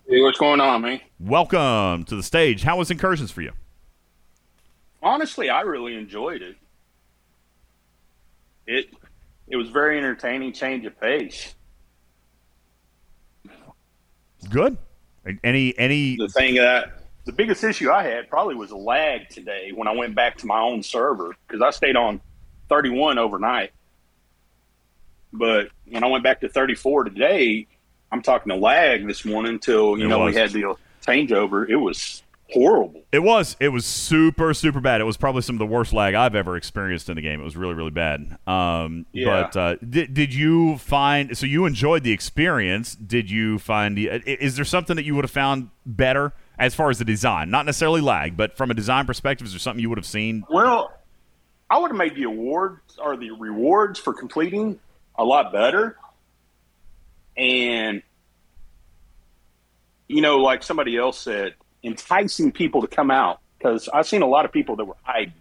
Hey, 0.09 0.21
what's 0.21 0.37
going 0.37 0.61
on, 0.61 0.83
man? 0.83 1.01
Welcome 1.19 2.05
to 2.05 2.15
the 2.15 2.23
stage. 2.23 2.63
How 2.63 2.77
was 2.77 2.89
incursions 2.89 3.29
for 3.29 3.41
you? 3.41 3.51
Honestly, 5.03 5.49
I 5.49 5.61
really 5.61 5.95
enjoyed 5.95 6.41
it. 6.41 6.55
It 8.65 8.93
it 9.49 9.57
was 9.57 9.67
very 9.69 9.97
entertaining, 9.97 10.53
change 10.53 10.85
of 10.85 10.97
pace. 10.99 11.55
Good. 14.49 14.77
Any 15.43 15.77
any 15.77 16.15
The 16.15 16.29
thing 16.29 16.55
that 16.55 17.01
the 17.25 17.33
biggest 17.33 17.61
issue 17.65 17.91
I 17.91 18.03
had 18.03 18.29
probably 18.29 18.55
was 18.55 18.71
a 18.71 18.77
lag 18.77 19.27
today 19.27 19.71
when 19.75 19.89
I 19.89 19.91
went 19.91 20.15
back 20.15 20.37
to 20.37 20.45
my 20.45 20.59
own 20.59 20.81
server 20.83 21.35
because 21.45 21.61
I 21.61 21.71
stayed 21.71 21.97
on 21.97 22.21
31 22.69 23.17
overnight. 23.17 23.71
But 25.33 25.67
when 25.85 26.05
I 26.05 26.07
went 26.07 26.23
back 26.23 26.39
to 26.41 26.49
34 26.49 27.03
today, 27.03 27.67
I'm 28.11 28.21
talking 28.21 28.49
to 28.49 28.55
lag 28.55 29.07
this 29.07 29.25
morning 29.25 29.53
until 29.53 29.97
you 29.97 30.05
It 30.05 30.09
know 30.09 30.19
was. 30.19 30.33
we 30.35 30.39
had 30.39 30.51
the 30.51 30.75
changeover. 31.05 31.67
It 31.69 31.75
was 31.75 32.23
horrible. 32.53 33.03
It 33.11 33.19
was. 33.19 33.57
It 33.59 33.69
was 33.69 33.85
super, 33.85 34.53
super 34.53 34.79
bad. 34.79 35.01
It 35.01 35.03
was 35.03 35.17
probably 35.17 35.41
some 35.41 35.55
of 35.55 35.59
the 35.59 35.65
worst 35.65 35.91
lag 35.91 36.13
I've 36.13 36.35
ever 36.35 36.55
experienced 36.55 37.09
in 37.09 37.15
the 37.15 37.21
game. 37.21 37.41
It 37.41 37.43
was 37.43 37.57
really, 37.57 37.73
really 37.73 37.91
bad. 37.91 38.37
Um, 38.47 39.05
Yeah. 39.11 39.49
But 39.51 39.57
uh, 39.57 39.75
did, 39.87 40.13
did 40.13 40.33
you 40.33 40.77
find? 40.77 41.37
So 41.37 41.45
you 41.45 41.65
enjoyed 41.65 42.03
the 42.03 42.11
experience. 42.13 42.95
Did 42.95 43.29
you 43.29 43.59
find? 43.59 43.97
The, 43.97 44.07
is 44.25 44.55
there 44.55 44.65
something 44.65 44.95
that 44.95 45.03
you 45.03 45.13
would 45.15 45.25
have 45.25 45.31
found 45.31 45.69
better 45.85 46.33
as 46.57 46.73
far 46.73 46.89
as 46.89 46.99
the 46.99 47.05
design? 47.05 47.49
Not 47.49 47.65
necessarily 47.65 47.99
lag, 48.01 48.37
but 48.37 48.55
from 48.55 48.71
a 48.71 48.73
design 48.73 49.05
perspective, 49.05 49.45
is 49.47 49.53
there 49.53 49.59
something 49.59 49.81
you 49.81 49.89
would 49.89 49.97
have 49.97 50.05
seen? 50.07 50.45
Well, 50.49 50.93
I 51.69 51.77
would 51.79 51.91
have 51.91 51.97
made 51.97 52.15
the 52.15 52.23
awards 52.23 52.97
or 52.97 53.17
the 53.17 53.31
rewards 53.31 53.99
for 53.99 54.13
completing 54.13 54.79
a 55.19 55.23
lot 55.25 55.51
better. 55.51 55.97
And, 57.37 58.01
you 60.07 60.21
know, 60.21 60.39
like 60.39 60.63
somebody 60.63 60.97
else 60.97 61.19
said, 61.19 61.53
enticing 61.83 62.51
people 62.51 62.81
to 62.81 62.87
come 62.87 63.11
out 63.11 63.39
because 63.57 63.87
I've 63.89 64.07
seen 64.07 64.21
a 64.21 64.27
lot 64.27 64.45
of 64.45 64.51
people 64.51 64.75
that 64.77 64.85
were 64.85 64.95
hiding 65.03 65.33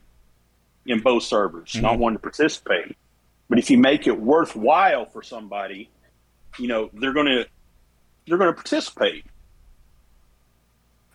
in 0.85 1.01
both 1.01 1.23
servers, 1.23 1.75
not 1.81 1.95
Mhm. 1.95 1.99
wanting 1.99 2.19
to 2.19 2.23
participate. 2.23 2.97
But 3.49 3.59
if 3.59 3.71
you 3.71 3.79
make 3.79 4.07
it 4.07 4.19
worthwhile 4.21 5.07
for 5.07 5.23
somebody, 5.23 5.89
you 6.59 6.69
know, 6.69 6.91
they're 6.93 7.13
going 7.13 7.27
to 7.27 7.47
they're 8.27 8.39
going 8.39 8.51
to 8.51 8.55
participate. 8.55 9.25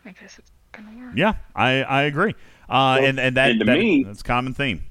I 0.06 0.12
guess 0.12 0.40
it's 0.40 0.49
going 0.72 0.88
to 0.90 0.95
work. 1.06 1.14
Yeah, 1.16 1.34
I, 1.53 1.84
I 1.84 2.02
agree. 2.03 2.36
Uh, 2.70 2.99
and 3.02 3.20
and 3.20 3.36
that, 3.36 3.52
and 3.52 3.60
to 3.60 3.66
that- 3.66 3.78
me- 3.78 4.03
that's 4.06 4.22
a 4.22 4.24
common 4.24 4.53
theme. 4.53 4.84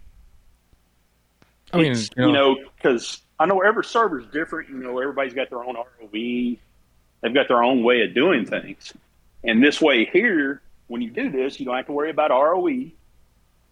I 1.73 1.79
mean, 1.79 1.93
It's, 1.93 2.11
you 2.17 2.27
you 2.27 2.33
know- 2.33 2.55
know, 2.55 2.65
because 2.77 3.23
I 3.41 3.47
know 3.47 3.63
every 3.63 3.85
server's 3.85 4.27
different. 4.27 4.69
You 4.69 4.77
know, 4.77 4.99
everybody's 4.99 5.33
got 5.33 5.49
their 5.49 5.65
own 5.65 5.75
ROE. 5.75 6.11
They've 6.13 7.35
got 7.35 7.49
their 7.49 7.65
own 7.65 7.83
way 7.83 8.03
of 8.03 8.15
doing 8.15 8.45
things. 8.45 8.93
And 9.43 9.65
this 9.65 9.81
way 9.81 10.05
here, 10.05 10.61
when 10.89 11.01
you 11.01 11.11
do 11.11 11.31
this, 11.31 11.59
you 11.59 11.65
don't 11.65 11.75
have 11.75 11.87
to 11.87 11.93
worry 11.93 12.11
about 12.11 12.31
ROE. 12.31 12.91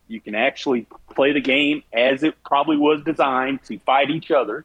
You 0.09 0.21
can 0.23 0.35
actually 0.35 0.87
play 1.15 1.33
the 1.35 1.43
game 1.43 1.83
as 1.93 2.23
it 2.23 2.35
probably 2.43 2.79
was 2.79 3.03
designed 3.05 3.63
to 3.65 3.79
fight 3.81 4.09
each 4.09 4.31
other. 4.31 4.65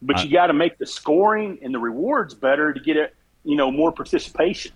But 0.00 0.24
you 0.24 0.30
got 0.30 0.46
to 0.46 0.54
make 0.54 0.78
the 0.78 0.86
scoring 0.86 1.58
and 1.60 1.74
the 1.74 1.78
rewards 1.78 2.32
better 2.32 2.72
to 2.72 2.80
get 2.80 2.96
it, 2.96 3.14
you 3.44 3.56
know, 3.56 3.70
more 3.70 3.92
participation. 3.92 4.72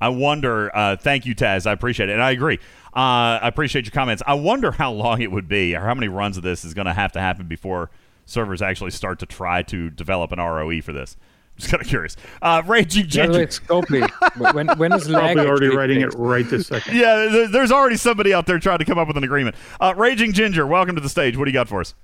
I 0.00 0.08
wonder. 0.08 0.74
Uh, 0.74 0.96
thank 0.96 1.26
you, 1.26 1.34
Taz. 1.34 1.66
I 1.66 1.72
appreciate 1.72 2.08
it, 2.08 2.12
and 2.12 2.22
I 2.22 2.30
agree. 2.30 2.58
Uh, 2.94 3.38
I 3.42 3.48
appreciate 3.48 3.84
your 3.84 3.92
comments. 3.92 4.22
I 4.26 4.34
wonder 4.34 4.72
how 4.72 4.92
long 4.92 5.20
it 5.20 5.30
would 5.30 5.48
be, 5.48 5.76
or 5.76 5.80
how 5.80 5.94
many 5.94 6.08
runs 6.08 6.36
of 6.36 6.42
this 6.42 6.64
is 6.64 6.74
going 6.74 6.86
to 6.86 6.92
have 6.92 7.12
to 7.12 7.20
happen 7.20 7.46
before 7.46 7.90
servers 8.26 8.62
actually 8.62 8.90
start 8.92 9.18
to 9.20 9.26
try 9.26 9.62
to 9.64 9.90
develop 9.90 10.32
an 10.32 10.38
ROE 10.38 10.80
for 10.80 10.92
this. 10.92 11.16
Just 11.56 11.70
kind 11.70 11.82
of 11.82 11.88
curious. 11.88 12.16
Uh, 12.40 12.62
Raging 12.66 13.04
By 13.04 13.26
the 13.26 13.32
way, 13.32 13.34
Ginger. 13.34 13.42
it's 13.42 13.60
Scopely. 13.60 14.54
when 14.54 14.68
when 14.78 14.92
is 14.94 15.08
lag 15.10 15.34
Probably 15.34 15.46
already 15.50 15.66
actually 15.66 15.76
writing 15.76 16.00
it 16.00 16.14
right 16.14 16.48
this 16.48 16.68
second. 16.68 16.96
yeah, 16.96 17.46
there's 17.52 17.70
already 17.70 17.96
somebody 17.96 18.32
out 18.32 18.46
there 18.46 18.58
trying 18.58 18.78
to 18.78 18.84
come 18.86 18.96
up 18.98 19.06
with 19.08 19.18
an 19.18 19.24
agreement. 19.24 19.56
Uh, 19.78 19.92
Raging 19.96 20.32
Ginger, 20.32 20.66
welcome 20.66 20.94
to 20.94 21.02
the 21.02 21.08
stage. 21.10 21.36
What 21.36 21.44
do 21.44 21.50
you 21.50 21.54
got 21.54 21.68
for 21.68 21.80
us? 21.80 21.94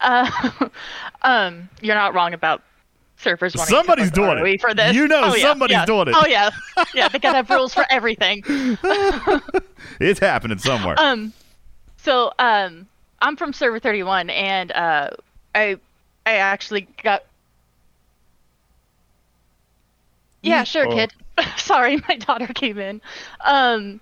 Uh, 0.00 0.50
um, 1.22 1.68
you're 1.80 1.94
not 1.94 2.14
wrong 2.14 2.34
about 2.34 2.62
surfers 3.22 3.56
Somebody's 3.56 4.10
to 4.10 4.14
doing 4.14 4.38
it. 4.46 4.60
For 4.60 4.74
this. 4.74 4.94
You 4.94 5.06
know 5.08 5.22
Oh, 5.24 5.34
yeah, 5.34 5.42
somebody's 5.42 5.76
yeah. 5.76 5.86
doing 5.86 6.08
it. 6.08 6.14
Oh 6.16 6.26
yeah, 6.26 6.50
yeah. 6.94 7.08
They 7.08 7.18
gotta 7.18 7.36
have 7.36 7.50
rules 7.50 7.72
for 7.74 7.84
everything. 7.90 8.42
It's 10.00 10.20
happening 10.20 10.58
somewhere. 10.58 10.94
Um, 10.98 11.32
so 11.98 12.32
um, 12.38 12.86
I'm 13.20 13.36
from 13.36 13.52
Server 13.52 13.78
31, 13.78 14.30
and 14.30 14.72
uh, 14.72 15.10
I 15.54 15.76
I 16.26 16.34
actually 16.34 16.86
got. 17.02 17.24
Yeah, 20.42 20.64
sure, 20.64 20.86
Oh. 20.88 20.94
kid. 20.94 21.12
Sorry, 21.56 22.02
my 22.08 22.16
daughter 22.16 22.46
came 22.48 22.78
in. 22.78 23.00
Um, 23.44 24.00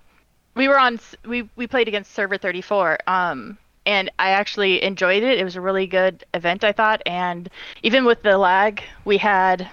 we 0.55 0.67
were 0.67 0.79
on. 0.79 0.99
We 1.25 1.47
we 1.55 1.67
played 1.67 1.87
against 1.87 2.13
Server 2.13 2.37
34. 2.37 2.99
Um, 3.07 3.57
and 3.85 4.11
I 4.19 4.29
actually 4.31 4.83
enjoyed 4.83 5.23
it. 5.23 5.39
It 5.39 5.43
was 5.43 5.55
a 5.55 5.61
really 5.61 5.87
good 5.87 6.23
event, 6.33 6.63
I 6.63 6.71
thought. 6.71 7.01
And 7.05 7.49
even 7.83 8.05
with 8.05 8.21
the 8.21 8.37
lag 8.37 8.81
we 9.05 9.17
had 9.17 9.69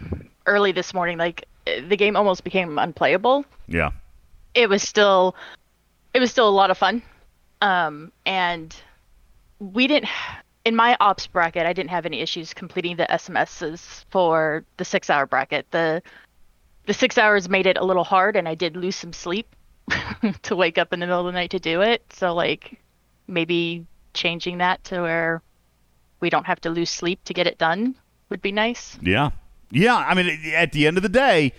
early 0.46 0.72
this 0.72 0.94
morning, 0.94 1.18
like 1.18 1.46
the 1.88 1.96
game 1.96 2.16
almost 2.16 2.44
became 2.44 2.78
unplayable 2.78 3.44
yeah. 3.66 3.90
it 4.54 4.68
was 4.68 4.82
still 4.82 5.34
it 6.14 6.20
was 6.20 6.30
still 6.30 6.48
a 6.48 6.50
lot 6.50 6.70
of 6.70 6.78
fun 6.78 7.02
um 7.60 8.12
and 8.24 8.76
we 9.58 9.86
didn't 9.86 10.08
in 10.64 10.74
my 10.74 10.96
ops 11.00 11.26
bracket 11.26 11.66
i 11.66 11.72
didn't 11.72 11.90
have 11.90 12.06
any 12.06 12.20
issues 12.20 12.54
completing 12.54 12.96
the 12.96 13.06
sms's 13.10 14.06
for 14.10 14.64
the 14.76 14.84
six 14.84 15.10
hour 15.10 15.26
bracket 15.26 15.66
the 15.70 16.02
the 16.86 16.94
six 16.94 17.18
hours 17.18 17.48
made 17.48 17.66
it 17.66 17.76
a 17.76 17.84
little 17.84 18.04
hard 18.04 18.36
and 18.36 18.48
i 18.48 18.54
did 18.54 18.76
lose 18.76 18.96
some 18.96 19.12
sleep 19.12 19.54
to 20.42 20.54
wake 20.56 20.78
up 20.78 20.92
in 20.92 21.00
the 21.00 21.06
middle 21.06 21.20
of 21.20 21.26
the 21.26 21.32
night 21.32 21.50
to 21.50 21.58
do 21.58 21.80
it 21.80 22.02
so 22.10 22.34
like 22.34 22.78
maybe 23.26 23.84
changing 24.18 24.58
that 24.58 24.82
to 24.84 25.00
where 25.00 25.42
we 26.20 26.28
don't 26.30 26.46
have 26.46 26.60
to 26.62 26.70
lose 26.70 26.90
sleep 26.90 27.22
to 27.24 27.32
get 27.32 27.46
it 27.46 27.56
done 27.58 27.94
would 28.28 28.42
be 28.42 28.52
nice 28.52 28.98
Yeah. 29.00 29.30
Yeah. 29.70 29.96
I 29.96 30.14
mean, 30.14 30.52
at 30.54 30.72
the 30.72 30.86
end 30.86 30.96
of 30.96 31.02
the 31.02 31.08
day, 31.08 31.52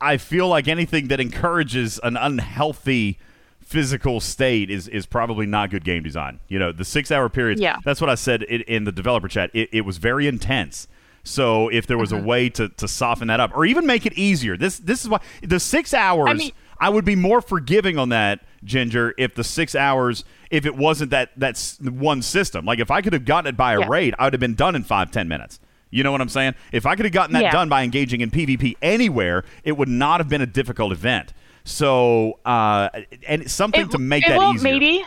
I 0.00 0.16
feel 0.16 0.48
like 0.48 0.68
anything 0.68 1.08
that 1.08 1.20
encourages 1.20 1.98
an 2.02 2.16
unhealthy 2.16 3.18
physical 3.60 4.20
state 4.20 4.70
is, 4.70 4.86
is 4.88 5.06
probably 5.06 5.46
not 5.46 5.70
good 5.70 5.84
game 5.84 6.02
design. 6.02 6.38
You 6.48 6.58
know, 6.58 6.70
the 6.72 6.84
six 6.84 7.10
hour 7.10 7.28
periods, 7.28 7.60
Yeah. 7.60 7.76
that's 7.84 8.00
what 8.00 8.10
I 8.10 8.14
said 8.14 8.42
in, 8.44 8.60
in 8.62 8.84
the 8.84 8.92
developer 8.92 9.28
chat. 9.28 9.50
It, 9.54 9.68
it 9.72 9.80
was 9.82 9.98
very 9.98 10.26
intense. 10.28 10.86
So 11.24 11.68
if 11.68 11.86
there 11.88 11.98
was 11.98 12.12
Mm-hmm. 12.12 12.24
a 12.24 12.28
way 12.28 12.48
to, 12.50 12.68
to 12.68 12.86
soften 12.86 13.26
that 13.28 13.40
up 13.40 13.50
or 13.56 13.64
even 13.64 13.84
make 13.86 14.06
it 14.06 14.12
easier, 14.12 14.56
this 14.56 14.78
this 14.78 15.02
is 15.02 15.08
why 15.08 15.18
the 15.42 15.58
six 15.58 15.92
hours. 15.94 16.28
I, 16.28 16.34
mean- 16.34 16.52
would 16.94 17.04
be 17.04 17.16
more 17.16 17.40
forgiving 17.40 17.98
on 17.98 18.10
that, 18.10 18.44
Ginger, 18.64 19.14
if 19.18 19.34
the 19.34 19.44
six 19.44 19.74
hours, 19.74 20.24
if 20.50 20.66
it 20.66 20.76
wasn't 20.76 21.10
that 21.10 21.30
that's 21.36 21.78
one 21.80 22.22
system. 22.22 22.64
Like 22.64 22.78
if 22.78 22.90
I 22.90 23.00
could 23.02 23.12
have 23.12 23.24
gotten 23.24 23.48
it 23.48 23.56
by 23.56 23.74
a 23.74 23.80
Yeah. 23.80 23.86
raid, 23.88 24.14
I 24.18 24.24
would 24.24 24.32
have 24.32 24.40
been 24.40 24.54
done 24.54 24.74
in 24.74 24.82
five 24.82 25.10
ten 25.10 25.28
minutes. 25.28 25.60
You 25.90 26.02
know 26.02 26.12
what 26.12 26.20
I'm 26.20 26.28
saying? 26.28 26.54
If 26.72 26.84
I 26.84 26.96
could 26.96 27.04
have 27.04 27.12
gotten 27.12 27.32
that 27.34 27.44
Yeah. 27.44 27.52
done 27.52 27.68
by 27.68 27.82
engaging 27.82 28.20
in 28.20 28.30
PvP 28.30 28.76
anywhere, 28.82 29.44
it 29.64 29.76
would 29.76 29.88
not 29.88 30.20
have 30.20 30.28
been 30.28 30.42
a 30.42 30.46
difficult 30.46 30.92
event. 30.92 31.32
So, 31.64 32.38
uh, 32.44 32.88
and 33.26 33.50
something 33.50 33.88
to 33.88 33.98
make 33.98 34.24
it 34.24 34.30
that 34.30 34.38
will, 34.38 34.54
easier. 34.54 34.72
Maybe, 34.72 35.04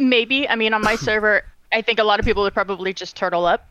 maybe. 0.00 0.48
I 0.48 0.54
mean, 0.54 0.74
on 0.74 0.82
my 0.82 0.96
server, 0.96 1.42
I 1.72 1.82
think 1.82 1.98
a 1.98 2.04
lot 2.04 2.18
of 2.20 2.26
people 2.26 2.42
would 2.42 2.54
probably 2.54 2.92
just 2.92 3.16
turtle 3.16 3.46
up. 3.46 3.68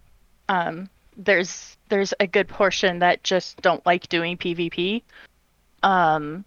Um, 0.49 0.89
there's 1.17 1.77
there's 1.89 2.13
a 2.19 2.27
good 2.27 2.47
portion 2.47 2.99
that 2.99 3.23
just 3.23 3.61
don't 3.61 3.85
like 3.85 4.09
doing 4.09 4.37
PvP, 4.37 5.03
um, 5.83 6.43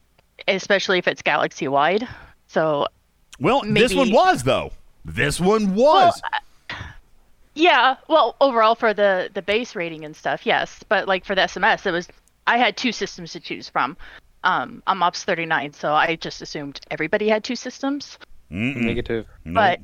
especially 0.46 0.98
if 0.98 1.06
it's 1.08 1.22
galaxy 1.22 1.68
wide. 1.68 2.06
So 2.48 2.86
Well, 3.38 3.62
this 3.64 3.94
one 3.94 4.10
was 4.10 4.42
though. 4.42 4.72
This 5.04 5.38
one 5.40 5.74
was. 5.74 6.20
yeah, 7.54 7.96
well, 8.08 8.36
overall 8.40 8.74
for 8.74 8.92
the 8.92 9.30
the 9.32 9.42
base 9.42 9.76
rating 9.76 10.04
and 10.04 10.16
stuff, 10.16 10.44
yes. 10.44 10.82
But 10.88 11.06
like 11.06 11.24
for 11.24 11.34
the 11.34 11.42
SMS, 11.42 11.86
it 11.86 11.92
was 11.92 12.08
I 12.46 12.58
had 12.58 12.76
two 12.76 12.92
systems 12.92 13.32
to 13.32 13.40
choose 13.40 13.68
from. 13.68 13.96
Um, 14.44 14.82
I'm 14.86 15.02
Ops 15.02 15.24
39, 15.24 15.72
so 15.72 15.92
I 15.92 16.16
just 16.16 16.40
assumed 16.40 16.80
everybody 16.90 17.28
had 17.28 17.44
two 17.44 17.56
systems. 17.56 18.18
Mm-mm. 18.50 18.76
Negative. 18.76 19.26
But 19.44 19.80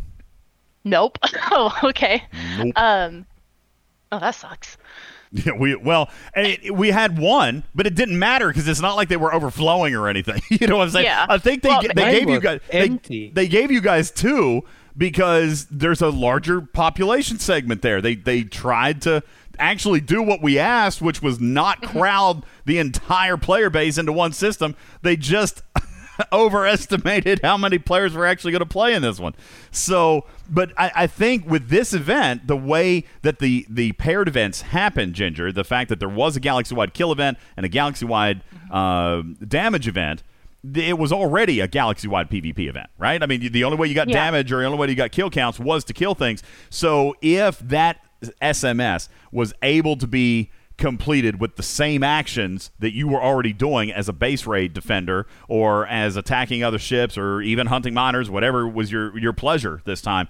nope. 0.85 1.19
oh, 1.51 1.77
okay. 1.85 2.23
Nope. 2.59 2.73
Um, 2.77 3.27
oh, 4.13 4.19
that 4.19 4.35
sucks. 4.35 4.79
Yeah, 5.45 5.53
we 5.59 5.75
well, 5.75 6.11
it, 6.37 6.73
we 6.73 6.91
had 6.93 7.19
one, 7.19 7.65
but 7.75 7.89
it 7.89 7.97
didn't 7.97 8.19
matter 8.19 8.47
because 8.49 8.69
it's 8.69 8.81
not 8.81 8.95
like 8.95 9.09
they 9.09 9.17
were 9.17 9.35
overflowing 9.35 9.97
or 9.97 10.07
anything. 10.09 10.41
you 10.49 10.69
know 10.69 10.77
what 10.77 10.85
I'm 10.85 10.91
saying? 10.91 11.07
Yeah. 11.07 11.27
I 11.29 11.39
think 11.39 11.63
they 11.63 11.71
Well, 11.71 11.83
they 11.83 12.21
gave 12.21 12.29
you 12.31 12.41
guys 12.41 12.61
empty. 12.71 13.33
They, 13.35 13.43
they 13.43 13.49
gave 13.49 13.73
you 13.73 13.81
guys 13.81 14.13
two 14.13 14.63
because 14.97 15.67
there's 15.73 16.01
a 16.01 16.09
larger 16.11 16.61
population 16.61 17.41
segment 17.41 17.83
there. 17.83 18.01
They 18.01 18.15
they 18.15 18.45
tried 18.45 19.03
to 19.03 19.25
actually 19.59 20.01
do 20.01 20.23
what 20.23 20.41
we 20.41 20.57
asked, 20.59 21.03
which 21.03 21.21
was 21.21 21.41
not 21.41 21.83
Mm-hmm. 21.83 21.99
crowd 21.99 22.45
the 22.65 22.79
entire 22.79 23.37
player 23.37 23.71
base 23.71 23.99
into 23.99 24.13
one 24.13 24.33
system. 24.33 24.77
They 25.03 25.17
just 25.17 25.63
overestimated 26.33 27.41
how 27.43 27.57
many 27.57 27.79
players 27.79 28.15
were 28.15 28.27
actually 28.27 28.53
going 28.53 28.61
to 28.61 28.67
play 28.67 28.95
in 28.95 29.03
this 29.03 29.19
one. 29.19 29.35
So, 29.71 30.27
but 30.49 30.73
I, 30.79 30.93
I 30.95 31.07
think 31.07 31.47
with 31.49 31.69
this 31.69 31.93
event, 31.93 32.47
the 32.47 32.57
way 32.57 33.05
that 33.23 33.39
the 33.39 33.67
the 33.69 33.93
paired 33.93 34.29
events 34.29 34.63
happened, 34.63 35.15
Ginger, 35.15 35.53
the 35.53 35.65
fact 35.65 35.89
that 35.89 36.01
there 36.01 36.09
was 36.09 36.37
a 36.37 36.41
galaxy 36.41 36.75
wide 36.75 36.95
kill 36.95 37.13
event 37.13 37.39
and 37.57 37.65
a 37.67 37.69
galaxy 37.69 38.05
wide 38.05 38.43
uh, 38.71 39.23
damage 39.47 39.89
event. 39.89 40.23
It 40.75 40.99
was 40.99 41.13
already 41.13 41.61
a 41.61 41.69
galaxy 41.69 42.09
wide 42.09 42.31
PvP 42.31 42.69
event, 42.71 42.89
right? 42.97 43.23
I 43.23 43.27
mean, 43.27 43.53
the 43.53 43.65
only 43.65 43.77
way 43.77 43.87
you 43.87 43.95
got 43.95 44.09
Yeah. 44.09 44.15
damage 44.15 44.51
or 44.51 44.61
the 44.61 44.65
only 44.65 44.79
way 44.79 44.89
you 44.89 44.95
got 44.95 45.13
kill 45.13 45.29
counts 45.29 45.61
was 45.61 45.85
to 45.85 45.93
kill 45.93 46.15
things. 46.15 46.43
So, 46.71 47.17
if 47.21 47.59
that 47.59 47.99
SMS 48.41 49.09
was 49.31 49.53
able 49.63 49.97
to 49.97 50.07
be 50.07 50.51
completed 50.77 51.41
with 51.41 51.57
the 51.57 51.63
same 51.63 52.03
actions 52.03 52.71
that 52.79 52.93
you 52.93 53.07
were 53.07 53.23
already 53.23 53.53
doing 53.53 53.93
as 53.93 54.09
a 54.09 54.13
base 54.13 54.47
raid 54.47 54.73
defender 54.73 55.27
or 55.49 55.87
as 55.87 56.17
attacking 56.17 56.65
other 56.65 56.79
ships 56.79 57.17
or 57.17 57.41
even 57.41 57.69
hunting 57.69 57.95
miners, 57.95 58.29
whatever 58.29 58.67
was 58.67 58.91
your 58.91 59.17
your 59.19 59.33
pleasure 59.33 59.81
this 59.85 60.03
time, 60.03 60.29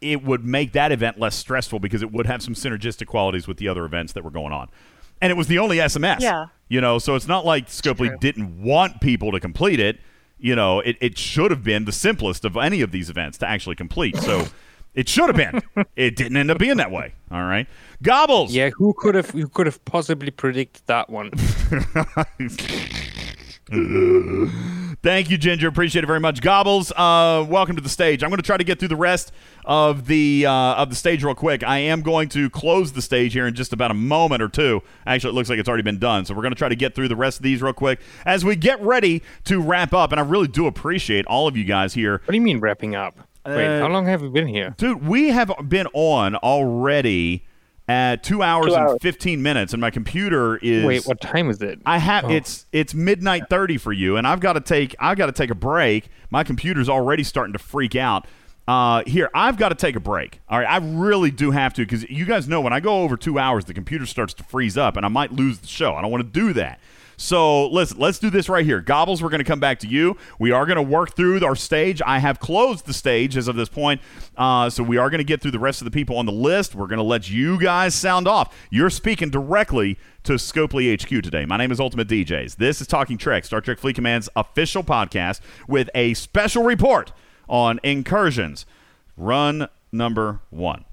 it 0.00 0.22
would 0.22 0.44
make 0.44 0.72
that 0.72 0.92
event 0.92 1.18
less 1.18 1.36
stressful 1.36 1.78
because 1.78 2.02
it 2.02 2.12
would 2.12 2.26
have 2.26 2.42
some 2.42 2.54
synergistic 2.54 3.06
qualities 3.06 3.46
with 3.46 3.58
the 3.58 3.68
other 3.68 3.84
events 3.84 4.12
that 4.12 4.24
were 4.24 4.30
going 4.30 4.52
on. 4.52 4.68
And 5.20 5.30
it 5.30 5.36
was 5.36 5.46
the 5.46 5.58
only 5.58 5.78
SMS. 5.78 6.20
Yeah. 6.20 6.46
You 6.68 6.80
know, 6.80 6.98
so 6.98 7.14
it's 7.14 7.28
not 7.28 7.46
like 7.46 7.68
Scopely 7.68 8.18
didn't 8.20 8.62
want 8.62 9.00
people 9.00 9.32
to 9.32 9.40
complete 9.40 9.80
it. 9.80 10.00
You 10.38 10.54
know, 10.54 10.80
it, 10.80 10.96
it 11.00 11.16
should 11.16 11.50
have 11.50 11.62
been 11.62 11.86
the 11.86 11.92
simplest 11.92 12.44
of 12.44 12.56
any 12.56 12.82
of 12.82 12.90
these 12.90 13.08
events 13.08 13.38
to 13.38 13.48
actually 13.48 13.76
complete. 13.76 14.16
So 14.18 14.46
it 14.96 15.08
should 15.08 15.28
have 15.28 15.36
been. 15.36 15.62
it 15.96 16.16
didn't 16.16 16.36
end 16.36 16.50
up 16.50 16.58
being 16.58 16.78
that 16.78 16.90
way. 16.90 17.12
All 17.30 17.44
right. 17.44 17.68
Gobbles. 18.02 18.52
Yeah, 18.52 18.70
who 18.70 18.94
could 18.96 19.14
have 19.14 19.30
who 19.30 19.46
could 19.48 19.66
have 19.66 19.84
possibly 19.84 20.30
predicted 20.30 20.82
that 20.86 21.08
one? 21.08 21.30
Thank 25.02 25.28
you, 25.28 25.36
Ginger. 25.36 25.68
Appreciate 25.68 26.04
it 26.04 26.06
very 26.06 26.20
much. 26.20 26.40
Gobbles, 26.40 26.92
uh, 26.92 27.44
welcome 27.48 27.74
to 27.76 27.82
the 27.82 27.88
stage. 27.88 28.22
I'm 28.22 28.30
going 28.30 28.38
to 28.38 28.46
try 28.46 28.56
to 28.56 28.64
get 28.64 28.78
through 28.78 28.88
the 28.88 28.96
rest 28.96 29.32
of 29.64 30.06
the 30.06 30.46
uh, 30.46 30.52
of 30.52 30.88
the 30.88 30.96
stage 30.96 31.22
real 31.22 31.34
quick. 31.34 31.62
I 31.62 31.78
am 31.78 32.02
going 32.02 32.28
to 32.30 32.48
close 32.48 32.92
the 32.92 33.02
stage 33.02 33.32
here 33.32 33.46
in 33.46 33.54
just 33.54 33.72
about 33.72 33.90
a 33.90 33.94
moment 33.94 34.40
or 34.40 34.48
two. 34.48 34.82
Actually, 35.06 35.30
it 35.30 35.34
looks 35.34 35.50
like 35.50 35.58
it's 35.58 35.68
already 35.68 35.82
been 35.82 35.98
done. 35.98 36.24
So 36.24 36.34
we're 36.34 36.42
going 36.42 36.54
to 36.54 36.58
try 36.58 36.68
to 36.68 36.76
get 36.76 36.94
through 36.94 37.08
the 37.08 37.16
rest 37.16 37.38
of 37.38 37.42
these 37.42 37.60
real 37.60 37.72
quick 37.72 38.00
as 38.24 38.44
we 38.44 38.56
get 38.56 38.80
ready 38.80 39.22
to 39.44 39.60
wrap 39.60 39.92
up. 39.92 40.12
And 40.12 40.20
I 40.20 40.24
really 40.24 40.48
do 40.48 40.66
appreciate 40.66 41.26
all 41.26 41.48
of 41.48 41.56
you 41.56 41.64
guys 41.64 41.92
here. 41.94 42.22
What 42.24 42.30
do 42.30 42.36
you 42.36 42.40
mean 42.40 42.60
wrapping 42.60 42.94
up? 42.94 43.18
Wait, 43.46 43.66
Uh, 43.66 43.80
how 43.80 43.88
long 43.88 44.06
have 44.06 44.22
we 44.22 44.28
been 44.28 44.46
here? 44.48 44.74
Dude, 44.78 45.06
we 45.06 45.28
have 45.28 45.50
been 45.68 45.86
on 45.92 46.34
already 46.36 47.44
at 47.88 48.22
two 48.24 48.42
hours 48.42 48.66
Two 48.68 48.74
and 48.74 48.88
hours. 48.88 48.98
15 49.00 49.42
minutes, 49.42 49.72
and 49.72 49.80
my 49.80 49.90
computer 49.90 50.56
is. 50.56 50.84
Wait, 50.84 51.04
what 51.04 51.20
time 51.20 51.48
is 51.50 51.62
it? 51.62 51.80
I 51.86 51.98
have 51.98 52.24
Oh. 52.24 52.30
it's 52.30 52.66
it's 52.72 52.94
midnight 52.94 53.44
thirty 53.48 53.78
for 53.78 53.92
you, 53.92 54.16
and 54.16 54.26
I've 54.26 54.40
got 54.40 54.54
to 54.54 54.60
take 54.60 54.94
I've 54.98 55.16
got 55.18 55.26
to 55.26 55.32
take 55.32 55.50
a 55.50 55.54
break. 55.54 56.08
My 56.30 56.42
computer's 56.42 56.88
already 56.88 57.22
starting 57.22 57.52
to 57.52 57.58
freak 57.60 57.94
out. 57.94 58.26
Uh, 58.68 59.04
here, 59.06 59.30
I've 59.32 59.56
got 59.58 59.68
to 59.68 59.76
take 59.76 59.94
a 59.94 60.00
break. 60.00 60.40
All 60.48 60.58
right, 60.58 60.68
I 60.68 60.78
really 60.84 61.30
do 61.30 61.52
have 61.52 61.72
to 61.74 61.82
because 61.82 62.02
you 62.10 62.24
guys 62.24 62.48
know 62.48 62.60
when 62.60 62.72
I 62.72 62.80
go 62.80 63.02
over 63.02 63.16
two 63.16 63.38
hours, 63.38 63.66
the 63.66 63.74
computer 63.74 64.06
starts 64.06 64.34
to 64.34 64.42
freeze 64.42 64.76
up, 64.76 64.96
and 64.96 65.06
I 65.06 65.08
might 65.08 65.30
lose 65.30 65.58
the 65.60 65.68
show. 65.68 65.94
I 65.94 66.02
don't 66.02 66.10
want 66.10 66.24
to 66.24 66.28
do 66.40 66.52
that. 66.54 66.80
So 67.16 67.68
listen, 67.68 67.98
let's 67.98 68.18
do 68.18 68.30
this 68.30 68.48
right 68.48 68.64
here. 68.64 68.80
Gobbles, 68.80 69.22
we're 69.22 69.30
going 69.30 69.40
to 69.40 69.44
come 69.44 69.60
back 69.60 69.78
to 69.80 69.86
you. 69.88 70.16
We 70.38 70.50
are 70.52 70.66
going 70.66 70.76
to 70.76 70.82
work 70.82 71.14
through 71.14 71.44
our 71.44 71.56
stage. 71.56 72.02
I 72.04 72.18
have 72.18 72.38
closed 72.40 72.86
the 72.86 72.92
stage 72.92 73.36
as 73.36 73.48
of 73.48 73.56
this 73.56 73.68
point, 73.68 74.00
uh, 74.36 74.70
so 74.70 74.82
we 74.82 74.98
are 74.98 75.08
going 75.10 75.18
to 75.18 75.24
get 75.24 75.40
through 75.40 75.52
the 75.52 75.58
rest 75.58 75.80
of 75.80 75.86
the 75.86 75.90
people 75.90 76.18
on 76.18 76.26
the 76.26 76.32
list. 76.32 76.74
We're 76.74 76.86
going 76.86 76.98
to 76.98 77.02
let 77.02 77.30
you 77.30 77.58
guys 77.58 77.94
sound 77.94 78.28
off. 78.28 78.54
You're 78.70 78.90
speaking 78.90 79.30
directly 79.30 79.98
to 80.24 80.34
Scopely 80.34 80.92
HQ 80.92 81.22
today. 81.22 81.46
My 81.46 81.56
name 81.56 81.72
is 81.72 81.80
Ultimate 81.80 82.08
DJs. 82.08 82.56
This 82.56 82.80
is 82.80 82.86
Talking 82.86 83.16
Trek, 83.16 83.44
Star 83.44 83.60
Trek 83.60 83.78
Fleet 83.78 83.94
Command's 83.94 84.28
official 84.36 84.82
podcast 84.82 85.40
with 85.68 85.88
a 85.94 86.14
special 86.14 86.64
report 86.64 87.12
on 87.48 87.80
incursions. 87.82 88.66
Run 89.16 89.68
number 89.92 90.40
one. 90.50 90.84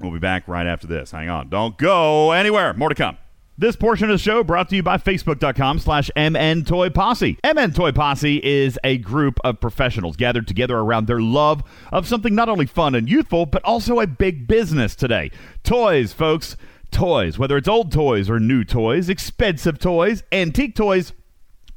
We'll 0.00 0.12
be 0.12 0.18
back 0.18 0.46
right 0.46 0.66
after 0.66 0.86
this. 0.86 1.10
Hang 1.10 1.28
on. 1.28 1.48
Don't 1.48 1.76
go 1.76 2.30
anywhere. 2.30 2.72
More 2.74 2.88
to 2.88 2.94
come. 2.94 3.18
This 3.60 3.74
portion 3.74 4.08
of 4.08 4.14
the 4.14 4.22
show 4.22 4.44
brought 4.44 4.68
to 4.68 4.76
you 4.76 4.84
by 4.84 4.98
Facebook.com 4.98 5.80
slash 5.80 6.12
MN 6.16 6.64
Toy 6.64 6.90
Posse. 6.90 7.38
MN 7.44 7.72
Toy 7.72 7.90
Posse 7.90 8.40
is 8.44 8.78
a 8.84 8.98
group 8.98 9.40
of 9.42 9.60
professionals 9.60 10.14
gathered 10.14 10.46
together 10.46 10.78
around 10.78 11.08
their 11.08 11.20
love 11.20 11.64
of 11.90 12.06
something 12.06 12.36
not 12.36 12.48
only 12.48 12.66
fun 12.66 12.94
and 12.94 13.08
youthful, 13.08 13.46
but 13.46 13.64
also 13.64 13.98
a 13.98 14.06
big 14.06 14.46
business 14.46 14.94
today. 14.94 15.32
Toys, 15.64 16.12
folks. 16.12 16.56
Toys. 16.92 17.36
Whether 17.36 17.56
it's 17.56 17.66
old 17.66 17.90
toys 17.90 18.30
or 18.30 18.38
new 18.38 18.62
toys, 18.62 19.08
expensive 19.08 19.80
toys, 19.80 20.22
antique 20.30 20.76
toys, 20.76 21.12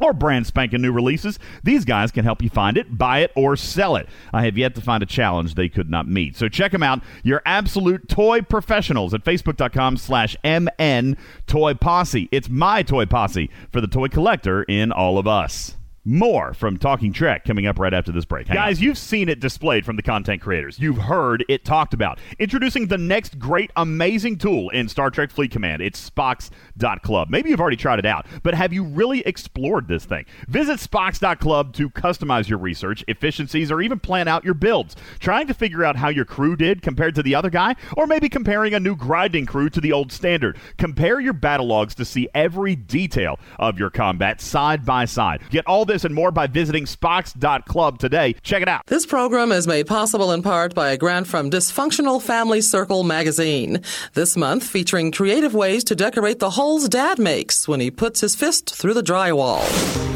or 0.01 0.13
brand 0.13 0.47
spanking 0.47 0.81
new 0.81 0.91
releases, 0.91 1.39
these 1.63 1.85
guys 1.85 2.11
can 2.11 2.23
help 2.23 2.41
you 2.41 2.49
find 2.49 2.77
it, 2.77 2.97
buy 2.97 3.19
it, 3.19 3.31
or 3.35 3.55
sell 3.55 3.95
it. 3.95 4.07
I 4.33 4.45
have 4.45 4.57
yet 4.57 4.75
to 4.75 4.81
find 4.81 5.03
a 5.03 5.05
challenge 5.05 5.55
they 5.55 5.69
could 5.69 5.89
not 5.89 6.07
meet. 6.07 6.35
So 6.35 6.49
check 6.49 6.71
them 6.71 6.83
out. 6.83 7.01
Your 7.23 7.41
absolute 7.45 8.07
toy 8.07 8.41
professionals 8.41 9.13
at 9.13 9.23
facebook.com 9.23 9.97
slash 9.97 10.35
MN 10.43 11.17
Toy 11.47 11.73
Posse. 11.73 12.29
It's 12.31 12.49
my 12.49 12.83
toy 12.83 13.05
posse 13.05 13.49
for 13.71 13.81
the 13.81 13.87
toy 13.87 14.07
collector 14.07 14.63
in 14.63 14.91
all 14.91 15.17
of 15.17 15.27
us. 15.27 15.77
More 16.03 16.55
from 16.55 16.77
Talking 16.77 17.13
Trek 17.13 17.45
coming 17.45 17.67
up 17.67 17.77
right 17.77 17.93
after 17.93 18.11
this 18.11 18.25
break. 18.25 18.47
Guys, 18.47 18.81
you've 18.81 18.97
seen 18.97 19.29
it 19.29 19.39
displayed 19.39 19.85
from 19.85 19.97
the 19.97 20.01
content 20.01 20.41
creators. 20.41 20.79
You've 20.79 20.97
heard 20.97 21.45
it 21.47 21.63
talked 21.63 21.93
about. 21.93 22.17
Introducing 22.39 22.87
the 22.87 22.97
next 22.97 23.37
great, 23.37 23.69
amazing 23.75 24.39
tool 24.39 24.71
in 24.71 24.89
Star 24.89 25.11
Trek 25.11 25.29
Fleet 25.29 25.51
Command. 25.51 25.83
It's 25.83 26.09
Spocks.club. 26.09 27.29
Maybe 27.29 27.51
you've 27.51 27.61
already 27.61 27.77
tried 27.77 27.99
it 27.99 28.07
out, 28.07 28.25
but 28.41 28.55
have 28.55 28.73
you 28.73 28.83
really 28.83 29.19
explored 29.27 29.87
this 29.87 30.03
thing? 30.03 30.25
Visit 30.47 30.79
Spocks.club 30.79 31.71
to 31.73 31.91
customize 31.91 32.49
your 32.49 32.57
research, 32.57 33.05
efficiencies, 33.07 33.69
or 33.71 33.79
even 33.79 33.99
plan 33.99 34.27
out 34.27 34.43
your 34.43 34.55
builds. 34.55 34.95
Trying 35.19 35.45
to 35.47 35.53
figure 35.53 35.85
out 35.85 35.97
how 35.97 36.09
your 36.09 36.25
crew 36.25 36.55
did 36.55 36.81
compared 36.81 37.13
to 37.13 37.21
the 37.21 37.35
other 37.35 37.51
guy, 37.51 37.75
or 37.95 38.07
maybe 38.07 38.27
comparing 38.27 38.73
a 38.73 38.79
new 38.79 38.95
grinding 38.95 39.45
crew 39.45 39.69
to 39.69 39.79
the 39.79 39.91
old 39.91 40.11
standard. 40.11 40.57
Compare 40.79 41.19
your 41.19 41.33
battle 41.33 41.67
logs 41.67 41.93
to 41.93 42.05
see 42.05 42.27
every 42.33 42.75
detail 42.75 43.39
of 43.59 43.77
your 43.77 43.91
combat 43.91 44.41
side 44.41 44.83
by 44.83 45.05
side. 45.05 45.43
Get 45.51 45.67
all 45.67 45.85
this 45.91 46.05
and 46.05 46.15
more 46.15 46.31
by 46.31 46.47
visiting 46.47 46.85
Spocks.club 46.85 47.99
today. 47.99 48.33
Check 48.41 48.61
it 48.61 48.69
out. 48.69 48.85
This 48.87 49.05
program 49.05 49.51
is 49.51 49.67
made 49.67 49.87
possible 49.87 50.31
in 50.31 50.41
part 50.41 50.73
by 50.73 50.91
a 50.91 50.97
grant 50.97 51.27
from 51.27 51.51
Dysfunctional 51.51 52.21
Family 52.21 52.61
Circle 52.61 53.03
magazine. 53.03 53.83
This 54.13 54.37
month 54.37 54.63
featuring 54.63 55.11
creative 55.11 55.53
ways 55.53 55.83
to 55.85 55.95
decorate 55.95 56.39
the 56.39 56.51
holes 56.51 56.87
dad 56.87 57.19
makes 57.19 57.67
when 57.67 57.81
he 57.81 57.91
puts 57.91 58.21
his 58.21 58.35
fist 58.35 58.73
through 58.73 58.93
the 58.93 59.03
drywall. 59.03 59.61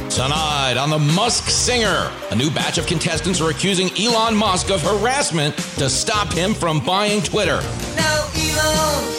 Tonight 0.09 0.77
on 0.77 0.89
the 0.89 0.99
Musk 0.99 1.49
Singer, 1.49 2.09
a 2.31 2.35
new 2.35 2.49
batch 2.49 2.77
of 2.77 2.87
contestants 2.87 3.41
are 3.41 3.49
accusing 3.49 3.89
Elon 3.99 4.35
Musk 4.35 4.69
of 4.71 4.81
harassment 4.81 5.57
to 5.57 5.89
stop 5.89 6.31
him 6.31 6.53
from 6.53 6.79
buying 6.85 7.21
Twitter. 7.21 7.59
Now 7.97 8.27
Elon, 8.33 9.03
Elon 9.03 9.14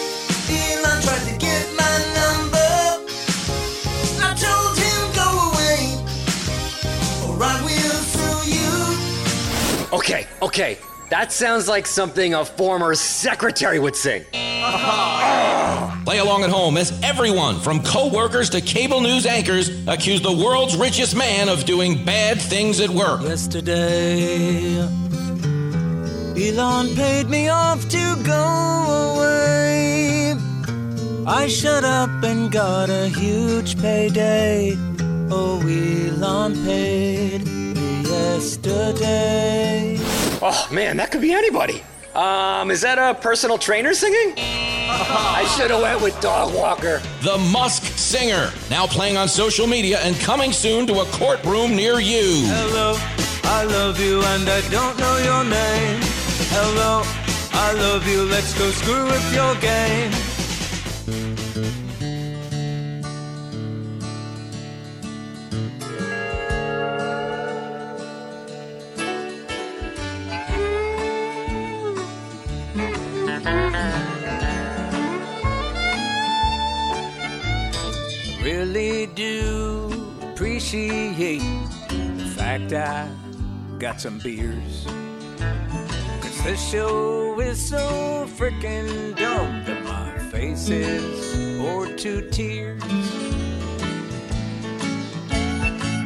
Okay, 9.93 10.27
okay. 10.43 10.79
That 11.11 11.31
sounds 11.31 11.69
like 11.69 11.87
something 11.87 12.35
a 12.35 12.45
former 12.45 12.97
secretary 12.97 13.79
would 13.79 13.95
sing. 13.95 14.25
Play 14.33 16.19
along 16.19 16.43
at 16.43 16.51
home 16.51 16.77
as 16.77 16.99
everyone, 17.05 17.61
from 17.61 17.81
co 17.85 18.13
workers 18.13 18.51
to 18.51 18.61
cable 18.61 19.01
news 19.01 19.27
anchors, 19.27 19.71
accuse 19.87 20.21
the 20.21 20.33
world's 20.33 20.77
richest 20.77 21.15
man 21.17 21.49
of 21.49 21.65
doing 21.65 22.05
bad 22.05 22.41
things 22.41 22.81
at 22.81 22.91
work. 22.91 23.23
Yesterday, 23.23 24.79
Elon 26.37 26.97
paid 26.97 27.29
me 27.29 27.49
off 27.49 27.89
to 27.89 28.17
go 28.25 29.15
away. 29.15 30.35
I 31.29 31.47
shut 31.47 31.85
up 31.85 32.11
and 32.25 32.51
got 32.51 32.91
a 32.91 33.07
huge 33.07 33.81
payday. 33.81 34.75
Oh, 35.31 35.61
Elon 35.61 36.55
paid 36.65 37.47
me 37.47 37.86
yesterday. 38.16 39.97
Oh 40.43 40.68
man, 40.72 40.97
that 40.98 41.10
could 41.10 41.20
be 41.20 41.32
anybody. 41.32 41.82
Um, 42.14 42.70
is 42.70 42.80
that 42.80 42.98
a 42.98 43.14
personal 43.14 43.59
trainer 43.59 43.93
singing? 43.93 44.34
I 44.38 45.44
should 45.55 45.70
have 45.70 45.82
went 45.82 46.01
with 46.01 46.18
Dog 46.20 46.55
Walker. 46.55 47.02
The 47.22 47.36
Musk 47.52 47.82
Singer, 47.82 48.51
now 48.70 48.86
playing 48.86 49.16
on 49.18 49.28
social 49.28 49.66
media 49.66 49.98
and 50.01 50.16
coming 50.20 50.52
soon 50.52 50.86
to 50.86 51.01
a 51.01 51.05
courtroom 51.06 51.76
near 51.76 52.01
you. 52.01 52.44
Hello, 52.47 52.97
I 53.44 53.64
love 53.64 54.01
you 54.01 54.22
and 54.22 54.48
I 54.48 54.60
don't 54.70 54.98
know 54.98 55.16
your 55.18 55.44
name. 55.44 56.01
Hello, 56.56 57.02
I 57.52 57.72
love 57.72 58.06
you, 58.09 58.22
let's 58.22 58.56
go 58.59 58.70
screw 58.70 59.05
with 59.05 59.34
your 59.34 59.55
game. 59.56 60.36
Really 78.66 79.06
do 79.06 80.12
appreciate 80.22 81.38
the 81.88 82.34
fact 82.36 82.72
I 82.72 83.09
got 83.78 84.01
some 84.01 84.18
beers. 84.18 84.84
Cause 86.20 86.43
this 86.43 86.70
show 86.70 87.38
is 87.40 87.64
so 87.64 88.26
freaking 88.36 89.16
dumb 89.16 89.62
that 89.66 89.84
my 89.84 90.18
face 90.30 90.68
is 90.68 91.60
or 91.60 91.86
two 91.94 92.28
tears. 92.30 92.82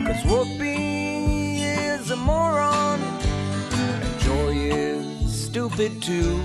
Cause 0.05 0.23
Whoopi 0.29 1.63
is 1.63 2.11
a 2.11 2.17
moron, 2.17 3.01
and 3.73 4.21
Joy 4.21 4.53
is 4.53 5.45
stupid 5.47 6.03
too. 6.03 6.39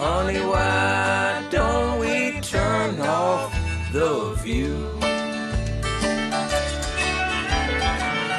Honey, 0.00 0.40
why 0.40 1.46
don't 1.50 2.00
we 2.00 2.40
turn 2.40 2.98
off 3.02 3.65
the 3.92 4.34
view? 4.42 4.74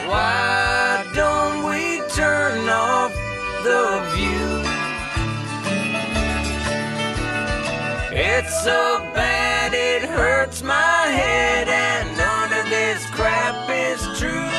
Why 0.08 1.06
don't 1.16 1.66
we 1.70 2.02
turn 2.16 2.68
off 2.70 3.14
the 3.64 4.02
view? 4.16 4.78
It's 8.20 8.64
so 8.64 9.00
bad 9.14 9.74
it 9.74 10.08
hurts 10.10 10.64
my 10.64 10.74
head, 10.74 11.68
and 11.68 12.18
none 12.18 12.52
of 12.54 12.70
this 12.70 13.06
crap 13.12 13.70
is 13.70 14.02
true. 14.20 14.50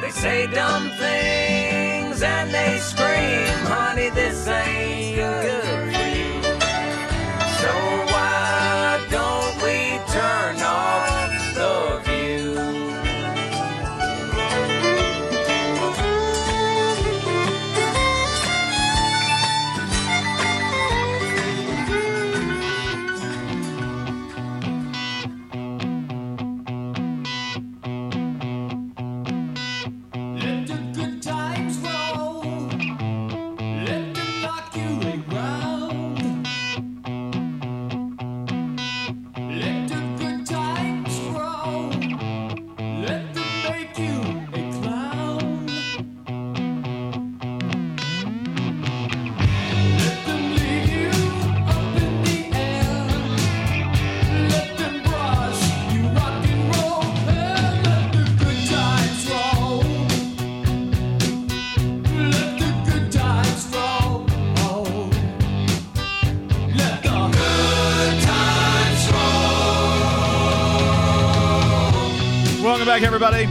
They 0.00 0.10
say 0.10 0.46
dumb 0.46 0.90
things 0.98 2.22
and 2.22 2.50
they 2.52 2.78
scream, 2.78 3.48
honey, 3.66 4.10
this 4.10 4.46
ain't 4.48 4.87
back, 72.98 73.06
everybody. 73.06 73.44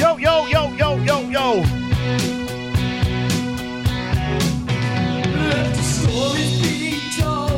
Yo, 0.00 0.16
yo, 0.16 0.46
yo, 0.46 0.72
yo, 0.72 0.96
yo, 1.02 1.20
yo. 1.28 1.62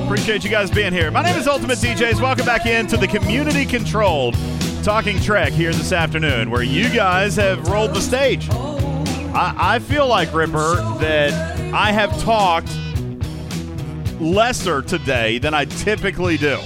Appreciate 0.05 0.45
you 0.45 0.51
guys 0.51 0.71
being 0.71 0.93
here. 0.93 1.11
My 1.11 1.23
name 1.23 1.37
is 1.37 1.47
Ultimate 1.47 1.79
DJs. 1.79 2.21
Welcome 2.21 2.47
back 2.47 2.67
into 2.67 2.97
the 2.97 3.07
community 3.07 3.65
controlled 3.65 4.37
Talking 4.83 5.21
Trek 5.21 5.53
here 5.53 5.73
this 5.73 5.93
afternoon, 5.93 6.51
where 6.51 6.63
you 6.63 6.89
guys 6.89 7.37
have 7.37 7.69
rolled 7.69 7.95
the 7.95 8.01
stage. 8.01 8.49
I, 8.51 9.55
I 9.57 9.79
feel 9.79 10.09
like, 10.09 10.33
Ripper, 10.33 10.77
that 10.99 11.33
I 11.75 11.93
have 11.93 12.19
talked 12.23 12.75
lesser 14.21 14.83
today 14.83 15.39
than 15.39 15.55
I 15.55 15.67
typically 15.67 16.37
do. 16.37 16.59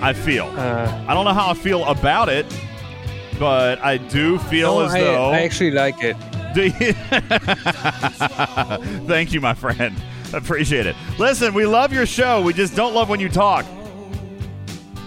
I 0.00 0.12
feel. 0.12 0.46
Uh, 0.46 1.04
I 1.06 1.14
don't 1.14 1.24
know 1.24 1.32
how 1.32 1.50
I 1.50 1.54
feel 1.54 1.84
about 1.84 2.28
it, 2.28 2.44
but 3.42 3.82
I 3.84 3.96
do 3.96 4.38
feel 4.38 4.78
no, 4.78 4.84
as 4.84 4.94
I, 4.94 5.00
though. 5.00 5.30
I 5.30 5.40
actually 5.40 5.72
like 5.72 5.96
it. 6.00 6.16
Do 6.54 6.66
you? 6.66 6.92
Thank 9.08 9.32
you, 9.32 9.40
my 9.40 9.52
friend. 9.52 9.96
Appreciate 10.32 10.86
it. 10.86 10.94
Listen, 11.18 11.52
we 11.52 11.66
love 11.66 11.92
your 11.92 12.06
show. 12.06 12.40
We 12.40 12.52
just 12.52 12.76
don't 12.76 12.94
love 12.94 13.08
when 13.08 13.18
you 13.18 13.28
talk. 13.28 13.64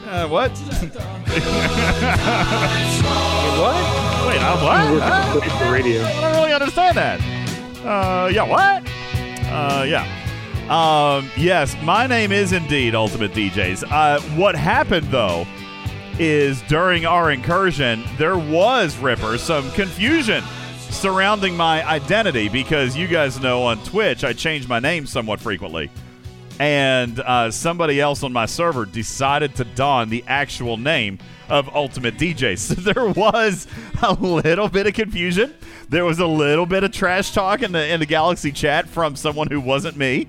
Uh, 0.05 0.27
what? 0.27 0.51
what? 0.51 0.57
Wait, 4.27 4.41
uh, 4.41 4.57
what? 4.59 5.01
Huh? 5.01 5.65
The 5.65 5.71
radio. 5.71 6.03
I 6.03 6.19
don't 6.19 6.35
really 6.35 6.51
understand 6.53 6.97
that. 6.97 7.21
Uh, 7.85 8.27
yeah, 8.33 8.43
what? 8.43 8.83
Uh, 9.49 9.85
yeah. 9.87 10.03
Um, 10.67 11.31
yes, 11.37 11.73
my 11.83 12.05
name 12.05 12.33
is 12.33 12.51
indeed 12.51 12.95
Ultimate 12.95 13.31
DJs. 13.31 13.89
Uh, 13.89 14.19
what 14.35 14.55
happened 14.55 15.07
though 15.07 15.47
is 16.19 16.61
during 16.63 17.05
our 17.05 17.31
incursion, 17.31 18.03
there 18.17 18.37
was 18.37 18.97
Ripper 18.97 19.37
some 19.37 19.69
confusion 19.71 20.43
surrounding 20.89 21.57
my 21.57 21.85
identity 21.85 22.47
because 22.47 22.95
you 22.95 23.07
guys 23.07 23.39
know 23.39 23.63
on 23.63 23.83
Twitch 23.83 24.23
I 24.23 24.33
change 24.33 24.67
my 24.67 24.79
name 24.79 25.05
somewhat 25.05 25.39
frequently. 25.39 25.89
And 26.59 27.19
uh, 27.19 27.51
somebody 27.51 27.99
else 27.99 28.23
on 28.23 28.31
my 28.31 28.45
server 28.45 28.85
decided 28.85 29.55
to 29.55 29.65
don 29.65 30.09
the 30.09 30.23
actual 30.25 30.77
name 30.77 31.19
of 31.49 31.73
Ultimate 31.75 32.17
DJ. 32.17 32.55
So 32.65 32.75
there 32.75 33.05
was 33.05 33.67
a 34.01 34.13
little 34.13 34.69
bit 34.69 34.87
of 34.87 34.93
confusion. 34.93 35.53
There 35.89 36.05
was 36.05 36.19
a 36.19 36.27
little 36.27 36.65
bit 36.65 36.83
of 36.83 36.91
trash 36.91 37.31
talk 37.31 37.61
in 37.61 37.73
the 37.73 37.87
in 37.93 37.99
the 37.99 38.05
Galaxy 38.05 38.51
chat 38.51 38.87
from 38.87 39.15
someone 39.15 39.47
who 39.51 39.59
wasn't 39.59 39.97
me. 39.97 40.27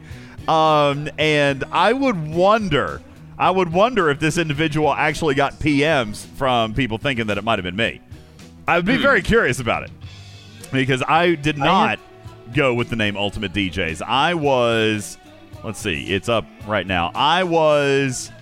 Um, 0.49 1.09
and 1.19 1.65
I 1.73 1.93
would 1.93 2.29
wonder, 2.29 3.01
I 3.39 3.51
would 3.51 3.73
wonder 3.73 4.09
if 4.11 4.19
this 4.19 4.39
individual 4.39 4.93
actually 4.93 5.35
got 5.35 5.55
PMs 5.55 6.25
from 6.25 6.73
people 6.75 6.99
thinking 6.99 7.27
that 7.27 7.37
it 7.39 7.45
might 7.45 7.59
have 7.59 7.65
been 7.65 7.77
me. 7.77 8.01
I 8.67 8.77
would 8.77 8.87
be 8.87 8.97
very 8.97 9.23
curious 9.23 9.61
about 9.61 9.85
it 9.85 9.91
because 10.73 11.03
I 11.07 11.35
did 11.35 11.59
not 11.59 11.99
go 12.55 12.75
with 12.75 12.89
the 12.89 12.97
name 12.97 13.17
Ultimate 13.17 13.53
DJs. 13.53 14.03
I 14.03 14.35
was, 14.35 15.19
let's 15.63 15.79
see, 15.79 16.07
it's 16.15 16.29
up 16.29 16.47
right 16.67 16.87
now. 16.87 17.13
I 17.15 17.45
was 17.45 18.33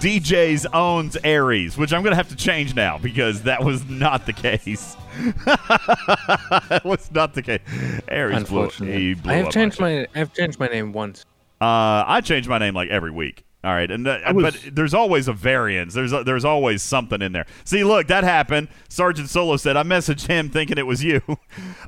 DJs 0.00 0.66
owns 0.74 1.16
Aries, 1.24 1.78
which 1.78 1.92
I'm 1.92 2.02
going 2.02 2.12
to 2.12 2.16
have 2.16 2.28
to 2.28 2.36
change 2.36 2.74
now 2.74 2.98
because 2.98 3.42
that 3.42 3.64
was 3.64 3.88
not 3.88 4.26
the 4.26 4.32
case. 4.34 4.96
that 5.46 6.82
was 6.84 7.10
not 7.10 7.34
the 7.34 7.42
case. 7.42 7.60
Aries 8.08 8.44
blew, 8.44 8.68
he 8.68 8.70
Unfortunately, 8.72 9.14
blew 9.14 9.32
I 9.32 9.36
have 9.36 9.46
up 9.46 9.52
changed 9.52 9.80
my 9.80 10.06
I've 10.14 10.32
changed 10.34 10.58
my 10.60 10.66
name 10.66 10.92
once. 10.92 11.24
uh, 11.60 12.04
I 12.06 12.20
change 12.22 12.46
my 12.48 12.58
name 12.58 12.74
like 12.74 12.90
every 12.90 13.10
week. 13.10 13.43
All 13.64 13.72
right, 13.72 13.90
and 13.90 14.06
uh, 14.06 14.18
was- 14.34 14.42
but 14.62 14.74
there's 14.76 14.92
always 14.92 15.26
a 15.26 15.32
variance. 15.32 15.94
There's 15.94 16.10
there's 16.12 16.44
always 16.44 16.82
something 16.82 17.22
in 17.22 17.32
there. 17.32 17.46
See, 17.64 17.82
look, 17.82 18.08
that 18.08 18.22
happened. 18.22 18.68
Sergeant 18.90 19.30
Solo 19.30 19.56
said 19.56 19.76
I 19.76 19.82
messaged 19.84 20.26
him 20.26 20.50
thinking 20.50 20.76
it 20.78 20.86
was 20.86 21.02
you. 21.02 21.22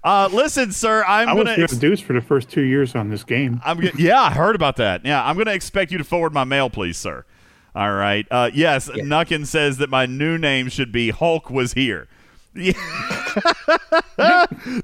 Uh, 0.04 0.28
listen, 0.32 0.70
sir, 0.72 1.04
I'm 1.06 1.28
I 1.28 1.32
gonna. 1.32 1.44
going 1.44 1.60
Ex- 1.62 1.72
to 1.74 1.78
deuce 1.80 2.00
for 2.00 2.12
the 2.12 2.20
first 2.20 2.48
two 2.48 2.62
years 2.62 2.94
on 2.94 3.10
this 3.10 3.24
game. 3.24 3.60
I'm 3.64 3.80
g- 3.80 3.90
yeah, 3.98 4.22
I 4.22 4.30
heard 4.30 4.54
about 4.54 4.76
that. 4.76 5.04
Yeah, 5.04 5.22
I'm 5.24 5.34
going 5.34 5.46
to 5.46 5.54
expect 5.54 5.90
you 5.90 5.98
to 5.98 6.04
forward 6.04 6.32
my 6.32 6.44
mail, 6.44 6.70
please, 6.70 6.96
sir. 6.96 7.24
All 7.74 7.92
right. 7.92 8.24
Uh, 8.30 8.50
yes, 8.54 8.88
Nuckin 8.88 9.46
says 9.46 9.78
that 9.78 9.90
my 9.90 10.06
new 10.06 10.38
name 10.38 10.68
should 10.68 10.92
be 10.92 11.10
Hulk 11.10 11.50
was 11.50 11.72
here. 11.72 12.06
Yeah. 12.54 12.72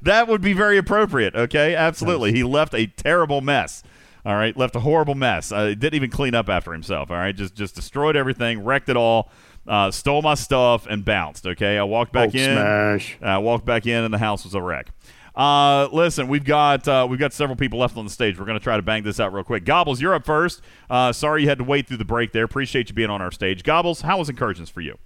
that 0.02 0.27
would 0.28 0.40
be 0.43 0.52
very 0.52 0.77
appropriate. 0.78 1.35
Okay, 1.35 1.74
absolutely. 1.74 2.32
He 2.32 2.43
left 2.43 2.74
a 2.74 2.86
terrible 2.86 3.40
mess. 3.40 3.82
All 4.24 4.34
right, 4.36 4.56
left 4.56 4.76
a 4.76 4.80
horrible 4.80 5.14
mess. 5.16 5.50
Uh, 5.50 5.68
didn't 5.68 5.94
even 5.94 6.10
clean 6.10 6.34
up 6.34 6.48
after 6.48 6.72
himself. 6.72 7.10
All 7.10 7.16
right, 7.16 7.34
just 7.34 7.54
just 7.54 7.74
destroyed 7.74 8.16
everything, 8.16 8.62
wrecked 8.64 8.88
it 8.88 8.96
all, 8.96 9.30
uh, 9.66 9.90
stole 9.90 10.22
my 10.22 10.34
stuff, 10.34 10.86
and 10.88 11.04
bounced. 11.04 11.46
Okay, 11.46 11.76
I 11.76 11.82
walked 11.82 12.12
back 12.12 12.30
Hulk 12.30 12.34
in. 12.36 12.56
smash. 12.56 13.18
I 13.20 13.38
walked 13.38 13.64
back 13.64 13.86
in, 13.86 14.04
and 14.04 14.14
the 14.14 14.18
house 14.18 14.44
was 14.44 14.54
a 14.54 14.62
wreck. 14.62 14.92
Uh, 15.34 15.88
listen, 15.92 16.28
we've 16.28 16.44
got 16.44 16.86
uh, 16.86 17.06
we've 17.08 17.18
got 17.18 17.32
several 17.32 17.56
people 17.56 17.78
left 17.78 17.96
on 17.96 18.04
the 18.04 18.10
stage. 18.10 18.38
We're 18.38 18.44
going 18.44 18.58
to 18.58 18.62
try 18.62 18.76
to 18.76 18.82
bang 18.82 19.02
this 19.02 19.18
out 19.18 19.32
real 19.32 19.44
quick. 19.44 19.64
Gobbles, 19.64 20.00
you're 20.00 20.14
up 20.14 20.24
first. 20.26 20.60
Uh, 20.90 21.12
sorry 21.12 21.42
you 21.42 21.48
had 21.48 21.58
to 21.58 21.64
wait 21.64 21.88
through 21.88 21.96
the 21.96 22.04
break 22.04 22.32
there. 22.32 22.44
Appreciate 22.44 22.90
you 22.90 22.94
being 22.94 23.10
on 23.10 23.22
our 23.22 23.30
stage. 23.32 23.64
Gobbles, 23.64 24.02
how 24.02 24.18
was 24.18 24.28
incursions 24.28 24.68
for 24.68 24.82
you? 24.82 24.98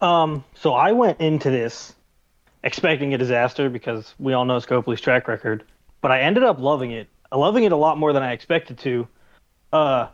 Um, 0.00 0.44
so 0.54 0.74
I 0.74 0.92
went 0.92 1.20
into 1.20 1.50
this 1.50 1.94
expecting 2.64 3.14
a 3.14 3.18
disaster 3.18 3.70
because 3.70 4.14
we 4.18 4.32
all 4.32 4.44
know 4.44 4.58
Scopely's 4.58 5.00
track 5.00 5.28
record, 5.28 5.64
but 6.00 6.10
I 6.10 6.20
ended 6.20 6.42
up 6.42 6.58
loving 6.58 6.90
it. 6.90 7.08
Loving 7.32 7.64
it 7.64 7.72
a 7.72 7.76
lot 7.76 7.98
more 7.98 8.12
than 8.12 8.22
I 8.22 8.32
expected 8.32 8.78
to. 8.80 9.08
Uh, 9.72 10.08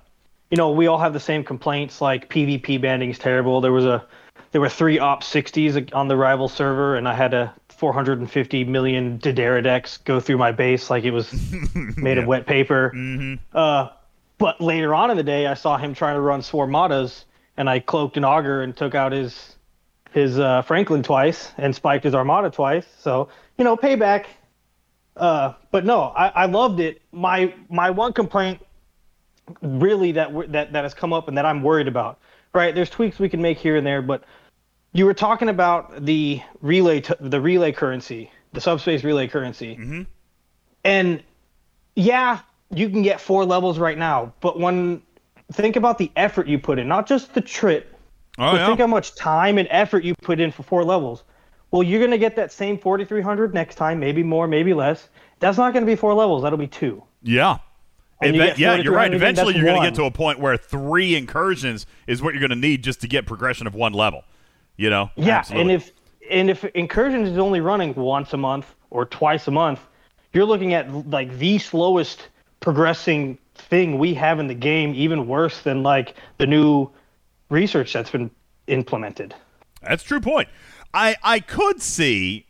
you 0.51 0.57
know, 0.57 0.71
we 0.71 0.87
all 0.87 0.99
have 0.99 1.13
the 1.13 1.21
same 1.21 1.45
complaints 1.45 2.01
like 2.01 2.29
PvP 2.31 2.81
banding 2.81 3.11
is 3.11 3.19
terrible. 3.19 3.61
There 3.61 3.73
was 3.73 3.85
a 3.85 4.07
there 4.53 4.61
were 4.61 4.69
three 4.69 4.99
op 4.99 5.23
60s 5.23 5.95
on 5.95 6.09
the 6.09 6.17
rival 6.17 6.49
server 6.49 6.97
and 6.97 7.07
I 7.07 7.15
had 7.15 7.35
a 7.35 7.55
450 7.69 8.65
million 8.65 9.19
Didera 9.19 9.63
decks 9.63 9.99
go 9.99 10.21
through 10.21 10.39
my 10.39 10.53
base 10.53 10.91
like 10.91 11.05
it 11.05 11.11
was 11.11 11.33
made 11.97 12.19
of 12.19 12.27
wet 12.27 12.47
paper. 12.47 12.93
Uh, 13.53 13.89
but 14.39 14.61
later 14.61 14.95
on 14.95 15.11
in 15.11 15.17
the 15.17 15.23
day, 15.23 15.47
I 15.47 15.55
saw 15.55 15.77
him 15.77 15.95
trying 15.95 16.15
to 16.15 16.21
run 16.21 16.41
Swarmadas, 16.41 17.25
and 17.57 17.69
I 17.69 17.81
cloaked 17.81 18.17
an 18.17 18.25
augur 18.25 18.63
and 18.63 18.77
took 18.77 18.95
out 18.95 19.13
his 19.13 19.57
his 20.13 20.39
uh, 20.39 20.63
Franklin 20.63 21.03
twice 21.03 21.53
and 21.59 21.75
spiked 21.75 22.05
his 22.05 22.15
Armada 22.15 22.51
twice. 22.51 22.87
So 23.01 23.29
you 23.59 23.65
know, 23.65 23.77
payback. 23.77 24.27
Uh, 25.19 25.55
but 25.71 25.85
no, 25.85 26.03
I, 26.17 26.29
I 26.29 26.47
loved 26.47 26.81
it. 26.81 27.03
My 27.13 27.55
my 27.69 27.91
one 27.91 28.13
complaint, 28.13 28.61
really 29.63 30.13
that 30.13 30.53
that 30.53 30.73
that 30.73 30.85
has 30.85 30.95
come 30.95 31.13
up 31.13 31.29
and 31.29 31.37
that 31.37 31.45
I'm 31.45 31.63
worried 31.63 31.89
about. 31.89 32.19
Right, 32.55 32.75
there's 32.75 32.91
tweaks 32.91 33.19
we 33.19 33.29
can 33.29 33.43
make 33.43 33.59
here 33.59 33.77
and 33.77 33.87
there, 33.87 34.01
but 34.01 34.25
you 34.93 35.05
were 35.05 35.15
talking 35.15 35.49
about 35.49 36.05
the 36.05 36.41
relay 36.63 37.01
t- 37.01 37.15
the 37.21 37.41
relay 37.41 37.73
currency, 37.73 38.31
the 38.53 38.61
subspace 38.61 39.05
relay 39.05 39.29
currency, 39.29 39.77
mm-hmm. 39.77 40.03
and 40.85 41.23
yeah, 41.95 42.41
you 42.75 42.89
can 42.89 43.03
get 43.03 43.21
four 43.21 43.45
levels 43.45 43.79
right 43.79 43.99
now, 43.99 44.33
but 44.41 44.59
when 44.59 45.03
think 45.53 45.77
about 45.77 45.99
the 45.99 46.11
effort 46.17 46.47
you 46.47 46.59
put 46.59 46.79
in, 46.79 46.89
not 46.89 47.07
just 47.07 47.35
the 47.35 47.41
trip, 47.41 47.99
Oh, 48.39 48.53
but 48.53 48.61
yeah. 48.61 48.67
think 48.67 48.79
how 48.79 48.87
much 48.87 49.15
time 49.17 49.59
and 49.59 49.67
effort 49.71 50.05
you 50.05 50.15
put 50.23 50.39
in 50.39 50.53
for 50.53 50.63
four 50.63 50.85
levels. 50.85 51.25
Well, 51.71 51.83
you're 51.83 52.01
gonna 52.01 52.19
get 52.19 52.37
that 52.37 52.53
same 52.53 52.79
4,300 52.79 53.55
next 53.55 53.75
time, 53.75 54.01
maybe 54.01 54.23
more, 54.23 54.47
maybe 54.47 54.75
less. 54.75 55.09
That's 55.39 55.59
not 55.59 55.75
gonna 55.75 55.87
be 55.87 55.97
four 55.97 56.15
levels. 56.15 56.43
That'll 56.43 56.59
be 56.59 56.67
two. 56.67 57.03
Yeah. 57.23 57.59
And 58.21 58.35
you 58.35 58.43
yeah, 58.57 58.75
you're 58.77 58.93
right. 58.93 59.13
Eventually, 59.13 59.55
you're 59.55 59.65
going 59.65 59.81
to 59.81 59.87
get 59.87 59.95
to 59.95 60.05
a 60.05 60.11
point 60.11 60.41
where 60.41 60.57
three 60.57 61.15
incursions 61.15 61.87
is 62.07 62.21
what 62.21 62.35
you're 62.35 62.41
going 62.41 62.51
to 62.51 62.57
need 62.57 62.83
just 62.83 63.01
to 63.03 63.09
get 63.09 63.27
progression 63.27 63.67
of 63.67 63.75
one 63.75 63.93
level. 63.93 64.25
You 64.77 64.91
know? 64.91 65.11
Yeah, 65.17 65.39
Absolutely. 65.39 65.75
and 65.75 65.83
if 65.83 65.93
and 66.31 66.51
if 66.51 66.65
incursion 66.65 67.23
is 67.23 67.39
only 67.39 67.61
running 67.61 67.95
once 67.95 68.33
a 68.33 68.37
month 68.37 68.75
or 68.91 69.07
twice 69.07 69.47
a 69.47 69.51
month, 69.51 69.81
you're 70.33 70.45
looking 70.45 70.75
at 70.75 71.09
like 71.09 71.39
the 71.39 71.59
slowest 71.59 72.29
progressing 72.61 73.39
thing 73.55 73.99
we 73.99 74.15
have 74.15 74.41
in 74.41 74.47
the 74.47 74.55
game, 74.55 74.95
even 74.95 75.27
worse 75.27 75.61
than 75.63 75.83
like 75.83 76.15
the 76.39 76.47
new 76.47 76.91
research 77.51 77.93
that's 77.93 78.11
been 78.11 78.31
implemented. 78.67 79.35
That's 79.83 80.05
a 80.05 80.07
true 80.07 80.21
point. 80.21 80.49
I 80.95 81.17
I 81.23 81.41
could 81.41 81.81
see, 81.83 82.47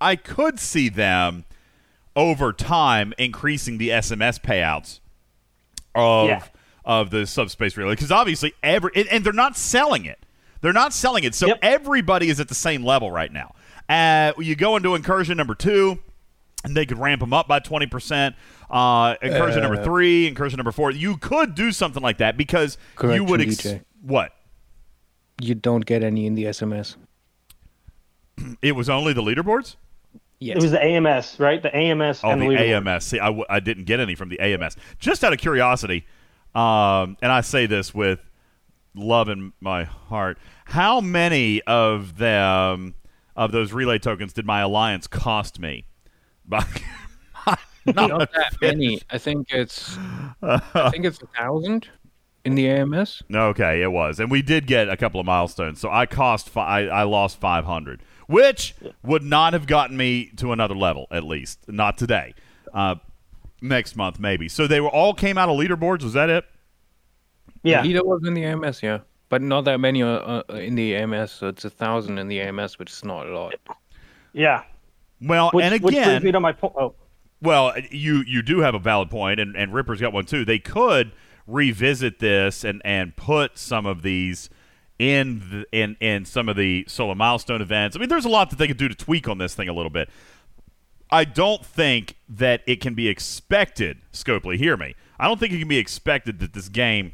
I 0.00 0.16
could 0.16 0.58
see 0.58 0.88
them 0.88 1.44
over 2.14 2.52
time 2.52 3.12
increasing 3.18 3.78
the 3.78 3.88
SMS 3.90 4.40
payouts 4.40 5.00
of 5.94 6.28
Yeah. 6.28 6.42
of 6.84 7.10
the 7.10 7.26
subspace 7.26 7.76
relay 7.76 7.92
because 7.92 8.12
obviously 8.12 8.52
every 8.62 8.90
and, 8.94 9.08
and 9.08 9.24
they're 9.24 9.32
not 9.32 9.56
selling 9.56 10.04
it. 10.04 10.24
They're 10.60 10.72
not 10.72 10.92
selling 10.92 11.24
it, 11.24 11.34
so 11.34 11.54
everybody 11.60 12.28
is 12.28 12.38
at 12.38 12.48
the 12.48 12.54
same 12.54 12.84
level 12.84 13.10
right 13.10 13.32
now. 13.32 13.54
Uh, 13.88 14.32
you 14.38 14.54
go 14.54 14.76
into 14.76 14.94
incursion 14.94 15.36
number 15.36 15.56
two, 15.56 15.98
and 16.62 16.76
they 16.76 16.86
could 16.86 16.98
ramp 16.98 17.18
them 17.20 17.32
up 17.32 17.48
by 17.48 17.58
twenty 17.58 17.86
percent. 17.86 18.36
Uh, 18.70 19.16
incursion 19.20 19.60
number 19.62 19.80
Uh, 19.80 19.84
three, 19.84 20.28
incursion 20.28 20.56
number 20.58 20.70
four. 20.70 20.92
You 20.92 21.16
could 21.16 21.56
do 21.56 21.72
something 21.72 22.02
like 22.02 22.18
that 22.18 22.36
because 22.36 22.78
you 23.02 23.24
would 23.24 23.40
ex- 23.40 23.56
DJ. 23.56 23.82
what? 24.02 24.32
You 25.40 25.56
don't 25.56 25.84
get 25.84 26.04
any 26.04 26.26
in 26.26 26.34
the 26.36 26.44
SMS. 26.44 26.94
It 28.62 28.72
was 28.72 28.88
only 28.88 29.12
the 29.12 29.22
leaderboards. 29.22 29.76
Yes. 30.40 30.56
It 30.56 30.62
was 30.62 30.72
the 30.72 30.82
AMS, 30.82 31.36
right? 31.38 31.62
The 31.62 31.74
AMS 31.74 32.20
Oh, 32.24 32.30
and 32.30 32.42
the 32.42 32.48
the. 32.48 32.58
AMS. 32.74 33.04
See, 33.04 33.20
I, 33.20 33.26
w- 33.26 33.44
I 33.48 33.60
didn't 33.60 33.84
get 33.84 34.00
any 34.00 34.14
from 34.16 34.28
the 34.28 34.40
AMS. 34.40 34.76
Just 34.98 35.22
out 35.22 35.32
of 35.32 35.38
curiosity, 35.38 36.04
um, 36.54 37.16
and 37.22 37.30
I 37.30 37.42
say 37.42 37.66
this 37.66 37.94
with 37.94 38.18
love 38.94 39.28
in 39.28 39.52
my 39.60 39.84
heart. 39.84 40.38
How 40.64 41.00
many 41.00 41.62
of 41.62 42.18
them 42.18 42.94
of 43.36 43.52
those 43.52 43.72
relay 43.72 43.98
tokens 44.00 44.32
did 44.32 44.44
my 44.44 44.60
alliance 44.62 45.06
cost 45.06 45.60
me? 45.60 45.84
By 46.44 46.64
Not, 47.86 48.10
a 48.10 48.28
that 48.34 48.50
fifth. 48.58 48.60
many. 48.62 49.00
I 49.10 49.18
think 49.18 49.48
it's. 49.50 49.96
I 50.42 50.90
think 50.90 51.04
it's 51.04 51.20
a 51.22 51.26
thousand 51.38 51.88
in 52.44 52.54
the 52.56 52.68
AMS. 52.68 53.22
Okay, 53.32 53.80
it 53.82 53.92
was, 53.92 54.18
and 54.18 54.28
we 54.30 54.42
did 54.42 54.66
get 54.66 54.88
a 54.88 54.96
couple 54.96 55.20
of 55.20 55.26
milestones. 55.26 55.78
So 55.80 55.88
I 55.90 56.06
cost, 56.06 56.48
fi- 56.48 56.82
I, 56.86 57.00
I 57.00 57.02
lost 57.04 57.38
five 57.40 57.64
hundred, 57.64 58.02
which 58.32 58.74
would 59.02 59.22
not 59.22 59.52
have 59.52 59.66
gotten 59.66 59.96
me 59.96 60.30
to 60.36 60.52
another 60.52 60.74
level. 60.74 61.06
At 61.10 61.24
least 61.24 61.60
not 61.68 61.98
today. 61.98 62.34
Uh, 62.72 62.96
next 63.60 63.96
month 63.96 64.18
maybe. 64.18 64.48
So 64.48 64.66
they 64.66 64.80
were 64.80 64.88
all 64.88 65.14
came 65.14 65.38
out 65.38 65.48
of 65.48 65.56
leaderboards. 65.56 66.02
Was 66.02 66.14
that 66.14 66.30
it? 66.30 66.44
Yeah. 67.62 67.82
Leader 67.82 68.02
was 68.02 68.22
in 68.26 68.34
the 68.34 68.44
AMS, 68.44 68.82
yeah, 68.82 68.98
but 69.28 69.40
not 69.40 69.64
that 69.66 69.78
many 69.78 70.02
uh, 70.02 70.08
uh, 70.08 70.42
in 70.54 70.74
the 70.74 70.96
AMS. 70.96 71.30
So 71.30 71.46
it's 71.46 71.64
a 71.64 71.70
thousand 71.70 72.18
in 72.18 72.26
the 72.26 72.40
AMS, 72.40 72.78
which 72.78 72.90
is 72.90 73.04
not 73.04 73.26
a 73.26 73.38
lot. 73.38 73.54
Yeah. 74.32 74.64
Well, 75.20 75.50
Which, 75.52 75.64
and 75.64 75.80
which 75.82 75.94
brings 75.94 76.24
me 76.24 76.32
to 76.32 76.40
my 76.40 76.50
point. 76.50 76.74
Oh, 76.76 76.94
Well, 77.40 77.72
you 77.90 78.24
you 78.26 78.42
do 78.42 78.58
have 78.60 78.74
a 78.74 78.80
valid 78.80 79.10
point, 79.10 79.38
and, 79.38 79.54
and 79.54 79.72
Ripper's 79.72 80.00
got 80.00 80.12
one 80.12 80.24
too. 80.24 80.44
They 80.44 80.58
could 80.58 81.12
revisit 81.46 82.18
this 82.18 82.64
and, 82.64 82.82
and 82.84 83.14
put 83.14 83.58
some 83.58 83.86
of 83.86 84.02
these 84.02 84.50
in 84.98 85.40
the, 85.50 85.66
in 85.72 85.96
in 86.00 86.24
some 86.24 86.48
of 86.48 86.56
the 86.56 86.84
solo 86.88 87.14
milestone 87.14 87.60
events. 87.62 87.96
I 87.96 88.00
mean, 88.00 88.08
there's 88.08 88.24
a 88.24 88.28
lot 88.30 88.50
that 88.50 88.56
they 88.58 88.68
could 88.68 88.76
do 88.76 88.88
to 88.88 88.94
tweak 88.94 89.28
on 89.28 89.38
this 89.38 89.54
thing 89.54 89.68
a 89.68 89.72
little 89.72 89.90
bit. 89.90 90.08
I 91.10 91.24
don't 91.24 91.64
think 91.64 92.16
that 92.28 92.62
it 92.66 92.80
can 92.80 92.94
be 92.94 93.08
expected. 93.08 93.98
Scopely, 94.12 94.56
hear 94.56 94.76
me. 94.76 94.94
I 95.18 95.28
don't 95.28 95.38
think 95.38 95.52
it 95.52 95.58
can 95.58 95.68
be 95.68 95.78
expected 95.78 96.38
that 96.40 96.52
this 96.54 96.68
game 96.68 97.12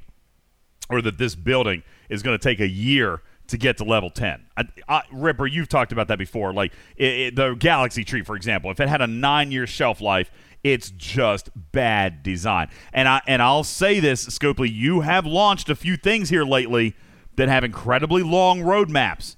or 0.89 1.03
that 1.03 1.19
this 1.19 1.35
building 1.35 1.83
is 2.09 2.23
going 2.23 2.39
to 2.39 2.43
take 2.43 2.61
a 2.61 2.69
year 2.69 3.23
to 3.49 3.57
get 3.57 3.77
to 3.79 3.85
level 3.85 4.11
10. 4.11 4.45
I, 4.57 4.65
I, 4.89 5.03
Ripper, 5.11 5.47
you've 5.47 5.69
talked 5.69 5.91
about 5.91 6.09
that 6.09 6.19
before. 6.19 6.53
Like 6.53 6.73
it, 6.97 7.05
it- 7.13 7.37
the 7.37 7.55
Galaxy 7.55 8.05
Tree, 8.05 8.23
for 8.23 8.37
example, 8.37 8.71
if 8.71 8.79
it 8.81 8.89
had 8.89 9.01
a 9.01 9.07
nine 9.07 9.51
year 9.51 9.67
shelf 9.67 10.01
life, 10.01 10.31
it's 10.63 10.91
just 10.91 11.51
bad 11.73 12.23
design. 12.23 12.69
And 12.93 13.09
I 13.09 13.21
and 13.27 13.41
I'll 13.43 13.65
say 13.65 14.01
this, 14.01 14.27
Scopely, 14.27 14.71
you 14.73 15.01
have 15.01 15.25
launched 15.27 15.71
a 15.71 15.75
few 15.75 15.97
things 15.97 16.29
here 16.31 16.45
lately 16.45 16.95
that 17.39 17.49
have 17.49 17.65
incredibly 17.65 18.23
long 18.23 18.61
roadmaps. 18.61 19.37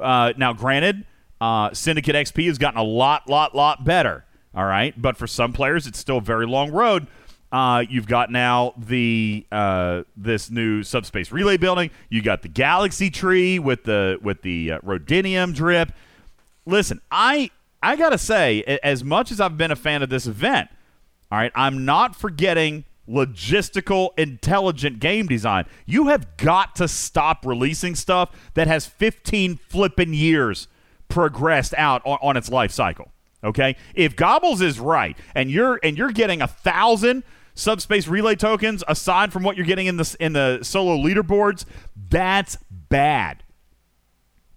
Uh, 0.00 0.32
now, 0.36 0.52
granted, 0.52 1.04
uh, 1.40 1.72
Syndicate 1.72 2.16
XP 2.16 2.46
has 2.46 2.58
gotten 2.58 2.78
a 2.78 2.82
lot, 2.82 3.28
lot, 3.28 3.54
lot 3.54 3.84
better. 3.84 4.24
All 4.54 4.64
right, 4.64 5.00
but 5.00 5.16
for 5.16 5.26
some 5.26 5.52
players, 5.52 5.86
it's 5.86 5.98
still 5.98 6.18
a 6.18 6.22
very 6.22 6.46
long 6.46 6.72
road. 6.72 7.06
Uh, 7.50 7.84
you've 7.88 8.06
got 8.06 8.30
now 8.30 8.74
the 8.76 9.46
uh, 9.52 10.02
this 10.16 10.50
new 10.50 10.82
subspace 10.82 11.30
relay 11.32 11.56
building. 11.56 11.90
You 12.10 12.22
got 12.22 12.42
the 12.42 12.48
galaxy 12.48 13.10
tree 13.10 13.58
with 13.58 13.84
the 13.84 14.18
with 14.20 14.42
the 14.42 14.72
uh, 14.72 14.78
rhodinium 14.80 15.54
drip. 15.54 15.92
Listen, 16.66 17.00
I 17.10 17.50
I 17.82 17.96
gotta 17.96 18.18
say, 18.18 18.62
as 18.82 19.04
much 19.04 19.30
as 19.30 19.40
I've 19.40 19.56
been 19.56 19.70
a 19.70 19.76
fan 19.76 20.02
of 20.02 20.10
this 20.10 20.26
event, 20.26 20.68
all 21.30 21.38
right, 21.38 21.52
I'm 21.54 21.84
not 21.84 22.14
forgetting 22.14 22.84
logistical, 23.08 24.10
intelligent 24.16 25.00
game 25.00 25.26
design. 25.26 25.64
You 25.86 26.08
have 26.08 26.36
got 26.36 26.76
to 26.76 26.88
stop 26.88 27.44
releasing 27.44 27.94
stuff 27.94 28.30
that 28.54 28.66
has 28.66 28.86
15 28.86 29.58
flipping 29.68 30.14
years 30.14 30.68
progressed 31.08 31.74
out 31.76 32.02
on, 32.04 32.18
on 32.22 32.36
its 32.36 32.50
life 32.50 32.70
cycle. 32.70 33.12
Okay, 33.44 33.76
if 33.94 34.14
Gobbles 34.14 34.60
is 34.60 34.78
right, 34.78 35.16
and 35.34 35.50
you're 35.50 35.80
and 35.82 35.98
you're 35.98 36.12
getting 36.12 36.40
a 36.40 36.46
thousand 36.46 37.24
subspace 37.54 38.06
relay 38.06 38.36
tokens 38.36 38.84
aside 38.86 39.32
from 39.32 39.42
what 39.42 39.56
you're 39.56 39.66
getting 39.66 39.86
in 39.86 39.96
the 39.96 40.16
in 40.20 40.32
the 40.32 40.60
solo 40.62 40.96
leaderboards, 40.96 41.64
that's 42.08 42.56
bad. 42.70 43.42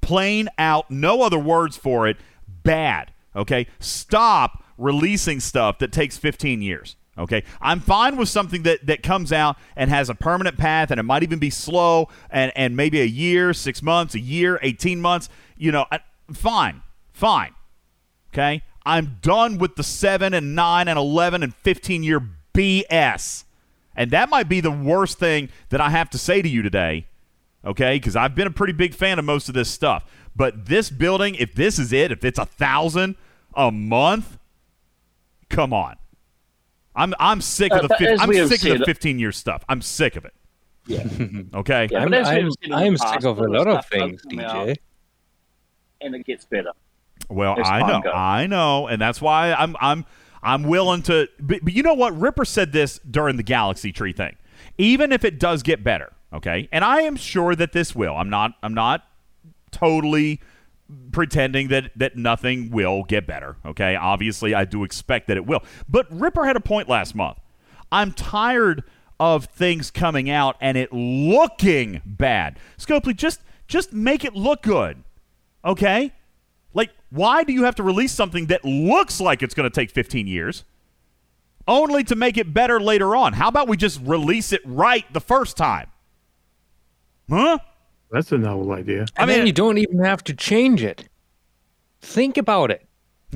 Plain 0.01 0.49
out, 0.59 0.91
no 0.91 1.23
other 1.23 1.39
words 1.39 1.77
for 1.77 2.07
it. 2.07 2.17
Bad. 2.47 3.11
Okay, 3.35 3.65
stop 3.79 4.63
releasing 4.77 5.39
stuff 5.39 5.79
that 5.79 5.91
takes 5.91 6.17
15 6.17 6.61
years. 6.61 6.95
Okay, 7.17 7.43
I'm 7.61 7.79
fine 7.79 8.17
with 8.17 8.27
something 8.27 8.63
that 8.63 8.85
that 8.87 9.01
comes 9.01 9.31
out 9.31 9.57
and 9.75 9.89
has 9.89 10.09
a 10.09 10.15
permanent 10.15 10.57
path, 10.57 10.91
and 10.91 10.99
it 10.99 11.03
might 11.03 11.23
even 11.23 11.39
be 11.39 11.49
slow, 11.49 12.09
and 12.29 12.51
and 12.55 12.75
maybe 12.75 12.99
a 13.01 13.05
year, 13.05 13.53
six 13.53 13.81
months, 13.81 14.15
a 14.15 14.19
year, 14.19 14.59
18 14.61 14.99
months. 14.99 15.29
You 15.57 15.71
know, 15.71 15.85
I, 15.91 15.99
fine, 16.33 16.81
fine. 17.13 17.55
Okay? 18.35 18.63
I'm 18.85 19.17
done 19.21 19.57
with 19.57 19.77
the 19.77 19.83
7 19.83 20.33
and 20.33 20.55
9 20.55 20.87
and 20.87 20.99
11 20.99 21.41
and 21.41 21.55
15 21.55 22.03
year 22.03 22.21
BS. 22.53 23.45
And 23.95 24.11
that 24.11 24.29
might 24.29 24.49
be 24.49 24.59
the 24.59 24.71
worst 24.71 25.17
thing 25.17 25.49
that 25.69 25.79
I 25.79 25.89
have 25.89 26.09
to 26.11 26.17
say 26.17 26.41
to 26.41 26.49
you 26.49 26.61
today. 26.61 27.07
Okay? 27.63 27.97
Because 27.97 28.15
I've 28.17 28.35
been 28.35 28.47
a 28.47 28.51
pretty 28.51 28.73
big 28.73 28.93
fan 28.93 29.17
of 29.17 29.25
most 29.25 29.47
of 29.47 29.55
this 29.55 29.69
stuff. 29.69 30.03
But 30.35 30.65
this 30.65 30.89
building, 30.89 31.35
if 31.35 31.55
this 31.55 31.79
is 31.79 31.93
it, 31.93 32.11
if 32.11 32.25
it's 32.25 32.37
a 32.37 32.45
thousand 32.45 33.15
a 33.55 33.71
month, 33.71 34.37
come 35.49 35.71
on. 35.71 35.95
I'm 36.95 37.13
I'm 37.19 37.41
sick 37.41 37.71
of 37.73 37.79
Uh, 37.79 37.87
the 37.87 37.95
but 37.99 38.21
I'm 38.21 38.47
sick 38.47 38.63
of 38.71 38.79
the 38.79 38.85
15 38.85 39.19
year 39.19 39.31
stuff. 39.31 39.63
I'm 39.67 39.81
sick 39.81 40.15
of 40.15 40.25
it. 40.25 40.33
Yeah. 40.87 41.03
Okay. 41.53 41.87
Yeah, 41.91 41.99
I'm, 42.03 42.09
but 42.11 42.19
as 42.19 42.29
we've 42.29 42.43
I'm, 42.45 42.51
seen 42.51 42.57
in 42.63 42.69
the 42.71 42.75
I'm 42.77 42.97
sick 42.97 43.23
of 43.23 43.39
a 43.39 43.43
lot 43.43 43.67
of 43.67 43.85
things, 43.87 44.21
DJ. 44.25 44.75
and 46.01 46.15
it 46.15 46.25
gets 46.25 46.45
better. 46.45 46.71
Well, 47.29 47.59
as 47.59 47.67
I 47.67 47.79
know, 47.79 48.01
goes. 48.01 48.11
I 48.13 48.45
know, 48.47 48.87
and 48.87 49.01
that's 49.01 49.19
why 49.21 49.53
I'm 49.53 49.75
I'm 49.81 50.05
I'm 50.43 50.63
willing 50.63 51.01
to. 51.03 51.27
But, 51.39 51.61
but 51.63 51.73
you 51.73 51.81
know 51.81 51.95
what? 51.95 52.15
Ripper 52.17 52.45
said 52.45 52.71
this 52.71 52.99
during 52.99 53.37
the 53.37 53.43
Galaxy 53.43 53.91
Tree 53.91 54.13
thing. 54.13 54.35
Even 54.77 55.11
if 55.11 55.23
it 55.25 55.39
does 55.39 55.63
get 55.63 55.83
better, 55.83 56.13
okay, 56.33 56.69
and 56.71 56.85
I 56.85 57.01
am 57.01 57.15
sure 57.15 57.55
that 57.55 57.71
this 57.71 57.95
will. 57.95 58.15
I'm 58.15 58.29
not. 58.29 58.51
I'm 58.61 58.73
not 58.75 59.07
totally 59.71 60.39
pretending 61.11 61.69
that 61.69 61.91
that 61.95 62.15
nothing 62.15 62.69
will 62.69 63.03
get 63.03 63.25
better. 63.25 63.57
Okay, 63.65 63.95
obviously 63.95 64.53
I 64.53 64.65
do 64.65 64.83
expect 64.83 65.27
that 65.27 65.37
it 65.37 65.45
will. 65.45 65.63
But 65.89 66.07
Ripper 66.11 66.45
had 66.45 66.55
a 66.55 66.61
point 66.61 66.87
last 66.87 67.15
month. 67.15 67.39
I'm 67.91 68.11
tired 68.11 68.83
of 69.19 69.45
things 69.45 69.91
coming 69.91 70.29
out 70.29 70.57
and 70.59 70.77
it 70.77 70.91
looking 70.91 72.01
bad. 72.05 72.59
Scopely, 72.77 73.15
just 73.15 73.41
just 73.67 73.93
make 73.93 74.23
it 74.23 74.35
look 74.35 74.61
good. 74.61 75.03
Okay? 75.63 76.13
Like, 76.73 76.91
why 77.09 77.43
do 77.43 77.53
you 77.53 77.63
have 77.63 77.75
to 77.75 77.83
release 77.83 78.11
something 78.11 78.47
that 78.47 78.63
looks 78.63 79.19
like 79.19 79.41
it's 79.41 79.55
going 79.55 79.69
to 79.69 79.73
take 79.73 79.89
15 79.89 80.27
years, 80.27 80.65
only 81.67 82.03
to 82.03 82.15
make 82.15 82.37
it 82.37 82.53
better 82.53 82.79
later 82.79 83.15
on? 83.15 83.33
How 83.33 83.47
about 83.47 83.67
we 83.67 83.77
just 83.77 83.99
release 84.03 84.51
it 84.51 84.61
right 84.65 85.11
the 85.13 85.21
first 85.21 85.57
time? 85.57 85.87
Huh? 87.29 87.57
That's 88.11 88.31
a 88.31 88.37
novel 88.37 88.71
idea. 88.71 89.05
I 89.17 89.25
mean, 89.25 89.45
you 89.45 89.53
don't 89.53 89.77
even 89.77 89.99
have 89.99 90.23
to 90.25 90.33
change 90.33 90.83
it. 90.83 91.07
Think 92.01 92.37
about 92.37 92.71
it. 92.71 92.85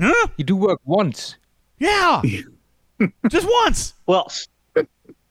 Huh? 0.00 0.28
You 0.36 0.44
do 0.44 0.56
work 0.56 0.80
once. 0.84 1.36
Yeah. 1.78 2.22
just 3.28 3.48
once. 3.64 3.94
Well, 4.06 4.30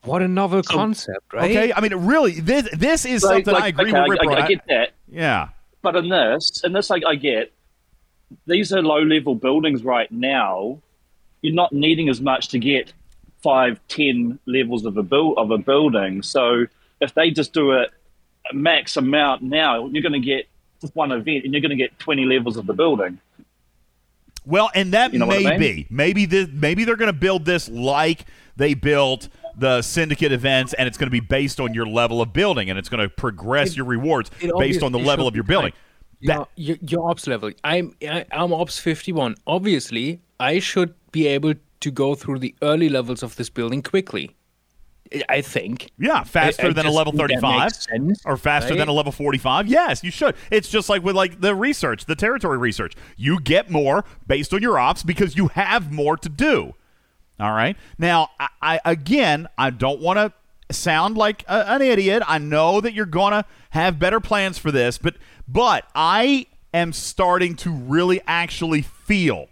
what 0.03 0.22
a 0.22 0.28
novel 0.28 0.64
concept, 0.64 1.34
right? 1.34 1.52
Okay, 1.52 1.74
I 1.74 1.82
mean, 1.82 1.94
really, 1.95 2.40
this 2.40 2.68
this 2.76 3.06
is 3.06 3.24
Like- 3.24 3.45
something 3.45 3.53
like, 3.53 3.64
I 3.64 3.68
agree 3.68 3.91
okay, 3.91 4.02
with 4.07 4.20
I, 4.20 4.24
Ripper. 4.24 4.38
I, 4.38 4.41
on. 4.41 4.48
get 4.48 4.68
that. 4.68 4.91
Yeah. 5.07 5.49
But 5.82 5.95
in 5.95 6.10
this, 6.10 6.61
in 6.64 6.74
this, 6.74 6.91
I, 6.91 6.99
I 7.07 7.16
get 7.16 7.53
these 8.45 8.72
are 8.74 8.82
low 8.82 9.02
level 9.02 9.36
buildings 9.36 9.84
right 9.84 10.11
now. 10.11 10.80
You're 11.41 11.53
not 11.53 11.72
needing 11.74 12.10
as 12.10 12.22
much 12.22 12.49
to 12.49 12.60
get 12.60 12.94
five, 13.41 13.80
ten 13.88 14.40
levels 14.45 14.86
of 14.86 14.98
a 14.98 15.03
build 15.03 15.38
of 15.38 15.52
a 15.52 15.57
building. 15.57 16.22
So 16.22 16.66
if 17.02 17.14
they 17.14 17.32
just 17.32 17.53
do 17.53 17.72
a, 17.72 17.84
a 17.84 17.88
max 18.53 18.97
amount 18.97 19.41
now, 19.41 19.88
you're 19.88 20.03
going 20.03 20.13
to 20.13 20.26
get 20.26 20.47
just 20.81 20.95
one 20.95 21.11
event, 21.11 21.43
and 21.45 21.53
you're 21.53 21.61
going 21.61 21.69
to 21.71 21.76
get 21.76 21.97
twenty 21.99 22.26
levels 22.26 22.57
of 22.57 22.65
the 22.65 22.73
building. 22.73 23.19
Well, 24.45 24.71
and 24.73 24.93
that 24.93 25.13
You 25.13 25.19
know 25.19 25.27
may 25.27 25.45
I 25.45 25.57
mean? 25.57 25.59
be. 25.59 25.88
Maybe 25.89 26.26
this, 26.26 26.47
maybe 26.51 26.84
they're 26.84 26.95
going 26.95 27.11
to 27.11 27.19
build 27.19 27.45
this 27.45 27.69
like 27.69 28.26
they 28.55 28.73
built 28.73 29.30
the 29.57 29.81
syndicate 29.81 30.31
events, 30.31 30.73
and 30.73 30.88
it's 30.88 30.97
going 30.97 31.07
to 31.07 31.11
be 31.11 31.19
based 31.19 31.59
on 31.59 31.73
your 31.73 31.85
level 31.85 32.21
of 32.21 32.34
building, 32.34 32.69
and 32.69 32.80
it's 32.80 32.89
going 32.89 33.01
to 33.01 33.09
progress 33.09 33.76
your 33.76 33.85
rewards 33.85 34.31
based 34.57 34.81
on 34.81 34.91
the 34.91 34.99
level 34.99 35.27
of 35.27 35.35
your 35.35 35.43
building. 35.43 35.73
Your, 36.21 36.47
your, 36.55 36.77
your 36.81 37.09
ops 37.09 37.27
level. 37.27 37.51
I'm 37.63 37.95
I, 38.01 38.26
I'm 38.31 38.53
ops 38.53 38.80
51. 38.80 39.35
Obviously, 39.47 40.21
I 40.39 40.59
should 40.59 40.93
be 41.11 41.27
able 41.27 41.53
to 41.81 41.91
go 41.91 42.15
through 42.15 42.39
the 42.39 42.55
early 42.61 42.89
levels 42.89 43.23
of 43.23 43.35
this 43.35 43.49
building 43.49 43.81
quickly. 43.81 44.35
I- 45.27 45.41
think. 45.41 45.91
Yeah, 45.98 46.23
faster 46.23 46.68
I- 46.68 46.69
I 46.69 46.73
than 46.73 46.86
a 46.86 46.91
level 46.91 47.14
35 47.14 47.72
or 48.26 48.38
faster 48.38 48.72
right? 48.72 48.77
than 48.77 48.88
a 48.88 48.94
level 48.94 49.11
45. 49.11 49.68
Yes, 49.68 50.03
you 50.03 50.11
should. 50.11 50.36
It's 50.52 50.69
just 50.69 50.90
like 50.90 51.03
with 51.03 51.15
like 51.15 51.41
the 51.41 51.56
research, 51.56 52.06
the 52.06 52.15
territory 52.15 52.57
research. 52.57 52.95
You 53.18 53.40
get 53.40 53.69
more 53.69 54.06
based 54.27 54.53
on 54.53 54.61
your 54.61 54.77
ops 54.77 55.03
because 55.03 55.36
you 55.36 55.48
have 55.49 55.91
more 55.91 56.18
to 56.18 56.30
do. 56.30 56.76
All 57.40 57.53
right. 57.53 57.77
Now, 57.98 58.30
I, 58.40 58.48
I 58.61 58.80
again, 58.86 59.48
I 59.57 59.69
don't 59.69 60.02
want 60.02 60.18
to 60.18 60.34
sound 60.73 61.18
like 61.18 61.44
a, 61.48 61.72
an 61.72 61.81
idiot. 61.81 62.22
I 62.27 62.38
know 62.38 62.81
that 62.81 62.94
you're 62.94 63.06
going 63.06 63.31
to 63.31 63.45
have 63.72 63.98
better 63.98 64.19
plans 64.19 64.57
for 64.57 64.72
this, 64.72 64.98
but 64.98 65.15
but 65.48 65.86
I 65.95 66.48
am 66.73 66.94
starting 66.94 67.56
to 67.56 67.72
really 67.72 68.22
actually 68.27 68.81
feel 68.84 69.48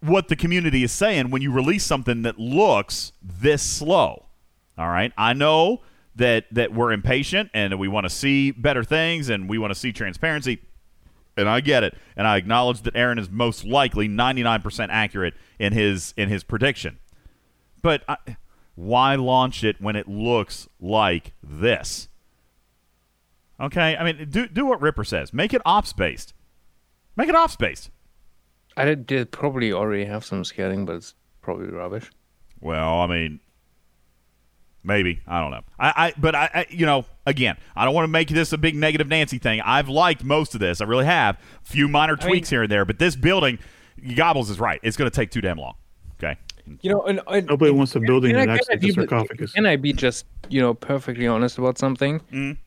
what 0.00 0.28
the 0.28 0.36
community 0.36 0.82
is 0.82 0.92
saying 0.92 1.30
when 1.30 1.42
you 1.42 1.50
release 1.50 1.84
something 1.84 2.22
that 2.22 2.38
looks 2.38 3.12
this 3.22 3.62
slow. 3.62 4.26
All 4.76 4.88
right. 4.88 5.12
I 5.16 5.32
know 5.32 5.82
that 6.14 6.46
that 6.52 6.72
we're 6.72 6.92
impatient 6.92 7.50
and 7.54 7.78
we 7.78 7.88
want 7.88 8.04
to 8.04 8.10
see 8.10 8.50
better 8.50 8.84
things 8.84 9.28
and 9.28 9.48
we 9.48 9.58
want 9.58 9.72
to 9.72 9.78
see 9.78 9.92
transparency. 9.92 10.60
And 11.36 11.48
I 11.48 11.60
get 11.60 11.84
it, 11.84 11.96
and 12.16 12.26
I 12.26 12.36
acknowledge 12.36 12.82
that 12.82 12.96
Aaron 12.96 13.16
is 13.16 13.30
most 13.30 13.64
likely 13.64 14.08
99% 14.08 14.88
accurate 14.90 15.34
in 15.60 15.72
his 15.72 16.12
in 16.16 16.28
his 16.28 16.42
prediction. 16.42 16.98
But 17.80 18.02
I, 18.08 18.16
why 18.74 19.14
launch 19.14 19.62
it 19.62 19.80
when 19.80 19.94
it 19.94 20.08
looks 20.08 20.68
like 20.80 21.32
this? 21.40 22.08
Okay, 23.60 23.96
I 23.96 24.04
mean, 24.04 24.28
do 24.30 24.48
do 24.48 24.66
what 24.66 24.80
Ripper 24.80 25.04
says. 25.04 25.32
Make 25.32 25.54
it 25.54 25.62
ops 25.64 25.92
based. 25.92 26.34
Make 27.16 27.28
it 27.28 27.36
ops 27.36 27.54
based. 27.54 27.90
I 28.78 28.84
did, 28.84 29.06
did 29.06 29.30
probably 29.30 29.72
already 29.72 30.04
have 30.04 30.24
some 30.24 30.44
scaling, 30.44 30.86
but 30.86 30.96
it's 30.96 31.14
probably 31.42 31.66
rubbish. 31.66 32.10
Well, 32.60 33.00
I 33.00 33.06
mean, 33.06 33.40
maybe 34.84 35.20
I 35.26 35.40
don't 35.40 35.50
know. 35.50 35.62
I, 35.78 35.92
I 35.96 36.12
but 36.16 36.34
I, 36.34 36.50
I, 36.54 36.66
you 36.70 36.86
know, 36.86 37.04
again, 37.26 37.56
I 37.76 37.84
don't 37.84 37.94
want 37.94 38.04
to 38.04 38.12
make 38.12 38.28
this 38.28 38.52
a 38.52 38.58
big 38.58 38.74
negative 38.74 39.08
Nancy 39.08 39.38
thing. 39.38 39.60
I've 39.60 39.88
liked 39.88 40.24
most 40.24 40.54
of 40.54 40.60
this. 40.60 40.80
I 40.80 40.84
really 40.84 41.06
have. 41.06 41.36
A 41.36 41.40
Few 41.64 41.88
minor 41.88 42.16
tweaks 42.16 42.50
here 42.50 42.62
and 42.62 42.70
there, 42.70 42.84
but 42.84 42.98
this 42.98 43.16
building, 43.16 43.58
Gobbles 44.16 44.50
is 44.50 44.60
right. 44.60 44.80
It's 44.82 44.96
going 44.96 45.10
to 45.10 45.14
take 45.14 45.30
too 45.30 45.40
damn 45.40 45.58
long. 45.58 45.74
Okay. 46.18 46.36
You 46.82 46.90
know, 46.90 47.02
and, 47.02 47.20
and 47.28 47.46
Nobody 47.46 47.70
wants 47.72 47.96
a 47.96 48.00
building 48.00 48.32
Can 48.32 48.40
I- 48.40 48.56
that 48.56 48.66
can 48.66 48.74
acts 48.74 48.82
like 48.84 48.90
a 48.90 48.92
sarcophagus. 48.92 49.52
Can 49.52 49.66
I 49.66 49.76
be 49.76 49.92
just, 49.92 50.26
you 50.48 50.60
know, 50.60 50.74
perfectly 50.74 51.26
honest 51.26 51.58
about 51.58 51.78
something? 51.78 52.20
Mm. 52.32 52.58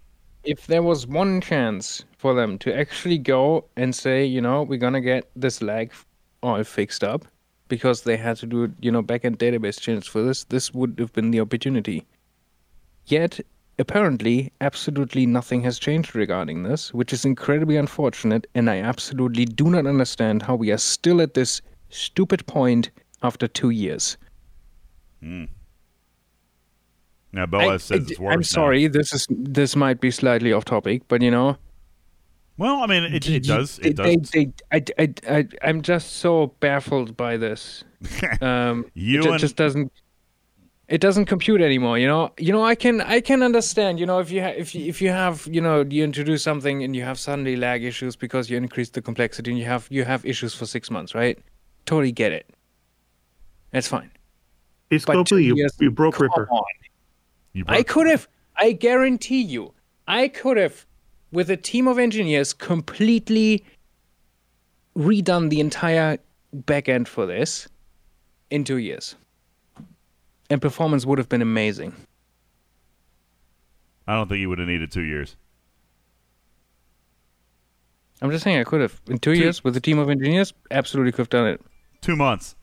If 0.43 0.67
there 0.67 0.81
was 0.81 1.05
one 1.05 1.39
chance 1.39 2.03
for 2.21 2.35
them 2.35 2.59
to 2.59 2.71
actually 2.77 3.17
go 3.17 3.65
and 3.75 3.95
say, 3.95 4.23
you 4.23 4.39
know, 4.41 4.61
we're 4.61 4.77
gonna 4.77 5.01
get 5.01 5.27
this 5.35 5.59
lag 5.59 5.91
all 6.43 6.63
fixed 6.63 7.03
up 7.03 7.25
because 7.67 8.03
they 8.03 8.15
had 8.15 8.37
to 8.37 8.45
do, 8.45 8.71
you 8.79 8.91
know, 8.91 9.01
backend 9.01 9.37
database 9.37 9.79
changes 9.81 10.07
for 10.07 10.21
this, 10.21 10.43
this 10.45 10.71
would 10.71 10.99
have 10.99 11.11
been 11.13 11.31
the 11.31 11.39
opportunity. 11.39 12.05
Yet, 13.07 13.39
apparently, 13.79 14.51
absolutely 14.61 15.25
nothing 15.25 15.63
has 15.63 15.79
changed 15.79 16.13
regarding 16.13 16.61
this, 16.61 16.93
which 16.93 17.11
is 17.11 17.25
incredibly 17.25 17.75
unfortunate, 17.77 18.45
and 18.53 18.69
I 18.69 18.77
absolutely 18.81 19.45
do 19.45 19.71
not 19.71 19.87
understand 19.87 20.43
how 20.43 20.53
we 20.55 20.71
are 20.71 20.77
still 20.77 21.21
at 21.21 21.33
this 21.33 21.59
stupid 21.89 22.45
point 22.45 22.91
after 23.23 23.47
two 23.47 23.71
years. 23.71 24.15
Hmm. 25.23 25.45
Now 27.33 27.47
Boaz 27.47 27.67
I- 27.69 27.77
says 27.77 27.99
I- 28.07 28.11
it's 28.11 28.19
worse. 28.19 28.33
I'm 28.33 28.39
now. 28.41 28.43
sorry. 28.43 28.87
This 28.87 29.11
is 29.11 29.25
this 29.31 29.75
might 29.75 29.99
be 30.01 30.11
slightly 30.11 30.53
off 30.53 30.65
topic, 30.65 31.01
but 31.07 31.23
you 31.23 31.31
know. 31.31 31.57
Well, 32.57 32.83
I 32.83 32.85
mean, 32.87 33.03
it, 33.05 33.27
it 33.27 33.43
does. 33.43 33.79
It 33.79 33.95
does. 33.95 34.29
They, 34.31 34.51
I, 34.71 34.83
I, 34.99 35.13
I, 35.27 35.47
I'm 35.63 35.81
just 35.81 36.17
so 36.17 36.47
baffled 36.59 37.17
by 37.17 37.37
this. 37.37 37.83
Um, 38.41 38.85
You 38.93 39.19
it 39.19 39.23
ju- 39.23 39.31
and- 39.31 39.39
just 39.39 39.55
doesn't. 39.55 39.91
It 40.87 40.99
doesn't 40.99 41.25
compute 41.25 41.61
anymore. 41.61 41.97
You 41.97 42.07
know. 42.07 42.31
You 42.37 42.51
know. 42.51 42.63
I 42.63 42.75
can. 42.75 42.99
I 43.01 43.21
can 43.21 43.41
understand. 43.43 43.99
You 43.99 44.05
know, 44.05 44.19
if 44.19 44.29
you 44.29 44.41
ha- 44.41 44.53
if 44.57 44.75
you, 44.75 44.85
if 44.87 45.01
you 45.01 45.09
have 45.09 45.47
you 45.49 45.61
know 45.61 45.85
you 45.89 46.03
introduce 46.03 46.43
something 46.43 46.83
and 46.83 46.93
you 46.95 47.03
have 47.03 47.17
suddenly 47.17 47.55
lag 47.55 47.83
issues 47.83 48.15
because 48.17 48.49
you 48.49 48.57
increase 48.57 48.89
the 48.89 49.01
complexity 49.01 49.51
and 49.51 49.57
you 49.59 49.65
have 49.65 49.87
you 49.89 50.03
have 50.03 50.25
issues 50.25 50.53
for 50.53 50.65
six 50.65 50.91
months, 50.91 51.15
right? 51.15 51.39
Totally 51.85 52.11
get 52.11 52.31
it. 52.33 52.49
That's 53.71 53.87
fine. 53.87 54.11
Hey, 54.89 54.99
But 55.05 55.25
two 55.25 55.35
Scopely, 55.35 55.43
you, 55.45 55.55
years- 55.55 55.77
you 55.79 55.91
broke 55.91 56.15
come 56.15 56.23
Ripper. 56.27 56.49
on. 56.51 56.63
I 57.67 57.83
could 57.83 58.07
have, 58.07 58.27
I 58.57 58.73
guarantee 58.73 59.41
you, 59.41 59.73
I 60.07 60.27
could 60.27 60.57
have, 60.57 60.85
with 61.31 61.49
a 61.49 61.57
team 61.57 61.87
of 61.87 61.97
engineers, 61.97 62.53
completely 62.53 63.63
redone 64.97 65.49
the 65.49 65.59
entire 65.59 66.17
backend 66.55 67.07
for 67.07 67.25
this 67.25 67.67
in 68.49 68.63
two 68.63 68.77
years. 68.77 69.15
And 70.49 70.61
performance 70.61 71.05
would 71.05 71.17
have 71.17 71.29
been 71.29 71.41
amazing. 71.41 71.95
I 74.07 74.15
don't 74.15 74.27
think 74.27 74.41
you 74.41 74.49
would 74.49 74.59
have 74.59 74.67
needed 74.67 74.91
two 74.91 75.03
years. 75.03 75.37
I'm 78.21 78.29
just 78.29 78.43
saying, 78.43 78.59
I 78.59 78.63
could 78.63 78.81
have. 78.81 79.01
In 79.07 79.17
two 79.17 79.33
years, 79.33 79.63
with 79.63 79.75
a 79.77 79.79
team 79.79 79.97
of 79.97 80.09
engineers, 80.09 80.53
absolutely 80.69 81.11
could 81.11 81.21
have 81.21 81.29
done 81.29 81.47
it. 81.47 81.61
Two 82.01 82.15
months. 82.15 82.55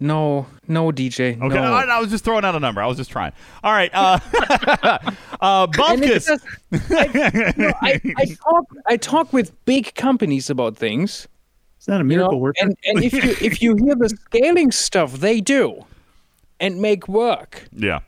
No, 0.00 0.46
no, 0.66 0.90
DJ. 0.90 1.40
Okay, 1.40 1.54
no. 1.54 1.72
I, 1.74 1.82
I 1.84 2.00
was 2.00 2.10
just 2.10 2.24
throwing 2.24 2.44
out 2.44 2.54
a 2.54 2.60
number. 2.60 2.80
I 2.80 2.86
was 2.86 2.96
just 2.96 3.10
trying. 3.10 3.32
All 3.62 3.72
right, 3.72 3.90
uh, 3.92 4.18
uh, 5.40 5.66
does- 5.66 6.30
I, 6.72 7.52
you 7.56 7.72
I, 7.82 8.00
I 8.16 8.24
talk 8.24 8.64
I 8.86 8.96
talk 8.96 9.32
with 9.32 9.52
big 9.66 9.94
companies 9.94 10.48
about 10.48 10.76
things. 10.76 11.28
It's 11.76 11.86
not 11.88 11.96
a 11.96 12.04
you 12.04 12.04
miracle 12.04 12.32
know, 12.32 12.38
worker. 12.38 12.56
And, 12.60 12.76
and 12.84 13.04
if 13.04 13.12
you 13.12 13.36
if 13.40 13.62
you 13.62 13.76
hear 13.76 13.94
the 13.94 14.08
scaling 14.08 14.70
stuff 14.72 15.14
they 15.14 15.40
do 15.40 15.84
and 16.58 16.80
make 16.80 17.06
work. 17.08 17.68
Yeah. 17.72 18.00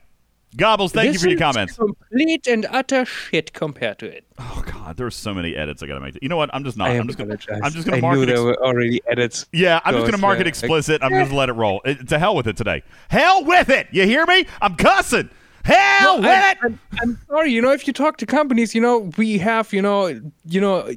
Gobbles, 0.56 0.92
thank 0.92 1.12
you 1.12 1.18
for 1.18 1.28
your 1.28 1.38
comments. 1.38 1.76
Complete 1.76 2.46
and 2.46 2.66
utter 2.70 3.04
shit 3.04 3.52
compared 3.52 3.98
to 4.00 4.06
it. 4.06 4.24
Oh 4.38 4.62
God, 4.66 4.96
there's 4.96 5.16
so 5.16 5.32
many 5.32 5.56
edits 5.56 5.82
I 5.82 5.86
got 5.86 5.94
to 5.94 6.00
make. 6.00 6.18
You 6.20 6.28
know 6.28 6.36
what? 6.36 6.50
I'm 6.52 6.62
just 6.64 6.76
not. 6.76 6.90
I 6.90 6.98
I'm 6.98 7.06
just 7.06 7.18
gonna. 7.18 7.38
I'm 7.62 7.72
just 7.72 7.86
gonna 7.86 7.98
I 7.98 8.00
mark 8.00 8.16
knew 8.16 8.22
it. 8.24 8.26
there 8.26 8.42
were 8.42 8.62
already 8.62 9.00
edits. 9.08 9.46
yeah, 9.52 9.80
I'm 9.84 9.94
just 9.94 10.06
gonna 10.06 10.18
mark 10.18 10.38
uh, 10.38 10.42
it 10.42 10.46
explicit. 10.46 11.02
I'm 11.02 11.10
just 11.10 11.30
gonna 11.30 11.38
let 11.38 11.48
it 11.48 11.54
roll. 11.54 11.80
It, 11.84 12.08
to 12.08 12.18
hell 12.18 12.36
with 12.36 12.46
it 12.46 12.56
today. 12.56 12.82
Hell 13.08 13.44
with 13.44 13.70
it. 13.70 13.88
You 13.92 14.04
hear 14.04 14.26
me? 14.26 14.46
I'm 14.60 14.76
cussing. 14.76 15.30
Hell 15.64 16.16
No, 16.16 16.20
with 16.20 16.28
I- 16.28 16.50
it. 16.52 16.58
I'm, 16.62 16.78
I'm 17.00 17.18
sorry. 17.28 17.52
You 17.52 17.62
know, 17.62 17.70
if 17.72 17.86
you 17.86 17.92
talk 17.92 18.16
to 18.18 18.26
companies, 18.26 18.74
you 18.74 18.80
know, 18.80 19.10
we 19.16 19.38
have, 19.38 19.72
you 19.72 19.80
know, 19.82 20.06
you 20.44 20.60
know, 20.60 20.90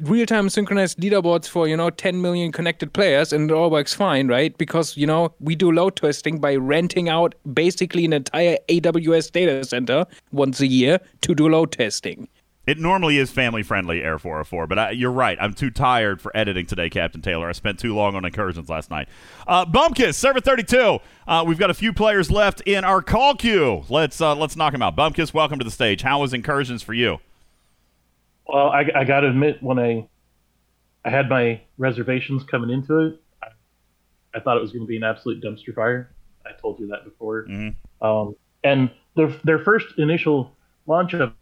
real-time 0.00 0.48
synchronized 0.48 0.98
leaderboards 0.98 1.48
for, 1.48 1.66
you 1.68 1.76
know, 1.76 1.90
10 1.90 2.20
million 2.22 2.52
connected 2.52 2.92
players, 2.92 3.32
and 3.32 3.50
it 3.50 3.54
all 3.54 3.70
works 3.70 3.94
fine, 3.94 4.28
right? 4.28 4.56
Because 4.58 4.96
you 4.96 5.06
know, 5.06 5.34
we 5.40 5.54
do 5.54 5.70
load 5.72 5.96
testing 5.96 6.38
by 6.38 6.54
renting 6.56 7.08
out 7.08 7.34
basically 7.52 8.04
an 8.04 8.12
entire 8.12 8.58
AWS 8.68 9.30
data 9.32 9.64
center 9.64 10.06
once 10.32 10.60
a 10.60 10.66
year 10.66 10.98
to 11.22 11.34
do 11.34 11.48
load 11.48 11.72
testing. 11.72 12.28
It 12.66 12.80
normally 12.80 13.18
is 13.18 13.30
family 13.30 13.62
friendly, 13.62 14.02
Air 14.02 14.18
404, 14.18 14.66
but 14.66 14.78
I, 14.78 14.90
you're 14.90 15.12
right. 15.12 15.38
I'm 15.40 15.54
too 15.54 15.70
tired 15.70 16.20
for 16.20 16.36
editing 16.36 16.66
today, 16.66 16.90
Captain 16.90 17.22
Taylor. 17.22 17.48
I 17.48 17.52
spent 17.52 17.78
too 17.78 17.94
long 17.94 18.16
on 18.16 18.24
incursions 18.24 18.68
last 18.68 18.90
night. 18.90 19.08
Uh, 19.46 19.64
Bumpkiss, 19.64 20.16
server 20.16 20.40
32. 20.40 20.98
Uh, 21.28 21.44
we've 21.46 21.60
got 21.60 21.70
a 21.70 21.74
few 21.74 21.92
players 21.92 22.28
left 22.28 22.62
in 22.62 22.84
our 22.84 23.02
call 23.02 23.36
queue. 23.36 23.84
Let's 23.88 24.20
uh, 24.20 24.34
let's 24.34 24.56
knock 24.56 24.72
them 24.72 24.82
out. 24.82 24.96
Bumpkiss, 24.96 25.32
welcome 25.32 25.60
to 25.60 25.64
the 25.64 25.70
stage. 25.70 26.02
How 26.02 26.20
was 26.20 26.34
incursions 26.34 26.82
for 26.82 26.92
you? 26.92 27.18
Well, 28.48 28.70
I, 28.70 28.90
I 28.96 29.04
got 29.04 29.20
to 29.20 29.28
admit, 29.28 29.62
when 29.62 29.78
I 29.78 30.08
I 31.04 31.10
had 31.10 31.28
my 31.28 31.60
reservations 31.78 32.42
coming 32.42 32.70
into 32.70 32.98
it, 32.98 33.20
I, 33.44 33.48
I 34.34 34.40
thought 34.40 34.56
it 34.56 34.60
was 34.60 34.72
going 34.72 34.82
to 34.82 34.88
be 34.88 34.96
an 34.96 35.04
absolute 35.04 35.40
dumpster 35.40 35.72
fire. 35.72 36.10
I 36.44 36.50
told 36.60 36.80
you 36.80 36.88
that 36.88 37.04
before. 37.04 37.46
Um, 38.02 38.34
and 38.64 38.90
their 39.14 39.28
their 39.44 39.60
first 39.60 39.86
initial 39.98 40.50
launch 40.88 41.14
of 41.14 41.32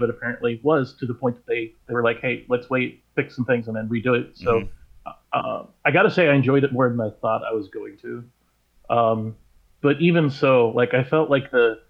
it 0.00 0.10
apparently 0.10 0.60
was 0.62 0.94
to 0.98 1.06
the 1.06 1.14
point 1.14 1.36
that 1.36 1.46
they 1.46 1.72
they 1.86 1.94
were 1.94 2.02
like, 2.02 2.20
hey, 2.20 2.44
let's 2.48 2.68
wait, 2.70 3.04
fix 3.14 3.36
some 3.36 3.44
things, 3.44 3.68
and 3.68 3.76
then 3.76 3.88
redo 3.88 4.18
it. 4.18 4.36
So 4.36 4.68
uh, 5.32 5.64
I 5.84 5.90
got 5.90 6.02
to 6.02 6.10
say, 6.10 6.28
I 6.28 6.34
enjoyed 6.34 6.64
it 6.64 6.72
more 6.72 6.88
than 6.88 7.00
I 7.00 7.10
thought 7.20 7.42
I 7.44 7.52
was 7.52 7.68
going 7.68 7.98
to. 7.98 8.24
Um, 8.90 9.36
but 9.80 10.00
even 10.00 10.30
so, 10.30 10.68
like 10.70 10.94
I 10.94 11.04
felt 11.04 11.30
like 11.30 11.50
the 11.50 11.80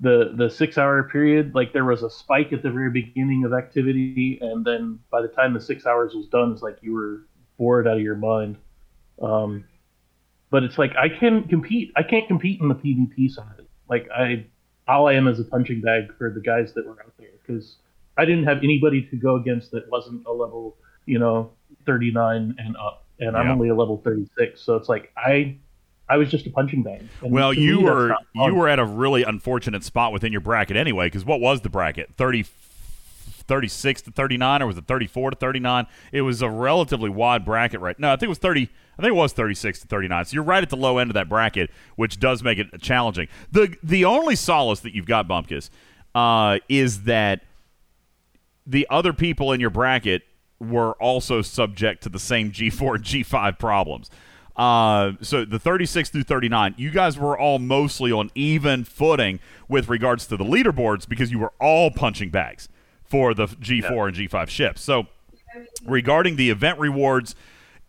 the 0.00 0.32
the 0.36 0.50
six 0.50 0.78
hour 0.78 1.02
period, 1.04 1.54
like 1.54 1.72
there 1.72 1.84
was 1.84 2.02
a 2.02 2.10
spike 2.10 2.52
at 2.52 2.62
the 2.62 2.70
very 2.70 2.90
beginning 2.90 3.44
of 3.44 3.52
activity, 3.52 4.38
and 4.40 4.64
then 4.64 4.98
by 5.10 5.22
the 5.22 5.28
time 5.28 5.54
the 5.54 5.60
six 5.60 5.86
hours 5.86 6.14
was 6.14 6.26
done, 6.28 6.52
it's 6.52 6.62
like 6.62 6.78
you 6.80 6.94
were 6.94 7.26
bored 7.58 7.86
out 7.86 7.96
of 7.96 8.02
your 8.02 8.16
mind. 8.16 8.56
Um, 9.20 9.64
but 10.50 10.62
it's 10.62 10.78
like 10.78 10.94
I 10.96 11.08
can 11.08 11.44
compete. 11.48 11.92
I 11.96 12.02
can't 12.02 12.26
compete 12.28 12.60
in 12.60 12.68
the 12.68 12.74
PvP 12.74 13.30
side. 13.30 13.66
Like 13.88 14.08
I, 14.14 14.46
all 14.88 15.08
I 15.08 15.14
am 15.14 15.28
is 15.28 15.40
a 15.40 15.44
punching 15.44 15.80
bag 15.80 16.16
for 16.16 16.30
the 16.30 16.40
guys 16.40 16.72
that 16.74 16.86
were 16.86 17.00
out 17.02 17.13
because 17.46 17.76
I 18.16 18.24
didn't 18.24 18.44
have 18.44 18.58
anybody 18.58 19.02
to 19.10 19.16
go 19.16 19.36
against 19.36 19.70
that 19.72 19.88
wasn't 19.90 20.24
a 20.26 20.32
level, 20.32 20.76
you 21.06 21.18
know, 21.18 21.50
39 21.86 22.54
and 22.58 22.76
up, 22.76 23.04
and 23.20 23.36
I'm 23.36 23.46
Yeah. 23.46 23.52
only 23.52 23.68
a 23.68 23.74
level 23.74 23.98
36. 24.04 24.60
So 24.60 24.76
it's 24.76 24.88
like 24.88 25.12
I, 25.16 25.56
I 26.08 26.16
was 26.16 26.30
just 26.30 26.46
a 26.46 26.50
punching 26.50 26.82
bag. 26.82 27.08
And 27.22 27.32
Well, 27.32 27.52
you 27.52 27.78
me, 27.78 27.84
were 27.84 28.14
you 28.34 28.54
were 28.54 28.68
at 28.68 28.78
a 28.78 28.84
really 28.84 29.22
unfortunate 29.24 29.84
spot 29.84 30.12
within 30.12 30.32
your 30.32 30.40
bracket 30.40 30.76
anyway. 30.76 31.06
Because 31.06 31.24
what 31.24 31.40
was 31.40 31.62
the 31.62 31.70
bracket? 31.70 32.10
30, 32.16 32.44
36 33.46 34.02
to 34.02 34.10
thirty 34.10 34.36
nine, 34.36 34.62
or 34.62 34.66
was 34.66 34.78
it 34.78 34.86
thirty 34.86 35.06
four 35.06 35.30
to 35.30 35.36
thirty 35.36 35.60
nine? 35.60 35.86
It 36.12 36.22
was 36.22 36.40
a 36.42 36.48
relatively 36.48 37.10
wide 37.10 37.44
bracket, 37.44 37.80
right? 37.80 37.98
No, 37.98 38.08
I 38.12 38.16
think 38.16 38.24
it 38.24 38.28
was 38.28 38.38
thirty. 38.38 38.70
I 38.98 39.02
think 39.02 39.10
it 39.10 39.16
was 39.16 39.32
thirty 39.32 39.54
six 39.54 39.80
to 39.80 39.86
thirty 39.86 40.08
nine. 40.08 40.24
So 40.24 40.34
you're 40.34 40.44
right 40.44 40.62
at 40.62 40.70
the 40.70 40.76
low 40.76 40.98
end 40.98 41.10
of 41.10 41.14
that 41.14 41.28
bracket, 41.28 41.70
which 41.96 42.18
does 42.18 42.42
make 42.42 42.58
it 42.58 42.80
challenging. 42.80 43.28
the 43.52 43.76
The 43.82 44.04
only 44.04 44.36
solace 44.36 44.80
that 44.80 44.94
you've 44.94 45.06
got, 45.06 45.28
Bumpkiss, 45.28 45.68
uh, 46.14 46.58
is 46.68 47.02
that 47.02 47.42
the 48.66 48.86
other 48.90 49.12
people 49.12 49.52
in 49.52 49.60
your 49.60 49.70
bracket 49.70 50.22
were 50.60 50.92
also 50.94 51.42
subject 51.42 52.02
to 52.04 52.08
the 52.08 52.18
same 52.18 52.50
G4 52.50 52.96
and 52.96 53.04
G5 53.04 53.58
problems. 53.58 54.10
Uh, 54.56 55.12
so 55.20 55.44
the 55.44 55.58
36 55.58 56.10
through 56.10 56.22
39, 56.22 56.74
you 56.78 56.90
guys 56.90 57.18
were 57.18 57.36
all 57.36 57.58
mostly 57.58 58.12
on 58.12 58.30
even 58.34 58.84
footing 58.84 59.40
with 59.68 59.88
regards 59.88 60.26
to 60.28 60.36
the 60.36 60.44
leaderboards 60.44 61.08
because 61.08 61.32
you 61.32 61.38
were 61.38 61.52
all 61.60 61.90
punching 61.90 62.30
bags 62.30 62.68
for 63.02 63.34
the 63.34 63.46
G4 63.46 64.08
and 64.08 64.16
G5 64.16 64.48
ships. 64.48 64.82
So 64.82 65.06
regarding 65.84 66.36
the 66.36 66.50
event 66.50 66.78
rewards, 66.78 67.34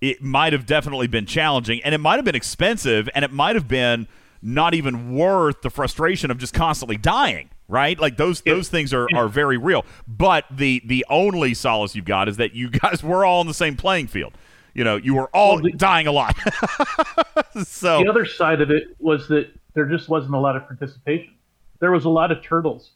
it 0.01 0.23
might 0.23 0.53
have 0.53 0.65
definitely 0.65 1.07
been 1.07 1.25
challenging 1.25 1.81
and 1.83 1.93
it 1.93 1.99
might 1.99 2.15
have 2.15 2.25
been 2.25 2.35
expensive 2.35 3.09
and 3.13 3.23
it 3.23 3.31
might 3.31 3.55
have 3.55 3.67
been 3.67 4.07
not 4.41 4.73
even 4.73 5.15
worth 5.15 5.61
the 5.61 5.69
frustration 5.69 6.31
of 6.31 6.37
just 6.37 6.53
constantly 6.53 6.97
dying. 6.97 7.49
Right, 7.67 7.99
like 7.99 8.15
those 8.15 8.41
those 8.41 8.69
things 8.69 8.93
are, 8.93 9.07
are 9.15 9.27
very 9.27 9.57
real. 9.57 9.85
But 10.07 10.45
the 10.51 10.83
the 10.85 11.03
only 11.09 11.55
solace 11.55 11.95
you've 11.95 12.05
got 12.05 12.29
is 12.29 12.37
that 12.37 12.53
you 12.53 12.69
guys 12.69 13.03
were 13.03 13.25
all 13.25 13.39
on 13.39 13.47
the 13.47 13.55
same 13.55 13.75
playing 13.75 14.05
field. 14.07 14.33
You 14.75 14.83
know, 14.83 14.97
you 14.97 15.15
were 15.15 15.29
all 15.33 15.59
dying 15.77 16.05
a 16.05 16.11
lot. 16.11 16.35
so 17.63 18.03
the 18.03 18.09
other 18.09 18.25
side 18.25 18.61
of 18.61 18.69
it 18.71 18.95
was 18.99 19.27
that 19.29 19.49
there 19.73 19.85
just 19.85 20.09
wasn't 20.09 20.35
a 20.35 20.39
lot 20.39 20.55
of 20.55 20.67
participation. 20.67 21.33
There 21.79 21.91
was 21.91 22.05
a 22.05 22.09
lot 22.09 22.31
of 22.31 22.43
turtles. 22.43 22.91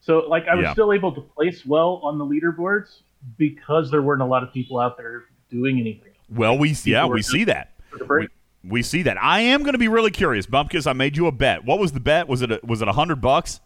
So 0.00 0.20
like 0.28 0.48
I 0.48 0.54
was 0.54 0.64
Yeah. 0.64 0.72
still 0.72 0.92
able 0.92 1.12
to 1.14 1.20
place 1.20 1.64
well 1.66 2.00
on 2.02 2.18
the 2.18 2.24
leaderboards 2.24 3.00
because 3.38 3.90
there 3.90 4.02
weren't 4.02 4.22
a 4.22 4.26
lot 4.26 4.42
of 4.42 4.52
people 4.52 4.78
out 4.78 4.96
there 4.96 5.24
doing 5.50 5.78
anything. 5.78 6.12
Well, 6.30 6.56
we 6.58 6.70
yeah, 6.84 7.00
People 7.02 7.08
were 7.10 7.14
we 7.16 7.22
see 7.22 7.44
that. 7.44 7.72
the. 7.98 8.04
We, 8.06 8.28
we 8.66 8.82
see 8.82 9.02
that. 9.02 9.22
I 9.22 9.40
am 9.40 9.60
going 9.62 9.72
to 9.74 9.78
be 9.78 9.88
really 9.88 10.10
curious, 10.10 10.46
Bumpkins. 10.46 10.86
I 10.86 10.92
made 10.94 11.16
you 11.16 11.26
a 11.26 11.32
bet. 11.32 11.64
What 11.64 11.78
was 11.78 11.92
the 11.92 12.00
bet? 12.00 12.28
Was 12.28 12.42
it 12.42 12.50
a, 12.50 12.60
was 12.64 12.80
it 12.80 12.88
a 12.88 12.92
hundred 12.92 13.20
bucks, 13.20 13.60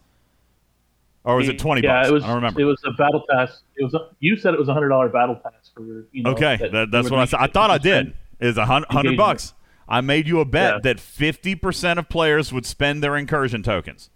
or 1.23 1.35
was 1.35 1.49
it 1.49 1.59
twenty 1.59 1.83
yeah, 1.83 1.99
bucks? 1.99 2.09
it 2.09 2.13
was. 2.13 2.23
I 2.23 2.27
don't 2.27 2.35
remember. 2.37 2.61
It 2.61 2.65
was 2.65 2.81
a 2.85 2.91
battle 2.91 3.23
pass. 3.29 3.61
It 3.75 3.83
was. 3.83 3.93
A, 3.93 4.09
you 4.19 4.37
said 4.37 4.53
it 4.53 4.59
was 4.59 4.69
a 4.69 4.73
hundred 4.73 4.89
dollar 4.89 5.09
battle 5.09 5.35
pass 5.35 5.69
for 5.73 5.83
you 6.11 6.23
know. 6.23 6.31
okay, 6.31 6.57
that 6.57 6.71
that, 6.71 6.91
that's 6.91 7.11
what 7.11 7.19
I 7.19 7.25
said. 7.25 7.39
I 7.39 7.47
thought 7.47 7.71
I 7.71 7.77
did. 7.77 8.13
Is 8.39 8.57
a 8.57 8.65
hundred 8.65 9.17
bucks. 9.17 9.53
I 9.87 10.01
made 10.01 10.27
you 10.27 10.39
a 10.39 10.45
bet 10.45 10.75
Yeah. 10.75 10.79
that 10.83 10.99
fifty 10.99 11.55
percent 11.55 11.99
of 11.99 12.09
players 12.09 12.53
would 12.53 12.65
spend 12.65 13.03
their 13.03 13.17
incursion 13.17 13.63
tokens. 13.63 14.09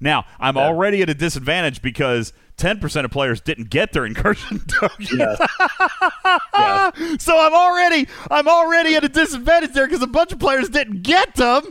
Now 0.00 0.24
I'm 0.38 0.56
already 0.56 1.02
at 1.02 1.10
a 1.10 1.14
disadvantage 1.14 1.82
because 1.82 2.32
ten 2.56 2.78
percent 2.78 3.04
of 3.04 3.10
players 3.10 3.40
didn't 3.40 3.68
get 3.68 3.92
their 3.92 4.06
incursion 4.06 4.60
tokens. 4.68 5.10
so 7.22 7.38
I'm 7.38 7.54
already 7.54 8.08
I'm 8.30 8.48
already 8.48 8.94
at 8.94 9.04
a 9.04 9.08
disadvantage 9.08 9.72
there 9.72 9.86
because 9.86 10.02
a 10.02 10.06
bunch 10.06 10.32
of 10.32 10.38
players 10.38 10.68
didn't 10.68 11.02
get 11.02 11.34
them. 11.34 11.62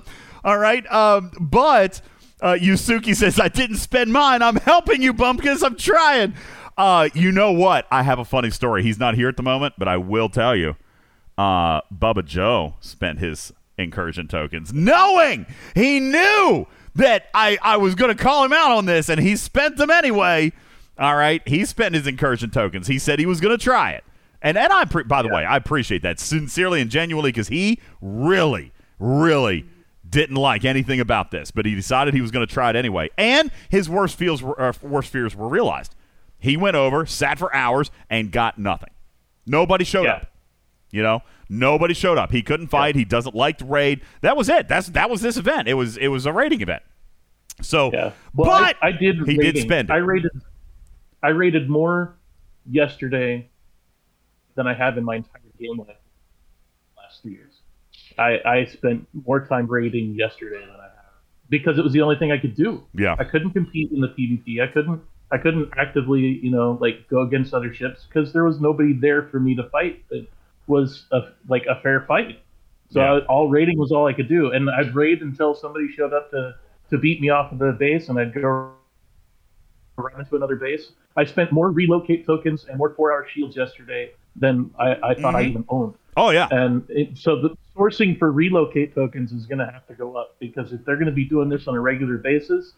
All 0.44 0.58
right, 0.58 0.86
um, 0.92 1.32
but 1.40 2.02
uh, 2.42 2.58
Yusuke 2.60 3.16
says 3.16 3.40
I 3.40 3.48
didn't 3.48 3.78
spend 3.78 4.12
mine. 4.12 4.42
I'm 4.42 4.58
helping 4.58 5.02
you, 5.02 5.14
Bumpkins. 5.14 5.64
I'm 5.64 5.76
trying. 5.76 6.36
Uh, 6.78 7.10
you 7.14 7.32
know 7.32 7.52
what? 7.52 7.88
I 7.92 8.04
have 8.04 8.20
a 8.20 8.26
funny 8.26 8.52
story. 8.52 8.84
He's 8.84 9.00
not 9.00 9.16
here 9.16 9.28
at 9.30 9.38
the 9.38 9.44
moment, 9.44 9.76
but 9.78 9.88
I 9.88 9.98
will 9.98 10.30
tell 10.30 10.56
you. 10.56 10.76
Uh, 11.38 11.82
Bubba 11.92 12.26
Joe 12.26 12.76
spent 12.80 13.20
his 13.20 13.54
incursion 13.78 14.28
tokens, 14.28 14.74
knowing 14.74 15.46
he 15.76 16.00
knew 16.00 16.66
that 16.96 17.28
I, 17.34 17.60
I 17.62 17.78
was 17.78 17.94
going 17.94 18.16
to 18.16 18.24
call 18.24 18.44
him 18.44 18.54
out 18.54 18.72
on 18.72 18.86
this, 18.86 19.08
and 19.08 19.20
he 19.20 19.36
spent 19.36 19.78
them 19.78 19.92
anyway. 19.92 20.52
All 20.98 21.16
right, 21.16 21.48
he 21.48 21.64
spent 21.64 21.94
his 21.94 22.08
incursion 22.08 22.50
tokens. 22.50 22.88
He 22.88 22.98
said 22.98 23.20
he 23.20 23.28
was 23.28 23.40
going 23.40 23.56
to 23.56 23.64
try 23.64 23.92
it, 23.92 24.04
and 24.42 24.58
and 24.58 24.74
I 24.74 24.86
pre- 24.86 25.04
by 25.04 25.22
the 25.22 25.28
way, 25.28 25.46
I 25.46 25.58
appreciate 25.58 26.02
that 26.02 26.20
sincerely 26.20 26.82
and 26.82 26.90
genuinely 26.90 27.32
because 27.32 27.50
he 27.50 27.80
really, 28.02 28.72
really 29.00 29.68
didn't 30.10 30.36
like 30.36 30.66
anything 30.66 31.00
about 31.00 31.32
this, 31.32 31.52
but 31.52 31.66
he 31.66 31.76
decided 31.76 32.14
he 32.14 32.22
was 32.22 32.32
going 32.32 32.46
to 32.46 32.52
try 32.54 32.70
it 32.70 32.76
anyway, 32.76 33.10
and 33.18 33.52
his 33.70 33.90
worst 33.90 34.18
fears 34.18 34.42
were, 34.42 34.60
uh, 34.60 34.74
worst 34.82 35.12
fears 35.12 35.36
were 35.36 35.48
realized. 35.48 35.96
He 36.40 36.56
went 36.56 36.76
over, 36.76 37.06
sat 37.06 37.38
for 37.40 37.54
hours, 37.54 37.90
and 38.10 38.32
got 38.32 38.58
nothing. 38.58 38.92
Nobody 39.46 39.84
showed 39.84 40.06
up. 40.08 40.28
You 40.92 41.04
know, 41.04 41.22
nobody 41.50 41.94
showed 41.94 42.18
up. 42.18 42.32
He 42.32 42.42
couldn't 42.42 42.68
fight. 42.68 42.96
He 42.96 43.04
doesn't 43.06 43.36
like 43.36 43.58
the 43.58 43.66
raid. 43.66 44.02
That 44.22 44.38
was 44.38 44.48
it. 44.50 44.68
That's 44.68 44.88
that 44.90 45.10
was 45.10 45.22
this 45.22 45.36
event. 45.36 45.68
It 45.68 45.74
was 45.74 45.98
it 45.98 46.08
was 46.08 46.26
a 46.26 46.32
raiding 46.32 46.62
event. 46.62 46.84
So, 47.62 47.92
Well, 48.34 48.50
but 48.50 48.78
I, 48.82 48.88
I 48.90 48.92
did. 48.92 49.18
he 49.26 49.36
did 49.36 49.58
spend 49.58 49.90
it. 49.90 49.94
I 49.94 49.98
rated. 49.98 50.32
I 51.24 51.30
rated 51.30 51.70
more 51.70 52.16
yesterday 52.70 53.50
than 54.56 54.68
I 54.68 54.74
have 54.76 54.98
in 54.98 55.04
my 55.04 55.16
entire 55.18 55.42
game 55.60 55.80
life 55.80 55.88
last 55.88 55.90
three 55.90 55.98
years. 55.98 56.07
I, 58.18 58.40
I 58.46 58.66
spent 58.66 59.08
more 59.26 59.46
time 59.46 59.68
raiding 59.68 60.16
yesterday 60.16 60.60
than 60.60 60.70
I 60.76 60.84
have 60.84 60.92
because 61.50 61.78
it 61.78 61.84
was 61.84 61.94
the 61.94 62.02
only 62.02 62.16
thing 62.18 62.32
I 62.32 62.38
could 62.38 62.56
do. 62.56 62.84
Yeah. 62.94 63.16
I 63.20 63.24
couldn't 63.24 63.52
compete 63.52 63.92
in 63.92 64.02
the 64.02 64.08
PvP. 64.10 64.62
I 64.62 64.68
couldn't. 64.72 65.02
I 65.30 65.38
couldn't 65.38 65.70
actively, 65.78 66.40
you 66.42 66.50
know, 66.52 66.78
like 66.80 67.10
go 67.10 67.22
against 67.24 67.54
other 67.54 67.74
ships 67.74 68.06
because 68.08 68.32
there 68.32 68.46
was 68.46 68.62
nobody 68.62 68.94
there 68.94 69.24
for 69.28 69.42
me 69.42 69.56
to 69.56 69.70
fight 69.70 70.08
that 70.10 70.26
was 70.68 71.06
a, 71.12 71.20
like 71.50 71.66
a 71.70 71.82
fair 71.82 72.06
fight. 72.08 72.40
So 72.92 73.02
Yeah. 73.02 73.14
I, 73.16 73.20
all 73.26 73.50
raiding 73.50 73.78
was 73.78 73.92
all 73.92 74.08
I 74.08 74.14
could 74.14 74.30
do, 74.30 74.52
and 74.54 74.70
I'd 74.70 74.96
raid 74.96 75.22
until 75.22 75.54
somebody 75.54 75.90
showed 75.92 76.14
up 76.14 76.32
to 76.32 76.56
to 76.92 76.98
beat 76.98 77.20
me 77.20 77.28
off 77.30 77.52
of 77.52 77.60
the 77.60 77.74
base, 77.74 78.08
and 78.08 78.18
I'd 78.18 78.34
go 78.34 78.72
run 79.98 80.20
into 80.20 80.36
another 80.38 80.56
base. 80.56 80.92
I 81.18 81.26
spent 81.26 81.52
more 81.52 81.72
relocate 81.72 82.26
tokens 82.26 82.66
and 82.70 82.78
more 82.78 82.94
four 82.94 83.12
hour 83.12 83.28
shields 83.28 83.58
yesterday 83.58 84.12
than 84.38 84.72
I, 84.80 84.96
I 85.04 85.14
thought 85.16 85.36
I 85.36 85.44
Mhm. 85.44 85.50
even 85.50 85.66
owned. 85.68 85.96
Oh 86.18 86.32
yeah. 86.32 86.48
And 86.52 86.84
it, 86.90 87.18
so 87.18 87.40
the 87.42 87.56
sourcing 87.76 88.18
for 88.18 88.32
relocate 88.32 88.96
tokens 88.96 89.32
is 89.32 89.46
going 89.46 89.60
to 89.60 89.72
have 89.72 89.86
to 89.88 89.94
go 89.94 90.16
up 90.16 90.36
because 90.40 90.74
if 90.74 90.84
they're 90.84 90.96
going 90.96 91.06
to 91.06 91.12
be 91.12 91.26
doing 91.26 91.48
this 91.48 91.68
on 91.68 91.76
a 91.76 91.80
regular 91.80 92.18
basis, 92.18 92.74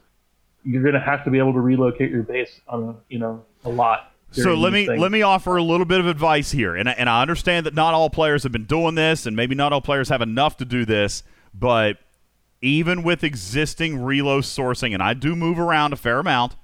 you're 0.63 0.83
going 0.83 0.93
to 0.93 0.99
have 0.99 1.23
to 1.23 1.31
be 1.31 1.39
able 1.39 1.53
to 1.53 1.61
relocate 1.61 2.11
your 2.11 2.23
base 2.23 2.59
on 2.67 2.83
a, 2.89 2.95
you 3.07 3.17
know 3.17 3.43
a 3.63 3.69
lot. 3.69 4.11
So 4.31 4.53
let 4.53 4.73
me 4.73 4.85
things. 4.85 4.99
let 5.01 5.11
me 5.11 5.23
offer 5.23 5.55
a 5.55 5.63
little 5.63 5.85
bit 5.85 5.99
of 5.99 6.05
advice 6.05 6.51
here, 6.51 6.75
and 6.75 6.87
I- 6.87 6.91
and 6.93 7.09
I 7.09 7.21
understand 7.23 7.65
that 7.65 7.73
not 7.73 7.95
all 7.95 8.11
players 8.11 8.43
have 8.43 8.51
been 8.51 8.65
doing 8.65 8.93
this, 8.93 9.25
and 9.25 9.35
maybe 9.35 9.55
not 9.55 9.73
all 9.73 9.81
players 9.81 10.09
have 10.09 10.21
enough 10.21 10.57
to 10.57 10.65
do 10.65 10.85
this, 10.85 11.23
but 11.53 11.97
even 12.61 13.01
with 13.01 13.23
existing 13.23 14.03
reload 14.03 14.43
sourcing, 14.43 14.93
and 14.93 15.01
I 15.01 15.13
do 15.15 15.35
move 15.35 15.57
around 15.57 15.93
a 15.93 15.95
fair 15.95 16.19
amount, 16.19 16.57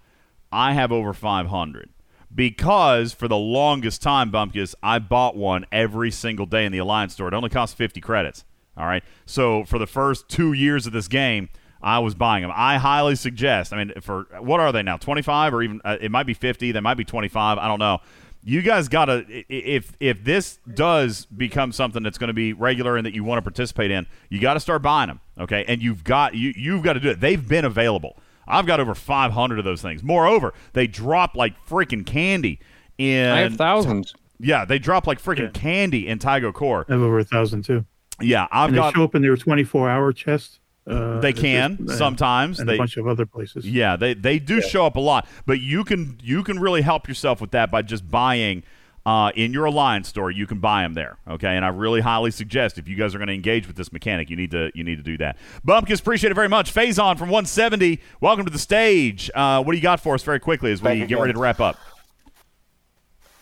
I 0.51 0.73
have 0.73 0.91
over 0.91 1.13
500 1.13 1.89
because 2.35 3.13
for 3.13 3.27
the 3.27 3.37
longest 3.37 4.01
time, 4.01 4.29
Bumpkins, 4.29 4.75
I 4.83 4.99
bought 4.99 5.35
one 5.35 5.65
every 5.71 6.11
single 6.11 6.45
day 6.45 6.65
in 6.65 6.71
the 6.71 6.77
Alliance 6.77 7.13
store. 7.13 7.29
It 7.29 7.33
only 7.33 7.49
cost 7.49 7.77
50 7.77 8.01
credits. 8.01 8.43
All 8.77 8.85
right, 8.85 9.03
so 9.25 9.63
for 9.63 9.79
the 9.79 9.87
first 9.87 10.27
two 10.27 10.53
years 10.53 10.85
of 10.85 10.93
this 10.93 11.07
game. 11.07 11.49
I 11.81 11.99
was 11.99 12.15
buying 12.15 12.41
them. 12.41 12.51
I 12.55 12.77
highly 12.77 13.15
suggest. 13.15 13.71
I 13.71 13.83
mean, 13.83 14.01
for 14.01 14.25
what 14.39 14.59
are 14.59 14.71
they 14.71 14.81
now? 14.81 14.97
Twenty 14.97 15.21
five 15.21 15.53
or 15.53 15.61
even 15.61 15.81
uh, 15.85 15.97
it 16.01 16.09
might 16.09 16.25
be 16.25 16.33
fifty. 16.33 16.71
They 16.71 16.79
might 16.79 16.95
be 16.95 17.03
twenty 17.05 17.27
five. 17.27 17.59
I 17.59 17.67
don't 17.67 17.77
know. 17.77 17.99
You 18.43 18.63
guys 18.63 18.87
got 18.87 19.05
to 19.05 19.23
if 19.49 19.95
if 19.99 20.23
this 20.23 20.57
does 20.73 21.25
become 21.25 21.71
something 21.71 22.01
that's 22.01 22.17
going 22.17 22.29
to 22.29 22.33
be 22.33 22.53
regular 22.53 22.97
and 22.97 23.05
that 23.05 23.13
you 23.13 23.23
want 23.23 23.37
to 23.37 23.43
participate 23.43 23.91
in, 23.91 24.07
you 24.29 24.39
got 24.39 24.55
to 24.55 24.59
start 24.59 24.81
buying 24.81 25.09
them. 25.09 25.19
Okay, 25.39 25.63
and 25.67 25.79
you've 25.79 26.03
got 26.03 26.33
you 26.33 26.53
you've 26.55 26.81
got 26.81 26.93
to 26.93 26.99
do 26.99 27.09
it. 27.09 27.19
They've 27.19 27.47
been 27.47 27.65
available. 27.65 28.17
I've 28.47 28.65
got 28.65 28.79
over 28.79 28.95
five 28.95 29.31
hundred 29.31 29.59
of 29.59 29.65
those 29.65 29.81
things. 29.81 30.03
Moreover, 30.03 30.53
they 30.73 30.87
drop 30.87 31.35
like 31.35 31.53
freaking 31.67 32.05
candy 32.05 32.59
in. 32.97 33.29
I 33.31 33.39
have 33.39 33.55
thousands. 33.55 34.13
Yeah, 34.39 34.65
they 34.65 34.79
drop 34.79 35.07
like 35.07 35.21
freaking 35.21 35.53
candy 35.53 36.07
in 36.07 36.19
Tygo 36.19 36.53
Core. 36.53 36.85
I 36.89 36.93
have 36.93 37.01
over 37.01 37.19
a 37.19 37.23
thousand 37.23 37.63
too. 37.63 37.85
Yeah, 38.21 38.47
I've 38.51 38.69
and 38.69 38.75
got. 38.75 38.93
they 38.93 38.99
show 38.99 39.03
up 39.05 39.15
in 39.15 39.21
their 39.21 39.35
24 39.35 39.89
hour 39.89 40.13
chest. 40.13 40.59
Uh, 40.87 41.19
They 41.19 41.33
can 41.33 41.77
just- 41.87 41.97
sometimes. 41.97 42.59
and 42.59 42.69
they, 42.69 42.75
a 42.75 42.77
bunch 42.77 42.95
of 42.97 43.07
other 43.07 43.25
places. 43.25 43.67
Yeah, 43.67 43.95
they 43.95 44.13
they 44.13 44.37
do 44.39 44.61
show 44.61 44.85
up 44.85 44.95
a 44.95 44.99
lot, 44.99 45.27
but 45.45 45.59
you 45.59 45.83
can 45.83 46.17
you 46.21 46.43
can 46.43 46.59
really 46.59 46.81
help 46.81 47.07
yourself 47.07 47.41
with 47.41 47.51
that 47.51 47.71
by 47.71 47.81
just 47.81 48.09
buying 48.09 48.61
uh, 49.05 49.31
in 49.35 49.53
your 49.53 49.65
alliance 49.65 50.07
store. 50.09 50.31
You 50.31 50.47
can 50.47 50.59
buy 50.59 50.81
them 50.83 50.93
there, 50.93 51.17
okay? 51.27 51.55
And 51.55 51.63
I 51.63 51.69
really 51.69 52.01
highly 52.01 52.31
suggest 52.31 52.77
if 52.77 52.87
you 52.87 52.95
guys 52.95 53.13
are 53.13 53.19
going 53.19 53.27
to 53.27 53.33
engage 53.33 53.67
with 53.67 53.75
this 53.75 53.91
mechanic, 53.93 54.29
you 54.29 54.35
need 54.35 54.51
to 54.51 54.71
you 54.73 54.83
need 54.83 54.97
to 54.97 55.03
do 55.03 55.17
that. 55.17 55.37
Bumpkins, 55.63 55.99
appreciate 55.99 56.31
it 56.31 56.35
very 56.35 56.49
much. 56.49 56.73
Phazon 56.73 57.17
from 57.17 57.29
170, 57.29 57.99
welcome 58.21 58.45
to 58.45 58.51
the 58.51 58.59
stage. 58.59 59.29
Uh, 59.35 59.63
what 59.63 59.73
do 59.73 59.77
you 59.77 59.83
got 59.83 59.99
for 59.99 60.15
us 60.15 60.23
very 60.23 60.39
quickly 60.39 60.71
as 60.71 60.81
we 60.81 60.85
Back 60.89 60.97
get 60.97 61.03
again. 61.05 61.19
ready 61.19 61.33
to 61.33 61.39
wrap 61.39 61.59
up? 61.59 61.77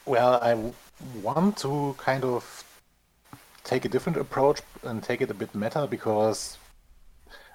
Well, 0.06 0.40
I 0.42 0.72
want 1.22 1.58
to 1.60 1.96
kind 1.98 2.24
of 2.26 2.64
take 3.64 3.86
a 3.86 3.90
different 3.90 4.18
approach 4.18 4.62
and 4.84 5.02
take 5.02 5.22
it 5.22 5.32
a 5.32 5.34
bit 5.34 5.56
meta 5.56 5.88
because 5.88 6.58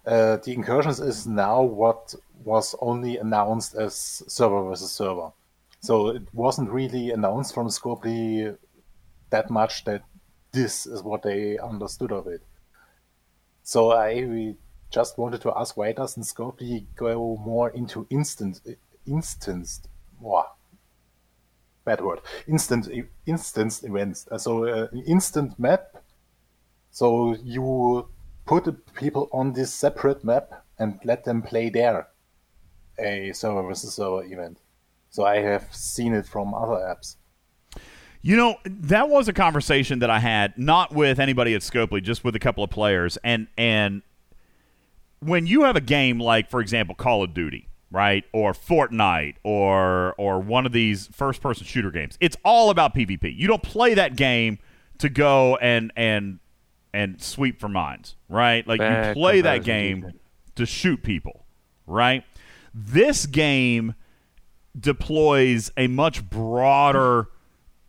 uh, 0.07 0.37
the 0.37 0.53
incursions 0.55 1.01
is 1.01 1.27
now 1.27 1.61
what 1.61 2.15
was 2.43 2.75
only 2.81 3.19
announced 3.19 3.75
as 3.75 4.23
server 4.27 4.63
versus 4.65 4.91
server. 4.91 5.31
So 5.81 6.09
it 6.09 6.23
wasn't 6.33 6.71
really 6.71 7.11
announced 7.11 7.55
from 7.55 7.69
Scopely 7.69 8.57
that 9.31 9.51
much 9.51 9.85
that 9.85 10.03
this 10.53 10.87
is 10.87 11.03
what 11.03 11.23
they 11.23 11.59
understood 11.59 12.13
of 12.13 12.27
it. 12.27 12.43
So 13.63 13.93
I 13.93 14.57
just 14.91 15.19
wanted 15.19 15.43
to 15.43 15.53
ask 15.57 15.77
why 15.77 15.93
doesn't 15.93 16.23
Scopely 16.23 16.87
go 16.97 17.37
more 17.37 17.71
into 17.71 18.07
instant 18.11 18.61
instanced 19.07 19.89
wow, 20.21 20.53
bad 21.85 22.01
word 22.01 22.21
instant 22.47 22.91
e- 22.91 23.05
instance 23.27 23.85
events? 23.85 24.27
Uh, 24.31 24.39
so 24.39 24.65
uh, 24.65 24.89
instant 25.07 25.59
map. 25.59 26.03
So 26.91 27.37
you 27.45 28.09
put 28.47 28.95
people 28.95 29.29
on 29.33 29.53
this 29.53 29.73
separate 29.73 30.25
map 30.25 30.65
and 30.79 30.99
let 31.05 31.25
them 31.25 31.43
play 31.43 31.69
there 31.69 32.09
a 32.99 33.33
server 33.33 33.63
versus 33.63 33.95
server 33.95 34.25
event 34.25 34.59
so 35.11 35.25
i 35.25 35.37
have 35.37 35.67
seen 35.75 36.15
it 36.15 36.27
from 36.27 36.55
other 36.55 36.75
apps 36.75 37.17
You 38.21 38.37
know, 38.37 38.57
that 38.65 39.09
was 39.09 39.29
a 39.29 39.33
conversation 39.33 40.01
that 40.01 40.11
I 40.11 40.19
had 40.19 40.59
not 40.59 40.93
with 40.93 41.21
anybody 41.21 41.55
at 41.55 41.63
Scopely, 41.63 42.03
just 42.03 42.25
with 42.25 42.35
a 42.35 42.41
couple 42.41 42.65
of 42.65 42.69
players. 42.71 43.17
And 43.23 43.47
and 43.57 44.03
when 45.21 45.47
you 45.47 45.63
have 45.63 45.77
a 45.77 45.81
game 45.81 46.19
like, 46.19 46.51
for 46.51 46.61
example, 46.61 46.97
Call 46.97 47.23
of 47.23 47.33
Duty, 47.33 47.69
right, 47.93 48.25
or 48.33 48.53
Fortnite, 48.53 49.37
or 49.45 50.15
or 50.19 50.41
one 50.41 50.67
of 50.67 50.73
these 50.73 51.07
first-person 51.13 51.65
shooter 51.65 51.93
games, 51.93 52.19
it's 52.21 52.37
all 52.45 52.71
about 52.71 52.93
PvP. 52.93 53.35
You 53.37 53.47
don't 53.47 53.63
play 53.63 53.95
that 53.95 54.17
game 54.17 54.59
to 54.99 55.09
go 55.09 55.57
and 55.57 55.93
and 55.97 56.41
and 56.93 57.23
sweep 57.23 57.61
for 57.61 57.69
mines, 57.69 58.17
right? 58.29 58.67
Like 58.67 58.81
Bad 58.81 59.09
you 59.17 59.21
play 59.21 59.41
that 59.43 59.63
game 59.63 60.13
to 60.57 60.67
shoot 60.67 61.05
people, 61.05 61.47
right? 61.87 62.25
This 62.75 63.27
game 63.27 63.95
deploys 64.79 65.71
a 65.77 65.87
much 65.87 66.29
broader 66.29 67.29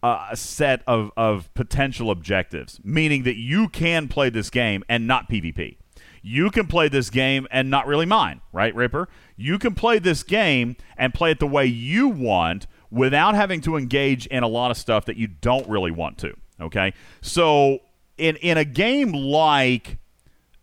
uh, 0.01 0.33
set 0.35 0.81
of, 0.87 1.11
of 1.17 1.53
potential 1.53 2.11
objectives, 2.11 2.79
meaning 2.83 3.23
that 3.23 3.35
you 3.35 3.67
can 3.69 4.07
play 4.07 4.29
this 4.29 4.49
game 4.49 4.83
and 4.87 5.07
not 5.07 5.29
PvP. 5.29 5.77
You 6.21 6.51
can 6.51 6.67
play 6.67 6.89
this 6.89 7.09
game 7.09 7.47
and 7.51 7.69
not 7.69 7.87
really 7.87 8.05
mine, 8.05 8.41
right, 8.51 8.73
Ripper? 8.75 9.07
You 9.37 9.57
can 9.57 9.73
play 9.73 9.99
this 9.99 10.23
game 10.23 10.75
and 10.97 11.13
play 11.13 11.31
it 11.31 11.39
the 11.39 11.47
way 11.47 11.65
you 11.65 12.09
want 12.09 12.67
without 12.91 13.35
having 13.35 13.61
to 13.61 13.77
engage 13.77 14.25
in 14.27 14.43
a 14.43 14.47
lot 14.47 14.71
of 14.71 14.77
stuff 14.77 15.05
that 15.05 15.17
you 15.17 15.27
don't 15.27 15.67
really 15.69 15.91
want 15.91 16.17
to. 16.19 16.33
Okay, 16.61 16.93
so 17.21 17.79
in 18.17 18.35
in 18.37 18.57
a 18.57 18.65
game 18.65 19.13
like 19.13 19.97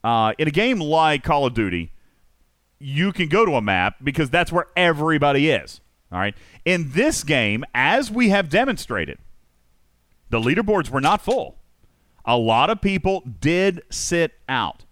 uh, 0.05 0.35
in 0.39 0.47
a 0.47 0.51
game 0.51 0.79
like 0.79 1.25
Call 1.25 1.47
of 1.47 1.55
Duty, 1.55 1.93
you 2.79 3.13
can 3.13 3.29
go 3.29 3.47
to 3.47 3.55
a 3.55 3.63
map 3.63 3.97
because 4.03 4.29
that's 4.29 4.53
where 4.53 4.67
everybody 4.77 5.49
is. 5.51 5.81
All 6.13 6.19
right. 6.19 6.35
In 6.65 6.93
this 6.93 7.25
game, 7.25 7.65
as 7.75 8.11
we 8.11 8.29
have 8.29 8.49
demonstrated, 8.49 9.19
the 10.31 10.41
leaderboards 10.41 10.91
were 10.91 11.01
not 11.01 11.21
full. 11.21 11.57
A 12.25 12.37
lot 12.37 12.71
of 12.71 12.81
people 12.81 13.23
did 13.41 13.83
sit 13.91 14.33
out. 14.49 14.85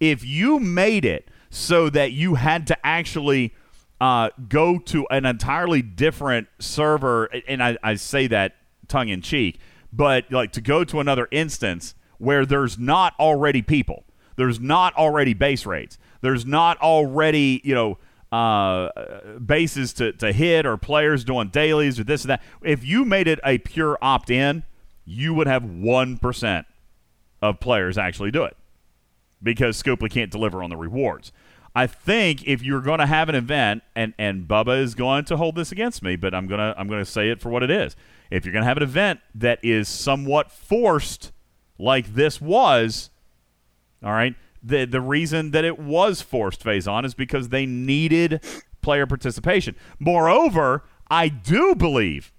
If 0.00 0.24
you 0.24 0.58
made 0.58 1.04
it 1.04 1.28
so 1.50 1.88
that 1.90 2.12
you 2.12 2.34
had 2.34 2.66
to 2.66 2.86
actually 2.86 3.54
uh, 4.00 4.30
go 4.48 4.78
to 4.78 5.06
an 5.08 5.24
entirely 5.24 5.80
different 5.80 6.48
server, 6.58 7.26
and 7.46 7.62
I, 7.62 7.78
I 7.82 7.94
say 7.94 8.26
that 8.26 8.56
tongue 8.88 9.08
in 9.08 9.22
cheek, 9.22 9.58
but 9.92 10.30
like 10.30 10.52
to 10.52 10.60
go 10.60 10.84
to 10.84 11.00
another 11.00 11.28
instance 11.30 11.94
where 12.18 12.44
there's 12.44 12.78
not 12.78 13.14
already 13.18 13.62
people, 13.62 14.04
there's 14.36 14.60
not 14.60 14.94
already 14.94 15.32
base 15.32 15.64
rates, 15.64 15.98
there's 16.20 16.44
not 16.44 16.78
already, 16.80 17.60
you 17.64 17.74
know, 17.74 17.98
uh, 18.34 19.38
bases 19.38 19.92
to, 19.92 20.12
to 20.14 20.32
hit 20.32 20.66
or 20.66 20.76
players 20.76 21.22
doing 21.22 21.48
dailies 21.48 22.00
or 22.00 22.04
this 22.04 22.22
and 22.22 22.30
that. 22.30 22.42
If 22.62 22.84
you 22.84 23.04
made 23.04 23.28
it 23.28 23.38
a 23.44 23.58
pure 23.58 23.96
opt 24.02 24.28
in, 24.28 24.64
you 25.04 25.32
would 25.34 25.46
have 25.46 25.62
1% 25.62 26.64
of 27.40 27.60
players 27.60 27.96
actually 27.96 28.32
do 28.32 28.42
it 28.42 28.56
because 29.40 29.80
Scopely 29.80 30.10
can't 30.10 30.32
deliver 30.32 30.64
on 30.64 30.70
the 30.70 30.76
rewards. 30.76 31.30
I 31.76 31.86
think 31.86 32.44
if 32.44 32.60
you're 32.60 32.80
going 32.80 32.98
to 32.98 33.06
have 33.06 33.28
an 33.28 33.36
event, 33.36 33.84
and, 33.94 34.14
and 34.18 34.48
Bubba 34.48 34.80
is 34.80 34.96
going 34.96 35.24
to 35.26 35.36
hold 35.36 35.54
this 35.54 35.70
against 35.70 36.02
me, 36.02 36.16
but 36.16 36.34
I'm 36.34 36.46
gonna 36.46 36.74
I'm 36.76 36.88
gonna 36.88 37.04
say 37.04 37.30
it 37.30 37.40
for 37.40 37.50
what 37.50 37.64
it 37.64 37.70
is. 37.70 37.96
If 38.30 38.44
you're 38.44 38.52
going 38.52 38.62
to 38.62 38.68
have 38.68 38.76
an 38.76 38.84
event 38.84 39.20
that 39.34 39.58
is 39.62 39.88
somewhat 39.88 40.50
forced, 40.50 41.32
like 41.78 42.14
this 42.14 42.40
was, 42.40 43.10
all 44.04 44.12
right, 44.12 44.34
the 44.64 44.86
the 44.86 45.00
reason 45.00 45.50
that 45.50 45.64
it 45.64 45.78
was 45.78 46.22
forced 46.22 46.62
phase 46.62 46.88
on 46.88 47.04
is 47.04 47.14
because 47.14 47.50
they 47.50 47.66
needed 47.66 48.42
player 48.80 49.06
participation. 49.06 49.76
Moreover, 49.98 50.84
I 51.10 51.28
do 51.28 51.74
believe, 51.74 52.32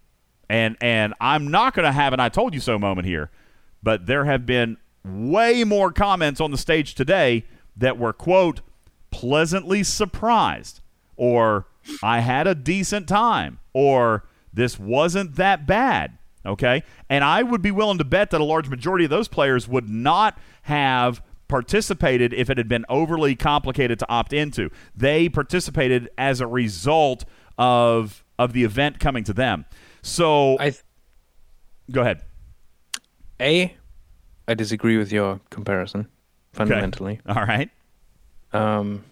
and 0.49 0.75
and 0.81 1.13
I'm 1.21 1.49
not 1.49 1.73
going 1.73 1.85
to 1.85 1.91
have 1.91 2.13
an 2.13 2.19
"I 2.19 2.29
told 2.29 2.53
you 2.53 2.59
so" 2.59 2.79
moment 2.79 3.07
here, 3.07 3.29
but 3.83 4.07
there 4.07 4.25
have 4.25 4.45
been 4.45 4.77
way 5.03 5.63
more 5.63 5.91
comments 5.91 6.41
on 6.41 6.51
the 6.51 6.57
stage 6.57 6.95
today 6.95 7.45
that 7.77 7.97
were 7.97 8.13
quote 8.13 8.61
pleasantly 9.11 9.83
surprised 9.83 10.81
or 11.15 11.67
I 12.01 12.19
had 12.19 12.47
a 12.47 12.55
decent 12.55 13.07
time 13.07 13.59
or 13.73 14.25
this 14.53 14.79
wasn't 14.79 15.35
that 15.35 15.67
bad. 15.67 16.17
Okay. 16.45 16.83
And 17.09 17.23
I 17.23 17.43
would 17.43 17.61
be 17.61 17.71
willing 17.71 17.97
to 17.97 18.03
bet 18.03 18.31
that 18.31 18.41
a 18.41 18.45
large 18.45 18.69
majority 18.69 19.05
of 19.05 19.09
those 19.09 19.27
players 19.27 19.67
would 19.67 19.89
not 19.89 20.37
have 20.63 21.21
participated 21.47 22.33
if 22.33 22.49
it 22.49 22.57
had 22.57 22.67
been 22.67 22.85
overly 22.89 23.35
complicated 23.35 23.99
to 23.99 24.09
opt 24.09 24.33
into. 24.33 24.69
They 24.95 25.29
participated 25.29 26.09
as 26.17 26.41
a 26.41 26.47
result 26.47 27.25
of 27.57 28.23
of 28.37 28.53
the 28.53 28.63
event 28.63 28.99
coming 28.99 29.23
to 29.23 29.33
them. 29.33 29.65
So 30.01 30.57
I 30.59 30.71
th- 30.71 30.83
go 31.91 32.01
ahead. 32.01 32.21
A, 33.39 33.75
I 34.47 34.53
disagree 34.53 34.97
with 34.97 35.11
your 35.11 35.39
comparison 35.49 36.07
fundamentally. 36.53 37.19
All 37.27 37.45
right. 37.45 37.69
Um, 38.53 39.03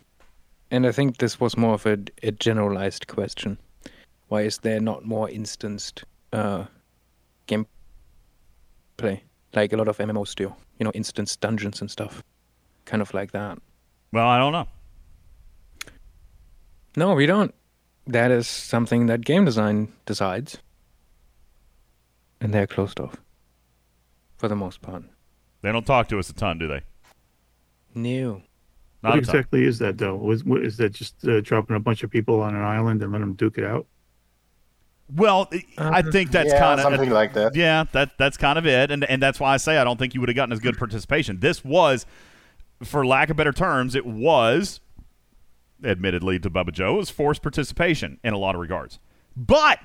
and 0.72 0.88
I 0.88 0.92
think 0.92 1.18
this 1.18 1.40
was 1.40 1.58
more 1.58 1.74
of 1.76 1.86
a, 1.86 1.98
a 2.24 2.32
generalized 2.32 3.08
question. 3.08 3.58
Why 4.30 4.42
is 4.42 4.58
there 4.60 4.80
not 4.80 5.06
more 5.06 5.30
instanced 5.30 6.06
uh, 6.32 6.66
gameplay 7.48 9.22
like 9.54 9.74
a 9.74 9.78
lot 9.78 9.88
of 9.88 9.98
MMOs 9.98 10.36
do? 10.36 10.54
You 10.84 10.86
know, 10.86 10.92
instance 10.96 11.38
dungeons 11.38 11.80
and 11.80 11.90
stuff, 11.90 12.22
kind 12.84 13.02
of 13.02 13.14
like 13.14 13.32
that. 13.32 13.58
Well, 14.12 14.28
I 14.28 14.38
don't 14.38 14.52
know. 14.52 14.68
No, 16.98 17.14
we 17.14 17.26
don't. 17.26 17.56
That 18.06 18.32
is 18.32 18.50
something 18.50 19.06
that 19.06 19.22
game 19.22 19.46
design 19.46 19.94
decides, 20.06 20.58
and 22.42 22.54
they're 22.54 22.68
closed 22.68 23.00
off 23.00 23.16
for 24.36 24.50
the 24.50 24.58
most 24.58 24.82
part. 24.82 25.04
They 25.62 25.72
don't 25.72 25.86
talk 25.86 26.10
to 26.10 26.20
us 26.20 26.30
a 26.30 26.34
ton, 26.34 26.58
do 26.58 26.68
they? 26.68 26.82
No. 27.96 28.42
Not 29.04 29.12
what 29.12 29.12
a 29.12 29.12
ton. 29.12 29.20
exactly 29.20 29.64
is 29.64 29.80
that 29.80 29.98
though? 29.98 30.32
Is, 30.32 30.44
what, 30.44 30.66
is 30.66 30.76
that 30.76 30.90
just 30.90 31.26
uh, 31.26 31.40
dropping 31.40 31.78
a 31.78 31.80
bunch 31.80 32.04
of 32.04 32.10
people 32.12 32.42
on 32.42 32.58
an 32.58 32.62
island 32.62 33.02
and 33.02 33.14
let 33.14 33.20
them 33.20 33.36
duke 33.36 33.58
it 33.58 33.64
out? 33.64 33.88
Well, 35.10 35.50
I 35.52 35.82
uh-huh. 35.82 36.12
think 36.12 36.32
that's 36.32 36.50
Yeah, 36.50 36.60
kind 36.60 36.80
of 36.80 36.84
something 36.84 37.10
like 37.10 37.34
that. 37.34 37.56
Yeah, 37.56 37.86
that 37.92 38.18
that's 38.18 38.38
kind 38.38 38.58
of 38.58 38.66
it, 38.66 38.90
and 38.90 39.04
and 39.04 39.22
that's 39.22 39.40
why 39.40 39.54
I 39.54 39.58
say 39.58 39.78
I 39.78 39.84
don't 39.84 39.98
think 39.98 40.14
you 40.14 40.22
would 40.22 40.30
have 40.30 40.36
gotten 40.36 40.54
as 40.54 40.60
good 40.60 40.78
participation. 40.78 41.40
This 41.40 41.64
was, 41.64 42.06
for 42.84 43.06
lack 43.06 43.30
of 43.30 43.38
better 43.38 43.52
terms, 43.52 43.96
it 43.96 44.06
was, 44.06 44.80
admittedly 45.84 46.40
to 46.40 46.50
Bubba 46.50 46.72
Joe, 46.72 46.96
it 46.96 46.98
was 46.98 47.10
forced 47.10 47.42
participation 47.42 48.20
in 48.24 48.34
a 48.34 48.38
lot 48.38 48.56
of 48.56 48.62
regards. 48.62 49.00
But 49.36 49.80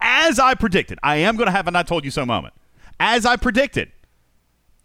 as 0.00 0.38
I 0.38 0.54
predicted, 0.54 0.98
I 1.02 1.16
am 1.16 1.36
going 1.36 1.46
to 1.46 1.52
have 1.52 1.66
a 1.66 1.76
"I 1.76 1.82
told 1.82 2.04
you 2.04 2.10
so" 2.10 2.26
moment. 2.26 2.54
As 3.00 3.24
I 3.24 3.36
predicted, 3.36 3.92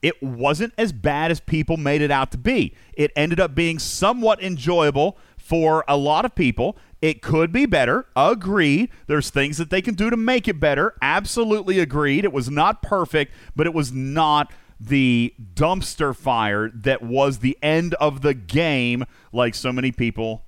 it 0.01 0.21
wasn't 0.23 0.73
as 0.77 0.91
bad 0.91 1.31
as 1.31 1.39
people 1.39 1.77
made 1.77 2.01
it 2.01 2.11
out 2.11 2.31
to 2.31 2.37
be. 2.37 2.75
It 2.93 3.11
ended 3.15 3.39
up 3.39 3.55
being 3.55 3.77
somewhat 3.79 4.41
enjoyable 4.41 5.17
for 5.37 5.83
a 5.87 5.97
lot 5.97 6.25
of 6.25 6.33
people. 6.35 6.77
It 7.03 7.21
could 7.21 7.51
be 7.51 7.65
better. 7.65 8.05
Agreed. 8.15 8.89
There's 9.07 9.29
things 9.29 9.57
that 9.57 9.69
they 9.69 9.81
can 9.81 9.93
do 9.93 10.09
to 10.09 10.15
make 10.15 10.47
it 10.47 10.57
better. 10.61 10.95
Absolutely 11.01 11.79
agreed. 11.79 12.23
It 12.23 12.31
was 12.31 12.49
not 12.49 12.81
perfect, 12.81 13.33
but 13.57 13.67
it 13.67 13.73
was 13.73 13.91
not 13.91 14.53
the 14.79 15.33
dumpster 15.53 16.15
fire 16.15 16.69
that 16.69 17.01
was 17.01 17.39
the 17.39 17.57
end 17.61 17.93
of 17.95 18.21
the 18.21 18.33
game 18.33 19.03
like 19.33 19.53
so 19.53 19.73
many 19.73 19.91
people 19.91 20.45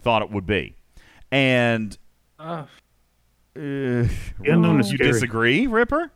thought 0.00 0.22
it 0.22 0.30
would 0.30 0.46
be. 0.46 0.74
And 1.30 1.98
Uh, 2.38 2.64
uh, 3.54 4.08
unknown 4.46 4.80
is 4.80 4.90
you 4.90 4.96
disagree, 4.96 5.66
Ripper? 5.66 6.10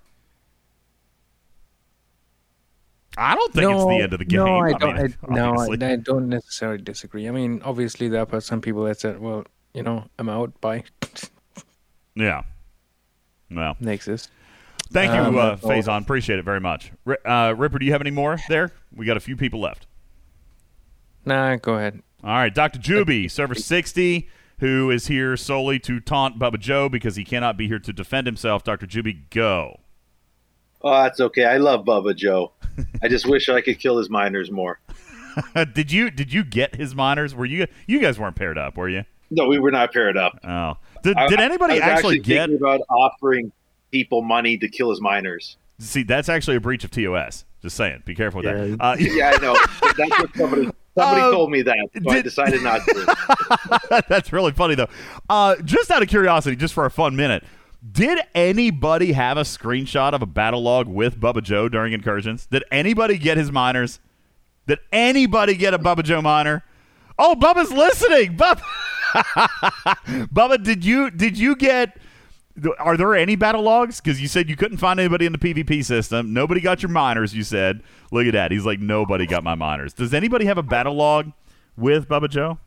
I 3.18 3.34
don't 3.34 3.52
think 3.52 3.70
it's 3.70 3.84
the 3.84 4.00
end 4.00 4.12
of 4.14 4.18
the 4.18 4.24
game. 4.24 4.44
No, 4.44 4.58
I 4.58 4.68
I 4.68 4.72
don't. 4.72 4.96
mean, 4.96 5.16
I, 5.28 5.34
no. 5.34 5.54
I, 5.58 5.92
I 5.92 5.96
don't 5.96 6.28
necessarily 6.28 6.80
disagree. 6.82 7.28
I 7.28 7.32
mean, 7.32 7.60
obviously 7.64 8.08
there 8.08 8.26
are 8.32 8.40
some 8.40 8.60
people 8.60 8.84
that 8.84 9.00
said, 9.00 9.18
"Well, 9.20 9.44
you 9.74 9.82
know, 9.82 10.04
I'm 10.18 10.28
out." 10.28 10.60
Bye. 10.60 10.84
Yeah. 12.14 12.42
Well, 13.50 13.76
they 13.80 13.94
exist. 13.94 14.30
Thank 14.90 15.12
you, 15.12 15.20
Um, 15.20 15.38
uh, 15.38 15.56
so- 15.56 15.68
Faison. 15.68 16.02
Appreciate 16.02 16.38
it 16.38 16.44
very 16.44 16.60
much. 16.60 16.92
Uh, 17.24 17.54
Ripper, 17.56 17.78
do 17.78 17.86
you 17.86 17.92
have 17.92 18.00
any 18.00 18.10
more 18.10 18.38
there? 18.48 18.72
We 18.94 19.06
got 19.06 19.16
a 19.16 19.20
few 19.20 19.36
people 19.36 19.60
left. 19.60 19.86
Nah, 21.24 21.56
go 21.56 21.74
ahead. 21.74 22.02
All 22.24 22.30
right, 22.30 22.52
Dr. 22.54 22.78
Juby, 22.78 23.30
server 23.30 23.54
60, 23.54 24.28
who 24.60 24.90
is 24.90 25.06
here 25.06 25.36
solely 25.36 25.78
to 25.80 26.00
taunt 26.00 26.38
Bubba 26.38 26.58
Joe 26.58 26.88
because 26.88 27.16
he 27.16 27.24
cannot 27.24 27.56
be 27.56 27.68
here 27.68 27.78
to 27.78 27.92
defend 27.92 28.26
himself. 28.26 28.64
Dr. 28.64 28.86
Juby, 28.86 29.28
go. 29.30 29.80
Oh, 30.82 31.02
that's 31.02 31.20
okay. 31.20 31.44
I 31.44 31.58
love 31.58 31.84
Bubba 31.84 32.16
Joe. 32.16 32.52
I 33.02 33.08
just 33.08 33.26
wish 33.26 33.48
I 33.48 33.60
could 33.60 33.78
kill 33.78 33.98
his 33.98 34.08
miners 34.10 34.50
more. 34.50 34.80
did 35.74 35.92
you 35.92 36.10
did 36.10 36.32
you 36.32 36.44
get 36.44 36.76
his 36.76 36.94
miners? 36.94 37.34
Were 37.34 37.44
you 37.44 37.66
you 37.86 38.00
guys 38.00 38.18
weren't 38.18 38.36
paired 38.36 38.58
up, 38.58 38.76
were 38.76 38.88
you? 38.88 39.04
No, 39.30 39.46
we 39.46 39.58
were 39.58 39.70
not 39.70 39.92
paired 39.92 40.16
up. 40.16 40.38
Oh, 40.44 40.74
did, 41.02 41.16
I- 41.16 41.28
did 41.28 41.40
anybody 41.40 41.74
I 41.74 41.76
was 41.76 41.82
actually, 41.98 42.18
get? 42.20 42.48
thinking 42.48 42.56
about 42.56 42.80
offering 42.88 43.52
people 43.92 44.22
money 44.22 44.56
to 44.58 44.68
kill 44.68 44.90
his 44.90 45.00
miners? 45.00 45.56
See, 45.78 46.02
that's 46.02 46.28
actually 46.28 46.56
a 46.56 46.60
breach 46.60 46.82
of 46.84 46.90
TOS. 46.90 47.44
Just 47.62 47.76
saying, 47.76 48.02
be 48.04 48.14
careful 48.14 48.42
with 48.42 48.78
that. 48.78 48.84
Uh, 48.84 48.96
yeah, 48.98 49.32
I 49.34 49.38
know. 49.42 49.56
That's 49.96 50.18
what 50.20 50.34
somebody 50.36 50.62
somebody 50.96 51.20
Uh, 51.20 51.30
told 51.30 51.50
me 51.50 51.62
that, 51.62 51.76
so 52.04 52.10
I 52.10 52.22
decided 52.22 52.62
not 52.62 52.80
to. 52.84 54.02
That's 54.08 54.32
really 54.32 54.52
funny 54.52 54.74
though. 54.76 54.88
Uh, 55.28 55.56
just 55.64 55.90
out 55.90 56.02
of 56.02 56.08
curiosity, 56.08 56.56
just 56.56 56.74
for 56.74 56.84
a 56.84 56.90
fun 56.90 57.14
minute, 57.16 57.44
did 57.92 58.18
anybody 58.34 59.12
have 59.12 59.36
a 59.36 59.42
screenshot 59.42 60.12
of 60.12 60.22
a 60.22 60.26
battle 60.26 60.62
log 60.62 60.86
with 60.88 61.18
Bubba 61.20 61.42
Joe 61.42 61.68
during 61.68 61.92
incursions? 61.92 62.46
Did 62.46 62.64
anybody 62.72 63.18
get 63.18 63.36
his 63.36 63.50
miners? 63.52 64.00
Did 64.66 64.78
anybody 64.92 65.54
get 65.54 65.74
a 65.74 65.78
Bubba 65.78 66.02
Joe 66.04 66.20
miner? 66.22 66.64
Oh, 67.18 67.34
Bubba's 67.34 67.72
listening. 67.72 68.36
Bubba, 68.36 68.60
Bubba, 70.32 70.62
did 70.62 70.84
you 70.84 71.10
did 71.10 71.38
you 71.38 71.56
get? 71.56 71.98
Are 72.78 72.96
there 72.96 73.14
any 73.14 73.36
battle 73.36 73.62
logs? 73.62 74.00
Because 74.00 74.20
you 74.20 74.26
said 74.26 74.48
you 74.48 74.56
couldn't 74.56 74.78
find 74.78 74.98
anybody 74.98 75.26
in 75.26 75.32
the 75.32 75.38
PvP 75.38 75.84
system. 75.84 76.32
Nobody 76.32 76.60
got 76.60 76.82
your 76.82 76.90
miners. 76.90 77.34
You 77.34 77.44
said. 77.44 77.82
Look 78.10 78.26
at 78.26 78.32
that. 78.32 78.50
He's 78.50 78.66
like 78.66 78.80
nobody 78.80 79.26
got 79.26 79.44
my 79.44 79.54
miners. 79.54 79.92
Does 79.92 80.12
anybody 80.14 80.44
have 80.46 80.58
a 80.58 80.62
battle 80.62 80.94
log 80.94 81.32
with 81.76 82.08
Bubba 82.08 82.28
Joe? 82.28 82.58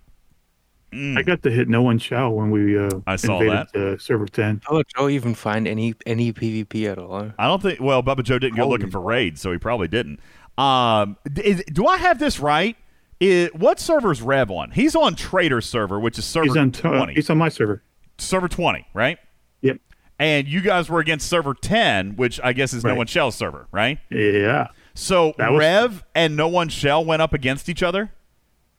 I 0.93 1.21
got 1.21 1.41
to 1.43 1.51
hit 1.51 1.69
no 1.69 1.81
one 1.81 1.99
shall 1.99 2.31
when 2.31 2.51
we 2.51 2.77
uh, 2.77 2.89
I 3.07 3.15
saw 3.15 3.39
invaded 3.39 3.75
uh, 3.75 3.97
server 3.97 4.25
ten. 4.25 4.61
How 4.65 4.75
would 4.75 4.87
Joe 4.93 5.07
even 5.07 5.33
find 5.35 5.65
any 5.65 5.93
any 6.05 6.33
PvP 6.33 6.91
at 6.91 6.97
all? 6.97 7.31
I 7.39 7.47
don't 7.47 7.61
think. 7.61 7.79
Well, 7.79 8.03
Bubba 8.03 8.23
Joe 8.23 8.39
didn't 8.39 8.57
go 8.57 8.67
looking 8.67 8.91
for 8.91 8.99
raids, 8.99 9.39
so 9.39 9.53
he 9.53 9.57
probably 9.57 9.87
didn't. 9.87 10.19
Um, 10.57 11.17
is, 11.41 11.63
do 11.71 11.87
I 11.87 11.97
have 11.97 12.19
this 12.19 12.41
right? 12.41 12.75
Is, 13.21 13.49
what 13.53 13.79
server's 13.79 14.21
Rev 14.21 14.49
on? 14.51 14.71
He's 14.71 14.95
on 14.95 15.15
Trader 15.15 15.61
server, 15.61 15.99
which 15.99 16.17
is 16.17 16.25
server 16.25 16.47
He's 16.47 16.57
on 16.57 16.71
t- 16.71 16.87
uh, 16.87 16.91
twenty. 16.97 17.13
he's 17.13 17.29
on 17.29 17.37
my 17.37 17.49
server. 17.49 17.83
server 18.17 18.47
twenty, 18.47 18.87
right? 18.95 19.17
Yep. 19.61 19.77
And 20.17 20.47
you 20.47 20.59
guys 20.61 20.89
were 20.89 20.99
against 20.99 21.29
server 21.29 21.53
ten, 21.53 22.15
which 22.15 22.39
I 22.43 22.51
guess 22.53 22.73
is 22.73 22.83
no 22.83 22.95
one 22.95 23.05
shell 23.07 23.31
server, 23.31 23.67
right? 23.71 23.99
Yeah. 24.09 24.67
So 24.95 25.33
was- 25.37 25.59
Rev 25.59 26.03
and 26.15 26.35
no 26.35 26.47
one 26.47 26.67
shell 26.69 27.05
went 27.05 27.21
up 27.21 27.31
against 27.33 27.69
each 27.69 27.83
other. 27.83 28.11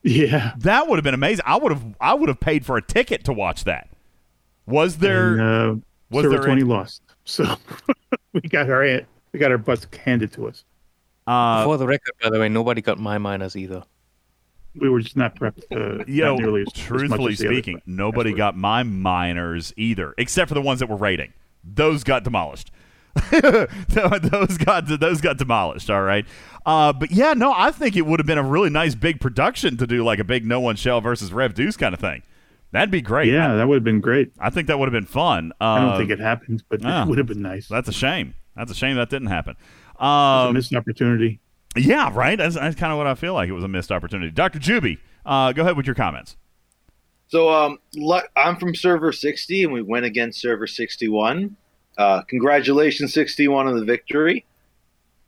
Yeah. 0.03 0.53
That 0.59 0.89
would 0.89 0.97
have 0.97 1.05
been 1.05 1.15
amazing. 1.15 1.45
I 1.47 1.57
would 1.57 1.71
have. 1.71 1.85
I 2.01 2.15
would 2.15 2.29
have 2.29 2.41
paid 2.41 2.67
for 2.67 2.77
a 2.77 2.83
ticket 2.83 3.25
to 3.27 3.33
watch 3.33 3.63
that. 3.65 3.89
Was 4.67 4.99
there? 4.99 5.35
And, 5.35 5.41
uh, 5.41 5.75
was 6.11 6.25
server 6.25 6.35
there 6.35 6.45
twenty 6.45 6.63
any- 6.63 6.71
lost, 6.71 7.03
so 7.25 7.57
we 8.33 8.41
got 8.41 8.69
our 8.69 8.83
we 9.33 9.39
got 9.39 9.53
our 9.53 9.59
butts 9.59 9.87
handed 10.05 10.33
to 10.33 10.49
us. 10.49 10.65
Uh, 11.29 11.63
For 11.65 11.79
the 11.79 11.87
record, 11.87 12.13
by 12.21 12.31
the 12.31 12.41
way, 12.41 12.49
nobody 12.49 12.81
got 12.83 12.99
my 12.99 13.19
miners 13.19 13.55
either. 13.55 13.85
We 14.75 14.89
were 14.89 15.01
just 15.01 15.17
not 15.17 15.37
prepped. 15.37 15.65
Uh, 15.71 15.99
not 15.99 16.09
know, 16.09 16.37
nearly 16.37 16.63
as, 16.63 16.69
as 16.69 16.77
much 16.79 16.87
truthfully 16.87 17.33
as 17.33 17.41
other 17.41 17.53
speaking, 17.53 17.83
nobody 17.87 18.33
got 18.33 18.57
my 18.57 18.83
miners 18.83 19.73
either, 19.77 20.15
except 20.17 20.49
for 20.49 20.55
the 20.55 20.63
ones 20.63 20.81
that 20.81 20.89
were 20.89 20.97
raiding. 20.97 21.33
Those 21.63 22.05
got 22.05 22.25
demolished. 22.25 22.71
those 23.31 24.57
got 24.57 24.87
those 24.87 25.21
got 25.21 25.37
demolished. 25.37 25.91
All 25.91 26.03
right, 26.03 26.25
uh, 26.65 26.95
but 26.95 27.11
yeah, 27.11 27.35
no, 27.35 27.53
I 27.55 27.71
think 27.71 27.97
it 27.97 28.07
would 28.07 28.19
have 28.19 28.27
been 28.27 28.39
a 28.39 28.43
really 28.43 28.71
nice 28.71 28.95
big 28.95 29.21
production 29.21 29.77
to 29.77 29.87
do 29.87 30.03
like 30.03 30.19
a 30.19 30.25
big 30.25 30.47
no 30.47 30.61
one 30.61 30.77
shell 30.77 31.03
versus 31.03 31.33
Rev 31.33 31.53
Deuce 31.53 31.77
kind 31.77 31.93
of 31.93 32.01
thing. 32.01 32.23
That'd 32.71 32.91
be 32.91 33.03
great. 33.03 33.31
Yeah, 33.31 33.55
that 33.57 33.69
would 33.69 33.75
have 33.75 33.85
been 33.85 34.01
great. 34.01 34.33
I 34.41 34.49
think 34.49 34.67
that 34.69 34.79
would 34.79 34.87
have 34.87 34.95
been 34.95 35.05
fun. 35.05 35.53
Uh, 35.61 35.65
I 35.65 35.81
don't 35.81 35.99
think 35.99 36.11
it 36.11 36.21
happened, 36.21 36.65
but 36.71 36.81
ah. 36.85 37.03
it 37.03 37.09
would 37.09 37.19
have 37.19 37.27
been 37.27 37.43
nice. 37.43 37.69
That's 37.69 37.89
a 37.89 37.93
shame. 37.93 38.35
That's 38.57 38.71
a 38.71 38.75
shame 38.75 38.97
that 38.97 39.11
didn't 39.11 39.29
happen. 39.29 39.57
Um, 39.99 40.55
missed 40.55 40.75
opportunity. 40.75 41.41
Yeah, 41.77 42.11
right. 42.13 42.37
That's, 42.37 42.55
that's 42.55 42.77
kind 42.77 42.93
of 42.93 42.99
what 42.99 43.07
I 43.07 43.15
feel 43.15 43.35
like. 43.35 43.49
It 43.49 43.53
was 43.53 43.65
a 43.65 43.69
missed 43.69 43.93
opportunity. 43.93 44.31
Doctor 44.31 44.59
Juby, 44.59 44.99
uh, 45.25 45.53
go 45.53 45.63
ahead 45.63 45.77
with 45.77 45.87
your 45.87 45.95
comments. 45.95 46.37
So 47.29 47.51
um, 47.51 47.79
I'm 48.37 48.57
from 48.57 48.75
server 48.75 49.11
60, 49.11 49.65
and 49.65 49.73
we 49.73 49.81
went 49.81 50.05
against 50.05 50.41
server 50.41 50.67
61. 50.67 51.57
Uh, 51.97 52.23
congratulations, 52.23 53.15
61, 53.15 53.69
on 53.69 53.79
the 53.79 53.85
victory. 53.85 54.45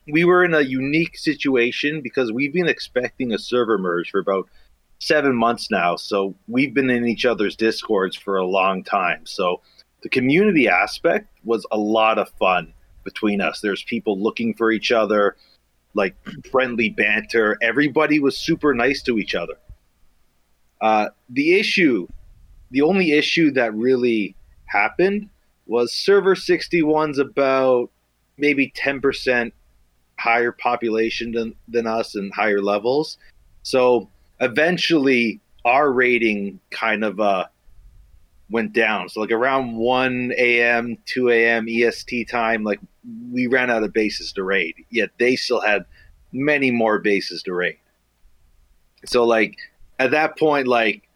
We 0.07 0.25
were 0.25 0.45
in 0.45 0.53
a 0.53 0.61
unique 0.61 1.17
situation 1.17 2.03
because 2.03 2.31
we've 2.31 2.53
been 2.53 2.69
expecting 2.69 3.33
a 3.33 3.39
server 3.39 3.79
merge 3.79 4.11
for 4.11 4.21
about 4.21 4.49
seven 4.99 5.35
months 5.35 5.71
now. 5.71 5.97
So 5.97 6.35
we've 6.47 6.75
been 6.75 6.91
in 6.91 7.07
each 7.07 7.25
other's 7.25 7.57
discords 7.57 8.17
for 8.17 8.37
a 8.37 8.47
long 8.47 8.85
time. 8.85 9.25
So 9.25 9.63
the 10.03 10.09
community 10.11 10.69
aspect 10.69 11.29
was 11.45 11.67
a 11.71 11.79
lot 11.79 12.19
of 12.19 12.29
fun 12.39 12.75
between 13.05 13.41
us. 13.41 13.61
There's 13.61 13.83
people 13.83 14.19
looking 14.19 14.55
for 14.55 14.71
each 14.71 14.93
other, 14.93 15.37
like 15.95 16.15
friendly 16.51 16.91
banter. 16.91 17.57
Everybody 17.63 18.19
was 18.19 18.37
super 18.37 18.75
nice 18.75 19.03
to 19.03 19.19
each 19.19 19.35
other. 19.35 19.55
Uh, 20.81 21.09
the 21.31 21.59
issue, 21.59 22.07
the 22.71 22.83
only 22.83 23.13
issue 23.13 23.51
that 23.53 23.75
really 23.75 24.37
happened 24.67 25.29
was 25.67 25.93
server 25.93 26.35
61's 26.35 27.19
about 27.19 27.91
maybe 28.37 28.73
10% 28.77 29.53
higher 30.19 30.53
population 30.53 31.33
than, 31.33 31.55
than 31.69 31.87
us 31.87 32.15
and 32.15 32.33
higher 32.35 32.61
levels. 32.61 33.19
So 33.63 34.11
eventually 34.41 35.41
our 35.65 35.91
rating 35.91 36.61
kind 36.71 37.05
of 37.05 37.21
uh, 37.21 37.47
went 38.51 38.73
down. 38.73 39.09
So 39.09 39.21
like 39.21 39.31
around 39.31 39.77
1 39.77 40.33
a.m., 40.37 40.99
2 41.07 41.31
a.m. 41.31 41.67
EST 41.69 42.29
time, 42.29 42.65
like 42.65 42.81
we 43.31 43.47
ran 43.47 43.71
out 43.71 43.83
of 43.83 43.93
bases 43.93 44.33
to 44.33 44.43
raid. 44.43 44.75
Yet 44.91 45.11
they 45.19 45.37
still 45.37 45.61
had 45.61 45.85
many 46.33 46.71
more 46.71 46.99
bases 46.99 47.43
to 47.45 47.55
raid. 47.55 47.79
So 49.05 49.25
like 49.25 49.57
at 49.99 50.11
that 50.13 50.39
point, 50.39 50.67
like 50.67 51.09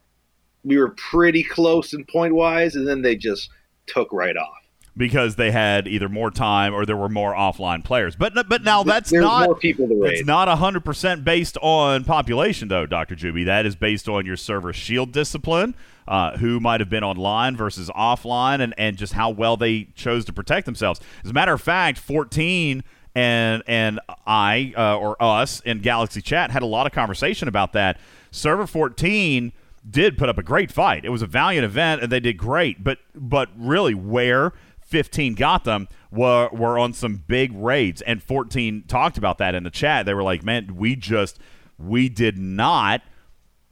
we 0.65 0.77
were 0.77 0.91
pretty 0.91 1.43
close 1.43 1.95
in 1.95 2.05
point 2.05 2.35
wise, 2.35 2.75
and 2.75 2.87
then 2.87 3.03
they 3.03 3.17
just 3.17 3.49
took 3.87 4.13
right 4.13 4.37
off. 4.37 4.59
because 4.99 5.37
they 5.37 5.51
had 5.51 5.87
either 5.89 6.09
more 6.09 6.31
time 6.31 6.75
or 6.75 6.85
there 6.85 6.97
were 6.97 7.09
more 7.09 7.33
offline 7.35 7.83
players. 7.85 8.17
But 8.17 8.49
but 8.49 8.63
now 8.65 8.83
that's 8.83 9.11
There's 9.11 9.23
not 9.23 9.47
more 9.47 9.55
people 9.55 9.89
to 9.89 10.03
It's 10.03 10.27
not 10.27 10.49
hundred 10.59 10.85
percent 10.85 11.25
based 11.25 11.57
on 11.63 12.05
population, 12.05 12.69
though, 12.69 12.85
Doctor 12.85 13.15
Juby. 13.15 13.47
That 13.47 13.65
is 13.65 13.77
based 13.77 14.09
on 14.09 14.27
your 14.27 14.37
server 14.37 14.73
shield 14.73 15.13
discipline, 15.13 15.75
uh, 16.09 16.37
who 16.39 16.59
might 16.59 16.81
have 16.81 16.91
been 16.91 17.05
online 17.05 17.57
versus 17.57 17.91
offline, 17.91 18.61
and 18.61 18.75
and 18.77 18.97
just 18.97 19.13
how 19.13 19.31
well 19.31 19.57
they 19.57 19.85
chose 19.95 20.25
to 20.25 20.33
protect 20.33 20.67
themselves. 20.67 21.01
As 21.25 21.31
a 21.31 21.35
matter 21.35 21.53
of 21.53 21.61
fact, 21.61 21.99
fourteen. 21.99 22.83
And 23.15 23.65
and 23.67 23.99
I 24.27 24.75
uh, 24.77 24.97
or 24.97 25.21
us 25.21 25.61
in 25.61 25.81
Galaxy 25.81 26.23
Chat 26.23 26.53
had 26.53 26.63
a 26.63 26.67
lot 26.67 26.87
of 26.87 26.93
conversation 26.93 27.49
about 27.49 27.73
that. 27.73 27.99
Server 28.31 28.65
14 28.65 29.53
did 29.89 30.19
put 30.19 30.29
up 30.29 30.39
a 30.39 30.43
great 30.43 30.71
fight. 30.71 31.05
It 31.05 31.09
was 31.09 31.23
a 31.23 31.27
valiant 31.27 31.65
event, 31.65 32.03
and 32.03 32.13
they 32.13 32.21
did 32.21 32.37
great. 32.37 32.85
But 32.85 32.99
but 33.17 33.49
really, 33.57 33.95
where 33.95 34.53
15 34.83 35.35
got 35.35 35.65
them 35.65 35.89
were 36.11 36.49
were 36.53 36.79
on 36.79 36.93
some 36.93 37.25
big 37.27 37.53
raids, 37.55 38.03
and 38.03 38.23
14 38.23 38.85
talked 38.87 39.19
about 39.19 39.39
that 39.39 39.55
in 39.55 39.65
the 39.65 39.71
chat. 39.71 40.07
They 40.07 40.15
were 40.15 40.23
like, 40.23 40.43
"Man, 40.43 40.77
we 40.77 40.97
just 40.97 41.39
we 41.79 42.09
did 42.09 42.39
not 42.39 43.03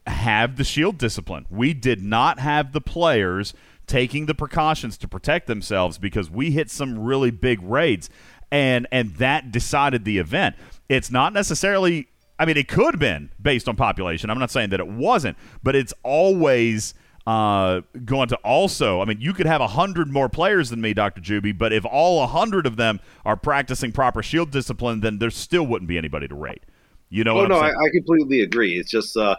have 0.06 0.56
the 0.56 0.64
shield 0.64 0.98
discipline. 0.98 1.46
We 1.50 1.74
did 1.74 2.02
not 2.02 2.38
have 2.38 2.72
the 2.72 2.80
players 2.80 3.54
taking 3.86 4.26
the 4.26 4.34
precautions 4.34 4.96
to 4.98 5.08
protect 5.08 5.46
themselves 5.46 5.98
because 5.98 6.30
we 6.30 6.50
hit 6.50 6.70
some 6.70 6.98
really 6.98 7.30
big 7.30 7.62
raids 7.62 8.10
and 8.50 8.86
and 8.92 9.14
that 9.16 9.52
decided 9.52 10.04
the 10.04 10.18
event. 10.18 10.56
It's 10.88 11.10
not 11.10 11.32
necessarily 11.32 12.08
I 12.38 12.44
mean 12.44 12.56
it 12.56 12.68
could 12.68 12.94
have 12.94 13.00
been 13.00 13.30
based 13.40 13.68
on 13.68 13.76
population. 13.76 14.30
I'm 14.30 14.38
not 14.38 14.50
saying 14.50 14.70
that 14.70 14.80
it 14.80 14.88
wasn't, 14.88 15.36
but 15.62 15.76
it's 15.76 15.94
always 16.02 16.94
uh, 17.26 17.80
going 18.04 18.28
to 18.28 18.36
also, 18.36 19.00
I 19.00 19.04
mean, 19.04 19.20
you 19.20 19.32
could 19.32 19.46
have 19.46 19.60
a 19.60 19.66
hundred 19.66 20.12
more 20.12 20.28
players 20.28 20.70
than 20.70 20.80
me, 20.80 20.94
Dr. 20.94 21.20
Juby, 21.20 21.56
but 21.56 21.72
if 21.72 21.84
all 21.84 22.22
a 22.22 22.26
hundred 22.28 22.66
of 22.66 22.76
them 22.76 23.00
are 23.24 23.36
practicing 23.36 23.90
proper 23.90 24.22
shield 24.22 24.52
discipline, 24.52 25.00
then 25.00 25.18
there 25.18 25.30
still 25.30 25.66
wouldn't 25.66 25.88
be 25.88 25.98
anybody 25.98 26.28
to 26.28 26.36
rate. 26.36 26.62
You 27.08 27.24
know 27.24 27.32
oh 27.32 27.42
what 27.42 27.48
no, 27.48 27.56
I? 27.56 27.70
I 27.70 27.90
completely 27.92 28.42
agree. 28.42 28.78
It's 28.78 28.90
just 28.90 29.16
uh, 29.16 29.36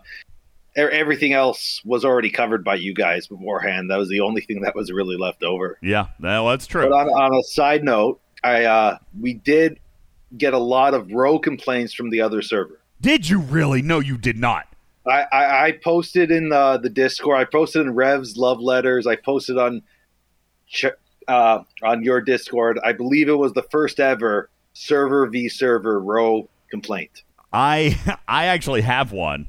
everything 0.77 1.33
else 1.33 1.81
was 1.83 2.05
already 2.05 2.29
covered 2.29 2.63
by 2.63 2.75
you 2.75 2.93
guys 2.93 3.27
beforehand. 3.27 3.89
That 3.89 3.97
was 3.97 4.09
the 4.09 4.21
only 4.21 4.41
thing 4.41 4.61
that 4.61 4.75
was 4.75 4.91
really 4.91 5.17
left 5.17 5.43
over. 5.43 5.77
yeah, 5.81 6.07
well, 6.19 6.47
that's 6.47 6.67
true. 6.67 6.87
But 6.87 6.93
on, 6.93 7.09
on 7.09 7.35
a 7.35 7.43
side 7.43 7.83
note, 7.83 8.21
I 8.43 8.65
uh, 8.65 8.97
we 9.19 9.33
did 9.33 9.79
get 10.37 10.53
a 10.53 10.59
lot 10.59 10.93
of 10.93 11.11
ROE 11.11 11.39
complaints 11.39 11.93
from 11.93 12.09
the 12.09 12.21
other 12.21 12.41
server. 12.41 12.79
Did 13.01 13.29
you 13.29 13.39
really? 13.39 13.81
No, 13.81 13.99
you 13.99 14.17
did 14.17 14.37
not. 14.37 14.67
I, 15.07 15.25
I, 15.31 15.65
I 15.67 15.71
posted 15.71 16.31
in 16.31 16.49
the, 16.49 16.79
the 16.81 16.89
Discord. 16.89 17.37
I 17.37 17.45
posted 17.45 17.83
in 17.83 17.95
Rev's 17.95 18.35
love 18.35 18.59
letters. 18.59 19.07
I 19.07 19.15
posted 19.15 19.57
on 19.57 19.81
ch- 20.67 20.85
uh, 21.27 21.59
on 21.83 22.03
your 22.03 22.21
Discord. 22.21 22.79
I 22.83 22.91
believe 22.91 23.29
it 23.29 23.37
was 23.37 23.53
the 23.53 23.63
first 23.71 23.99
ever 23.99 24.49
server 24.73 25.25
v 25.27 25.49
server 25.49 25.99
ROE 26.01 26.49
complaint. 26.69 27.23
I 27.53 27.97
I 28.27 28.45
actually 28.45 28.81
have 28.81 29.11
one, 29.11 29.47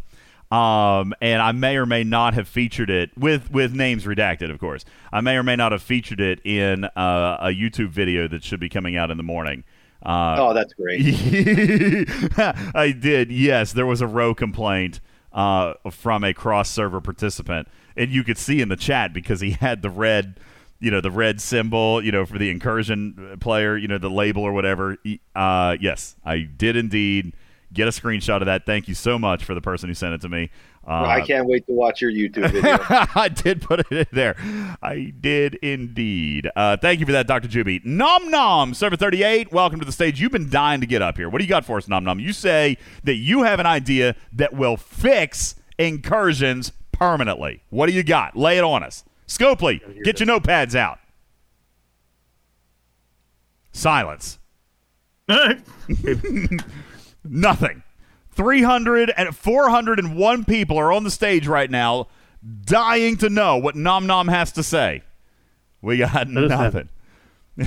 um, 0.50 1.14
and 1.20 1.42
I 1.42 1.52
may 1.52 1.76
or 1.76 1.84
may 1.84 2.04
not 2.04 2.34
have 2.34 2.48
featured 2.48 2.88
it 2.88 3.10
with 3.18 3.50
with 3.50 3.74
names 3.74 4.04
redacted, 4.04 4.50
of 4.50 4.58
course. 4.58 4.84
I 5.12 5.20
may 5.20 5.36
or 5.36 5.42
may 5.42 5.56
not 5.56 5.72
have 5.72 5.82
featured 5.82 6.20
it 6.20 6.40
in 6.44 6.84
uh, 6.84 7.38
a 7.40 7.48
YouTube 7.48 7.90
video 7.90 8.28
that 8.28 8.42
should 8.42 8.60
be 8.60 8.68
coming 8.68 8.96
out 8.96 9.10
in 9.10 9.16
the 9.18 9.22
morning. 9.22 9.64
Uh, 10.02 10.36
oh, 10.38 10.54
that's 10.54 10.72
great. 10.74 11.00
I 12.74 12.92
did. 12.98 13.30
Yes, 13.30 13.72
there 13.72 13.86
was 13.86 14.00
a 14.00 14.06
ROE 14.06 14.34
complaint 14.34 15.00
uh, 15.32 15.74
from 15.90 16.24
a 16.24 16.32
cross 16.32 16.70
server 16.70 17.00
participant, 17.00 17.68
and 17.96 18.10
you 18.10 18.24
could 18.24 18.38
see 18.38 18.60
in 18.60 18.68
the 18.68 18.76
chat 18.76 19.12
because 19.12 19.40
he 19.40 19.50
had 19.50 19.82
the 19.82 19.90
red, 19.90 20.40
you 20.80 20.90
know, 20.90 21.00
the 21.00 21.10
red 21.10 21.40
symbol, 21.40 22.02
you 22.02 22.12
know, 22.12 22.24
for 22.24 22.38
the 22.38 22.48
incursion 22.48 23.36
player, 23.40 23.76
you 23.76 23.88
know, 23.88 23.98
the 23.98 24.08
label 24.08 24.42
or 24.42 24.52
whatever. 24.52 24.96
Uh, 25.34 25.76
yes, 25.78 26.16
I 26.24 26.38
did 26.38 26.76
indeed 26.76 27.34
get 27.72 27.88
a 27.88 27.90
screenshot 27.90 28.40
of 28.40 28.46
that. 28.46 28.66
Thank 28.66 28.88
you 28.88 28.94
so 28.94 29.18
much 29.18 29.44
for 29.44 29.54
the 29.54 29.60
person 29.60 29.88
who 29.88 29.94
sent 29.94 30.14
it 30.14 30.20
to 30.22 30.28
me. 30.28 30.50
Uh, 30.86 31.04
I 31.04 31.20
can't 31.20 31.46
wait 31.46 31.66
to 31.66 31.72
watch 31.72 32.00
your 32.00 32.10
YouTube 32.10 32.50
video. 32.50 32.78
I 33.14 33.28
did 33.28 33.60
put 33.60 33.80
it 33.80 33.92
in 33.92 34.06
there. 34.10 34.36
I 34.82 35.12
did 35.20 35.56
indeed. 35.56 36.50
Uh, 36.56 36.78
thank 36.78 37.00
you 37.00 37.06
for 37.06 37.12
that, 37.12 37.26
Dr. 37.26 37.46
Juby. 37.46 37.84
Nom 37.84 38.30
Nom, 38.30 38.72
Server 38.72 38.96
38, 38.96 39.52
welcome 39.52 39.80
to 39.80 39.84
the 39.84 39.92
stage. 39.92 40.18
You've 40.18 40.32
been 40.32 40.48
dying 40.48 40.80
to 40.80 40.86
get 40.86 41.02
up 41.02 41.18
here. 41.18 41.28
What 41.28 41.38
do 41.38 41.44
you 41.44 41.50
got 41.50 41.66
for 41.66 41.76
us, 41.76 41.88
Nom 41.88 42.04
Nom? 42.04 42.18
You 42.18 42.32
say 42.32 42.78
that 43.04 43.16
you 43.16 43.42
have 43.42 43.60
an 43.60 43.66
idea 43.66 44.16
that 44.32 44.54
will 44.54 44.78
fix 44.78 45.56
incursions 45.78 46.72
permanently. 46.92 47.62
What 47.68 47.86
do 47.86 47.92
you 47.92 48.02
got? 48.02 48.34
Lay 48.34 48.56
it 48.56 48.64
on 48.64 48.82
us. 48.82 49.04
Scopely, 49.26 49.80
get 50.04 50.20
your 50.20 50.26
notepads 50.26 50.74
out. 50.74 50.98
Silence. 53.72 54.38
Nothing. 57.24 57.82
300 58.32 59.12
and 59.16 59.36
401 59.36 60.44
people 60.44 60.78
are 60.78 60.92
on 60.92 61.04
the 61.04 61.10
stage 61.10 61.46
right 61.46 61.70
now 61.70 62.06
dying 62.64 63.16
to 63.18 63.28
know 63.28 63.56
what 63.56 63.74
Nom 63.74 64.06
Nom 64.06 64.28
has 64.28 64.52
to 64.52 64.62
say. 64.62 65.02
We 65.82 65.98
got 65.98 66.28
nothing. 66.28 66.88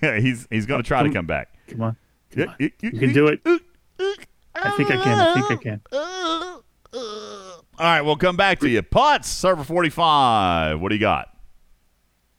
he's 0.00 0.46
he's 0.50 0.66
going 0.66 0.82
to 0.82 0.86
try 0.86 1.02
to 1.02 1.12
come 1.12 1.26
back. 1.26 1.48
Come 1.68 1.82
on. 1.82 1.96
Come 2.30 2.48
on. 2.48 2.56
You, 2.58 2.70
can 2.70 3.12
do 3.12 3.26
it. 3.26 3.40
I 4.54 4.70
think 4.76 4.90
I 4.90 5.02
can. 5.02 5.18
I 5.18 5.34
think 5.34 5.50
I 5.50 5.56
can. 5.56 5.80
All 7.78 7.84
right, 7.84 8.00
we'll 8.00 8.16
come 8.16 8.36
back 8.36 8.60
to 8.60 8.68
you. 8.68 8.82
Putz, 8.82 9.24
server 9.26 9.64
45. 9.64 10.80
What 10.80 10.88
do 10.88 10.94
you 10.94 11.00
got? 11.00 11.28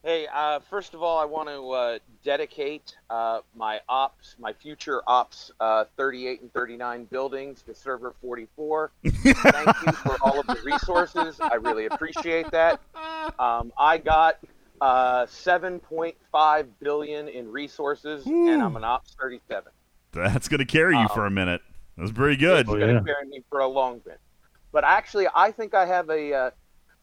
Hey, 0.04 0.26
uh, 0.34 0.60
first 0.62 0.94
of 0.94 1.04
all, 1.04 1.20
I 1.20 1.26
want 1.26 1.50
to 1.50 1.70
uh, 1.70 2.00
dedicate 2.28 2.94
uh, 3.10 3.40
my 3.56 3.80
ops, 3.88 4.36
my 4.38 4.52
future 4.52 5.02
ops, 5.08 5.50
uh, 5.62 5.86
38 5.96 6.42
and 6.42 6.52
39 6.52 7.06
buildings 7.06 7.62
to 7.62 7.74
server 7.74 8.14
44. 8.22 8.92
Thank 9.02 9.86
you 9.86 9.94
for 9.94 10.18
all 10.22 10.38
of 10.38 10.46
the 10.46 10.60
resources. 10.66 11.40
I 11.40 11.56
really 11.56 11.86
appreciate 11.86 12.52
that. 12.52 12.82
Um, 13.40 13.72
I 13.80 13.98
got 13.98 14.40
uh, 14.82 15.26
7.5 15.26 16.68
billion 16.82 17.30
in 17.30 17.50
resources, 17.50 18.26
and 18.26 18.62
I'm 18.62 18.76
an 18.76 18.84
ops 18.84 19.16
37. 19.18 19.72
That's 20.12 20.50
going 20.50 20.60
to 20.60 20.66
carry 20.66 20.96
you 20.96 21.00
Um, 21.04 21.10
for 21.14 21.26
a 21.26 21.32
minute. 21.32 21.62
That's 21.98 22.12
pretty 22.12 22.36
good. 22.36 22.60
It's 22.60 22.70
going 22.70 22.82
to 22.94 23.02
carry 23.04 23.26
me 23.28 23.42
for 23.50 23.60
a 23.60 23.68
long 23.68 24.00
bit. 24.00 24.20
But 24.74 24.84
actually, 24.84 25.28
I 25.34 25.52
think 25.52 25.74
I 25.74 25.86
have 25.86 26.10
a 26.10 26.34
uh, 26.34 26.52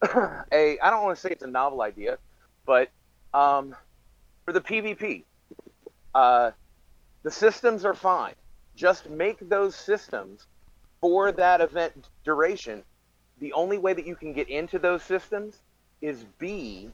a 0.52 0.78
I 0.80 0.90
don't 0.90 1.02
want 1.02 1.16
to 1.16 1.20
say 1.22 1.30
it's 1.30 1.44
a 1.44 1.46
novel 1.46 1.80
idea, 1.80 2.18
but 2.66 2.90
um, 3.32 3.74
for 4.44 4.52
the 4.52 4.60
PvP, 4.60 5.24
uh, 6.14 6.50
the 7.22 7.30
systems 7.30 7.84
are 7.84 7.94
fine. 7.94 8.34
Just 8.76 9.08
make 9.08 9.48
those 9.48 9.74
systems 9.74 10.46
for 11.00 11.32
that 11.32 11.60
event 11.60 12.08
duration. 12.24 12.82
The 13.40 13.52
only 13.52 13.78
way 13.78 13.92
that 13.92 14.06
you 14.06 14.16
can 14.16 14.32
get 14.32 14.48
into 14.48 14.78
those 14.78 15.02
systems 15.02 15.60
is 16.00 16.24
be 16.38 16.90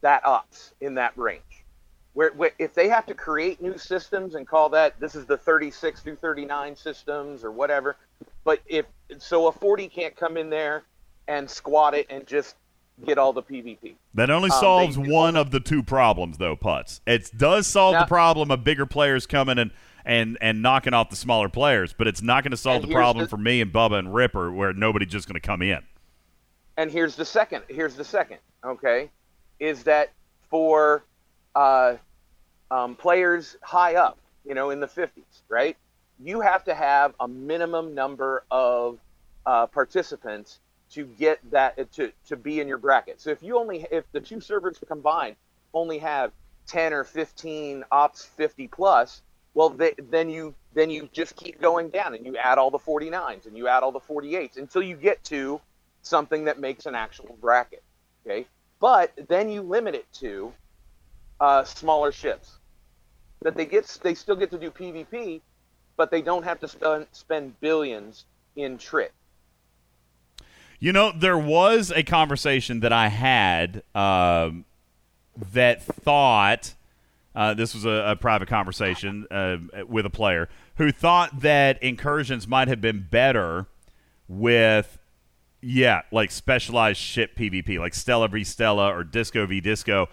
that 0.00 0.24
ops 0.26 0.74
in 0.80 0.94
that 0.94 1.16
range. 1.16 1.64
Where, 2.12 2.30
where 2.32 2.52
if 2.58 2.74
they 2.74 2.88
have 2.88 3.06
to 3.06 3.14
create 3.14 3.60
new 3.60 3.76
systems 3.76 4.34
and 4.34 4.46
call 4.46 4.68
that 4.70 4.98
this 5.00 5.14
is 5.14 5.26
the 5.26 5.36
36 5.36 6.00
through 6.00 6.16
39 6.16 6.76
systems 6.76 7.42
or 7.42 7.50
whatever, 7.50 7.96
but 8.44 8.60
if 8.66 8.86
so, 9.18 9.46
a 9.46 9.52
40 9.52 9.88
can't 9.88 10.16
come 10.16 10.36
in 10.36 10.50
there 10.50 10.84
and 11.26 11.48
squat 11.48 11.94
it 11.94 12.06
and 12.10 12.26
just 12.26 12.56
get 13.04 13.18
all 13.18 13.32
the 13.32 13.42
PvP. 13.42 13.94
That 14.14 14.30
only 14.30 14.50
Um, 14.50 14.58
solves 14.60 14.96
they- 14.96 15.10
one 15.10 15.36
of 15.36 15.50
the 15.50 15.60
two 15.60 15.82
problems, 15.82 16.38
though, 16.38 16.56
Putz. 16.56 17.00
It 17.06 17.30
does 17.36 17.66
solve 17.66 17.96
the 17.98 18.06
problem 18.06 18.50
of 18.50 18.62
bigger 18.64 18.86
players 18.86 19.26
coming 19.26 19.58
and, 19.58 19.70
and, 20.04 20.38
and 20.40 20.62
knocking 20.62 20.94
off 20.94 21.10
the 21.10 21.16
smaller 21.16 21.48
players, 21.48 21.92
but 21.92 22.06
it's 22.06 22.22
not 22.22 22.44
going 22.44 22.52
to 22.52 22.56
solve 22.56 22.82
the 22.82 22.92
problem 22.92 23.24
the- 23.24 23.28
for 23.30 23.36
me 23.36 23.60
and 23.60 23.72
Bubba 23.72 23.98
and 23.98 24.14
Ripper 24.14 24.52
where 24.52 24.72
nobody's 24.72 25.08
just 25.08 25.26
going 25.26 25.34
to 25.34 25.40
come 25.40 25.62
in. 25.62 25.82
and 26.76 26.90
here's 26.90 27.14
the 27.14 27.24
second 27.24 27.62
here's 27.68 27.94
the 27.94 28.04
second 28.04 28.38
okay 28.64 29.08
is 29.60 29.84
that 29.84 30.10
for 30.50 31.04
uh, 31.54 31.94
um, 32.72 32.96
players 32.96 33.56
high 33.62 33.94
up 33.94 34.18
you 34.44 34.54
know 34.54 34.70
in 34.70 34.80
the 34.80 34.86
50s 34.88 35.42
right 35.48 35.76
you 36.18 36.40
have 36.40 36.64
to 36.64 36.74
have 36.74 37.14
a 37.20 37.28
minimum 37.28 37.94
number 37.94 38.42
of 38.50 38.98
uh, 39.46 39.66
participants 39.66 40.58
to 40.94 41.04
get 41.04 41.38
that 41.50 41.92
to, 41.92 42.12
to 42.26 42.36
be 42.36 42.60
in 42.60 42.68
your 42.68 42.78
bracket 42.78 43.20
so 43.20 43.30
if 43.30 43.42
you 43.42 43.58
only 43.58 43.86
if 43.90 44.04
the 44.12 44.20
two 44.20 44.40
servers 44.40 44.78
combined 44.86 45.36
only 45.72 45.98
have 45.98 46.32
10 46.66 46.92
or 46.92 47.04
15 47.04 47.84
ops 47.90 48.24
50 48.24 48.68
plus 48.68 49.22
well 49.54 49.70
they, 49.70 49.94
then 50.10 50.28
you 50.28 50.54
then 50.74 50.90
you 50.90 51.08
just 51.12 51.36
keep 51.36 51.60
going 51.60 51.88
down 51.88 52.14
and 52.14 52.26
you 52.26 52.36
add 52.36 52.58
all 52.58 52.70
the 52.70 52.78
49s 52.78 53.46
and 53.46 53.56
you 53.56 53.68
add 53.68 53.82
all 53.82 53.92
the 53.92 54.00
48s 54.00 54.56
until 54.56 54.82
you 54.82 54.96
get 54.96 55.22
to 55.24 55.60
something 56.04 56.44
that 56.44 56.60
makes 56.60 56.86
an 56.86 56.94
actual 56.94 57.36
bracket. 57.40 57.82
Okay, 58.26 58.46
but 58.80 59.12
then 59.28 59.48
you 59.48 59.62
limit 59.62 59.94
it 59.94 60.10
to 60.14 60.52
uh, 61.40 61.64
smaller 61.64 62.12
ships 62.12 62.58
that 63.42 63.56
they 63.56 63.66
get. 63.66 63.86
They 64.02 64.14
still 64.14 64.36
get 64.36 64.50
to 64.50 64.58
do 64.58 64.70
PvP, 64.70 65.40
but 65.96 66.10
they 66.10 66.22
don't 66.22 66.44
have 66.44 66.60
to 66.60 66.68
spend 66.68 67.06
spend 67.12 67.58
billions 67.60 68.24
in 68.56 68.78
trip. 68.78 69.12
You 70.80 70.92
know, 70.92 71.12
there 71.16 71.38
was 71.38 71.90
a 71.90 72.02
conversation 72.02 72.80
that 72.80 72.92
I 72.92 73.08
had 73.08 73.82
um, 73.94 74.64
that 75.52 75.82
thought 75.82 76.74
uh, 77.34 77.52
this 77.54 77.74
was 77.74 77.84
a, 77.84 77.90
a 78.10 78.16
private 78.16 78.48
conversation 78.48 79.26
uh, 79.30 79.56
with 79.88 80.06
a 80.06 80.10
player 80.10 80.48
who 80.76 80.92
thought 80.92 81.40
that 81.40 81.82
incursions 81.82 82.46
might 82.46 82.68
have 82.68 82.80
been 82.80 83.06
better 83.10 83.66
with, 84.28 84.98
yeah, 85.60 86.02
like 86.12 86.30
specialized 86.30 87.00
ship 87.00 87.34
PvP, 87.36 87.78
like 87.78 87.94
Stella 87.94 88.28
v 88.28 88.44
Stella 88.44 88.88
or 88.94 89.02
Disco 89.04 89.46
v 89.46 89.60
Disco. 89.60 90.08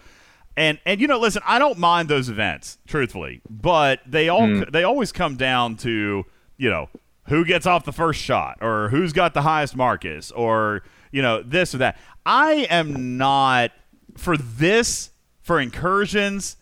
And 0.56 0.78
and 0.84 1.00
you 1.00 1.06
know, 1.06 1.18
listen, 1.18 1.42
I 1.46 1.58
don't 1.58 1.78
mind 1.78 2.08
those 2.08 2.28
events, 2.28 2.78
truthfully, 2.86 3.40
but 3.48 4.00
they 4.06 4.28
all 4.28 4.46
Hmm. 4.46 4.62
they 4.70 4.84
always 4.84 5.12
come 5.12 5.36
down 5.36 5.76
to 5.78 6.24
you 6.58 6.70
know 6.70 6.88
who 7.28 7.44
gets 7.44 7.66
off 7.66 7.84
the 7.84 7.92
first 7.92 8.20
shot 8.20 8.58
or 8.60 8.88
who's 8.88 9.12
got 9.12 9.34
the 9.34 9.42
highest 9.42 9.76
Marcus 9.76 10.30
or 10.32 10.82
you 11.10 11.22
know 11.22 11.42
this 11.42 11.74
or 11.74 11.78
that. 11.78 11.98
I 12.24 12.66
am 12.70 13.16
not 13.16 13.72
for 14.16 14.36
this 14.36 15.10
for 15.42 15.60
incursions. 15.60 16.56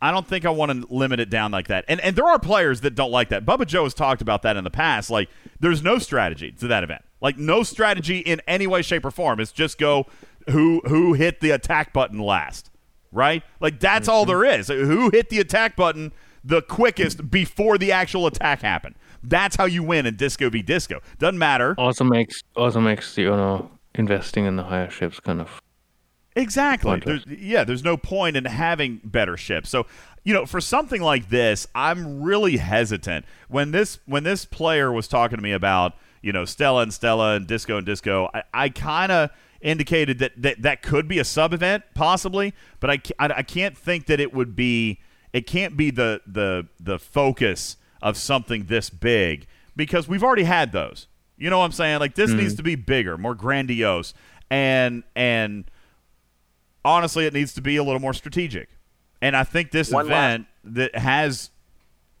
I 0.00 0.10
don't 0.10 0.26
think 0.26 0.44
I 0.44 0.50
want 0.50 0.72
to 0.72 0.94
limit 0.94 1.20
it 1.20 1.30
down 1.30 1.50
like 1.50 1.68
that. 1.68 1.84
And 1.88 2.00
and 2.00 2.14
there 2.14 2.26
are 2.26 2.38
players 2.38 2.82
that 2.82 2.94
don't 2.94 3.10
like 3.10 3.30
that. 3.30 3.44
Bubba 3.44 3.66
Joe 3.66 3.84
has 3.84 3.94
talked 3.94 4.22
about 4.22 4.42
that 4.42 4.56
in 4.56 4.64
the 4.64 4.70
past. 4.70 5.10
Like 5.10 5.28
there's 5.60 5.82
no 5.82 5.98
strategy 5.98 6.52
to 6.52 6.68
that 6.68 6.84
event. 6.84 7.02
Like 7.20 7.38
no 7.38 7.62
strategy 7.62 8.18
in 8.18 8.40
any 8.46 8.66
way, 8.66 8.82
shape, 8.82 9.04
or 9.04 9.10
form. 9.10 9.40
It's 9.40 9.52
just 9.52 9.78
go 9.78 10.06
who 10.50 10.82
who 10.86 11.14
hit 11.14 11.40
the 11.40 11.50
attack 11.50 11.92
button 11.92 12.18
last. 12.18 12.70
Right? 13.10 13.42
Like 13.60 13.80
that's 13.80 14.08
all 14.08 14.26
mm-hmm. 14.26 14.42
there 14.42 14.44
is. 14.44 14.68
Who 14.68 15.10
hit 15.10 15.30
the 15.30 15.40
attack 15.40 15.76
button 15.76 16.12
the 16.44 16.62
quickest 16.62 17.30
before 17.30 17.76
the 17.76 17.90
actual 17.90 18.26
attack 18.26 18.60
happened. 18.62 18.94
That's 19.28 19.56
how 19.56 19.64
you 19.64 19.82
win 19.82 20.06
in 20.06 20.16
Disco 20.16 20.50
v 20.50 20.62
Disco. 20.62 21.00
Doesn't 21.18 21.38
matter. 21.38 21.74
Also 21.78 22.04
makes 22.04 22.42
also 22.54 22.80
makes 22.80 23.16
you 23.18 23.30
know 23.30 23.70
investing 23.94 24.44
in 24.44 24.56
the 24.56 24.64
higher 24.64 24.90
ships 24.90 25.20
kind 25.20 25.40
of 25.40 25.60
Exactly. 26.36 27.00
There's, 27.02 27.24
yeah, 27.26 27.64
there's 27.64 27.82
no 27.82 27.96
point 27.96 28.36
in 28.36 28.44
having 28.44 29.00
better 29.02 29.38
ships. 29.38 29.70
So, 29.70 29.86
you 30.22 30.34
know, 30.34 30.44
for 30.44 30.60
something 30.60 31.00
like 31.00 31.30
this, 31.30 31.66
I'm 31.74 32.22
really 32.22 32.58
hesitant. 32.58 33.24
When 33.48 33.70
this 33.70 33.98
when 34.04 34.22
this 34.22 34.44
player 34.44 34.92
was 34.92 35.08
talking 35.08 35.38
to 35.38 35.42
me 35.42 35.52
about, 35.52 35.94
you 36.20 36.32
know, 36.32 36.44
Stella 36.44 36.82
and 36.82 36.92
Stella 36.92 37.36
and 37.36 37.46
Disco 37.46 37.78
and 37.78 37.86
Disco, 37.86 38.28
I, 38.34 38.42
I 38.52 38.68
kind 38.68 39.10
of 39.10 39.30
indicated 39.62 40.18
that, 40.18 40.32
that 40.42 40.60
that 40.60 40.82
could 40.82 41.08
be 41.08 41.18
a 41.18 41.24
sub 41.24 41.54
event 41.54 41.84
possibly, 41.94 42.52
but 42.80 42.90
I, 42.90 43.00
I 43.18 43.38
I 43.38 43.42
can't 43.42 43.76
think 43.76 44.04
that 44.06 44.20
it 44.20 44.34
would 44.34 44.54
be 44.54 45.00
it 45.32 45.46
can't 45.46 45.74
be 45.74 45.90
the 45.90 46.20
the 46.26 46.66
the 46.78 46.98
focus 46.98 47.78
of 48.02 48.16
something 48.16 48.64
this 48.66 48.90
big 48.90 49.46
because 49.74 50.08
we've 50.08 50.22
already 50.22 50.44
had 50.44 50.72
those. 50.72 51.06
You 51.36 51.50
know 51.50 51.58
what 51.58 51.64
I'm 51.66 51.72
saying? 51.72 52.00
Like 52.00 52.14
this 52.14 52.30
Mhm. 52.30 52.36
needs 52.38 52.54
to 52.54 52.62
be 52.62 52.74
bigger, 52.76 53.18
more 53.18 53.34
grandiose, 53.34 54.14
and 54.50 55.02
and 55.14 55.70
honestly, 56.84 57.26
it 57.26 57.34
needs 57.34 57.52
to 57.54 57.60
be 57.60 57.76
a 57.76 57.82
little 57.82 58.00
more 58.00 58.14
strategic. 58.14 58.68
And 59.20 59.36
I 59.36 59.44
think 59.44 59.70
this 59.70 59.90
One 59.90 60.06
event 60.06 60.46
that 60.64 60.94
has 60.96 61.50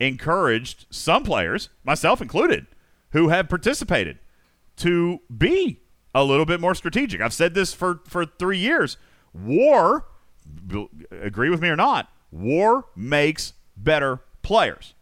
encouraged 0.00 0.86
some 0.90 1.24
players, 1.24 1.68
myself 1.84 2.20
included, 2.20 2.66
who 3.10 3.28
have 3.28 3.48
participated 3.48 4.18
to 4.76 5.20
be 5.36 5.80
a 6.14 6.24
little 6.24 6.44
bit 6.46 6.60
more 6.60 6.74
strategic. 6.74 7.20
I've 7.20 7.32
said 7.32 7.54
this 7.54 7.72
for, 7.72 8.00
for 8.06 8.24
three 8.26 8.58
years. 8.58 8.96
War, 9.32 10.06
b- 10.66 10.88
agree 11.10 11.50
with 11.50 11.60
me 11.60 11.68
or 11.68 11.76
not, 11.76 12.10
war 12.30 12.86
makes 12.94 13.52
better 13.76 14.20
players. 14.42 14.94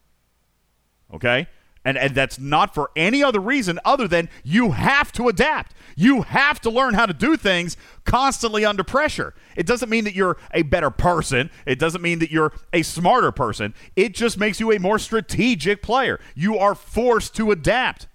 Okay? 1.14 1.46
And, 1.86 1.98
and 1.98 2.14
that's 2.14 2.38
not 2.38 2.74
for 2.74 2.90
any 2.96 3.22
other 3.22 3.40
reason 3.40 3.78
other 3.84 4.08
than 4.08 4.30
you 4.42 4.70
have 4.70 5.12
to 5.12 5.28
adapt. 5.28 5.74
You 5.96 6.22
have 6.22 6.58
to 6.62 6.70
learn 6.70 6.94
how 6.94 7.04
to 7.04 7.12
do 7.12 7.36
things 7.36 7.76
constantly 8.04 8.64
under 8.64 8.82
pressure. 8.82 9.34
It 9.54 9.66
doesn't 9.66 9.90
mean 9.90 10.04
that 10.04 10.14
you're 10.14 10.38
a 10.52 10.62
better 10.62 10.90
person. 10.90 11.50
It 11.66 11.78
doesn't 11.78 12.00
mean 12.00 12.20
that 12.20 12.30
you're 12.30 12.52
a 12.72 12.82
smarter 12.82 13.32
person. 13.32 13.74
It 13.96 14.14
just 14.14 14.38
makes 14.38 14.60
you 14.60 14.72
a 14.72 14.78
more 14.78 14.98
strategic 14.98 15.82
player. 15.82 16.18
You 16.34 16.56
are 16.56 16.74
forced 16.74 17.36
to 17.36 17.50
adapt. 17.50 18.08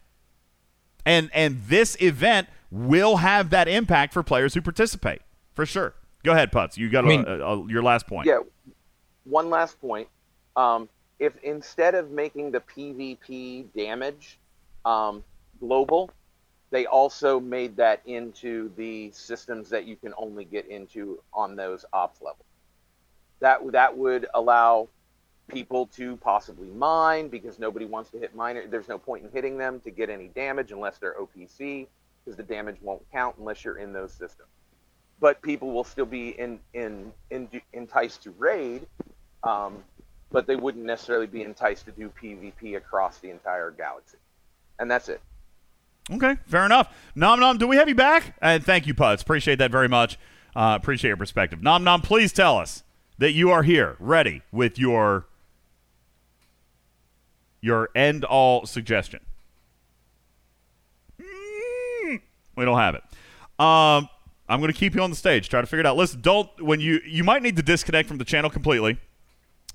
And 1.06 1.30
and 1.34 1.62
this 1.68 1.96
event 2.02 2.50
will 2.72 3.18
have 3.18 3.52
that 3.52 3.68
impact 3.68 4.14
for 4.14 4.24
players 4.24 4.56
who 4.56 4.62
participate. 4.62 5.22
For 5.54 5.66
sure. 5.66 5.94
Go 6.24 6.32
ahead, 6.32 6.52
Putz. 6.52 6.76
You 6.76 6.90
got 6.90 7.06
I 7.06 7.08
mean- 7.08 7.26
a, 7.28 7.40
a, 7.40 7.68
your 7.70 7.84
last 7.84 8.08
point. 8.08 8.28
Yeah. 8.28 8.40
One 9.26 9.50
last 9.52 9.80
point. 9.80 10.08
Um, 10.56 10.90
if 11.20 11.34
instead 11.44 11.96
of 11.96 12.12
making 12.12 12.52
the 12.52 12.62
PvP 12.62 13.66
damage 13.76 14.40
um, 14.86 15.24
global, 15.60 16.10
they 16.72 16.86
also 16.86 17.40
made 17.40 17.76
that 17.78 18.02
into 18.06 18.72
the 18.78 19.12
systems 19.12 19.70
that 19.70 19.86
you 19.86 19.96
can 19.96 20.14
only 20.18 20.46
get 20.46 20.68
into 20.68 21.22
on 21.34 21.56
those 21.56 21.86
ops 21.94 22.22
levels. 22.22 22.46
That 23.40 23.72
that 23.72 23.98
would 23.98 24.28
allow 24.34 24.88
people 25.50 25.88
to 25.88 26.16
possibly 26.18 26.70
mine 26.70 27.28
because 27.28 27.60
nobody 27.60 27.86
wants 27.86 28.12
to 28.12 28.20
hit 28.20 28.36
miner. 28.36 28.68
There's 28.68 28.88
no 28.88 28.98
point 28.98 29.26
in 29.26 29.32
hitting 29.32 29.58
them 29.58 29.80
to 29.82 29.92
get 29.92 30.10
any 30.10 30.28
damage 30.28 30.72
unless 30.72 30.98
they're 31.00 31.16
OPC 31.20 31.88
because 32.24 32.38
the 32.38 32.44
damage 32.44 32.78
won't 32.82 33.02
count 33.12 33.36
unless 33.40 33.66
you're 33.66 33.78
in 33.78 33.92
those 33.92 34.12
systems. 34.12 34.50
But 35.20 35.42
people 35.42 35.72
will 35.72 35.84
still 35.84 36.06
be 36.06 36.30
in, 36.30 36.60
in, 36.74 37.12
in 37.30 37.50
enticed 37.74 38.24
to 38.24 38.32
raid, 38.32 38.86
um, 39.44 39.84
but 40.32 40.48
they 40.48 40.56
wouldn't 40.56 40.86
necessarily 40.86 41.28
be 41.28 41.44
enticed 41.44 41.86
to 41.86 41.92
do 41.92 42.12
PvP 42.22 42.78
across 42.78 43.18
the 43.20 43.30
entire 43.30 43.72
galaxy. 43.72 44.18
And 44.80 44.90
that's 44.90 45.10
it. 45.10 45.22
Okay, 46.12 46.38
fair 46.48 46.66
enough. 46.66 46.96
Nom 47.16 47.40
Nom, 47.40 47.58
do 47.58 47.68
we 47.68 47.76
have 47.76 47.88
you 47.88 47.96
back? 47.96 48.36
And 48.42 48.64
thank 48.64 48.88
you, 48.88 48.94
Putz. 48.94 49.22
Appreciate 49.22 49.58
that 49.60 49.72
very 49.72 49.88
much. 49.88 50.18
Uh, 50.56 50.78
appreciate 50.80 51.10
your 51.10 51.18
perspective. 51.18 51.62
Nom 51.62 51.84
Nom, 51.84 52.02
please 52.02 52.34
tell 52.34 52.58
us 52.58 52.84
that 53.20 53.32
you 53.32 53.52
are 53.52 53.64
here, 53.64 53.96
ready 54.00 54.42
with 54.52 54.80
your 54.80 55.26
your 57.62 57.90
end 57.94 58.24
all 58.24 58.66
suggestion. 58.66 59.20
Mm, 61.22 62.22
we 62.56 62.66
don't 62.66 62.78
have 62.78 62.96
it. 62.96 63.04
Um, 63.60 64.10
I'm 64.48 64.62
going 64.62 64.72
to 64.72 64.78
keep 64.78 64.96
you 64.96 65.02
on 65.02 65.10
the 65.10 65.16
stage. 65.16 65.50
Try 65.50 65.62
to 65.62 65.68
figure 65.68 65.82
it 65.82 65.86
out. 65.86 65.98
Listen, 65.98 66.22
don't 66.22 66.50
when 66.60 66.80
you 66.80 67.02
you 67.06 67.24
might 67.24 67.44
need 67.44 67.56
to 67.58 67.64
disconnect 67.64 68.08
from 68.08 68.18
the 68.18 68.26
channel 68.26 68.50
completely, 68.50 68.98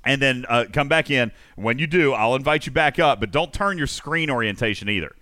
and 0.05 0.20
then 0.20 0.44
uh, 0.49 0.65
come 0.73 0.89
back 0.89 1.10
in. 1.10 1.33
When 1.57 1.78
you 1.78 1.86
do, 1.86 2.12
I'll 2.12 2.34
invite 2.34 2.66
you 2.66 2.73
back 2.73 2.99
up, 2.99 3.20
but 3.20 3.31
don't 3.31 3.52
turn 3.52 3.78
your 3.78 3.86
screen 3.86 4.31
orientation 4.31 4.89
either. 4.89 5.15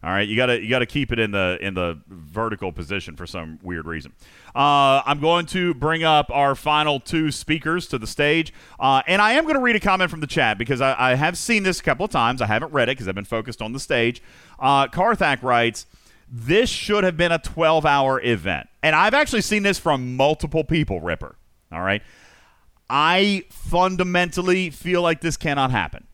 All 0.00 0.10
right, 0.10 0.28
you 0.28 0.36
gotta 0.36 0.62
you 0.62 0.68
gotta 0.68 0.86
keep 0.86 1.10
it 1.10 1.18
in 1.18 1.32
the 1.32 1.58
in 1.60 1.74
the 1.74 2.00
vertical 2.06 2.70
position 2.70 3.16
for 3.16 3.26
some 3.26 3.58
weird 3.64 3.84
reason. 3.84 4.12
Uh, 4.54 5.02
I'm 5.04 5.18
going 5.18 5.46
to 5.46 5.74
bring 5.74 6.04
up 6.04 6.30
our 6.30 6.54
final 6.54 7.00
two 7.00 7.32
speakers 7.32 7.88
to 7.88 7.98
the 7.98 8.06
stage, 8.06 8.52
uh, 8.78 9.02
and 9.08 9.20
I 9.20 9.32
am 9.32 9.42
going 9.42 9.56
to 9.56 9.60
read 9.60 9.74
a 9.74 9.80
comment 9.80 10.08
from 10.08 10.20
the 10.20 10.28
chat 10.28 10.56
because 10.56 10.80
I, 10.80 10.94
I, 11.10 11.14
have 11.16 11.36
seen 11.36 11.64
this 11.64 11.80
a 11.80 11.82
couple 11.82 12.04
of 12.04 12.12
times. 12.12 12.40
I 12.40 12.46
haven't 12.46 12.72
read 12.72 12.88
it 12.88 12.92
because 12.92 13.08
I've 13.08 13.16
been 13.16 13.24
focused 13.24 13.60
on 13.60 13.72
the 13.72 13.80
stage. 13.80 14.22
Uh, 14.60 14.86
Karthak 14.86 15.42
writes, 15.42 15.86
"This 16.30 16.70
should 16.70 17.02
have 17.02 17.16
been 17.16 17.32
a 17.32 17.40
12 17.40 17.84
hour 17.84 18.20
event," 18.22 18.68
and 18.84 18.94
I've 18.94 19.14
actually 19.14 19.42
seen 19.42 19.64
this 19.64 19.80
from 19.80 20.16
multiple 20.16 20.62
people. 20.62 21.00
Ripper, 21.00 21.34
all 21.72 21.82
right. 21.82 22.02
I 22.90 23.44
fundamentally 23.50 24.70
feel 24.70 25.02
like 25.02 25.20
this 25.20 25.36
cannot 25.36 25.70
happen. 25.70 26.06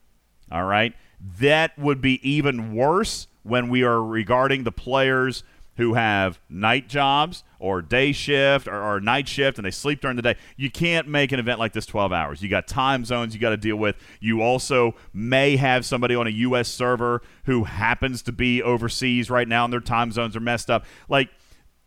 All 0.51 0.65
right, 0.65 0.95
that 1.39 1.79
would 1.79 2.01
be 2.01 2.27
even 2.29 2.75
worse 2.75 3.27
when 3.43 3.69
we 3.69 3.83
are 3.83 4.03
regarding 4.03 4.65
the 4.65 4.73
players 4.73 5.45
who 5.77 5.95
have 5.95 6.39
night 6.49 6.89
jobs 6.89 7.43
or 7.59 7.83
day 7.83 8.13
shift 8.13 8.69
or, 8.69 8.81
or, 8.81 9.01
night 9.01 9.27
shift 9.27 9.59
and 9.59 9.67
they 9.67 9.71
sleep 9.71 10.01
during 10.01 10.17
the 10.17 10.23
day. 10.23 10.37
You 10.57 10.71
can't 10.71 11.09
make 11.09 11.33
an 11.33 11.41
event 11.41 11.59
like 11.59 11.73
this 11.73 11.87
12 11.87 12.13
hours. 12.13 12.43
You 12.43 12.49
got 12.49 12.69
time 12.69 13.05
zones 13.05 13.35
you 13.35 13.41
got 13.41 13.51
to 13.51 13.57
deal 13.57 13.77
with. 13.77 13.97
You 14.21 14.41
also 14.41 14.95
may 15.13 15.57
have 15.57 15.85
somebody 15.85 16.15
on 16.15 16.27
a 16.27 16.31
U.S. 16.31 16.69
server 16.69 17.23
who 17.45 17.65
happens 17.65 18.23
to 18.23 18.33
be 18.33 18.63
overseas 18.63 19.31
right 19.31 19.49
now 19.49 19.65
and 19.65 19.73
their 19.73 19.81
time 19.81 20.13
zones 20.13 20.37
are 20.37 20.41
messed 20.41 20.71
up. 20.71 20.85
Like 21.09 21.31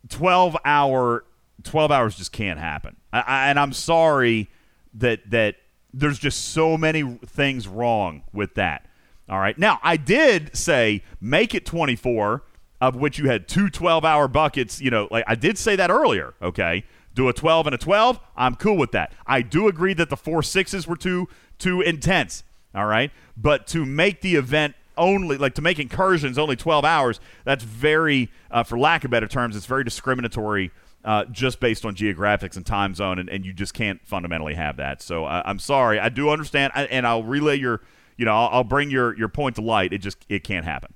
12 0.08 0.56
hour 0.64 1.24
12 1.64 1.90
hours 1.90 2.16
just 2.16 2.30
can't 2.30 2.60
happen. 2.60 2.96
I, 3.12 3.20
I, 3.20 3.48
and 3.48 3.58
I'm 3.58 3.72
sorry 3.72 4.48
that 4.94 5.30
that 5.30 5.56
there's 5.92 6.18
just 6.18 6.52
so 6.52 6.76
many 6.76 7.18
things 7.26 7.66
wrong 7.66 8.22
with 8.32 8.54
that. 8.54 8.86
All 9.28 9.38
right. 9.38 9.58
Now, 9.58 9.78
I 9.82 9.96
did 9.96 10.56
say 10.56 11.02
make 11.20 11.54
it 11.54 11.66
24, 11.66 12.42
of 12.80 12.96
which 12.96 13.18
you 13.18 13.28
had 13.28 13.48
two 13.48 13.68
12 13.68 14.04
hour 14.04 14.28
buckets. 14.28 14.80
You 14.80 14.90
know, 14.90 15.08
like 15.10 15.24
I 15.26 15.34
did 15.34 15.58
say 15.58 15.76
that 15.76 15.90
earlier. 15.90 16.34
Okay. 16.40 16.84
Do 17.14 17.28
a 17.28 17.32
12 17.32 17.66
and 17.66 17.74
a 17.74 17.78
12. 17.78 18.20
I'm 18.36 18.54
cool 18.54 18.76
with 18.76 18.92
that. 18.92 19.12
I 19.26 19.42
do 19.42 19.66
agree 19.68 19.92
that 19.94 20.08
the 20.08 20.16
four 20.16 20.42
sixes 20.42 20.86
were 20.86 20.96
too 20.96 21.28
too 21.58 21.80
intense. 21.80 22.44
All 22.74 22.86
right. 22.86 23.10
But 23.36 23.66
to 23.68 23.84
make 23.84 24.20
the 24.20 24.36
event 24.36 24.74
only 24.96 25.36
like 25.36 25.54
to 25.54 25.62
make 25.62 25.78
incursions 25.78 26.38
only 26.38 26.56
12 26.56 26.84
hours, 26.84 27.20
that's 27.44 27.64
very, 27.64 28.30
uh, 28.50 28.62
for 28.62 28.78
lack 28.78 29.04
of 29.04 29.10
better 29.10 29.28
terms, 29.28 29.56
it's 29.56 29.66
very 29.66 29.84
discriminatory. 29.84 30.70
Uh, 31.08 31.24
just 31.24 31.58
based 31.58 31.86
on 31.86 31.94
geographics 31.94 32.54
and 32.54 32.66
time 32.66 32.94
zone, 32.94 33.18
and, 33.18 33.30
and 33.30 33.42
you 33.42 33.50
just 33.54 33.72
can't 33.72 33.98
fundamentally 34.06 34.52
have 34.52 34.76
that. 34.76 35.00
So 35.00 35.24
uh, 35.24 35.42
I'm 35.46 35.58
sorry. 35.58 35.98
I 35.98 36.10
do 36.10 36.28
understand, 36.28 36.70
and 36.76 37.06
I'll 37.06 37.22
relay 37.22 37.56
your 37.56 37.80
you 38.18 38.24
know, 38.24 38.32
I'll, 38.34 38.48
I'll, 38.52 38.64
bring 38.64 38.90
your 38.90 39.16
your 39.16 39.28
point 39.28 39.56
to 39.56 39.62
light. 39.62 39.94
It 39.94 39.98
just 39.98 40.18
it 40.28 40.44
can't 40.44 40.66
happen. 40.66 40.92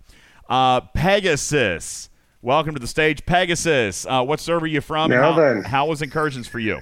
Uh, 0.51 0.81
Pegasus, 0.81 2.11
welcome 2.43 2.75
to 2.75 2.81
the 2.81 2.87
stage, 2.87 3.25
Pegasus. 3.25 4.05
Uh, 4.05 4.23
what 4.23 4.41
server 4.41 4.65
are 4.65 4.69
you 4.69 4.83
from? 4.83 5.11
Now 5.11 5.33
how, 5.33 5.41
then, 5.41 5.63
how 5.63 5.87
was 5.87 6.03
incursions 6.03 6.47
for 6.47 6.59
you? 6.59 6.81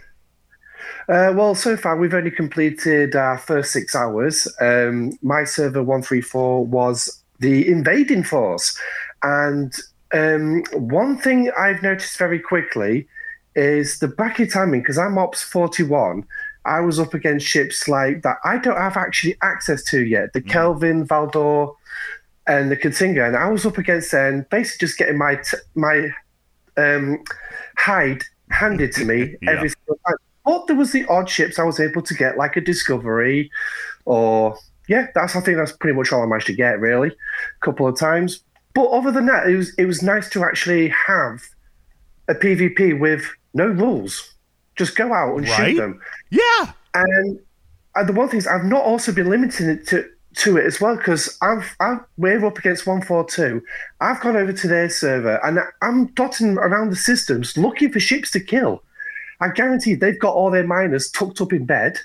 Uh, 1.08 1.32
well, 1.36 1.54
so 1.54 1.76
far 1.76 1.96
we've 1.96 2.14
only 2.14 2.30
completed 2.30 3.14
our 3.14 3.38
first 3.38 3.70
six 3.72 3.94
hours. 3.94 4.48
Um, 4.60 5.12
my 5.22 5.44
server 5.44 5.82
one 5.82 6.02
three 6.02 6.22
four 6.22 6.66
was 6.66 7.22
the 7.38 7.68
invading 7.68 8.24
force, 8.24 8.76
and 9.22 9.72
um, 10.12 10.64
one 10.72 11.18
thing 11.18 11.50
I've 11.56 11.82
noticed 11.82 12.18
very 12.18 12.40
quickly 12.40 13.06
is 13.54 13.98
the 13.98 14.08
bracket 14.08 14.52
timing 14.52 14.80
because 14.80 14.98
I'm 14.98 15.18
ops 15.18 15.42
forty 15.42 15.82
one 15.82 16.24
I 16.64 16.80
was 16.80 16.98
up 17.00 17.14
against 17.14 17.46
ships 17.46 17.88
like 17.88 18.22
that 18.22 18.36
I 18.44 18.58
don't 18.58 18.76
have 18.76 18.96
actually 18.96 19.36
access 19.42 19.82
to 19.84 20.04
yet. 20.04 20.32
The 20.32 20.42
mm. 20.42 20.48
Kelvin, 20.48 21.06
Valdore, 21.06 21.74
and 22.46 22.70
the 22.70 22.76
K'Tinga, 22.76 23.26
and 23.26 23.36
I 23.36 23.48
was 23.48 23.64
up 23.64 23.78
against 23.78 24.10
them, 24.10 24.46
basically 24.50 24.86
just 24.86 24.98
getting 24.98 25.18
my 25.18 25.36
t- 25.36 25.56
my 25.74 26.10
um, 26.76 27.22
hide 27.76 28.22
handed 28.50 28.92
to 28.92 29.04
me 29.04 29.36
yeah. 29.42 29.50
every 29.50 29.70
single 29.70 29.98
time. 30.06 30.16
But 30.44 30.66
there 30.66 30.76
was 30.76 30.92
the 30.92 31.06
odd 31.06 31.28
ships 31.28 31.58
I 31.58 31.64
was 31.64 31.80
able 31.80 32.02
to 32.02 32.14
get, 32.14 32.36
like 32.36 32.56
a 32.56 32.60
Discovery, 32.60 33.50
or 34.04 34.56
yeah, 34.88 35.06
that's 35.14 35.36
I 35.36 35.40
think 35.40 35.56
that's 35.58 35.72
pretty 35.72 35.96
much 35.96 36.12
all 36.12 36.22
I 36.22 36.26
managed 36.26 36.48
to 36.48 36.54
get 36.54 36.80
really, 36.80 37.08
a 37.08 37.64
couple 37.64 37.86
of 37.86 37.98
times. 37.98 38.40
But 38.74 38.86
other 38.86 39.12
than 39.12 39.26
that, 39.26 39.48
it 39.48 39.56
was 39.56 39.74
it 39.76 39.86
was 39.86 40.02
nice 40.02 40.28
to 40.30 40.44
actually 40.44 40.88
have 40.88 41.40
a 42.30 42.34
PvP 42.34 42.98
with 42.98 43.24
no 43.52 43.66
rules. 43.66 44.34
Just 44.76 44.96
go 44.96 45.12
out 45.12 45.36
and 45.36 45.48
right? 45.48 45.70
shoot 45.72 45.76
them. 45.76 46.00
Yeah. 46.30 46.72
And, 46.94 47.38
and 47.94 48.08
the 48.08 48.12
one 48.12 48.28
thing 48.28 48.38
is, 48.38 48.46
I've 48.46 48.64
not 48.64 48.84
also 48.84 49.12
been 49.12 49.28
limiting 49.28 49.68
it 49.68 49.86
to 49.88 50.08
to 50.32 50.56
it 50.56 50.64
as 50.64 50.80
well 50.80 50.96
because 50.96 51.36
I've, 51.42 51.74
I've 51.80 51.98
we're 52.16 52.46
up 52.46 52.56
against 52.56 52.86
one 52.86 53.02
four 53.02 53.24
two. 53.24 53.62
I've 54.00 54.20
gone 54.20 54.36
over 54.36 54.52
to 54.52 54.68
their 54.68 54.88
server 54.88 55.44
and 55.44 55.58
I'm 55.82 56.06
dotting 56.12 56.56
around 56.56 56.90
the 56.90 56.96
systems 56.96 57.56
looking 57.56 57.90
for 57.92 57.98
ships 57.98 58.30
to 58.32 58.40
kill. 58.40 58.84
I 59.40 59.48
guarantee 59.48 59.94
they've 59.94 60.18
got 60.18 60.34
all 60.34 60.52
their 60.52 60.66
miners 60.66 61.10
tucked 61.10 61.40
up 61.40 61.52
in 61.52 61.66
bed 61.66 61.98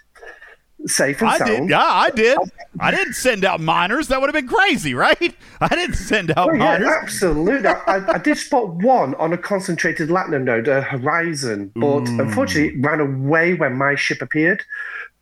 safe 0.87 1.21
and 1.21 1.29
I 1.29 1.37
sound. 1.37 1.49
Did, 1.49 1.69
yeah, 1.69 1.83
I 1.83 2.09
did. 2.09 2.37
I 2.79 2.91
didn't 2.91 3.13
send 3.13 3.45
out 3.45 3.61
miners. 3.61 4.07
That 4.07 4.19
would 4.21 4.27
have 4.27 4.35
been 4.35 4.47
crazy, 4.47 4.93
right? 4.93 5.35
I 5.61 5.67
didn't 5.67 5.95
send 5.95 6.31
out 6.31 6.49
oh, 6.49 6.53
yeah, 6.53 6.57
miners. 6.59 6.89
Absolutely. 6.89 7.67
I, 7.67 8.13
I, 8.13 8.17
did 8.17 8.37
spot 8.37 8.69
one 8.69 9.15
on 9.15 9.33
a 9.33 9.37
concentrated 9.37 10.09
Latinum 10.09 10.43
node, 10.43 10.67
a 10.67 10.81
Horizon, 10.81 11.71
but 11.75 12.07
Ooh. 12.07 12.21
unfortunately 12.21 12.77
it 12.77 12.85
ran 12.85 12.99
away 12.99 13.53
when 13.53 13.75
my 13.77 13.95
ship 13.95 14.21
appeared. 14.21 14.63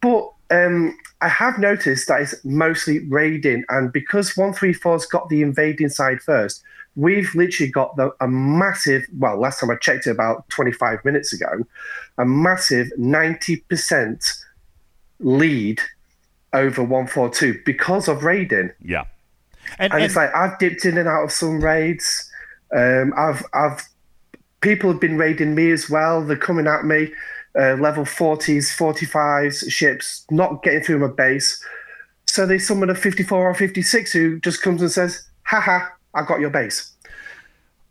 But 0.01 0.31
um, 0.51 0.97
I 1.21 1.29
have 1.29 1.57
noticed 1.57 2.07
that 2.07 2.21
it's 2.21 2.43
mostly 2.43 2.99
raiding, 3.07 3.63
and 3.69 3.91
because 3.91 4.33
134's 4.33 5.05
got 5.05 5.29
the 5.29 5.41
invading 5.41 5.89
side 5.89 6.21
first, 6.21 6.61
we've 6.95 7.33
literally 7.33 7.71
got 7.71 7.95
the, 7.95 8.11
a 8.21 8.27
massive, 8.27 9.05
well, 9.17 9.39
last 9.39 9.59
time 9.59 9.71
I 9.71 9.75
checked 9.75 10.07
it 10.07 10.11
about 10.11 10.47
25 10.49 11.03
minutes 11.05 11.33
ago, 11.33 11.65
a 12.17 12.25
massive 12.25 12.87
90% 12.99 14.42
lead 15.23 15.79
over 16.53 16.81
142 16.81 17.61
because 17.65 18.07
of 18.07 18.23
raiding. 18.23 18.71
Yeah. 18.83 19.05
And, 19.79 19.91
and, 19.91 19.93
and, 19.93 20.03
it's 20.03 20.15
like 20.15 20.33
I've 20.35 20.57
dipped 20.59 20.85
in 20.85 20.97
and 20.97 21.07
out 21.07 21.23
of 21.23 21.31
some 21.31 21.63
raids. 21.63 22.29
Um, 22.75 23.13
I've 23.17 23.43
I've 23.53 23.87
people 24.61 24.91
have 24.91 24.99
been 24.99 25.17
raiding 25.17 25.55
me 25.55 25.71
as 25.71 25.89
well. 25.89 26.23
They're 26.23 26.37
coming 26.37 26.67
at 26.67 26.85
me, 26.85 27.11
uh, 27.59 27.73
level 27.75 28.05
40s, 28.05 28.75
45s 28.75 29.69
ships, 29.71 30.25
not 30.31 30.63
getting 30.63 30.81
through 30.81 30.99
my 30.99 31.07
base. 31.07 31.63
So 32.25 32.45
there's 32.45 32.67
someone 32.67 32.89
at 32.89 32.97
54 32.97 33.49
or 33.49 33.53
56 33.53 34.11
who 34.11 34.39
just 34.39 34.61
comes 34.61 34.81
and 34.81 34.91
says, 34.91 35.27
"Haha, 35.43 35.87
I 36.13 36.23
got 36.23 36.39
your 36.39 36.49
base." 36.49 36.92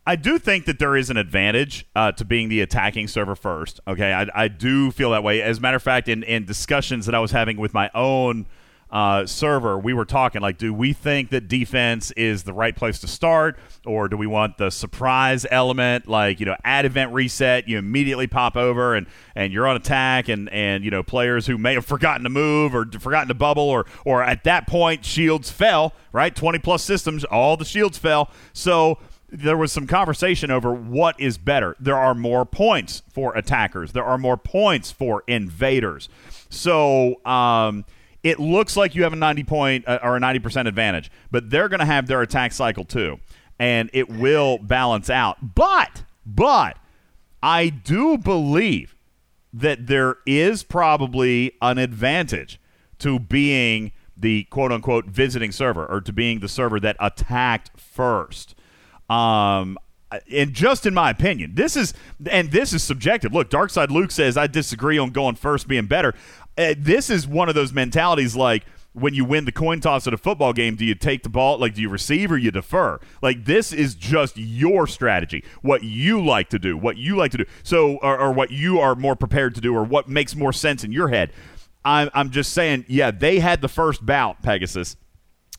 I 0.04 0.16
do 0.16 0.38
think 0.38 0.64
that 0.64 0.80
there 0.80 0.96
is 0.96 1.10
an 1.10 1.16
advantage 1.16 1.86
uh, 1.94 2.10
to 2.12 2.24
being 2.24 2.48
the 2.48 2.60
attacking 2.60 3.06
server 3.06 3.36
first. 3.36 3.80
Okay, 3.86 4.12
I, 4.12 4.26
I, 4.34 4.48
do 4.48 4.90
feel 4.90 5.12
that 5.12 5.22
way. 5.22 5.40
As 5.40 5.58
a 5.58 5.60
matter 5.60 5.76
of 5.76 5.82
fact, 5.82 6.08
in, 6.08 6.24
in 6.24 6.44
discussions 6.44 7.06
that 7.06 7.14
I 7.14 7.20
was 7.20 7.30
having 7.30 7.56
with 7.56 7.72
my 7.72 7.88
own 7.94 8.46
uh, 8.90 9.24
server, 9.26 9.78
we 9.78 9.94
were 9.94 10.04
talking 10.04 10.42
like, 10.42 10.58
do 10.58 10.74
we 10.74 10.92
think 10.92 11.30
that 11.30 11.46
defense 11.46 12.10
is 12.10 12.42
the 12.42 12.52
right 12.52 12.74
place 12.74 12.98
to 12.98 13.06
start, 13.06 13.60
or 13.86 14.08
do 14.08 14.16
we 14.16 14.26
want 14.26 14.58
the 14.58 14.70
surprise 14.70 15.46
element, 15.52 16.08
like 16.08 16.40
you 16.40 16.46
know, 16.46 16.56
add 16.64 16.84
event 16.84 17.12
reset, 17.12 17.68
you 17.68 17.78
immediately 17.78 18.26
pop 18.26 18.56
over 18.56 18.96
and 18.96 19.06
and 19.36 19.52
you're 19.52 19.68
on 19.68 19.76
attack, 19.76 20.28
and 20.28 20.50
and 20.50 20.84
you 20.84 20.90
know, 20.90 21.04
players 21.04 21.46
who 21.46 21.56
may 21.56 21.74
have 21.74 21.86
forgotten 21.86 22.24
to 22.24 22.28
move 22.28 22.74
or 22.74 22.86
forgotten 22.98 23.28
to 23.28 23.34
bubble, 23.34 23.70
or 23.70 23.86
or 24.04 24.22
at 24.22 24.42
that 24.44 24.66
point 24.66 25.04
shields 25.04 25.48
fell, 25.48 25.94
right? 26.12 26.34
Twenty 26.34 26.58
plus 26.58 26.82
systems, 26.82 27.24
all 27.24 27.56
the 27.56 27.64
shields 27.64 27.98
fell, 27.98 28.30
so 28.52 28.98
there 29.32 29.56
was 29.56 29.72
some 29.72 29.86
conversation 29.86 30.50
over 30.50 30.72
what 30.72 31.18
is 31.18 31.38
better. 31.38 31.74
There 31.80 31.96
are 31.96 32.14
more 32.14 32.44
points 32.44 33.02
for 33.10 33.34
attackers. 33.34 33.92
There 33.92 34.04
are 34.04 34.18
more 34.18 34.36
points 34.36 34.92
for 34.92 35.24
invaders. 35.26 36.10
So, 36.50 37.24
um, 37.24 37.86
it 38.22 38.38
looks 38.38 38.76
like 38.76 38.94
you 38.94 39.02
have 39.02 39.14
a 39.14 39.16
90 39.16 39.44
point 39.44 39.88
uh, 39.88 39.98
or 40.02 40.16
a 40.16 40.20
90% 40.20 40.68
advantage, 40.68 41.10
but 41.30 41.50
they're 41.50 41.68
going 41.68 41.80
to 41.80 41.86
have 41.86 42.06
their 42.06 42.22
attack 42.22 42.52
cycle 42.52 42.84
too, 42.84 43.18
and 43.58 43.90
it 43.92 44.08
will 44.08 44.58
balance 44.58 45.10
out. 45.10 45.54
But, 45.54 46.04
but, 46.24 46.76
I 47.42 47.70
do 47.70 48.18
believe 48.18 48.94
that 49.52 49.86
there 49.86 50.18
is 50.26 50.62
probably 50.62 51.52
an 51.60 51.78
advantage 51.78 52.60
to 52.98 53.18
being 53.18 53.92
the 54.16 54.44
quote 54.44 54.70
unquote 54.70 55.06
visiting 55.06 55.50
server 55.50 55.84
or 55.86 56.00
to 56.02 56.12
being 56.12 56.40
the 56.40 56.48
server 56.48 56.78
that 56.78 56.96
attacked 57.00 57.70
first. 57.76 58.54
Um, 59.12 59.78
and 60.30 60.52
just 60.52 60.86
in 60.86 60.94
my 60.94 61.10
opinion, 61.10 61.54
this 61.54 61.76
is 61.76 61.94
and 62.30 62.50
this 62.50 62.72
is 62.72 62.82
subjective. 62.82 63.32
Look, 63.32 63.50
Darkside 63.50 63.90
Luke 63.90 64.10
says 64.10 64.36
I 64.36 64.46
disagree 64.46 64.98
on 64.98 65.10
going 65.10 65.36
first 65.36 65.68
being 65.68 65.86
better. 65.86 66.14
Uh, 66.56 66.74
this 66.76 67.10
is 67.10 67.26
one 67.26 67.48
of 67.48 67.54
those 67.54 67.72
mentalities 67.72 68.36
like 68.36 68.64
when 68.94 69.14
you 69.14 69.24
win 69.24 69.46
the 69.46 69.52
coin 69.52 69.80
toss 69.80 70.06
at 70.06 70.12
a 70.12 70.18
football 70.18 70.52
game, 70.52 70.76
do 70.76 70.84
you 70.84 70.94
take 70.94 71.22
the 71.22 71.28
ball? 71.30 71.56
Like, 71.56 71.74
do 71.74 71.80
you 71.80 71.88
receive 71.88 72.30
or 72.30 72.36
you 72.36 72.50
defer? 72.50 73.00
Like, 73.22 73.46
this 73.46 73.72
is 73.72 73.94
just 73.94 74.36
your 74.36 74.86
strategy, 74.86 75.44
what 75.62 75.82
you 75.82 76.22
like 76.22 76.50
to 76.50 76.58
do, 76.58 76.76
what 76.76 76.98
you 76.98 77.16
like 77.16 77.30
to 77.32 77.38
do. 77.38 77.44
So, 77.62 77.96
or, 78.02 78.18
or 78.18 78.32
what 78.32 78.50
you 78.50 78.80
are 78.80 78.94
more 78.94 79.16
prepared 79.16 79.54
to 79.54 79.62
do, 79.62 79.74
or 79.74 79.82
what 79.82 80.10
makes 80.10 80.36
more 80.36 80.52
sense 80.52 80.84
in 80.84 80.92
your 80.92 81.08
head. 81.08 81.32
I'm, 81.86 82.10
I'm 82.12 82.30
just 82.30 82.52
saying, 82.52 82.84
yeah, 82.86 83.10
they 83.10 83.38
had 83.38 83.62
the 83.62 83.68
first 83.68 84.04
bout, 84.04 84.42
Pegasus. 84.42 84.96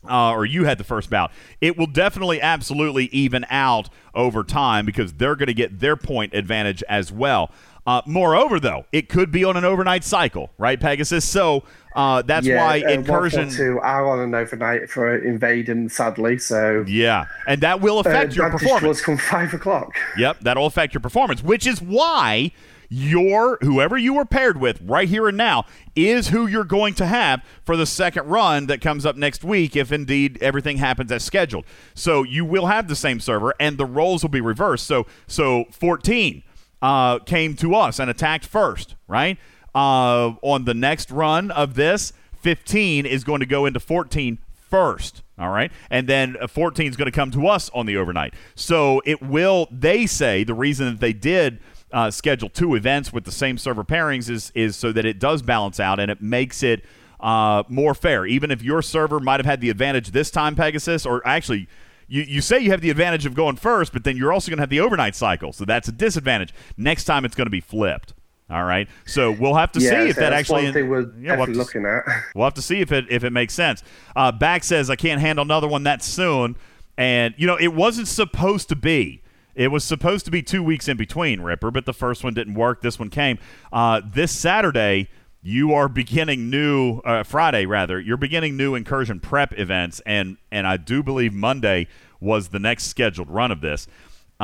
Uh, 0.08 0.32
or 0.32 0.44
you 0.44 0.64
had 0.64 0.76
the 0.76 0.84
first 0.84 1.08
bout. 1.08 1.32
It 1.60 1.78
will 1.78 1.86
definitely, 1.86 2.40
absolutely 2.40 3.06
even 3.06 3.46
out 3.48 3.88
over 4.14 4.44
time 4.44 4.84
because 4.84 5.14
they're 5.14 5.36
going 5.36 5.46
to 5.46 5.54
get 5.54 5.80
their 5.80 5.96
point 5.96 6.34
advantage 6.34 6.82
as 6.88 7.10
well. 7.10 7.50
Uh, 7.86 8.00
moreover, 8.06 8.58
though, 8.58 8.86
it 8.92 9.10
could 9.10 9.30
be 9.30 9.44
on 9.44 9.58
an 9.58 9.64
overnight 9.64 10.04
cycle, 10.04 10.50
right, 10.56 10.80
Pegasus? 10.80 11.26
So 11.26 11.64
uh, 11.94 12.22
that's 12.22 12.46
yeah, 12.46 12.64
why 12.64 12.76
incursion. 12.76 13.50
Two 13.50 13.78
are 13.78 14.06
on 14.06 14.20
an 14.20 14.34
overnight 14.34 14.88
for 14.88 15.16
invading, 15.16 15.90
sadly. 15.90 16.38
So 16.38 16.84
yeah, 16.88 17.26
and 17.46 17.60
that 17.60 17.82
will 17.82 17.98
affect 17.98 18.32
uh, 18.32 18.34
your 18.34 18.48
Vantage 18.48 18.68
performance. 18.68 19.00
come 19.02 19.16
five 19.30 19.52
o'clock. 19.52 19.94
Yep, 20.16 20.40
that'll 20.40 20.66
affect 20.66 20.94
your 20.94 21.02
performance, 21.02 21.42
which 21.42 21.66
is 21.66 21.82
why 21.82 22.52
your 22.88 23.58
whoever 23.60 23.96
you 23.96 24.14
were 24.14 24.24
paired 24.24 24.60
with 24.60 24.80
right 24.82 25.08
here 25.08 25.28
and 25.28 25.36
now 25.36 25.64
is 25.96 26.28
who 26.28 26.46
you're 26.46 26.64
going 26.64 26.94
to 26.94 27.06
have 27.06 27.42
for 27.64 27.76
the 27.76 27.86
second 27.86 28.26
run 28.26 28.66
that 28.66 28.80
comes 28.80 29.06
up 29.06 29.16
next 29.16 29.44
week 29.44 29.76
if 29.76 29.92
indeed 29.92 30.38
everything 30.40 30.78
happens 30.78 31.10
as 31.12 31.24
scheduled. 31.24 31.64
So 31.94 32.22
you 32.22 32.44
will 32.44 32.66
have 32.66 32.88
the 32.88 32.96
same 32.96 33.20
server 33.20 33.54
and 33.58 33.78
the 33.78 33.86
roles 33.86 34.22
will 34.22 34.30
be 34.30 34.40
reversed. 34.40 34.86
So 34.86 35.06
so 35.26 35.64
14 35.70 36.42
uh, 36.82 37.18
came 37.20 37.56
to 37.56 37.74
us 37.74 37.98
and 37.98 38.10
attacked 38.10 38.44
first, 38.44 38.94
right? 39.08 39.38
Uh, 39.74 40.34
on 40.42 40.64
the 40.64 40.74
next 40.74 41.10
run 41.10 41.50
of 41.50 41.74
this, 41.74 42.12
15 42.42 43.06
is 43.06 43.24
going 43.24 43.40
to 43.40 43.46
go 43.46 43.64
into 43.66 43.80
14 43.80 44.38
first. 44.52 45.22
All 45.38 45.50
right. 45.50 45.72
And 45.90 46.08
then 46.08 46.36
14 46.48 46.88
is 46.88 46.96
going 46.96 47.06
to 47.06 47.12
come 47.12 47.30
to 47.32 47.46
us 47.46 47.70
on 47.74 47.86
the 47.86 47.96
overnight. 47.96 48.34
So 48.54 49.02
it 49.04 49.22
will, 49.22 49.66
they 49.70 50.06
say, 50.06 50.44
the 50.44 50.54
reason 50.54 50.86
that 50.86 51.00
they 51.00 51.12
did 51.12 51.58
uh, 51.94 52.10
schedule 52.10 52.48
two 52.50 52.74
events 52.74 53.12
with 53.12 53.24
the 53.24 53.32
same 53.32 53.56
server 53.56 53.84
pairings 53.84 54.28
is, 54.28 54.50
is 54.54 54.76
so 54.76 54.92
that 54.92 55.06
it 55.06 55.18
does 55.18 55.40
balance 55.42 55.78
out 55.80 55.98
and 56.00 56.10
it 56.10 56.20
makes 56.20 56.62
it 56.62 56.84
uh, 57.20 57.62
more 57.68 57.94
fair. 57.94 58.26
Even 58.26 58.50
if 58.50 58.62
your 58.62 58.82
server 58.82 59.20
might 59.20 59.38
have 59.40 59.46
had 59.46 59.60
the 59.62 59.70
advantage 59.70 60.10
this 60.10 60.30
time, 60.30 60.56
Pegasus, 60.56 61.06
or 61.06 61.26
actually, 61.26 61.68
you, 62.08 62.22
you 62.22 62.40
say 62.42 62.58
you 62.58 62.70
have 62.72 62.80
the 62.82 62.90
advantage 62.90 63.24
of 63.24 63.34
going 63.34 63.56
first, 63.56 63.92
but 63.94 64.04
then 64.04 64.16
you're 64.16 64.32
also 64.32 64.50
going 64.50 64.58
to 64.58 64.62
have 64.62 64.68
the 64.70 64.80
overnight 64.80 65.14
cycle. 65.14 65.52
So 65.52 65.64
that's 65.64 65.88
a 65.88 65.92
disadvantage. 65.92 66.52
Next 66.76 67.04
time 67.04 67.24
it's 67.24 67.34
going 67.34 67.46
to 67.46 67.50
be 67.50 67.60
flipped. 67.62 68.12
All 68.50 68.64
right, 68.64 68.88
so 69.06 69.30
we'll 69.30 69.54
have 69.54 69.72
to 69.72 69.80
Yeah, 69.80 69.88
see 70.04 70.08
if 70.10 70.16
so 70.16 70.20
that 70.20 70.34
actually. 70.34 70.64
one 70.64 70.72
thing 70.74 70.88
we're 70.90 71.00
Yeah, 71.18 71.36
we'll 71.36 71.46
definitely 71.46 71.52
to- 71.54 71.58
looking 71.60 71.86
at. 71.86 72.02
We'll 72.34 72.44
have 72.44 72.52
to 72.54 72.62
see 72.62 72.82
if 72.82 72.92
it 72.92 73.06
if 73.08 73.24
it 73.24 73.30
makes 73.30 73.54
sense. 73.54 73.82
Uh, 74.14 74.32
Back 74.32 74.64
says 74.64 74.90
I 74.90 74.96
can't 74.96 75.18
handle 75.18 75.42
another 75.44 75.66
one 75.66 75.84
that 75.84 76.02
soon, 76.02 76.56
and 76.98 77.32
you 77.38 77.46
know 77.46 77.56
it 77.56 77.72
wasn't 77.72 78.06
supposed 78.06 78.68
to 78.68 78.76
be. 78.76 79.22
It 79.54 79.68
was 79.68 79.84
supposed 79.84 80.24
to 80.24 80.30
be 80.30 80.42
two 80.42 80.62
weeks 80.62 80.88
in 80.88 80.96
between 80.96 81.40
Ripper, 81.40 81.70
but 81.70 81.86
the 81.86 81.92
first 81.92 82.24
one 82.24 82.34
didn't 82.34 82.54
work. 82.54 82.82
This 82.82 82.98
one 82.98 83.10
came. 83.10 83.38
Uh, 83.72 84.00
this 84.04 84.32
Saturday, 84.32 85.08
you 85.42 85.72
are 85.74 85.88
beginning 85.88 86.50
new 86.50 86.98
uh, 87.00 87.22
Friday 87.22 87.66
rather. 87.66 88.00
You're 88.00 88.16
beginning 88.16 88.56
new 88.56 88.74
incursion 88.74 89.20
prep 89.20 89.56
events, 89.58 90.00
and 90.06 90.38
and 90.50 90.66
I 90.66 90.76
do 90.76 91.02
believe 91.02 91.32
Monday 91.32 91.86
was 92.18 92.48
the 92.48 92.58
next 92.58 92.84
scheduled 92.84 93.30
run 93.30 93.52
of 93.52 93.60
this. 93.60 93.86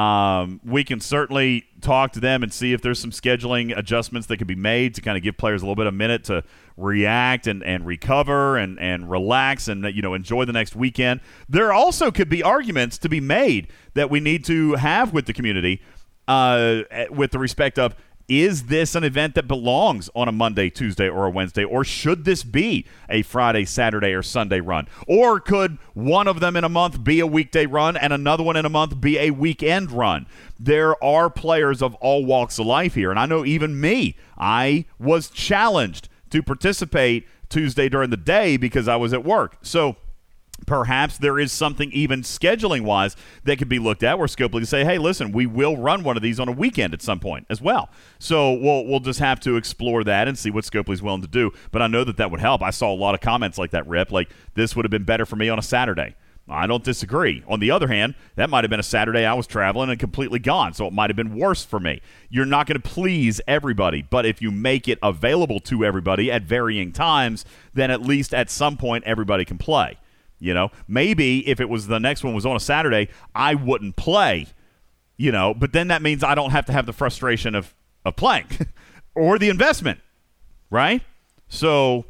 Um, 0.01 0.63
we 0.65 0.83
can 0.83 0.99
certainly 0.99 1.67
talk 1.83 2.13
to 2.13 2.21
them 2.21 2.43
and 2.43 2.51
see 2.51 2.73
if 2.73 2.81
there's 2.81 2.99
some 2.99 3.11
scheduling 3.11 3.77
adjustments 3.77 4.29
that 4.29 4.39
can 4.39 4.47
be 4.47 4.55
made 4.55 4.95
to 4.95 5.03
kind 5.03 5.19
of 5.19 5.23
give 5.23 5.37
players 5.37 5.61
a 5.61 5.67
little 5.67 5.77
bit 5.77 5.87
of 5.87 5.93
minute 5.93 6.25
to 6.25 6.43
react 6.79 7.47
and, 7.47 7.63
and 7.63 7.85
recover 7.85 8.57
and, 8.57 8.81
and 8.81 9.11
relax 9.11 9.69
and 9.69 9.85
you 9.95 10.01
know 10.01 10.15
enjoy 10.15 10.47
the 10.47 10.55
next 10.55 10.75
weekend. 10.75 11.21
There 11.51 11.71
also 11.71 12.11
could 12.11 12.31
be 12.31 12.43
arguments 12.43 12.97
to 12.97 13.11
be 13.11 13.21
made 13.21 13.69
that 13.93 14.09
we 14.09 14.21
need 14.21 14.43
to 14.47 14.77
have 14.77 15.13
with 15.13 15.27
the 15.27 15.35
community 15.35 15.83
uh, 16.27 16.85
with 17.11 17.33
the 17.33 17.39
respect 17.39 17.79
of 17.79 17.95
is 18.31 18.67
this 18.67 18.95
an 18.95 19.03
event 19.03 19.35
that 19.35 19.49
belongs 19.49 20.09
on 20.15 20.29
a 20.29 20.33
Monday, 20.33 20.71
Tuesday, 20.71 21.09
or 21.09 21.27
a 21.27 21.31
Wednesday? 21.31 21.65
Or 21.65 21.85
should 21.85 22.25
this 22.25 22.45
be 22.45 22.87
a 23.09 23.23
Friday, 23.23 23.65
Saturday, 23.65 24.13
or 24.13 24.23
Sunday 24.23 24.61
run? 24.61 24.87
Or 25.09 25.41
could 25.41 25.79
one 25.95 26.29
of 26.29 26.39
them 26.39 26.57
in 26.57 26.63
a 26.63 26.69
month 26.69 27.03
be 27.03 27.19
a 27.19 27.27
weekday 27.27 27.67
run 27.67 27.97
and 27.97 28.13
another 28.13 28.45
one 28.45 28.55
in 28.55 28.65
a 28.65 28.71
month 28.71 29.01
be 29.01 29.19
a 29.19 29.33
weekend 29.33 29.91
run? 29.91 30.27
There 30.61 31.03
are 31.03 31.29
players 31.29 31.83
of 31.83 31.97
all 31.97 32.25
walks 32.25 32.61
of 32.61 32.67
life 32.67 32.95
here. 32.95 33.11
And 33.11 33.19
I 33.19 33.27
know 33.27 33.45
even 33.45 33.81
me, 33.81 34.17
I 34.39 34.85
was 35.01 35.29
challenged 35.29 36.09
to 36.31 36.41
participate 36.41 37.27
Tuesday 37.49 37.89
during 37.89 38.11
the 38.11 38.17
day 38.17 38.57
because 38.57 38.87
I 38.87 38.95
was 38.95 39.13
at 39.13 39.25
work. 39.25 39.57
So, 39.63 39.97
perhaps 40.67 41.19
there 41.19 41.39
is 41.39 41.53
something 41.53 41.91
even 41.93 42.23
scheduling 42.23 42.83
wise 42.83 43.17
that 43.45 43.59
could 43.59 43.69
be 43.69 43.79
looked 43.79 44.03
at 44.03 44.19
where 44.19 44.29
Scopely 44.29 44.61
can 44.61 44.67
say, 44.67 44.85
hey, 44.85 44.99
listen, 44.99 45.33
we 45.33 45.47
will 45.47 45.77
run 45.77 46.03
one 46.03 46.17
of 46.17 46.23
these 46.23 46.41
on 46.41 46.49
a 46.49 46.53
weekend 46.53 46.95
at 46.95 47.03
some 47.03 47.21
point 47.21 47.47
as 47.51 47.61
well. 47.61 47.89
So 48.19 48.53
we'll, 48.53 48.85
we'll 48.87 49.01
just 49.01 49.21
have 49.21 49.41
to 49.41 49.57
explore 49.57 50.05
that 50.05 50.29
and 50.29 50.39
see 50.39 50.51
what 50.51 50.65
Scopely's 50.65 51.03
willing 51.03 51.23
to 51.23 51.29
do. 51.29 51.53
But 51.71 51.83
I 51.83 51.87
know 51.87 52.05
that 52.05 52.17
that 52.19 52.31
would 52.31 52.41
help. 52.41 52.63
I 52.63 52.71
saw 52.71 52.93
a 52.93 52.95
lot 52.95 53.15
of 53.15 53.21
comments 53.21 53.59
like 53.59 53.71
that, 53.73 53.87
Rip, 53.87 54.13
like 54.13 54.31
this 54.55 54.77
would 54.77 54.85
have 54.85 54.91
been 54.91 55.05
better 55.05 55.27
for 55.27 55.37
me 55.37 55.49
on 55.49 55.59
a 55.59 55.63
Saturday. 55.63 56.15
I 56.51 56.67
don't 56.67 56.83
disagree. 56.83 57.45
On 57.47 57.61
the 57.61 57.71
other 57.71 57.87
hand, 57.87 58.15
that 58.35 58.51
might 58.51 58.65
have 58.65 58.71
been 58.71 58.81
a 58.81 58.85
Saturday 58.85 59.25
I 59.25 59.35
was 59.35 59.47
traveling 59.47 59.89
and 59.89 60.01
completely 60.01 60.41
gone, 60.41 60.75
so 60.75 60.87
it 60.87 60.93
might 60.93 61.09
have 61.09 61.17
been 61.17 61.37
worse 61.37 61.65
for 61.65 61.79
me. 61.79 62.03
You're 62.29 62.47
not 62.47 62.67
going 62.67 62.81
to 62.81 62.89
please 62.89 63.41
everybody, 63.47 64.03
but 64.03 64.27
if 64.27 64.43
you 64.43 64.51
make 64.51 64.89
it 64.89 64.99
available 65.03 65.61
to 65.61 65.85
everybody 65.85 66.31
at 66.31 66.43
varying 66.43 66.93
times, 66.93 67.45
then 67.73 67.91
at 67.91 68.03
least 68.03 68.35
at 68.35 68.51
some 68.51 68.77
point 68.77 69.05
everybody 69.05 69.45
can 69.45 69.59
play. 69.59 69.99
You 70.41 70.55
know, 70.55 70.71
maybe 70.89 71.47
if 71.47 71.61
it 71.61 71.69
was 71.69 71.87
the 71.87 72.01
next 72.01 72.25
one 72.25 72.35
was 72.35 72.47
on 72.47 72.57
a 72.57 72.61
Saturday, 72.61 73.09
I 73.35 73.55
wouldn't 73.55 73.97
play. 73.97 74.47
You 75.17 75.33
know, 75.33 75.53
but 75.53 75.73
then 75.73 75.89
that 75.89 76.01
means 76.01 76.25
I 76.25 76.35
don't 76.35 76.51
have 76.51 76.65
to 76.67 76.73
have 76.73 76.87
the 76.87 76.95
frustration 76.95 77.55
of 77.55 77.75
of 78.05 78.17
playing 78.17 78.47
or 79.15 79.39
the 79.39 79.51
investment, 79.51 80.01
right? 80.71 81.03
So 81.49 82.07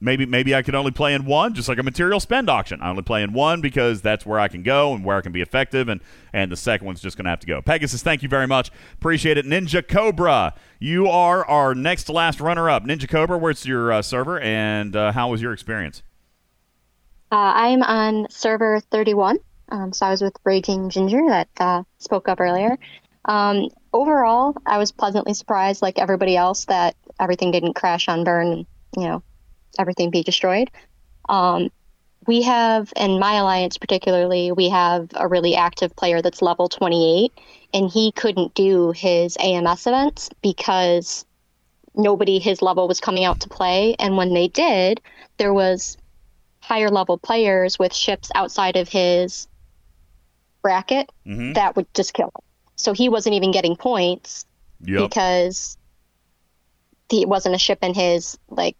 maybe 0.00 0.26
maybe 0.26 0.54
I 0.54 0.62
could 0.62 0.74
only 0.74 0.90
play 0.90 1.14
in 1.14 1.24
one, 1.24 1.54
just 1.54 1.68
like 1.68 1.78
a 1.78 1.82
material 1.82 2.20
spend 2.20 2.48
auction. 2.48 2.80
I 2.80 2.90
only 2.90 3.02
play 3.02 3.22
in 3.22 3.32
one 3.32 3.60
because 3.60 4.00
that's 4.02 4.24
where 4.24 4.38
I 4.38 4.48
can 4.48 4.62
go 4.62 4.94
and 4.94 5.04
where 5.04 5.16
I 5.16 5.20
can 5.20 5.32
be 5.32 5.42
effective, 5.42 5.88
and 5.88 6.00
and 6.32 6.52
the 6.52 6.56
second 6.56 6.86
one's 6.86 7.00
just 7.00 7.16
going 7.16 7.24
to 7.24 7.30
have 7.30 7.40
to 7.40 7.46
go. 7.46 7.60
Pegasus, 7.62 8.02
thank 8.02 8.22
you 8.22 8.28
very 8.28 8.46
much, 8.46 8.70
appreciate 8.94 9.36
it. 9.36 9.46
Ninja 9.46 9.86
Cobra, 9.86 10.54
you 10.78 11.08
are 11.08 11.44
our 11.46 11.74
next 11.74 12.08
last 12.08 12.40
runner 12.40 12.70
up. 12.70 12.84
Ninja 12.84 13.08
Cobra, 13.08 13.38
where's 13.38 13.66
your 13.66 13.92
uh, 13.92 14.02
server, 14.02 14.38
and 14.40 14.94
uh, 14.94 15.12
how 15.12 15.30
was 15.30 15.42
your 15.42 15.52
experience? 15.52 16.02
Uh, 17.30 17.52
I'm 17.54 17.82
on 17.82 18.26
server 18.30 18.80
31. 18.80 19.38
Um, 19.70 19.92
so 19.92 20.06
I 20.06 20.10
was 20.10 20.22
with 20.22 20.34
Raging 20.44 20.88
Ginger 20.88 21.26
that 21.28 21.48
uh, 21.60 21.82
spoke 21.98 22.28
up 22.28 22.40
earlier. 22.40 22.78
Um, 23.26 23.68
overall, 23.92 24.56
I 24.64 24.78
was 24.78 24.92
pleasantly 24.92 25.34
surprised, 25.34 25.82
like 25.82 25.98
everybody 25.98 26.36
else, 26.36 26.64
that 26.66 26.96
everything 27.20 27.50
didn't 27.50 27.74
crash 27.74 28.08
on 28.08 28.24
burn 28.24 28.66
you 28.96 29.04
know, 29.04 29.22
everything 29.78 30.10
be 30.10 30.22
destroyed. 30.22 30.70
Um, 31.28 31.70
we 32.26 32.42
have, 32.42 32.92
in 32.96 33.18
my 33.18 33.34
alliance 33.34 33.78
particularly, 33.78 34.52
we 34.52 34.70
have 34.70 35.10
a 35.14 35.28
really 35.28 35.54
active 35.54 35.94
player 35.96 36.22
that's 36.22 36.42
level 36.42 36.68
28, 36.68 37.32
and 37.74 37.90
he 37.90 38.12
couldn't 38.12 38.54
do 38.54 38.92
his 38.92 39.36
AMS 39.38 39.86
events 39.86 40.30
because 40.42 41.26
nobody 41.94 42.38
his 42.38 42.62
level 42.62 42.88
was 42.88 43.00
coming 43.00 43.24
out 43.24 43.40
to 43.40 43.48
play. 43.48 43.94
And 43.98 44.16
when 44.16 44.32
they 44.32 44.48
did, 44.48 45.00
there 45.36 45.52
was 45.52 45.96
higher 46.68 46.90
level 46.90 47.16
players 47.16 47.78
with 47.78 47.94
ships 47.94 48.30
outside 48.34 48.76
of 48.76 48.88
his 48.88 49.48
bracket 50.62 51.10
Mhm. 51.26 51.54
that 51.54 51.74
would 51.76 51.86
just 51.94 52.12
kill 52.12 52.26
him. 52.26 52.44
So 52.76 52.92
he 52.92 53.08
wasn't 53.08 53.36
even 53.36 53.52
getting 53.52 53.74
points 53.74 54.44
Yep. 54.80 55.08
because 55.10 55.78
he 57.08 57.24
wasn't 57.24 57.54
a 57.54 57.58
ship 57.58 57.78
in 57.82 57.94
his 57.94 58.38
like 58.50 58.76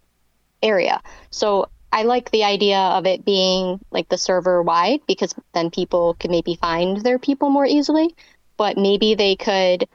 area. 0.62 1.00
So 1.30 1.68
I 1.90 2.02
like 2.02 2.30
the 2.30 2.44
idea 2.44 2.78
of 2.78 3.06
it 3.06 3.24
being 3.24 3.80
like 3.90 4.10
the 4.10 4.18
server 4.18 4.62
wide 4.62 5.00
because 5.06 5.34
then 5.54 5.70
people 5.70 6.14
could 6.20 6.30
maybe 6.30 6.56
find 6.56 6.98
their 6.98 7.18
people 7.18 7.48
more 7.48 7.64
easily. 7.64 8.14
But 8.58 8.76
maybe 8.76 9.14
they 9.14 9.36
could, 9.36 9.88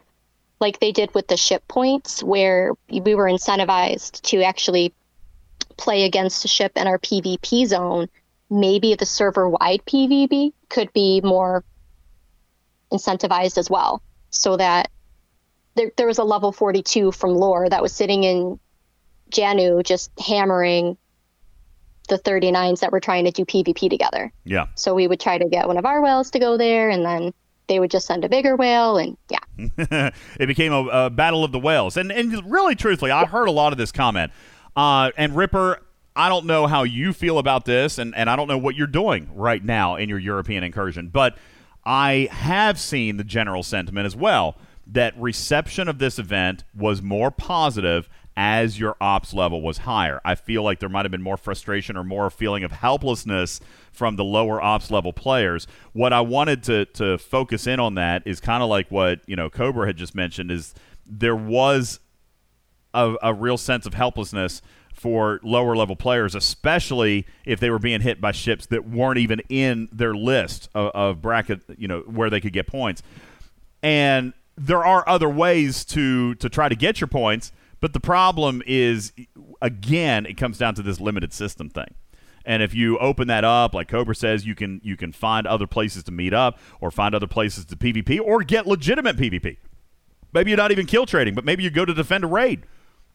like 0.59 0.79
they 0.79 0.91
did 0.91 1.13
with 1.13 1.27
the 1.27 1.37
ship 1.37 1.67
points, 1.67 2.23
where 2.23 2.73
we 2.89 3.13
were 3.13 3.29
incentivized 3.29 4.21
to 4.21 4.41
actually 4.41 4.93
play 5.77 6.03
against 6.03 6.45
a 6.45 6.47
ship 6.47 6.73
in 6.75 6.87
our 6.87 6.99
PvP 6.99 7.65
zone, 7.67 8.07
maybe 8.49 8.95
the 8.95 9.05
server 9.05 9.49
wide 9.49 9.81
PvP 9.85 10.53
could 10.69 10.91
be 10.93 11.21
more 11.23 11.63
incentivized 12.91 13.57
as 13.57 13.69
well. 13.69 14.01
So 14.29 14.57
that 14.57 14.89
there, 15.75 15.91
there 15.97 16.07
was 16.07 16.17
a 16.17 16.23
level 16.23 16.51
42 16.51 17.11
from 17.11 17.31
lore 17.31 17.69
that 17.69 17.81
was 17.81 17.93
sitting 17.93 18.23
in 18.23 18.59
Janu 19.31 19.83
just 19.83 20.11
hammering 20.19 20.97
the 22.09 22.19
39s 22.19 22.79
that 22.81 22.91
were 22.91 22.99
trying 22.99 23.25
to 23.25 23.31
do 23.31 23.45
PvP 23.45 23.89
together. 23.89 24.31
Yeah. 24.43 24.67
So 24.75 24.93
we 24.93 25.07
would 25.07 25.19
try 25.19 25.37
to 25.37 25.47
get 25.47 25.67
one 25.67 25.77
of 25.77 25.85
our 25.85 26.01
whales 26.01 26.31
to 26.31 26.39
go 26.39 26.57
there, 26.57 26.89
and 26.89 27.05
then 27.05 27.33
they 27.67 27.79
would 27.79 27.91
just 27.91 28.05
send 28.07 28.25
a 28.25 28.29
bigger 28.29 28.55
whale, 28.55 28.97
and 28.97 29.17
yeah. 29.29 30.09
it 30.39 30.47
became 30.47 30.73
a, 30.73 30.85
a 30.87 31.09
battle 31.09 31.43
of 31.43 31.51
the 31.51 31.59
whales. 31.59 31.97
And 31.97 32.11
and 32.11 32.51
really, 32.51 32.75
truthfully, 32.75 33.11
I 33.11 33.25
heard 33.25 33.47
a 33.47 33.51
lot 33.51 33.71
of 33.71 33.77
this 33.77 33.91
comment. 33.91 34.31
Uh, 34.75 35.11
and 35.17 35.35
Ripper, 35.35 35.79
I 36.15 36.29
don't 36.29 36.45
know 36.45 36.67
how 36.67 36.83
you 36.83 37.13
feel 37.13 37.37
about 37.37 37.65
this, 37.65 37.97
and, 37.97 38.15
and 38.15 38.29
I 38.29 38.35
don't 38.35 38.47
know 38.47 38.57
what 38.57 38.75
you're 38.75 38.87
doing 38.87 39.29
right 39.33 39.63
now 39.63 39.95
in 39.95 40.09
your 40.09 40.19
European 40.19 40.63
incursion, 40.63 41.09
but 41.09 41.37
I 41.85 42.29
have 42.31 42.79
seen 42.79 43.17
the 43.17 43.23
general 43.23 43.63
sentiment 43.63 44.05
as 44.05 44.15
well 44.15 44.57
that 44.85 45.13
reception 45.17 45.87
of 45.87 45.97
this 45.97 46.19
event 46.19 46.63
was 46.75 47.01
more 47.01 47.31
positive 47.31 48.09
as 48.35 48.79
your 48.79 48.95
ops 48.99 49.33
level 49.33 49.61
was 49.61 49.79
higher. 49.79 50.19
I 50.25 50.35
feel 50.35 50.63
like 50.63 50.79
there 50.79 50.89
might 50.89 51.05
have 51.05 51.11
been 51.11 51.21
more 51.21 51.37
frustration 51.37 51.95
or 51.95 52.03
more 52.03 52.29
feeling 52.29 52.63
of 52.63 52.71
helplessness 52.71 53.61
from 53.91 54.15
the 54.15 54.23
lower 54.23 54.61
ops 54.61 54.89
level 54.89 55.13
players. 55.13 55.67
What 55.93 56.13
I 56.13 56.21
wanted 56.21 56.63
to 56.63 56.85
to 56.85 57.17
focus 57.17 57.67
in 57.67 57.79
on 57.79 57.95
that 57.95 58.23
is 58.25 58.39
kind 58.39 58.63
of 58.63 58.69
like 58.69 58.89
what, 58.89 59.21
you 59.27 59.35
know, 59.35 59.49
Cobra 59.49 59.85
had 59.85 59.97
just 59.97 60.15
mentioned 60.15 60.51
is 60.51 60.73
there 61.05 61.35
was 61.35 61.99
a, 62.93 63.15
a 63.21 63.33
real 63.33 63.57
sense 63.57 63.85
of 63.85 63.93
helplessness 63.93 64.61
for 64.93 65.39
lower 65.43 65.75
level 65.75 65.95
players, 65.95 66.35
especially 66.35 67.25
if 67.45 67.59
they 67.59 67.69
were 67.69 67.79
being 67.79 68.01
hit 68.01 68.21
by 68.21 68.31
ships 68.31 68.67
that 68.67 68.87
weren't 68.87 69.17
even 69.17 69.41
in 69.49 69.89
their 69.91 70.13
list 70.13 70.69
of, 70.73 70.91
of 70.93 71.21
bracket, 71.21 71.61
you 71.77 71.87
know, 71.87 72.01
where 72.01 72.29
they 72.29 72.39
could 72.39 72.53
get 72.53 72.67
points. 72.67 73.03
And 73.81 74.33
there 74.55 74.85
are 74.85 75.07
other 75.07 75.27
ways 75.29 75.83
to 75.85 76.35
to 76.35 76.49
try 76.49 76.69
to 76.69 76.75
get 76.75 77.01
your 77.01 77.07
points, 77.07 77.51
but 77.79 77.93
the 77.93 77.99
problem 77.99 78.61
is 78.65 79.11
again, 79.61 80.25
it 80.25 80.37
comes 80.37 80.57
down 80.57 80.75
to 80.75 80.81
this 80.81 80.99
limited 80.99 81.33
system 81.33 81.69
thing. 81.69 81.95
And 82.45 82.61
if 82.61 82.73
you 82.73 82.97
open 82.99 83.27
that 83.29 83.43
up, 83.43 83.73
like 83.73 83.87
Cobra 83.87 84.15
says, 84.15 84.45
you 84.45 84.53
can 84.55 84.81
you 84.83 84.97
can 84.97 85.11
find 85.11 85.47
other 85.47 85.67
places 85.67 86.03
to 86.03 86.11
meet 86.11 86.33
up, 86.33 86.59
or 86.81 86.91
find 86.91 87.15
other 87.15 87.27
places 87.27 87.65
to 87.65 87.75
PvP, 87.75 88.19
or 88.19 88.43
get 88.43 88.67
legitimate 88.67 89.17
PvP. 89.17 89.57
Maybe 90.33 90.51
you're 90.51 90.57
not 90.57 90.71
even 90.71 90.85
kill 90.85 91.05
trading, 91.05 91.35
but 91.35 91.45
maybe 91.45 91.63
you 91.63 91.69
go 91.69 91.85
to 91.85 91.93
defend 91.93 92.23
a 92.23 92.27
raid, 92.27 92.65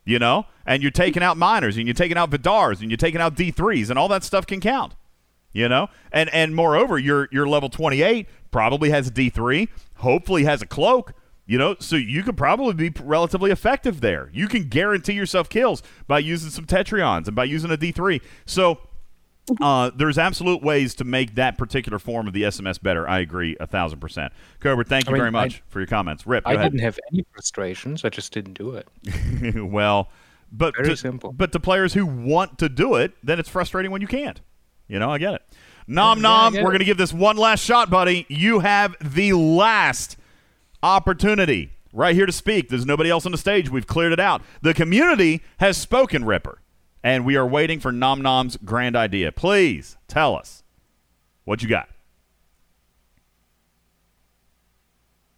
you 0.08 0.18
know, 0.18 0.46
and 0.64 0.82
you're 0.82 0.90
taking 0.90 1.22
out 1.22 1.36
miners, 1.36 1.76
and 1.76 1.86
you're 1.86 1.92
taking 1.92 2.16
out 2.16 2.30
Vidars, 2.30 2.80
and 2.80 2.90
you're 2.90 2.96
taking 2.96 3.20
out 3.20 3.36
D3s, 3.36 3.90
and 3.90 3.98
all 3.98 4.08
that 4.08 4.24
stuff 4.24 4.46
can 4.46 4.58
count, 4.58 4.94
you 5.52 5.68
know. 5.68 5.88
And 6.10 6.30
and 6.30 6.54
moreover, 6.54 6.98
your 6.98 7.28
your 7.30 7.46
level 7.46 7.68
28 7.68 8.26
probably 8.50 8.88
has 8.88 9.08
a 9.08 9.10
D3, 9.10 9.68
hopefully 9.96 10.44
has 10.44 10.62
a 10.62 10.66
cloak, 10.66 11.12
you 11.44 11.58
know, 11.58 11.76
so 11.78 11.96
you 11.96 12.22
could 12.22 12.38
probably 12.38 12.72
be 12.72 13.02
relatively 13.02 13.50
effective 13.50 14.00
there. 14.00 14.30
You 14.32 14.48
can 14.48 14.68
guarantee 14.68 15.12
yourself 15.12 15.50
kills 15.50 15.82
by 16.06 16.20
using 16.20 16.48
some 16.48 16.64
Tetrions 16.64 17.26
and 17.26 17.36
by 17.36 17.44
using 17.44 17.70
a 17.70 17.76
D3. 17.76 18.22
So 18.46 18.78
uh, 19.60 19.90
there's 19.94 20.18
absolute 20.18 20.62
ways 20.62 20.94
to 20.96 21.04
make 21.04 21.34
that 21.36 21.58
particular 21.58 21.98
form 21.98 22.26
of 22.26 22.32
the 22.32 22.42
SMS 22.42 22.80
better. 22.82 23.08
I 23.08 23.18
agree 23.20 23.56
a 23.60 23.66
thousand 23.66 24.00
percent. 24.00 24.32
Cobra, 24.60 24.84
thank 24.84 25.06
you 25.06 25.10
I 25.10 25.12
mean, 25.14 25.20
very 25.20 25.30
much 25.30 25.56
I- 25.56 25.62
for 25.70 25.80
your 25.80 25.86
comments. 25.86 26.26
Rip, 26.26 26.44
go 26.44 26.50
I 26.50 26.54
ahead. 26.54 26.72
didn't 26.72 26.84
have 26.84 26.98
any 27.12 27.24
frustrations. 27.32 28.04
I 28.04 28.08
just 28.08 28.32
didn't 28.32 28.54
do 28.54 28.74
it. 28.74 28.88
well, 29.62 30.08
but 30.52 30.74
Very 30.76 30.90
to, 30.90 30.96
simple. 30.96 31.32
But 31.32 31.52
to 31.52 31.60
players 31.60 31.94
who 31.94 32.06
want 32.06 32.58
to 32.58 32.68
do 32.68 32.94
it, 32.94 33.12
then 33.22 33.38
it's 33.38 33.48
frustrating 33.48 33.90
when 33.90 34.00
you 34.00 34.06
can't. 34.08 34.40
You 34.86 34.98
know, 34.98 35.10
I 35.10 35.18
get 35.18 35.34
it. 35.34 35.42
Nom 35.86 36.18
Yeah, 36.18 36.22
nom. 36.22 36.52
get 36.54 36.62
We're 36.64 36.70
going 36.70 36.78
to 36.80 36.84
give 36.86 36.96
this 36.98 37.12
one 37.12 37.36
last 37.36 37.62
shot, 37.64 37.90
buddy. 37.90 38.24
You 38.28 38.60
have 38.60 38.96
the 39.02 39.32
last 39.34 40.16
opportunity 40.82 41.70
right 41.92 42.14
here 42.14 42.26
to 42.26 42.32
speak. 42.32 42.68
There's 42.68 42.86
nobody 42.86 43.10
else 43.10 43.26
on 43.26 43.32
the 43.32 43.38
stage. 43.38 43.70
We've 43.70 43.86
cleared 43.86 44.12
it 44.12 44.20
out. 44.20 44.42
The 44.62 44.74
community 44.74 45.42
has 45.58 45.76
spoken, 45.76 46.24
Ripper, 46.24 46.60
and 47.02 47.24
we 47.24 47.36
are 47.36 47.46
waiting 47.46 47.80
for 47.80 47.92
Nom 47.92 48.22
Nom's 48.22 48.56
grand 48.58 48.96
idea. 48.96 49.32
Please 49.32 49.96
tell 50.08 50.34
us 50.36 50.62
what 51.44 51.62
you 51.62 51.68
got. 51.68 51.88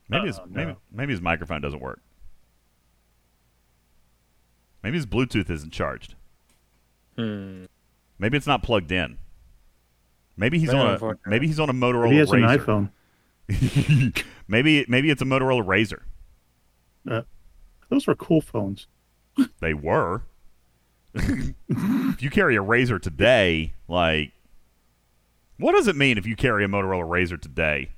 Maybe 0.08 0.26
his 0.26 0.38
Oh, 0.38 0.44
no. 0.44 0.50
maybe 0.52 0.76
maybe 0.90 1.12
his 1.12 1.20
microphone 1.20 1.60
doesn't 1.60 1.80
work. 1.80 2.00
Maybe 4.82 4.96
his 4.96 5.06
Bluetooth 5.06 5.50
isn't 5.50 5.72
charged. 5.72 6.14
Hmm. 7.16 7.66
Maybe 8.18 8.36
it's 8.36 8.46
not 8.46 8.62
plugged 8.62 8.90
in. 8.92 9.18
Maybe 10.36 10.58
he's 10.58 10.70
Very 10.70 10.82
on 10.82 11.02
a 11.02 11.28
maybe 11.28 11.46
he's 11.46 11.60
on 11.60 11.68
a 11.68 11.72
Motorola 11.72 12.04
Maybe 12.04 12.14
he 12.14 12.18
has 12.18 12.32
an 12.32 12.40
iPhone. 12.42 14.22
maybe 14.48 14.84
maybe 14.88 15.10
it's 15.10 15.22
a 15.22 15.26
Motorola 15.26 15.64
Razr. 15.64 16.00
Uh, 17.08 17.22
those 17.88 18.06
were 18.06 18.14
cool 18.14 18.40
phones. 18.40 18.86
They 19.60 19.74
were. 19.74 20.22
If 21.14 22.22
you 22.22 22.30
carry 22.30 22.56
a 22.56 22.62
Razr 22.62 23.00
today, 23.00 23.72
like, 23.88 24.32
what 25.58 25.72
does 25.72 25.88
it 25.88 25.96
mean 25.96 26.18
if 26.18 26.26
you 26.26 26.36
carry 26.36 26.64
a 26.64 26.68
Motorola 26.68 27.08
Razr 27.08 27.40
today? 27.40 27.90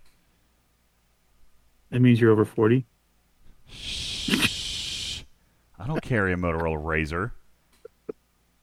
That 1.91 2.01
means 2.01 2.21
you're 2.21 2.31
over 2.31 2.45
40. 2.45 2.87
I 5.79 5.87
don't 5.87 6.03
carry 6.03 6.33
a 6.33 6.37
Motorola 6.37 6.83
Razr. 6.83 7.33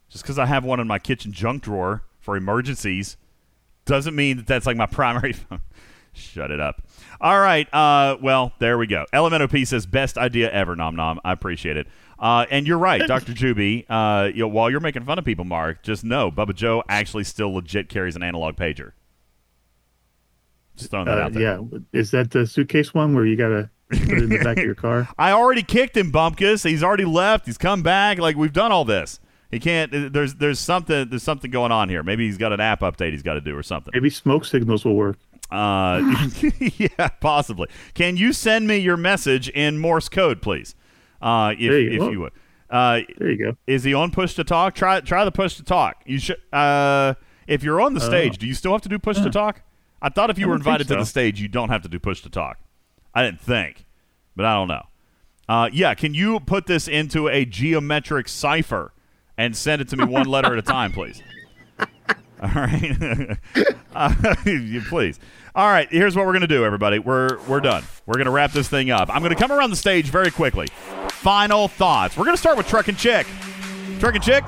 Just 0.10 0.24
because 0.24 0.40
I 0.40 0.48
have 0.48 0.64
one 0.64 0.80
in 0.80 0.88
my 0.88 0.98
kitchen 1.00 1.32
junk 1.32 1.64
drawer 1.64 2.03
for 2.19 2.36
emergencies 2.36 3.18
doesn't 3.86 4.16
mean 4.16 4.38
that 4.38 4.48
that's 4.48 4.66
like 4.66 4.78
my 4.78 4.86
primary 4.88 5.34
phone. 5.34 5.61
Shut 6.14 6.50
it 6.52 6.60
up. 6.60 6.82
All 7.22 7.40
right. 7.40 7.72
Uh, 7.74 8.18
well, 8.22 8.52
there 8.60 8.78
we 8.78 8.88
go. 8.88 9.06
LMNOP 9.14 9.68
says 9.68 9.86
best 9.86 10.18
idea 10.18 10.52
ever. 10.52 10.76
Nom 10.76 10.95
nom. 10.95 11.19
I 11.24 11.32
appreciate 11.32 11.78
it. 11.78 11.88
Uh, 12.20 12.46
and 12.52 12.68
you're 12.68 12.78
right, 12.78 13.08
Dr. 13.08 13.32
Juby. 13.34 13.86
Uh, 13.90 14.26
you 14.34 14.42
know, 14.42 14.48
while 14.50 14.70
you're 14.70 14.80
making 14.82 15.06
fun 15.06 15.18
of 15.18 15.24
people, 15.26 15.46
Mark, 15.46 15.84
just 15.84 16.04
know 16.04 16.30
Bubba 16.32 16.54
Joe 16.54 16.84
actually 16.90 17.24
still 17.24 17.54
legit 17.54 17.88
carries 17.90 18.16
an 18.16 18.24
analog 18.24 18.56
pager. 18.56 18.92
Just 20.76 20.92
throwing 20.92 21.06
that 21.06 21.18
Uh, 21.18 21.22
out 21.22 21.34
there. 21.34 21.42
yeah. 21.42 21.62
Is 21.94 22.12
that 22.12 22.32
the 22.32 22.46
suitcase 22.46 22.94
one 22.94 23.14
where 23.14 23.26
you 23.26 23.36
got 23.36 23.50
to 23.50 23.70
put 23.90 24.18
it 24.18 24.24
in 24.24 24.30
the 24.30 24.40
back 24.40 24.58
of 24.58 24.64
your 24.66 24.76
car? 24.88 25.08
I 25.18 25.32
already 25.32 25.64
kicked 25.64 25.96
him, 25.98 26.12
Bumpkus. 26.12 26.68
He's 26.68 26.84
already 26.84 27.06
left. 27.06 27.46
He's 27.46 27.58
come 27.58 27.84
back. 27.84 28.18
Like 28.18 28.36
we've 28.36 28.54
done 28.54 28.72
all 28.72 28.86
this. 28.86 29.20
He 29.52 29.60
can't. 29.60 30.14
There's 30.14 30.36
there's 30.36 30.60
something 30.60 31.10
there's 31.10 31.24
something 31.24 31.50
going 31.50 31.72
on 31.72 31.90
here. 31.90 32.04
Maybe 32.04 32.26
he's 32.28 32.38
got 32.38 32.54
an 32.54 32.60
app 32.60 32.82
update 32.82 33.12
he's 33.12 33.24
got 33.24 33.34
to 33.34 33.42
do 33.42 33.58
or 33.58 33.64
something. 33.64 33.92
Maybe 33.94 34.10
smoke 34.10 34.46
signals 34.46 34.86
will 34.86 34.96
work. 34.96 35.18
Uh, 35.50 36.30
yeah, 36.78 37.08
possibly. 37.20 37.68
Can 37.96 38.16
you 38.16 38.32
send 38.32 38.68
me 38.68 38.78
your 38.78 38.96
message 38.98 39.50
in 39.50 39.80
Morse 39.80 40.08
code, 40.08 40.42
please? 40.44 40.76
Uh, 41.22 41.54
if 41.58 41.70
There 41.72 41.80
you 41.80 41.92
if 41.92 42.00
go. 42.00 42.10
you 42.12 42.20
would. 42.22 42.32
Uh, 42.70 43.00
there 43.18 43.32
you 43.32 43.38
go. 43.38 43.58
Is 43.68 43.84
he 43.84 43.94
on 43.94 44.12
push 44.12 44.36
to 44.36 44.44
talk? 44.44 44.76
Try 44.76 45.00
try 45.02 45.26
the 45.26 45.32
push 45.32 45.56
to 45.58 45.64
talk. 45.64 46.02
You 46.06 46.20
should. 46.20 46.38
Uh, 46.54 47.16
if 47.48 47.64
you're 47.64 47.82
on 47.82 47.94
the 47.96 48.02
Oh. 48.02 48.08
stage, 48.08 48.38
do 48.38 48.46
you 48.46 48.54
still 48.54 48.72
have 48.74 48.82
to 48.84 48.90
do 48.90 49.00
push 49.00 49.18
to 49.18 49.30
talk? 49.30 49.62
I 50.02 50.10
thought 50.10 50.30
if 50.30 50.38
you 50.38 50.46
I 50.46 50.50
were 50.50 50.56
invited 50.56 50.88
to 50.90 50.96
the 50.96 51.06
stage, 51.06 51.42
you 51.42 51.48
don't 51.48 51.70
have 51.70 51.82
to 51.82 51.90
do 51.90 52.00
push 52.00 52.22
to 52.22 52.30
talk. 52.30 52.58
I 53.14 53.24
didn't 53.24 53.42
think, 53.42 53.86
but 54.36 54.46
I 54.46 54.54
don't 54.54 54.68
know. 54.68 54.84
Uh, 55.50 55.68
yeah, 55.74 55.96
can 55.96 56.14
you 56.14 56.40
put 56.42 56.68
this 56.68 56.88
into 56.88 57.28
a 57.28 57.44
geometric 57.44 58.28
cipher 58.28 58.94
and 59.36 59.58
send 59.58 59.82
it 59.82 59.90
to 59.90 59.98
me 59.98 60.06
one 60.06 60.28
letter 60.28 60.54
at 60.54 60.60
a 60.60 60.62
time, 60.62 60.92
please? 60.94 61.22
All 62.43 62.50
right, 62.50 63.38
uh, 63.95 64.35
you- 64.45 64.82
please. 64.82 65.19
All 65.56 65.68
right, 65.68 65.90
here's 65.92 66.16
what 66.16 66.26
we're 66.26 66.34
gonna 66.34 66.48
do, 66.48 66.64
everybody. 66.64 67.00
We're 67.00 67.38
we're 67.48 67.59
done. 67.59 67.84
We're 68.06 68.18
gonna 68.18 68.32
wrap 68.32 68.51
this 68.51 68.69
thing 68.69 68.92
up. 68.92 69.14
I'm 69.14 69.22
gonna 69.22 69.35
come 69.35 69.51
around 69.51 69.72
the 69.72 69.76
stage 69.76 70.06
very 70.09 70.32
quickly. 70.32 70.68
Final 71.11 71.68
thoughts. 71.68 72.16
We're 72.16 72.26
gonna 72.26 72.38
start 72.38 72.56
with 72.58 72.68
Truck 72.68 72.88
and 72.88 72.98
Chick. 72.98 73.27
Truck 74.00 74.16
and 74.16 74.24
Chick, 74.24 74.48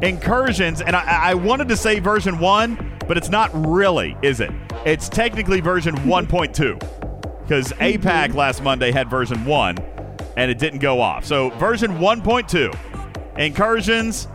incursions, 0.00 0.80
and 0.80 0.96
I, 0.96 1.30
I 1.30 1.34
wanted 1.34 1.68
to 1.68 1.76
say 1.76 1.98
version 1.98 2.38
one, 2.38 2.96
but 3.06 3.18
it's 3.18 3.28
not 3.28 3.50
really, 3.66 4.16
is 4.22 4.40
it? 4.40 4.50
It's 4.86 5.08
technically 5.10 5.60
version 5.60 5.94
1.2 5.96 7.42
because 7.42 7.72
APAC 7.74 8.34
last 8.34 8.62
Monday 8.62 8.90
had 8.90 9.10
version 9.10 9.44
one, 9.44 9.76
and 10.38 10.50
it 10.50 10.58
didn't 10.58 10.78
go 10.78 11.00
off. 11.02 11.26
So 11.26 11.50
version 11.50 11.98
1.2, 11.98 13.38
incursions. 13.38 14.28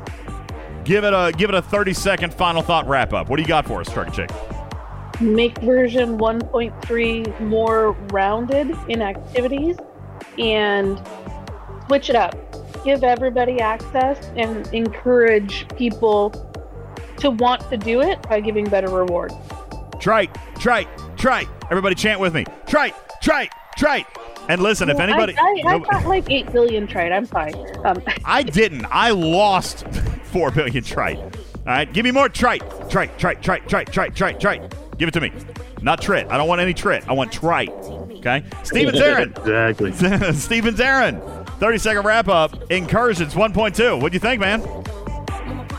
Give 0.88 1.04
it 1.04 1.14
a 1.14 1.34
give 1.38 1.50
it 1.50 1.56
a 1.56 1.62
30 1.62 1.94
second 1.94 2.34
final 2.34 2.62
thought 2.62 2.88
wrap 2.88 3.14
up. 3.14 3.30
What 3.30 3.36
do 3.36 3.42
you 3.42 3.48
got 3.48 3.68
for 3.68 3.82
us, 3.82 3.92
Truck 3.92 4.14
Chick? 4.14 4.32
make 5.22 5.58
version 5.60 6.18
1.3 6.18 7.40
more 7.42 7.92
rounded 8.12 8.76
in 8.88 9.02
activities 9.02 9.78
and 10.38 11.02
switch 11.88 12.10
it 12.10 12.16
up. 12.16 12.36
Give 12.84 13.04
everybody 13.04 13.60
access 13.60 14.28
and 14.36 14.68
encourage 14.74 15.68
people 15.76 16.32
to 17.18 17.32
want 17.32 17.68
to 17.70 17.78
do 17.78 18.02
it 18.02 18.22
by 18.24 18.40
giving 18.40 18.66
better 18.70 18.90
rewards. 18.90 19.34
Trite, 20.00 20.36
trite, 20.60 20.88
trite. 21.18 21.48
Everybody 21.72 21.96
chant 21.96 22.20
with 22.20 22.34
me. 22.34 22.46
Trite, 22.68 22.94
trite, 23.22 23.52
trite. 23.76 24.06
And 24.50 24.62
listen, 24.62 24.90
if 24.90 25.00
anybody, 25.00 25.36
I, 25.38 25.62
I, 25.66 25.76
I 25.76 25.80
got 25.80 26.06
like 26.06 26.30
8 26.30 26.52
billion 26.52 26.88
trade. 26.88 27.12
I'm 27.12 27.26
fine. 27.26 27.54
Um, 27.86 28.02
I 28.26 28.44
didn't. 28.44 28.86
I 28.90 29.12
lost 29.12 29.88
4 30.24 30.52
billion 30.52 30.84
trite. 30.84 31.18
All 31.18 31.74
right, 31.74 31.92
give 31.92 32.06
me 32.06 32.12
more 32.12 32.30
trite. 32.30 32.62
Trite, 32.90 33.18
trite, 33.20 33.42
trite, 33.42 33.68
trite, 33.68 33.92
trite, 33.92 34.16
trite, 34.16 34.40
trite. 34.40 34.74
Give 34.98 35.10
it 35.10 35.12
to 35.12 35.22
me. 35.22 35.32
Not 35.82 36.02
trit. 36.02 36.28
I 36.30 36.38
don't 36.38 36.48
want 36.48 36.62
any 36.62 36.74
trit. 36.74 37.08
I 37.08 37.14
want 37.14 37.32
trite. 37.32 37.70
Okay? 37.70 38.44
Stevens 38.64 39.00
Aaron. 39.00 39.30
Exactly. 39.32 39.92
Stevens 40.34 40.80
Aaron. 40.80 41.22
30 41.60 41.78
second 41.78 42.06
wrap 42.06 42.28
up. 42.28 42.72
Incursions 42.72 43.34
1.2. 43.34 44.02
What 44.02 44.12
do 44.12 44.16
you 44.16 44.20
think, 44.20 44.40
man? 44.40 44.62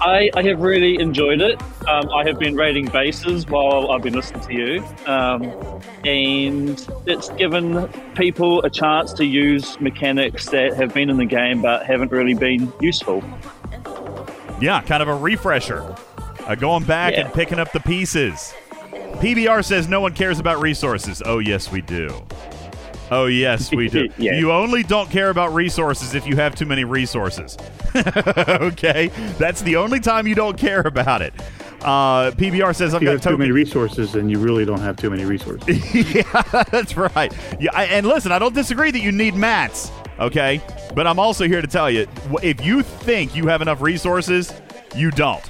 I, 0.01 0.31
I 0.37 0.43
have 0.45 0.61
really 0.61 1.01
enjoyed 1.01 1.41
it. 1.41 1.61
Um, 1.89 2.09
I 2.15 2.25
have 2.25 2.39
been 2.39 2.55
raiding 2.55 2.87
bases 2.87 3.47
while 3.47 3.91
I've 3.91 4.03
been 4.03 4.15
listening 4.15 4.43
to 4.43 4.53
you, 4.55 4.85
um, 5.07 5.43
and 6.05 6.89
it's 7.07 7.29
given 7.31 7.89
people 8.15 8.63
a 8.63 8.71
chance 8.71 9.13
to 9.15 9.25
use 9.25 9.81
mechanics 9.81 10.47
that 10.51 10.75
have 10.75 10.95
been 10.95 11.11
in 11.11 11.17
the 11.17 11.25
game 11.25 11.63
but 11.63 11.85
haven't 11.85 12.13
really 12.13 12.35
been 12.35 12.73
useful. 12.81 13.23
Yeah, 14.61 14.81
kind 14.83 15.03
of 15.03 15.09
a 15.09 15.15
refresher. 15.17 15.95
Uh, 16.47 16.55
going 16.55 16.85
back 16.85 17.13
Yeah. 17.15 17.23
and 17.27 17.35
picking 17.35 17.59
up 17.59 17.73
the 17.73 17.81
pieces. 17.81 18.55
PBR 19.21 19.65
says 19.65 19.89
no 19.89 20.01
one 20.01 20.15
cares 20.15 20.39
about 20.39 20.61
resources. 20.61 21.23
Oh, 21.27 21.41
yes, 21.41 21.71
we 21.73 21.81
do. 21.83 22.09
Oh, 23.19 23.27
yes, 23.27 23.73
we 23.73 23.89
do. 23.89 24.09
Yeah. 24.19 24.35
You 24.35 24.53
only 24.53 24.83
don't 24.83 25.11
care 25.11 25.31
about 25.31 25.55
resources 25.55 26.15
if 26.15 26.27
you 26.27 26.37
have 26.37 26.55
too 26.55 26.67
many 26.67 26.85
resources. 26.85 27.57
okay? 27.97 29.09
That's 29.39 29.63
the 29.63 29.77
only 29.77 30.01
time 30.01 30.27
you 30.27 30.35
don't 30.35 30.59
care 30.59 30.81
about 30.81 31.23
it. 31.23 31.33
Uh, 31.83 32.33
PBR 32.33 32.75
says 32.75 32.95
I've 32.95 33.03
you 33.03 33.07
got 33.07 33.13
have 33.13 33.23
too 33.23 33.39
many 33.39 33.53
resources, 33.53 34.17
and 34.17 34.31
you 34.31 34.39
really 34.39 34.65
don't 34.65 34.81
have 34.81 34.97
too 34.97 35.09
many 35.11 35.25
resources. 35.25 36.15
yeah, 36.15 36.43
that's 36.71 36.97
right. 36.97 37.33
Yeah, 37.61 37.71
I, 37.73 37.85
and 37.85 38.07
listen, 38.07 38.33
I 38.33 38.39
don't 38.39 38.55
disagree 38.55 38.91
that 38.91 39.01
you 39.01 39.13
need 39.13 39.35
mats, 39.35 39.91
okay? 40.19 40.61
But 40.95 41.07
I'm 41.07 41.19
also 41.21 41.47
here 41.47 41.63
to 41.63 41.69
tell 41.69 41.91
you, 41.91 42.09
if 42.43 42.65
you 42.65 42.83
think 42.83 43.37
you 43.37 43.47
have 43.47 43.63
enough 43.63 43.81
resources, 43.81 44.53
you 44.97 45.11
don't. 45.13 45.43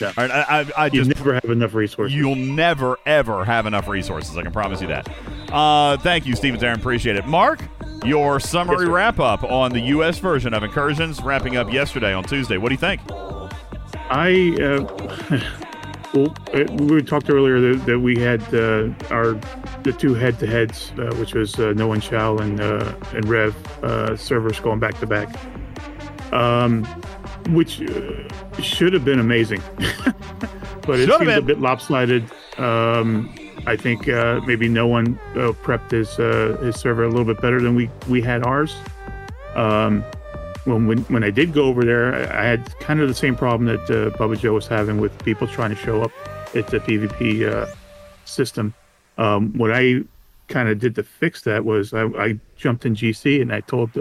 Yeah. 0.00 0.12
All 0.16 0.26
right, 0.26 0.30
I, 0.30 0.60
I, 0.60 0.72
I 0.76 0.86
you 0.86 1.04
just 1.04 1.16
never 1.16 1.34
have 1.34 1.44
enough 1.44 1.74
resources. 1.74 2.16
You'll 2.16 2.36
never 2.36 2.98
ever 3.04 3.44
have 3.44 3.66
enough 3.66 3.88
resources. 3.88 4.36
I 4.36 4.42
can 4.42 4.52
promise 4.52 4.80
you 4.80 4.88
that. 4.88 5.08
Uh, 5.52 5.96
thank 5.98 6.26
you, 6.26 6.36
Stevens 6.36 6.62
Aaron. 6.62 6.78
Appreciate 6.78 7.16
it. 7.16 7.26
Mark, 7.26 7.60
your 8.04 8.38
summary 8.38 8.86
wrap 8.86 9.18
up 9.18 9.42
on 9.42 9.72
the 9.72 9.80
U.S. 9.80 10.18
version 10.18 10.54
of 10.54 10.62
Incursions, 10.62 11.20
wrapping 11.22 11.56
up 11.56 11.72
yesterday 11.72 12.14
on 12.14 12.22
Tuesday. 12.24 12.58
What 12.58 12.68
do 12.68 12.74
you 12.74 12.78
think? 12.78 13.00
I 14.10 14.54
uh, 14.62 15.38
well, 16.14 16.34
uh, 16.54 16.64
we 16.84 17.02
talked 17.02 17.28
earlier 17.28 17.60
that, 17.60 17.86
that 17.86 17.98
we 17.98 18.18
had 18.18 18.42
uh, 18.54 18.90
our 19.10 19.34
the 19.82 19.94
two 19.96 20.14
head-to-heads, 20.14 20.92
uh, 20.98 21.14
which 21.16 21.34
was 21.34 21.58
uh, 21.58 21.72
No 21.74 21.88
One 21.88 22.00
Shall 22.00 22.40
and 22.40 22.60
uh, 22.60 22.94
and 23.14 23.28
Rev 23.28 23.84
uh, 23.84 24.16
servers 24.16 24.60
going 24.60 24.80
back 24.80 24.98
to 25.00 25.06
back, 25.06 25.28
um, 26.32 26.86
which 27.48 27.80
uh, 27.82 28.60
should 28.60 28.92
have 28.92 29.04
been 29.04 29.18
amazing, 29.18 29.62
but 30.82 31.00
it 31.00 31.10
seems 31.10 31.28
a 31.28 31.42
bit 31.42 31.60
lopsided. 31.60 32.24
Um, 32.58 33.34
I 33.66 33.76
think 33.76 34.08
uh, 34.08 34.40
maybe 34.46 34.68
no 34.68 34.86
one 34.86 35.18
uh, 35.32 35.52
prepped 35.62 35.90
his 35.90 36.18
uh, 36.18 36.58
his 36.62 36.76
server 36.76 37.04
a 37.04 37.08
little 37.08 37.24
bit 37.24 37.40
better 37.40 37.60
than 37.60 37.74
we 37.74 37.90
we 38.08 38.20
had 38.20 38.44
ours. 38.44 38.74
Um, 39.54 40.02
when, 40.64 40.86
when 40.86 40.98
when 41.04 41.24
I 41.24 41.30
did 41.30 41.52
go 41.52 41.64
over 41.64 41.84
there, 41.84 42.14
I 42.14 42.42
I 42.42 42.44
had 42.44 42.78
kind 42.80 43.00
of 43.00 43.08
the 43.08 43.14
same 43.14 43.36
problem 43.36 43.66
that 43.66 43.90
uh, 43.90 44.16
Bubba 44.16 44.38
Joe 44.38 44.54
was 44.54 44.66
having 44.66 45.00
with 45.00 45.16
people 45.24 45.46
trying 45.46 45.70
to 45.70 45.76
show 45.76 46.02
up 46.02 46.12
at 46.54 46.66
the 46.68 46.80
PvP 46.80 47.48
uh, 47.50 47.66
system. 48.24 48.74
Um, 49.16 49.52
what 49.58 49.72
I 49.72 50.02
kind 50.48 50.68
of 50.68 50.78
did 50.78 50.94
to 50.94 51.02
fix 51.02 51.42
that 51.42 51.64
was 51.64 51.92
I, 51.92 52.04
I 52.04 52.38
jumped 52.56 52.86
in 52.86 52.94
GC 52.94 53.42
and 53.42 53.52
I 53.52 53.60
told 53.60 53.96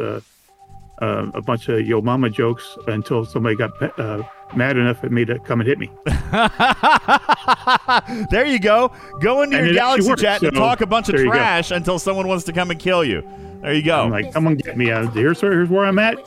uh, 1.01 1.27
a 1.34 1.42
bunch 1.42 1.67
of 1.69 1.85
yo 1.85 2.01
mama 2.01 2.30
jokes 2.30 2.77
until 2.88 3.26
somebody 3.26 3.56
got 3.56 4.00
uh, 4.00 4.24
mad 4.56 4.77
enough 4.77 5.03
at 5.03 5.11
me 5.11 5.26
to 5.26 5.40
come 5.40 5.59
and 5.59 5.67
hit 5.67 5.80
me. 5.80 5.90
there 8.32 8.45
you 8.45 8.59
go. 8.59 8.92
Go 9.22 9.42
into 9.42 9.58
And 9.58 9.67
your 9.67 9.76
Galaxy 9.76 10.09
worked, 10.09 10.22
chat 10.22 10.42
and 10.43 10.56
talk 10.56 10.82
a 10.82 10.85
bunch 10.85 11.09
of 11.09 11.16
there 11.16 11.26
you 11.26 11.32
go. 11.32 11.38
trash 11.38 11.72
until 11.72 12.00
someone 12.00 12.27
wants 12.27 12.43
to 12.45 12.53
come 12.53 12.72
and 12.72 12.80
kill 12.80 13.03
you. 13.03 13.24
There 13.61 13.74
you 13.74 13.84
go. 13.84 14.03
I'm 14.03 14.11
like, 14.11 14.32
come 14.34 14.48
on, 14.48 14.56
get 14.56 14.77
me 14.77 14.92
out. 14.92 15.14
here. 15.14 15.24
Here's 15.24 15.42
here's 15.42 15.69
where 15.69 15.85
I'm 15.85 15.98
at. 16.00 16.17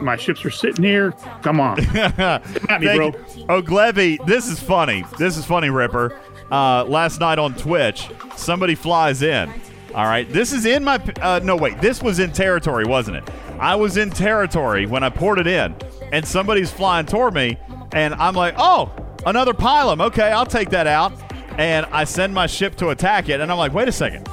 My 0.00 0.16
ships 0.16 0.44
are 0.44 0.50
sitting 0.50 0.84
here. 0.84 1.12
Come 1.42 1.60
on, 1.60 1.80
at 1.96 2.80
me, 2.80 2.96
bro. 2.96 3.12
Oh, 3.48 3.60
Glevy, 3.60 4.18
this 4.26 4.46
is 4.46 4.60
funny. 4.60 5.04
This 5.18 5.36
is 5.36 5.44
funny, 5.44 5.70
Ripper. 5.70 6.18
Uh, 6.52 6.84
last 6.84 7.20
night 7.20 7.38
on 7.38 7.54
Twitch, 7.54 8.08
somebody 8.36 8.74
flies 8.74 9.22
in. 9.22 9.52
All 9.94 10.04
right, 10.04 10.30
this 10.32 10.52
is 10.52 10.66
in 10.66 10.84
my. 10.84 10.96
Uh, 11.20 11.40
no, 11.42 11.56
wait, 11.56 11.80
this 11.80 12.00
was 12.00 12.20
in 12.20 12.32
territory, 12.32 12.84
wasn't 12.84 13.16
it? 13.16 13.28
I 13.60 13.74
was 13.74 13.96
in 13.96 14.10
territory 14.10 14.86
when 14.86 15.02
I 15.02 15.08
poured 15.08 15.40
it 15.40 15.48
in, 15.48 15.74
and 16.12 16.26
somebody's 16.26 16.70
flying 16.70 17.06
toward 17.06 17.34
me, 17.34 17.58
and 17.92 18.14
I'm 18.14 18.34
like, 18.34 18.54
oh, 18.56 18.92
another 19.26 19.52
Pilum. 19.52 20.00
Okay, 20.00 20.30
I'll 20.30 20.46
take 20.46 20.70
that 20.70 20.86
out. 20.86 21.12
And 21.58 21.86
I 21.86 22.04
send 22.04 22.32
my 22.32 22.46
ship 22.46 22.76
to 22.76 22.90
attack 22.90 23.28
it, 23.28 23.40
and 23.40 23.50
I'm 23.50 23.58
like, 23.58 23.72
wait 23.72 23.88
a 23.88 23.92
second. 23.92 24.28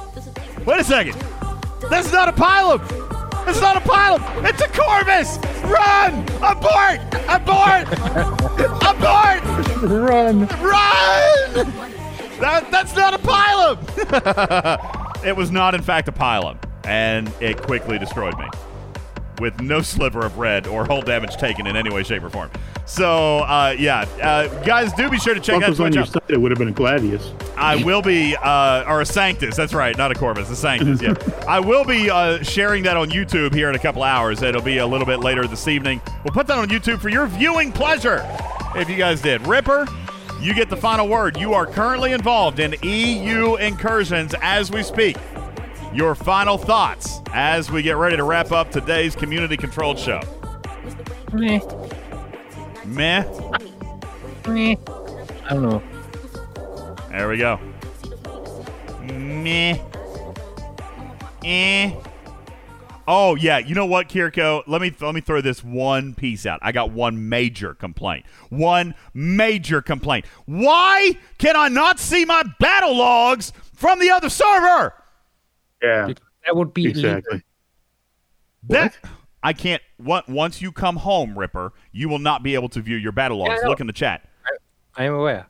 Wait 0.64 0.80
a 0.80 0.84
second. 0.84 1.14
That's 1.90 2.12
not 2.12 2.28
a 2.28 2.32
Pilum. 2.32 2.80
It's 3.48 3.60
not 3.60 3.76
a 3.76 3.80
Pilum. 3.80 4.48
It's 4.48 4.62
a 4.62 4.68
Corvus. 4.68 5.38
Run! 5.64 6.22
Abort! 6.40 7.00
Abort! 7.28 7.88
Abort! 8.86 9.42
Run! 9.82 10.46
Run! 10.62 11.72
That, 12.38 12.68
that's 12.70 12.94
not 12.94 13.14
a 13.14 13.18
Pilum. 13.18 13.78
it 15.24 15.34
was 15.36 15.50
not, 15.50 15.74
in 15.74 15.82
fact, 15.82 16.06
a 16.06 16.12
Pilum, 16.12 16.58
and 16.84 17.32
it 17.40 17.60
quickly 17.60 17.98
destroyed 17.98 18.38
me 18.38 18.46
with 19.40 19.60
no 19.60 19.80
sliver 19.80 20.24
of 20.24 20.38
red 20.38 20.66
or 20.66 20.84
hull 20.84 21.02
damage 21.02 21.36
taken 21.36 21.66
in 21.66 21.76
any 21.76 21.90
way, 21.90 22.02
shape, 22.02 22.22
or 22.22 22.30
form. 22.30 22.50
So, 22.86 23.38
uh, 23.40 23.74
yeah, 23.78 24.06
uh, 24.22 24.46
guys, 24.64 24.92
do 24.92 25.10
be 25.10 25.18
sure 25.18 25.34
to 25.34 25.40
check 25.40 25.56
Buck 25.56 25.64
out 25.64 25.70
was 25.70 25.80
on 25.80 25.92
your 25.92 26.06
side. 26.06 26.22
It 26.28 26.40
would 26.40 26.50
have 26.50 26.58
been 26.58 26.68
a 26.68 26.72
Gladius. 26.72 27.32
I 27.56 27.82
will 27.82 28.02
be, 28.02 28.36
uh, 28.36 28.84
or 28.86 29.00
a 29.00 29.06
Sanctus. 29.06 29.56
That's 29.56 29.74
right, 29.74 29.96
not 29.96 30.10
a 30.10 30.14
Corvus, 30.14 30.50
a 30.50 30.56
Sanctus. 30.56 31.02
Yeah, 31.02 31.14
I 31.48 31.60
will 31.60 31.84
be 31.84 32.10
uh, 32.10 32.42
sharing 32.42 32.82
that 32.84 32.96
on 32.96 33.10
YouTube 33.10 33.54
here 33.54 33.68
in 33.68 33.74
a 33.74 33.80
couple 33.80 34.02
hours. 34.02 34.42
It'll 34.42 34.62
be 34.62 34.78
a 34.78 34.86
little 34.86 35.06
bit 35.06 35.20
later 35.20 35.46
this 35.46 35.68
evening. 35.68 36.00
We'll 36.24 36.34
put 36.34 36.46
that 36.46 36.58
on 36.58 36.68
YouTube 36.68 37.00
for 37.00 37.08
your 37.08 37.26
viewing 37.26 37.72
pleasure. 37.72 38.24
If 38.74 38.88
you 38.88 38.96
guys 38.96 39.22
did, 39.22 39.46
Ripper, 39.46 39.86
you 40.40 40.54
get 40.54 40.68
the 40.68 40.76
final 40.76 41.08
word. 41.08 41.38
You 41.38 41.54
are 41.54 41.66
currently 41.66 42.12
involved 42.12 42.60
in 42.60 42.74
EU 42.82 43.56
incursions 43.56 44.34
as 44.42 44.70
we 44.70 44.82
speak. 44.82 45.16
Your 45.96 46.14
final 46.14 46.58
thoughts 46.58 47.22
as 47.32 47.70
we 47.70 47.80
get 47.80 47.96
ready 47.96 48.18
to 48.18 48.22
wrap 48.22 48.52
up 48.52 48.70
today's 48.70 49.16
community-controlled 49.16 49.98
show. 49.98 50.20
Meh. 51.32 51.58
Meh. 52.84 53.24
Meh. 54.46 54.76
I 55.44 55.48
don't 55.48 55.62
know. 55.62 55.82
There 57.08 57.30
we 57.30 57.38
go. 57.38 57.58
Meh. 59.10 59.78
Eh. 61.42 61.94
Oh 63.08 63.34
yeah, 63.34 63.56
you 63.56 63.74
know 63.74 63.86
what, 63.86 64.10
Kirko? 64.10 64.64
Let 64.66 64.82
me 64.82 64.94
let 65.00 65.14
me 65.14 65.22
throw 65.22 65.40
this 65.40 65.64
one 65.64 66.14
piece 66.14 66.44
out. 66.44 66.58
I 66.60 66.72
got 66.72 66.90
one 66.90 67.30
major 67.30 67.72
complaint. 67.72 68.26
One 68.50 68.94
major 69.14 69.80
complaint. 69.80 70.26
Why 70.44 71.16
can 71.38 71.56
I 71.56 71.68
not 71.68 71.98
see 71.98 72.26
my 72.26 72.42
battle 72.60 72.98
logs 72.98 73.54
from 73.72 73.98
the 73.98 74.10
other 74.10 74.28
server? 74.28 74.92
Yeah, 75.82 76.08
that 76.44 76.56
would 76.56 76.72
be 76.74 76.86
exactly. 76.86 77.42
That 78.68 78.96
I 79.42 79.52
can't. 79.52 79.82
What 79.98 80.28
once 80.28 80.60
you 80.60 80.72
come 80.72 80.96
home, 80.96 81.38
Ripper, 81.38 81.72
you 81.92 82.08
will 82.08 82.18
not 82.18 82.42
be 82.42 82.54
able 82.54 82.68
to 82.70 82.80
view 82.80 82.96
your 82.96 83.12
battle 83.12 83.38
logs. 83.38 83.62
know. 83.62 83.68
Look 83.68 83.80
in 83.80 83.86
the 83.86 83.92
chat. 83.92 84.28
I 84.96 85.04
am 85.04 85.14
aware. 85.14 85.46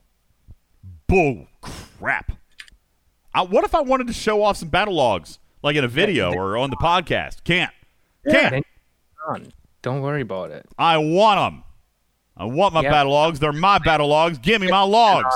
Bull 1.07 1.47
crap. 1.61 2.33
I, 3.33 3.43
what 3.43 3.65
if 3.65 3.75
I 3.75 3.81
wanted 3.81 4.07
to 4.09 4.13
show 4.13 4.43
off 4.43 4.57
some 4.57 4.69
battle 4.71 4.95
logs, 4.95 5.39
like 5.63 5.77
in 5.77 5.85
a 5.85 5.89
video 5.89 6.33
or 6.35 6.57
on 6.57 6.71
the 6.71 6.77
podcast? 6.77 7.45
Can't. 7.45 7.73
Can't. 8.29 8.51
Then- 8.53 8.63
on. 9.29 9.53
Don't 9.83 10.03
worry 10.03 10.23
about 10.23 10.51
it. 10.51 10.67
I 10.79 10.99
want 10.99 11.39
them. 11.39 11.63
I 12.37 12.45
want 12.45 12.75
my 12.75 12.83
Yeah. 12.83 12.91
battle 12.91 13.13
logs. 13.13 13.39
They're 13.39 13.53
my 13.53 13.79
battle 13.79 14.09
logs. 14.09 14.39
Give 14.39 14.61
me 14.61 14.69
my 14.69 14.83
logs. 14.83 15.35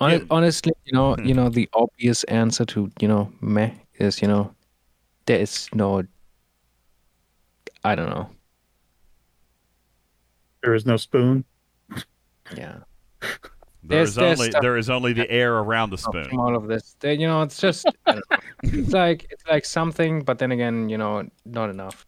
Hon- 0.00 0.26
Honestly, 0.30 0.72
you 0.84 0.92
know, 0.92 1.16
you 1.18 1.34
know, 1.34 1.48
the 1.48 1.68
obvious 1.74 2.22
answer 2.24 2.64
to 2.66 2.90
you 3.00 3.08
know 3.08 3.32
meh 3.40 3.70
is 3.98 4.22
you 4.22 4.28
know 4.28 4.54
there 5.26 5.40
is 5.40 5.68
no. 5.74 6.02
I 7.84 7.94
don't 7.94 8.10
know. 8.10 8.28
There 10.62 10.74
is 10.74 10.84
no 10.86 10.96
spoon. 10.96 11.44
Yeah. 12.56 12.78
There's, 13.84 14.14
There's- 14.14 14.16
there's 14.16 14.38
only 14.40 14.50
stuff- 14.50 14.62
there 14.62 14.76
is 14.76 14.90
only 14.90 15.12
the 15.14 15.30
air 15.30 15.54
around 15.58 15.90
the 15.90 15.98
spoon. 15.98 16.28
All 16.38 16.54
of 16.56 16.66
this, 16.66 16.96
There- 17.00 17.12
you 17.12 17.26
know, 17.26 17.42
it's 17.42 17.58
just 17.60 17.86
I 18.06 18.12
don't 18.12 18.30
know. 18.30 18.36
it's 18.64 18.92
like 18.92 19.26
it's 19.30 19.44
like 19.46 19.64
something, 19.64 20.22
but 20.24 20.38
then 20.38 20.52
again, 20.52 20.88
you 20.88 20.98
know, 20.98 21.26
not 21.46 21.70
enough. 21.70 22.04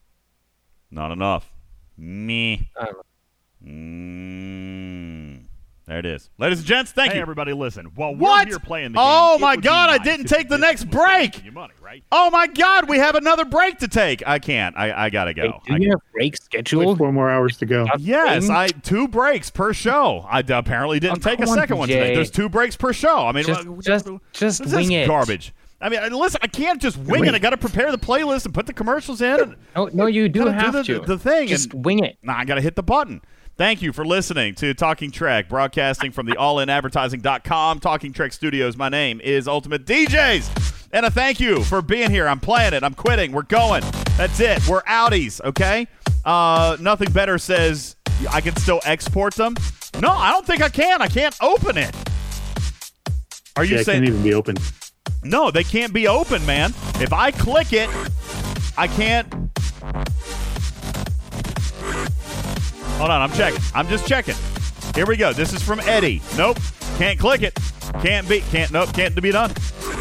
Not 0.91 1.11
enough. 1.13 1.51
Me. 1.97 2.69
I 2.79 2.85
don't 2.87 2.97
know. 2.97 3.71
Mm. 3.73 5.45
There 5.91 5.99
it 5.99 6.07
is. 6.07 6.31
Ladies 6.39 6.59
and 6.61 6.69
gents, 6.69 6.93
thank 6.93 7.11
Hey, 7.11 7.17
you. 7.19 7.23
everybody, 7.23 7.53
listen. 7.53 7.87
While 7.97 8.13
we're 8.15 8.21
What? 8.21 8.47
here 8.47 8.61
playing 8.61 8.93
the 8.93 9.01
oh 9.01 9.31
game, 9.33 9.39
it 9.39 9.41
my 9.41 9.51
would 9.55 9.61
be 9.63 9.65
God! 9.67 9.91
I 9.91 9.99
didn't 9.99 10.27
take 10.27 10.49
the 10.49 10.57
next 10.57 10.85
break. 10.85 11.43
your 11.43 11.53
money, 11.53 11.75
right? 11.83 12.05
Oh 12.13 12.31
my 12.31 12.47
God! 12.47 12.89
We 12.89 12.99
have 12.99 13.17
another 13.17 13.45
break 13.45 13.79
to 13.81 13.89
take. 13.89 14.23
I 14.25 14.39
can't. 14.39 14.77
I, 14.79 15.07
I 15.07 15.11
gotta 15.11 15.35
go. 15.35 15.61
Do 15.67 15.75
I- 15.75 15.79
you 15.79 15.91
have 15.91 15.99
break 16.13 16.37
scheduled? 16.37 16.97
Four 16.99 17.11
more 17.13 17.29
hours 17.29 17.57
to 17.57 17.67
go. 17.67 17.89
Yes. 17.99 18.49
I 18.49 18.69
two 18.69 19.09
breaks 19.09 19.51
per 19.51 19.73
show. 19.73 20.25
I 20.31 20.43
d- 20.43 20.53
apparently 20.53 21.01
didn't 21.01 21.27
Oh, 21.27 21.29
take 21.31 21.41
a 21.41 21.43
come 21.43 21.49
on, 21.55 21.59
second 21.59 21.79
one 21.79 21.89
today. 21.89 22.15
There's 22.15 22.31
two 22.31 22.49
breaks 22.49 22.77
per 22.77 22.93
show. 22.93 23.27
I 23.27 23.33
mean, 23.33 23.43
Just- 23.45 23.67
uh, 23.67 23.73
what- 23.73 23.85
just- 23.85 24.07
just 24.33 24.59
this 24.63 24.69
is 24.69 24.73
wing 24.77 24.93
it. 24.93 25.09
Garbage. 25.09 25.53
I 25.81 25.89
mean, 25.89 26.13
listen, 26.13 26.39
I 26.41 26.47
can't 26.47 26.81
just 26.81 26.99
wing 26.99 27.25
it. 27.27 27.35
I 27.35 27.41
got 27.41 27.51
to 27.51 27.57
prepare 27.57 27.91
the 27.91 27.99
playlist 27.99 28.45
and 28.45 28.55
put 28.55 28.67
the 28.67 28.73
commercials 28.75 29.21
in. 29.23 29.41
And 29.41 29.57
No, 29.75 29.91
no, 29.93 30.07
you 30.07 30.29
do 30.29 30.41
gotta 30.45 30.53
have 30.53 30.73
the, 30.75 30.85
to. 30.85 31.01
the 31.01 31.19
thing. 31.19 31.49
Just 31.49 31.73
and, 31.75 31.85
wing 31.85 32.05
it. 32.05 32.17
Nah, 32.23 32.37
I 32.39 32.45
got 32.45 32.55
to 32.57 32.61
hit 32.61 32.77
the 32.77 32.83
button. 32.85 33.23
Thank 33.61 33.83
you 33.83 33.93
for 33.93 34.07
listening 34.07 34.55
to 34.55 34.73
Talking 34.73 35.11
Trek, 35.11 35.51
broadcasting 35.51 36.13
from 36.13 36.25
the 36.25 36.33
allinadvertising.com 36.33 37.81
Talking 37.81 38.11
Trek 38.11 38.33
Studios. 38.33 38.75
My 38.75 38.89
name 38.89 39.21
is 39.21 39.47
Ultimate 39.47 39.85
DJs. 39.85 40.89
And 40.95 41.05
a 41.05 41.11
thank 41.11 41.41
you 41.41 41.63
for 41.65 41.83
being 41.83 42.11
here. 42.11 42.27
I'm 42.27 42.41
playing 42.41 42.73
it. 42.73 42.83
I'm 42.83 42.95
quitting. 42.95 43.33
We're 43.33 43.43
going. 43.43 43.83
That's 44.17 44.41
it. 44.41 44.67
We're 44.67 44.81
outies, 44.85 45.43
okay? 45.45 45.87
Uh, 46.25 46.79
nothing 46.81 47.13
better 47.13 47.37
says 47.37 47.97
I 48.31 48.41
can 48.41 48.57
still 48.57 48.81
export 48.87 49.35
them. 49.35 49.57
No, 50.01 50.09
I 50.09 50.33
don't 50.33 50.47
think 50.47 50.63
I 50.63 50.71
can. 50.71 51.03
I 51.03 51.09
can't 51.09 51.37
open 51.43 51.77
it. 51.77 51.95
Are 53.57 53.65
you 53.65 53.75
yeah, 53.75 53.81
it 53.83 53.85
saying 53.85 54.05
can't 54.05 54.09
even 54.09 54.23
be 54.23 54.33
open. 54.33 54.57
no, 55.23 55.51
they 55.51 55.65
can't 55.65 55.93
be 55.93 56.09
open, 56.09 56.47
man. 56.47 56.71
If 56.95 57.13
I 57.13 57.31
click 57.31 57.75
it, 57.75 57.91
I 58.79 58.87
can't. 58.87 59.31
Hold 63.01 63.11
on, 63.11 63.23
I'm 63.23 63.33
checking. 63.33 63.61
I'm 63.75 63.89
just 63.89 64.07
checking. 64.07 64.37
Here 64.95 65.07
we 65.07 65.17
go. 65.17 65.33
This 65.33 65.53
is 65.53 65.63
from 65.63 65.81
Eddie. 65.81 66.21
Nope, 66.37 66.59
can't 66.99 67.19
click 67.19 67.43
it. 67.43 67.59
Can't 68.03 68.29
be. 68.29 68.41
Can't. 68.41 68.71
Nope. 68.71 68.93
Can't 68.93 69.21
be 69.21 69.31
done. 69.31 69.53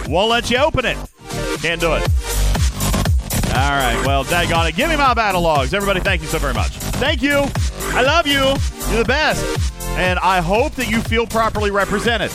Won't 0.08 0.30
let 0.30 0.50
you 0.52 0.58
open 0.58 0.86
it. 0.86 0.98
Can't 1.62 1.82
do 1.82 1.94
it. 1.94 2.04
All 3.56 3.72
right. 3.72 4.02
Well, 4.06 4.24
daggone 4.26 4.70
it. 4.70 4.76
Give 4.76 4.90
me 4.90 4.96
my 4.96 5.14
battle 5.14 5.42
logs. 5.42 5.74
Everybody, 5.74 6.00
thank 6.00 6.22
you 6.22 6.28
so 6.28 6.38
very 6.38 6.54
much. 6.54 6.72
Thank 7.00 7.22
you. 7.22 7.46
I 7.94 8.02
love 8.02 8.28
you. 8.28 8.56
You're 8.92 9.04
the 9.04 9.06
best. 9.08 9.44
And 9.98 10.20
I 10.20 10.40
hope 10.40 10.74
that 10.74 10.90
you 10.90 11.02
feel 11.02 11.26
properly 11.26 11.72
represented. 11.72 12.32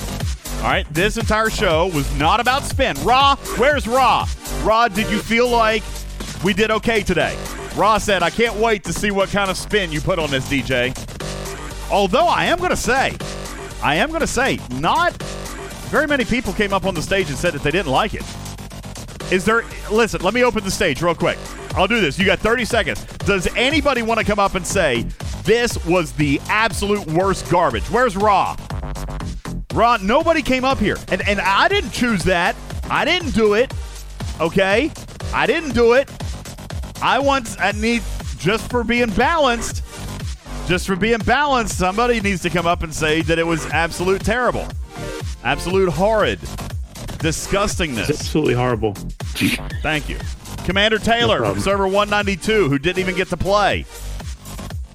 All 0.56 0.64
right. 0.64 0.86
This 0.92 1.16
entire 1.16 1.50
show 1.50 1.86
was 1.94 2.12
not 2.18 2.40
about 2.40 2.64
spin. 2.64 2.96
Raw, 3.02 3.36
where's 3.56 3.86
Raw? 3.86 4.26
Raw, 4.62 4.88
did 4.88 5.10
you 5.10 5.18
feel 5.18 5.48
like 5.48 5.82
we 6.42 6.52
did 6.52 6.70
okay 6.70 7.02
today? 7.02 7.36
Raw 7.76 7.98
said, 7.98 8.22
I 8.22 8.30
can't 8.30 8.54
wait 8.56 8.84
to 8.84 8.92
see 8.92 9.10
what 9.10 9.30
kind 9.30 9.50
of 9.50 9.56
spin 9.56 9.90
you 9.90 10.00
put 10.00 10.18
on 10.18 10.30
this, 10.30 10.48
DJ. 10.48 10.94
Although 11.90 12.26
I 12.26 12.44
am 12.44 12.58
going 12.58 12.70
to 12.70 12.76
say, 12.76 13.16
I 13.82 13.96
am 13.96 14.08
going 14.08 14.20
to 14.20 14.26
say, 14.26 14.60
not 14.70 15.12
very 15.90 16.06
many 16.06 16.24
people 16.24 16.52
came 16.52 16.72
up 16.72 16.86
on 16.86 16.94
the 16.94 17.02
stage 17.02 17.28
and 17.28 17.36
said 17.36 17.52
that 17.52 17.62
they 17.62 17.70
didn't 17.70 17.90
like 17.90 18.14
it. 18.14 18.22
Is 19.32 19.44
there, 19.44 19.64
listen, 19.90 20.22
let 20.22 20.34
me 20.34 20.44
open 20.44 20.62
the 20.62 20.70
stage 20.70 21.02
real 21.02 21.14
quick. 21.14 21.38
I'll 21.74 21.88
do 21.88 22.00
this. 22.00 22.18
You 22.18 22.26
got 22.26 22.38
30 22.38 22.64
seconds. 22.64 23.04
Does 23.18 23.48
anybody 23.56 24.02
want 24.02 24.20
to 24.20 24.26
come 24.26 24.38
up 24.38 24.54
and 24.54 24.64
say, 24.64 25.02
this 25.42 25.84
was 25.84 26.12
the 26.12 26.40
absolute 26.48 27.04
worst 27.08 27.50
garbage? 27.50 27.90
Where's 27.90 28.16
Raw? 28.16 28.56
Raw, 29.72 29.98
nobody 30.00 30.42
came 30.42 30.64
up 30.64 30.78
here. 30.78 30.96
And, 31.08 31.26
and 31.28 31.40
I 31.40 31.66
didn't 31.68 31.90
choose 31.90 32.22
that. 32.24 32.54
I 32.88 33.04
didn't 33.04 33.34
do 33.34 33.54
it. 33.54 33.72
Okay? 34.40 34.92
I 35.32 35.46
didn't 35.46 35.74
do 35.74 35.94
it. 35.94 36.08
I 37.02 37.18
want, 37.18 37.60
I 37.60 37.72
need, 37.72 38.02
just 38.38 38.70
for 38.70 38.84
being 38.84 39.10
balanced, 39.10 39.82
just 40.66 40.86
for 40.86 40.96
being 40.96 41.18
balanced, 41.18 41.76
somebody 41.76 42.20
needs 42.20 42.42
to 42.42 42.50
come 42.50 42.66
up 42.66 42.82
and 42.82 42.94
say 42.94 43.22
that 43.22 43.38
it 43.38 43.46
was 43.46 43.66
absolute 43.66 44.24
terrible. 44.24 44.66
Absolute 45.42 45.90
horrid. 45.90 46.38
Disgustingness. 47.18 48.08
It's 48.08 48.20
absolutely 48.20 48.54
horrible. 48.54 48.94
Thank 49.82 50.08
you. 50.08 50.18
Commander 50.64 50.98
Taylor 50.98 51.44
from 51.44 51.60
server 51.60 51.84
192, 51.84 52.68
who 52.68 52.78
didn't 52.78 52.98
even 52.98 53.14
get 53.14 53.28
to 53.28 53.36
play. 53.36 53.84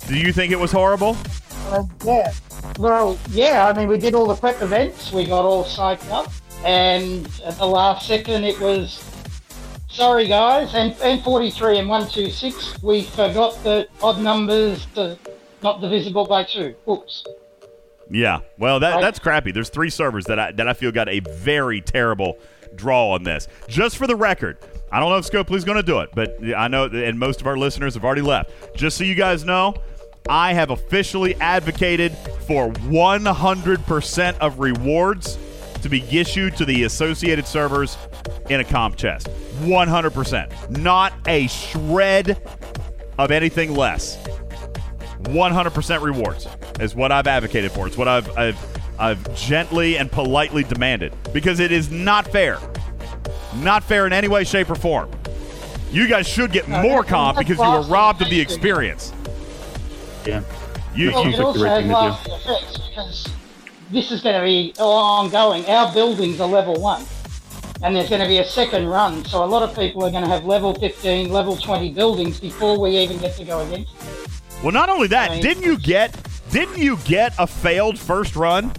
Do 0.07 0.17
you 0.17 0.33
think 0.33 0.51
it 0.51 0.59
was 0.59 0.71
horrible? 0.71 1.15
Uh, 1.67 1.83
yeah. 2.03 2.33
Well, 2.79 3.19
yeah. 3.29 3.67
I 3.67 3.77
mean, 3.77 3.87
we 3.87 3.99
did 3.99 4.15
all 4.15 4.25
the 4.25 4.35
prep 4.35 4.61
events. 4.63 5.11
We 5.11 5.25
got 5.25 5.45
all 5.45 5.63
psyched 5.63 6.09
up, 6.09 6.31
and 6.65 7.27
at 7.45 7.57
the 7.59 7.67
last 7.67 8.07
second, 8.07 8.43
it 8.43 8.59
was 8.59 8.97
sorry, 9.89 10.27
guys. 10.27 10.73
And 10.73 10.95
and 11.01 11.23
43 11.23 11.79
and 11.79 11.89
126, 11.89 12.81
we 12.81 13.03
forgot 13.03 13.61
the 13.63 13.87
odd 14.01 14.19
numbers 14.19 14.85
to 14.95 15.17
not 15.61 15.81
divisible 15.81 16.25
by 16.25 16.43
two. 16.43 16.75
Oops. 16.87 17.25
Yeah. 18.09 18.39
Well, 18.57 18.79
that 18.79 19.01
that's 19.01 19.19
crappy. 19.19 19.51
There's 19.51 19.69
three 19.69 19.89
servers 19.89 20.25
that 20.25 20.39
I 20.39 20.51
that 20.53 20.67
I 20.67 20.73
feel 20.73 20.91
got 20.91 21.09
a 21.09 21.19
very 21.19 21.81
terrible 21.81 22.37
draw 22.75 23.11
on 23.11 23.23
this. 23.23 23.47
Just 23.67 23.97
for 23.97 24.07
the 24.07 24.15
record, 24.15 24.57
I 24.91 24.99
don't 24.99 25.09
know 25.09 25.17
if 25.17 25.25
Scopely's 25.25 25.63
going 25.63 25.77
to 25.77 25.83
do 25.83 25.99
it, 25.99 26.09
but 26.13 26.37
I 26.55 26.67
know, 26.67 26.85
and 26.85 27.19
most 27.19 27.41
of 27.41 27.47
our 27.47 27.57
listeners 27.57 27.93
have 27.95 28.05
already 28.05 28.21
left. 28.21 28.75
Just 28.75 28.97
so 28.97 29.03
you 29.03 29.15
guys 29.15 29.43
know, 29.43 29.75
I 30.29 30.53
have 30.53 30.69
officially 30.69 31.35
advocated 31.35 32.15
for 32.47 32.69
100% 32.71 34.37
of 34.39 34.59
rewards 34.59 35.37
to 35.79 35.89
be 35.89 36.03
issued 36.17 36.55
to 36.57 36.65
the 36.65 36.83
associated 36.83 37.47
servers 37.47 37.97
in 38.49 38.59
a 38.59 38.63
comp 38.63 38.95
chest. 38.95 39.29
100%. 39.61 40.77
Not 40.77 41.13
a 41.27 41.47
shred 41.47 42.41
of 43.17 43.31
anything 43.31 43.75
less. 43.75 44.17
100% 45.23 46.01
rewards 46.01 46.47
is 46.79 46.95
what 46.95 47.11
I've 47.11 47.27
advocated 47.27 47.71
for. 47.71 47.87
It's 47.87 47.97
what 47.97 48.07
I've, 48.07 48.37
I've 48.37 48.79
I've 48.99 49.33
gently 49.33 49.97
and 49.97 50.11
politely 50.11 50.63
demanded 50.63 51.13
because 51.31 51.61
it 51.61 51.71
is 51.71 51.89
not 51.89 52.27
fair. 52.27 52.59
Not 53.55 53.83
fair 53.83 54.05
in 54.05 54.11
any 54.13 54.27
way, 54.27 54.43
shape, 54.43 54.69
or 54.69 54.75
form. 54.75 55.09
You 55.89 56.07
guys 56.07 56.27
should 56.27 56.51
get 56.51 56.67
No, 56.67 56.81
more 56.83 57.03
comp 57.03 57.37
because 57.37 57.57
you 57.57 57.63
were 57.63 57.81
robbed 57.83 58.21
of 58.21 58.29
the 58.29 58.39
experience. 58.39 59.13
Yeah. 60.25 60.43
You, 60.93 61.11
well, 61.11 61.25
you 61.25 61.33
it 61.33 61.39
also 61.39 61.63
has 61.65 61.85
lasting 61.85 62.33
effects 62.33 62.77
because 62.89 63.27
this 63.91 64.11
is 64.11 64.21
going 64.21 64.35
to 64.35 64.45
be 64.45 64.73
ongoing. 64.79 65.65
Our 65.65 65.91
buildings 65.93 66.39
are 66.39 66.47
level 66.47 66.79
one, 66.79 67.05
and 67.81 67.95
there's 67.95 68.09
going 68.09 68.21
to 68.21 68.27
be 68.27 68.37
a 68.37 68.45
second 68.45 68.87
run. 68.87 69.25
So 69.25 69.43
a 69.43 69.45
lot 69.45 69.67
of 69.67 69.75
people 69.75 70.03
are 70.03 70.11
going 70.11 70.23
to 70.23 70.29
have 70.29 70.45
level 70.45 70.73
15, 70.73 71.29
level 71.29 71.55
20 71.55 71.91
buildings 71.93 72.39
before 72.39 72.79
we 72.79 72.91
even 72.97 73.17
get 73.17 73.35
to 73.37 73.45
go 73.45 73.65
against. 73.65 73.97
them. 73.99 74.07
Well, 74.63 74.73
not 74.73 74.89
only 74.89 75.07
that, 75.07 75.31
I 75.31 75.33
mean- 75.35 75.43
didn't 75.43 75.63
you 75.63 75.77
get 75.77 76.15
didn't 76.51 76.77
you 76.79 76.97
get 77.05 77.33
a 77.37 77.45
failed 77.45 77.97
first 77.99 78.35
run? 78.35 78.71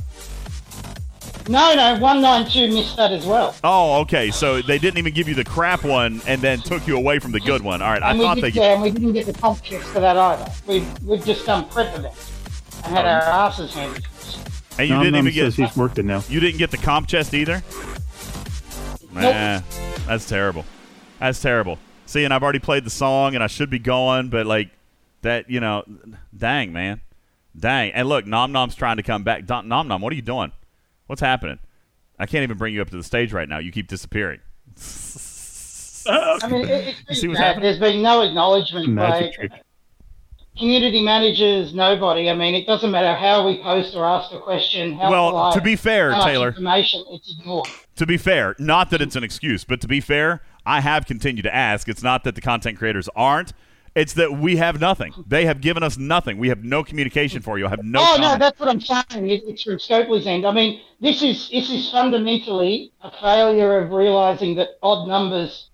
No, 1.49 1.75
no, 1.75 1.99
192 1.99 2.73
missed 2.73 2.97
that 2.97 3.13
as 3.13 3.27
well. 3.27 3.57
Oh, 3.65 4.01
okay. 4.03 4.31
So 4.31 4.61
they 4.63 4.79
didn't 4.79 4.99
even 4.99 5.13
give 5.15 5.29
you 5.29 5.35
the 5.35 5.45
crap 5.45 5.83
one 5.83 6.21
and 6.27 6.41
then 6.41 6.61
took 6.61 6.87
you 6.87 6.97
away 6.97 7.19
from 7.19 7.33
the 7.33 7.41
good 7.41 7.63
one. 7.63 7.83
All 7.83 7.91
right, 7.91 8.03
I 8.03 8.11
and 8.11 8.19
we 8.19 8.25
thought 8.25 8.35
did, 8.37 8.45
they. 8.45 8.61
yeah, 8.61 8.75
and 8.75 8.83
we 8.83 8.91
didn't 8.91 9.15
get 9.15 9.27
the 9.27 9.33
comp 9.33 9.63
checks 9.63 9.87
for 9.87 10.01
that 10.01 10.17
either. 10.17 10.53
We've, 10.67 11.03
we've 11.03 11.25
just 11.25 11.47
done 11.47 11.69
prep 11.69 11.97
events 11.97 12.31
and 12.85 12.95
had 12.95 13.05
oh. 13.05 13.09
our 13.09 13.23
asses 13.23 13.75
handed. 13.75 14.07
To. 14.81 14.83
And 14.83 14.89
you 14.89 14.95
Nom 14.95 15.05
didn't 15.05 15.15
Nom 15.15 15.29
even 15.29 15.35
get. 15.51 15.55
he's 15.55 15.77
worked 15.77 15.99
it 15.99 16.05
now. 16.05 16.23
You 16.29 16.41
didn't 16.41 16.59
get 16.59 16.71
the 16.71 16.77
comp 16.79 17.09
chest 17.09 17.35
either. 17.35 17.63
Nah, 19.13 19.61
that's 20.07 20.29
terrible. 20.29 20.65
That's 21.19 21.41
terrible. 21.41 21.79
See, 22.07 22.25
and 22.25 22.33
I've 22.35 22.43
already 22.43 22.59
played 22.59 22.85
the 22.85 22.91
song, 22.91 23.35
and 23.35 23.43
I 23.45 23.47
should 23.47 23.71
be 23.71 23.79
going, 23.79 24.29
but 24.31 24.47
like 24.47 24.71
that, 25.23 25.51
you 25.51 25.61
know, 25.61 25.85
dang 26.37 26.73
man, 26.73 27.01
dang. 27.59 27.93
And 27.93 28.09
look, 28.09 28.27
Nom 28.27 28.53
Nom's 28.53 28.75
trying 28.75 28.97
to 28.97 29.03
come 29.03 29.23
back. 29.23 29.47
Don- 29.47 29.69
Nom 29.69 29.87
Nom, 29.89 30.01
what 30.01 30.13
are 30.13 30.17
you 30.17 30.23
doing? 30.23 30.53
What's 31.07 31.21
happening? 31.21 31.59
I 32.19 32.27
can't 32.27 32.43
even 32.43 32.57
bring 32.59 32.75
you 32.75 32.83
up 32.83 32.91
to 32.91 32.97
the 32.97 33.03
stage 33.05 33.33
right 33.33 33.49
now. 33.49 33.59
You 33.59 33.73
keep 33.73 33.89
disappearing. 33.89 34.41
I 36.07 36.49
mean, 36.49 36.65
it, 36.69 36.89
it's 36.89 37.09
You 37.09 37.15
see 37.15 37.29
what's 37.29 37.39
bad. 37.41 37.47
happening? 37.47 37.63
There's 37.65 37.79
been 37.79 38.03
no 38.03 38.23
acknowledgement 38.23 38.89
Magic 38.89 39.31
by 39.31 39.37
trick. 39.49 39.63
Community 40.61 41.03
managers, 41.03 41.75
nobody. 41.75 42.31
I 42.31 42.35
mean, 42.35 42.55
it 42.55 42.67
doesn't 42.67 42.91
matter 42.91 43.15
how 43.15 43.47
we 43.47 43.61
post 43.63 43.97
or 43.97 44.05
ask 44.05 44.33
a 44.33 44.39
question. 44.39 44.95
How 44.97 45.11
Well, 45.11 45.31
polite, 45.31 45.55
to 45.55 45.61
be 45.61 45.75
fair, 45.75 46.13
Taylor- 46.23 46.49
information 46.49 47.05
it's 47.11 47.35
ignored. 47.37 47.67
To 47.97 48.07
be 48.07 48.17
fair, 48.17 48.55
not 48.59 48.91
that 48.91 49.03
it's 49.03 49.17
an 49.17 49.25
excuse, 49.25 49.65
but 49.65 49.81
to 49.81 49.89
be 49.89 50.01
fair, 50.01 50.43
I 50.65 50.81
have 50.81 51.07
continued 51.07 51.43
to 51.43 51.55
ask. 51.55 51.89
It's 51.89 52.03
not 52.03 52.23
that 52.25 52.35
the 52.37 52.41
content 52.41 52.79
creators 52.79 53.09
aren't. 53.17 53.53
It's 53.97 54.13
that 54.13 54.39
we 54.39 54.57
have 54.57 54.81
nothing. 54.81 55.13
They 55.27 55.47
have 55.47 55.61
given 55.61 55.83
us 55.83 55.99
nothing. 55.99 56.39
We 56.39 56.49
have 56.49 56.63
no 56.63 56.85
communication 56.85 57.43
for 57.43 57.59
you. 57.59 57.67
I 57.67 57.71
have 57.71 57.83
no. 57.83 58.01
oh 58.01 58.17
no, 58.21 58.39
that's 58.39 58.61
what 58.61 58.69
I'm 58.69 58.81
saying. 58.81 59.05
It's 59.29 59.65
from 59.65 59.79
Scopely's 59.79 60.27
end. 60.29 60.47
I 60.47 60.53
mean, 60.53 60.81
this 61.01 61.23
is 61.23 61.49
this 61.51 61.71
is 61.71 61.91
fundamentally 61.91 62.93
a 63.03 63.11
failure 63.11 63.79
of 63.81 63.91
realizing 63.91 64.55
that 64.57 64.79
odd 64.81 65.09
numbers 65.09 65.71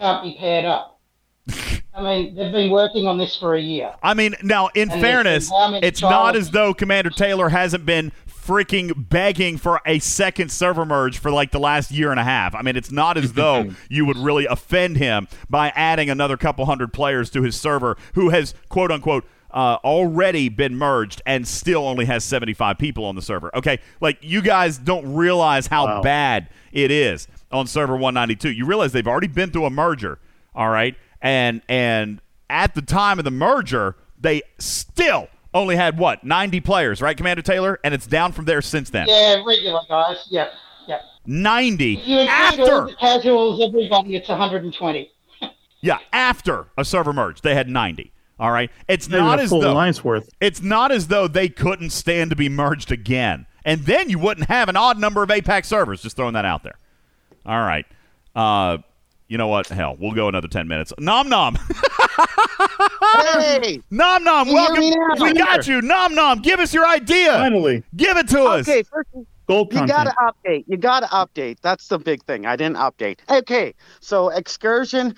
can't 0.00 0.24
be 0.24 0.36
paired 0.36 0.64
up. 0.64 0.98
I 1.96 2.02
mean, 2.02 2.34
they've 2.34 2.50
been 2.50 2.70
working 2.70 3.06
on 3.06 3.18
this 3.18 3.36
for 3.36 3.54
a 3.54 3.60
year. 3.60 3.94
I 4.02 4.14
mean, 4.14 4.34
now 4.42 4.68
in 4.74 4.90
And 4.90 5.00
fairness, 5.00 5.48
there's 5.48 5.50
been 5.50 5.58
how 5.60 5.70
many 5.70 5.86
it's 5.86 6.02
not 6.02 6.34
as 6.36 6.50
though 6.50 6.74
Commander 6.74 7.10
Taylor 7.10 7.48
hasn't 7.50 7.86
been 7.86 8.10
freaking 8.28 8.92
begging 9.08 9.56
for 9.56 9.80
a 9.86 9.98
second 10.00 10.50
server 10.50 10.84
merge 10.84 11.18
for 11.18 11.30
like 11.30 11.50
the 11.50 11.60
last 11.60 11.90
year 11.90 12.10
and 12.10 12.18
a 12.20 12.24
half. 12.24 12.54
I 12.54 12.62
mean, 12.62 12.76
it's 12.76 12.90
not 12.90 13.16
as 13.16 13.32
though 13.34 13.70
you 13.88 14.04
would 14.06 14.18
really 14.18 14.44
offend 14.46 14.96
him 14.96 15.28
by 15.48 15.68
adding 15.76 16.10
another 16.10 16.36
couple 16.36 16.66
hundred 16.66 16.92
players 16.92 17.30
to 17.30 17.42
his 17.42 17.54
server 17.58 17.96
who 18.14 18.30
has 18.30 18.54
quote 18.68 18.90
unquote 18.90 19.24
uh, 19.52 19.78
already 19.84 20.48
been 20.48 20.76
merged 20.76 21.22
and 21.24 21.46
still 21.46 21.86
only 21.86 22.06
has 22.06 22.24
75 22.24 22.76
people 22.76 23.04
on 23.04 23.14
the 23.14 23.22
server. 23.22 23.54
Okay, 23.56 23.78
like 24.00 24.18
you 24.20 24.42
guys 24.42 24.78
don't 24.78 25.14
realize 25.14 25.68
how 25.68 25.86
Wow. 25.86 26.02
bad 26.02 26.48
it 26.72 26.90
is 26.90 27.28
on 27.52 27.68
server 27.68 27.92
192. 27.94 28.50
You 28.50 28.66
realize 28.66 28.90
they've 28.92 29.06
already 29.06 29.28
been 29.28 29.52
through 29.52 29.66
a 29.66 29.70
merger, 29.70 30.18
all 30.56 30.70
right? 30.70 30.96
And 31.24 31.62
and 31.68 32.20
at 32.48 32.74
the 32.74 32.82
time 32.82 33.18
of 33.18 33.24
the 33.24 33.30
merger, 33.32 33.96
they 34.20 34.42
still 34.58 35.26
only 35.54 35.74
had 35.74 35.98
what 35.98 36.22
90 36.22 36.60
players, 36.60 37.00
right, 37.00 37.16
Commander 37.16 37.42
Taylor? 37.42 37.80
And 37.82 37.94
it's 37.94 38.06
down 38.06 38.32
from 38.32 38.44
there 38.44 38.60
since 38.62 38.90
then. 38.90 39.06
Yeah, 39.08 39.42
regular 39.44 39.80
guys. 39.88 40.26
Yeah, 40.30 40.50
yeah. 40.86 41.00
90 41.26 41.84
you 41.86 42.20
include 42.20 42.28
after 42.28 42.86
the 42.86 42.96
casuals, 43.00 43.60
everybody, 43.62 44.16
it's 44.16 44.28
120. 44.28 45.10
Yeah, 45.80 45.98
after 46.14 46.68
a 46.78 46.84
server 46.84 47.12
merge, 47.12 47.42
they 47.42 47.54
had 47.54 47.68
90. 47.68 48.10
All 48.40 48.50
right, 48.50 48.70
it's 48.88 49.06
Not 49.08 49.18
not 49.18 49.38
as 49.40 49.50
though 49.50 49.74
worth. 50.02 50.28
it's 50.40 50.60
not 50.62 50.90
as 50.90 51.08
though 51.08 51.28
they 51.28 51.48
couldn't 51.48 51.90
stand 51.90 52.30
to 52.30 52.36
be 52.36 52.48
merged 52.48 52.90
again, 52.90 53.46
and 53.64 53.82
then 53.82 54.08
you 54.10 54.18
wouldn't 54.18 54.48
have 54.48 54.68
an 54.70 54.76
odd 54.76 54.98
number 54.98 55.22
of 55.22 55.30
Apex 55.30 55.68
servers. 55.68 56.02
Just 56.02 56.16
throwing 56.16 56.32
that 56.34 56.44
out 56.46 56.62
there. 56.62 56.78
All 57.46 57.60
right, 57.60 57.84
uh, 58.34 58.78
you 59.28 59.38
know 59.38 59.48
what? 59.48 59.66
Hell, 59.68 59.96
we'll 59.98 60.12
go 60.12 60.28
another 60.28 60.48
ten 60.48 60.68
minutes. 60.68 60.92
Nom 60.98 61.28
nom. 61.28 61.58
Hey! 63.16 63.80
Nom 63.90 64.24
nom, 64.24 64.48
You 64.48 64.54
welcome. 64.54 64.80
me 64.80 64.90
now? 64.90 65.14
We 65.24 65.32
got 65.34 65.66
you. 65.66 65.80
Nom 65.82 66.14
nom, 66.14 66.40
give 66.42 66.60
us 66.60 66.74
your 66.74 66.86
idea. 66.86 67.32
Finally, 67.32 67.82
give 67.96 68.16
it 68.16 68.28
to 68.28 68.42
us. 68.44 68.68
Okay, 68.68 68.82
first 68.82 69.08
gold 69.46 69.72
you 69.72 69.86
gotta 69.86 70.14
update. 70.20 70.64
You 70.66 70.76
gotta 70.76 71.06
update. 71.06 71.58
That's 71.60 71.88
the 71.88 71.98
big 71.98 72.22
thing. 72.24 72.46
I 72.46 72.56
didn't 72.56 72.76
update. 72.76 73.18
Okay, 73.30 73.74
so 74.00 74.30
excursion. 74.30 75.14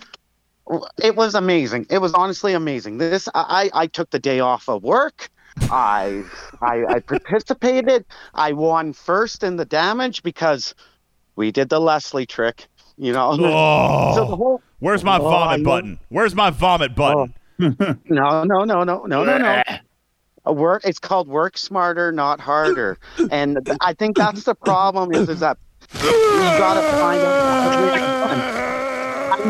It 1.03 1.17
was 1.17 1.35
amazing. 1.35 1.87
It 1.91 1.99
was 1.99 2.13
honestly 2.15 2.53
amazing. 2.53 2.99
This 2.99 3.29
I 3.35 3.71
I 3.75 3.83
I 3.83 3.87
took 3.87 4.11
the 4.11 4.19
day 4.19 4.41
off 4.41 4.69
of 4.69 4.83
work. 4.83 5.29
I 5.71 6.23
I, 6.61 6.85
I 6.87 7.01
participated. 7.01 8.05
I 8.35 8.53
won 8.53 8.93
first 8.93 9.43
in 9.43 9.57
the 9.57 9.65
damage 9.65 10.23
because 10.23 10.75
we 11.37 11.51
did 11.53 11.69
the 11.69 11.81
Leslie 11.81 12.27
trick. 12.27 12.67
You 12.99 13.13
know. 13.13 13.31
Oh, 13.39 14.15
So 14.17 14.25
the 14.27 14.37
whole 14.37 14.63
where's 14.81 15.05
my 15.05 15.19
Oh, 15.19 15.23
vomit 15.23 15.65
button? 15.65 15.99
Where's 16.09 16.35
my 16.35 16.51
vomit 16.51 16.95
button? 16.95 17.35
no, 17.59 17.75
no, 18.09 18.45
no, 18.45 18.65
no, 18.65 18.85
no, 18.85 19.05
no, 19.05 19.25
no. 19.25 19.63
A 20.45 20.53
work. 20.53 20.83
It's 20.85 20.99
called 21.01 21.27
work 21.29 21.59
smarter, 21.59 22.13
not 22.13 22.39
harder. 22.41 22.99
and 23.31 23.65
th- 23.65 23.77
I 23.81 23.95
think 23.95 24.17
that's 24.17 24.45
the 24.45 24.55
problem. 24.55 25.13
Is 25.13 25.29
is 25.29 25.41
that 25.41 25.59
you 25.95 26.11
gotta 26.59 26.83
find 26.99 27.21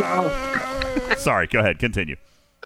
out. 0.03 1.19
Sorry, 1.19 1.47
go 1.47 1.61
ahead. 1.61 1.79
Continue. 1.79 2.17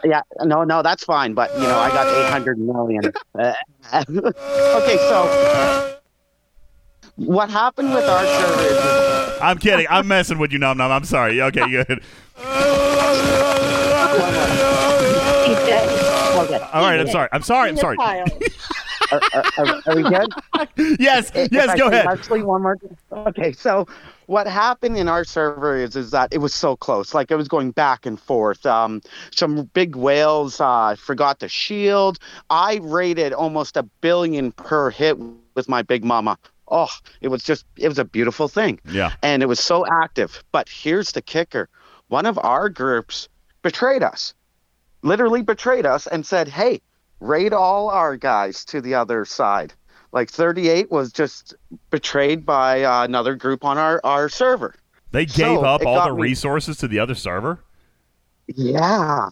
Yeah, 0.04 0.22
no, 0.44 0.64
no, 0.64 0.82
that's 0.82 1.04
fine. 1.04 1.34
But 1.34 1.52
you 1.54 1.62
know, 1.64 1.78
I 1.78 1.88
got 1.90 2.06
eight 2.06 2.30
hundred 2.30 2.58
million. 2.58 3.12
Uh, 3.38 3.52
okay, 4.08 4.96
so 5.08 5.96
what 7.16 7.50
happened 7.50 7.92
with 7.92 8.04
our 8.08 8.24
server 8.24 8.62
is 8.62 9.19
I'm 9.42 9.58
kidding. 9.58 9.86
I'm 9.90 10.08
messing 10.08 10.38
with 10.38 10.52
you, 10.52 10.58
Nom 10.58 10.78
Nom. 10.78 10.90
I'm 10.90 11.04
sorry. 11.04 11.40
Okay, 11.40 11.60
good. 11.70 12.02
All 16.72 16.82
right, 16.82 17.00
I'm 17.00 17.08
sorry. 17.08 17.28
I'm 17.32 17.42
sorry. 17.42 17.70
I'm 17.70 17.76
sorry. 17.76 17.96
Are, 19.12 19.20
are, 19.34 19.44
are, 19.58 19.82
are 19.86 19.96
we 19.96 20.02
good? 20.04 20.28
yes, 21.00 21.32
If 21.34 21.50
yes, 21.50 21.70
I 21.70 21.76
go 21.76 21.88
ahead. 21.88 22.06
Actually, 22.06 22.44
one 22.44 22.62
more. 22.62 22.78
Okay, 23.10 23.50
so 23.50 23.88
what 24.26 24.46
happened 24.46 24.96
in 24.96 25.08
our 25.08 25.24
server 25.24 25.76
is 25.76 25.96
is 25.96 26.12
that 26.12 26.32
it 26.32 26.38
was 26.38 26.54
so 26.54 26.76
close. 26.76 27.12
Like 27.12 27.32
it 27.32 27.34
was 27.34 27.48
going 27.48 27.72
back 27.72 28.06
and 28.06 28.20
forth. 28.20 28.64
Um, 28.64 29.02
some 29.32 29.64
big 29.74 29.96
whales 29.96 30.60
uh, 30.60 30.94
forgot 30.96 31.40
the 31.40 31.48
shield. 31.48 32.20
I 32.50 32.78
rated 32.82 33.32
almost 33.32 33.76
a 33.76 33.82
billion 33.82 34.52
per 34.52 34.90
hit 34.90 35.18
with 35.56 35.68
my 35.68 35.82
big 35.82 36.04
mama. 36.04 36.38
Oh, 36.70 36.88
it 37.20 37.28
was 37.28 37.42
just 37.42 37.64
it 37.76 37.88
was 37.88 37.98
a 37.98 38.04
beautiful 38.04 38.48
thing. 38.48 38.80
Yeah. 38.90 39.12
And 39.22 39.42
it 39.42 39.46
was 39.46 39.60
so 39.60 39.84
active. 39.86 40.42
But 40.52 40.68
here's 40.68 41.12
the 41.12 41.22
kicker: 41.22 41.68
one 42.08 42.26
of 42.26 42.38
our 42.38 42.68
groups 42.68 43.28
betrayed 43.62 44.02
us 44.02 44.34
literally 45.02 45.40
betrayed 45.42 45.86
us 45.86 46.06
and 46.06 46.24
said, 46.26 46.46
"Hey, 46.48 46.80
raid 47.20 47.52
all 47.52 47.88
our 47.88 48.16
guys 48.16 48.64
to 48.66 48.80
the 48.80 48.94
other 48.94 49.24
side." 49.24 49.72
Like 50.12 50.28
38 50.30 50.90
was 50.90 51.12
just 51.12 51.54
betrayed 51.90 52.44
by 52.44 52.82
uh, 52.82 53.04
another 53.04 53.34
group 53.34 53.64
on 53.64 53.78
our 53.78 54.00
our 54.04 54.28
server. 54.28 54.74
They 55.12 55.24
gave 55.24 55.36
So, 55.58 55.64
up 55.64 55.84
all 55.86 56.04
the 56.08 56.14
me- 56.14 56.22
resources 56.22 56.76
to 56.78 56.88
the 56.88 56.98
other 56.98 57.14
server. 57.14 57.60
Yeah. 58.46 59.28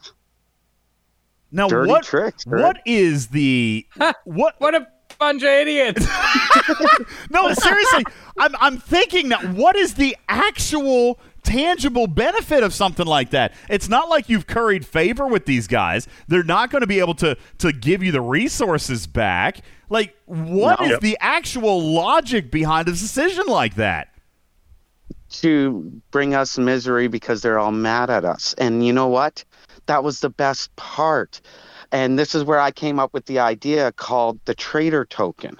Now 1.50 1.68
Dirty 1.68 1.90
what? 1.90 2.04
tricks, 2.04 2.46
right? 2.46 2.62
what 2.62 2.78
is 2.84 3.28
the 3.28 3.86
what? 4.24 4.54
What 4.58 4.74
a 4.74 4.86
bunch 5.18 5.42
of 5.42 5.48
idiots! 5.48 6.06
no, 7.30 7.52
seriously, 7.54 8.04
I'm 8.38 8.54
I'm 8.60 8.78
thinking 8.78 9.28
that 9.30 9.50
what 9.54 9.76
is 9.76 9.94
the 9.94 10.16
actual 10.28 11.18
tangible 11.42 12.06
benefit 12.06 12.62
of 12.62 12.74
something 12.74 13.06
like 13.06 13.30
that? 13.30 13.52
It's 13.68 13.88
not 13.88 14.08
like 14.08 14.28
you've 14.28 14.46
curried 14.46 14.86
favor 14.86 15.26
with 15.26 15.46
these 15.46 15.66
guys. 15.66 16.06
They're 16.28 16.42
not 16.42 16.70
going 16.70 16.80
to 16.82 16.86
be 16.86 17.00
able 17.00 17.14
to 17.16 17.36
to 17.58 17.72
give 17.72 18.02
you 18.02 18.12
the 18.12 18.20
resources 18.20 19.06
back. 19.06 19.60
Like, 19.90 20.14
what 20.26 20.80
No. 20.80 20.86
is 20.86 20.90
Yep. 20.92 21.00
the 21.00 21.18
actual 21.20 21.80
logic 21.82 22.50
behind 22.50 22.88
a 22.88 22.92
decision 22.92 23.46
like 23.46 23.74
that? 23.76 24.08
to 25.30 25.92
bring 26.10 26.34
us 26.34 26.56
misery 26.56 27.06
because 27.06 27.42
they're 27.42 27.58
all 27.58 27.70
mad 27.70 28.08
at 28.08 28.24
us. 28.24 28.54
And 28.56 28.86
you 28.86 28.94
know 28.94 29.08
what? 29.08 29.44
That 29.84 30.02
was 30.02 30.20
the 30.20 30.30
best 30.30 30.74
part. 30.76 31.42
And 31.90 32.18
this 32.18 32.34
is 32.34 32.44
where 32.44 32.60
I 32.60 32.70
came 32.70 32.98
up 32.98 33.14
with 33.14 33.26
the 33.26 33.38
idea 33.38 33.92
called 33.92 34.40
the 34.44 34.54
traitor 34.54 35.04
token. 35.04 35.58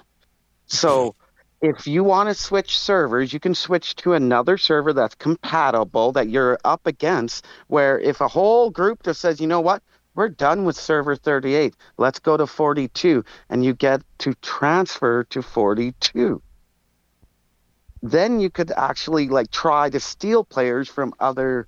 So 0.67 1.15
if 1.61 1.87
you 1.87 2.03
want 2.03 2.29
to 2.29 2.35
switch 2.35 2.77
servers, 2.77 3.33
you 3.33 3.39
can 3.39 3.55
switch 3.55 3.95
to 3.97 4.13
another 4.13 4.57
server 4.57 4.93
that's 4.93 5.15
compatible 5.15 6.11
that 6.13 6.29
you're 6.29 6.59
up 6.63 6.85
against. 6.85 7.45
Where 7.67 7.99
if 7.99 8.21
a 8.21 8.27
whole 8.27 8.69
group 8.69 9.03
just 9.03 9.21
says, 9.21 9.41
you 9.41 9.47
know 9.47 9.61
what? 9.61 9.81
We're 10.15 10.29
done 10.29 10.65
with 10.65 10.75
server 10.75 11.15
38. 11.15 11.75
Let's 11.97 12.19
go 12.19 12.37
to 12.37 12.45
42. 12.45 13.23
And 13.49 13.63
you 13.63 13.73
get 13.73 14.01
to 14.19 14.33
transfer 14.35 15.23
to 15.25 15.41
42 15.41 16.41
then 18.01 18.39
you 18.39 18.49
could 18.49 18.71
actually 18.71 19.27
like 19.27 19.51
try 19.51 19.89
to 19.89 19.99
steal 19.99 20.43
players 20.43 20.87
from 20.87 21.13
other 21.19 21.67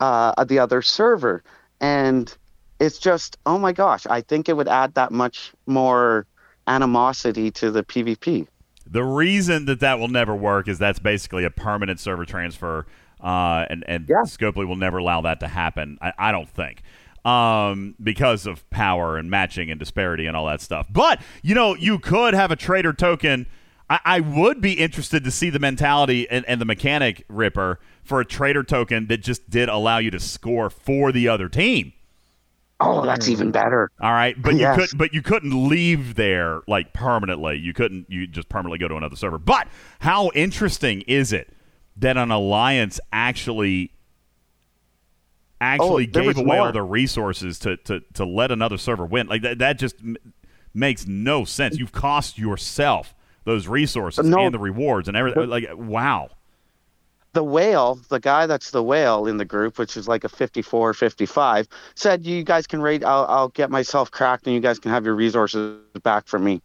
uh 0.00 0.44
the 0.44 0.58
other 0.58 0.82
server 0.82 1.42
and 1.80 2.36
it's 2.80 2.98
just 2.98 3.36
oh 3.46 3.58
my 3.58 3.72
gosh 3.72 4.06
i 4.08 4.20
think 4.20 4.48
it 4.48 4.56
would 4.56 4.68
add 4.68 4.94
that 4.94 5.12
much 5.12 5.52
more 5.66 6.26
animosity 6.66 7.50
to 7.50 7.70
the 7.70 7.82
pvp 7.82 8.46
The 8.86 9.02
reason 9.04 9.64
that 9.66 9.80
that 9.80 9.98
will 9.98 10.08
never 10.08 10.34
work 10.34 10.68
is 10.68 10.78
that's 10.78 10.98
basically 11.00 11.44
a 11.44 11.50
permanent 11.50 11.98
server 12.00 12.24
transfer, 12.24 12.86
uh, 13.20 13.64
and 13.68 13.84
and 13.88 14.06
Scopely 14.06 14.66
will 14.66 14.76
never 14.76 14.98
allow 14.98 15.20
that 15.22 15.40
to 15.40 15.48
happen. 15.48 15.98
I, 16.00 16.12
I 16.18 16.32
don't 16.32 16.48
think. 16.48 16.82
Um, 17.24 17.96
because 18.00 18.46
of 18.46 18.68
power 18.70 19.16
and 19.16 19.28
matching 19.28 19.68
and 19.72 19.80
disparity 19.80 20.26
and 20.28 20.36
all 20.36 20.46
that 20.46 20.60
stuff. 20.60 20.86
But 20.88 21.20
you 21.42 21.56
know, 21.56 21.74
you 21.74 21.98
could 21.98 22.34
have 22.34 22.52
a 22.52 22.56
traitor 22.56 22.92
token. 22.92 23.46
I, 23.90 23.98
I 24.04 24.20
would 24.20 24.60
be 24.60 24.74
interested 24.74 25.24
to 25.24 25.32
see 25.32 25.50
the 25.50 25.58
mentality 25.58 26.30
and, 26.30 26.44
and 26.46 26.60
the 26.60 26.64
mechanic 26.64 27.24
Ripper 27.28 27.80
for 28.04 28.20
a 28.20 28.24
traitor 28.24 28.62
token 28.62 29.08
that 29.08 29.18
just 29.18 29.50
did 29.50 29.68
allow 29.68 29.98
you 29.98 30.12
to 30.12 30.20
score 30.20 30.70
for 30.70 31.10
the 31.10 31.26
other 31.26 31.48
team. 31.48 31.92
Oh 32.80 33.04
that's 33.06 33.26
hmm. 33.26 33.32
even 33.32 33.50
better 33.50 33.90
All 34.00 34.12
right, 34.12 34.40
but 34.40 34.54
Yes. 34.54 34.76
you 34.76 34.86
could 34.86 34.98
but 34.98 35.14
you 35.14 35.22
couldn't 35.22 35.68
leave 35.68 36.14
there 36.14 36.60
like 36.68 36.92
permanently. 36.92 37.56
You 37.58 37.72
couldn't 37.72 38.06
you 38.10 38.26
just 38.26 38.48
permanently 38.48 38.78
go 38.78 38.88
to 38.88 38.96
another 38.96 39.16
server. 39.16 39.38
But 39.38 39.68
how 40.00 40.30
interesting 40.34 41.02
is 41.02 41.32
it 41.32 41.52
that 41.96 42.16
an 42.16 42.30
alliance 42.30 43.00
actually 43.12 43.92
actually 45.60 46.04
Oh, 46.14 46.22
gave 46.22 46.36
away 46.36 46.58
all 46.58 46.72
the 46.72 46.82
resources 46.82 47.58
to, 47.60 47.78
to, 47.78 48.00
to 48.14 48.24
let 48.26 48.50
another 48.52 48.76
server 48.76 49.06
win? 49.06 49.26
Like 49.26 49.42
that 49.42 49.58
that 49.58 49.78
just 49.78 49.96
m- 50.00 50.16
makes 50.74 51.06
no 51.06 51.44
sense. 51.44 51.78
You've 51.78 51.92
cost 51.92 52.38
yourself 52.38 53.14
those 53.44 53.66
resources 53.68 54.26
No. 54.26 54.40
and 54.40 54.52
the 54.54 54.58
rewards 54.58 55.08
and 55.08 55.16
everything. 55.16 55.48
Like 55.48 55.64
wow. 55.74 56.28
The 57.36 57.44
whale 57.44 58.00
the 58.08 58.18
guy 58.18 58.46
that's 58.46 58.70
the 58.70 58.82
whale 58.82 59.26
in 59.26 59.36
the 59.36 59.44
group 59.44 59.78
which 59.78 59.98
is 59.98 60.08
like 60.08 60.24
a 60.24 60.28
54 60.28 60.94
55 60.94 61.68
said 61.94 62.24
you 62.24 62.42
guys 62.42 62.66
can 62.66 62.80
rate 62.80 63.04
I'll, 63.04 63.26
I'll 63.28 63.50
get 63.50 63.70
myself 63.70 64.10
cracked 64.10 64.46
and 64.46 64.54
you 64.54 64.60
guys 64.62 64.78
can 64.78 64.90
have 64.90 65.04
your 65.04 65.14
resources 65.14 65.78
back 66.02 66.28
from 66.28 66.44
me. 66.44 66.62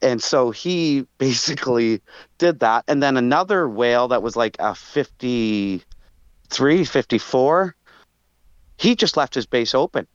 And 0.00 0.22
so 0.22 0.50
he 0.50 1.06
basically 1.18 2.00
did 2.38 2.60
that. 2.60 2.84
And 2.88 3.02
then 3.02 3.18
another 3.18 3.68
whale 3.68 4.08
that 4.08 4.22
was 4.22 4.36
like 4.36 4.56
a 4.58 4.74
53 4.74 6.84
54 6.86 7.76
he 8.78 8.96
just 8.96 9.18
left 9.18 9.34
his 9.34 9.44
base 9.44 9.74
open 9.74 10.06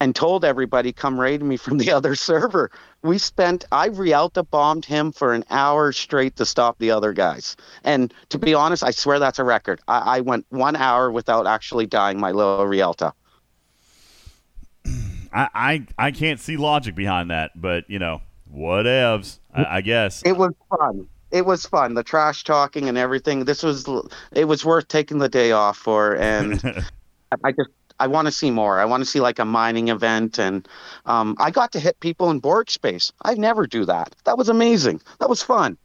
and 0.00 0.14
told 0.14 0.44
everybody 0.44 0.92
come 0.92 1.18
raid 1.18 1.42
me 1.42 1.56
from 1.56 1.78
the 1.78 1.90
other 1.96 2.14
server 2.14 2.70
we 3.02 3.18
spent 3.18 3.64
i 3.72 3.88
Realta 3.88 4.48
bombed 4.48 4.84
him 4.84 5.12
for 5.12 5.32
an 5.32 5.44
hour 5.50 5.92
straight 5.92 6.36
to 6.36 6.46
stop 6.46 6.78
the 6.78 6.90
other 6.90 7.12
guys 7.12 7.56
and 7.84 8.12
to 8.28 8.38
be 8.38 8.54
honest 8.54 8.82
i 8.82 8.90
swear 8.90 9.18
that's 9.18 9.38
a 9.38 9.44
record 9.44 9.80
i, 9.88 10.16
I 10.16 10.20
went 10.20 10.46
one 10.50 10.76
hour 10.76 11.10
without 11.10 11.46
actually 11.46 11.86
dying 11.86 12.20
my 12.20 12.32
little 12.32 12.66
Realta 12.66 13.12
I, 15.36 15.48
I 15.54 16.06
I 16.06 16.10
can't 16.12 16.40
see 16.40 16.56
logic 16.56 16.94
behind 16.94 17.30
that, 17.30 17.60
but 17.60 17.88
you 17.90 17.98
know, 17.98 18.22
whatevs. 18.52 19.38
I, 19.54 19.76
I 19.76 19.80
guess. 19.82 20.22
It 20.24 20.36
was 20.36 20.54
fun. 20.70 21.08
It 21.30 21.44
was 21.44 21.66
fun. 21.66 21.94
The 21.94 22.02
trash 22.02 22.44
talking 22.44 22.88
and 22.88 22.96
everything. 22.96 23.44
This 23.44 23.62
was 23.62 23.86
it 24.32 24.46
was 24.46 24.64
worth 24.64 24.88
taking 24.88 25.18
the 25.18 25.28
day 25.28 25.52
off 25.52 25.76
for, 25.76 26.16
and 26.16 26.54
I 27.44 27.52
just 27.52 27.70
I 27.98 28.06
want 28.06 28.26
to 28.26 28.32
see 28.32 28.50
more. 28.50 28.78
I 28.78 28.84
want 28.84 29.02
to 29.02 29.06
see 29.06 29.20
like 29.20 29.38
a 29.38 29.44
mining 29.44 29.88
event, 29.88 30.38
and 30.38 30.68
um, 31.06 31.36
I 31.38 31.50
got 31.50 31.72
to 31.72 31.80
hit 31.80 31.98
people 32.00 32.30
in 32.30 32.40
Borg 32.40 32.70
space. 32.70 33.12
I 33.22 33.34
never 33.34 33.66
do 33.66 33.84
that. 33.84 34.14
That 34.24 34.38
was 34.38 34.48
amazing. 34.48 35.00
That 35.20 35.28
was 35.28 35.42
fun. 35.42 35.76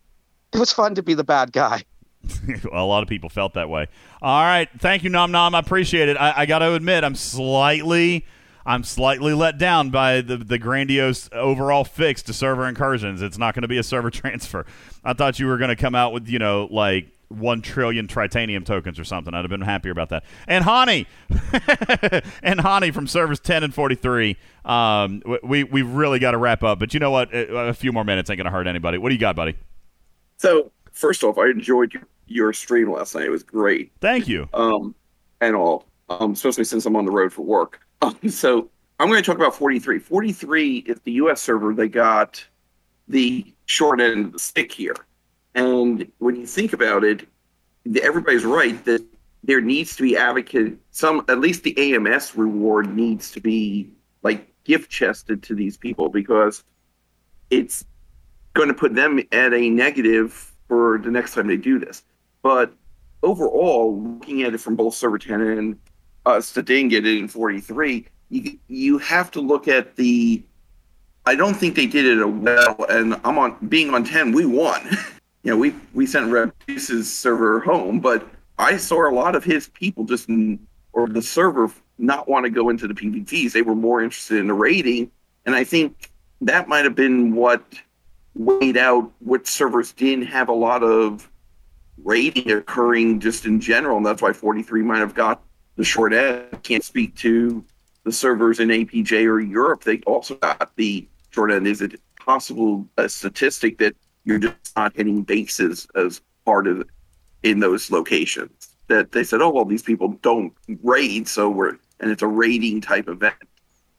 It 0.53 0.59
was 0.59 0.71
fun 0.71 0.95
to 0.95 1.03
be 1.03 1.13
the 1.13 1.23
bad 1.23 1.51
guy. 1.51 1.83
a 2.71 2.83
lot 2.83 3.03
of 3.03 3.09
people 3.09 3.29
felt 3.29 3.53
that 3.53 3.69
way. 3.69 3.87
All 4.21 4.43
right, 4.43 4.69
thank 4.79 5.03
you, 5.03 5.09
Nom 5.09 5.31
Nom. 5.31 5.55
I 5.55 5.59
appreciate 5.59 6.09
it. 6.09 6.17
I, 6.17 6.33
I 6.37 6.45
got 6.45 6.59
to 6.59 6.73
admit, 6.73 7.03
I'm 7.03 7.15
slightly, 7.15 8.25
I'm 8.65 8.83
slightly 8.83 9.33
let 9.33 9.57
down 9.57 9.89
by 9.89 10.21
the 10.21 10.37
the 10.37 10.57
grandiose 10.57 11.29
overall 11.31 11.83
fix 11.83 12.21
to 12.23 12.33
server 12.33 12.67
incursions. 12.67 13.21
It's 13.21 13.37
not 13.37 13.55
going 13.55 13.63
to 13.63 13.67
be 13.67 13.77
a 13.77 13.83
server 13.83 14.09
transfer. 14.11 14.65
I 15.03 15.13
thought 15.13 15.39
you 15.39 15.47
were 15.47 15.57
going 15.57 15.69
to 15.69 15.75
come 15.75 15.95
out 15.95 16.13
with 16.13 16.27
you 16.27 16.39
know 16.39 16.67
like 16.69 17.07
one 17.31 17.61
trillion 17.61 18.07
tritanium 18.07 18.65
tokens 18.65 18.99
or 18.99 19.03
something. 19.03 19.33
I'd 19.33 19.43
have 19.43 19.49
been 19.49 19.61
happier 19.61 19.91
about 19.91 20.09
that. 20.09 20.23
And 20.47 20.63
Hani, 20.65 21.05
and 22.43 22.59
Hani 22.59 22.93
from 22.93 23.07
servers 23.07 23.39
ten 23.39 23.63
and 23.63 23.73
forty 23.73 23.95
three. 23.95 24.37
Um, 24.65 25.21
we 25.43 25.63
we 25.63 25.81
really 25.81 26.19
got 26.19 26.31
to 26.31 26.37
wrap 26.37 26.63
up. 26.63 26.79
But 26.79 26.93
you 26.93 26.99
know 26.99 27.11
what? 27.11 27.33
A, 27.33 27.69
a 27.69 27.73
few 27.73 27.91
more 27.91 28.03
minutes 28.03 28.29
ain't 28.29 28.41
to 28.41 28.49
hurt 28.49 28.67
anybody. 28.67 28.97
What 28.97 29.09
do 29.09 29.15
you 29.15 29.21
got, 29.21 29.35
buddy? 29.35 29.55
So 30.37 30.71
first 30.91 31.23
off, 31.23 31.37
I 31.37 31.47
enjoyed 31.47 31.93
your, 31.93 32.03
your 32.27 32.53
stream 32.53 32.91
last 32.91 33.15
night. 33.15 33.25
It 33.25 33.29
was 33.29 33.43
great. 33.43 33.91
Thank 34.01 34.27
you. 34.27 34.49
Um, 34.53 34.95
and 35.39 35.55
all, 35.55 35.85
um, 36.09 36.33
especially 36.33 36.63
since 36.63 36.85
I'm 36.85 36.95
on 36.95 37.05
the 37.05 37.11
road 37.11 37.33
for 37.33 37.43
work. 37.43 37.79
Um, 38.03 38.17
so 38.29 38.67
I'm 38.99 39.09
going 39.09 39.21
to 39.21 39.23
talk 39.23 39.35
about 39.35 39.53
43. 39.53 39.99
43 39.99 40.77
is 40.87 40.99
the 41.01 41.11
U.S. 41.11 41.39
server. 41.39 41.71
They 41.71 41.87
got 41.87 42.43
the 43.07 43.45
short 43.67 44.01
end 44.01 44.25
of 44.25 44.33
the 44.33 44.39
stick 44.39 44.71
here. 44.71 44.95
And 45.55 46.11
when 46.19 46.35
you 46.35 46.45
think 46.45 46.73
about 46.73 47.03
it, 47.03 47.27
everybody's 48.01 48.45
right 48.45 48.83
that 48.85 49.03
there 49.43 49.61
needs 49.61 49.95
to 49.95 50.03
be 50.03 50.15
advocate 50.15 50.77
some 50.91 51.25
at 51.27 51.39
least 51.39 51.63
the 51.63 51.95
AMS 51.95 52.35
reward 52.35 52.93
needs 52.93 53.31
to 53.31 53.39
be 53.39 53.91
like 54.21 54.47
gift 54.63 54.89
chested 54.89 55.41
to 55.43 55.55
these 55.55 55.77
people 55.77 56.09
because 56.09 56.63
it's 57.49 57.85
going 58.53 58.67
to 58.67 58.73
put 58.73 58.93
them 58.93 59.19
at 59.31 59.53
a 59.53 59.69
negative 59.69 60.53
for 60.67 60.99
the 60.99 61.11
next 61.11 61.33
time 61.33 61.47
they 61.47 61.57
do 61.57 61.79
this. 61.79 62.03
But 62.41 62.73
overall, 63.23 64.01
looking 64.01 64.43
at 64.43 64.53
it 64.53 64.59
from 64.59 64.75
both 64.75 64.93
server 64.93 65.17
10 65.17 65.41
and 65.41 65.79
us 66.25 66.51
that 66.53 66.65
didn't 66.65 66.89
get 66.89 67.05
it 67.05 67.17
in 67.17 67.27
43, 67.27 68.05
you 68.29 68.59
you 68.67 68.97
have 68.99 69.31
to 69.31 69.41
look 69.41 69.67
at 69.67 69.95
the. 69.95 70.43
I 71.25 71.35
don't 71.35 71.53
think 71.53 71.75
they 71.75 71.85
did 71.85 72.05
it 72.05 72.25
well, 72.25 72.85
and 72.89 73.19
I'm 73.23 73.37
on 73.37 73.55
being 73.67 73.93
on 73.93 74.03
10. 74.03 74.31
We 74.31 74.45
won. 74.45 74.97
you 75.43 75.51
know, 75.51 75.57
we 75.57 75.73
we 75.93 76.05
sent 76.05 76.31
Rebuse's 76.31 77.11
server 77.11 77.59
home, 77.59 77.99
but 77.99 78.27
I 78.57 78.77
saw 78.77 79.09
a 79.09 79.13
lot 79.13 79.35
of 79.35 79.43
his 79.43 79.67
people 79.69 80.03
just 80.03 80.29
or 80.93 81.07
the 81.07 81.21
server 81.21 81.71
not 81.97 82.27
want 82.27 82.45
to 82.45 82.49
go 82.49 82.69
into 82.69 82.87
the 82.87 82.93
PvPs. 82.93 83.51
They 83.51 83.61
were 83.61 83.75
more 83.75 84.01
interested 84.01 84.37
in 84.37 84.47
the 84.47 84.53
rating, 84.53 85.11
and 85.45 85.55
I 85.55 85.63
think 85.63 86.11
that 86.41 86.67
might 86.67 86.83
have 86.83 86.95
been 86.95 87.33
what 87.33 87.63
weighed 88.35 88.77
out 88.77 89.11
which 89.19 89.47
servers 89.47 89.93
didn't 89.93 90.25
have 90.25 90.49
a 90.49 90.53
lot 90.53 90.83
of 90.83 91.29
rating 92.03 92.51
occurring 92.51 93.19
just 93.19 93.45
in 93.45 93.59
general, 93.59 93.97
and 93.97 94.05
that's 94.05 94.21
why 94.21 94.33
43 94.33 94.81
might 94.83 94.99
have 94.99 95.13
got 95.13 95.43
the 95.75 95.83
short 95.83 96.13
end. 96.13 96.45
Can't 96.63 96.83
speak 96.83 97.15
to 97.17 97.63
the 98.03 98.11
servers 98.11 98.59
in 98.59 98.69
APJ 98.69 99.25
or 99.25 99.39
Europe. 99.39 99.83
They 99.83 99.99
also 100.01 100.35
got 100.35 100.75
the 100.75 101.07
short 101.31 101.51
end. 101.51 101.67
Is 101.67 101.81
it 101.81 101.99
possible 102.19 102.87
a 102.97 103.09
statistic 103.09 103.77
that 103.79 103.95
you're 104.23 104.39
just 104.39 104.75
not 104.75 104.95
hitting 104.95 105.23
bases 105.23 105.87
as 105.95 106.21
part 106.45 106.67
of 106.67 106.87
in 107.43 107.59
those 107.59 107.91
locations? 107.91 108.75
That 108.87 109.11
they 109.11 109.23
said, 109.23 109.41
oh 109.41 109.51
well, 109.51 109.65
these 109.65 109.83
people 109.83 110.09
don't 110.21 110.53
raid, 110.83 111.27
so 111.27 111.49
we're 111.49 111.77
and 111.99 112.11
it's 112.11 112.23
a 112.23 112.27
raiding 112.27 112.81
type 112.81 113.07
event. 113.07 113.35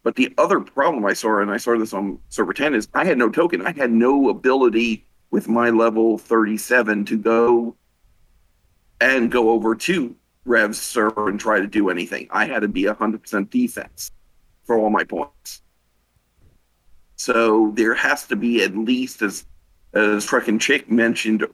But 0.02 0.16
the 0.16 0.34
other 0.36 0.60
problem 0.60 1.04
I 1.04 1.12
saw, 1.12 1.38
and 1.40 1.50
I 1.50 1.56
saw 1.56 1.78
this 1.78 1.94
on 1.94 2.18
server 2.28 2.52
10, 2.52 2.74
is 2.74 2.88
I 2.92 3.04
had 3.04 3.18
no 3.18 3.30
token. 3.30 3.64
I 3.64 3.72
had 3.72 3.92
no 3.92 4.28
ability 4.28 5.06
with 5.30 5.48
my 5.48 5.70
level 5.70 6.18
37 6.18 7.04
to 7.06 7.16
go 7.16 7.76
and 9.00 9.30
go 9.30 9.50
over 9.50 9.74
to 9.74 10.14
Rev's 10.44 10.80
server 10.80 11.28
and 11.28 11.38
try 11.38 11.60
to 11.60 11.66
do 11.66 11.88
anything. 11.88 12.28
I 12.30 12.46
had 12.46 12.60
to 12.60 12.68
be 12.68 12.82
100% 12.82 13.50
defense 13.50 14.10
for 14.64 14.76
all 14.76 14.90
my 14.90 15.04
points. 15.04 15.62
So 17.16 17.72
there 17.74 17.94
has 17.94 18.26
to 18.26 18.36
be 18.36 18.62
at 18.62 18.76
least, 18.76 19.22
as 19.22 19.46
as 19.94 20.30
and 20.32 20.60
Chick 20.60 20.90
mentioned 20.90 21.46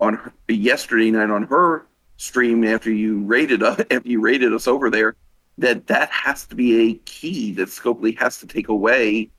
on 0.00 0.14
her, 0.14 0.32
yesterday 0.48 1.10
night 1.10 1.30
on 1.30 1.44
her 1.44 1.86
stream 2.16 2.64
after 2.64 2.90
you 2.90 3.20
rated 3.20 3.62
us, 3.62 3.80
after 3.90 4.08
you 4.08 4.20
rated 4.20 4.52
us 4.52 4.66
over 4.66 4.90
there, 4.90 5.16
that 5.58 5.86
that 5.86 6.10
has 6.10 6.46
to 6.46 6.54
be 6.54 6.90
a 6.90 6.94
key 7.04 7.52
that 7.52 7.68
Scopely 7.68 8.16
has 8.18 8.38
to 8.40 8.46
take 8.46 8.68
away 8.68 9.30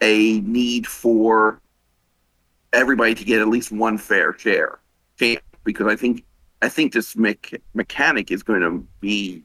a 0.00 0.40
need 0.40 0.86
for 0.86 1.60
everybody 2.72 3.14
to 3.14 3.24
get 3.24 3.40
at 3.40 3.48
least 3.48 3.72
one 3.72 3.96
fair 3.96 4.36
share 4.36 4.80
because 5.64 5.86
I 5.86 5.96
think 5.96 6.24
I 6.62 6.68
think 6.68 6.92
this 6.92 7.16
me- 7.16 7.36
mechanic 7.74 8.30
is 8.30 8.42
going 8.42 8.62
to 8.62 8.86
be 9.00 9.42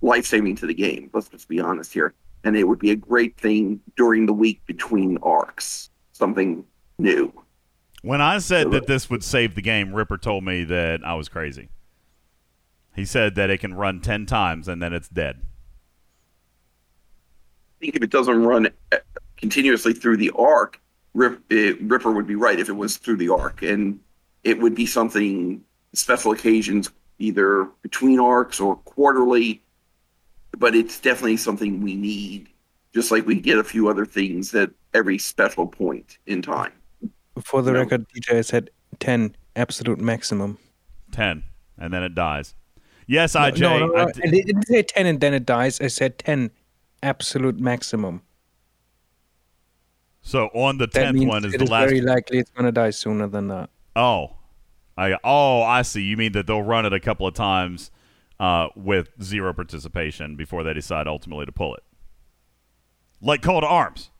life 0.00 0.26
saving 0.26 0.56
to 0.56 0.66
the 0.66 0.74
game. 0.74 1.10
Let's 1.12 1.28
just 1.28 1.48
be 1.48 1.60
honest 1.60 1.92
here, 1.92 2.14
and 2.44 2.56
it 2.56 2.64
would 2.64 2.78
be 2.78 2.90
a 2.90 2.96
great 2.96 3.36
thing 3.36 3.80
during 3.96 4.24
the 4.26 4.32
week 4.32 4.60
between 4.66 5.18
arcs, 5.22 5.90
something 6.12 6.64
new. 6.98 7.32
When 8.02 8.20
I 8.20 8.38
said 8.38 8.70
that 8.70 8.86
this 8.86 9.10
would 9.10 9.22
save 9.22 9.54
the 9.54 9.62
game, 9.62 9.92
Ripper 9.92 10.16
told 10.16 10.44
me 10.44 10.64
that 10.64 11.04
I 11.04 11.14
was 11.14 11.28
crazy. 11.28 11.68
He 12.96 13.04
said 13.04 13.34
that 13.34 13.50
it 13.50 13.58
can 13.58 13.74
run 13.74 14.00
10 14.00 14.26
times 14.26 14.68
and 14.68 14.82
then 14.82 14.92
it's 14.92 15.08
dead. 15.08 15.42
I 17.76 17.84
think 17.84 17.96
if 17.96 18.02
it 18.02 18.10
doesn't 18.10 18.42
run 18.42 18.68
uh, 18.92 18.96
continuously 19.36 19.92
through 19.92 20.16
the 20.16 20.30
arc, 20.36 20.80
Rip, 21.14 21.40
it, 21.50 21.80
Ripper 21.82 22.10
would 22.12 22.26
be 22.26 22.34
right 22.36 22.58
if 22.58 22.68
it 22.68 22.74
was 22.74 22.96
through 22.96 23.16
the 23.16 23.28
arc. 23.30 23.62
And 23.62 24.00
it 24.44 24.58
would 24.58 24.74
be 24.74 24.86
something, 24.86 25.62
special 25.92 26.32
occasions, 26.32 26.90
either 27.18 27.68
between 27.82 28.18
arcs 28.18 28.60
or 28.60 28.76
quarterly. 28.76 29.62
But 30.56 30.74
it's 30.74 31.00
definitely 31.00 31.36
something 31.36 31.82
we 31.82 31.94
need, 31.94 32.48
just 32.94 33.10
like 33.10 33.26
we 33.26 33.40
get 33.40 33.58
a 33.58 33.64
few 33.64 33.88
other 33.88 34.06
things 34.06 34.54
at 34.54 34.70
every 34.94 35.18
special 35.18 35.66
point 35.66 36.18
in 36.26 36.42
time. 36.42 36.72
For 37.44 37.62
the 37.62 37.72
record, 37.72 38.06
DJ 38.08 38.44
said 38.44 38.70
10 38.98 39.34
absolute 39.56 40.00
maximum. 40.00 40.58
10, 41.12 41.42
and 41.78 41.92
then 41.92 42.02
it 42.02 42.14
dies. 42.14 42.54
Yes, 43.06 43.34
No, 43.34 43.40
IJ. 43.40 43.58
no, 43.60 43.78
no, 43.86 43.96
I 43.96 44.04
no, 44.04 44.10
d- 44.12 44.42
didn't 44.42 44.66
say 44.66 44.82
10 44.82 45.06
and 45.06 45.20
then 45.20 45.34
it 45.34 45.44
dies. 45.44 45.80
I 45.80 45.88
said 45.88 46.18
10 46.18 46.50
absolute 47.02 47.58
maximum. 47.58 48.22
so 50.22 50.46
on 50.54 50.78
the 50.78 50.86
10th 50.86 51.26
one 51.26 51.44
is 51.44 51.52
the 51.52 51.62
is 51.64 51.70
last. 51.70 51.88
very 51.88 52.00
likely 52.00 52.38
it's 52.38 52.50
going 52.50 52.66
to 52.66 52.72
die 52.72 52.90
sooner 52.90 53.26
than 53.26 53.48
that. 53.48 53.70
Oh, 53.96 54.36
I 54.96 55.16
oh 55.24 55.62
I 55.62 55.82
see. 55.82 56.02
You 56.02 56.16
mean 56.16 56.32
that 56.32 56.46
they'll 56.46 56.62
run 56.62 56.84
it 56.86 56.92
a 56.92 57.00
couple 57.00 57.26
of 57.26 57.34
times 57.34 57.90
uh, 58.38 58.68
with 58.76 59.08
zero 59.22 59.52
participation 59.54 60.36
before 60.36 60.62
they 60.62 60.74
decide 60.74 61.08
ultimately 61.08 61.46
to 61.46 61.52
pull 61.52 61.74
it, 61.74 61.82
like 63.20 63.42
Call 63.42 63.60
to 63.62 63.66
Arms. 63.66 64.10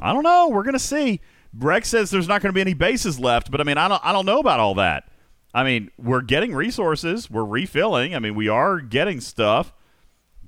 I 0.00 0.12
don't 0.12 0.22
know. 0.22 0.48
We're 0.48 0.62
gonna 0.62 0.78
see. 0.78 1.20
Breck 1.58 1.86
says 1.86 2.10
there's 2.10 2.28
not 2.28 2.42
going 2.42 2.50
to 2.50 2.54
be 2.54 2.60
any 2.60 2.74
bases 2.74 3.18
left, 3.18 3.50
but 3.50 3.60
I 3.60 3.64
mean, 3.64 3.78
I 3.78 3.88
don't 3.88 4.04
I 4.04 4.12
don't 4.12 4.26
know 4.26 4.40
about 4.40 4.60
all 4.60 4.74
that. 4.74 5.08
I 5.54 5.64
mean, 5.64 5.90
we're 5.96 6.20
getting 6.20 6.54
resources. 6.54 7.30
We're 7.30 7.44
refilling. 7.44 8.14
I 8.14 8.18
mean, 8.18 8.34
we 8.34 8.48
are 8.48 8.80
getting 8.80 9.22
stuff. 9.22 9.72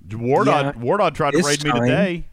Wardod 0.06 0.46
Yeah, 0.46 0.72
Wardod 0.72 1.14
tried 1.14 1.32
to 1.32 1.42
raid 1.42 1.64
me 1.64 1.72
today. 1.72 2.24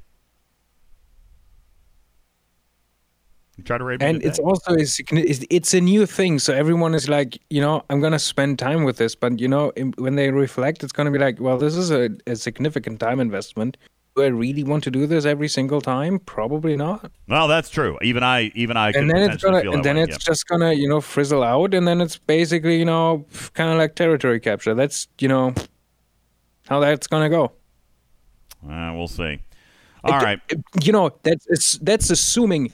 He 3.56 3.64
tried 3.64 3.78
to 3.78 3.86
raid 3.86 4.02
me 4.02 4.08
and 4.08 4.24
it's 4.24 4.40
also 4.40 4.74
a, 4.74 4.80
it's, 4.80 5.46
it's 5.50 5.74
a 5.74 5.80
new 5.80 6.06
thing 6.06 6.40
so 6.40 6.54
everyone 6.54 6.94
is 6.94 7.08
like 7.08 7.40
you 7.50 7.62
know 7.62 7.86
i'm 7.90 8.02
gonna 8.02 8.20
spend 8.20 8.60
time 8.60 8.84
with 8.84 8.98
this 8.98 9.16
but 9.16 9.40
you 9.40 9.48
know 9.48 9.72
when 9.98 10.16
they 10.16 10.30
reflect 10.30 10.84
it's 10.84 10.92
gonna 10.92 11.10
be 11.10 11.20
like 11.20 11.40
well 11.40 11.58
this 11.58 11.78
is 11.78 11.90
a, 11.90 12.10
a 12.28 12.36
significant 12.36 13.00
time 13.00 13.22
investment 13.22 13.78
do 14.16 14.24
i 14.24 14.28
really 14.28 14.64
want 14.64 14.84
to 14.84 14.92
do 14.92 15.06
this 15.06 15.26
every 15.26 15.48
single 15.48 15.82
time 15.82 16.20
probably 16.20 16.76
not 16.76 17.12
Well, 17.28 17.48
that's 17.48 17.70
true. 17.70 17.98
Even 18.02 18.24
I, 18.24 18.52
even 18.56 18.78
I, 18.78 18.92
and 18.92 19.10
then 19.10 19.30
it's 19.32 19.44
gonna 19.44 19.70
and 19.72 19.84
then 19.84 19.96
way, 19.98 20.04
it's 20.04 20.14
yeah. 20.14 20.18
just 20.32 20.48
gonna 20.48 20.74
you 20.74 20.88
know 20.88 21.02
frizzle 21.02 21.44
out 21.44 21.74
and 21.74 21.88
then 21.88 22.02
it's 22.02 22.18
basically 22.18 22.78
you 22.80 22.86
know 22.86 23.26
kind 23.54 23.70
of 23.72 23.78
like 23.78 23.96
territory 23.96 24.40
capture 24.40 24.74
that's 24.74 25.08
you 25.20 25.28
know 25.28 25.54
how 26.68 26.80
that's 26.80 27.08
gonna 27.08 27.30
go 27.30 27.52
Uh, 28.68 28.94
we'll 28.96 29.08
see. 29.08 29.40
All 30.04 30.20
right. 30.20 30.40
you 30.84 30.92
know 30.92 31.10
that's 31.24 31.46
it's, 31.50 31.78
that's 31.80 32.10
assuming 32.10 32.72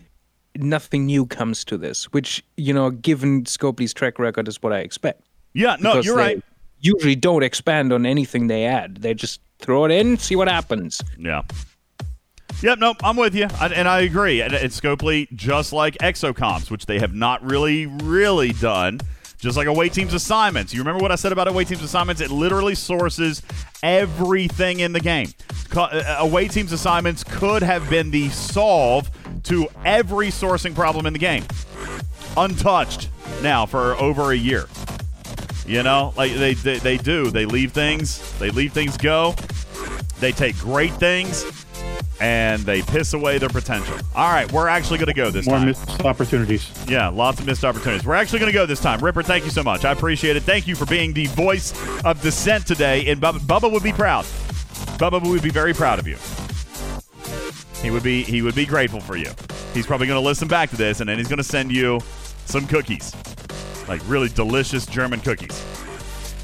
nothing 0.58 1.06
new 1.06 1.26
comes 1.26 1.64
to 1.66 1.78
this 1.78 2.12
which 2.12 2.44
you 2.58 2.74
know 2.74 2.92
given 2.92 3.46
scopely's 3.46 3.94
track 3.94 4.20
record 4.20 4.48
is 4.50 4.62
what 4.62 4.74
i 4.74 4.80
expect 4.80 5.24
Yeah, 5.54 5.78
no, 5.80 5.92
Because 5.94 6.06
you're 6.06 6.18
they 6.18 6.36
right. 6.36 6.44
Usually 6.82 7.16
don't 7.16 7.44
expand 7.44 7.94
on 7.94 8.06
anything 8.06 8.48
they 8.48 8.66
add 8.66 8.98
they 8.98 9.14
just 9.14 9.40
throw 9.60 9.86
it 9.86 9.92
in 9.92 10.18
see 10.18 10.36
what 10.36 10.48
happens 10.48 11.02
Yeah. 11.18 11.44
Yep, 12.62 12.78
nope, 12.78 12.98
I'm 13.04 13.16
with 13.18 13.34
you, 13.34 13.48
I, 13.60 13.70
and 13.70 13.88
I 13.88 14.02
agree. 14.02 14.42
And 14.42 14.54
it's 14.54 14.80
Scopely, 14.80 15.28
just 15.34 15.74
like 15.74 15.98
Exocomps, 15.98 16.70
which 16.70 16.86
they 16.86 17.00
have 17.00 17.12
not 17.12 17.44
really, 17.44 17.88
really 17.88 18.52
done. 18.54 19.00
Just 19.40 19.58
like 19.58 19.66
away 19.66 19.90
teams 19.90 20.14
assignments. 20.14 20.72
You 20.72 20.80
remember 20.82 21.02
what 21.02 21.12
I 21.12 21.16
said 21.16 21.32
about 21.32 21.48
away 21.48 21.66
teams 21.66 21.82
assignments? 21.82 22.22
It 22.22 22.30
literally 22.30 22.76
sources 22.76 23.42
everything 23.82 24.82
in 24.82 24.94
the 24.94 25.00
game. 25.00 25.30
Uh, 25.76 26.18
away 26.20 26.48
teams 26.48 26.72
assignments 26.72 27.24
could 27.24 27.64
have 27.64 27.90
been 27.90 28.12
the 28.12 28.30
solve 28.30 29.10
to 29.44 29.68
every 29.84 30.28
sourcing 30.28 30.76
problem 30.76 31.08
in 31.08 31.14
the 31.14 31.20
game. 31.20 31.44
Untouched 32.38 33.10
now 33.42 33.66
for 33.66 33.96
over 33.96 34.32
a 34.32 34.38
year. 34.38 34.68
You 35.66 35.84
know, 35.84 36.14
like 36.18 36.34
they, 36.34 36.54
they 36.54 36.80
they 36.80 36.98
do. 36.98 37.30
They 37.30 37.46
leave 37.46 37.72
things. 37.72 38.38
They 38.40 38.50
leave 38.50 38.74
things 38.74 38.98
go. 38.98 39.36
They 40.20 40.32
take 40.32 40.58
great 40.58 40.94
things 40.94 41.46
and 42.22 42.62
they 42.62 42.84
piss 42.84 43.14
away 43.14 43.40
their 43.40 43.50
potential. 43.50 43.96
All 44.16 44.32
right, 44.32 44.50
we're 44.52 44.68
actually 44.68 45.00
going 45.00 45.08
to 45.08 45.14
go 45.14 45.32
this 45.32 45.48
More 45.48 45.56
time. 45.56 45.66
More 45.66 45.74
missed 45.74 46.06
opportunities. 46.06 46.72
Yeah, 46.88 47.08
lots 47.08 47.40
of 47.40 47.48
missed 47.48 47.66
opportunities. 47.66 48.06
We're 48.06 48.14
actually 48.14 48.40
going 48.40 48.52
to 48.52 48.58
go 48.58 48.68
this 48.68 48.80
time. 48.80 49.00
Ripper, 49.00 49.24
thank 49.24 49.44
you 49.44 49.50
so 49.50 49.64
much. 49.64 49.86
I 49.86 49.92
appreciate 49.92 50.36
it. 50.36 50.44
Thank 50.44 50.68
you 50.68 50.76
for 50.76 50.86
being 50.86 51.14
the 51.14 51.26
voice 51.28 51.74
of 52.06 52.22
dissent 52.22 52.68
today. 52.68 53.10
And 53.10 53.20
Bubba, 53.20 53.40
Bubba 53.40 53.72
would 53.72 53.82
be 53.82 53.92
proud. 53.92 54.26
Bubba 55.00 55.28
would 55.28 55.42
be 55.42 55.50
very 55.50 55.74
proud 55.74 55.98
of 55.98 56.08
you. 56.08 56.18
He 57.82 57.90
would 57.90 58.04
be 58.04 58.22
he 58.22 58.44
would 58.44 58.54
be 58.54 58.68
grateful 58.68 59.00
for 59.02 59.18
you. 59.18 59.32
He's 59.74 59.88
probably 59.88 60.06
going 60.06 60.22
to 60.22 60.26
listen 60.26 60.48
back 60.48 60.70
to 60.70 60.78
this 60.78 61.00
and 61.00 61.10
then 61.10 61.18
he's 61.18 61.28
going 61.28 61.38
to 61.38 61.44
send 61.44 61.72
you 61.72 62.00
some 62.46 62.68
cookies. 62.68 63.16
Like 63.88 64.02
really 64.08 64.30
delicious 64.30 64.86
German 64.86 65.20
cookies. 65.20 65.66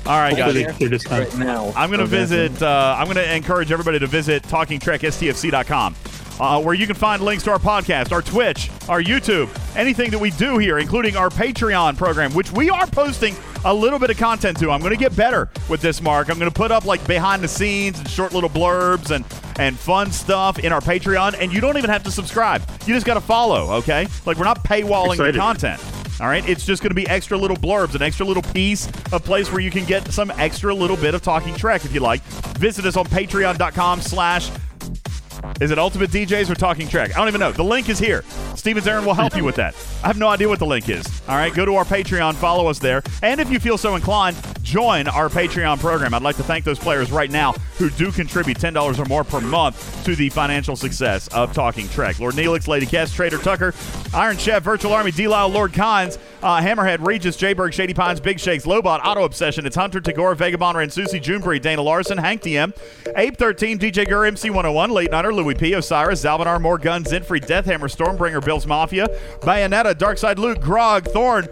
All 0.08 0.20
right, 0.20 0.38
guys. 0.38 0.56
Hopefully 0.56 0.74
they're 0.80 0.90
this 0.90 1.04
time. 1.04 1.24
Right 1.24 1.38
now. 1.38 1.74
I'm 1.76 1.90
going 1.90 2.00
to 2.00 2.06
visit. 2.06 2.62
Uh, 2.62 2.96
I'm 2.98 3.06
going 3.06 3.18
to 3.18 3.36
encourage 3.36 3.72
everybody 3.74 4.00
to 4.00 4.08
visit 4.08 4.42
TalkingTrekSTFC.com, 4.44 5.96
uh, 6.40 6.62
where 6.62 6.74
you 6.74 6.88
can 6.88 6.96
find 6.96 7.22
links 7.22 7.44
to 7.44 7.52
our 7.52 7.60
podcast, 7.60 8.14
our 8.14 8.22
Twitch, 8.22 8.72
our 8.88 9.02
YouTube, 9.02 9.50
anything 9.76 10.10
that 10.12 10.20
we 10.20 10.32
do 10.32 10.58
here, 10.60 10.80
including 10.80 11.18
our 11.18 11.30
Patreon 11.30 11.98
program, 11.98 12.34
which 12.34 12.54
we 12.54 12.70
are 12.70 12.88
posting 12.88 13.36
a 13.66 13.74
little 13.74 14.00
bit 14.00 14.10
of 14.10 14.18
content 14.18 14.58
to. 14.60 14.72
I'm 14.72 14.80
going 14.80 14.94
to 14.94 14.98
get 14.98 15.14
better 15.14 15.50
with 15.68 15.82
this, 15.82 16.02
Mark. 16.02 16.30
I'm 16.30 16.40
going 16.40 16.50
to 16.50 16.58
put 16.58 16.72
up 16.72 16.86
like 16.86 17.06
behind 17.06 17.44
the 17.44 17.50
scenes 17.50 18.00
and 18.00 18.10
short 18.10 18.34
little 18.34 18.50
blurbs 18.50 19.12
and 19.12 19.26
and 19.60 19.78
fun 19.78 20.12
stuff 20.12 20.60
in 20.60 20.72
our 20.72 20.80
Patreon, 20.80 21.36
and 21.38 21.52
you 21.52 21.60
don't 21.60 21.78
even 21.78 21.90
have 21.90 22.04
to 22.04 22.12
subscribe. 22.12 22.62
You 22.86 22.94
just 22.94 23.06
got 23.06 23.16
to 23.16 23.22
follow. 23.22 23.74
Okay, 23.80 24.08
like 24.26 24.38
we're 24.38 24.46
not 24.46 24.64
paywalling 24.64 25.18
the 25.18 25.38
content. 25.38 25.82
All 26.20 26.28
right, 26.28 26.48
it's 26.50 26.66
just 26.66 26.82
going 26.82 26.90
to 26.92 26.96
be 26.96 27.08
extra 27.08 27.38
little 27.38 27.58
blurbs, 27.58 27.94
an 27.96 28.02
extra 28.02 28.26
little 28.26 28.44
piece 28.44 28.88
a 29.12 29.20
place 29.20 29.52
where 29.52 29.62
you 29.62 29.72
can 29.72 29.86
get 29.86 30.12
some 30.12 30.32
extra 30.32 30.74
little 30.74 30.98
bit 30.98 31.14
of 31.14 31.22
talking 31.22 31.56
Trek 31.56 31.86
if 31.86 31.94
you 31.94 32.00
like. 32.00 32.22
Visit 32.58 32.86
us 32.86 32.98
on 32.98 33.06
patreon.com 33.06 34.02
slash 34.02 34.50
is 35.60 35.72
it 35.72 35.80
Ultimate 35.80 36.12
DJs 36.12 36.50
or 36.50 36.56
Talking 36.56 36.88
Trek? 36.88 37.16
I 37.16 37.20
don't 37.20 37.28
even 37.28 37.40
know. 37.40 37.52
The 37.52 37.64
link 37.64 37.90
is 37.90 38.00
here. 38.00 38.24
Stevens 38.56 38.88
Aaron 38.88 39.06
will 39.06 39.14
help 39.14 39.36
you 39.36 39.44
with 39.44 39.56
that. 39.56 39.76
I 40.04 40.08
have 40.08 40.18
no 40.18 40.28
idea 40.28 40.48
what 40.48 40.60
the 40.60 40.66
link 40.66 40.90
is. 40.90 41.06
All 41.28 41.36
right, 41.36 41.54
go 41.54 41.66
to 41.66 41.76
our 41.76 41.86
Patreon, 41.86 42.36
follow 42.36 42.68
us 42.68 42.80
there. 42.80 43.04
And 43.24 43.42
if 43.42 43.50
you 43.50 43.60
feel 43.60 43.78
so 43.78 43.96
inclined, 43.96 44.38
join 44.64 45.08
our 45.08 45.30
Patreon 45.30 45.80
program. 45.80 46.14
I'd 46.14 46.22
like 46.22 46.38
to 46.38 46.44
thank 46.44 46.66
those 46.66 46.80
players 46.80 47.12
right 47.12 47.32
now 47.32 47.54
who 47.78 47.90
do 47.92 48.12
contribute 48.12 48.58
$10 48.58 49.00
or 49.00 49.06
more 49.06 49.24
per 49.24 49.42
month 49.42 50.06
to 50.06 50.16
the 50.16 50.30
financial 50.30 50.76
success 50.76 51.28
of 51.30 51.54
Talking 51.54 51.88
Trek. 51.90 52.20
Lord 52.20 52.36
Neelix, 52.36 52.68
Lady 52.68 52.86
Kess, 52.86 53.14
Trader 53.14 53.38
Tucker, 53.38 53.74
Iron 54.14 54.38
Chef, 54.38 54.64
Virtual 54.64 54.94
Army, 54.94 55.12
D. 55.12 55.28
Lord 55.28 55.72
Kynes, 55.74 56.18
uh, 56.44 56.62
Hammerhead, 56.62 57.06
Regis, 57.06 57.38
Jayberg, 57.38 57.74
Shady 57.74 57.94
Pines, 57.94 58.20
Big 58.20 58.40
Shakes, 58.40 58.66
Lobot, 58.66 59.00
Auto 59.04 59.24
Obsession. 59.24 59.66
It's 59.66 59.76
Hunter, 59.76 60.00
Tagore, 60.00 60.36
Vagabond, 60.36 60.78
and 60.78 60.92
Susie, 60.92 61.20
Junebreed, 61.20 61.62
Dana 61.62 61.82
Larson, 61.82 62.18
Hank 62.18 62.42
DM, 62.42 62.76
Ape 63.16 63.38
13, 63.38 63.80
DJ 63.80 64.08
Gur, 64.08 64.26
MC 64.26 64.50
101, 64.50 64.92
Late 64.92 65.12
Nighter, 65.12 65.34
Louis 65.34 65.56
P, 65.56 65.74
Osiris, 65.74 66.24
Zalvinar, 66.24 66.62
More 66.62 66.78
Guns, 66.78 67.12
Zinfree, 67.12 67.46
Deathhammer, 67.46 67.90
Stormbringer, 67.94 68.44
Bill's 68.44 68.68
Mafia, 68.68 69.08
Bayonetta, 69.42 69.94
Darkside 69.94 70.38
Luke, 70.38 70.62
Grog, 70.62 71.06
Thorn, 71.06 71.48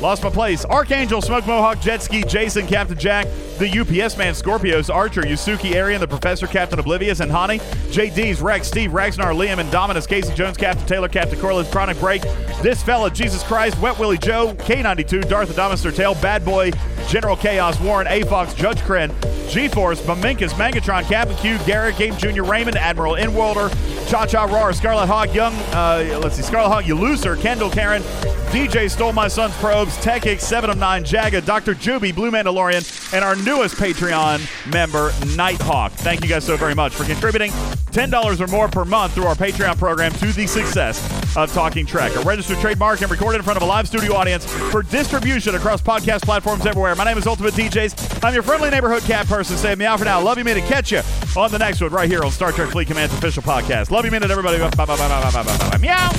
Lost 0.00 0.22
my 0.22 0.30
place. 0.30 0.64
Archangel, 0.64 1.22
Smoke 1.22 1.46
Mohawk, 1.46 1.80
Jet 1.80 2.02
Ski, 2.02 2.22
Jason, 2.24 2.66
Captain 2.66 2.98
Jack, 2.98 3.26
the 3.58 3.68
UPS 3.68 4.16
Man, 4.16 4.34
Scorpios, 4.34 4.92
Archer, 4.92 5.22
Yusuki, 5.22 5.74
Arian, 5.74 6.00
the 6.00 6.08
Professor, 6.08 6.46
Captain 6.46 6.78
Oblivious, 6.78 7.20
and 7.20 7.30
Hani, 7.30 7.60
JD's, 7.90 8.40
Rex, 8.40 8.68
Steve, 8.68 8.92
Ragnar, 8.92 9.32
Liam, 9.32 9.58
and 9.58 9.70
Dominus, 9.70 10.06
Casey 10.06 10.34
Jones, 10.34 10.56
Captain 10.56 10.86
Taylor, 10.86 11.08
Captain 11.08 11.38
Corliss, 11.38 11.70
Chronic 11.70 11.98
Break, 12.00 12.22
This 12.62 12.82
Fella, 12.82 13.10
Jesus 13.10 13.42
Christ, 13.42 13.78
Wet 13.80 13.98
Willie 13.98 14.18
Joe, 14.18 14.54
K92, 14.54 15.28
Darth 15.28 15.54
Adamus 15.54 15.94
Tail, 15.94 16.14
Bad 16.16 16.44
Boy, 16.44 16.70
General 17.08 17.36
Chaos, 17.36 17.78
Warren, 17.80 18.06
A 18.08 18.22
Fox, 18.24 18.54
Judge 18.54 18.80
Kren, 18.80 19.12
G 19.50 19.68
Force, 19.68 20.00
Maminkus, 20.02 20.52
Megatron, 20.54 21.04
Captain 21.04 21.36
Q, 21.36 21.58
Garrett, 21.66 21.96
Game 21.96 22.16
Jr., 22.16 22.42
Raymond, 22.42 22.76
Admiral 22.76 23.14
Inwalder, 23.14 23.70
Cha 24.08 24.26
Cha 24.26 24.44
Roar, 24.44 24.72
Scarlet 24.72 25.06
Hawk, 25.06 25.32
Young, 25.34 25.54
uh, 25.72 26.18
let's 26.22 26.36
see, 26.36 26.42
Scarlet 26.42 26.68
Hawk, 26.68 26.86
you 26.86 26.94
loser, 26.94 27.36
Kendall 27.36 27.70
Karen, 27.70 28.02
DJ 28.50 28.90
Stole 28.90 29.12
My 29.12 29.28
Son's 29.28 29.53
Probes, 29.54 29.96
Tech 29.98 30.24
7 30.40 30.70
of 30.70 30.78
9, 30.78 31.04
Jaga, 31.04 31.44
Dr. 31.44 31.74
Juby, 31.74 32.14
Blue 32.14 32.30
Mandalorian, 32.30 33.12
and 33.14 33.24
our 33.24 33.36
newest 33.36 33.76
Patreon 33.76 34.40
member, 34.72 35.12
Nighthawk. 35.36 35.92
Thank 35.92 36.22
you 36.22 36.28
guys 36.28 36.44
so 36.44 36.56
very 36.56 36.74
much 36.74 36.94
for 36.94 37.04
contributing 37.04 37.50
$10 37.50 38.40
or 38.40 38.46
more 38.48 38.68
per 38.68 38.84
month 38.84 39.14
through 39.14 39.24
our 39.26 39.34
Patreon 39.34 39.78
program 39.78 40.12
to 40.12 40.32
the 40.32 40.46
success 40.46 41.00
of 41.36 41.52
Talking 41.52 41.86
Trek. 41.86 42.14
A 42.16 42.20
registered 42.20 42.58
trademark 42.58 43.02
and 43.02 43.10
recorded 43.10 43.38
in 43.38 43.42
front 43.44 43.56
of 43.56 43.62
a 43.62 43.66
live 43.66 43.86
studio 43.86 44.14
audience 44.14 44.44
for 44.70 44.82
distribution 44.82 45.54
across 45.54 45.80
podcast 45.80 46.22
platforms 46.22 46.66
everywhere. 46.66 46.94
My 46.94 47.04
name 47.04 47.18
is 47.18 47.26
Ultimate 47.26 47.54
DJs. 47.54 48.24
I'm 48.24 48.34
your 48.34 48.42
friendly 48.42 48.70
neighborhood 48.70 49.02
cat 49.04 49.26
person. 49.26 49.56
Say 49.56 49.74
me 49.74 49.84
out 49.84 49.98
for 49.98 50.04
now. 50.04 50.20
Love 50.20 50.38
you, 50.38 50.44
minute. 50.44 50.64
Catch 50.64 50.92
you 50.92 51.02
on 51.36 51.50
the 51.50 51.58
next 51.58 51.80
one 51.80 51.90
right 51.90 52.08
here 52.10 52.22
on 52.22 52.30
Star 52.30 52.52
Trek 52.52 52.70
Fleet 52.70 52.88
Command's 52.88 53.14
official 53.14 53.42
podcast. 53.42 53.90
Love 53.90 54.04
you, 54.04 54.10
minute, 54.10 54.30
everybody. 54.30 54.58
Bye, 54.58 54.70
bye, 54.70 54.84
bye, 54.86 54.96
bye, 54.96 55.08
bye, 55.08 55.30
bye, 55.30 55.42
bye, 55.42 55.70
bye. 55.70 55.78
Meow. 55.78 56.10